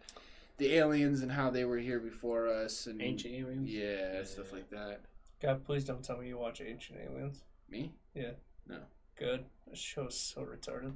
the 0.58 0.74
aliens 0.74 1.22
and 1.22 1.32
how 1.32 1.50
they 1.50 1.64
were 1.64 1.78
here 1.78 1.98
before 1.98 2.48
us 2.48 2.86
and 2.86 3.00
Ancient 3.00 3.34
aliens. 3.34 3.68
yeah, 3.70 4.22
stuff 4.24 4.52
like 4.52 4.68
that. 4.70 5.00
God, 5.40 5.64
please 5.64 5.84
don't 5.84 6.02
tell 6.04 6.18
me 6.18 6.28
you 6.28 6.36
watch 6.36 6.60
Ancient 6.60 6.98
Aliens. 7.00 7.40
Me? 7.70 7.92
Yeah. 8.14 8.32
No. 8.68 8.76
Good. 9.18 9.44
That 9.66 9.78
show's 9.78 10.18
so 10.18 10.42
retarded. 10.42 10.92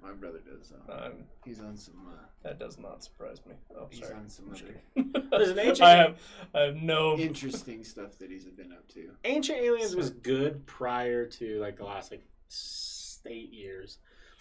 My 0.00 0.12
brother 0.12 0.38
does. 0.38 0.72
though. 0.86 0.92
Um, 0.94 1.12
He's 1.44 1.58
on 1.58 1.76
some. 1.76 2.06
Uh, 2.08 2.22
that 2.44 2.60
does 2.60 2.78
not 2.78 3.02
surprise 3.02 3.40
me. 3.44 3.54
Oh, 3.76 3.88
he's 3.90 3.98
sorry. 3.98 4.14
on 4.14 4.28
some 4.28 4.44
I'm 4.50 4.54
just 4.54 4.70
other. 4.96 5.28
There's 5.32 5.48
an 5.48 5.58
ancient- 5.58 5.82
I 5.82 5.96
have, 5.96 6.18
I 6.54 6.60
have 6.60 6.76
no. 6.76 7.16
interesting 7.18 7.82
stuff 7.82 8.16
that 8.20 8.30
he's 8.30 8.44
been 8.44 8.70
up 8.72 8.86
to. 8.94 9.10
Ancient 9.24 9.58
Aliens 9.58 9.96
was 9.96 10.10
good 10.10 10.64
prior 10.66 11.26
to 11.26 11.58
like 11.58 11.78
the 11.78 11.84
last 11.84 12.12
like 12.12 12.22
s- 12.48 13.18
eight 13.26 13.52
years. 13.52 13.98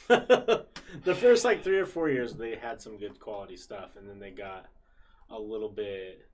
The 0.07 1.15
first 1.15 1.43
like 1.45 1.63
three 1.63 1.77
or 1.77 1.85
four 1.85 2.09
years 2.09 2.33
they 2.33 2.55
had 2.55 2.81
some 2.81 2.97
good 2.97 3.19
quality 3.19 3.57
stuff, 3.57 3.95
and 3.97 4.09
then 4.09 4.19
they 4.19 4.31
got 4.31 4.65
a 5.29 5.39
little 5.39 5.69
bit, 5.69 6.27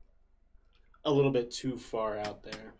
a 1.05 1.11
little 1.11 1.31
bit 1.31 1.51
too 1.51 1.77
far 1.77 2.17
out 2.17 2.43
there. 2.43 2.73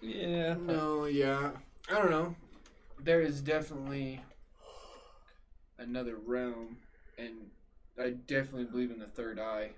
Yeah. 0.00 0.54
No, 0.60 1.04
yeah. 1.04 1.50
I 1.90 1.94
don't 1.94 2.10
know. 2.10 2.34
There 3.02 3.22
is 3.22 3.40
definitely 3.40 4.20
another 5.78 6.16
realm, 6.16 6.78
and 7.18 7.50
I 7.98 8.10
definitely 8.10 8.64
believe 8.64 8.90
in 8.90 8.98
the 8.98 9.06
third 9.06 9.38
eye. 9.38 9.70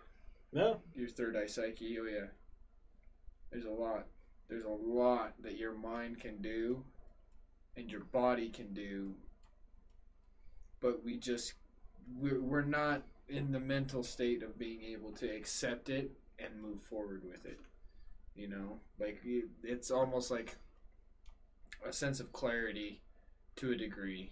No, 0.53 0.81
Your 0.95 1.09
third 1.09 1.37
eye 1.37 1.47
psyche. 1.47 1.99
Oh, 1.99 2.05
yeah. 2.05 2.27
There's 3.51 3.65
a 3.65 3.71
lot. 3.71 4.07
There's 4.49 4.65
a 4.65 4.69
lot 4.69 5.35
that 5.43 5.57
your 5.57 5.73
mind 5.73 6.21
can 6.21 6.43
do 6.43 6.85
and 7.77 7.91
your 7.91 8.01
body 8.01 8.49
can 8.51 8.75
do. 8.75 9.15
But 10.83 11.05
we 11.05 11.17
just, 11.17 11.55
we're, 12.21 12.41
we're 12.41 12.63
not 12.63 13.03
in 13.29 13.53
the 13.53 13.61
mental 13.61 14.03
state 14.03 14.43
of 14.43 14.59
being 14.59 14.83
able 14.83 15.13
to 15.13 15.27
accept 15.27 15.89
it 15.89 16.11
and 16.39 16.61
move 16.61 16.81
forward 16.83 17.23
with 17.25 17.47
it. 17.47 17.61
You 18.35 18.49
know, 18.49 18.81
like 18.99 19.23
it's 19.63 19.91
almost 19.91 20.31
like 20.31 20.57
a 21.87 21.93
sense 21.93 22.21
of 22.21 22.33
clarity 22.33 23.01
to 23.57 23.73
a 23.73 23.77
degree. 23.77 24.31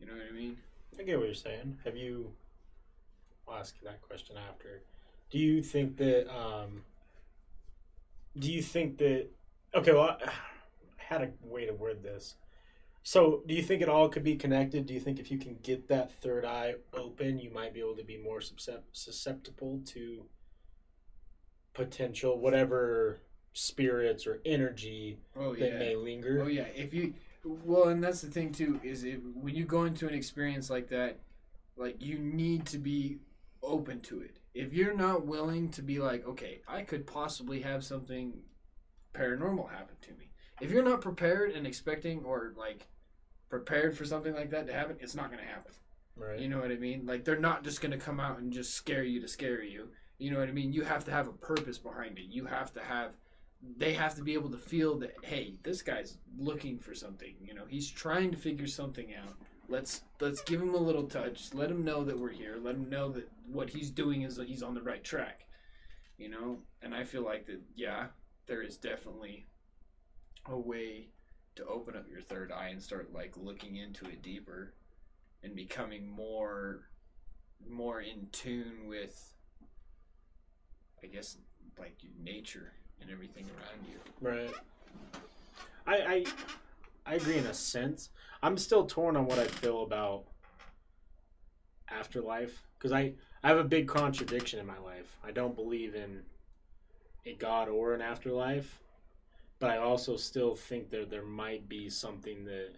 You 0.00 0.06
know 0.06 0.12
what 0.12 0.22
I 0.28 0.32
mean? 0.32 0.56
I 0.98 1.02
get 1.02 1.18
what 1.18 1.26
you're 1.26 1.34
saying. 1.34 1.78
Have 1.84 1.96
you? 1.96 2.32
I'll 3.48 3.58
ask 3.58 3.74
you 3.80 3.88
that 3.88 4.02
question 4.02 4.36
after. 4.36 4.82
Do 5.30 5.38
you 5.38 5.62
think 5.62 5.96
that? 5.96 6.32
Um, 6.32 6.82
do 8.38 8.52
you 8.52 8.62
think 8.62 8.98
that? 8.98 9.26
Okay, 9.74 9.92
well, 9.92 10.16
I, 10.24 10.26
I 10.28 10.32
had 11.14 11.22
a 11.22 11.30
way 11.44 11.66
to 11.66 11.72
word 11.72 12.02
this. 12.02 12.36
So, 13.04 13.42
do 13.46 13.54
you 13.54 13.62
think 13.62 13.82
it 13.82 13.88
all 13.88 14.08
could 14.08 14.22
be 14.22 14.36
connected? 14.36 14.86
Do 14.86 14.94
you 14.94 15.00
think 15.00 15.18
if 15.18 15.30
you 15.30 15.38
can 15.38 15.58
get 15.62 15.88
that 15.88 16.12
third 16.12 16.44
eye 16.44 16.74
open, 16.94 17.38
you 17.38 17.50
might 17.50 17.74
be 17.74 17.80
able 17.80 17.96
to 17.96 18.04
be 18.04 18.16
more 18.16 18.40
susceptible 18.40 19.80
to 19.86 20.24
potential 21.74 22.38
whatever 22.38 23.20
spirits 23.54 24.26
or 24.26 24.40
energy 24.44 25.18
Oh 25.36 25.54
that 25.54 25.72
yeah. 25.72 25.78
may 25.78 25.96
linger? 25.96 26.42
Oh 26.42 26.46
yeah. 26.46 26.66
If 26.74 26.94
you 26.94 27.14
well, 27.44 27.88
and 27.88 28.02
that's 28.02 28.20
the 28.20 28.30
thing 28.30 28.52
too 28.52 28.80
is 28.84 29.02
if, 29.02 29.18
when 29.34 29.54
you 29.56 29.64
go 29.64 29.84
into 29.84 30.06
an 30.06 30.14
experience 30.14 30.70
like 30.70 30.88
that, 30.90 31.18
like 31.76 32.00
you 32.00 32.18
need 32.18 32.66
to 32.66 32.78
be 32.78 33.18
open 33.62 34.00
to 34.02 34.20
it. 34.20 34.38
If 34.54 34.72
you're 34.72 34.94
not 34.94 35.26
willing 35.26 35.70
to 35.70 35.82
be 35.82 35.98
like, 35.98 36.26
okay, 36.26 36.60
I 36.68 36.82
could 36.82 37.06
possibly 37.06 37.62
have 37.62 37.84
something 37.84 38.34
paranormal 39.14 39.70
happen 39.70 39.96
to 40.02 40.12
me. 40.12 40.30
If 40.60 40.70
you're 40.70 40.84
not 40.84 41.00
prepared 41.00 41.52
and 41.52 41.66
expecting 41.66 42.24
or 42.24 42.52
like 42.56 42.86
prepared 43.52 43.94
for 43.94 44.06
something 44.06 44.34
like 44.34 44.48
that 44.48 44.66
to 44.66 44.72
happen, 44.72 44.96
it's 44.98 45.14
not 45.14 45.30
going 45.30 45.42
to 45.42 45.46
happen. 45.46 45.72
Right. 46.16 46.40
You 46.40 46.48
know 46.48 46.60
what 46.60 46.70
I 46.70 46.76
mean? 46.76 47.04
Like 47.04 47.22
they're 47.22 47.38
not 47.38 47.62
just 47.62 47.82
going 47.82 47.92
to 47.92 47.98
come 47.98 48.18
out 48.18 48.38
and 48.38 48.50
just 48.50 48.72
scare 48.72 49.04
you 49.04 49.20
to 49.20 49.28
scare 49.28 49.62
you. 49.62 49.88
You 50.16 50.30
know 50.30 50.38
what 50.38 50.48
I 50.48 50.52
mean? 50.52 50.72
You 50.72 50.84
have 50.84 51.04
to 51.04 51.10
have 51.10 51.28
a 51.28 51.32
purpose 51.32 51.76
behind 51.76 52.18
it. 52.18 52.24
You 52.30 52.46
have 52.46 52.72
to 52.72 52.80
have 52.82 53.10
they 53.76 53.92
have 53.92 54.14
to 54.14 54.22
be 54.22 54.32
able 54.32 54.50
to 54.52 54.56
feel 54.56 54.98
that 55.00 55.16
hey, 55.22 55.58
this 55.64 55.82
guy's 55.82 56.16
looking 56.38 56.78
for 56.78 56.94
something. 56.94 57.34
You 57.44 57.52
know, 57.52 57.64
he's 57.68 57.90
trying 57.90 58.30
to 58.30 58.38
figure 58.38 58.66
something 58.66 59.08
out. 59.22 59.34
Let's 59.68 60.00
let's 60.18 60.40
give 60.40 60.62
him 60.62 60.74
a 60.74 60.78
little 60.78 61.04
touch. 61.04 61.52
Let 61.52 61.70
him 61.70 61.84
know 61.84 62.04
that 62.04 62.18
we're 62.18 62.30
here. 62.30 62.56
Let 62.58 62.76
him 62.76 62.88
know 62.88 63.10
that 63.12 63.28
what 63.46 63.68
he's 63.68 63.90
doing 63.90 64.22
is 64.22 64.36
that 64.36 64.48
he's 64.48 64.62
on 64.62 64.72
the 64.72 64.82
right 64.82 65.04
track. 65.04 65.40
You 66.16 66.30
know, 66.30 66.60
and 66.80 66.94
I 66.94 67.04
feel 67.04 67.22
like 67.22 67.44
that 67.48 67.60
yeah, 67.76 68.06
there 68.46 68.62
is 68.62 68.78
definitely 68.78 69.44
a 70.46 70.56
way 70.58 71.10
to 71.56 71.66
open 71.66 71.96
up 71.96 72.06
your 72.10 72.20
third 72.20 72.50
eye 72.50 72.68
and 72.68 72.82
start 72.82 73.12
like 73.12 73.34
looking 73.36 73.76
into 73.76 74.06
it 74.06 74.22
deeper 74.22 74.72
and 75.42 75.54
becoming 75.54 76.08
more 76.08 76.88
more 77.68 78.00
in 78.00 78.26
tune 78.32 78.86
with 78.88 79.34
I 81.02 81.06
guess 81.06 81.36
like 81.78 81.96
nature 82.22 82.72
and 83.00 83.10
everything 83.10 83.44
around 83.44 83.86
you. 83.88 83.98
Right. 84.20 84.54
I 85.86 85.96
I 85.96 86.24
I 87.04 87.14
agree 87.14 87.38
in 87.38 87.46
a 87.46 87.54
sense. 87.54 88.10
I'm 88.42 88.56
still 88.56 88.86
torn 88.86 89.16
on 89.16 89.26
what 89.26 89.38
I 89.38 89.46
feel 89.46 89.82
about 89.82 90.24
afterlife 91.88 92.62
because 92.78 92.92
I 92.92 93.14
I 93.42 93.48
have 93.48 93.58
a 93.58 93.64
big 93.64 93.88
contradiction 93.88 94.58
in 94.58 94.66
my 94.66 94.78
life. 94.78 95.16
I 95.24 95.32
don't 95.32 95.54
believe 95.54 95.94
in 95.94 96.22
a 97.26 97.34
god 97.34 97.68
or 97.68 97.94
an 97.94 98.00
afterlife, 98.00 98.81
but 99.62 99.70
I 99.70 99.76
also 99.78 100.16
still 100.16 100.56
think 100.56 100.90
that 100.90 101.08
there 101.08 101.22
might 101.24 101.68
be 101.68 101.88
something 101.88 102.44
that 102.46 102.70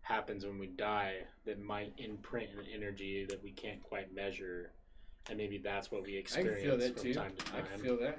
happens 0.00 0.44
when 0.44 0.58
we 0.58 0.66
die 0.66 1.18
that 1.44 1.62
might 1.62 1.92
imprint 1.96 2.48
an 2.58 2.64
energy 2.74 3.24
that 3.28 3.40
we 3.40 3.52
can't 3.52 3.80
quite 3.84 4.12
measure, 4.12 4.72
and 5.28 5.38
maybe 5.38 5.58
that's 5.58 5.92
what 5.92 6.02
we 6.02 6.16
experience 6.16 6.56
I 6.56 6.58
can 6.58 6.64
feel 6.70 6.78
that 6.78 6.94
from 6.94 7.02
too. 7.04 7.14
time 7.14 7.32
to 7.36 7.46
I 7.46 7.60
time. 7.60 7.66
can 7.70 7.80
feel 7.80 7.98
that. 8.00 8.18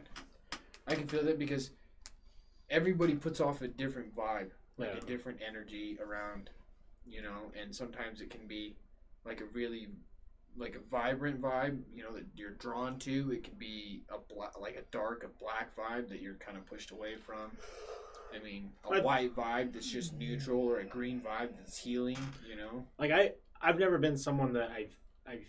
I 0.88 0.96
can 0.96 1.08
feel 1.10 1.26
that 1.26 1.38
because 1.38 1.72
everybody 2.70 3.16
puts 3.16 3.42
off 3.42 3.62
a 3.64 3.68
different 3.68 4.16
vibe, 4.16 4.52
like 4.78 4.92
Yeah. 4.94 4.98
a 5.00 5.02
different 5.02 5.42
energy 5.46 5.98
around, 6.02 6.52
you 7.06 7.22
know, 7.22 7.52
and 7.62 7.76
sometimes 7.76 8.22
it 8.22 8.30
can 8.30 8.48
be 8.48 8.78
like 9.26 9.42
a 9.42 9.46
really 9.46 9.90
like 10.58 10.76
a 10.76 10.80
vibrant 10.92 11.42
vibe, 11.42 11.80
you 11.94 12.04
know, 12.04 12.14
that 12.14 12.26
you're 12.36 12.52
drawn 12.52 13.00
to. 13.00 13.32
It 13.32 13.44
could 13.44 13.58
be 13.60 14.04
a 14.10 14.18
black, 14.34 14.60
like 14.60 14.76
a 14.76 14.84
dark, 14.92 15.24
a 15.24 15.44
black 15.44 15.76
vibe 15.76 16.10
that 16.10 16.22
you're 16.22 16.36
kind 16.36 16.58
of 16.58 16.66
pushed 16.66 16.92
away 16.92 17.16
from. 17.16 17.52
I 18.36 18.44
mean, 18.44 18.72
a 18.86 18.96
I- 18.96 19.02
white 19.02 19.36
vibe 19.36 19.74
that's 19.74 19.90
just 19.90 20.14
neutral, 20.14 20.60
or 20.62 20.80
a 20.80 20.86
green 20.86 21.20
vibe 21.22 21.50
that's 21.58 21.78
healing. 21.78 22.18
You 22.48 22.58
know, 22.58 22.86
like 22.98 23.12
I 23.12 23.34
I've 23.62 23.80
never 23.80 23.98
been 23.98 24.18
someone 24.18 24.54
that 24.54 24.70
I 24.72 24.88
I 25.28 25.40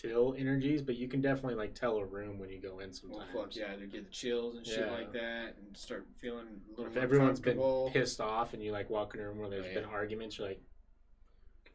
feel 0.00 0.34
energies, 0.36 0.82
but 0.82 0.96
you 0.96 1.06
can 1.08 1.20
definitely 1.20 1.54
like 1.54 1.74
tell 1.74 1.96
a 1.98 2.04
room 2.04 2.38
when 2.38 2.50
you 2.50 2.60
go 2.60 2.80
in 2.80 2.90
well, 3.08 3.20
sometimes. 3.20 3.32
fuck 3.32 3.56
yeah, 3.56 3.76
to 3.76 3.86
get 3.86 4.04
the 4.06 4.10
chills 4.10 4.56
and 4.56 4.66
shit 4.66 4.80
Yeah. 4.80 4.90
like 4.92 5.12
that, 5.12 5.54
and 5.58 5.76
start 5.76 6.06
feeling 6.18 6.46
a 6.68 6.70
little 6.80 6.86
If 6.96 6.96
everyone's 7.02 7.38
been 7.40 7.90
pissed 7.92 8.20
off 8.20 8.52
and 8.54 8.62
you 8.62 8.72
like 8.72 8.90
walk 8.90 9.14
in 9.14 9.20
a 9.20 9.28
room 9.28 9.38
where 9.38 9.48
there's 9.48 9.64
Oh, 9.66 9.68
yeah. 9.68 9.74
been 9.74 9.84
arguments, 9.84 10.38
you're 10.38 10.48
like, 10.48 10.60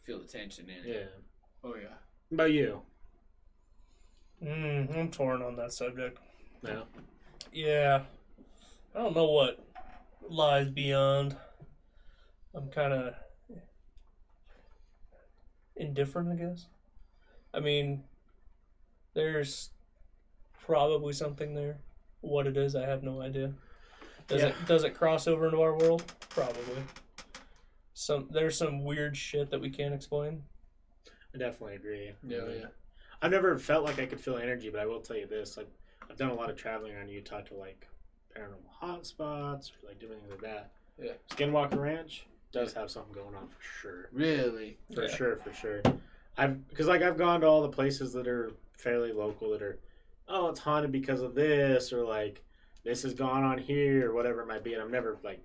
feel 0.04 0.20
the 0.20 0.28
tension 0.28 0.70
in 0.70 0.86
it. 0.86 0.88
yeah. 0.88 1.06
Oh 1.64 1.76
yeah. 1.76 1.88
About 2.32 2.52
you? 2.52 2.82
Mm, 4.44 4.96
I'm 4.98 5.10
torn 5.12 5.42
on 5.42 5.56
that 5.56 5.74
subject. 5.74 6.20
No. 6.62 6.84
Yeah, 7.54 8.04
I 8.94 9.00
don't 9.00 9.16
know 9.16 9.32
what 9.32 9.64
lies 10.30 10.70
beyond. 10.70 11.36
I'm 12.54 12.70
kind 12.70 12.94
of 12.94 13.14
indifferent, 15.76 16.30
I 16.32 16.36
guess. 16.36 16.66
I 17.54 17.60
mean, 17.60 18.04
there's 19.14 19.70
probably 20.66 21.14
something 21.14 21.56
there. 21.56 21.78
What 22.22 22.48
it 22.48 22.58
is, 22.58 22.76
I 22.76 22.86
have 22.86 23.04
no 23.04 23.22
idea. 23.22 23.54
Does 24.28 24.42
Yeah. 24.42 24.48
it 24.50 24.56
does 24.68 24.84
it 24.84 24.94
cross 24.94 25.28
over 25.28 25.46
into 25.46 25.62
our 25.62 25.78
world? 25.78 26.04
Probably. 26.30 26.84
Some 27.94 28.28
there's 28.32 28.58
some 28.58 28.84
weird 28.84 29.16
shit 29.16 29.50
that 29.52 29.62
we 29.62 29.70
can't 29.70 29.94
explain. 29.94 30.44
I 31.38 31.40
definitely 31.50 31.76
agree. 31.76 32.12
Yeah, 32.28 32.38
I 32.40 32.48
mean, 32.48 32.60
yeah. 32.62 32.66
I've 33.22 33.32
never 33.32 33.58
felt 33.58 33.84
like 33.86 34.00
I 34.00 34.06
could 34.06 34.20
feel 34.20 34.38
energy, 34.38 34.70
but 34.70 34.80
I 34.80 34.86
will 34.86 35.02
tell 35.02 35.18
you 35.18 35.28
this: 35.28 35.58
like 35.58 35.70
I've 36.10 36.18
done 36.18 36.30
a 36.30 36.34
lot 36.34 36.50
of 36.50 36.58
traveling 36.58 36.96
around 36.96 37.10
Utah 37.10 37.42
to 37.42 37.54
like 37.54 37.88
paranormal 38.36 38.82
hotspots 38.82 39.72
or 39.72 39.88
like 39.88 40.00
doing 40.00 40.20
things 40.20 40.32
like 40.32 40.42
that. 40.42 40.72
Yeah. 41.02 41.12
Skinwalker 41.30 41.78
Ranch 41.80 42.26
does 42.52 42.74
have 42.74 42.90
something 42.90 43.14
going 43.14 43.36
on 43.36 43.48
for 43.48 43.62
sure. 43.82 44.10
Really? 44.12 44.78
For 44.94 45.04
Yeah. 45.04 45.16
sure, 45.16 45.36
for 45.38 45.54
sure. 45.54 45.82
I've 46.38 46.68
because 46.70 46.88
like 46.88 47.02
I've 47.02 47.18
gone 47.18 47.42
to 47.42 47.48
all 47.48 47.62
the 47.62 47.70
places 47.70 48.14
that 48.14 48.28
are 48.28 48.52
fairly 48.78 49.12
local 49.12 49.52
that 49.52 49.62
are, 49.62 49.78
oh, 50.28 50.48
it's 50.50 50.60
haunted 50.60 50.92
because 50.92 51.22
of 51.22 51.36
this 51.36 51.94
or 51.94 52.04
like 52.04 52.44
this 52.84 53.04
has 53.04 53.14
gone 53.14 53.44
on 53.44 53.58
here 53.58 54.10
or 54.10 54.14
whatever 54.14 54.42
it 54.42 54.48
might 54.48 54.64
be, 54.64 54.74
and 54.74 54.82
I'm 54.82 54.92
never 54.92 55.18
like, 55.24 55.42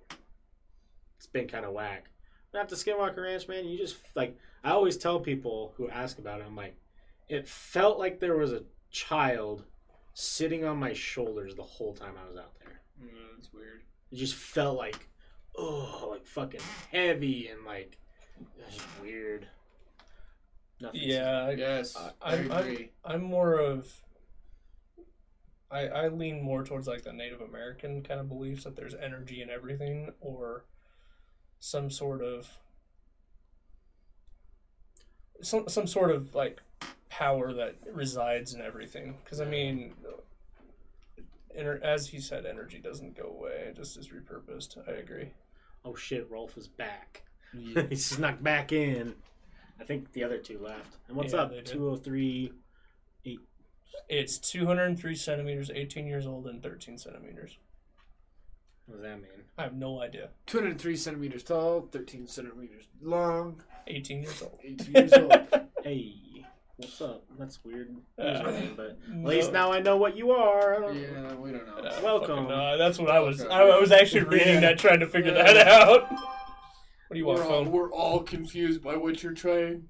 it's 1.17 1.27
been 1.27 1.47
kind 1.47 1.65
of 1.65 1.73
whack. 1.73 2.09
But 2.53 2.61
at 2.61 2.69
the 2.69 2.75
Skinwalker 2.77 3.17
Ranch, 3.23 3.47
man, 3.49 3.65
you 3.65 3.77
just 3.77 3.97
like 4.15 4.37
I 4.63 4.69
always 4.71 4.95
tell 4.95 5.19
people 5.19 5.73
who 5.75 5.89
ask 5.89 6.19
about 6.19 6.39
it, 6.39 6.45
I'm 6.47 6.55
like, 6.55 6.77
it 7.27 7.47
felt 7.49 7.99
like 7.99 8.19
there 8.21 8.37
was 8.37 8.53
a 8.53 8.63
child 8.91 9.65
sitting 10.13 10.63
on 10.63 10.77
my 10.77 10.93
shoulders 10.93 11.55
the 11.55 11.63
whole 11.63 11.93
time 11.93 12.13
I 12.23 12.27
was 12.29 12.37
out 12.37 12.53
there. 12.59 12.79
Mm, 13.03 13.09
that's 13.35 13.51
weird. 13.51 13.81
It 14.11 14.15
just 14.17 14.35
felt 14.35 14.77
like, 14.77 15.09
oh, 15.57 16.09
like 16.11 16.25
fucking 16.27 16.61
heavy 16.91 17.47
and 17.47 17.65
like, 17.65 17.97
it 18.39 18.71
just 18.71 18.85
weird. 19.01 19.47
Nothing. 20.79 21.01
Yeah, 21.03 21.45
I, 21.45 21.51
Yes, 21.51 21.95
I- 21.97 22.11
I, 22.21 22.35
I'm- 22.35 22.51
I'm- 22.51 22.67
agree. 22.67 22.91
I'm 23.03 23.23
more 23.23 23.55
of 23.57 23.91
I 25.71 25.87
I 25.87 26.07
lean 26.09 26.41
more 26.43 26.63
towards 26.63 26.87
like 26.87 27.01
the 27.01 27.11
Native 27.13 27.41
American 27.41 28.03
kind 28.03 28.19
of 28.19 28.29
beliefs 28.29 28.63
that 28.65 28.75
there's 28.75 28.93
energy 28.93 29.41
in 29.41 29.49
everything 29.49 30.13
or 30.21 30.65
some 31.65 31.89
sort 31.89 32.21
of 32.21 32.45
some 35.41 35.69
some 35.69 35.87
sort 35.87 36.11
of 36.11 36.35
like 36.35 36.61
power 37.09 37.53
that 37.53 37.75
resides 37.89 38.53
in 38.53 38.59
everything 38.59 39.15
because 39.23 39.39
I 39.39 39.45
mean 39.45 39.93
ener- 41.57 41.81
as 41.81 42.07
he 42.07 42.19
said 42.19 42.45
energy 42.45 42.79
doesn't 42.79 43.15
go 43.15 43.23
away 43.39 43.67
it 43.69 43.77
just 43.77 43.95
is 43.95 44.09
repurposed 44.09 44.77
I 44.89 44.91
agree 44.93 45.29
Oh 45.85 45.95
shit, 45.95 46.31
Rolf 46.31 46.57
is 46.57 46.69
back. 46.69 47.23
Yeah. 47.53 47.81
He's 47.89 48.05
snuck 48.05 48.41
back 48.41 48.71
in. 48.71 49.15
I 49.81 49.83
think 49.83 50.13
the 50.13 50.23
other 50.23 50.37
two 50.37 50.57
left. 50.59 50.95
And 51.09 51.17
what's 51.17 51.33
Yeah, 51.33 51.41
up? 51.41 51.49
they 51.49 51.57
did. 51.57 51.65
203. 51.65 52.53
it's 54.07 54.37
203 54.37 55.13
centimeters 55.13 55.69
18 55.69 56.07
years 56.07 56.25
old 56.25 56.47
and 56.47 56.63
13 56.63 56.97
centimeters 56.97 57.57
What 58.85 58.95
does 58.95 59.03
that 59.03 59.15
mean? 59.21 59.29
I 59.57 59.63
have 59.63 59.73
no 59.75 60.01
idea 60.01 60.29
203 60.47 60.95
centimeters 60.95 61.43
tall, 61.43 61.87
13 61.91 62.27
centimeters 62.27 62.87
long, 63.01 63.61
18 63.87 64.23
years 64.23 64.41
old 64.41 64.59
18 64.63 64.93
years 64.93 65.13
old. 65.13 65.33
Hey, 65.83 66.15
what's 66.77 67.01
up? 67.01 67.25
That's 67.37 67.61
weird. 67.65 67.93
Uh, 68.17 68.23
username, 68.23 68.77
but 68.77 68.85
at 68.91 69.09
no. 69.09 69.27
least 69.27 69.51
now 69.51 69.73
I 69.73 69.79
know 69.81 69.97
what 69.97 70.15
you 70.15 70.31
are. 70.31 70.77
I 70.77 70.79
don't- 70.79 70.95
yeah, 70.97 71.33
we 71.35 71.51
don't 71.51 71.67
know. 71.67 71.73
Uh, 71.89 71.99
Welcome. 72.01 72.45
fucking, 72.45 72.51
uh, 72.51 72.77
that's 72.77 72.97
what 72.99 73.09
I 73.11 73.19
was. 73.19 73.41
I, 73.43 73.63
I 73.63 73.79
was 73.79 73.91
actually 73.91 74.23
reading 74.23 74.55
Yeah. 74.55 74.59
that, 74.61 74.79
trying 74.79 75.01
to 75.01 75.07
figure 75.07 75.33
Yeah. 75.35 75.43
that 75.51 75.67
out. 75.67 76.09
What 76.09 76.19
do 77.11 77.17
you 77.17 77.25
want, 77.25 77.39
we're, 77.39 77.45
all, 77.45 77.49
phone? 77.65 77.71
we're 77.73 77.91
all 77.91 78.19
confused 78.21 78.81
by 78.81 78.95
what 78.95 79.21
you're 79.21 79.33
trying. 79.33 79.89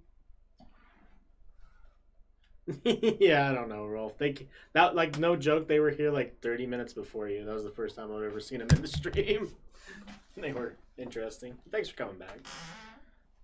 yeah, 2.83 3.49
I 3.49 3.53
don't 3.53 3.69
know, 3.69 3.85
Rolf. 3.85 4.17
They 4.17 4.47
that 4.73 4.95
like 4.95 5.19
no 5.19 5.35
joke. 5.35 5.67
They 5.67 5.79
were 5.79 5.91
here 5.91 6.11
like 6.11 6.39
30 6.41 6.65
minutes 6.65 6.93
before 6.93 7.27
you. 7.27 7.43
That 7.43 7.53
was 7.53 7.63
the 7.63 7.71
first 7.71 7.95
time 7.95 8.11
I've 8.15 8.23
ever 8.23 8.39
seen 8.39 8.59
them 8.59 8.69
in 8.71 8.81
the 8.81 8.87
stream. 8.87 9.51
they 10.37 10.53
were 10.53 10.75
interesting. 10.97 11.55
Thanks 11.71 11.89
for 11.89 11.97
coming 11.97 12.17
back. 12.17 12.39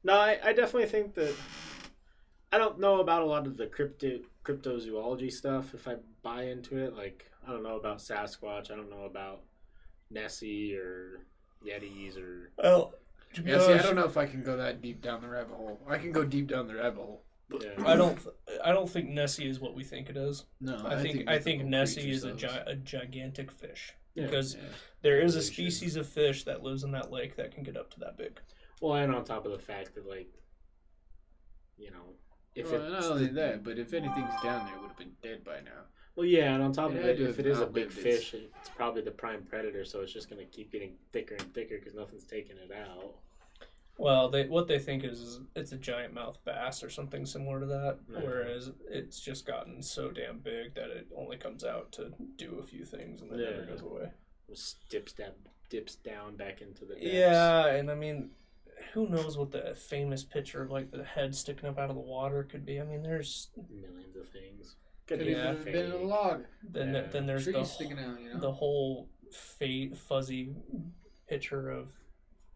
No, 0.04 0.14
I, 0.14 0.40
I 0.44 0.54
definitely 0.54 0.88
think 0.88 1.14
that 1.16 1.36
I 2.52 2.58
don't 2.58 2.80
know 2.80 3.02
about 3.02 3.22
a 3.22 3.26
lot 3.26 3.46
of 3.46 3.58
the 3.58 3.68
crypto 3.68 4.20
cryptozoology 4.46 5.32
stuff. 5.32 5.74
If 5.74 5.88
I 5.88 5.96
buy 6.24 6.44
into 6.44 6.78
it, 6.78 6.96
like 6.96 7.30
I 7.48 7.52
don't 7.52 7.64
know 7.64 7.76
about 7.76 7.98
Sasquatch. 7.98 8.72
I 8.72 8.76
don't 8.76 8.90
know 8.90 9.04
about 9.04 9.42
Nessie 10.10 10.76
or 10.76 11.20
Yetis 11.66 12.18
or 12.18 12.52
Well, 12.58 12.94
Yeah, 13.44 13.60
see, 13.60 13.74
I 13.74 13.78
don't 13.82 13.96
know 13.96 14.06
if 14.06 14.18
I 14.18 14.26
can 14.26 14.44
go 14.44 14.58
that 14.58 14.82
deep 14.82 15.02
down 15.02 15.22
the 15.22 15.28
rabbit 15.28 15.56
hole. 15.56 15.80
I 15.88 15.98
can 15.98 16.12
go 16.12 16.24
deep 16.24 16.48
down 16.48 16.68
the 16.68 16.76
rabbit 16.76 16.96
hole. 16.96 17.24
Yeah. 17.52 17.70
I 17.86 17.96
don't. 17.96 18.16
th- 18.16 18.36
I 18.64 18.72
don't 18.72 18.90
think 18.90 19.10
Nessie 19.10 19.48
is 19.50 19.60
what 19.60 19.76
we 19.76 19.84
think 19.84 20.10
it 20.10 20.18
is. 20.18 20.46
No, 20.62 20.82
I, 20.86 21.02
think. 21.02 21.28
I 21.28 21.40
think 21.40 21.60
mythical 21.64 21.70
Nessie 21.70 22.12
is 22.12 22.24
a, 22.24 22.28
those. 22.30 22.42
gi- 22.42 22.48
a 22.68 22.76
gigantic 22.76 23.52
fish 23.52 23.94
Yeah. 24.16 24.26
because 24.26 24.56
Yeah. 24.56 24.62
there 25.02 25.20
is 25.22 25.36
a 25.36 25.42
species 25.42 25.96
of 25.96 26.08
fish 26.08 26.44
that 26.46 26.62
lives 26.64 26.84
in 26.84 26.92
that 26.92 27.12
lake 27.12 27.36
that 27.38 27.52
can 27.54 27.64
get 27.64 27.78
up 27.78 27.90
to 27.92 28.00
that 28.02 28.18
big. 28.18 28.40
Well, 28.82 28.96
and 28.96 29.14
on 29.14 29.24
top 29.26 29.46
of 29.46 29.52
the 29.52 29.60
fact 29.60 29.96
that 29.96 30.08
like, 30.08 30.30
you 31.78 31.92
know, 31.92 32.14
if 32.56 32.72
well, 32.72 32.90
not 32.90 32.98
it's 33.00 33.08
only 33.08 33.28
the- 33.28 33.34
that, 33.34 33.64
but 33.64 33.78
if 33.80 33.94
anything's 33.94 34.34
down 34.44 34.66
there, 34.66 34.76
it 34.76 34.82
would 34.82 34.90
have 34.90 34.98
been 34.98 35.16
dead 35.22 35.44
by 35.44 35.60
now. 35.62 35.84
Well, 36.16 36.26
yeah, 36.26 36.54
and 36.54 36.62
on 36.64 36.74
top 36.74 36.92
It 36.92 36.98
of 36.98 37.04
had 37.04 37.12
it, 37.12 37.22
if 37.22 37.40
it 37.40 37.46
is 37.46 37.60
a 37.62 37.66
big 37.66 37.86
its- 37.86 37.96
fish, 37.96 38.34
it's 38.34 38.70
probably 38.76 39.02
the 39.04 39.12
prime 39.12 39.44
predator, 39.44 39.86
so 39.86 40.02
it's 40.02 40.12
just 40.12 40.30
going 40.30 40.40
to 40.46 40.52
keep 40.52 40.72
getting 40.72 40.96
thicker 41.14 41.36
and 41.36 41.54
thicker 41.54 41.78
because 41.80 41.94
nothing's 41.94 42.26
taking 42.26 42.58
it 42.58 42.72
out. 42.76 43.16
Well, 44.00 44.30
they 44.30 44.48
what 44.48 44.68
they 44.68 44.80
think 44.80 45.04
is, 45.04 45.20
is 45.20 45.42
it's 45.58 45.74
a 45.74 45.78
giant 45.78 46.14
mouth 46.14 46.38
bass 46.46 46.84
or 46.84 46.90
something 46.90 47.26
similar 47.26 47.60
to 47.60 47.66
that, 47.66 48.00
Yeah. 48.10 48.20
whereas 48.22 48.72
it's 48.90 49.20
just 49.20 49.46
gotten 49.46 49.84
so 49.84 50.10
damn 50.10 50.40
big 50.40 50.74
that 50.76 50.90
it 50.90 51.08
only 51.16 51.36
comes 51.36 51.66
out 51.66 51.92
to 51.94 52.14
do 52.38 52.60
a 52.60 52.64
few 52.64 52.86
things 52.86 53.22
and 53.22 53.30
then 53.30 53.40
never 53.42 53.66
goes 53.66 53.82
away. 53.82 54.10
Just 54.48 54.88
dips 54.90 55.12
down, 55.12 55.34
dips 55.70 55.96
down 55.96 56.38
back 56.38 56.62
into 56.62 56.86
the 56.86 56.94
depths. 56.96 57.08
Yeah, 57.08 57.66
and 57.68 57.92
I 57.92 57.96
mean, 57.96 58.32
who 58.94 59.10
knows 59.10 59.38
what 59.38 59.52
the 59.52 59.76
famous 59.76 60.24
picture 60.24 60.64
of 60.64 60.72
like 60.72 60.92
the 60.92 61.04
head 61.04 61.36
sticking 61.36 61.68
up 61.68 61.78
out 61.78 61.90
of 61.90 61.96
the 61.98 62.02
water 62.02 62.46
could 62.46 62.66
be? 62.66 62.80
I 62.80 62.86
mean, 62.86 63.04
there's 63.04 63.50
millions 63.70 64.16
of 64.16 64.30
things. 64.30 64.78
Could 65.08 65.20
Could 65.20 65.28
be 65.28 65.34
Yeah. 65.34 65.52
been 65.56 65.76
in 65.88 65.92
a 65.92 65.98
log. 65.98 66.46
then 66.64 66.94
Yeah. 66.94 67.02
then 67.08 67.26
there's 67.26 67.44
Trees 67.44 67.56
the 67.56 67.64
sticking 67.66 68.00
out, 68.00 68.22
you 68.22 68.34
know. 68.34 68.40
the 68.40 68.52
whole 68.54 69.10
fa- 69.30 69.94
fuzzy 69.94 70.56
picture 71.28 71.70
of 71.70 71.92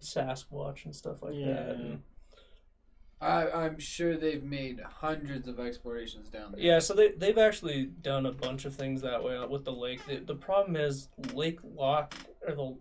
Sasquatch 0.03 0.85
and 0.85 0.95
stuff 0.95 1.21
like 1.21 1.33
that. 1.33 1.39
Yeah. 1.39 1.55
And, 1.71 2.01
I, 3.21 3.49
I'm 3.51 3.79
sure 3.79 4.17
they've 4.17 4.43
made 4.43 4.81
hundreds 4.81 5.47
of 5.47 5.57
explorations 5.57 6.27
down 6.29 6.51
there. 6.51 6.61
yeah, 6.61 6.79
so 6.79 6.93
they 6.93 7.11
they've 7.11 7.37
actually 7.37 7.85
done 7.85 8.25
a 8.25 8.33
bunch 8.33 8.65
of 8.65 8.75
things 8.75 9.01
that 9.01 9.23
way 9.23 9.39
with 9.49 9.63
the 9.63 9.71
lake. 9.71 10.05
The, 10.05 10.17
the 10.17 10.35
problem 10.35 10.75
is 10.75 11.07
Lake 11.33 11.59
Lock 11.63 12.15
or 12.45 12.53
the 12.53 12.75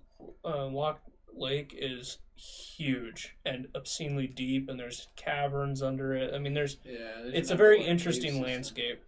uh, 0.45 0.67
Lock 0.67 1.01
Lake 1.33 1.77
is 1.79 2.19
huge 2.35 3.37
and 3.47 3.69
obscenely 3.77 4.27
deep, 4.27 4.69
and 4.69 4.81
there's 4.81 5.07
caverns 5.15 5.81
under 5.81 6.13
it. 6.15 6.35
I 6.35 6.39
mean, 6.39 6.55
there's 6.55 6.79
Yeah. 6.85 6.99
there's 7.23 7.35
it's 7.35 7.51
a 7.53 7.57
very 7.57 7.85
interesting 7.85 8.43
landscape. 8.43 9.01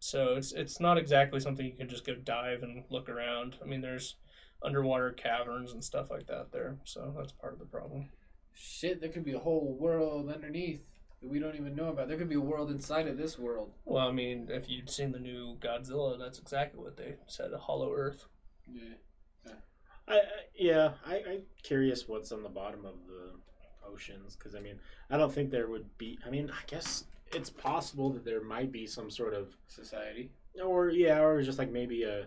So 0.00 0.34
it's 0.34 0.50
it's 0.50 0.80
not 0.80 0.98
exactly 0.98 1.38
something 1.38 1.64
you 1.64 1.76
can 1.76 1.88
just 1.88 2.04
go 2.04 2.16
dive 2.16 2.64
and 2.64 2.82
look 2.90 3.08
around. 3.08 3.56
I 3.62 3.66
mean, 3.66 3.82
there's 3.82 4.16
underwater 4.64 5.12
caverns 5.12 5.72
and 5.72 5.82
stuff 5.82 6.10
like 6.10 6.26
that 6.26 6.52
there. 6.52 6.76
So 6.84 7.12
that's 7.16 7.32
part 7.32 7.52
of 7.52 7.58
the 7.58 7.64
problem. 7.64 8.08
Shit, 8.54 9.00
there 9.00 9.10
could 9.10 9.24
be 9.24 9.32
a 9.32 9.38
whole 9.38 9.76
world 9.78 10.30
underneath 10.30 10.82
that 11.20 11.28
we 11.28 11.38
don't 11.38 11.56
even 11.56 11.74
know 11.74 11.88
about. 11.88 12.08
There 12.08 12.18
could 12.18 12.28
be 12.28 12.34
a 12.34 12.40
world 12.40 12.70
inside 12.70 13.08
of 13.08 13.16
this 13.16 13.38
world. 13.38 13.72
Well, 13.84 14.06
I 14.06 14.12
mean, 14.12 14.48
if 14.50 14.68
you'd 14.68 14.90
seen 14.90 15.12
the 15.12 15.18
new 15.18 15.56
Godzilla, 15.60 16.18
that's 16.18 16.38
exactly 16.38 16.80
what 16.80 16.96
they 16.96 17.14
said, 17.26 17.52
a 17.52 17.58
hollow 17.58 17.92
earth. 17.92 18.26
Yeah. 18.70 18.94
I, 20.08 20.14
I 20.14 20.20
yeah, 20.54 20.90
I, 21.06 21.22
I'm 21.28 21.42
curious 21.62 22.08
what's 22.08 22.32
on 22.32 22.42
the 22.42 22.48
bottom 22.48 22.84
of 22.84 22.94
the 23.06 23.30
oceans 23.88 24.36
because 24.36 24.54
I 24.54 24.60
mean, 24.60 24.78
I 25.10 25.16
don't 25.16 25.32
think 25.32 25.50
there 25.50 25.68
would 25.68 25.96
be. 25.98 26.18
I 26.26 26.30
mean, 26.30 26.50
I 26.50 26.64
guess 26.66 27.04
it's 27.32 27.50
possible 27.50 28.10
that 28.10 28.24
there 28.24 28.42
might 28.42 28.72
be 28.72 28.86
some 28.86 29.10
sort 29.10 29.34
of, 29.34 29.56
Society. 29.68 30.30
or 30.62 30.90
yeah, 30.90 31.20
or 31.20 31.42
just 31.42 31.58
like 31.58 31.70
maybe 31.70 32.02
a 32.02 32.26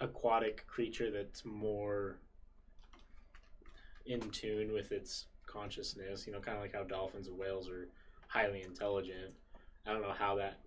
aquatic 0.00 0.66
creature 0.66 1.10
that's 1.10 1.44
more 1.44 2.16
in 4.06 4.20
tune 4.30 4.72
with 4.72 4.92
its 4.92 5.26
consciousness. 5.46 6.26
You 6.26 6.32
know, 6.32 6.40
kind 6.40 6.56
of 6.56 6.62
like 6.62 6.74
how 6.74 6.84
dolphins 6.84 7.28
and 7.28 7.38
whales 7.38 7.68
are 7.68 7.86
highly 8.28 8.62
intelligent. 8.62 9.32
I 9.86 9.92
don't 9.92 10.02
know 10.02 10.14
how 10.16 10.36
that 10.36 10.58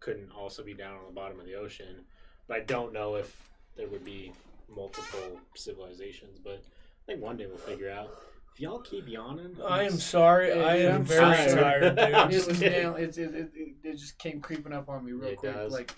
couldn't 0.00 0.30
also 0.32 0.62
be 0.62 0.74
down 0.74 0.96
on 0.96 1.06
the 1.06 1.12
bottom 1.12 1.38
of 1.38 1.46
the 1.46 1.54
ocean, 1.54 2.04
but 2.48 2.56
I 2.56 2.60
don't 2.60 2.92
know 2.92 3.14
if 3.16 3.36
there 3.76 3.88
would 3.88 4.04
be 4.04 4.32
multiple 4.74 5.38
civilizations. 5.54 6.38
But 6.42 6.62
I 6.64 7.06
think 7.12 7.22
one 7.22 7.36
day 7.36 7.46
we'll 7.46 7.56
figure 7.58 7.90
out. 7.90 8.10
If 8.54 8.60
y'all 8.60 8.80
keep 8.80 9.08
yawning, 9.08 9.56
I 9.66 9.84
am 9.84 9.96
sorry. 9.98 10.48
Yeah, 10.50 10.62
I 10.66 10.76
am 10.76 10.94
I'm 10.96 11.04
very 11.04 11.48
sorry. 11.48 11.80
tired, 11.80 11.96
dude. 11.96 12.34
It 12.34 12.46
was 12.48 12.58
kidding. 12.58 12.70
nail. 12.82 12.96
It, 12.96 13.16
it, 13.16 13.34
it, 13.34 13.50
it, 13.54 13.74
it 13.82 13.92
just 13.96 14.18
came 14.18 14.40
creeping 14.42 14.74
up 14.74 14.90
on 14.90 15.06
me 15.06 15.12
real 15.12 15.30
It 15.30 15.38
quick. 15.38 15.54
does. 15.54 15.72
Like 15.72 15.94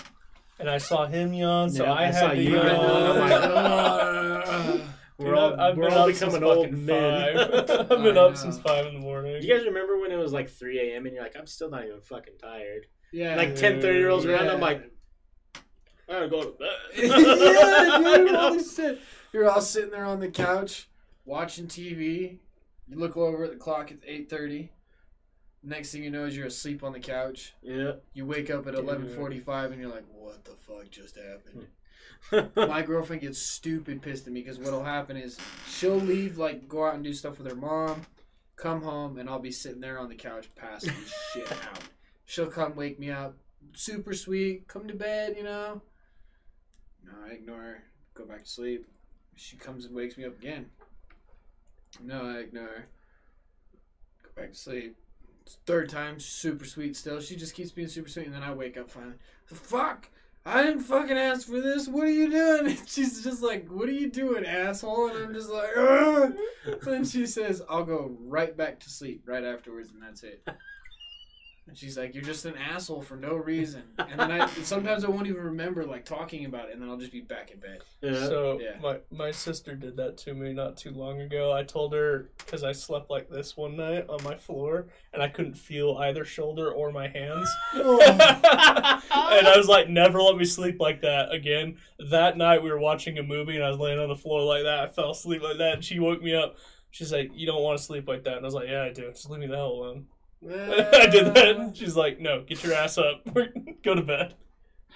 And 0.59 0.71
I 0.71 0.79
saw 0.79 1.07
him 1.07 1.33
yawn, 1.33 1.71
so 1.71 1.85
Yeah, 1.85 1.93
I, 1.93 2.03
I 2.03 2.07
had 2.07 2.15
saw 2.15 2.29
to 2.31 2.37
you 2.43 2.55
yawn. 2.55 2.67
yawn. 2.67 3.07
I'm 3.11 3.19
like, 3.31 3.43
"Ugh." 3.43 4.81
We're 5.17 5.37
all, 5.37 5.53
I've- 5.53 5.63
I've 5.63 5.77
we're 5.77 5.89
been 5.91 5.99
all 5.99 6.09
up 6.09 6.15
since 6.15 6.35
becoming 6.35 6.43
old 6.49 6.65
fucking 6.67 6.87
men. 6.87 7.39
I've 7.71 7.89
been 7.89 8.19
up 8.19 8.37
since 8.37 8.59
five 8.59 8.87
in 8.87 8.95
the 8.95 9.01
morning. 9.01 9.41
Do 9.41 9.47
you 9.47 9.55
guys 9.57 9.65
remember 9.65 9.99
when 9.99 10.11
it 10.11 10.17
was 10.17 10.33
like 10.33 10.49
3 10.51 10.79
a.m. 10.93 11.07
and 11.07 11.15
you're 11.15 11.23
like, 11.23 11.37
I'm 11.39 11.47
still 11.47 11.71
not 11.71 11.85
even 11.85 12.01
fucking 12.01 12.35
tired? 12.41 12.87
yeah. 13.13 13.37
Like 13.37 13.55
10 13.55 13.81
30 13.81 13.99
year 13.99 14.09
olds 14.11 14.27
around, 14.27 14.49
I'm 14.49 14.61
like, 14.61 14.91
I 16.09 16.13
gotta 16.13 16.29
go 16.29 16.43
to 16.45 16.51
bed. 16.51 16.69
yeah, 16.97 17.17
dude. 18.17 18.27
You 18.27 18.33
know? 18.33 18.39
Holy 18.51 18.65
shit. 18.65 19.01
You're 19.33 19.49
all 19.49 19.61
sitting 19.61 19.91
there 19.91 20.05
on 20.05 20.19
the 20.21 20.29
couch 20.29 20.89
watching 21.25 21.67
TV. 21.67 22.39
You 22.89 22.97
look 22.99 23.17
over 23.17 23.45
at 23.45 23.51
the 23.53 23.57
clock. 23.57 23.91
It's 23.93 24.03
eight 24.07 24.29
thirty. 24.29 24.71
Next 25.67 25.93
thing 25.93 26.05
you 26.05 26.11
know 26.11 26.25
is 26.25 26.37
you're 26.37 26.47
asleep 26.47 26.85
on 26.85 26.93
the 26.93 27.01
couch. 27.01 27.55
Yeah. 27.63 27.93
You 28.13 28.27
wake 28.27 28.51
up 28.51 28.67
at 28.67 28.75
eleven 28.75 29.09
forty-five 29.09 29.73
and 29.73 29.81
you're 29.81 29.91
like, 29.91 30.05
"What 30.13 30.45
the 30.45 30.53
fuck 30.53 30.91
just 30.91 31.17
happened?" 31.17 31.69
My 32.57 32.83
girlfriend 32.83 33.23
gets 33.23 33.39
stupid 33.39 34.03
pissed 34.03 34.27
at 34.27 34.33
me 34.33 34.41
because 34.43 34.59
what'll 34.59 34.85
happen 34.85 35.17
is 35.17 35.39
she'll 35.69 35.97
leave, 35.97 36.39
like, 36.39 36.69
go 36.69 36.87
out 36.87 36.95
and 36.95 37.05
do 37.05 37.13
stuff 37.13 37.39
with 37.39 37.49
her 37.49 37.57
mom, 37.57 38.03
come 38.57 38.83
home, 38.83 39.19
and 39.19 39.29
I'll 39.29 39.39
be 39.39 39.51
sitting 39.51 39.81
there 39.81 39.99
on 39.99 40.09
the 40.09 40.15
couch 40.15 40.51
passing 40.55 40.95
shit 41.33 41.51
out. 41.53 41.81
She'll 42.25 42.51
come 42.51 42.77
wake 42.77 42.99
me 42.99 43.11
up, 43.11 43.37
super 43.75 44.15
sweet, 44.15 44.67
come 44.69 44.89
to 44.89 44.95
bed, 44.95 45.35
you 45.37 45.45
know. 45.45 45.83
No, 47.05 47.13
I 47.27 47.33
ignore 47.33 47.61
her, 47.61 47.83
go 48.15 48.25
back 48.25 48.45
to 48.45 48.51
sleep. 48.51 48.87
She 49.37 49.57
comes 49.57 49.85
and 49.85 49.95
wakes 49.95 50.17
me 50.17 50.25
up 50.25 50.39
again. 50.39 50.71
No, 52.03 52.25
I 52.25 52.39
ignore 52.39 52.65
her, 52.65 52.89
go 54.23 54.41
back 54.41 54.53
to 54.53 54.59
sleep. 54.59 54.97
Third 55.67 55.89
time, 55.89 56.21
super 56.21 56.65
sweet 56.65 56.97
still. 56.97 57.21
She 57.21 57.37
just 57.37 57.55
keeps 57.55 57.71
being 57.71 57.89
super 57.89 58.09
sweet, 58.09 58.27
and 58.27 58.35
then 58.35 58.43
I 58.43 58.53
wake 58.53 58.77
up 58.77 58.91
finally. 58.91 59.15
Fuck! 59.47 60.09
I 60.47 60.63
didn't 60.63 60.81
fucking 60.83 61.17
ask 61.17 61.47
for 61.47 61.61
this. 61.61 61.89
What 61.89 62.05
are 62.05 62.11
you 62.11 62.31
doing? 62.31 62.67
And 62.79 62.89
she's 62.89 63.23
just 63.25 63.43
like, 63.43 63.67
"What 63.69 63.89
are 63.89 63.93
you 63.93 64.11
doing, 64.11 64.45
asshole?" 64.45 65.09
And 65.09 65.25
I'm 65.25 65.35
just 65.35 65.51
like, 65.51 65.71
Ugh! 65.77 66.37
Then 66.83 67.05
she 67.05 67.27
says, 67.27 67.63
"I'll 67.69 67.85
go 67.85 68.17
right 68.21 68.57
back 68.57 68.81
to 68.81 68.91
sleep 68.91 69.23
right 69.27 69.45
afterwards, 69.45 69.91
and 69.91 70.03
that's 70.03 70.23
it." 70.23 70.47
And 71.67 71.77
she's 71.79 71.97
like, 71.97 72.15
"You're 72.15 72.23
just 72.23 72.45
an 72.45 72.57
asshole 72.59 73.01
for 73.01 73.17
no 73.17 73.35
reason." 73.37 73.85
And 73.99 74.21
then 74.21 74.31
I 74.31 74.47
sometimes 74.63 75.03
I 75.03 75.09
won't 75.09 75.27
even 75.27 75.43
remember 75.43 75.85
like 75.87 76.05
talking 76.05 76.45
about 76.45 76.69
it, 76.69 76.75
and 76.75 76.83
then 76.83 76.91
I'll 76.91 76.99
just 76.99 77.11
be 77.13 77.23
back 77.23 77.51
in 77.53 77.59
bed. 77.61 77.79
yeah. 78.03 78.27
So 78.27 78.61
Yeah. 78.61 78.77
my 78.83 78.99
my 79.11 79.31
sister 79.31 79.75
did 79.75 79.97
that 79.97 80.19
to 80.19 80.35
me 80.35 80.53
not 80.53 80.77
too 80.77 80.91
long 80.91 81.23
ago. 81.23 81.53
I 81.53 81.63
told 81.63 81.95
her 81.95 82.29
because 82.39 82.65
I 82.65 82.73
slept 82.73 83.09
like 83.11 83.31
this 83.31 83.57
one 83.57 83.77
night 83.77 84.07
on 84.11 84.23
my 84.23 84.37
floor 84.37 84.89
and 85.15 85.23
I 85.23 85.29
couldn't 85.29 85.55
feel 85.55 85.97
either 86.03 86.25
shoulder 86.27 86.71
or 86.71 86.93
my 86.93 87.09
hands, 87.09 87.49
and 87.73 89.47
I 89.47 89.55
was 89.57 89.69
like, 89.69 89.89
"Never 89.89 90.21
let 90.21 90.37
me 90.37 90.45
sleep 90.45 90.81
like 90.81 91.01
that 91.03 91.33
again." 91.33 91.77
That 92.11 92.37
night 92.37 92.63
we 92.63 92.71
were 92.71 92.79
watching 92.79 93.19
a 93.19 93.23
movie 93.23 93.55
and 93.57 93.65
I 93.65 93.71
was 93.71 93.79
laying 93.79 93.99
on 93.99 94.09
the 94.09 94.17
floor 94.17 94.43
like 94.43 94.65
that. 94.65 94.81
I 94.81 94.89
fell 94.89 95.11
asleep 95.13 95.43
like 95.43 95.59
that, 95.59 95.75
and 95.75 95.85
she 95.85 95.99
woke 95.99 96.23
me 96.23 96.35
up. 96.35 96.57
She's 96.91 97.13
like, 97.13 97.31
"You 97.35 97.47
don't 97.47 97.63
want 97.63 97.79
to 97.79 97.85
sleep 97.85 98.07
like 98.07 98.25
that," 98.25 98.37
and 98.37 98.45
I 98.45 98.47
was 98.47 98.55
like, 98.55 98.69
"Yeah, 98.69 98.83
I 98.83 98.93
do. 98.93 99.11
Just 99.11 99.31
leave 99.31 99.41
me 99.41 99.47
the 99.47 99.57
hell 99.57 99.71
alone." 99.71 100.07
I 100.51 101.07
did 101.07 101.35
that. 101.35 101.57
And 101.57 101.77
she's 101.77 101.97
like, 101.97 102.21
"No, 102.21 102.43
get 102.43 102.63
your 102.63 102.75
ass 102.75 102.99
up. 102.99 103.23
Go 103.85 103.95
to 103.95 104.03
bed." 104.03 104.35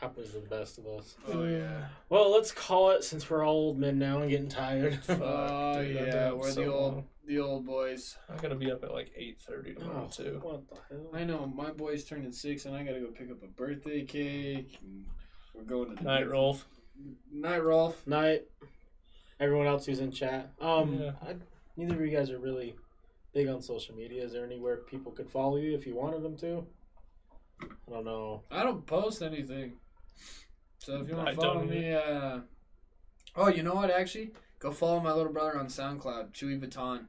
Happens 0.01 0.29
to 0.31 0.39
the 0.39 0.47
best 0.49 0.79
of 0.79 0.87
us. 0.87 1.16
Oh 1.33 1.45
yeah. 1.45 1.87
Well, 2.09 2.31
let's 2.33 2.53
call 2.53 2.91
it 2.91 3.03
since 3.03 3.29
we're 3.29 3.45
all 3.45 3.55
old 3.57 3.79
men 3.79 3.99
now 3.99 4.19
and 4.20 4.31
getting 4.31 4.49
tired. 4.49 5.01
Oh 5.09 5.15
dude, 5.15 5.19
I've 5.20 6.05
been 6.05 6.07
yeah, 6.07 6.31
up 6.31 6.37
we're 6.39 6.51
so 6.51 6.61
the 6.61 6.73
old 6.73 6.95
long. 6.95 7.05
the 7.27 7.39
old 7.41 7.66
boys. 7.66 8.16
I 8.33 8.41
gotta 8.41 8.55
be 8.55 8.70
up 8.70 8.85
at 8.85 8.93
like 8.93 9.11
eight 9.16 9.41
thirty 9.41 9.75
tomorrow 9.75 10.05
Oh, 10.09 10.11
too. 10.23 10.39
what 10.41 10.69
the 10.69 10.77
hell? 10.89 11.07
I 11.12 11.25
know 11.25 11.47
my 11.53 11.70
boy's 11.73 12.05
turning 12.05 12.31
six, 12.31 12.65
and 12.66 12.77
I 12.77 12.85
gotta 12.85 13.01
go 13.01 13.07
pick 13.09 13.29
up 13.31 13.43
a 13.43 13.49
birthday 13.49 14.05
cake. 14.05 14.79
And 14.83 15.05
we're 15.53 15.65
going 15.65 15.91
to 15.91 15.97
the 15.97 16.03
Night, 16.09 16.31
Rolf. 16.31 16.65
Night, 17.33 17.65
Rolf. 17.65 18.07
Night. 18.07 18.45
Everyone 19.41 19.66
else 19.66 19.87
who's 19.87 19.99
in 19.99 20.12
chat. 20.12 20.53
Um, 20.61 20.95
Yeah. 21.01 21.12
I, 21.23 21.35
neither 21.77 21.95
of 21.95 22.01
you 22.01 22.16
guys 22.16 22.31
are 22.31 22.39
really 22.39 22.77
big 23.32 23.48
on 23.48 23.62
social 23.62 23.94
media. 23.94 24.24
Is 24.24 24.32
there 24.32 24.44
anywhere 24.44 24.78
people 24.78 25.12
could 25.12 25.30
follow 25.30 25.56
you 25.56 25.74
if 25.74 25.86
you 25.86 25.94
wanted 25.94 26.22
them 26.22 26.36
to? 26.38 26.66
I 27.62 27.66
don't 27.90 28.05
know. 28.05 28.42
I 28.50 28.62
don't 28.62 28.86
post 28.86 29.22
anything. 29.22 29.72
So 30.78 31.00
if 31.00 31.09
you 31.09 31.16
want 31.16 31.28
to 31.28 31.34
follow 31.34 31.64
me, 31.64 31.92
uh, 31.92 32.40
oh, 33.36 33.48
you 33.48 33.62
know 33.62 33.74
what? 33.74 33.90
Actually, 33.90 34.30
go 34.59 34.72
follow 34.72 35.00
my 35.00 35.12
little 35.12 35.32
brother 35.32 35.59
on 35.59 35.66
SoundCloud, 35.66 36.32
Chewy 36.32 36.59
Vuitton. 36.60 37.06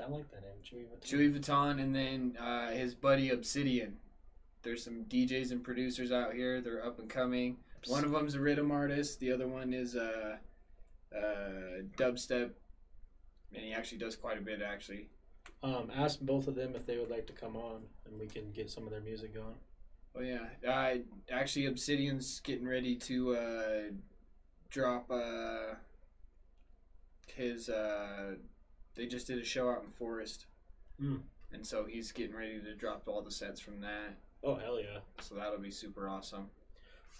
I 0.00 0.08
like 0.08 0.30
that 0.30 0.42
name, 0.42 0.62
Chewy. 0.64 0.84
Vuitton. 0.84 1.02
Chewy 1.02 1.38
Vuitton, 1.38 1.80
and 1.80 1.94
then 1.94 2.36
uh, 2.40 2.70
his 2.70 2.94
buddy 2.94 3.30
Obsidian. 3.30 3.96
there's 4.62 4.84
some 4.84 5.04
DJs 5.04 5.50
and 5.52 5.62
producers 5.62 6.12
out 6.12 6.34
here. 6.34 6.60
They're 6.60 6.84
up 6.84 6.98
and 6.98 7.08
coming. 7.08 7.58
One 7.86 8.04
of 8.04 8.10
them's 8.10 8.34
a 8.34 8.40
rhythm 8.40 8.70
artist. 8.70 9.20
The 9.20 9.32
other 9.32 9.46
one 9.46 9.72
is 9.72 9.96
uh, 9.96 10.36
uh, 11.16 11.82
dubstep, 11.96 12.50
and 13.54 13.64
he 13.64 13.72
actually 13.72 13.98
does 13.98 14.16
quite 14.16 14.38
a 14.38 14.42
bit 14.42 14.60
actually. 14.60 15.08
Um, 15.62 15.90
ask 15.94 16.20
both 16.20 16.46
of 16.46 16.54
them 16.54 16.74
if 16.76 16.86
they 16.86 16.98
would 16.98 17.10
like 17.10 17.26
to 17.26 17.32
come 17.32 17.56
on, 17.56 17.82
and 18.06 18.18
we 18.18 18.26
can 18.26 18.52
get 18.52 18.70
some 18.70 18.84
of 18.84 18.90
their 18.90 19.00
music 19.00 19.34
going. 19.34 19.54
Oh 20.16 20.20
yeah, 20.20 20.46
uh, 20.68 20.98
actually 21.30 21.66
Obsidian's 21.66 22.40
getting 22.40 22.66
ready 22.66 22.94
to 22.96 23.36
uh, 23.36 23.80
drop 24.70 25.10
uh, 25.10 25.74
his. 27.34 27.68
Uh, 27.68 28.34
they 28.94 29.06
just 29.06 29.26
did 29.26 29.38
a 29.38 29.44
show 29.44 29.70
out 29.70 29.82
in 29.84 29.90
Forest, 29.90 30.46
Mm. 31.00 31.20
and 31.52 31.64
so 31.66 31.84
he's 31.84 32.10
getting 32.12 32.34
ready 32.34 32.60
to 32.60 32.74
drop 32.74 33.02
all 33.06 33.22
the 33.22 33.30
sets 33.30 33.60
from 33.60 33.80
that. 33.80 34.16
Oh 34.42 34.54
hell 34.56 34.80
yeah! 34.80 34.98
So 35.20 35.34
that'll 35.36 35.58
be 35.58 35.70
super 35.70 36.08
awesome. 36.08 36.50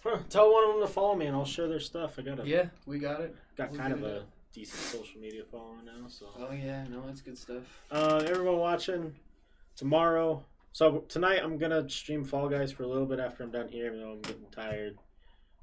Huh, 0.03 0.19
tell 0.29 0.51
one 0.51 0.63
of 0.69 0.75
them 0.75 0.87
to 0.87 0.91
follow 0.93 1.15
me, 1.15 1.25
and 1.25 1.35
I'll 1.35 1.45
share 1.45 1.67
their 1.67 1.79
stuff. 1.79 2.15
I 2.17 2.21
got 2.21 2.39
a 2.39 2.47
Yeah, 2.47 2.67
we 2.85 2.99
got 2.99 3.21
it. 3.21 3.35
got 3.57 3.71
we'll 3.71 3.79
kind 3.79 3.93
of 3.93 4.03
a 4.03 4.15
it 4.17 4.23
decent 4.53 4.79
social 4.81 5.19
media 5.21 5.43
following 5.51 5.85
now. 5.85 6.07
So 6.07 6.27
Oh 6.37 6.51
yeah, 6.53 6.85
no, 6.89 7.03
it's 7.09 7.21
good 7.21 7.37
stuff. 7.37 7.63
uh, 7.91 8.23
everyone 8.27 8.57
watching 8.57 9.15
tomorrow. 9.75 10.43
So 10.71 10.99
tonight 11.09 11.41
I'm 11.43 11.57
gonna 11.57 11.89
stream 11.89 12.23
Fall 12.23 12.49
Guys 12.49 12.71
for 12.71 12.83
a 12.83 12.87
little 12.87 13.05
bit 13.05 13.19
after 13.19 13.43
I'm 13.43 13.51
done 13.51 13.67
here, 13.67 13.87
even 13.87 13.99
though 13.99 14.11
I'm 14.11 14.21
getting 14.21 14.45
tired. 14.51 14.97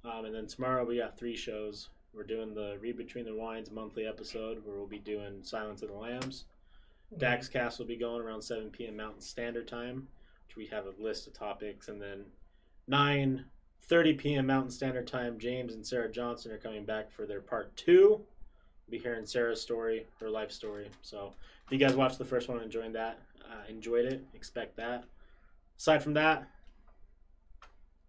Um, 0.05 0.25
and 0.25 0.35
then 0.35 0.47
tomorrow 0.47 0.85
we 0.85 0.99
got 0.99 1.19
three 1.19 1.37
shows. 1.37 1.89
We're 2.15 2.23
doing 2.25 2.55
the 2.55 2.79
Read 2.81 2.97
Between 2.97 3.25
the 3.25 3.35
Wines 3.35 3.71
monthly 3.71 4.07
episode 4.07 4.65
where 4.65 4.77
we'll 4.77 4.87
be 4.87 4.99
doing 4.99 5.41
Silence 5.43 5.83
of 5.83 5.89
the 5.89 5.95
Lambs. 5.95 6.45
Dax 7.19 7.49
Cast 7.49 7.79
will 7.79 7.87
be 7.87 7.97
going 7.97 8.23
around 8.23 8.43
7 8.43 8.71
p.m. 8.71 8.97
Mountain 8.97 9.21
Standard 9.21 9.69
Time, 9.69 10.09
which 10.47 10.57
we 10.57 10.67
have 10.67 10.87
a 10.87 11.03
list 11.03 11.27
of 11.27 11.35
topics, 11.35 11.89
and 11.89 12.01
then 12.01 12.25
9:30 12.91 14.19
p.m. 14.19 14.47
Mountain 14.47 14.71
Standard 14.71 15.07
Time. 15.07 15.39
James 15.39 15.75
and 15.75 15.87
Sarah 15.87 16.11
Johnson 16.11 16.53
are 16.53 16.59
coming 16.59 16.85
back 16.85 17.11
for 17.13 17.27
their 17.27 17.41
part 17.41 17.77
two. 17.77 18.23
Be 18.89 18.99
hearing 18.99 19.27
Sarah's 19.27 19.61
story, 19.61 20.07
her 20.21 20.31
life 20.31 20.53
story. 20.53 20.91
So 21.03 21.33
if 21.67 21.73
you 21.73 21.79
guys 21.79 21.95
watched 21.95 22.19
the 22.19 22.25
first 22.25 22.49
one 22.49 22.59
and 22.59 22.67
enjoyed 22.67 22.93
that, 22.93 23.19
uh, 23.45 23.69
enjoyed 23.69 24.05
it, 24.05 24.25
expect 24.35 24.77
that. 24.77 25.05
Aside 25.79 26.03
from 26.03 26.15
that, 26.15 26.49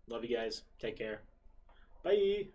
love 0.07 0.23
you 0.23 0.35
guys. 0.35 0.63
Take 0.79 0.97
care. 0.97 1.21
Bye. 2.03 2.47